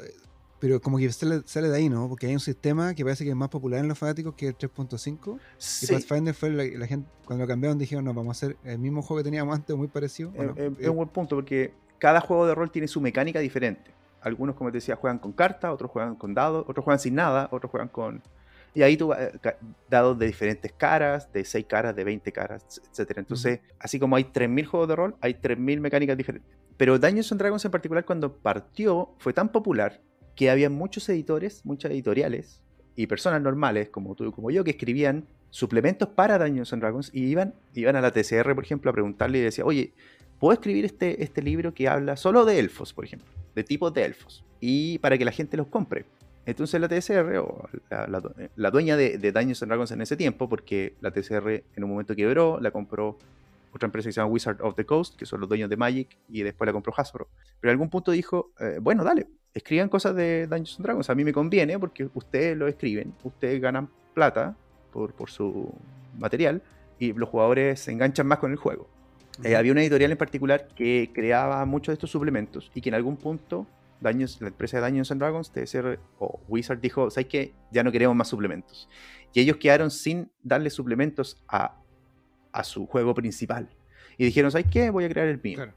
pero 0.61 0.79
como 0.79 0.99
que 0.99 1.11
sale, 1.11 1.41
sale 1.45 1.69
de 1.69 1.75
ahí, 1.75 1.89
¿no? 1.89 2.07
Porque 2.07 2.27
hay 2.27 2.33
un 2.33 2.39
sistema 2.39 2.93
que 2.93 3.03
parece 3.03 3.23
que 3.23 3.31
es 3.31 3.35
más 3.35 3.49
popular 3.49 3.79
en 3.79 3.87
los 3.87 3.97
fanáticos 3.97 4.35
que 4.35 4.47
el 4.47 4.55
3.5. 4.55 5.35
Y 5.35 5.39
Sí, 5.57 5.87
Pathfinder 5.91 6.35
fue 6.35 6.51
la, 6.51 6.63
la 6.63 6.85
gente, 6.85 7.09
cuando 7.25 7.45
lo 7.45 7.47
cambiaron 7.47 7.79
dijeron, 7.79 8.05
no, 8.05 8.13
vamos 8.13 8.37
a 8.43 8.45
hacer 8.45 8.57
el 8.63 8.77
mismo 8.77 9.01
juego 9.01 9.21
que 9.21 9.23
teníamos 9.23 9.55
antes, 9.55 9.75
muy 9.75 9.87
parecido. 9.87 10.29
Bueno, 10.29 10.53
es 10.79 10.87
un 10.87 10.95
buen 10.95 11.09
punto, 11.09 11.35
porque 11.35 11.73
cada 11.97 12.21
juego 12.21 12.45
de 12.45 12.53
rol 12.53 12.69
tiene 12.69 12.87
su 12.87 13.01
mecánica 13.01 13.39
diferente. 13.39 13.91
Algunos, 14.21 14.55
como 14.55 14.69
te 14.71 14.77
decía, 14.77 14.95
juegan 14.95 15.17
con 15.17 15.31
cartas, 15.31 15.71
otros 15.71 15.89
juegan 15.89 16.15
con 16.15 16.35
dados, 16.35 16.63
otros 16.67 16.83
juegan 16.83 16.99
sin 16.99 17.15
nada, 17.15 17.49
otros 17.51 17.71
juegan 17.71 17.89
con... 17.89 18.21
Y 18.73 18.83
ahí 18.83 18.95
tú 18.95 19.11
eh, 19.13 19.31
dados 19.89 20.17
de 20.17 20.27
diferentes 20.27 20.71
caras, 20.71 21.31
de 21.33 21.43
6 21.43 21.65
caras, 21.65 21.95
de 21.95 22.03
20 22.03 22.31
caras, 22.31 22.81
etc. 22.97 23.17
Entonces, 23.17 23.59
así 23.79 23.99
como 23.99 24.15
hay 24.15 24.23
3.000 24.23 24.65
juegos 24.65 24.87
de 24.87 24.95
rol, 24.95 25.15
hay 25.19 25.33
3.000 25.33 25.79
mecánicas 25.79 26.17
diferentes. 26.17 26.51
Pero 26.77 26.97
Dungeons 26.97 27.31
and 27.31 27.39
Dragons 27.41 27.65
en 27.65 27.71
particular, 27.71 28.05
cuando 28.05 28.37
partió, 28.37 29.13
fue 29.19 29.33
tan 29.33 29.51
popular 29.51 30.01
que 30.35 30.49
había 30.49 30.69
muchos 30.69 31.07
editores, 31.09 31.65
muchas 31.65 31.91
editoriales 31.91 32.61
y 32.95 33.07
personas 33.07 33.41
normales 33.41 33.89
como 33.89 34.15
tú 34.15 34.25
y 34.25 34.31
como 34.31 34.51
yo 34.51 34.63
que 34.63 34.71
escribían 34.71 35.27
suplementos 35.49 36.09
para 36.09 36.39
Dungeons 36.39 36.73
and 36.73 36.81
Dragons 36.81 37.11
y 37.13 37.25
iban, 37.25 37.53
iban 37.73 37.95
a 37.95 38.01
la 38.01 38.11
TCR, 38.11 38.55
por 38.55 38.63
ejemplo, 38.63 38.89
a 38.89 38.93
preguntarle 38.93 39.39
y 39.39 39.41
decía, 39.41 39.65
oye, 39.65 39.93
¿puedo 40.39 40.53
escribir 40.53 40.85
este, 40.85 41.23
este 41.23 41.41
libro 41.41 41.73
que 41.73 41.87
habla 41.87 42.15
solo 42.15 42.45
de 42.45 42.57
elfos, 42.57 42.93
por 42.93 43.05
ejemplo? 43.05 43.29
De 43.53 43.63
tipos 43.63 43.93
de 43.93 44.05
elfos. 44.05 44.45
Y 44.59 44.97
para 44.99 45.17
que 45.17 45.25
la 45.25 45.31
gente 45.31 45.57
los 45.57 45.67
compre. 45.67 46.05
Entonces 46.45 46.81
la 46.81 46.87
TSR, 46.87 47.37
o 47.37 47.69
la, 47.89 48.07
la- 48.07 48.21
la 48.55 48.71
dueña 48.71 48.97
de, 48.97 49.17
de 49.17 49.31
Dungeons 49.31 49.61
and 49.63 49.69
Dragons 49.69 49.91
en 49.91 50.01
ese 50.01 50.17
tiempo, 50.17 50.49
porque 50.49 50.95
la 51.01 51.11
TSR 51.11 51.63
en 51.75 51.83
un 51.83 51.89
momento 51.89 52.15
quebró, 52.15 52.59
la 52.59 52.71
compró 52.71 53.17
otra 53.73 53.85
empresa 53.87 54.09
que 54.09 54.13
se 54.13 54.19
llama 54.19 54.31
Wizard 54.33 54.61
of 54.61 54.75
the 54.75 54.85
Coast, 54.85 55.15
que 55.17 55.25
son 55.25 55.39
los 55.39 55.47
dueños 55.47 55.69
de 55.69 55.77
Magic, 55.77 56.17
y 56.29 56.41
después 56.43 56.65
la 56.65 56.73
compró 56.73 56.93
Hasbro. 56.97 57.27
Pero 57.59 57.71
en 57.71 57.75
algún 57.75 57.89
punto 57.89 58.11
dijo, 58.11 58.51
eh, 58.59 58.79
bueno, 58.81 59.03
dale, 59.03 59.27
escriban 59.53 59.87
cosas 59.87 60.15
de 60.15 60.47
Dungeons 60.47 60.75
and 60.77 60.85
Dragons, 60.85 61.09
a 61.09 61.15
mí 61.15 61.23
me 61.23 61.31
conviene 61.31 61.77
porque 61.79 62.09
ustedes 62.13 62.57
lo 62.57 62.67
escriben, 62.67 63.13
ustedes 63.23 63.61
ganan 63.61 63.89
plata 64.13 64.57
por, 64.91 65.13
por 65.13 65.29
su 65.29 65.73
material, 66.17 66.61
y 66.99 67.13
los 67.13 67.29
jugadores 67.29 67.79
se 67.79 67.91
enganchan 67.91 68.27
más 68.27 68.39
con 68.39 68.51
el 68.51 68.57
juego. 68.57 68.89
Eh, 69.43 69.55
había 69.55 69.71
una 69.71 69.81
editorial 69.81 70.11
en 70.11 70.17
particular 70.17 70.67
que 70.75 71.09
creaba 71.13 71.63
muchos 71.65 71.87
de 71.87 71.93
estos 71.93 72.11
suplementos 72.11 72.69
y 72.75 72.81
que 72.81 72.89
en 72.89 72.95
algún 72.95 73.15
punto 73.15 73.65
Dungeons- 74.01 74.41
la 74.41 74.47
empresa 74.47 74.77
de 74.79 74.83
Dungeons 74.87 75.11
and 75.11 75.21
Dragons, 75.21 75.51
TSR 75.51 75.99
o 76.19 76.39
Wizard 76.47 76.79
dijo, 76.81 77.09
¿sabes 77.11 77.27
qué? 77.27 77.53
Ya 77.71 77.83
no 77.83 77.91
queremos 77.91 78.15
más 78.15 78.27
suplementos. 78.27 78.89
Y 79.33 79.39
ellos 79.41 79.57
quedaron 79.57 79.91
sin 79.91 80.31
darle 80.43 80.69
suplementos 80.69 81.41
a, 81.47 81.77
a 82.51 82.63
su 82.63 82.85
juego 82.87 83.13
principal. 83.13 83.69
Y 84.17 84.25
dijeron, 84.25 84.51
¿sabes 84.51 84.67
qué? 84.69 84.89
Voy 84.89 85.05
a 85.05 85.09
crear 85.09 85.27
el 85.27 85.39
mío. 85.41 85.55
claro. 85.57 85.73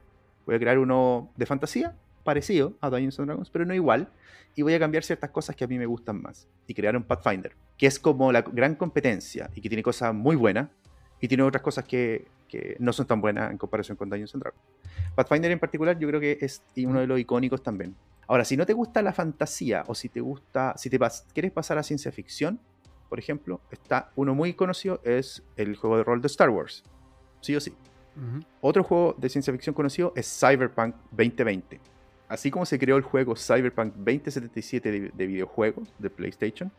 Voy 0.46 0.56
a 0.56 0.58
crear 0.58 0.78
uno 0.78 1.32
de 1.36 1.46
fantasía, 1.46 1.96
parecido 2.22 2.76
a 2.80 2.90
Dungeons 2.90 3.18
and 3.18 3.28
Dragons, 3.28 3.50
pero 3.50 3.64
no 3.64 3.74
igual. 3.74 4.10
Y 4.56 4.62
voy 4.62 4.74
a 4.74 4.78
cambiar 4.78 5.02
ciertas 5.04 5.30
cosas 5.30 5.56
que 5.56 5.64
a 5.64 5.66
mí 5.66 5.78
me 5.78 5.86
gustan 5.86 6.20
más. 6.20 6.48
Y 6.66 6.74
crearon 6.74 7.02
Pathfinder, 7.04 7.54
que 7.78 7.86
es 7.86 7.98
como 7.98 8.30
la 8.32 8.42
gran 8.42 8.74
competencia 8.74 9.50
y 9.54 9.60
que 9.60 9.68
tiene 9.68 9.82
cosas 9.82 10.12
muy 10.14 10.36
buenas. 10.36 10.68
Y 11.20 11.28
tiene 11.28 11.42
otras 11.44 11.62
cosas 11.62 11.84
que, 11.84 12.26
que 12.48 12.76
no 12.78 12.92
son 12.92 13.06
tan 13.06 13.20
buenas 13.20 13.50
en 13.50 13.56
comparación 13.58 13.96
con 13.96 14.10
Dungeons 14.10 14.34
and 14.34 14.42
Dragons. 14.42 14.62
Pathfinder 15.14 15.50
en 15.50 15.58
particular 15.58 15.98
yo 15.98 16.08
creo 16.08 16.20
que 16.20 16.36
es 16.40 16.62
uno 16.76 17.00
de 17.00 17.06
los 17.06 17.18
icónicos 17.18 17.62
también. 17.62 17.94
Ahora, 18.26 18.44
si 18.44 18.56
no 18.56 18.64
te 18.66 18.72
gusta 18.72 19.02
la 19.02 19.12
fantasía 19.12 19.84
o 19.86 19.94
si 19.94 20.08
te 20.08 20.20
gusta, 20.20 20.74
si 20.76 20.88
te 20.90 20.98
pas- 20.98 21.24
quieres 21.32 21.52
pasar 21.52 21.78
a 21.78 21.82
ciencia 21.82 22.10
ficción, 22.12 22.60
por 23.08 23.18
ejemplo, 23.18 23.60
está 23.70 24.10
uno 24.16 24.34
muy 24.34 24.54
conocido, 24.54 25.00
es 25.04 25.42
el 25.56 25.76
juego 25.76 25.96
de 25.98 26.04
rol 26.04 26.20
de 26.20 26.26
Star 26.26 26.50
Wars. 26.50 26.82
Sí 27.40 27.54
o 27.54 27.60
sí. 27.60 27.74
Otro 28.60 28.84
juego 28.84 29.14
de 29.18 29.28
ciencia 29.28 29.52
ficción 29.52 29.74
conocido 29.74 30.12
es 30.16 30.26
Cyberpunk 30.40 30.94
2020. 31.10 31.80
Así 32.28 32.50
como 32.50 32.64
se 32.64 32.78
creó 32.78 32.96
el 32.96 33.02
juego 33.02 33.34
Cyberpunk 33.36 33.94
2077 33.96 34.90
de, 34.90 35.00
de 35.14 35.26
videojuegos 35.26 35.92
de 35.98 36.10
PlayStation, 36.10 36.72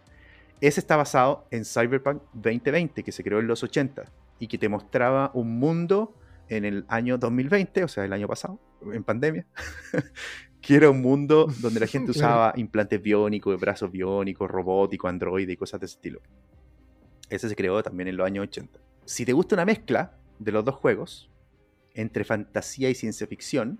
ese 0.61 0.79
está 0.79 0.95
basado 0.95 1.45
en 1.51 1.65
Cyberpunk 1.65 2.21
2020, 2.33 3.03
que 3.03 3.11
se 3.11 3.23
creó 3.23 3.39
en 3.39 3.47
los 3.47 3.61
80 3.63 4.05
y 4.39 4.47
que 4.47 4.57
te 4.57 4.69
mostraba 4.69 5.31
un 5.33 5.59
mundo 5.59 6.15
en 6.47 6.63
el 6.65 6.85
año 6.87 7.17
2020, 7.17 7.83
o 7.83 7.87
sea, 7.87 8.05
el 8.05 8.13
año 8.13 8.27
pasado, 8.27 8.57
en 8.93 9.03
pandemia, 9.03 9.45
que 10.65 10.75
era 10.75 10.89
un 10.89 10.99
mundo 10.99 11.47
donde 11.59 11.79
la 11.79 11.85
gente 11.85 12.11
usaba 12.17 12.51
implantes 12.55 12.99
biónicos, 13.01 13.59
brazos 13.59 13.91
biónicos, 13.91 14.49
robóticos, 14.49 15.09
androides 15.09 15.53
y 15.53 15.57
cosas 15.57 15.79
de 15.79 15.85
ese 15.85 15.95
estilo. 15.95 16.21
Ese 17.29 17.49
se 17.49 17.55
creó 17.55 17.83
también 17.83 18.07
en 18.07 18.17
los 18.17 18.25
años 18.25 18.43
80. 18.43 18.79
Si 19.05 19.25
te 19.25 19.33
gusta 19.33 19.55
una 19.55 19.65
mezcla 19.65 20.17
de 20.39 20.51
los 20.51 20.65
dos 20.65 20.75
juegos, 20.75 21.29
entre 21.93 22.23
fantasía 22.23 22.89
y 22.89 22.95
ciencia 22.95 23.27
ficción, 23.27 23.79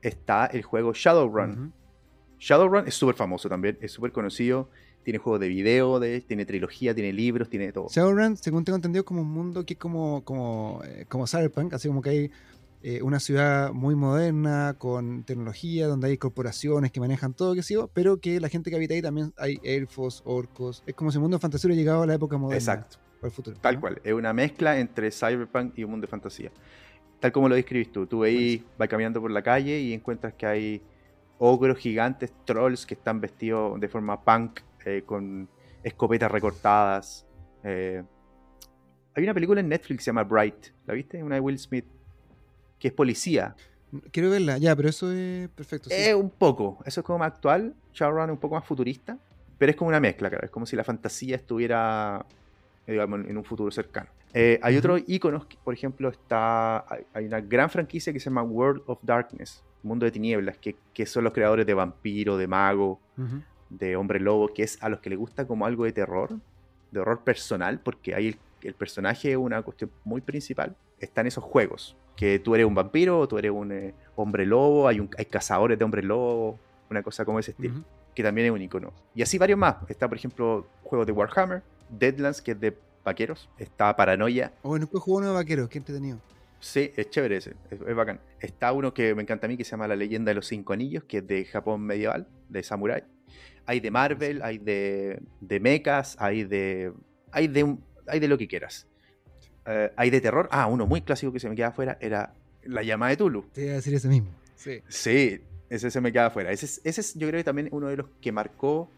está 0.00 0.46
el 0.46 0.62
juego 0.62 0.92
Shadowrun. 0.94 1.74
Shadowrun 2.38 2.88
es 2.88 2.94
súper 2.94 3.14
famoso 3.14 3.50
también, 3.50 3.76
es 3.82 3.92
súper 3.92 4.12
conocido, 4.12 4.70
tiene 5.02 5.18
juego 5.18 5.38
de 5.38 5.48
video, 5.48 6.00
de, 6.00 6.22
tiene 6.22 6.46
trilogía, 6.46 6.94
tiene 6.94 7.12
libros, 7.12 7.50
tiene 7.50 7.72
todo. 7.72 7.88
Shadowrun, 7.90 8.38
según 8.38 8.64
tengo 8.64 8.76
entendido, 8.76 9.00
es 9.02 9.06
como 9.06 9.20
un 9.20 9.30
mundo 9.30 9.66
que 9.66 9.74
es 9.74 9.78
como, 9.78 10.24
como, 10.24 10.80
eh, 10.84 11.04
como 11.08 11.26
Cyberpunk, 11.26 11.74
así 11.74 11.88
como 11.88 12.00
que 12.00 12.10
hay 12.10 12.30
eh, 12.88 13.02
una 13.02 13.18
ciudad 13.18 13.72
muy 13.72 13.96
moderna, 13.96 14.76
con 14.78 15.24
tecnología, 15.24 15.88
donde 15.88 16.06
hay 16.06 16.18
corporaciones 16.18 16.92
que 16.92 17.00
manejan 17.00 17.34
todo, 17.34 17.52
que 17.56 17.62
pero 17.92 18.20
que 18.20 18.38
la 18.38 18.48
gente 18.48 18.70
que 18.70 18.76
habita 18.76 18.94
ahí 18.94 19.02
también 19.02 19.34
hay 19.38 19.58
elfos, 19.64 20.22
orcos. 20.24 20.84
Es 20.86 20.94
como 20.94 21.10
si 21.10 21.16
el 21.16 21.22
mundo 21.22 21.36
de 21.36 21.40
fantasía 21.40 21.66
hubiera 21.66 21.80
llegado 21.80 22.02
a 22.04 22.06
la 22.06 22.14
época 22.14 22.38
moderna. 22.38 22.58
Exacto, 22.58 22.98
O 23.20 23.26
al 23.26 23.32
futuro. 23.32 23.56
tal 23.60 23.74
¿no? 23.74 23.80
cual. 23.80 24.00
Es 24.04 24.12
una 24.12 24.32
mezcla 24.32 24.78
entre 24.78 25.10
Cyberpunk 25.10 25.76
y 25.76 25.82
un 25.82 25.90
mundo 25.90 26.06
de 26.06 26.10
fantasía. 26.12 26.52
Tal 27.18 27.32
como 27.32 27.48
lo 27.48 27.56
describís 27.56 27.90
tú. 27.90 28.06
Tú 28.06 28.20
veis, 28.20 28.62
vas 28.78 28.88
caminando 28.88 29.20
por 29.20 29.32
la 29.32 29.42
calle 29.42 29.80
y 29.80 29.92
encuentras 29.92 30.34
que 30.34 30.46
hay 30.46 30.82
ogros 31.38 31.78
gigantes, 31.78 32.32
trolls 32.44 32.86
que 32.86 32.94
están 32.94 33.20
vestidos 33.20 33.80
de 33.80 33.88
forma 33.88 34.22
punk, 34.22 34.60
eh, 34.84 35.02
con 35.04 35.48
escopetas 35.82 36.30
recortadas. 36.30 37.26
eh. 37.64 38.04
Hay 39.16 39.24
una 39.24 39.34
película 39.34 39.58
en 39.60 39.68
Netflix 39.68 39.98
que 39.98 40.04
se 40.04 40.08
llama 40.10 40.22
Bright. 40.22 40.66
¿La 40.86 40.94
viste? 40.94 41.20
Una 41.20 41.34
de 41.34 41.40
Will 41.40 41.58
Smith. 41.58 41.95
Que 42.78 42.88
es 42.88 42.94
policía. 42.94 43.54
Quiero 44.10 44.30
verla, 44.30 44.58
ya, 44.58 44.74
pero 44.74 44.88
eso 44.88 45.10
es 45.12 45.48
perfecto. 45.50 45.90
sí. 45.90 45.96
Eh, 45.96 46.14
un 46.14 46.30
poco. 46.30 46.78
Eso 46.84 47.00
es 47.00 47.06
como 47.06 47.18
más 47.20 47.32
actual. 47.32 47.74
Shadowrun 47.94 48.24
es 48.24 48.30
un 48.32 48.40
poco 48.40 48.54
más 48.56 48.64
futurista. 48.64 49.18
Pero 49.58 49.70
es 49.70 49.76
como 49.76 49.88
una 49.88 50.00
mezcla, 50.00 50.28
claro. 50.28 50.44
Es 50.44 50.50
como 50.50 50.66
si 50.66 50.76
la 50.76 50.84
fantasía 50.84 51.36
estuviera, 51.36 52.26
eh, 52.86 52.92
digamos, 52.92 53.20
en 53.26 53.36
un 53.36 53.44
futuro 53.44 53.70
cercano. 53.70 54.10
Eh, 54.34 54.58
hay 54.62 54.76
otros 54.76 55.02
iconos, 55.06 55.46
por 55.64 55.72
ejemplo, 55.72 56.10
está 56.10 56.84
hay, 57.14 57.24
una 57.24 57.40
gran 57.40 57.70
franquicia 57.70 58.12
que 58.12 58.20
se 58.20 58.26
llama 58.26 58.42
World 58.42 58.82
of 58.84 58.98
Darkness, 59.02 59.64
Mundo 59.82 60.04
de 60.04 60.12
Tinieblas, 60.12 60.58
que, 60.58 60.76
que 60.92 61.06
son 61.06 61.24
los 61.24 61.32
creadores 61.32 61.64
de 61.64 61.72
Vampiro, 61.72 62.36
de 62.36 62.46
Mago, 62.46 63.00
de 63.70 63.96
Hombre 63.96 64.20
Lobo, 64.20 64.52
que 64.52 64.62
es 64.62 64.82
a 64.82 64.90
los 64.90 65.00
que 65.00 65.08
les 65.08 65.18
gusta 65.18 65.46
como 65.46 65.64
algo 65.64 65.84
de 65.84 65.92
terror, 65.92 66.38
de 66.90 67.00
horror 67.00 67.24
personal, 67.24 67.80
porque 67.80 68.14
ahí 68.14 68.28
el, 68.28 68.38
el 68.62 68.74
personaje 68.74 69.30
es 69.30 69.38
una 69.38 69.62
cuestión 69.62 69.90
muy 70.04 70.20
principal. 70.20 70.76
Está 71.00 71.22
en 71.22 71.28
esos 71.28 71.44
juegos, 71.44 71.96
que 72.16 72.38
tú 72.38 72.54
eres 72.54 72.66
un 72.66 72.74
vampiro, 72.74 73.20
o 73.20 73.28
tú 73.28 73.38
eres 73.38 73.50
un 73.50 73.70
eh, 73.72 73.94
hombre 74.16 74.46
lobo, 74.46 74.88
hay, 74.88 75.00
un, 75.00 75.10
hay 75.18 75.26
cazadores 75.26 75.78
de 75.78 75.84
hombres 75.84 76.04
lobo, 76.04 76.58
una 76.90 77.02
cosa 77.02 77.24
como 77.24 77.38
ese 77.38 77.52
estilo 77.52 77.84
que 78.16 78.22
también 78.22 78.46
es 78.46 78.52
un 78.52 78.62
icono. 78.62 78.92
Y 79.14 79.22
así 79.22 79.36
varios 79.36 79.58
más. 79.58 79.76
Está, 79.88 80.08
por 80.08 80.16
ejemplo, 80.16 80.66
juegos 80.82 81.06
de 81.06 81.12
Warhammer, 81.12 81.62
Deadlands, 81.90 82.40
que 82.40 82.52
es 82.52 82.60
de 82.60 82.76
vaqueros. 83.04 83.48
Está 83.58 83.94
Paranoia. 83.94 84.54
Oh, 84.62 84.76
nunca 84.78 84.98
jugó 84.98 85.18
uno 85.18 85.28
de 85.28 85.34
vaqueros, 85.34 85.68
qué 85.68 85.78
entretenido. 85.78 86.18
Sí, 86.58 86.90
es 86.96 87.10
chévere 87.10 87.36
ese, 87.36 87.54
es, 87.70 87.78
es 87.78 87.94
bacán. 87.94 88.18
Está 88.40 88.72
uno 88.72 88.94
que 88.94 89.14
me 89.14 89.20
encanta 89.20 89.46
a 89.46 89.48
mí, 89.48 89.58
que 89.58 89.64
se 89.64 89.72
llama 89.72 89.86
La 89.86 89.96
leyenda 89.96 90.30
de 90.30 90.34
los 90.34 90.46
cinco 90.46 90.72
anillos, 90.72 91.04
que 91.04 91.18
es 91.18 91.26
de 91.26 91.44
Japón 91.44 91.82
medieval, 91.82 92.26
de 92.48 92.62
Samurai. 92.62 93.04
Hay 93.66 93.80
de 93.80 93.90
Marvel, 93.90 94.40
hay 94.42 94.56
de, 94.56 95.20
de 95.42 95.60
mechas, 95.60 96.16
hay 96.18 96.44
de, 96.44 96.94
hay, 97.32 97.48
de 97.48 97.76
hay 98.06 98.18
de 98.18 98.28
lo 98.28 98.38
que 98.38 98.48
quieras. 98.48 98.86
Eh, 99.66 99.92
hay 99.96 100.10
de 100.10 100.20
terror. 100.20 100.48
Ah, 100.52 100.66
uno 100.66 100.86
muy 100.86 101.00
clásico 101.02 101.32
que 101.32 101.40
se 101.40 101.48
me 101.48 101.56
queda 101.56 101.68
afuera 101.68 101.98
era 102.00 102.32
La 102.64 102.82
llama 102.82 103.08
de 103.08 103.16
Tulu. 103.16 103.42
Te 103.52 103.62
iba 103.64 103.72
a 103.72 103.76
decir 103.76 103.94
eso 103.94 104.08
mismo. 104.08 104.30
Sí. 104.54 104.80
Sí, 104.88 105.40
ese 105.70 105.90
se 105.90 106.00
me 106.00 106.12
queda 106.12 106.26
afuera. 106.26 106.50
Ese 106.52 106.66
es, 106.66 106.80
ese 106.84 107.00
es, 107.00 107.14
yo 107.14 107.26
creo 107.28 107.40
que 107.40 107.44
también 107.44 107.68
uno 107.72 107.88
de 107.88 107.96
los 107.96 108.06
que 108.20 108.32
marcó 108.32 108.88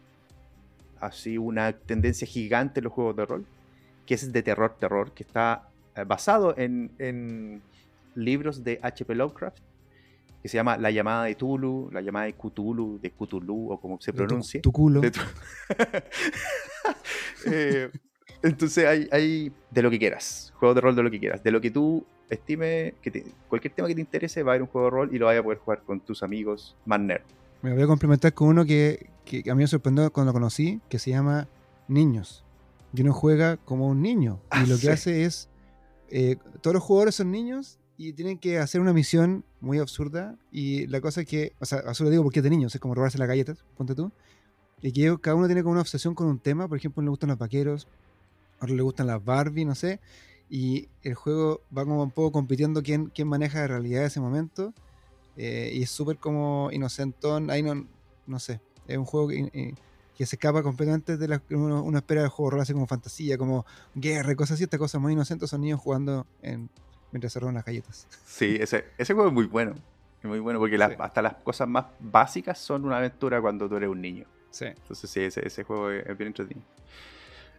así 0.99 1.37
una 1.37 1.73
tendencia 1.73 2.27
gigante 2.27 2.79
en 2.79 2.83
los 2.85 2.93
juegos 2.93 3.15
de 3.15 3.25
rol, 3.25 3.45
que 4.05 4.13
es 4.15 4.31
de 4.31 4.43
terror, 4.43 4.75
terror, 4.79 5.11
que 5.13 5.23
está 5.23 5.69
eh, 5.95 6.03
basado 6.05 6.53
en, 6.57 6.91
en 6.99 7.61
libros 8.15 8.63
de 8.63 8.79
H.P. 8.81 9.15
Lovecraft, 9.15 9.57
que 10.41 10.49
se 10.49 10.55
llama 10.57 10.77
La 10.77 10.91
llamada 10.91 11.25
de 11.25 11.35
Tulu, 11.35 11.89
La 11.91 12.01
llamada 12.01 12.25
de 12.25 12.33
Cthulhu, 12.33 12.99
de 13.01 13.11
Cthulhu, 13.11 13.71
o 13.71 13.79
como 13.79 13.99
se 14.01 14.11
De 14.11 14.17
tu- 14.17 14.25
pronuncie. 14.25 14.61
Tu, 14.61 14.71
culo. 14.71 15.01
De 15.01 15.11
tu- 15.11 15.19
Eh, 17.45 17.89
entonces 18.43 18.85
hay, 18.85 19.07
hay 19.11 19.51
de 19.71 19.81
lo 19.81 19.89
que 19.89 19.99
quieras, 19.99 20.53
juegos 20.57 20.75
de 20.75 20.81
rol 20.81 20.95
de 20.95 21.03
lo 21.03 21.11
que 21.11 21.19
quieras, 21.19 21.43
de 21.43 21.51
lo 21.51 21.61
que 21.61 21.71
tú 21.71 22.05
estime, 22.29 22.93
que 23.01 23.11
te- 23.11 23.25
cualquier 23.47 23.73
tema 23.73 23.87
que 23.87 23.95
te 23.95 24.01
interese, 24.01 24.43
va 24.43 24.51
a 24.51 24.53
haber 24.53 24.61
un 24.63 24.67
juego 24.67 24.85
de 24.87 24.91
rol 24.91 25.09
y 25.15 25.17
lo 25.17 25.25
vayas 25.25 25.41
a 25.41 25.43
poder 25.43 25.59
jugar 25.59 25.81
con 25.83 25.99
tus 25.99 26.21
amigos 26.23 26.75
más 26.85 26.99
nerd. 26.99 27.23
Me 27.61 27.73
voy 27.73 27.83
a 27.83 27.87
complementar 27.87 28.33
con 28.33 28.49
uno 28.49 28.65
que, 28.65 29.09
que 29.25 29.39
a 29.49 29.55
mí 29.55 29.63
me 29.63 29.67
sorprendió 29.67 30.11
cuando 30.11 30.29
lo 30.29 30.33
conocí, 30.33 30.79
que 30.89 30.99
se 30.99 31.09
llama 31.11 31.47
Niños. 31.87 32.43
Y 32.93 33.01
uno 33.01 33.13
juega 33.13 33.57
como 33.57 33.87
un 33.87 34.01
niño. 34.01 34.39
Ah, 34.49 34.63
Y 34.63 34.69
lo 34.69 34.75
que 34.75 34.81
sí. 34.81 34.87
hace 34.89 35.23
es. 35.25 35.49
eh, 36.09 36.37
todos 36.61 36.73
los 36.73 36.83
jugadores 36.83 37.15
son 37.15 37.29
niños 37.31 37.77
y 37.97 38.13
tienen 38.13 38.37
que 38.39 38.57
hacer 38.59 38.79
una 38.81 38.93
misión 38.93 39.43
muy 39.59 39.77
absurda. 39.79 40.35
Y 40.51 40.87
la 40.87 40.99
cosa 41.01 41.21
es 41.21 41.27
que. 41.27 41.53
O 41.59 41.65
sea, 41.65 41.79
absurda 41.79 42.09
digo 42.11 42.23
porque 42.23 42.39
es 42.39 42.43
de 42.43 42.49
niños, 42.49 42.73
es 42.73 42.81
como 42.81 42.95
robarse 42.95 43.17
las 43.19 43.27
galletas, 43.27 43.63
ponte 43.77 43.93
tú. 43.93 44.11
Y 44.81 44.91
que 44.91 45.15
cada 45.21 45.35
uno 45.35 45.45
tiene 45.47 45.61
como 45.61 45.73
una 45.73 45.81
obsesión 45.81 46.15
con 46.15 46.27
un 46.27 46.39
tema. 46.39 46.67
Por 46.67 46.77
ejemplo, 46.77 47.03
le 47.03 47.09
gustan 47.09 47.29
los 47.29 47.37
vaqueros, 47.37 47.87
a 48.59 48.65
otro 48.65 48.75
le 48.75 48.81
gustan 48.81 49.07
las 49.07 49.23
Barbie, 49.23 49.65
no 49.65 49.75
sé. 49.75 49.99
Y 50.49 50.89
el 51.03 51.13
juego 51.15 51.61
va 51.75 51.85
como 51.85 52.01
un 52.03 52.11
poco 52.11 52.31
compitiendo 52.31 52.81
quién, 52.81 53.07
quién 53.13 53.27
maneja 53.27 53.59
la 53.59 53.67
realidad 53.67 54.01
de 54.01 54.07
ese 54.07 54.19
momento. 54.19 54.73
Eh, 55.37 55.71
y 55.73 55.83
es 55.83 55.91
súper 55.91 56.17
como 56.17 56.69
inocentón. 56.71 57.49
Ahí 57.51 57.61
no, 57.63 57.85
no 58.27 58.39
sé. 58.39 58.59
Es 58.87 58.97
un 58.97 59.05
juego 59.05 59.27
que, 59.29 59.49
eh, 59.53 59.73
que 60.17 60.25
se 60.25 60.35
escapa 60.35 60.63
completamente 60.63 61.17
de 61.17 61.27
la 61.27 61.41
uno, 61.51 61.83
uno 61.83 61.97
espera 61.99 62.27
juego 62.29 62.49
de 62.49 62.53
rol, 62.55 62.61
así 62.61 62.73
como 62.73 62.87
fantasía, 62.87 63.37
como 63.37 63.65
guerra 63.95 64.35
cosas 64.35 64.55
así. 64.55 64.63
Estas 64.63 64.79
cosas 64.79 64.99
muy 64.99 65.13
inocentes 65.13 65.49
son 65.49 65.61
niños 65.61 65.79
jugando 65.79 66.25
en, 66.41 66.69
mientras 67.11 67.31
se 67.31 67.39
roban 67.39 67.55
las 67.55 67.63
galletas. 67.65 68.07
Sí, 68.25 68.57
ese, 68.59 68.85
ese 68.97 69.13
juego 69.13 69.29
es 69.29 69.33
muy 69.33 69.45
bueno. 69.45 69.75
Es 70.21 70.25
muy 70.25 70.39
bueno 70.39 70.59
porque 70.59 70.77
las- 70.77 70.89
Sí. 70.91 70.95
hasta 70.99 71.21
las 71.21 71.35
cosas 71.35 71.67
más 71.69 71.85
básicas 71.99 72.57
son 72.57 72.83
una 72.83 72.97
aventura 72.97 73.39
cuando 73.39 73.69
tú 73.69 73.75
eres 73.77 73.89
un 73.89 74.01
niño. 74.01 74.25
Sí. 74.49 74.65
Entonces 74.65 75.09
sí, 75.09 75.21
ese, 75.21 75.45
ese 75.47 75.63
juego 75.63 75.91
es, 75.91 76.05
bien 76.17 76.27
entretenido. 76.29 76.65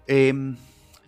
Em, 0.07 0.57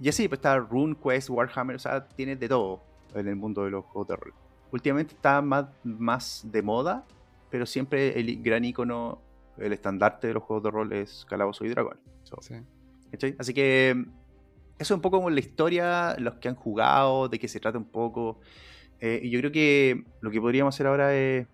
y 0.03 0.09
así, 0.09 0.29
pues 0.29 0.39
está 0.39 0.59
RuneQuest, 0.59 1.31
Warhammer, 1.31 1.77
o 1.77 1.79
sea, 1.79 2.07
tiene 2.09 2.37
de 2.37 2.49
todo 2.49 2.83
en 3.15 3.29
el 3.29 3.37
mundo 3.37 3.65
de 3.65 3.71
los 3.71 3.85
juegos 3.85 4.09
de 4.09 4.17
rol. 4.17 4.35
Últimamente 4.73 5.15
está 5.15 5.41
más, 5.43 5.67
más 5.85 6.47
de 6.51 6.63
moda, 6.63 7.05
pero 7.51 7.67
siempre 7.67 8.19
el 8.19 8.43
gran 8.43 8.65
icono, 8.65 9.21
el 9.59 9.73
estandarte 9.73 10.29
de 10.29 10.35
los 10.35 10.43
juegos 10.43 10.65
de 10.65 10.71
rol 10.71 10.93
es 10.93 11.27
Calabozo 11.29 11.65
y 11.65 11.69
Dragón. 11.69 12.01
So, 12.25 12.37
sí. 12.41 12.55
¿cachai? 13.11 13.37
Así 13.39 13.53
que 13.53 13.91
eso 13.91 14.07
es 14.79 14.91
un 14.91 15.03
poco 15.03 15.19
como 15.19 15.31
la 15.31 15.41
historia, 15.41 16.17
los 16.19 16.35
que 16.35 16.49
han 16.49 16.55
jugado, 16.57 17.29
de 17.29 17.39
qué 17.39 17.47
se 17.49 17.61
trata 17.61 17.79
un 17.79 17.85
poco. 17.91 18.41
Eh, 19.01 19.21
y 19.23 19.31
yo 19.31 19.39
creo 19.41 19.53
que 19.53 20.05
lo 20.21 20.31
que 20.31 20.41
podríamos 20.41 20.75
hacer 20.75 20.87
ahora 20.87 21.15
es 21.15 21.47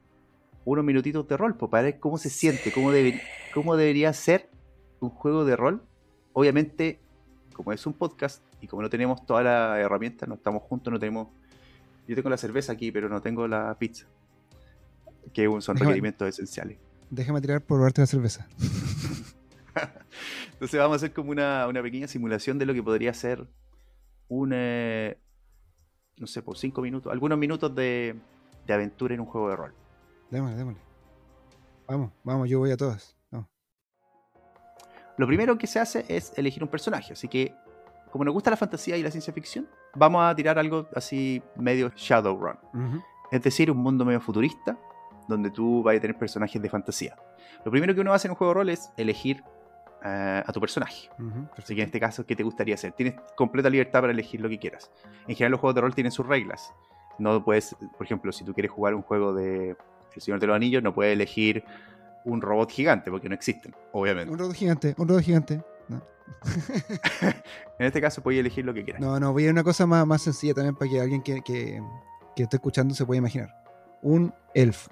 unos 0.64 0.84
minutitos 0.84 1.26
de 1.26 1.36
rol, 1.36 1.56
pues, 1.56 1.70
para 1.70 1.82
ver 1.82 1.98
cómo 1.98 2.18
se 2.18 2.30
siente, 2.30 2.70
cómo, 2.72 2.92
debe- 2.92 3.20
cómo 3.52 3.76
debería 3.76 4.12
ser 4.12 4.48
un 5.00 5.10
juego 5.10 5.44
de 5.44 5.56
rol. 5.56 5.82
Obviamente, 6.32 7.00
como 7.58 7.72
es 7.72 7.84
un 7.86 7.92
podcast 7.92 8.42
y 8.62 8.66
como 8.68 8.80
no 8.82 8.88
tenemos 8.88 9.26
todas 9.26 9.44
las 9.44 9.78
herramientas, 9.80 10.26
no 10.28 10.36
estamos 10.36 10.62
juntos, 10.62 10.90
no 10.92 10.98
tenemos... 10.98 11.28
Yo 12.06 12.14
tengo 12.14 12.30
la 12.30 12.36
cerveza 12.38 12.72
aquí, 12.72 12.90
pero 12.92 13.08
no 13.10 13.20
tengo 13.20 13.46
la 13.48 13.76
pizza, 13.78 14.06
que 15.34 15.44
son 15.44 15.60
Déjame- 15.60 15.78
requerimientos 15.80 16.26
esenciales. 16.28 16.78
Déjame 17.10 17.40
tirar 17.42 17.60
por 17.60 17.76
robarte 17.78 18.00
la 18.00 18.06
cerveza. 18.06 18.48
Entonces 20.52 20.80
vamos 20.80 20.94
a 20.94 20.96
hacer 20.96 21.12
como 21.12 21.30
una, 21.30 21.66
una 21.68 21.82
pequeña 21.82 22.08
simulación 22.08 22.58
de 22.58 22.66
lo 22.66 22.72
que 22.74 22.82
podría 22.82 23.12
ser 23.12 23.46
un, 24.28 24.52
eh, 24.54 25.18
no 26.16 26.26
sé, 26.26 26.42
por 26.42 26.56
cinco 26.56 26.80
minutos, 26.80 27.12
algunos 27.12 27.38
minutos 27.38 27.74
de, 27.74 28.16
de 28.66 28.72
aventura 28.72 29.14
en 29.14 29.20
un 29.20 29.26
juego 29.26 29.50
de 29.50 29.56
rol. 29.56 29.74
Démosle, 30.30 30.56
démosle. 30.56 30.80
Vamos, 31.86 32.12
vamos, 32.24 32.48
yo 32.48 32.58
voy 32.58 32.70
a 32.70 32.76
todas. 32.76 33.16
Lo 35.18 35.26
primero 35.26 35.58
que 35.58 35.66
se 35.66 35.78
hace 35.78 36.04
es 36.08 36.32
elegir 36.36 36.62
un 36.62 36.68
personaje, 36.70 37.12
así 37.12 37.28
que 37.28 37.54
como 38.10 38.24
nos 38.24 38.32
gusta 38.32 38.50
la 38.50 38.56
fantasía 38.56 38.96
y 38.96 39.02
la 39.02 39.10
ciencia 39.10 39.32
ficción, 39.32 39.68
vamos 39.94 40.22
a 40.24 40.34
tirar 40.34 40.58
algo 40.58 40.88
así 40.94 41.42
medio 41.56 41.92
Shadowrun. 41.94 42.56
Es 43.30 43.42
decir, 43.42 43.70
un 43.70 43.76
mundo 43.78 44.04
medio 44.04 44.20
futurista 44.20 44.78
donde 45.28 45.50
tú 45.50 45.82
vas 45.82 45.96
a 45.96 46.00
tener 46.00 46.16
personajes 46.16 46.60
de 46.62 46.70
fantasía. 46.70 47.16
Lo 47.64 47.70
primero 47.70 47.94
que 47.94 48.00
uno 48.00 48.14
hace 48.14 48.28
en 48.28 48.30
un 48.30 48.36
juego 48.36 48.54
de 48.54 48.58
rol 48.60 48.68
es 48.70 48.90
elegir 48.96 49.42
eh, 50.02 50.42
a 50.46 50.52
tu 50.52 50.60
personaje. 50.60 51.10
Ujú, 51.18 51.48
Así 51.58 51.74
que 51.74 51.82
en 51.82 51.86
este 51.86 52.00
caso, 52.00 52.24
¿qué 52.24 52.34
te 52.34 52.42
gustaría 52.42 52.76
hacer? 52.76 52.92
Tienes 52.92 53.16
completa 53.36 53.68
libertad 53.68 54.00
para 54.00 54.12
elegir 54.12 54.40
lo 54.40 54.48
que 54.48 54.58
quieras. 54.58 54.90
En 55.26 55.34
general, 55.34 55.50
los 55.52 55.60
juegos 55.60 55.74
de 55.74 55.80
rol 55.82 55.94
tienen 55.94 56.12
sus 56.12 56.26
reglas. 56.26 56.72
No 57.18 57.44
puedes, 57.44 57.76
por 57.96 58.06
ejemplo, 58.06 58.32
si 58.32 58.44
tú 58.44 58.54
quieres 58.54 58.70
jugar 58.70 58.94
un 58.94 59.02
juego 59.02 59.34
de 59.34 59.76
El 60.14 60.22
Señor 60.22 60.40
de 60.40 60.46
los 60.46 60.56
Anillos, 60.56 60.82
no 60.82 60.94
puedes 60.94 61.12
elegir 61.12 61.64
un 62.28 62.40
robot 62.42 62.70
gigante 62.70 63.10
porque 63.10 63.28
no 63.28 63.34
existen, 63.34 63.74
obviamente. 63.92 64.30
Un 64.30 64.38
robot 64.38 64.54
gigante, 64.54 64.94
un 64.98 65.08
robot 65.08 65.22
gigante. 65.22 65.62
No, 65.88 66.02
En 67.78 67.86
este 67.86 68.00
caso, 68.00 68.22
puedes 68.22 68.40
elegir 68.40 68.64
lo 68.64 68.74
que 68.74 68.84
quieras. 68.84 69.00
no, 69.00 69.18
no, 69.18 69.32
voy 69.32 69.42
a 69.42 69.46
ir 69.46 69.50
a 69.50 69.52
una 69.52 69.64
cosa 69.64 69.86
más, 69.86 70.06
más 70.06 70.22
sencilla 70.22 70.54
también 70.54 70.74
para 70.74 70.90
que 70.90 71.00
alguien 71.00 71.22
que, 71.22 71.40
que, 71.42 71.82
que 72.36 72.42
esté 72.42 72.56
escuchando 72.56 72.94
se 72.94 73.06
pueda 73.06 73.18
imaginar. 73.18 73.54
Un 74.02 74.32
elfo. 74.54 74.90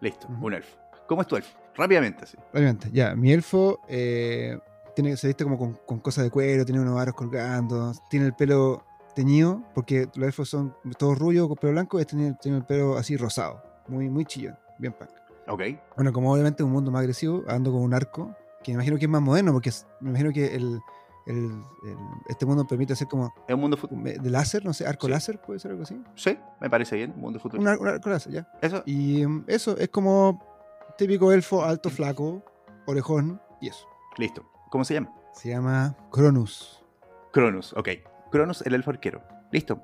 Listo, 0.00 0.28
un 0.28 0.54
elfo. 0.54 0.76
¿Cómo 1.06 1.22
es 1.22 1.28
tu 1.28 1.36
elfo? 1.36 1.56
Rápidamente, 1.74 2.24
así. 2.24 2.36
Obviamente, 2.52 2.88
ya, 2.92 3.14
mi 3.14 3.32
elfo 3.32 3.80
eh, 3.88 4.58
tiene, 4.94 5.16
se 5.16 5.26
viste 5.26 5.44
como 5.44 5.58
con, 5.58 5.78
con 5.86 6.00
cosas 6.00 6.24
de 6.24 6.30
cuero, 6.30 6.64
tiene 6.64 6.80
unos 6.80 7.00
aros 7.00 7.14
colgando, 7.14 7.92
tiene 8.08 8.26
el 8.26 8.34
pelo 8.34 8.84
teñido, 9.14 9.62
porque 9.74 10.08
los 10.14 10.26
elfos 10.26 10.48
son 10.48 10.74
todos 10.98 11.18
rubios 11.18 11.48
con 11.48 11.56
pelo 11.56 11.72
blanco, 11.72 11.98
este 11.98 12.16
tiene, 12.16 12.36
tiene 12.40 12.58
el 12.58 12.64
pelo 12.64 12.96
así 12.96 13.16
rosado, 13.16 13.62
muy, 13.88 14.08
muy 14.08 14.24
chillón, 14.24 14.58
bien 14.78 14.92
punk. 14.92 15.10
Ok. 15.48 15.62
Bueno, 15.96 16.12
como 16.12 16.32
obviamente 16.32 16.62
un 16.62 16.72
mundo 16.72 16.90
más 16.90 17.00
agresivo, 17.00 17.44
ando 17.48 17.70
con 17.72 17.82
un 17.82 17.94
arco, 17.94 18.34
que 18.62 18.72
me 18.72 18.74
imagino 18.74 18.96
que 18.98 19.04
es 19.04 19.10
más 19.10 19.22
moderno, 19.22 19.52
porque 19.52 19.68
es- 19.68 19.86
me 20.00 20.10
imagino 20.10 20.32
que 20.32 20.54
el, 20.56 20.80
el- 21.26 21.62
el- 21.84 21.96
este 22.28 22.46
mundo 22.46 22.66
permite 22.66 22.92
hacer 22.94 23.06
como 23.08 23.32
Es 23.46 23.54
un 23.54 23.60
mundo 23.60 23.78
de 23.90 24.30
láser, 24.30 24.64
no 24.64 24.72
sé, 24.72 24.86
arco 24.86 25.06
Sí. 25.06 25.12
láser, 25.12 25.40
puede 25.40 25.60
ser 25.60 25.70
algo 25.72 25.84
así. 25.84 26.02
Sí, 26.16 26.36
me 26.60 26.68
parece 26.68 26.96
bien. 26.96 27.12
Un 27.14 27.20
mundo 27.20 27.38
futuro. 27.38 27.60
Un, 27.62 27.68
ar- 27.68 27.78
un 27.78 27.88
arco 27.88 28.10
láser, 28.10 28.32
ya. 28.32 28.48
Eso. 28.60 28.82
Y 28.86 29.24
mm, 29.26 29.44
eso, 29.46 29.76
es 29.78 29.88
como 29.88 30.42
típico 30.98 31.30
elfo 31.32 31.64
alto, 31.64 31.90
flaco, 31.90 32.42
orejón, 32.86 33.40
y 33.60 33.68
eso. 33.68 33.86
Listo. 34.18 34.44
¿Cómo 34.70 34.84
se 34.84 34.94
llama? 34.94 35.12
Se 35.32 35.48
llama 35.50 35.96
Cronus. 36.10 36.82
Cronus, 37.32 37.72
ok. 37.74 37.88
Cronus, 38.30 38.62
el 38.62 38.74
elfo 38.74 38.90
arquero. 38.90 39.22
Listo. 39.52 39.80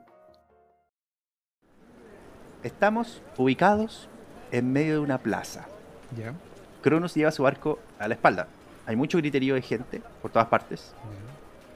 Estamos 2.63 3.23
ubicados 3.37 4.09
en 4.53 4.73
medio 4.73 4.95
de 4.95 4.99
una 5.01 5.19
plaza. 5.19 5.67
Ya. 6.17 6.35
Cronus 6.83 7.15
lleva 7.15 7.33
su 7.33 7.47
arco 7.47 7.79
a 7.99 8.07
la 8.07 8.15
espalda. 8.15 8.47
Hay 8.87 8.97
mucho 8.97 9.19
griterío 9.19 9.55
de 9.55 9.63
gente 9.63 10.03
por 10.21 10.31
todas 10.31 10.49
partes, 10.49 10.93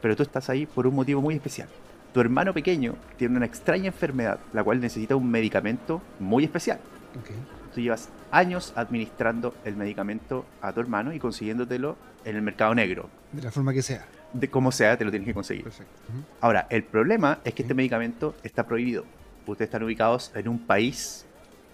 pero 0.03 0.15
tú 0.15 0.23
estás 0.23 0.49
ahí 0.51 0.67
por 0.67 0.87
un 0.87 0.95
motivo 0.95 1.21
muy 1.21 1.35
especial. 1.35 1.69
Tu 2.13 2.21
hermano 2.21 2.53
pequeño 2.53 2.95
tiene 3.17 3.37
una 3.37 3.47
extraña 3.47 3.87
enfermedad, 3.87 4.39
la 4.53 4.63
cual 4.63 4.81
necesita 4.81 5.17
un 5.17 5.31
medicamento 5.31 6.03
muy 6.19 6.45
especial. 6.45 6.79
Ok. 7.19 7.31
Tú 7.75 7.81
llevas 7.81 8.09
años 8.31 8.73
administrando 8.75 9.55
el 9.65 9.77
medicamento 9.77 10.47
a 10.63 10.73
tu 10.73 10.81
hermano 10.81 11.13
y 11.13 11.19
consiguiéndotelo 11.19 11.97
en 12.25 12.37
el 12.37 12.43
mercado 12.43 12.75
negro. 12.75 13.11
De 13.33 13.43
la 13.43 13.51
forma 13.51 13.73
que 13.73 13.83
sea. 13.83 14.07
De 14.33 14.49
como 14.49 14.73
sea, 14.73 14.97
te 14.97 15.05
lo 15.05 15.11
tienes 15.11 15.27
que 15.27 15.35
conseguir. 15.35 15.65
Perfecto. 15.65 15.93
Ahora, 16.41 16.67
el 16.71 16.83
problema 16.83 17.39
es 17.45 17.55
que 17.55 17.63
este 17.63 17.75
medicamento 17.75 18.35
está 18.43 18.67
prohibido. 18.67 19.05
Ustedes 19.47 19.69
están 19.69 19.83
ubicados 19.83 20.33
en 20.35 20.49
un 20.49 20.59
país 20.59 21.26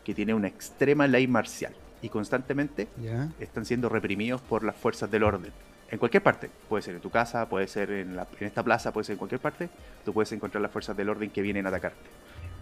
que 0.05 0.15
tiene 0.15 0.35
una 0.35 0.49
extrema 0.49 1.07
ley 1.07 1.27
marcial 1.27 1.73
y 2.01 2.09
constantemente 2.09 2.89
están 3.41 3.65
siendo 3.65 3.89
reprimidos 3.89 4.41
por 4.41 4.65
las 4.65 4.75
fuerzas 4.77 5.11
del 5.11 5.23
orden. 5.23 5.53
En 5.91 5.99
cualquier 5.99 6.23
parte, 6.23 6.51
puede 6.69 6.83
ser 6.83 6.95
en 6.95 7.01
tu 7.01 7.11
casa, 7.11 7.49
puede 7.49 7.69
ser 7.69 7.91
en, 7.91 8.17
la- 8.17 8.27
en 8.41 8.47
esta 8.47 8.63
plaza, 8.63 8.93
puede 8.93 9.05
ser 9.05 9.13
en 9.15 9.19
cualquier 9.19 9.41
parte, 9.41 9.69
tú 10.05 10.13
puedes 10.13 10.33
encontrar 10.33 10.63
las 10.63 10.71
fuerzas 10.73 10.97
del 10.97 11.09
orden 11.11 11.31
que 11.31 11.43
vienen 11.43 11.67
a 11.67 11.69
atacarte, 11.69 11.99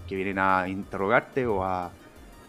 que 0.09 0.15
vienen 0.17 0.39
a 0.39 0.69
interrogarte 0.69 1.47
o 1.47 1.65
a 1.65 1.91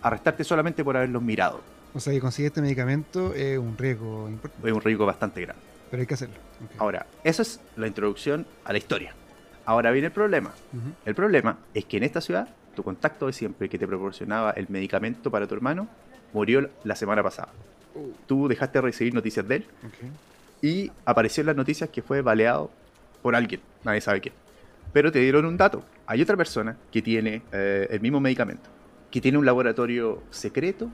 arrestarte 0.02 0.44
solamente 0.44 0.84
por 0.84 0.98
haberlos 0.98 1.22
mirado. 1.22 1.62
O 1.94 2.00
sea, 2.00 2.12
que 2.14 2.20
conseguir 2.20 2.48
este 2.48 2.62
medicamento 2.62 3.34
es 3.34 3.58
un 3.60 3.78
riesgo 3.78 4.28
importante, 4.30 4.68
Es 4.68 4.74
un 4.74 4.82
riesgo 4.82 5.06
bastante 5.06 5.42
grande. 5.42 5.62
pero 5.92 6.02
hay 6.02 6.08
que 6.08 6.14
hacerlo. 6.16 6.36
Ahora, 6.80 7.06
eso 7.24 7.42
es 7.44 7.60
la 7.76 7.86
introducción 7.88 8.46
a 8.66 8.72
la 8.72 8.78
historia. 8.80 9.14
Ahora 9.66 9.92
viene 9.92 10.08
el 10.08 10.14
problema. 10.14 10.52
El 11.06 11.14
problema 11.16 11.58
es 11.76 11.86
que 11.86 11.98
en 11.98 12.04
esta 12.04 12.22
ciudad, 12.22 12.48
tu 12.76 12.84
contacto 12.84 13.28
de 13.28 13.34
siempre 13.34 13.70
que 13.70 13.78
te 13.78 13.88
proporcionaba 13.88 14.52
el 14.52 14.68
medicamento 14.70 15.30
para 15.32 15.48
tu 15.48 15.56
hermano 15.56 15.88
murió 16.34 16.70
la 16.84 16.96
semana 16.96 17.22
pasada. 17.24 17.50
Tú 18.28 18.48
dejaste 18.48 18.78
de 18.78 18.82
recibir 18.84 19.14
noticias 19.14 19.48
de 19.48 19.56
él 19.58 19.66
y 20.62 20.92
apareció 21.06 21.42
en 21.42 21.48
las 21.48 21.56
noticias 21.56 21.90
que 21.90 22.02
fue 22.02 22.22
baleado 22.22 22.70
por 23.22 23.36
alguien, 23.36 23.62
nadie 23.84 24.02
sabe 24.02 24.22
quién. 24.22 24.34
Pero 24.94 25.12
te 25.12 25.20
dieron 25.20 25.46
un 25.46 25.58
dato. 25.58 25.84
Hay 26.06 26.22
otra 26.22 26.36
persona 26.38 26.78
que 26.92 27.02
tiene 27.02 27.42
eh, 27.52 27.88
el 27.90 28.02
mismo 28.02 28.20
medicamento, 28.20 28.70
que 29.10 29.22
tiene 29.22 29.38
un 29.38 29.46
laboratorio 29.46 30.22
secreto 30.32 30.90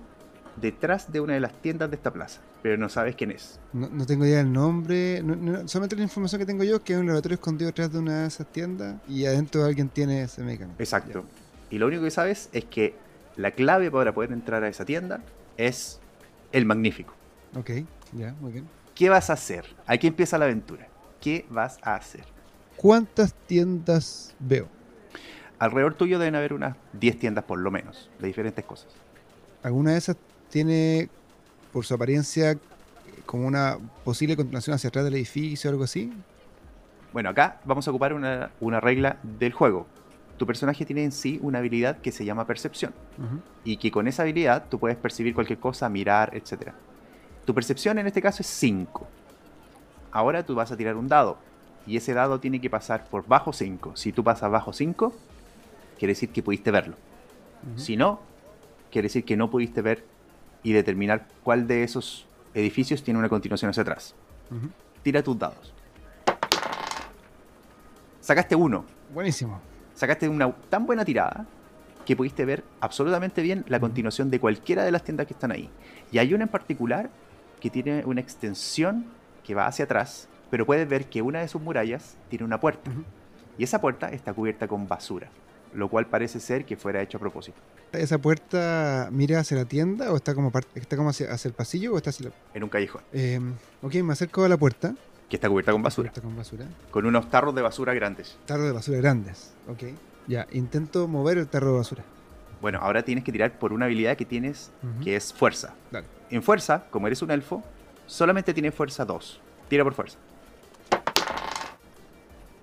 detrás 0.56 1.12
de 1.12 1.20
una 1.20 1.34
de 1.34 1.40
las 1.40 1.54
tiendas 1.62 1.90
de 1.92 1.96
esta 1.98 2.12
plaza, 2.12 2.42
pero 2.64 2.78
no 2.78 2.90
sabes 2.90 3.16
quién 3.16 3.30
es. 3.32 3.60
No, 3.74 3.90
no 3.90 4.06
tengo 4.08 4.26
idea 4.26 4.38
del 4.40 4.52
nombre. 4.52 5.22
no- 5.24 5.36
no- 5.36 5.68
solamente 5.68 5.96
la 5.96 6.02
información 6.04 6.40
que 6.40 6.46
tengo 6.46 6.64
yo 6.64 6.78
es 6.78 6.82
que 6.82 6.94
hay 6.94 7.00
un 7.00 7.06
laboratorio 7.08 7.36
escondido 7.36 7.68
detrás 7.70 7.92
de 7.92 8.00
una 8.00 8.22
de 8.22 8.28
esas 8.28 8.48
tiendas 8.48 8.96
y 9.08 9.26
adentro 9.26 9.64
alguien 9.64 9.90
tiene 9.90 10.24
ese 10.24 10.42
medicamento. 10.44 10.82
Exacto. 10.82 11.24
Y 11.70 11.78
lo 11.80 11.88
único 11.88 12.04
que 12.04 12.12
sabes 12.12 12.50
es 12.54 12.66
que 12.66 12.96
la 13.36 13.52
clave 13.52 13.92
para 13.92 14.14
poder 14.14 14.32
entrar 14.32 14.64
a 14.64 14.68
esa 14.68 14.86
tienda 14.86 15.22
es 15.58 16.00
el 16.52 16.66
magnífico. 16.66 17.14
Ok, 17.56 17.72
ya, 18.14 18.34
muy 18.40 18.52
bien. 18.52 18.68
¿Qué 18.96 19.10
vas 19.10 19.30
a 19.30 19.34
hacer? 19.34 19.66
Aquí 19.86 20.08
empieza 20.08 20.38
la 20.38 20.46
aventura. 20.46 20.88
¿Qué 21.22 21.46
vas 21.50 21.78
a 21.82 21.96
hacer? 21.96 22.24
¿Cuántas 22.76 23.34
tiendas 23.34 24.36
veo? 24.40 24.68
Alrededor 25.60 25.96
tuyo 25.96 26.20
deben 26.20 26.36
haber 26.36 26.54
unas 26.54 26.76
10 26.94 27.20
tiendas 27.20 27.44
por 27.44 27.60
lo 27.60 27.72
menos, 27.72 28.10
de 28.20 28.28
diferentes 28.28 28.64
cosas. 28.64 28.88
¿Alguna 29.64 29.92
de 29.92 29.98
esas 29.98 30.16
tiene, 30.50 31.10
por 31.74 31.86
su 31.86 31.94
apariencia, 31.94 32.58
como 33.26 33.48
una 33.48 33.78
posible 34.04 34.36
continuación 34.36 34.76
hacia 34.76 34.90
atrás 34.90 35.06
del 35.06 35.16
edificio 35.16 35.70
o 35.70 35.72
algo 35.72 35.84
así? 35.84 36.14
Bueno, 37.14 37.30
acá 37.30 37.60
vamos 37.66 37.88
a 37.88 37.92
ocupar 37.92 38.14
una, 38.14 38.52
una 38.60 38.80
regla 38.80 39.18
del 39.24 39.54
juego. 39.54 39.88
Tu 40.38 40.46
personaje 40.46 40.86
tiene 40.86 41.04
en 41.04 41.12
sí 41.12 41.40
una 41.42 41.60
habilidad 41.60 41.98
que 41.98 42.12
se 42.12 42.24
llama 42.24 42.46
percepción. 42.46 42.94
Y 43.64 43.78
que 43.78 43.92
con 43.92 44.08
esa 44.08 44.22
habilidad 44.22 44.66
tú 44.70 44.80
puedes 44.80 44.98
percibir 44.98 45.34
cualquier 45.34 45.60
cosa, 45.60 45.90
mirar, 45.90 46.36
etc. 46.36 46.72
Tu 47.46 47.54
percepción 47.54 47.98
en 47.98 48.08
este 48.08 48.22
caso 48.22 48.44
es 48.44 48.48
5. 48.48 49.08
Ahora 50.12 50.46
tú 50.46 50.56
vas 50.56 50.72
a 50.72 50.78
tirar 50.78 50.96
un 50.96 51.08
dado. 51.08 51.38
Y 51.88 51.98
ese 51.98 52.14
dado 52.14 52.40
tiene 52.40 52.62
que 52.62 52.70
pasar 52.70 53.06
por 53.06 53.26
bajo 53.28 53.54
5. 53.54 53.96
Si 53.96 54.12
tú 54.12 54.24
pasas 54.24 54.52
bajo 54.52 54.74
5, 54.74 55.14
quiere 55.98 56.12
decir 56.12 56.30
que 56.30 56.44
pudiste 56.44 56.70
verlo. 56.70 56.96
Si 57.76 57.98
no, 57.98 58.20
quiere 58.92 59.08
decir 59.08 59.26
que 59.26 59.36
no 59.36 59.50
pudiste 59.50 59.82
ver 59.82 60.06
y 60.64 60.74
determinar 60.74 61.28
cuál 61.44 61.66
de 61.68 61.84
esos 61.84 62.28
edificios 62.54 63.04
tiene 63.04 63.20
una 63.20 63.30
continuación 63.30 63.70
hacia 63.70 63.82
atrás. 63.82 64.14
Tira 65.02 65.24
tus 65.24 65.38
dados. 65.40 65.74
Sacaste 68.22 68.56
uno. 68.56 68.86
Buenísimo. 69.14 69.62
Sacaste 69.98 70.30
una 70.30 70.56
tan 70.70 70.86
buena 70.86 71.04
tirada 71.04 71.48
que 72.06 72.16
pudiste 72.16 72.46
ver 72.46 72.64
absolutamente 72.82 73.42
bien 73.42 73.66
la 73.68 73.80
continuación 73.80 74.30
de 74.30 74.40
cualquiera 74.40 74.86
de 74.86 74.92
las 74.92 75.04
tiendas 75.04 75.26
que 75.26 75.34
están 75.34 75.52
ahí. 75.52 75.72
Y 76.12 76.20
hay 76.20 76.36
una 76.36 76.44
en 76.44 76.50
particular 76.50 77.10
que 77.60 77.72
tiene 77.72 78.06
una 78.06 78.22
extensión 78.22 79.06
que 79.44 79.56
va 79.56 79.66
hacia 79.66 79.86
atrás, 79.86 80.30
pero 80.52 80.68
puedes 80.68 80.88
ver 80.88 81.08
que 81.08 81.24
una 81.24 81.40
de 81.40 81.48
sus 81.48 81.64
murallas 81.64 82.16
tiene 82.30 82.46
una 82.46 82.60
puerta. 82.60 82.92
Y 83.58 83.64
esa 83.64 83.82
puerta 83.82 84.12
está 84.12 84.36
cubierta 84.36 84.68
con 84.68 84.88
basura, 84.88 85.30
lo 85.74 85.90
cual 85.90 86.06
parece 86.06 86.40
ser 86.40 86.64
que 86.64 86.78
fuera 86.78 87.02
hecho 87.02 87.18
a 87.18 87.20
propósito. 87.20 87.58
¿Esa 87.92 88.20
puerta 88.20 89.10
mira 89.12 89.40
hacia 89.40 89.58
la 89.58 89.66
tienda 89.66 90.12
o 90.12 90.18
está 90.18 90.36
como, 90.36 90.52
está 90.76 90.96
como 90.96 91.10
hacia, 91.10 91.32
hacia 91.32 91.50
el 91.50 91.56
pasillo 91.56 91.96
o 91.96 91.98
está 91.98 92.12
hacia 92.12 92.30
la... 92.30 92.36
En 92.54 92.64
un 92.64 92.70
callejón 92.70 93.02
Eh, 93.14 93.40
ok, 93.82 93.96
me 93.96 94.14
acerco 94.14 94.44
a 94.44 94.50
la 94.50 94.58
puerta. 94.58 94.94
Que 95.30 95.36
está 95.36 95.50
cubierta 95.50 95.72
con 95.72 95.84
basura, 95.84 96.08
Está 96.10 96.22
con 96.22 96.36
basura. 96.36 96.66
con 96.92 97.06
unos 97.06 97.30
tarros 97.30 97.54
de 97.56 97.62
basura 97.62 97.94
grandes. 97.94 98.38
Tarro 98.46 98.64
de 98.66 98.72
basura 98.72 98.98
grandes. 99.00 99.52
Ok. 99.68 99.84
Ya, 100.28 100.48
intento 100.52 101.08
mover 101.08 101.38
el 101.38 101.48
tarro 101.48 101.72
de 101.74 101.78
basura. 101.78 102.04
Bueno, 102.62 102.80
ahora 102.82 103.04
tienes 103.04 103.24
que 103.24 103.32
tirar 103.32 103.60
por 103.60 103.72
una 103.74 103.86
habilidad 103.86 104.18
que 104.18 104.26
tienes 104.26 104.72
que 105.04 105.16
es 105.16 105.34
fuerza. 105.34 105.74
Dale. 105.92 106.08
En 106.30 106.42
fuerza, 106.44 106.86
como 106.90 107.08
eres 107.08 107.22
un 107.22 107.32
elfo, 107.32 107.64
solamente 108.08 108.54
tienes 108.54 108.74
fuerza 108.74 109.06
2. 109.06 109.40
Tira 109.70 109.84
por 109.84 109.94
fuerza. 109.94 110.18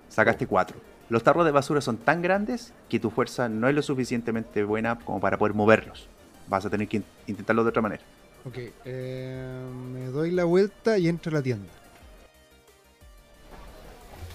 Sacaste 0.09 0.47
4. 0.47 0.77
Los 1.09 1.23
tarros 1.23 1.45
de 1.45 1.51
basura 1.51 1.81
son 1.81 1.97
tan 1.97 2.21
grandes 2.21 2.73
que 2.89 2.99
tu 2.99 3.09
fuerza 3.11 3.47
no 3.47 3.67
es 3.67 3.75
lo 3.75 3.81
suficientemente 3.81 4.63
buena 4.63 4.97
como 4.99 5.19
para 5.19 5.37
poder 5.37 5.53
moverlos. 5.53 6.07
Vas 6.47 6.65
a 6.65 6.69
tener 6.69 6.87
que 6.87 6.97
in- 6.97 7.05
intentarlo 7.27 7.63
de 7.63 7.69
otra 7.69 7.81
manera. 7.81 8.01
Ok, 8.45 8.57
eh, 8.85 9.63
me 9.93 10.05
doy 10.07 10.31
la 10.31 10.43
vuelta 10.45 10.97
y 10.97 11.07
entro 11.07 11.31
a 11.31 11.35
la 11.35 11.41
tienda. 11.43 11.67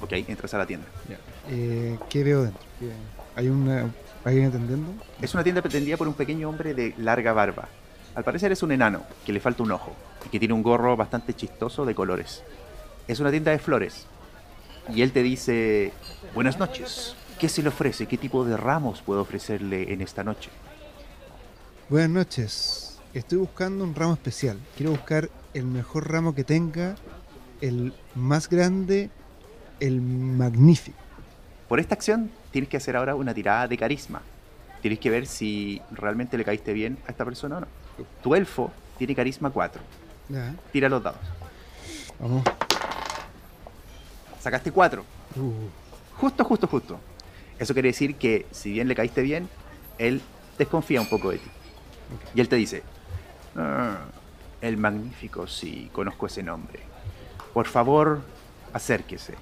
Ok, 0.01 0.12
entras 0.12 0.55
a 0.55 0.59
la 0.59 0.66
tienda. 0.66 0.86
Ya. 1.09 1.18
Eh, 1.48 1.98
¿Qué 2.09 2.24
veo 2.24 2.43
dentro? 2.43 2.62
¿Qué- 2.78 2.93
¿Hay 3.36 3.48
una, 3.48 3.90
alguien 4.24 4.47
atendiendo? 4.47 4.93
Es 5.20 5.35
una 5.35 5.43
tienda 5.44 5.62
pretendida 5.62 5.97
por 5.97 6.09
un 6.09 6.14
pequeño 6.14 6.48
hombre 6.48 6.74
de 6.74 6.94
larga 6.98 7.32
barba. 7.32 7.68
Al 8.14 8.24
parecer 8.24 8.51
es 8.52 8.62
un 8.62 8.72
enano, 8.72 9.02
que 9.24 9.32
le 9.32 9.40
falta 9.40 9.62
un 9.62 9.70
ojo, 9.72 9.94
y 10.27 10.28
que 10.31 10.39
tiene 10.39 10.55
un 10.55 10.62
gorro 10.62 10.97
bastante 10.97 11.32
chistoso 11.35 11.85
de 11.85 11.94
colores. 11.94 12.43
Es 13.06 13.20
una 13.20 13.31
tienda 13.31 13.52
de 13.52 13.59
flores. 13.59 14.06
Y 14.94 15.02
él 15.02 15.12
te 15.12 15.22
dice, 15.22 15.93
buenas 16.35 16.59
noches. 16.59 17.14
¿Qué 17.39 17.48
se 17.48 17.62
le 17.62 17.68
ofrece? 17.68 18.06
¿Qué 18.06 18.18
tipo 18.18 18.44
de 18.44 18.56
ramos 18.56 19.01
puedo 19.02 19.20
ofrecerle 19.22 19.93
en 19.93 20.01
esta 20.01 20.24
noche? 20.24 20.51
Buenas 21.89 22.10
noches. 22.10 22.98
Estoy 23.14 23.39
buscando 23.39 23.85
un 23.85 23.94
ramo 23.94 24.14
especial. 24.14 24.59
Quiero 24.77 24.93
buscar 24.93 25.31
el 25.55 25.64
mejor 25.66 26.10
ramo 26.10 26.35
que 26.35 26.44
tenga, 26.44 26.97
el 27.60 27.93
más 28.14 28.48
grande, 28.48 29.10
el 29.81 30.01
magnífico. 30.01 30.98
Por 31.69 31.81
esta 31.81 31.94
acción 31.94 32.31
tienes 32.51 32.69
que 32.69 32.77
hacer 32.77 32.97
ahora 32.97 33.15
una 33.15 33.32
tirada 33.35 33.66
de 33.69 33.77
carisma. 33.78 34.23
Tienes 34.82 34.98
que 34.98 35.11
ver 35.11 35.27
si 35.27 35.81
realmente 35.90 36.36
le 36.39 36.44
caíste 36.44 36.73
bien 36.73 36.98
a 37.07 37.11
esta 37.11 37.24
persona 37.24 37.59
o 37.59 37.61
no. 37.61 37.66
Tu 38.23 38.35
elfo 38.35 38.73
tiene 38.98 39.15
carisma 39.15 39.51
4. 39.51 39.81
Ya, 40.31 40.55
Tira 40.73 40.89
los 40.89 41.02
dados. 41.02 41.20
vamos. 42.19 42.43
Sacaste 44.40 44.73
4. 44.73 45.05
Uh, 45.36 45.52
Justo, 46.16 46.44
justo, 46.44 46.66
justo. 46.66 47.01
Eso 47.59 47.73
quiere 47.74 47.89
decir 47.89 48.16
que 48.16 48.47
si 48.51 48.73
bien 48.73 48.89
le 48.89 48.94
caíste 48.94 49.23
bien, 49.23 49.48
él 49.98 50.20
desconfía 50.59 51.01
un 51.01 51.09
poco 51.09 51.31
de 51.31 51.39
ti. 51.39 51.51
Y 52.35 52.40
él 52.40 52.48
te 52.48 52.57
dice, 52.57 52.82
"Ah, 53.57 53.98
el 54.61 54.77
magnífico, 54.77 55.47
sí, 55.47 55.89
conozco 55.93 56.27
ese 56.27 56.43
nombre. 56.43 56.81
Por 57.55 57.66
favor, 57.66 58.20
acérquese. 58.73 59.35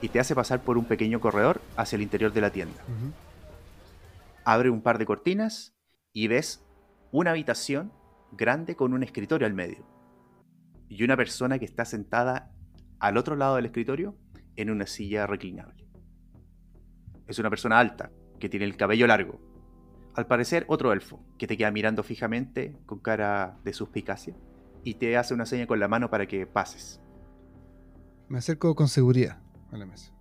Y 0.00 0.08
te 0.08 0.20
hace 0.20 0.34
pasar 0.34 0.62
por 0.62 0.76
un 0.78 0.84
pequeño 0.84 1.20
corredor 1.20 1.60
hacia 1.76 1.96
el 1.96 2.02
interior 2.02 2.32
de 2.32 2.40
la 2.40 2.50
tienda. 2.50 2.82
Abre 4.44 4.70
un 4.70 4.82
par 4.82 4.98
de 4.98 5.06
cortinas 5.06 5.74
y 6.12 6.28
ves 6.28 6.64
una 7.10 7.30
habitación 7.30 7.92
grande 8.32 8.76
con 8.76 8.92
un 8.92 9.02
escritorio 9.02 9.46
al 9.46 9.54
medio. 9.54 9.86
Y 10.88 11.02
una 11.02 11.16
persona 11.16 11.58
que 11.58 11.64
está 11.64 11.84
sentada 11.84 12.52
al 12.98 13.16
otro 13.16 13.36
lado 13.36 13.56
del 13.56 13.66
escritorio 13.66 14.16
en 14.56 14.70
una 14.70 14.86
silla 14.86 15.26
reclinable. 15.26 15.86
Es 17.26 17.38
una 17.38 17.50
persona 17.50 17.78
alta, 17.78 18.10
que 18.38 18.48
tiene 18.48 18.66
el 18.66 18.76
cabello 18.76 19.06
largo. 19.06 19.40
Al 20.14 20.26
parecer, 20.26 20.64
otro 20.68 20.92
elfo, 20.92 21.24
que 21.38 21.46
te 21.46 21.56
queda 21.56 21.70
mirando 21.70 22.02
fijamente 22.02 22.76
con 22.86 23.00
cara 23.00 23.58
de 23.64 23.72
suspicacia 23.72 24.34
y 24.84 24.94
te 24.94 25.16
hace 25.16 25.34
una 25.34 25.46
seña 25.46 25.66
con 25.66 25.80
la 25.80 25.88
mano 25.88 26.10
para 26.10 26.26
que 26.26 26.46
pases. 26.46 27.00
Me 28.28 28.38
acerco 28.38 28.74
con 28.74 28.88
seguridad 28.88 29.43
a 29.74 29.78
la 29.78 29.86
mesa. 29.86 30.12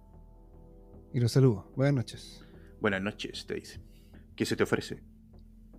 Y 1.14 1.20
lo 1.20 1.30
saludo. 1.30 1.72
Buenas 1.76 1.94
noches. 1.94 2.46
Buenas 2.82 3.02
noches, 3.02 3.46
te 3.46 3.56
dice. 3.56 3.80
¿Qué 4.36 4.46
se 4.46 4.56
te 4.56 4.64
ofrece? 4.64 5.04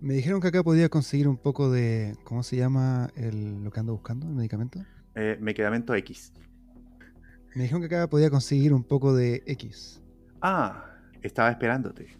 Me 0.01 0.13
dijeron 0.13 0.41
que 0.41 0.47
acá 0.47 0.63
podía 0.63 0.89
conseguir 0.89 1.27
un 1.27 1.37
poco 1.37 1.69
de. 1.69 2.15
¿Cómo 2.23 2.43
se 2.43 2.55
llama 2.55 3.09
el, 3.15 3.63
lo 3.63 3.71
que 3.71 3.79
ando 3.79 3.93
buscando? 3.93 4.27
¿El 4.27 4.33
medicamento? 4.33 4.79
Eh, 5.15 5.37
medicamento 5.39 5.93
X. 5.93 6.33
Me 7.53 7.63
dijeron 7.63 7.81
que 7.81 7.87
acá 7.87 8.09
podía 8.09 8.29
conseguir 8.29 8.73
un 8.73 8.83
poco 8.83 9.13
de 9.13 9.43
X. 9.45 10.01
Ah, 10.41 10.85
estaba 11.21 11.49
esperándote. 11.49 12.17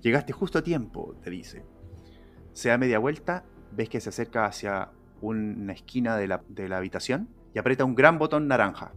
Llegaste 0.00 0.32
justo 0.32 0.58
a 0.58 0.62
tiempo, 0.62 1.16
te 1.22 1.30
dice. 1.30 1.64
Se 2.52 2.68
da 2.68 2.78
media 2.78 2.98
vuelta, 2.98 3.44
ves 3.72 3.88
que 3.88 4.00
se 4.00 4.10
acerca 4.10 4.46
hacia 4.46 4.90
una 5.20 5.72
esquina 5.72 6.16
de 6.16 6.28
la, 6.28 6.42
de 6.48 6.68
la 6.68 6.78
habitación 6.78 7.28
y 7.54 7.58
aprieta 7.58 7.84
un 7.84 7.94
gran 7.94 8.18
botón 8.18 8.48
naranja. 8.48 8.92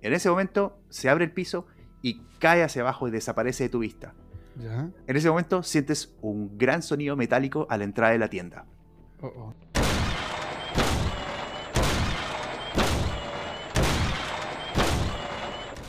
En 0.00 0.12
ese 0.12 0.30
momento 0.30 0.78
se 0.88 1.08
abre 1.08 1.24
el 1.24 1.32
piso 1.32 1.66
y 2.02 2.22
cae 2.38 2.62
hacia 2.62 2.82
abajo 2.82 3.08
y 3.08 3.10
desaparece 3.10 3.64
de 3.64 3.68
tu 3.68 3.80
vista. 3.80 4.14
¿Ya? 4.56 4.90
En 5.06 5.16
ese 5.16 5.28
momento 5.28 5.62
sientes 5.62 6.14
un 6.20 6.56
gran 6.56 6.82
sonido 6.82 7.16
metálico 7.16 7.66
a 7.70 7.76
la 7.76 7.84
entrada 7.84 8.12
de 8.12 8.18
la 8.18 8.28
tienda. 8.28 8.64
Oh, 9.20 9.26
oh. 9.26 9.54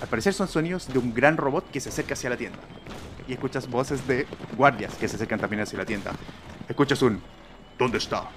Al 0.01 0.07
parecer 0.07 0.33
son 0.33 0.47
sonidos 0.47 0.91
de 0.91 0.97
un 0.97 1.13
gran 1.13 1.37
robot 1.37 1.69
que 1.69 1.79
se 1.79 1.89
acerca 1.89 2.13
hacia 2.13 2.29
la 2.31 2.37
tienda. 2.37 2.59
Y 3.27 3.33
escuchas 3.33 3.69
voces 3.69 4.07
de 4.07 4.25
guardias 4.57 4.95
que 4.95 5.07
se 5.07 5.17
acercan 5.17 5.39
también 5.39 5.61
hacia 5.61 5.77
la 5.77 5.85
tienda. 5.85 6.13
Escuchas 6.67 7.01
un 7.03 7.21
¿Dónde 7.77 7.97
está? 7.97 8.29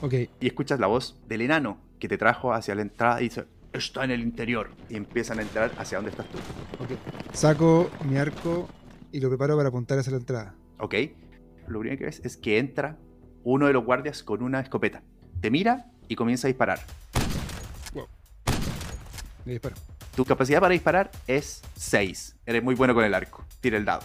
Ok, 0.00 0.14
y 0.40 0.46
escuchas 0.46 0.80
la 0.80 0.86
voz 0.86 1.20
del 1.28 1.42
enano 1.42 1.78
que 1.98 2.08
te 2.08 2.16
trajo 2.16 2.54
hacia 2.54 2.74
la 2.74 2.80
entrada 2.80 3.20
y 3.20 3.24
dice, 3.24 3.44
está 3.72 4.04
en 4.04 4.10
el 4.10 4.20
interior. 4.20 4.70
Y 4.88 4.96
empiezan 4.96 5.38
a 5.38 5.42
entrar 5.42 5.72
hacia 5.78 5.98
donde 5.98 6.10
estás 6.10 6.26
tú. 6.28 6.38
ok. 6.82 6.90
Saco 7.32 7.90
mi 8.04 8.16
arco 8.16 8.68
y 9.10 9.20
lo 9.20 9.28
preparo 9.28 9.56
para 9.56 9.68
apuntar 9.68 9.98
hacia 9.98 10.12
la 10.12 10.18
entrada. 10.18 10.54
¿Ok? 10.78 10.94
Lo 11.68 11.80
primero 11.80 11.98
que 11.98 12.06
ves 12.06 12.20
es 12.24 12.36
que 12.36 12.58
entra 12.58 12.98
uno 13.44 13.66
de 13.66 13.72
los 13.72 13.84
guardias 13.84 14.22
con 14.22 14.42
una 14.42 14.60
escopeta. 14.60 15.02
Te 15.40 15.50
mira 15.50 15.90
y 16.08 16.16
comienza 16.16 16.46
a 16.46 16.48
disparar. 16.48 16.80
Le 19.44 19.52
disparo. 19.52 19.76
Tu 20.14 20.24
capacidad 20.24 20.60
para 20.60 20.72
disparar 20.72 21.10
es 21.26 21.62
6. 21.76 22.36
Eres 22.46 22.62
muy 22.62 22.74
bueno 22.74 22.94
con 22.94 23.04
el 23.04 23.14
arco. 23.14 23.44
Tira 23.60 23.76
el 23.76 23.84
dado. 23.84 24.02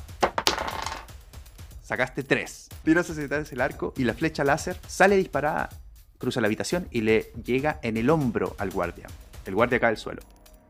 Sacaste 1.83 2.23
3. 2.23 2.69
Tiras 2.83 3.09
hacia 3.09 3.25
atrás 3.25 3.51
el 3.51 3.61
arco 3.61 3.93
y 3.97 4.03
la 4.03 4.13
flecha 4.13 4.43
láser 4.43 4.77
sale 4.87 5.15
disparada 5.15 5.69
cruza 6.17 6.41
la 6.41 6.47
habitación 6.47 6.87
y 6.91 7.01
le 7.01 7.31
llega 7.43 7.79
en 7.83 7.97
el 7.97 8.09
hombro 8.09 8.55
al 8.57 8.71
guardia. 8.71 9.07
El 9.47 9.55
guardia 9.55 9.79
cae 9.79 9.91
al 9.91 9.97
suelo. 9.97 10.21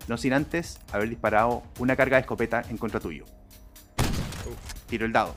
No 0.08 0.18
sin 0.18 0.34
antes 0.34 0.80
haber 0.94 1.10
disparado 1.10 1.64
una 1.80 1.96
carga 1.96 2.18
de 2.18 2.22
escopeta 2.22 2.64
en 2.70 2.78
contra 2.78 3.00
tuyo. 3.00 3.26
Tiro 4.88 5.06
el 5.06 5.12
dado. 5.12 5.34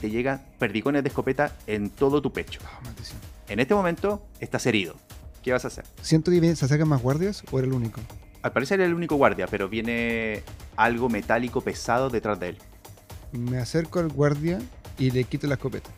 Te 0.00 0.10
llegan 0.10 0.44
perdigones 0.58 1.04
de 1.04 1.08
escopeta 1.08 1.56
en 1.66 1.88
todo 1.90 2.20
tu 2.20 2.32
pecho. 2.32 2.60
Ah. 2.64 2.80
En 3.48 3.60
este 3.60 3.74
momento 3.74 4.26
estás 4.40 4.66
herido. 4.66 4.96
¿Qué 5.42 5.52
vas 5.52 5.64
a 5.64 5.68
hacer? 5.68 5.84
¿Siento 6.02 6.32
que 6.32 6.56
se 6.56 6.64
acercan 6.64 6.88
más 6.88 7.00
guardias 7.00 7.44
o 7.52 7.58
era 7.58 7.68
el 7.68 7.72
único? 7.72 8.00
Al 8.42 8.52
parecer 8.52 8.80
era 8.80 8.88
el 8.88 8.94
único 8.94 9.14
guardia, 9.14 9.46
pero 9.46 9.68
viene 9.68 10.42
algo 10.76 11.08
metálico 11.08 11.60
pesado 11.60 12.10
detrás 12.10 12.38
de 12.40 12.48
él. 12.50 12.58
Me 13.30 13.58
acerco 13.58 14.00
al 14.00 14.08
guardia 14.08 14.58
y 14.98 15.12
le 15.12 15.22
quito 15.22 15.46
la 15.46 15.54
escopeta. 15.54 15.90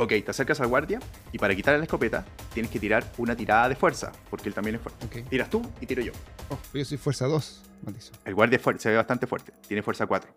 Ok, 0.00 0.14
te 0.24 0.30
acercas 0.30 0.58
al 0.62 0.68
guardia 0.68 0.98
y 1.30 1.36
para 1.36 1.54
quitarle 1.54 1.76
la 1.76 1.84
escopeta 1.84 2.24
tienes 2.54 2.72
que 2.72 2.80
tirar 2.80 3.04
una 3.18 3.36
tirada 3.36 3.68
de 3.68 3.76
fuerza, 3.76 4.10
porque 4.30 4.48
él 4.48 4.54
también 4.54 4.76
es 4.76 4.80
fuerte. 4.80 5.22
Tiras 5.24 5.50
tú 5.50 5.60
y 5.78 5.84
tiro 5.84 6.00
yo. 6.00 6.12
Oh, 6.48 6.56
yo 6.72 6.82
soy 6.86 6.96
fuerza 6.96 7.26
2, 7.26 7.62
maldición. 7.82 8.16
El 8.24 8.34
guardia 8.34 8.56
es 8.56 8.62
fuerte, 8.62 8.82
se 8.82 8.88
ve 8.88 8.96
bastante 8.96 9.26
fuerte, 9.26 9.52
tiene 9.68 9.82
fuerza 9.82 10.06
4. 10.06 10.30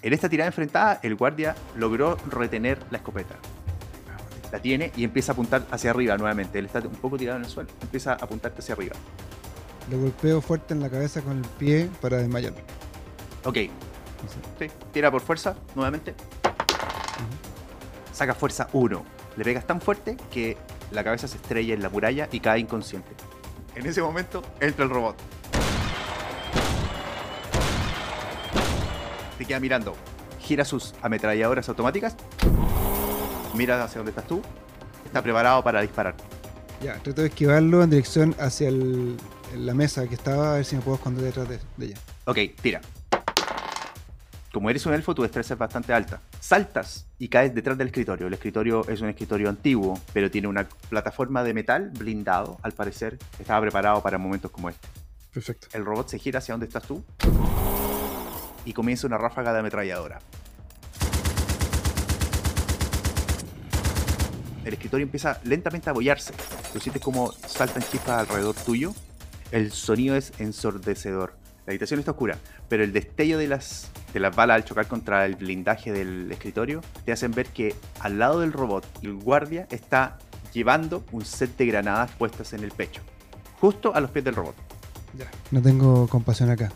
En 0.00 0.12
esta 0.14 0.30
tirada 0.30 0.46
enfrentada, 0.46 1.00
el 1.02 1.16
guardia 1.16 1.54
logró 1.76 2.16
retener 2.30 2.78
la 2.90 2.96
escopeta. 2.96 3.36
La 4.50 4.62
tiene 4.62 4.90
y 4.96 5.04
empieza 5.04 5.32
a 5.32 5.34
apuntar 5.34 5.66
hacia 5.70 5.90
arriba 5.90 6.16
nuevamente. 6.16 6.58
Él 6.58 6.64
está 6.64 6.78
un 6.78 6.92
poco 6.92 7.18
tirado 7.18 7.36
en 7.36 7.44
el 7.44 7.50
suelo. 7.50 7.68
Empieza 7.82 8.12
a 8.12 8.14
apuntarte 8.14 8.60
hacia 8.60 8.74
arriba. 8.74 8.96
Le 9.90 9.98
golpeo 9.98 10.40
fuerte 10.40 10.72
en 10.72 10.80
la 10.80 10.88
cabeza 10.88 11.20
con 11.20 11.36
el 11.36 11.44
pie 11.58 11.90
para 12.00 12.16
desmayarlo. 12.16 12.60
Ok, 13.44 13.56
sí, 14.58 14.66
tira 14.94 15.10
por 15.10 15.20
fuerza 15.20 15.56
nuevamente. 15.74 16.14
Saca 18.12 18.34
fuerza 18.34 18.68
1. 18.72 19.04
Le 19.36 19.44
pegas 19.44 19.66
tan 19.66 19.80
fuerte 19.80 20.16
que 20.30 20.56
la 20.90 21.04
cabeza 21.04 21.28
se 21.28 21.36
estrella 21.36 21.74
en 21.74 21.82
la 21.82 21.88
muralla 21.88 22.28
y 22.32 22.40
cae 22.40 22.60
inconsciente. 22.60 23.10
En 23.74 23.86
ese 23.86 24.02
momento 24.02 24.42
entra 24.60 24.84
el 24.84 24.90
robot. 24.90 25.16
Te 29.38 29.44
queda 29.46 29.60
mirando. 29.60 29.96
Gira 30.40 30.64
sus 30.64 30.94
ametralladoras 31.02 31.68
automáticas. 31.68 32.16
Mira 33.54 33.82
hacia 33.82 33.98
donde 33.98 34.10
estás 34.10 34.26
tú. 34.26 34.42
Está 35.04 35.22
preparado 35.22 35.62
para 35.62 35.80
disparar. 35.80 36.14
Ya, 36.82 36.94
trato 37.02 37.22
de 37.22 37.28
esquivarlo 37.28 37.82
en 37.82 37.90
dirección 37.90 38.34
hacia 38.38 38.68
el- 38.68 39.16
la 39.56 39.74
mesa 39.74 40.06
que 40.06 40.14
estaba, 40.14 40.52
a 40.52 40.54
ver 40.56 40.64
si 40.64 40.76
me 40.76 40.82
puedo 40.82 40.96
esconder 40.96 41.24
detrás 41.24 41.48
de, 41.48 41.58
de 41.76 41.86
ella. 41.86 41.96
Ok, 42.26 42.38
tira. 42.62 42.80
Como 44.52 44.68
eres 44.68 44.84
un 44.84 44.94
elfo, 44.94 45.14
tu 45.14 45.22
destreza 45.22 45.54
es 45.54 45.60
bastante 45.60 45.92
alta. 45.92 46.20
Saltas 46.40 47.06
y 47.20 47.28
caes 47.28 47.54
detrás 47.54 47.78
del 47.78 47.86
escritorio. 47.86 48.26
El 48.26 48.34
escritorio 48.34 48.86
es 48.88 49.00
un 49.00 49.08
escritorio 49.08 49.48
antiguo, 49.48 50.00
pero 50.12 50.28
tiene 50.28 50.48
una 50.48 50.68
plataforma 50.88 51.44
de 51.44 51.54
metal 51.54 51.90
blindado. 51.96 52.58
Al 52.62 52.72
parecer, 52.72 53.16
estaba 53.38 53.60
preparado 53.60 54.02
para 54.02 54.18
momentos 54.18 54.50
como 54.50 54.68
este. 54.68 54.88
Perfecto. 55.32 55.68
El 55.72 55.84
robot 55.84 56.08
se 56.08 56.18
gira 56.18 56.38
hacia 56.38 56.54
donde 56.54 56.66
estás 56.66 56.82
tú 56.82 57.04
y 58.64 58.72
comienza 58.72 59.06
una 59.06 59.18
ráfaga 59.18 59.52
de 59.52 59.60
ametralladora. 59.60 60.18
El 64.64 64.72
escritorio 64.72 65.04
empieza 65.04 65.40
lentamente 65.44 65.88
a 65.88 65.92
abollarse. 65.92 66.34
Tú 66.72 66.80
sientes 66.80 67.00
como 67.00 67.30
saltan 67.32 67.84
chispas 67.84 68.20
alrededor 68.20 68.56
tuyo. 68.56 68.92
El 69.52 69.70
sonido 69.70 70.16
es 70.16 70.32
ensordecedor. 70.38 71.39
La 71.66 71.72
habitación 71.72 72.00
está 72.00 72.12
oscura, 72.12 72.38
pero 72.68 72.82
el 72.82 72.92
destello 72.92 73.38
de 73.38 73.48
las, 73.48 73.90
de 74.12 74.20
las 74.20 74.34
balas 74.34 74.56
al 74.56 74.64
chocar 74.64 74.86
contra 74.86 75.26
el 75.26 75.36
blindaje 75.36 75.92
del 75.92 76.30
escritorio 76.32 76.80
te 77.04 77.12
hacen 77.12 77.32
ver 77.32 77.46
que 77.46 77.74
al 78.00 78.18
lado 78.18 78.40
del 78.40 78.52
robot, 78.52 78.86
el 79.02 79.14
guardia 79.14 79.66
está 79.70 80.18
llevando 80.52 81.04
un 81.12 81.24
set 81.24 81.56
de 81.56 81.66
granadas 81.66 82.10
puestas 82.12 82.52
en 82.52 82.64
el 82.64 82.72
pecho, 82.72 83.02
justo 83.60 83.94
a 83.94 84.00
los 84.00 84.10
pies 84.10 84.24
del 84.24 84.34
robot. 84.34 84.54
Ya. 85.16 85.30
No 85.50 85.60
tengo 85.60 86.08
compasión 86.08 86.50
acá. 86.50 86.72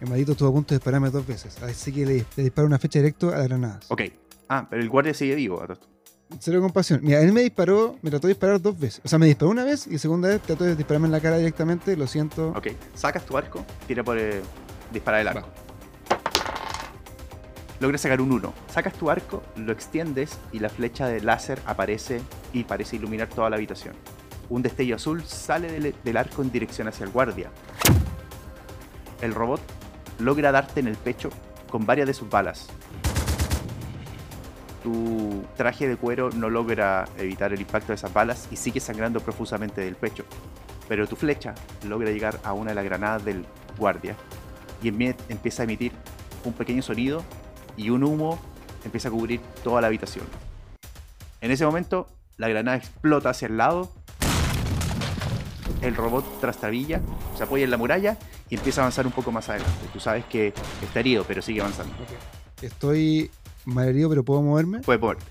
El 0.00 0.08
maldito 0.08 0.32
estuvo 0.32 0.50
a 0.50 0.52
punto 0.52 0.74
de 0.74 0.78
dispararme 0.78 1.10
dos 1.10 1.26
veces, 1.26 1.60
así 1.62 1.92
que 1.92 2.04
le, 2.04 2.24
le 2.36 2.42
disparo 2.42 2.66
una 2.66 2.78
flecha 2.78 2.98
directo 2.98 3.30
a 3.30 3.38
las 3.38 3.48
granadas. 3.48 3.86
Ok. 3.90 4.02
Ah, 4.48 4.66
pero 4.68 4.82
el 4.82 4.88
guardia 4.88 5.14
sigue 5.14 5.34
vivo. 5.34 5.60
a 5.60 5.64
todo 5.64 5.72
esto. 5.72 5.95
Cero 6.40 6.60
compasión. 6.60 7.00
Mira, 7.02 7.20
él 7.20 7.32
me 7.32 7.42
disparó, 7.42 7.96
me 8.02 8.10
trató 8.10 8.26
de 8.26 8.34
disparar 8.34 8.60
dos 8.60 8.78
veces. 8.78 9.00
O 9.04 9.08
sea, 9.08 9.18
me 9.18 9.26
disparó 9.26 9.50
una 9.50 9.64
vez 9.64 9.86
y 9.86 9.98
segunda 9.98 10.28
vez 10.28 10.42
trató 10.42 10.64
de 10.64 10.74
dispararme 10.74 11.06
en 11.06 11.12
la 11.12 11.20
cara 11.20 11.38
directamente. 11.38 11.96
Lo 11.96 12.06
siento. 12.06 12.48
Ok. 12.50 12.68
Sacas 12.94 13.24
tu 13.24 13.36
arco, 13.36 13.64
tira 13.86 14.02
por 14.02 14.18
eh, 14.18 14.42
disparar 14.92 15.20
el 15.20 15.28
arco. 15.28 15.48
Logras 17.78 18.00
sacar 18.00 18.20
un 18.20 18.32
1. 18.32 18.54
Sacas 18.72 18.94
tu 18.94 19.10
arco, 19.10 19.42
lo 19.56 19.70
extiendes 19.70 20.38
y 20.50 20.58
la 20.58 20.68
flecha 20.68 21.06
de 21.08 21.20
láser 21.20 21.60
aparece 21.66 22.22
y 22.52 22.64
parece 22.64 22.96
iluminar 22.96 23.28
toda 23.28 23.50
la 23.50 23.56
habitación. 23.56 23.94
Un 24.48 24.62
destello 24.62 24.96
azul 24.96 25.24
sale 25.24 25.70
del, 25.70 25.94
del 26.02 26.16
arco 26.16 26.42
en 26.42 26.50
dirección 26.50 26.88
hacia 26.88 27.04
el 27.04 27.10
guardia. 27.10 27.50
El 29.20 29.34
robot 29.34 29.60
logra 30.18 30.52
darte 30.52 30.80
en 30.80 30.88
el 30.88 30.96
pecho 30.96 31.30
con 31.70 31.84
varias 31.84 32.06
de 32.06 32.14
sus 32.14 32.30
balas. 32.30 32.68
Tu 34.86 35.44
traje 35.56 35.88
de 35.88 35.96
cuero 35.96 36.30
no 36.30 36.48
logra 36.48 37.08
evitar 37.18 37.52
el 37.52 37.60
impacto 37.60 37.88
de 37.88 37.96
esas 37.96 38.12
balas 38.12 38.46
y 38.52 38.56
sigue 38.56 38.78
sangrando 38.78 39.18
profusamente 39.18 39.80
del 39.80 39.96
pecho. 39.96 40.24
Pero 40.86 41.08
tu 41.08 41.16
flecha 41.16 41.56
logra 41.84 42.12
llegar 42.12 42.38
a 42.44 42.52
una 42.52 42.70
de 42.70 42.76
las 42.76 42.84
granadas 42.84 43.24
del 43.24 43.44
guardia 43.76 44.14
y 44.80 44.86
empieza 44.86 45.62
a 45.62 45.64
emitir 45.64 45.90
un 46.44 46.52
pequeño 46.52 46.82
sonido 46.82 47.24
y 47.76 47.90
un 47.90 48.04
humo 48.04 48.38
empieza 48.84 49.08
a 49.08 49.10
cubrir 49.10 49.40
toda 49.64 49.80
la 49.80 49.88
habitación. 49.88 50.24
En 51.40 51.50
ese 51.50 51.66
momento, 51.66 52.06
la 52.36 52.46
granada 52.46 52.76
explota 52.76 53.30
hacia 53.30 53.48
el 53.48 53.56
lado. 53.56 53.90
El 55.82 55.96
robot 55.96 56.40
trastabilla, 56.40 57.00
se 57.36 57.42
apoya 57.42 57.64
en 57.64 57.72
la 57.72 57.76
muralla 57.76 58.18
y 58.48 58.54
empieza 58.54 58.82
a 58.82 58.84
avanzar 58.84 59.04
un 59.04 59.12
poco 59.12 59.32
más 59.32 59.48
adelante. 59.48 59.88
Tú 59.92 59.98
sabes 59.98 60.24
que 60.26 60.54
está 60.80 61.00
herido, 61.00 61.24
pero 61.26 61.42
sigue 61.42 61.60
avanzando. 61.60 61.92
Ok. 61.94 62.62
Estoy 63.66 63.74
malherido, 63.74 64.08
pero 64.08 64.24
puedo 64.24 64.42
moverme. 64.42 64.78
Puede 64.78 65.00
moverte. 65.00 65.24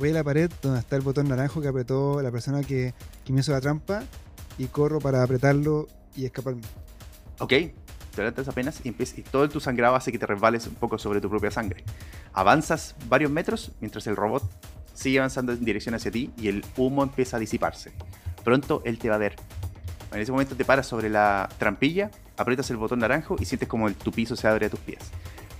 Voy 0.00 0.10
a 0.10 0.14
la 0.14 0.24
pared 0.24 0.50
donde 0.62 0.80
está 0.80 0.96
el 0.96 1.02
botón 1.02 1.28
naranjo 1.28 1.60
que 1.60 1.68
apretó 1.68 2.20
la 2.20 2.32
persona 2.32 2.64
que, 2.64 2.92
que 3.24 3.32
me 3.32 3.38
hizo 3.38 3.52
la 3.52 3.60
trampa 3.60 4.02
y 4.58 4.66
corro 4.66 4.98
para 4.98 5.22
apretarlo 5.22 5.86
y 6.16 6.24
escaparme. 6.24 6.62
Ok, 7.38 7.50
te 7.50 7.72
adelantas 8.16 8.48
apenas 8.48 8.80
y, 8.82 8.88
y 8.88 9.22
todo 9.22 9.48
tu 9.48 9.60
sangrado 9.60 9.94
hace 9.94 10.10
que 10.10 10.18
te 10.18 10.26
resbales 10.26 10.66
un 10.66 10.74
poco 10.74 10.98
sobre 10.98 11.20
tu 11.20 11.30
propia 11.30 11.52
sangre. 11.52 11.84
Avanzas 12.32 12.96
varios 13.08 13.30
metros 13.30 13.70
mientras 13.80 14.08
el 14.08 14.16
robot 14.16 14.42
sigue 14.92 15.18
avanzando 15.18 15.52
en 15.52 15.64
dirección 15.64 15.94
hacia 15.94 16.10
ti 16.10 16.32
y 16.36 16.48
el 16.48 16.64
humo 16.76 17.04
empieza 17.04 17.36
a 17.36 17.40
disiparse. 17.40 17.92
Pronto 18.42 18.82
él 18.84 18.98
te 18.98 19.08
va 19.08 19.14
a 19.14 19.18
ver. 19.18 19.36
En 20.12 20.20
ese 20.20 20.32
momento 20.32 20.56
te 20.56 20.64
paras 20.64 20.88
sobre 20.88 21.10
la 21.10 21.48
trampilla, 21.58 22.10
aprietas 22.36 22.68
el 22.70 22.76
botón 22.76 22.98
naranjo 22.98 23.36
y 23.38 23.44
sientes 23.44 23.68
como 23.68 23.86
el, 23.86 23.94
tu 23.94 24.10
piso 24.10 24.34
se 24.34 24.48
abre 24.48 24.66
a 24.66 24.70
tus 24.70 24.80
pies. 24.80 24.98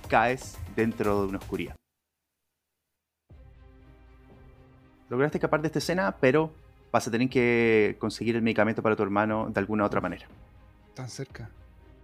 Caes 0.09 0.57
dentro 0.77 1.21
de 1.21 1.27
una 1.27 1.39
oscuridad. 1.39 1.75
Lograste 5.09 5.39
escapar 5.39 5.61
de 5.61 5.67
esta 5.67 5.79
escena, 5.79 6.15
pero 6.21 6.51
vas 6.91 7.07
a 7.07 7.11
tener 7.11 7.29
que 7.29 7.95
conseguir 7.99 8.35
el 8.35 8.41
medicamento 8.41 8.83
para 8.83 8.95
tu 8.95 9.03
hermano 9.03 9.49
de 9.49 9.59
alguna 9.59 9.85
otra 9.85 9.99
manera. 10.01 10.27
Tan 10.93 11.09
cerca. 11.09 11.49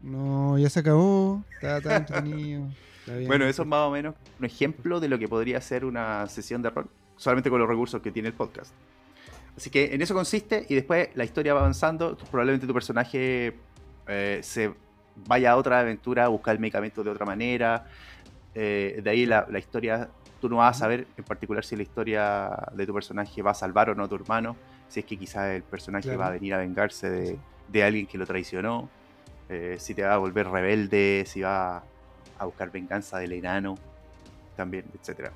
No, 0.02 0.58
ya 0.58 0.70
se 0.70 0.80
acabó. 0.80 1.44
Estaba 1.52 1.82
tan 1.82 2.02
entretenido. 2.02 2.68
Está. 3.06 3.28
Bueno, 3.28 3.46
eso 3.46 3.64
es 3.64 3.68
más 3.68 3.82
o 3.82 3.92
menos 3.92 4.16
un 4.40 4.46
ejemplo 4.46 5.00
de 5.00 5.10
lo 5.10 5.20
que 5.20 5.28
podría 5.28 5.60
ser 5.60 5.84
una 5.84 6.26
sesión 6.28 6.62
de 6.62 6.70
rol, 6.70 6.88
solamente 7.18 7.50
con 7.50 7.60
los 7.60 7.68
recursos 7.68 8.02
que 8.02 8.12
tiene 8.12 8.30
el 8.30 8.34
podcast. 8.34 8.74
Así 9.58 9.70
que 9.70 9.94
en 9.94 10.02
eso 10.02 10.14
consiste 10.14 10.66
y 10.70 10.74
después 10.74 11.10
la 11.16 11.26
historia 11.26 11.54
va 11.54 11.60
avanzando, 11.60 12.18
probablemente 12.32 12.66
tu 12.66 12.74
personaje 12.74 13.56
eh, 14.08 14.40
se 14.42 14.74
vaya 15.28 15.52
a 15.52 15.58
otra 15.58 15.82
aventura 15.82 16.26
a 16.26 16.28
buscar 16.30 16.56
el 16.56 16.62
medicamento 16.62 17.04
de 17.04 17.10
otra 17.12 17.26
manera, 17.26 17.86
eh, 18.56 19.00
de 19.04 19.10
ahí 19.10 19.26
la, 19.26 19.48
la 19.50 19.60
historia, 19.60 20.10
tú 20.42 20.50
no 20.50 20.58
vas 20.58 20.76
a 20.78 20.80
saber 20.80 21.08
en 21.18 21.24
particular 21.24 21.64
si 21.64 21.76
la 21.76 21.84
historia 21.84 22.50
de 22.74 22.86
tu 22.86 22.94
personaje 22.94 23.42
va 23.42 23.52
a 23.52 23.56
salvar 23.56 23.90
o 23.90 23.96
no 23.96 24.04
a 24.04 24.08
tu 24.08 24.16
hermano, 24.16 24.56
si 24.88 25.00
es 25.00 25.06
que 25.06 25.18
quizás 25.18 25.52
el 25.52 25.64
personaje 25.64 26.04
Claro. 26.04 26.20
va 26.20 26.28
a 26.28 26.32
venir 26.32 26.54
a 26.54 26.58
vengarse 26.58 27.10
de, 27.10 27.40
de 27.68 27.84
alguien 27.84 28.06
que 28.08 28.18
lo 28.18 28.26
traicionó, 28.26 28.90
eh, 29.50 29.78
si 29.80 29.94
te 29.96 30.04
va 30.04 30.14
a 30.14 30.18
volver 30.18 30.48
rebelde, 30.50 31.24
si 31.26 31.42
va 31.42 31.84
a 32.38 32.46
buscar 32.46 32.72
venganza 32.72 33.18
del 33.20 33.32
enano, 33.34 33.76
también, 34.56 34.86
etc. 34.94 35.32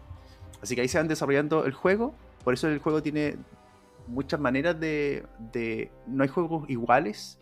Así 0.61 0.75
que 0.75 0.81
ahí 0.81 0.87
se 0.87 0.97
van 0.97 1.07
desarrollando 1.07 1.65
el 1.65 1.73
juego, 1.73 2.13
por 2.43 2.53
eso 2.53 2.67
el 2.67 2.79
juego 2.79 3.01
tiene 3.01 3.35
muchas 4.07 4.39
maneras 4.39 4.79
de... 4.79 5.25
de- 5.53 5.91
no 6.07 6.23
hay 6.23 6.29
juegos 6.29 6.69
iguales 6.69 7.39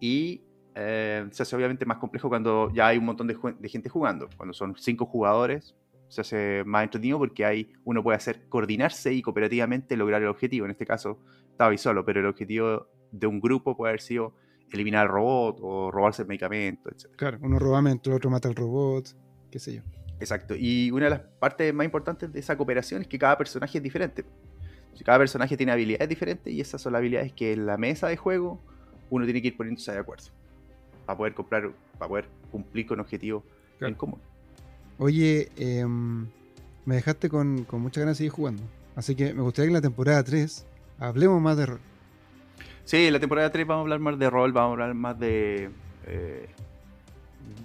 y 0.00 0.40
eh, 0.74 1.26
se 1.30 1.42
hace 1.42 1.56
obviamente 1.56 1.84
más 1.84 1.98
complejo 1.98 2.28
cuando 2.28 2.70
ya 2.72 2.88
hay 2.88 2.98
un 2.98 3.04
montón 3.04 3.26
de, 3.26 3.68
gente 3.68 3.88
jugando. 3.88 4.28
Cuando 4.36 4.52
son 4.52 4.74
cinco 4.76 5.06
jugadores 5.06 5.74
se 6.08 6.22
hace 6.22 6.64
más 6.64 6.82
entretenido 6.82 7.18
porque 7.18 7.44
hay, 7.44 7.72
uno 7.84 8.02
puede 8.02 8.16
hacer 8.16 8.48
coordinarse 8.48 9.12
y 9.12 9.22
cooperativamente 9.22 9.96
lograr 9.96 10.22
el 10.22 10.28
objetivo. 10.28 10.64
En 10.64 10.72
este 10.72 10.84
caso 10.84 11.20
estaba 11.50 11.70
ahí 11.70 11.78
solo, 11.78 12.04
pero 12.04 12.20
el 12.20 12.26
objetivo 12.26 12.88
de 13.12 13.26
un 13.28 13.40
grupo 13.40 13.76
puede 13.76 13.90
haber 13.90 14.00
sido 14.00 14.34
eliminar 14.72 15.02
al 15.02 15.08
robot 15.08 15.58
o 15.62 15.90
robarse 15.90 16.22
el 16.22 16.28
medicamento, 16.28 16.90
etc. 16.90 17.14
Claro, 17.16 17.38
uno 17.42 17.58
roba 17.58 17.80
el 17.80 18.12
otro 18.12 18.30
mata 18.30 18.48
al 18.48 18.56
robot. 18.56 19.16
Qué 19.50 19.58
sé 19.58 19.74
yo. 19.76 19.82
Exacto. 20.18 20.54
Y 20.56 20.90
una 20.90 21.04
de 21.04 21.10
las 21.10 21.20
partes 21.20 21.72
más 21.72 21.84
importantes 21.84 22.32
de 22.32 22.40
esa 22.40 22.56
cooperación 22.56 23.02
es 23.02 23.08
que 23.08 23.18
cada 23.18 23.38
personaje 23.38 23.78
es 23.78 23.84
diferente. 23.84 24.24
Cada 25.04 25.18
personaje 25.18 25.56
tiene 25.56 25.72
habilidades 25.72 26.08
diferentes 26.08 26.52
y 26.52 26.60
esas 26.60 26.82
son 26.82 26.92
las 26.92 27.00
habilidades 27.00 27.32
que 27.32 27.52
en 27.52 27.64
la 27.66 27.78
mesa 27.78 28.08
de 28.08 28.16
juego 28.16 28.60
uno 29.08 29.24
tiene 29.24 29.40
que 29.40 29.48
ir 29.48 29.56
poniéndose 29.56 29.92
de 29.92 29.98
acuerdo 29.98 30.26
para 31.06 31.16
poder 31.16 31.34
comprar, 31.34 31.70
para 31.98 32.08
poder 32.08 32.28
cumplir 32.50 32.86
con 32.86 33.00
objetivos 33.00 33.44
en 33.80 33.94
común. 33.94 34.20
Oye, 34.98 35.50
em, 35.56 36.26
me 36.84 36.94
dejaste 36.96 37.28
con, 37.28 37.64
con 37.64 37.80
muchas 37.80 38.02
ganas 38.02 38.16
de 38.16 38.18
seguir 38.18 38.32
jugando. 38.32 38.62
Así 38.96 39.14
que 39.14 39.32
me 39.32 39.42
gustaría 39.42 39.66
que 39.66 39.70
en 39.70 39.74
la 39.74 39.80
temporada 39.80 40.22
3 40.22 40.66
hablemos 40.98 41.40
más 41.40 41.56
de 41.56 41.66
rol. 41.66 41.80
Sí, 42.84 43.06
en 43.06 43.12
la 43.12 43.20
temporada 43.20 43.50
3 43.50 43.66
vamos 43.66 43.80
a 43.80 43.84
hablar 43.84 44.00
más 44.00 44.18
de 44.18 44.30
rol, 44.30 44.52
vamos 44.52 44.70
a 44.70 44.72
hablar 44.72 44.94
más 44.94 45.18
de, 45.18 45.70
eh, 46.06 46.48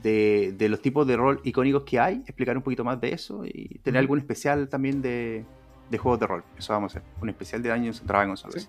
de, 0.04 0.54
de 0.58 0.70
los 0.70 0.82
tipos 0.82 1.06
de 1.08 1.18
rol 1.18 1.42
icónicos 1.44 1.84
que 1.84 2.00
hay, 2.00 2.18
explicar 2.26 2.56
un 2.56 2.64
poquito 2.64 2.84
más 2.84 3.02
de 3.02 3.14
eso 3.14 3.44
y 3.46 3.80
tener 3.84 4.00
algún 4.00 4.20
especial 4.20 4.70
también 4.70 5.02
de, 5.02 5.44
de 5.90 5.98
juegos 5.98 6.20
de 6.20 6.28
rol. 6.28 6.44
Eso 6.58 6.74
vamos 6.74 6.96
a 6.96 7.00
hacer. 7.00 7.10
Un 7.22 7.30
especial 7.30 7.62
de 7.62 7.70
Dungeons 7.70 8.00
and 8.02 8.08
Dragons. 8.08 8.46
Sí. 8.50 8.68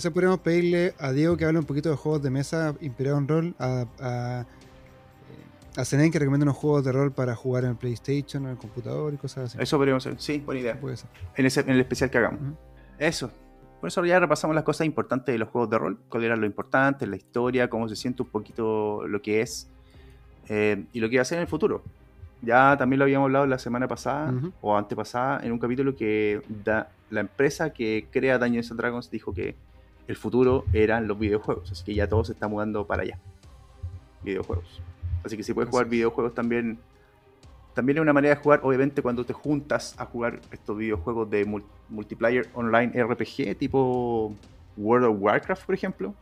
Se 0.00 0.10
podríamos 0.10 0.40
pedirle 0.40 0.94
a 0.98 1.12
Diego 1.12 1.36
que 1.36 1.44
hable 1.44 1.58
un 1.58 1.64
poquito 1.64 1.88
de 1.88 1.96
juegos 1.96 2.22
de 2.22 2.30
mesa 2.30 2.74
inspirados 2.80 3.20
en 3.20 3.28
rol, 3.28 3.54
a, 3.58 3.86
a, 4.00 4.40
eh, 4.40 5.80
a 5.80 6.10
que 6.10 6.18
recomienda 6.18 6.44
unos 6.44 6.56
juegos 6.56 6.84
de 6.84 6.92
rol 6.92 7.12
para 7.12 7.34
jugar 7.36 7.64
en 7.64 7.70
el 7.70 7.76
PlayStation, 7.76 8.44
en 8.44 8.50
el 8.50 8.56
computador 8.56 9.14
y 9.14 9.16
cosas 9.16 9.44
así. 9.50 9.58
Eso 9.60 9.76
podríamos 9.76 10.06
hacer. 10.06 10.20
Sí, 10.20 10.42
buena 10.44 10.60
idea. 10.60 10.80
Puede 10.80 10.96
ser. 10.96 11.08
En, 11.36 11.46
ese, 11.46 11.60
en 11.60 11.70
el 11.70 11.80
especial 11.80 12.10
que 12.10 12.18
hagamos. 12.18 12.40
Eso. 12.98 13.30
Por 13.80 13.88
eso 13.88 14.04
ya 14.04 14.18
repasamos 14.18 14.54
las 14.54 14.64
cosas 14.64 14.86
importantes 14.86 15.32
de 15.32 15.38
los 15.38 15.48
juegos 15.50 15.68
de 15.68 15.78
rol, 15.78 15.98
cuál 16.08 16.24
era 16.24 16.36
lo 16.36 16.46
importante, 16.46 17.06
la 17.06 17.16
historia, 17.16 17.68
cómo 17.68 17.88
se 17.88 17.96
siente 17.96 18.22
un 18.22 18.30
poquito 18.30 19.06
lo 19.06 19.20
que 19.20 19.42
es 19.42 19.68
eh, 20.48 20.86
y 20.92 21.00
lo 21.00 21.10
que 21.10 21.16
va 21.16 21.22
a 21.22 21.26
ser 21.26 21.36
en 21.36 21.42
el 21.42 21.48
futuro. 21.48 21.82
Ya 22.40 22.76
también 22.78 22.98
lo 22.98 23.04
habíamos 23.04 23.26
hablado 23.26 23.46
la 23.46 23.58
semana 23.58 23.86
pasada 23.86 24.32
Ujú. 24.32 24.52
o 24.62 24.76
antepasada 24.76 25.40
en 25.44 25.52
un 25.52 25.58
capítulo 25.58 25.94
que 25.94 26.40
da, 26.64 26.88
la 27.10 27.20
empresa 27.20 27.72
que 27.72 28.08
crea 28.10 28.38
Dungeons 28.38 28.74
Dragons 28.76 29.10
dijo 29.10 29.34
que 29.34 29.54
el 30.08 30.16
futuro 30.16 30.64
eran 30.72 31.08
los 31.08 31.18
videojuegos, 31.18 31.72
así 31.72 31.84
que 31.84 31.94
ya 31.94 32.08
todo 32.08 32.24
se 32.24 32.32
está 32.32 32.48
mudando 32.48 32.86
para 32.86 33.02
allá. 33.02 33.18
Videojuegos. 34.22 34.80
Así 35.24 35.36
que 35.36 35.42
si 35.42 35.52
puedes 35.54 35.70
jugar 35.70 35.88
videojuegos 35.88 36.34
también 36.34 36.78
también 37.74 37.98
es 37.98 38.02
una 38.02 38.12
manera 38.12 38.36
de 38.36 38.40
jugar, 38.40 38.60
obviamente, 38.62 39.02
cuando 39.02 39.24
te 39.26 39.32
juntas 39.32 39.96
a 39.98 40.04
jugar 40.06 40.40
estos 40.52 40.76
videojuegos 40.78 41.28
de 41.28 41.44
mul- 41.44 41.64
multiplayer 41.88 42.48
online 42.54 42.92
RPG, 42.94 43.56
tipo 43.58 44.32
World 44.76 45.06
of 45.08 45.16
Warcraft, 45.18 45.66
por 45.66 45.74
ejemplo, 45.74 46.14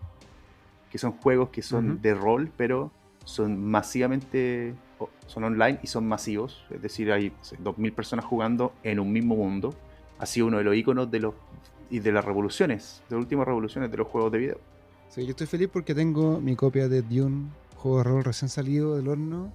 que 0.90 0.96
son 0.96 1.12
juegos 1.12 1.50
que 1.50 1.60
son 1.60 2.00
de 2.00 2.14
rol, 2.14 2.50
pero 2.56 2.90
son 3.24 3.62
masivamente, 3.70 4.74
son 5.26 5.44
online 5.44 5.78
y 5.82 5.88
son 5.88 6.08
masivos, 6.08 6.64
es 6.70 6.80
decir, 6.80 7.12
hay 7.12 7.28
no 7.30 7.44
sé, 7.44 7.58
2.000 7.58 7.92
personas 7.92 8.24
jugando 8.24 8.72
en 8.82 8.98
un 8.98 9.12
mismo 9.12 9.36
mundo. 9.36 9.74
Ha 10.18 10.24
sido 10.24 10.46
uno 10.46 10.56
de 10.56 10.64
los 10.64 10.74
iconos 10.74 11.10
de 11.10 11.20
los 11.20 11.34
y 11.90 12.00
de 12.00 12.12
las 12.12 12.24
revoluciones, 12.24 13.02
de 13.08 13.16
las 13.16 13.22
últimas 13.22 13.46
revoluciones 13.46 13.90
de 13.90 13.96
los 13.96 14.08
juegos 14.08 14.32
de 14.32 14.38
video. 14.38 14.58
Sí, 15.08 15.24
yo 15.24 15.30
estoy 15.30 15.46
feliz 15.46 15.68
porque 15.72 15.94
tengo 15.94 16.40
mi 16.40 16.56
copia 16.56 16.88
de 16.88 17.02
Dune, 17.02 17.50
juego 17.76 17.98
de 17.98 18.04
rol 18.04 18.24
recién 18.24 18.48
salido 18.48 18.96
del 18.96 19.08
horno. 19.08 19.52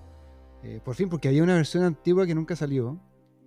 Eh, 0.64 0.80
por 0.84 0.96
fin, 0.96 1.10
porque 1.10 1.28
había 1.28 1.44
una 1.44 1.56
versión 1.56 1.84
antigua 1.84 2.26
que 2.28 2.36
nunca 2.36 2.56
salió, 2.56 3.00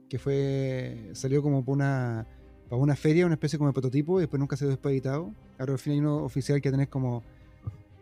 que 0.08 0.18
fue 0.18 1.10
salió 1.12 1.42
como 1.42 1.64
para 1.64 1.72
una, 1.72 2.26
para 2.68 2.80
una 2.80 2.96
feria, 2.96 3.26
una 3.26 3.34
especie 3.34 3.58
como 3.58 3.68
de 3.68 3.74
prototipo, 3.74 4.18
y 4.18 4.22
después 4.22 4.40
nunca 4.40 4.56
se 4.56 4.66
después 4.66 4.92
editado. 4.92 5.32
Ahora 5.58 5.72
al 5.72 5.78
fin 5.78 5.92
hay 5.92 5.98
uno 6.00 6.24
oficial 6.24 6.60
que 6.60 6.70
tenés 6.70 6.88
como, 6.88 7.22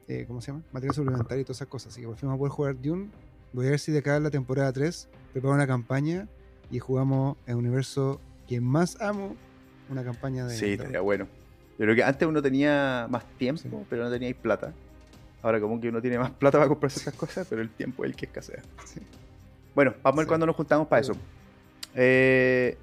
eh, 0.07 0.25
¿cómo 0.27 0.41
se 0.41 0.53
llama? 0.53 0.65
Material 0.73 0.95
suplementario 0.95 1.43
y 1.43 1.45
todas 1.45 1.59
esas 1.59 1.69
cosas. 1.69 1.93
Así 1.93 2.01
que 2.01 2.07
por 2.07 2.17
fin 2.17 2.29
vamos 2.29 2.39
a 2.39 2.41
poder 2.41 2.53
jugar 2.53 2.81
Dune. 2.81 3.11
Voy 3.53 3.67
a 3.67 3.71
ver 3.71 3.79
si 3.79 3.93
de 3.93 3.99
acá 3.99 4.17
en 4.17 4.23
la 4.23 4.31
temporada 4.31 4.73
3 4.73 5.09
preparo 5.33 5.55
una 5.55 5.67
campaña 5.67 6.29
y 6.71 6.79
jugamos 6.79 7.37
el 7.47 7.57
universo 7.57 8.21
que 8.47 8.61
más 8.61 9.01
amo, 9.01 9.37
una 9.91 10.05
campaña 10.05 10.47
de... 10.47 10.57
Sí, 10.57 10.73
estaría 10.73 11.01
bueno. 11.01 11.27
Yo 11.79 11.85
creo 11.85 11.95
que 11.95 12.03
antes 12.03 12.27
uno 12.29 12.43
tenía 12.43 13.07
más 13.09 13.25
tiempo, 13.39 13.63
Sí. 13.63 13.71
pero 13.89 14.05
no 14.05 14.11
teníais 14.11 14.35
plata. 14.37 14.73
Ahora 15.43 15.61
como 15.61 15.81
que 15.81 15.89
uno 15.89 16.01
tiene 16.03 16.19
más 16.19 16.31
plata 16.33 16.59
para 16.59 16.69
comprarse 16.69 16.99
esas 17.01 17.15
cosas, 17.15 17.47
pero 17.49 17.63
el 17.63 17.71
tiempo 17.71 18.05
es 18.05 18.11
el 18.11 18.17
que 18.17 18.27
escasea. 18.27 18.63
Sí. 18.85 19.01
Bueno, 19.75 19.95
vamos 20.03 20.17
a 20.17 20.21
ver 20.21 20.25
Sí. 20.25 20.29
cuándo 20.29 20.47
nos 20.47 20.57
juntamos 20.57 20.89
para 20.89 21.01
eso. 21.01 21.13
Eh, 21.95 22.77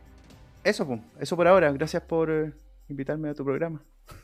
eso, 0.64 0.86
pues, 0.88 1.02
eso 1.20 1.36
por 1.36 1.48
ahora. 1.48 1.72
Gracias 1.74 2.02
por 2.04 2.30
eh, 2.32 2.52
invitarme 2.90 3.30
a 3.30 3.34
tu 3.34 3.44
programa. 3.44 3.82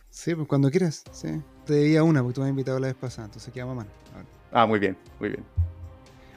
Sí, 0.10 0.34
pues 0.36 0.48
cuando 0.48 0.70
quieras, 0.70 1.04
sí. 1.12 1.42
Te 1.66 1.74
debía 1.74 2.04
una 2.04 2.22
porque 2.22 2.36
tú 2.36 2.42
me 2.42 2.48
has 2.48 2.52
invitado 2.52 2.80
la 2.80 2.88
vez 2.88 2.96
pasada, 2.96 3.26
entonces 3.26 3.54
quedamos 3.54 3.76
mano. 3.76 3.90
Ah, 4.52 4.66
muy 4.66 4.80
bien, 4.80 4.98
muy 5.20 5.30
bien. 5.30 5.44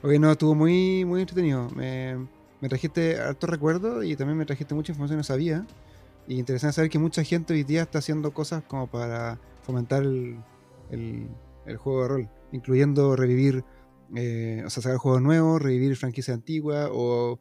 Ok, 0.03 0.13
no, 0.21 0.31
estuvo 0.31 0.55
muy, 0.55 1.05
muy 1.05 1.21
entretenido. 1.23 1.69
Me, 1.71 2.17
me 2.61 2.69
trajiste 2.69 3.19
harto 3.21 3.47
recuerdo 3.47 4.03
y 4.03 4.15
también 4.17 4.39
me 4.39 4.45
trajiste 4.47 4.75
mucha 4.75 4.93
información 4.93 5.17
que 5.17 5.21
no 5.21 5.25
sabía. 5.25 5.67
Y 6.27 6.39
interesante 6.39 6.75
saber 6.75 6.91
que 6.91 6.99
mucha 6.99 7.23
gente 7.23 7.53
hoy 7.53 7.65
día 7.65 7.83
está 7.83 7.99
haciendo 7.99 8.33
cosas 8.33 8.63
como 8.65 8.91
para 8.91 9.39
fomentar 9.63 10.03
el, 10.03 10.39
el- 10.91 11.29
el 11.67 11.77
juego 11.79 12.03
de 12.03 12.09
rol, 12.09 12.29
incluyendo 12.53 13.17
revivir, 13.17 13.65
eh, 14.15 14.63
o 14.67 14.71
sea, 14.71 14.83
sacar 14.83 14.99
juegos 14.99 15.23
nuevos, 15.23 15.63
revivir 15.63 15.97
franquicias 15.97 16.35
antiguas 16.37 16.91
o, 16.93 17.39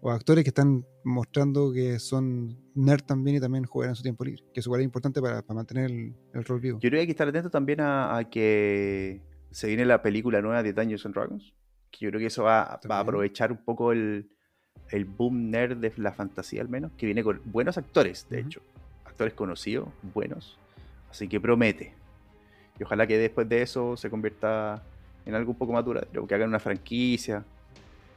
o 0.00 0.10
actores 0.10 0.44
que 0.44 0.48
están 0.50 0.86
mostrando 1.04 1.72
que 1.72 1.98
son 1.98 2.58
nerd 2.74 3.02
también 3.02 3.36
y 3.36 3.40
también 3.40 3.64
juegan 3.64 3.90
en 3.90 3.96
su 3.96 4.02
tiempo 4.02 4.24
libre, 4.24 4.42
que 4.54 4.60
eso 4.60 4.70
igual 4.70 4.80
es 4.80 4.86
importante 4.86 5.20
para, 5.20 5.42
para 5.42 5.56
mantener 5.56 5.90
el, 5.90 6.14
el 6.32 6.44
rol 6.44 6.60
vivo. 6.60 6.78
Yo 6.80 6.88
creo 6.88 6.98
que 6.98 7.00
hay 7.00 7.06
que 7.06 7.12
estar 7.12 7.28
atento 7.28 7.50
también 7.50 7.80
a, 7.82 8.16
a 8.16 8.30
que 8.30 9.20
se 9.50 9.66
viene 9.68 9.84
la 9.84 10.00
película 10.02 10.40
nueva 10.40 10.62
de 10.62 10.72
Dungeons 10.72 11.04
and 11.06 11.14
Dragons. 11.14 11.54
Que 11.90 12.06
yo 12.06 12.10
creo 12.10 12.20
que 12.20 12.26
eso 12.26 12.44
va, 12.44 12.80
va 12.90 12.96
a 12.96 13.00
aprovechar 13.00 13.52
un 13.52 13.62
poco 13.64 13.92
el, 13.92 14.30
el 14.90 15.04
boom 15.04 15.50
nerd 15.50 15.76
de 15.78 15.92
la 15.96 16.12
fantasía, 16.12 16.62
al 16.62 16.68
menos. 16.68 16.92
Que 16.96 17.06
viene 17.06 17.22
con 17.22 17.40
buenos 17.44 17.78
actores, 17.78 18.26
de 18.30 18.40
hecho. 18.40 18.60
Actores 19.04 19.34
conocidos, 19.34 19.88
buenos. 20.14 20.58
Así 21.10 21.28
que 21.28 21.40
promete. 21.40 21.92
Y 22.78 22.84
ojalá 22.84 23.06
que 23.06 23.16
después 23.18 23.48
de 23.48 23.62
eso 23.62 23.96
se 23.96 24.10
convierta 24.10 24.82
en 25.24 25.34
algo 25.34 25.52
un 25.52 25.58
poco 25.58 25.72
más 25.72 25.84
duradero. 25.84 26.26
Que 26.26 26.34
hagan 26.34 26.48
una 26.48 26.58
franquicia. 26.60 27.44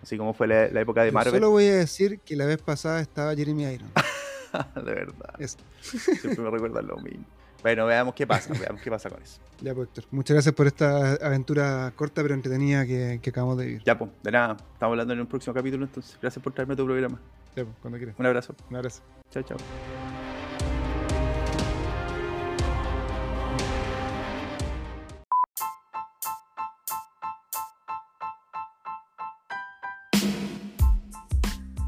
Así 0.02 0.18
como 0.18 0.34
fue 0.34 0.48
la, 0.48 0.68
la 0.70 0.82
época 0.82 1.02
de 1.04 1.10
Yo 1.10 1.14
Marvel. 1.14 1.34
solo 1.34 1.50
voy 1.52 1.66
a 1.66 1.76
decir 1.76 2.20
que 2.20 2.36
la 2.36 2.46
vez 2.46 2.62
pasada 2.62 3.02
estaba 3.02 3.36
Jeremy 3.36 3.64
Irons. 3.64 3.92
de 4.76 4.82
verdad. 4.94 5.36
Eso. 5.40 5.58
Siempre 5.82 6.38
me 6.44 6.50
recuerdan 6.50 6.88
lo 6.88 6.98
mismo. 6.98 7.26
Bueno, 7.62 7.86
veamos 7.86 8.14
qué 8.16 8.26
pasa. 8.26 8.54
Veamos 8.54 8.82
qué 8.82 8.90
pasa 8.90 9.10
con 9.10 9.22
eso. 9.22 9.40
Ya, 9.62 9.76
pues, 9.76 9.90
Héctor. 9.90 10.06
Muchas 10.12 10.36
gracias 10.36 10.56
por 10.56 10.68
esta 10.68 11.16
aventura 11.16 11.92
corta 11.96 12.22
pero 12.22 12.34
entretenida 12.34 12.86
que, 12.86 13.20
que 13.22 13.30
acabamos 13.30 13.58
de 13.58 13.66
vivir. 13.66 13.84
Ya, 13.84 13.98
pues, 13.98 14.10
de 14.24 14.32
nada. 14.32 14.56
Estamos 14.74 14.94
hablando 14.94 15.14
en 15.14 15.20
un 15.20 15.28
próximo 15.28 15.54
capítulo 15.54 15.84
entonces. 15.84 16.18
Gracias 16.22 16.42
por 16.42 16.54
traerme 16.54 16.76
a 16.76 16.78
tu 16.78 16.86
programa. 16.86 17.20
Ya, 17.58 17.66
pues, 17.66 17.76
cuando 17.82 17.98
quieras. 17.98 18.16
Un 18.18 18.26
abrazo. 18.26 18.56
Un 18.70 18.76
abrazo. 18.78 19.02
Chao, 19.32 19.44
chao. 19.44 19.99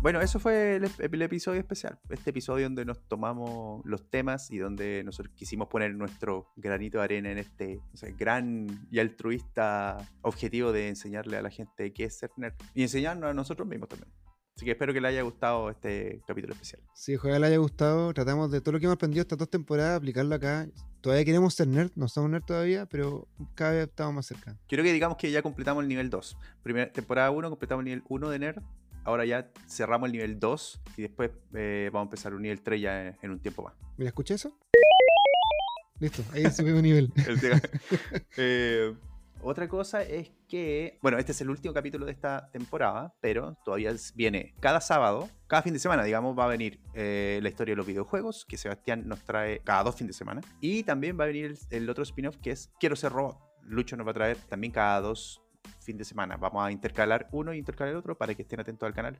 Bueno, 0.01 0.19
eso 0.19 0.39
fue 0.39 0.77
el, 0.77 0.89
el 0.99 1.21
episodio 1.21 1.59
especial. 1.59 1.99
Este 2.09 2.31
episodio 2.31 2.65
donde 2.65 2.85
nos 2.85 3.07
tomamos 3.07 3.85
los 3.85 4.09
temas 4.09 4.49
y 4.49 4.57
donde 4.57 5.03
nosotros 5.03 5.31
quisimos 5.35 5.67
poner 5.67 5.93
nuestro 5.93 6.47
granito 6.55 6.97
de 6.97 7.03
arena 7.03 7.31
en 7.31 7.37
este 7.37 7.79
no 7.91 7.97
sé, 7.97 8.15
gran 8.17 8.87
y 8.89 8.97
altruista 8.97 9.97
objetivo 10.23 10.71
de 10.71 10.87
enseñarle 10.87 11.37
a 11.37 11.43
la 11.43 11.51
gente 11.51 11.93
qué 11.93 12.05
es 12.05 12.17
ser 12.17 12.31
nerd 12.35 12.55
y 12.73 12.81
enseñarnos 12.81 13.29
a 13.29 13.35
nosotros 13.35 13.67
mismos 13.67 13.89
también. 13.89 14.11
Así 14.55 14.65
que 14.65 14.71
espero 14.71 14.91
que 14.91 15.01
les 15.01 15.09
haya 15.09 15.21
gustado 15.21 15.69
este 15.69 16.23
capítulo 16.25 16.53
especial. 16.53 16.81
Si 16.95 17.15
ojalá 17.15 17.37
le 17.37 17.47
haya 17.47 17.57
gustado, 17.57 18.11
tratamos 18.11 18.49
de 18.49 18.59
todo 18.59 18.71
lo 18.71 18.79
que 18.79 18.85
hemos 18.85 18.95
aprendido 18.95 19.21
estas 19.21 19.37
dos 19.37 19.51
temporadas, 19.51 19.97
aplicarlo 19.97 20.33
acá. 20.33 20.67
Todavía 21.01 21.25
queremos 21.25 21.53
ser 21.53 21.67
nerd, 21.67 21.91
no 21.95 22.07
somos 22.07 22.31
nerd 22.31 22.43
todavía, 22.43 22.87
pero 22.87 23.27
cada 23.53 23.73
vez 23.73 23.87
estamos 23.87 24.15
más 24.15 24.25
cerca. 24.25 24.57
Quiero 24.67 24.83
que 24.83 24.93
digamos 24.93 25.17
que 25.17 25.29
ya 25.29 25.43
completamos 25.43 25.83
el 25.83 25.89
nivel 25.89 26.09
2. 26.09 26.37
Primera 26.63 26.91
temporada 26.91 27.29
1 27.29 27.49
completamos 27.49 27.81
el 27.81 27.85
nivel 27.85 28.03
1 28.09 28.29
de 28.29 28.39
Nerd. 28.39 28.63
Ahora 29.03 29.25
ya 29.25 29.51
cerramos 29.67 30.07
el 30.07 30.13
nivel 30.13 30.39
2 30.39 30.81
y 30.97 31.01
después 31.03 31.31
eh, 31.53 31.89
vamos 31.91 32.07
a 32.07 32.09
empezar 32.09 32.33
un 32.33 32.41
nivel 32.43 32.61
3 32.61 32.81
ya 32.81 33.07
en, 33.07 33.17
en 33.21 33.31
un 33.31 33.39
tiempo 33.39 33.63
más. 33.63 33.73
Mira, 33.97 34.09
¿escuché 34.09 34.35
eso? 34.35 34.57
Listo, 35.99 36.23
ahí 36.33 36.49
subimos 36.49 36.79
un 36.79 36.83
nivel. 36.83 37.13
Eh, 38.37 38.93
otra 39.43 39.67
cosa 39.67 40.03
es 40.03 40.31
que, 40.47 40.99
bueno, 41.01 41.17
este 41.17 41.31
es 41.31 41.41
el 41.41 41.49
último 41.49 41.73
capítulo 41.73 42.05
de 42.05 42.11
esta 42.11 42.49
temporada, 42.51 43.13
pero 43.21 43.57
todavía 43.65 43.91
viene 44.13 44.53
cada 44.59 44.81
sábado, 44.81 45.29
cada 45.47 45.63
fin 45.63 45.73
de 45.73 45.79
semana, 45.79 46.03
digamos, 46.03 46.37
va 46.37 46.45
a 46.45 46.47
venir 46.47 46.79
eh, 46.93 47.39
la 47.41 47.49
historia 47.49 47.73
de 47.73 47.77
los 47.77 47.87
videojuegos, 47.87 48.45
que 48.45 48.57
Sebastián 48.57 49.07
nos 49.07 49.23
trae 49.23 49.59
cada 49.59 49.83
dos 49.83 49.95
fines 49.95 50.15
de 50.15 50.17
semana. 50.17 50.41
Y 50.59 50.83
también 50.83 51.19
va 51.19 51.23
a 51.23 51.27
venir 51.27 51.45
el, 51.45 51.57
el 51.69 51.89
otro 51.89 52.03
spin-off 52.03 52.37
que 52.37 52.51
es 52.51 52.71
Quiero 52.79 52.95
ser 52.95 53.11
robot. 53.11 53.37
Lucho 53.63 53.95
nos 53.95 54.05
va 54.05 54.11
a 54.11 54.15
traer 54.15 54.37
también 54.49 54.73
cada 54.73 55.01
dos 55.01 55.41
fin 55.91 55.97
de 55.97 56.05
semana. 56.05 56.37
Vamos 56.37 56.65
a 56.65 56.71
intercalar 56.71 57.27
uno 57.33 57.53
y 57.53 57.57
intercalar 57.57 57.97
otro 57.97 58.17
para 58.17 58.33
que 58.33 58.43
estén 58.43 58.61
atentos 58.61 58.87
al 58.87 58.93
canal 58.93 59.19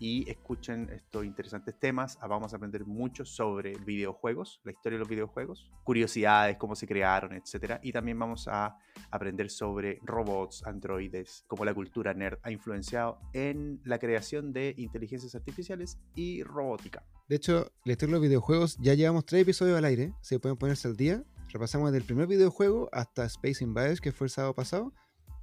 y 0.00 0.28
escuchen 0.28 0.90
estos 0.90 1.24
interesantes 1.24 1.78
temas. 1.78 2.18
Ah, 2.20 2.26
Vamos 2.26 2.52
a 2.52 2.56
aprender 2.56 2.84
mucho 2.84 3.24
sobre 3.24 3.74
videojuegos, 3.76 4.60
la 4.64 4.72
historia 4.72 4.96
de 4.96 5.00
los 5.00 5.08
videojuegos, 5.08 5.70
curiosidades, 5.84 6.56
cómo 6.56 6.74
se 6.74 6.88
crearon, 6.88 7.34
etcétera. 7.34 7.78
Y 7.84 7.92
también 7.92 8.18
vamos 8.18 8.48
a 8.48 8.76
aprender 9.12 9.48
sobre 9.48 10.00
robots, 10.02 10.66
androides, 10.66 11.44
cómo 11.46 11.64
la 11.64 11.72
cultura 11.72 12.12
nerd 12.14 12.38
ha 12.42 12.50
influenciado 12.50 13.20
en 13.32 13.80
la 13.84 14.00
creación 14.00 14.52
de 14.52 14.74
inteligencias 14.76 15.36
artificiales 15.36 15.98
y 16.16 16.42
robótica. 16.42 17.04
De 17.28 17.36
hecho, 17.36 17.70
la 17.84 17.92
historia 17.92 18.14
de 18.14 18.20
los 18.20 18.28
videojuegos, 18.28 18.76
ya 18.80 18.94
llevamos 18.94 19.24
tres 19.24 19.42
episodios 19.42 19.78
al 19.78 19.84
aire, 19.84 20.14
se 20.20 20.40
pueden 20.40 20.58
ponerse 20.58 20.88
al 20.88 20.96
día. 20.96 21.22
Repasamos 21.50 21.92
desde 21.92 21.98
el 22.02 22.06
primer 22.06 22.26
videojuego 22.26 22.88
hasta 22.90 23.24
Space 23.24 23.62
Invaders, 23.62 24.00
que 24.00 24.10
fue 24.10 24.26
el 24.26 24.30
sábado 24.30 24.54
pasado. 24.54 24.92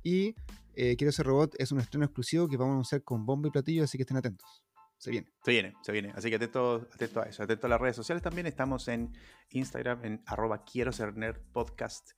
Y 0.06 0.36
eh, 0.76 0.96
Quiero 0.98 1.12
ser 1.12 1.26
robot 1.26 1.56
es 1.58 1.72
un 1.72 1.80
estreno 1.80 2.06
exclusivo 2.06 2.48
que 2.48 2.58
vamos 2.58 2.72
a 2.72 2.76
anunciar 2.76 3.04
con 3.04 3.26
bombo 3.26 3.48
y 3.48 3.52
platillo, 3.52 3.84
así 3.84 3.98
que 3.98 4.04
estén 4.04 4.18
atentos. 4.18 4.64
Se 4.98 5.12
viene. 5.12 5.28
Se 5.44 5.52
viene, 5.52 5.74
se 5.82 5.92
viene. 5.92 6.12
Así 6.16 6.30
que 6.30 6.36
atento, 6.38 6.88
atento 6.94 7.22
a 7.22 7.24
eso. 7.26 7.44
Atento 7.44 7.68
a 7.68 7.70
las 7.70 7.82
redes 7.82 7.96
sociales 7.96 8.24
también. 8.24 8.48
Estamos 8.48 8.88
en 8.88 9.14
Instagram, 9.52 10.04
en 10.06 10.24
arroba 10.26 10.64
quiero 10.64 10.92
ser 10.92 11.16
nerd 11.16 11.40
podcast. 11.52 12.12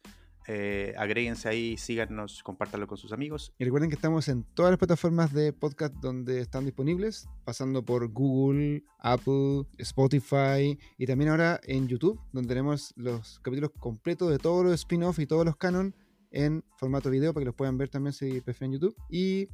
Eh, 0.49 0.93
agréguense 0.97 1.49
ahí, 1.49 1.75
síganos, 1.75 2.41
compártanlo 2.41 2.87
con 2.87 2.97
sus 2.97 3.11
amigos. 3.11 3.53
Y 3.57 3.65
recuerden 3.65 3.89
que 3.89 3.97
estamos 3.97 4.29
en 4.29 4.45
todas 4.53 4.71
las 4.71 4.79
plataformas 4.79 5.33
de 5.33 5.51
podcast 5.51 5.93
donde 5.95 6.39
están 6.39 6.63
disponibles, 6.63 7.27
pasando 7.43 7.83
por 7.83 8.07
Google, 8.07 8.83
Apple, 8.99 9.65
Spotify 9.77 10.79
y 10.97 11.05
también 11.05 11.31
ahora 11.31 11.59
en 11.63 11.89
YouTube, 11.89 12.21
donde 12.31 12.47
tenemos 12.47 12.93
los 12.95 13.41
capítulos 13.41 13.71
completos 13.77 14.31
de 14.31 14.37
todos 14.37 14.63
los 14.63 14.73
spin-off 14.75 15.19
y 15.19 15.27
todos 15.27 15.45
los 15.45 15.57
canon 15.57 15.93
en 16.31 16.63
formato 16.77 17.09
video 17.09 17.33
para 17.33 17.41
que 17.41 17.45
los 17.47 17.55
puedan 17.55 17.77
ver 17.77 17.89
también 17.89 18.13
si 18.13 18.41
prefieren 18.41 18.73
YouTube. 18.73 18.95
Y 19.09 19.47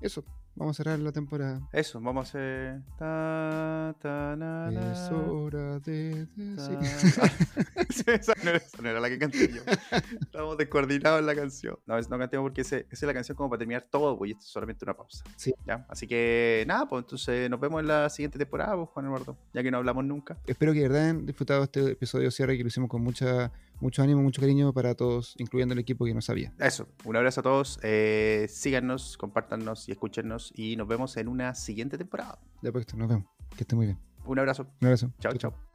eso, 0.00 0.24
vamos 0.54 0.76
a 0.76 0.82
cerrar 0.82 0.98
la 0.98 1.12
temporada. 1.12 1.60
Eso, 1.72 2.00
vamos 2.00 2.26
a 2.26 2.28
hacer. 2.28 2.82
Ta, 2.98 3.94
ta, 4.00 4.36
na, 4.36 4.70
na, 4.70 4.92
Es 4.92 5.10
hora 5.10 5.78
de 5.80 6.26
ta. 6.26 6.68
decir. 6.68 6.78
Sí, 7.88 8.02
esa, 8.08 8.34
no 8.42 8.50
era, 8.50 8.58
esa 8.58 8.82
no 8.82 8.88
era 8.90 9.00
la 9.00 9.08
que 9.08 9.18
canté 9.18 9.48
yo. 9.48 9.62
Estábamos 10.20 10.58
descoordinados 10.58 11.20
en 11.20 11.26
la 11.26 11.34
canción. 11.34 11.78
No, 11.86 11.98
no 11.98 12.18
cantemos 12.18 12.44
porque 12.44 12.60
ese- 12.60 12.80
esa 12.80 12.86
es 12.90 13.02
la 13.02 13.14
canción 13.14 13.36
como 13.36 13.48
para 13.48 13.60
terminar 13.60 13.86
todo, 13.90 14.18
pues, 14.18 14.28
y 14.28 14.32
esto 14.32 14.44
es 14.44 14.50
solamente 14.50 14.84
una 14.84 14.94
pausa. 14.94 15.24
Sí. 15.36 15.54
¿Ya? 15.66 15.86
Así 15.88 16.06
que 16.06 16.64
nada, 16.66 16.86
pues 16.88 17.04
entonces 17.04 17.48
nos 17.48 17.58
vemos 17.58 17.80
en 17.80 17.86
la 17.88 18.10
siguiente 18.10 18.38
temporada, 18.38 18.76
pues, 18.76 18.88
Juan 18.90 19.06
Eduardo, 19.06 19.38
ya 19.54 19.62
que 19.62 19.70
no 19.70 19.78
hablamos 19.78 20.04
nunca. 20.04 20.36
Espero 20.46 20.72
que 20.74 20.80
de 20.80 20.88
verdad 20.88 21.04
hayan 21.04 21.24
disfrutado 21.26 21.62
este 21.64 21.92
episodio 21.92 22.30
cierre 22.30 22.56
que 22.58 22.64
lo 22.64 22.68
hicimos 22.68 22.90
con 22.90 23.02
mucha, 23.02 23.50
mucho 23.80 24.02
ánimo, 24.02 24.22
mucho 24.22 24.40
cariño 24.40 24.72
para 24.72 24.94
todos, 24.94 25.34
incluyendo 25.38 25.72
el 25.74 25.78
equipo 25.80 26.04
que 26.04 26.14
no 26.14 26.20
sabía. 26.20 26.52
Eso, 26.58 26.88
un 27.04 27.16
abrazo 27.16 27.40
a 27.40 27.42
todos, 27.42 27.78
eh, 27.82 28.46
síganos, 28.48 29.16
compártanos 29.18 29.88
y 29.88 29.92
escúchenos 29.92 30.52
y 30.54 30.76
nos 30.76 30.88
vemos 30.88 31.16
en 31.16 31.28
una 31.28 31.54
siguiente 31.54 31.98
temporada. 31.98 32.38
De 32.62 32.68
apuesto, 32.70 32.96
nos 32.96 33.08
vemos. 33.08 33.26
Que 33.56 33.62
esté 33.62 33.76
muy 33.76 33.86
bien. 33.86 33.98
Un 34.24 34.38
abrazo, 34.38 34.66
Un 34.80 34.86
abrazo. 34.86 35.12
chao, 35.20 35.32
chao. 35.34 35.65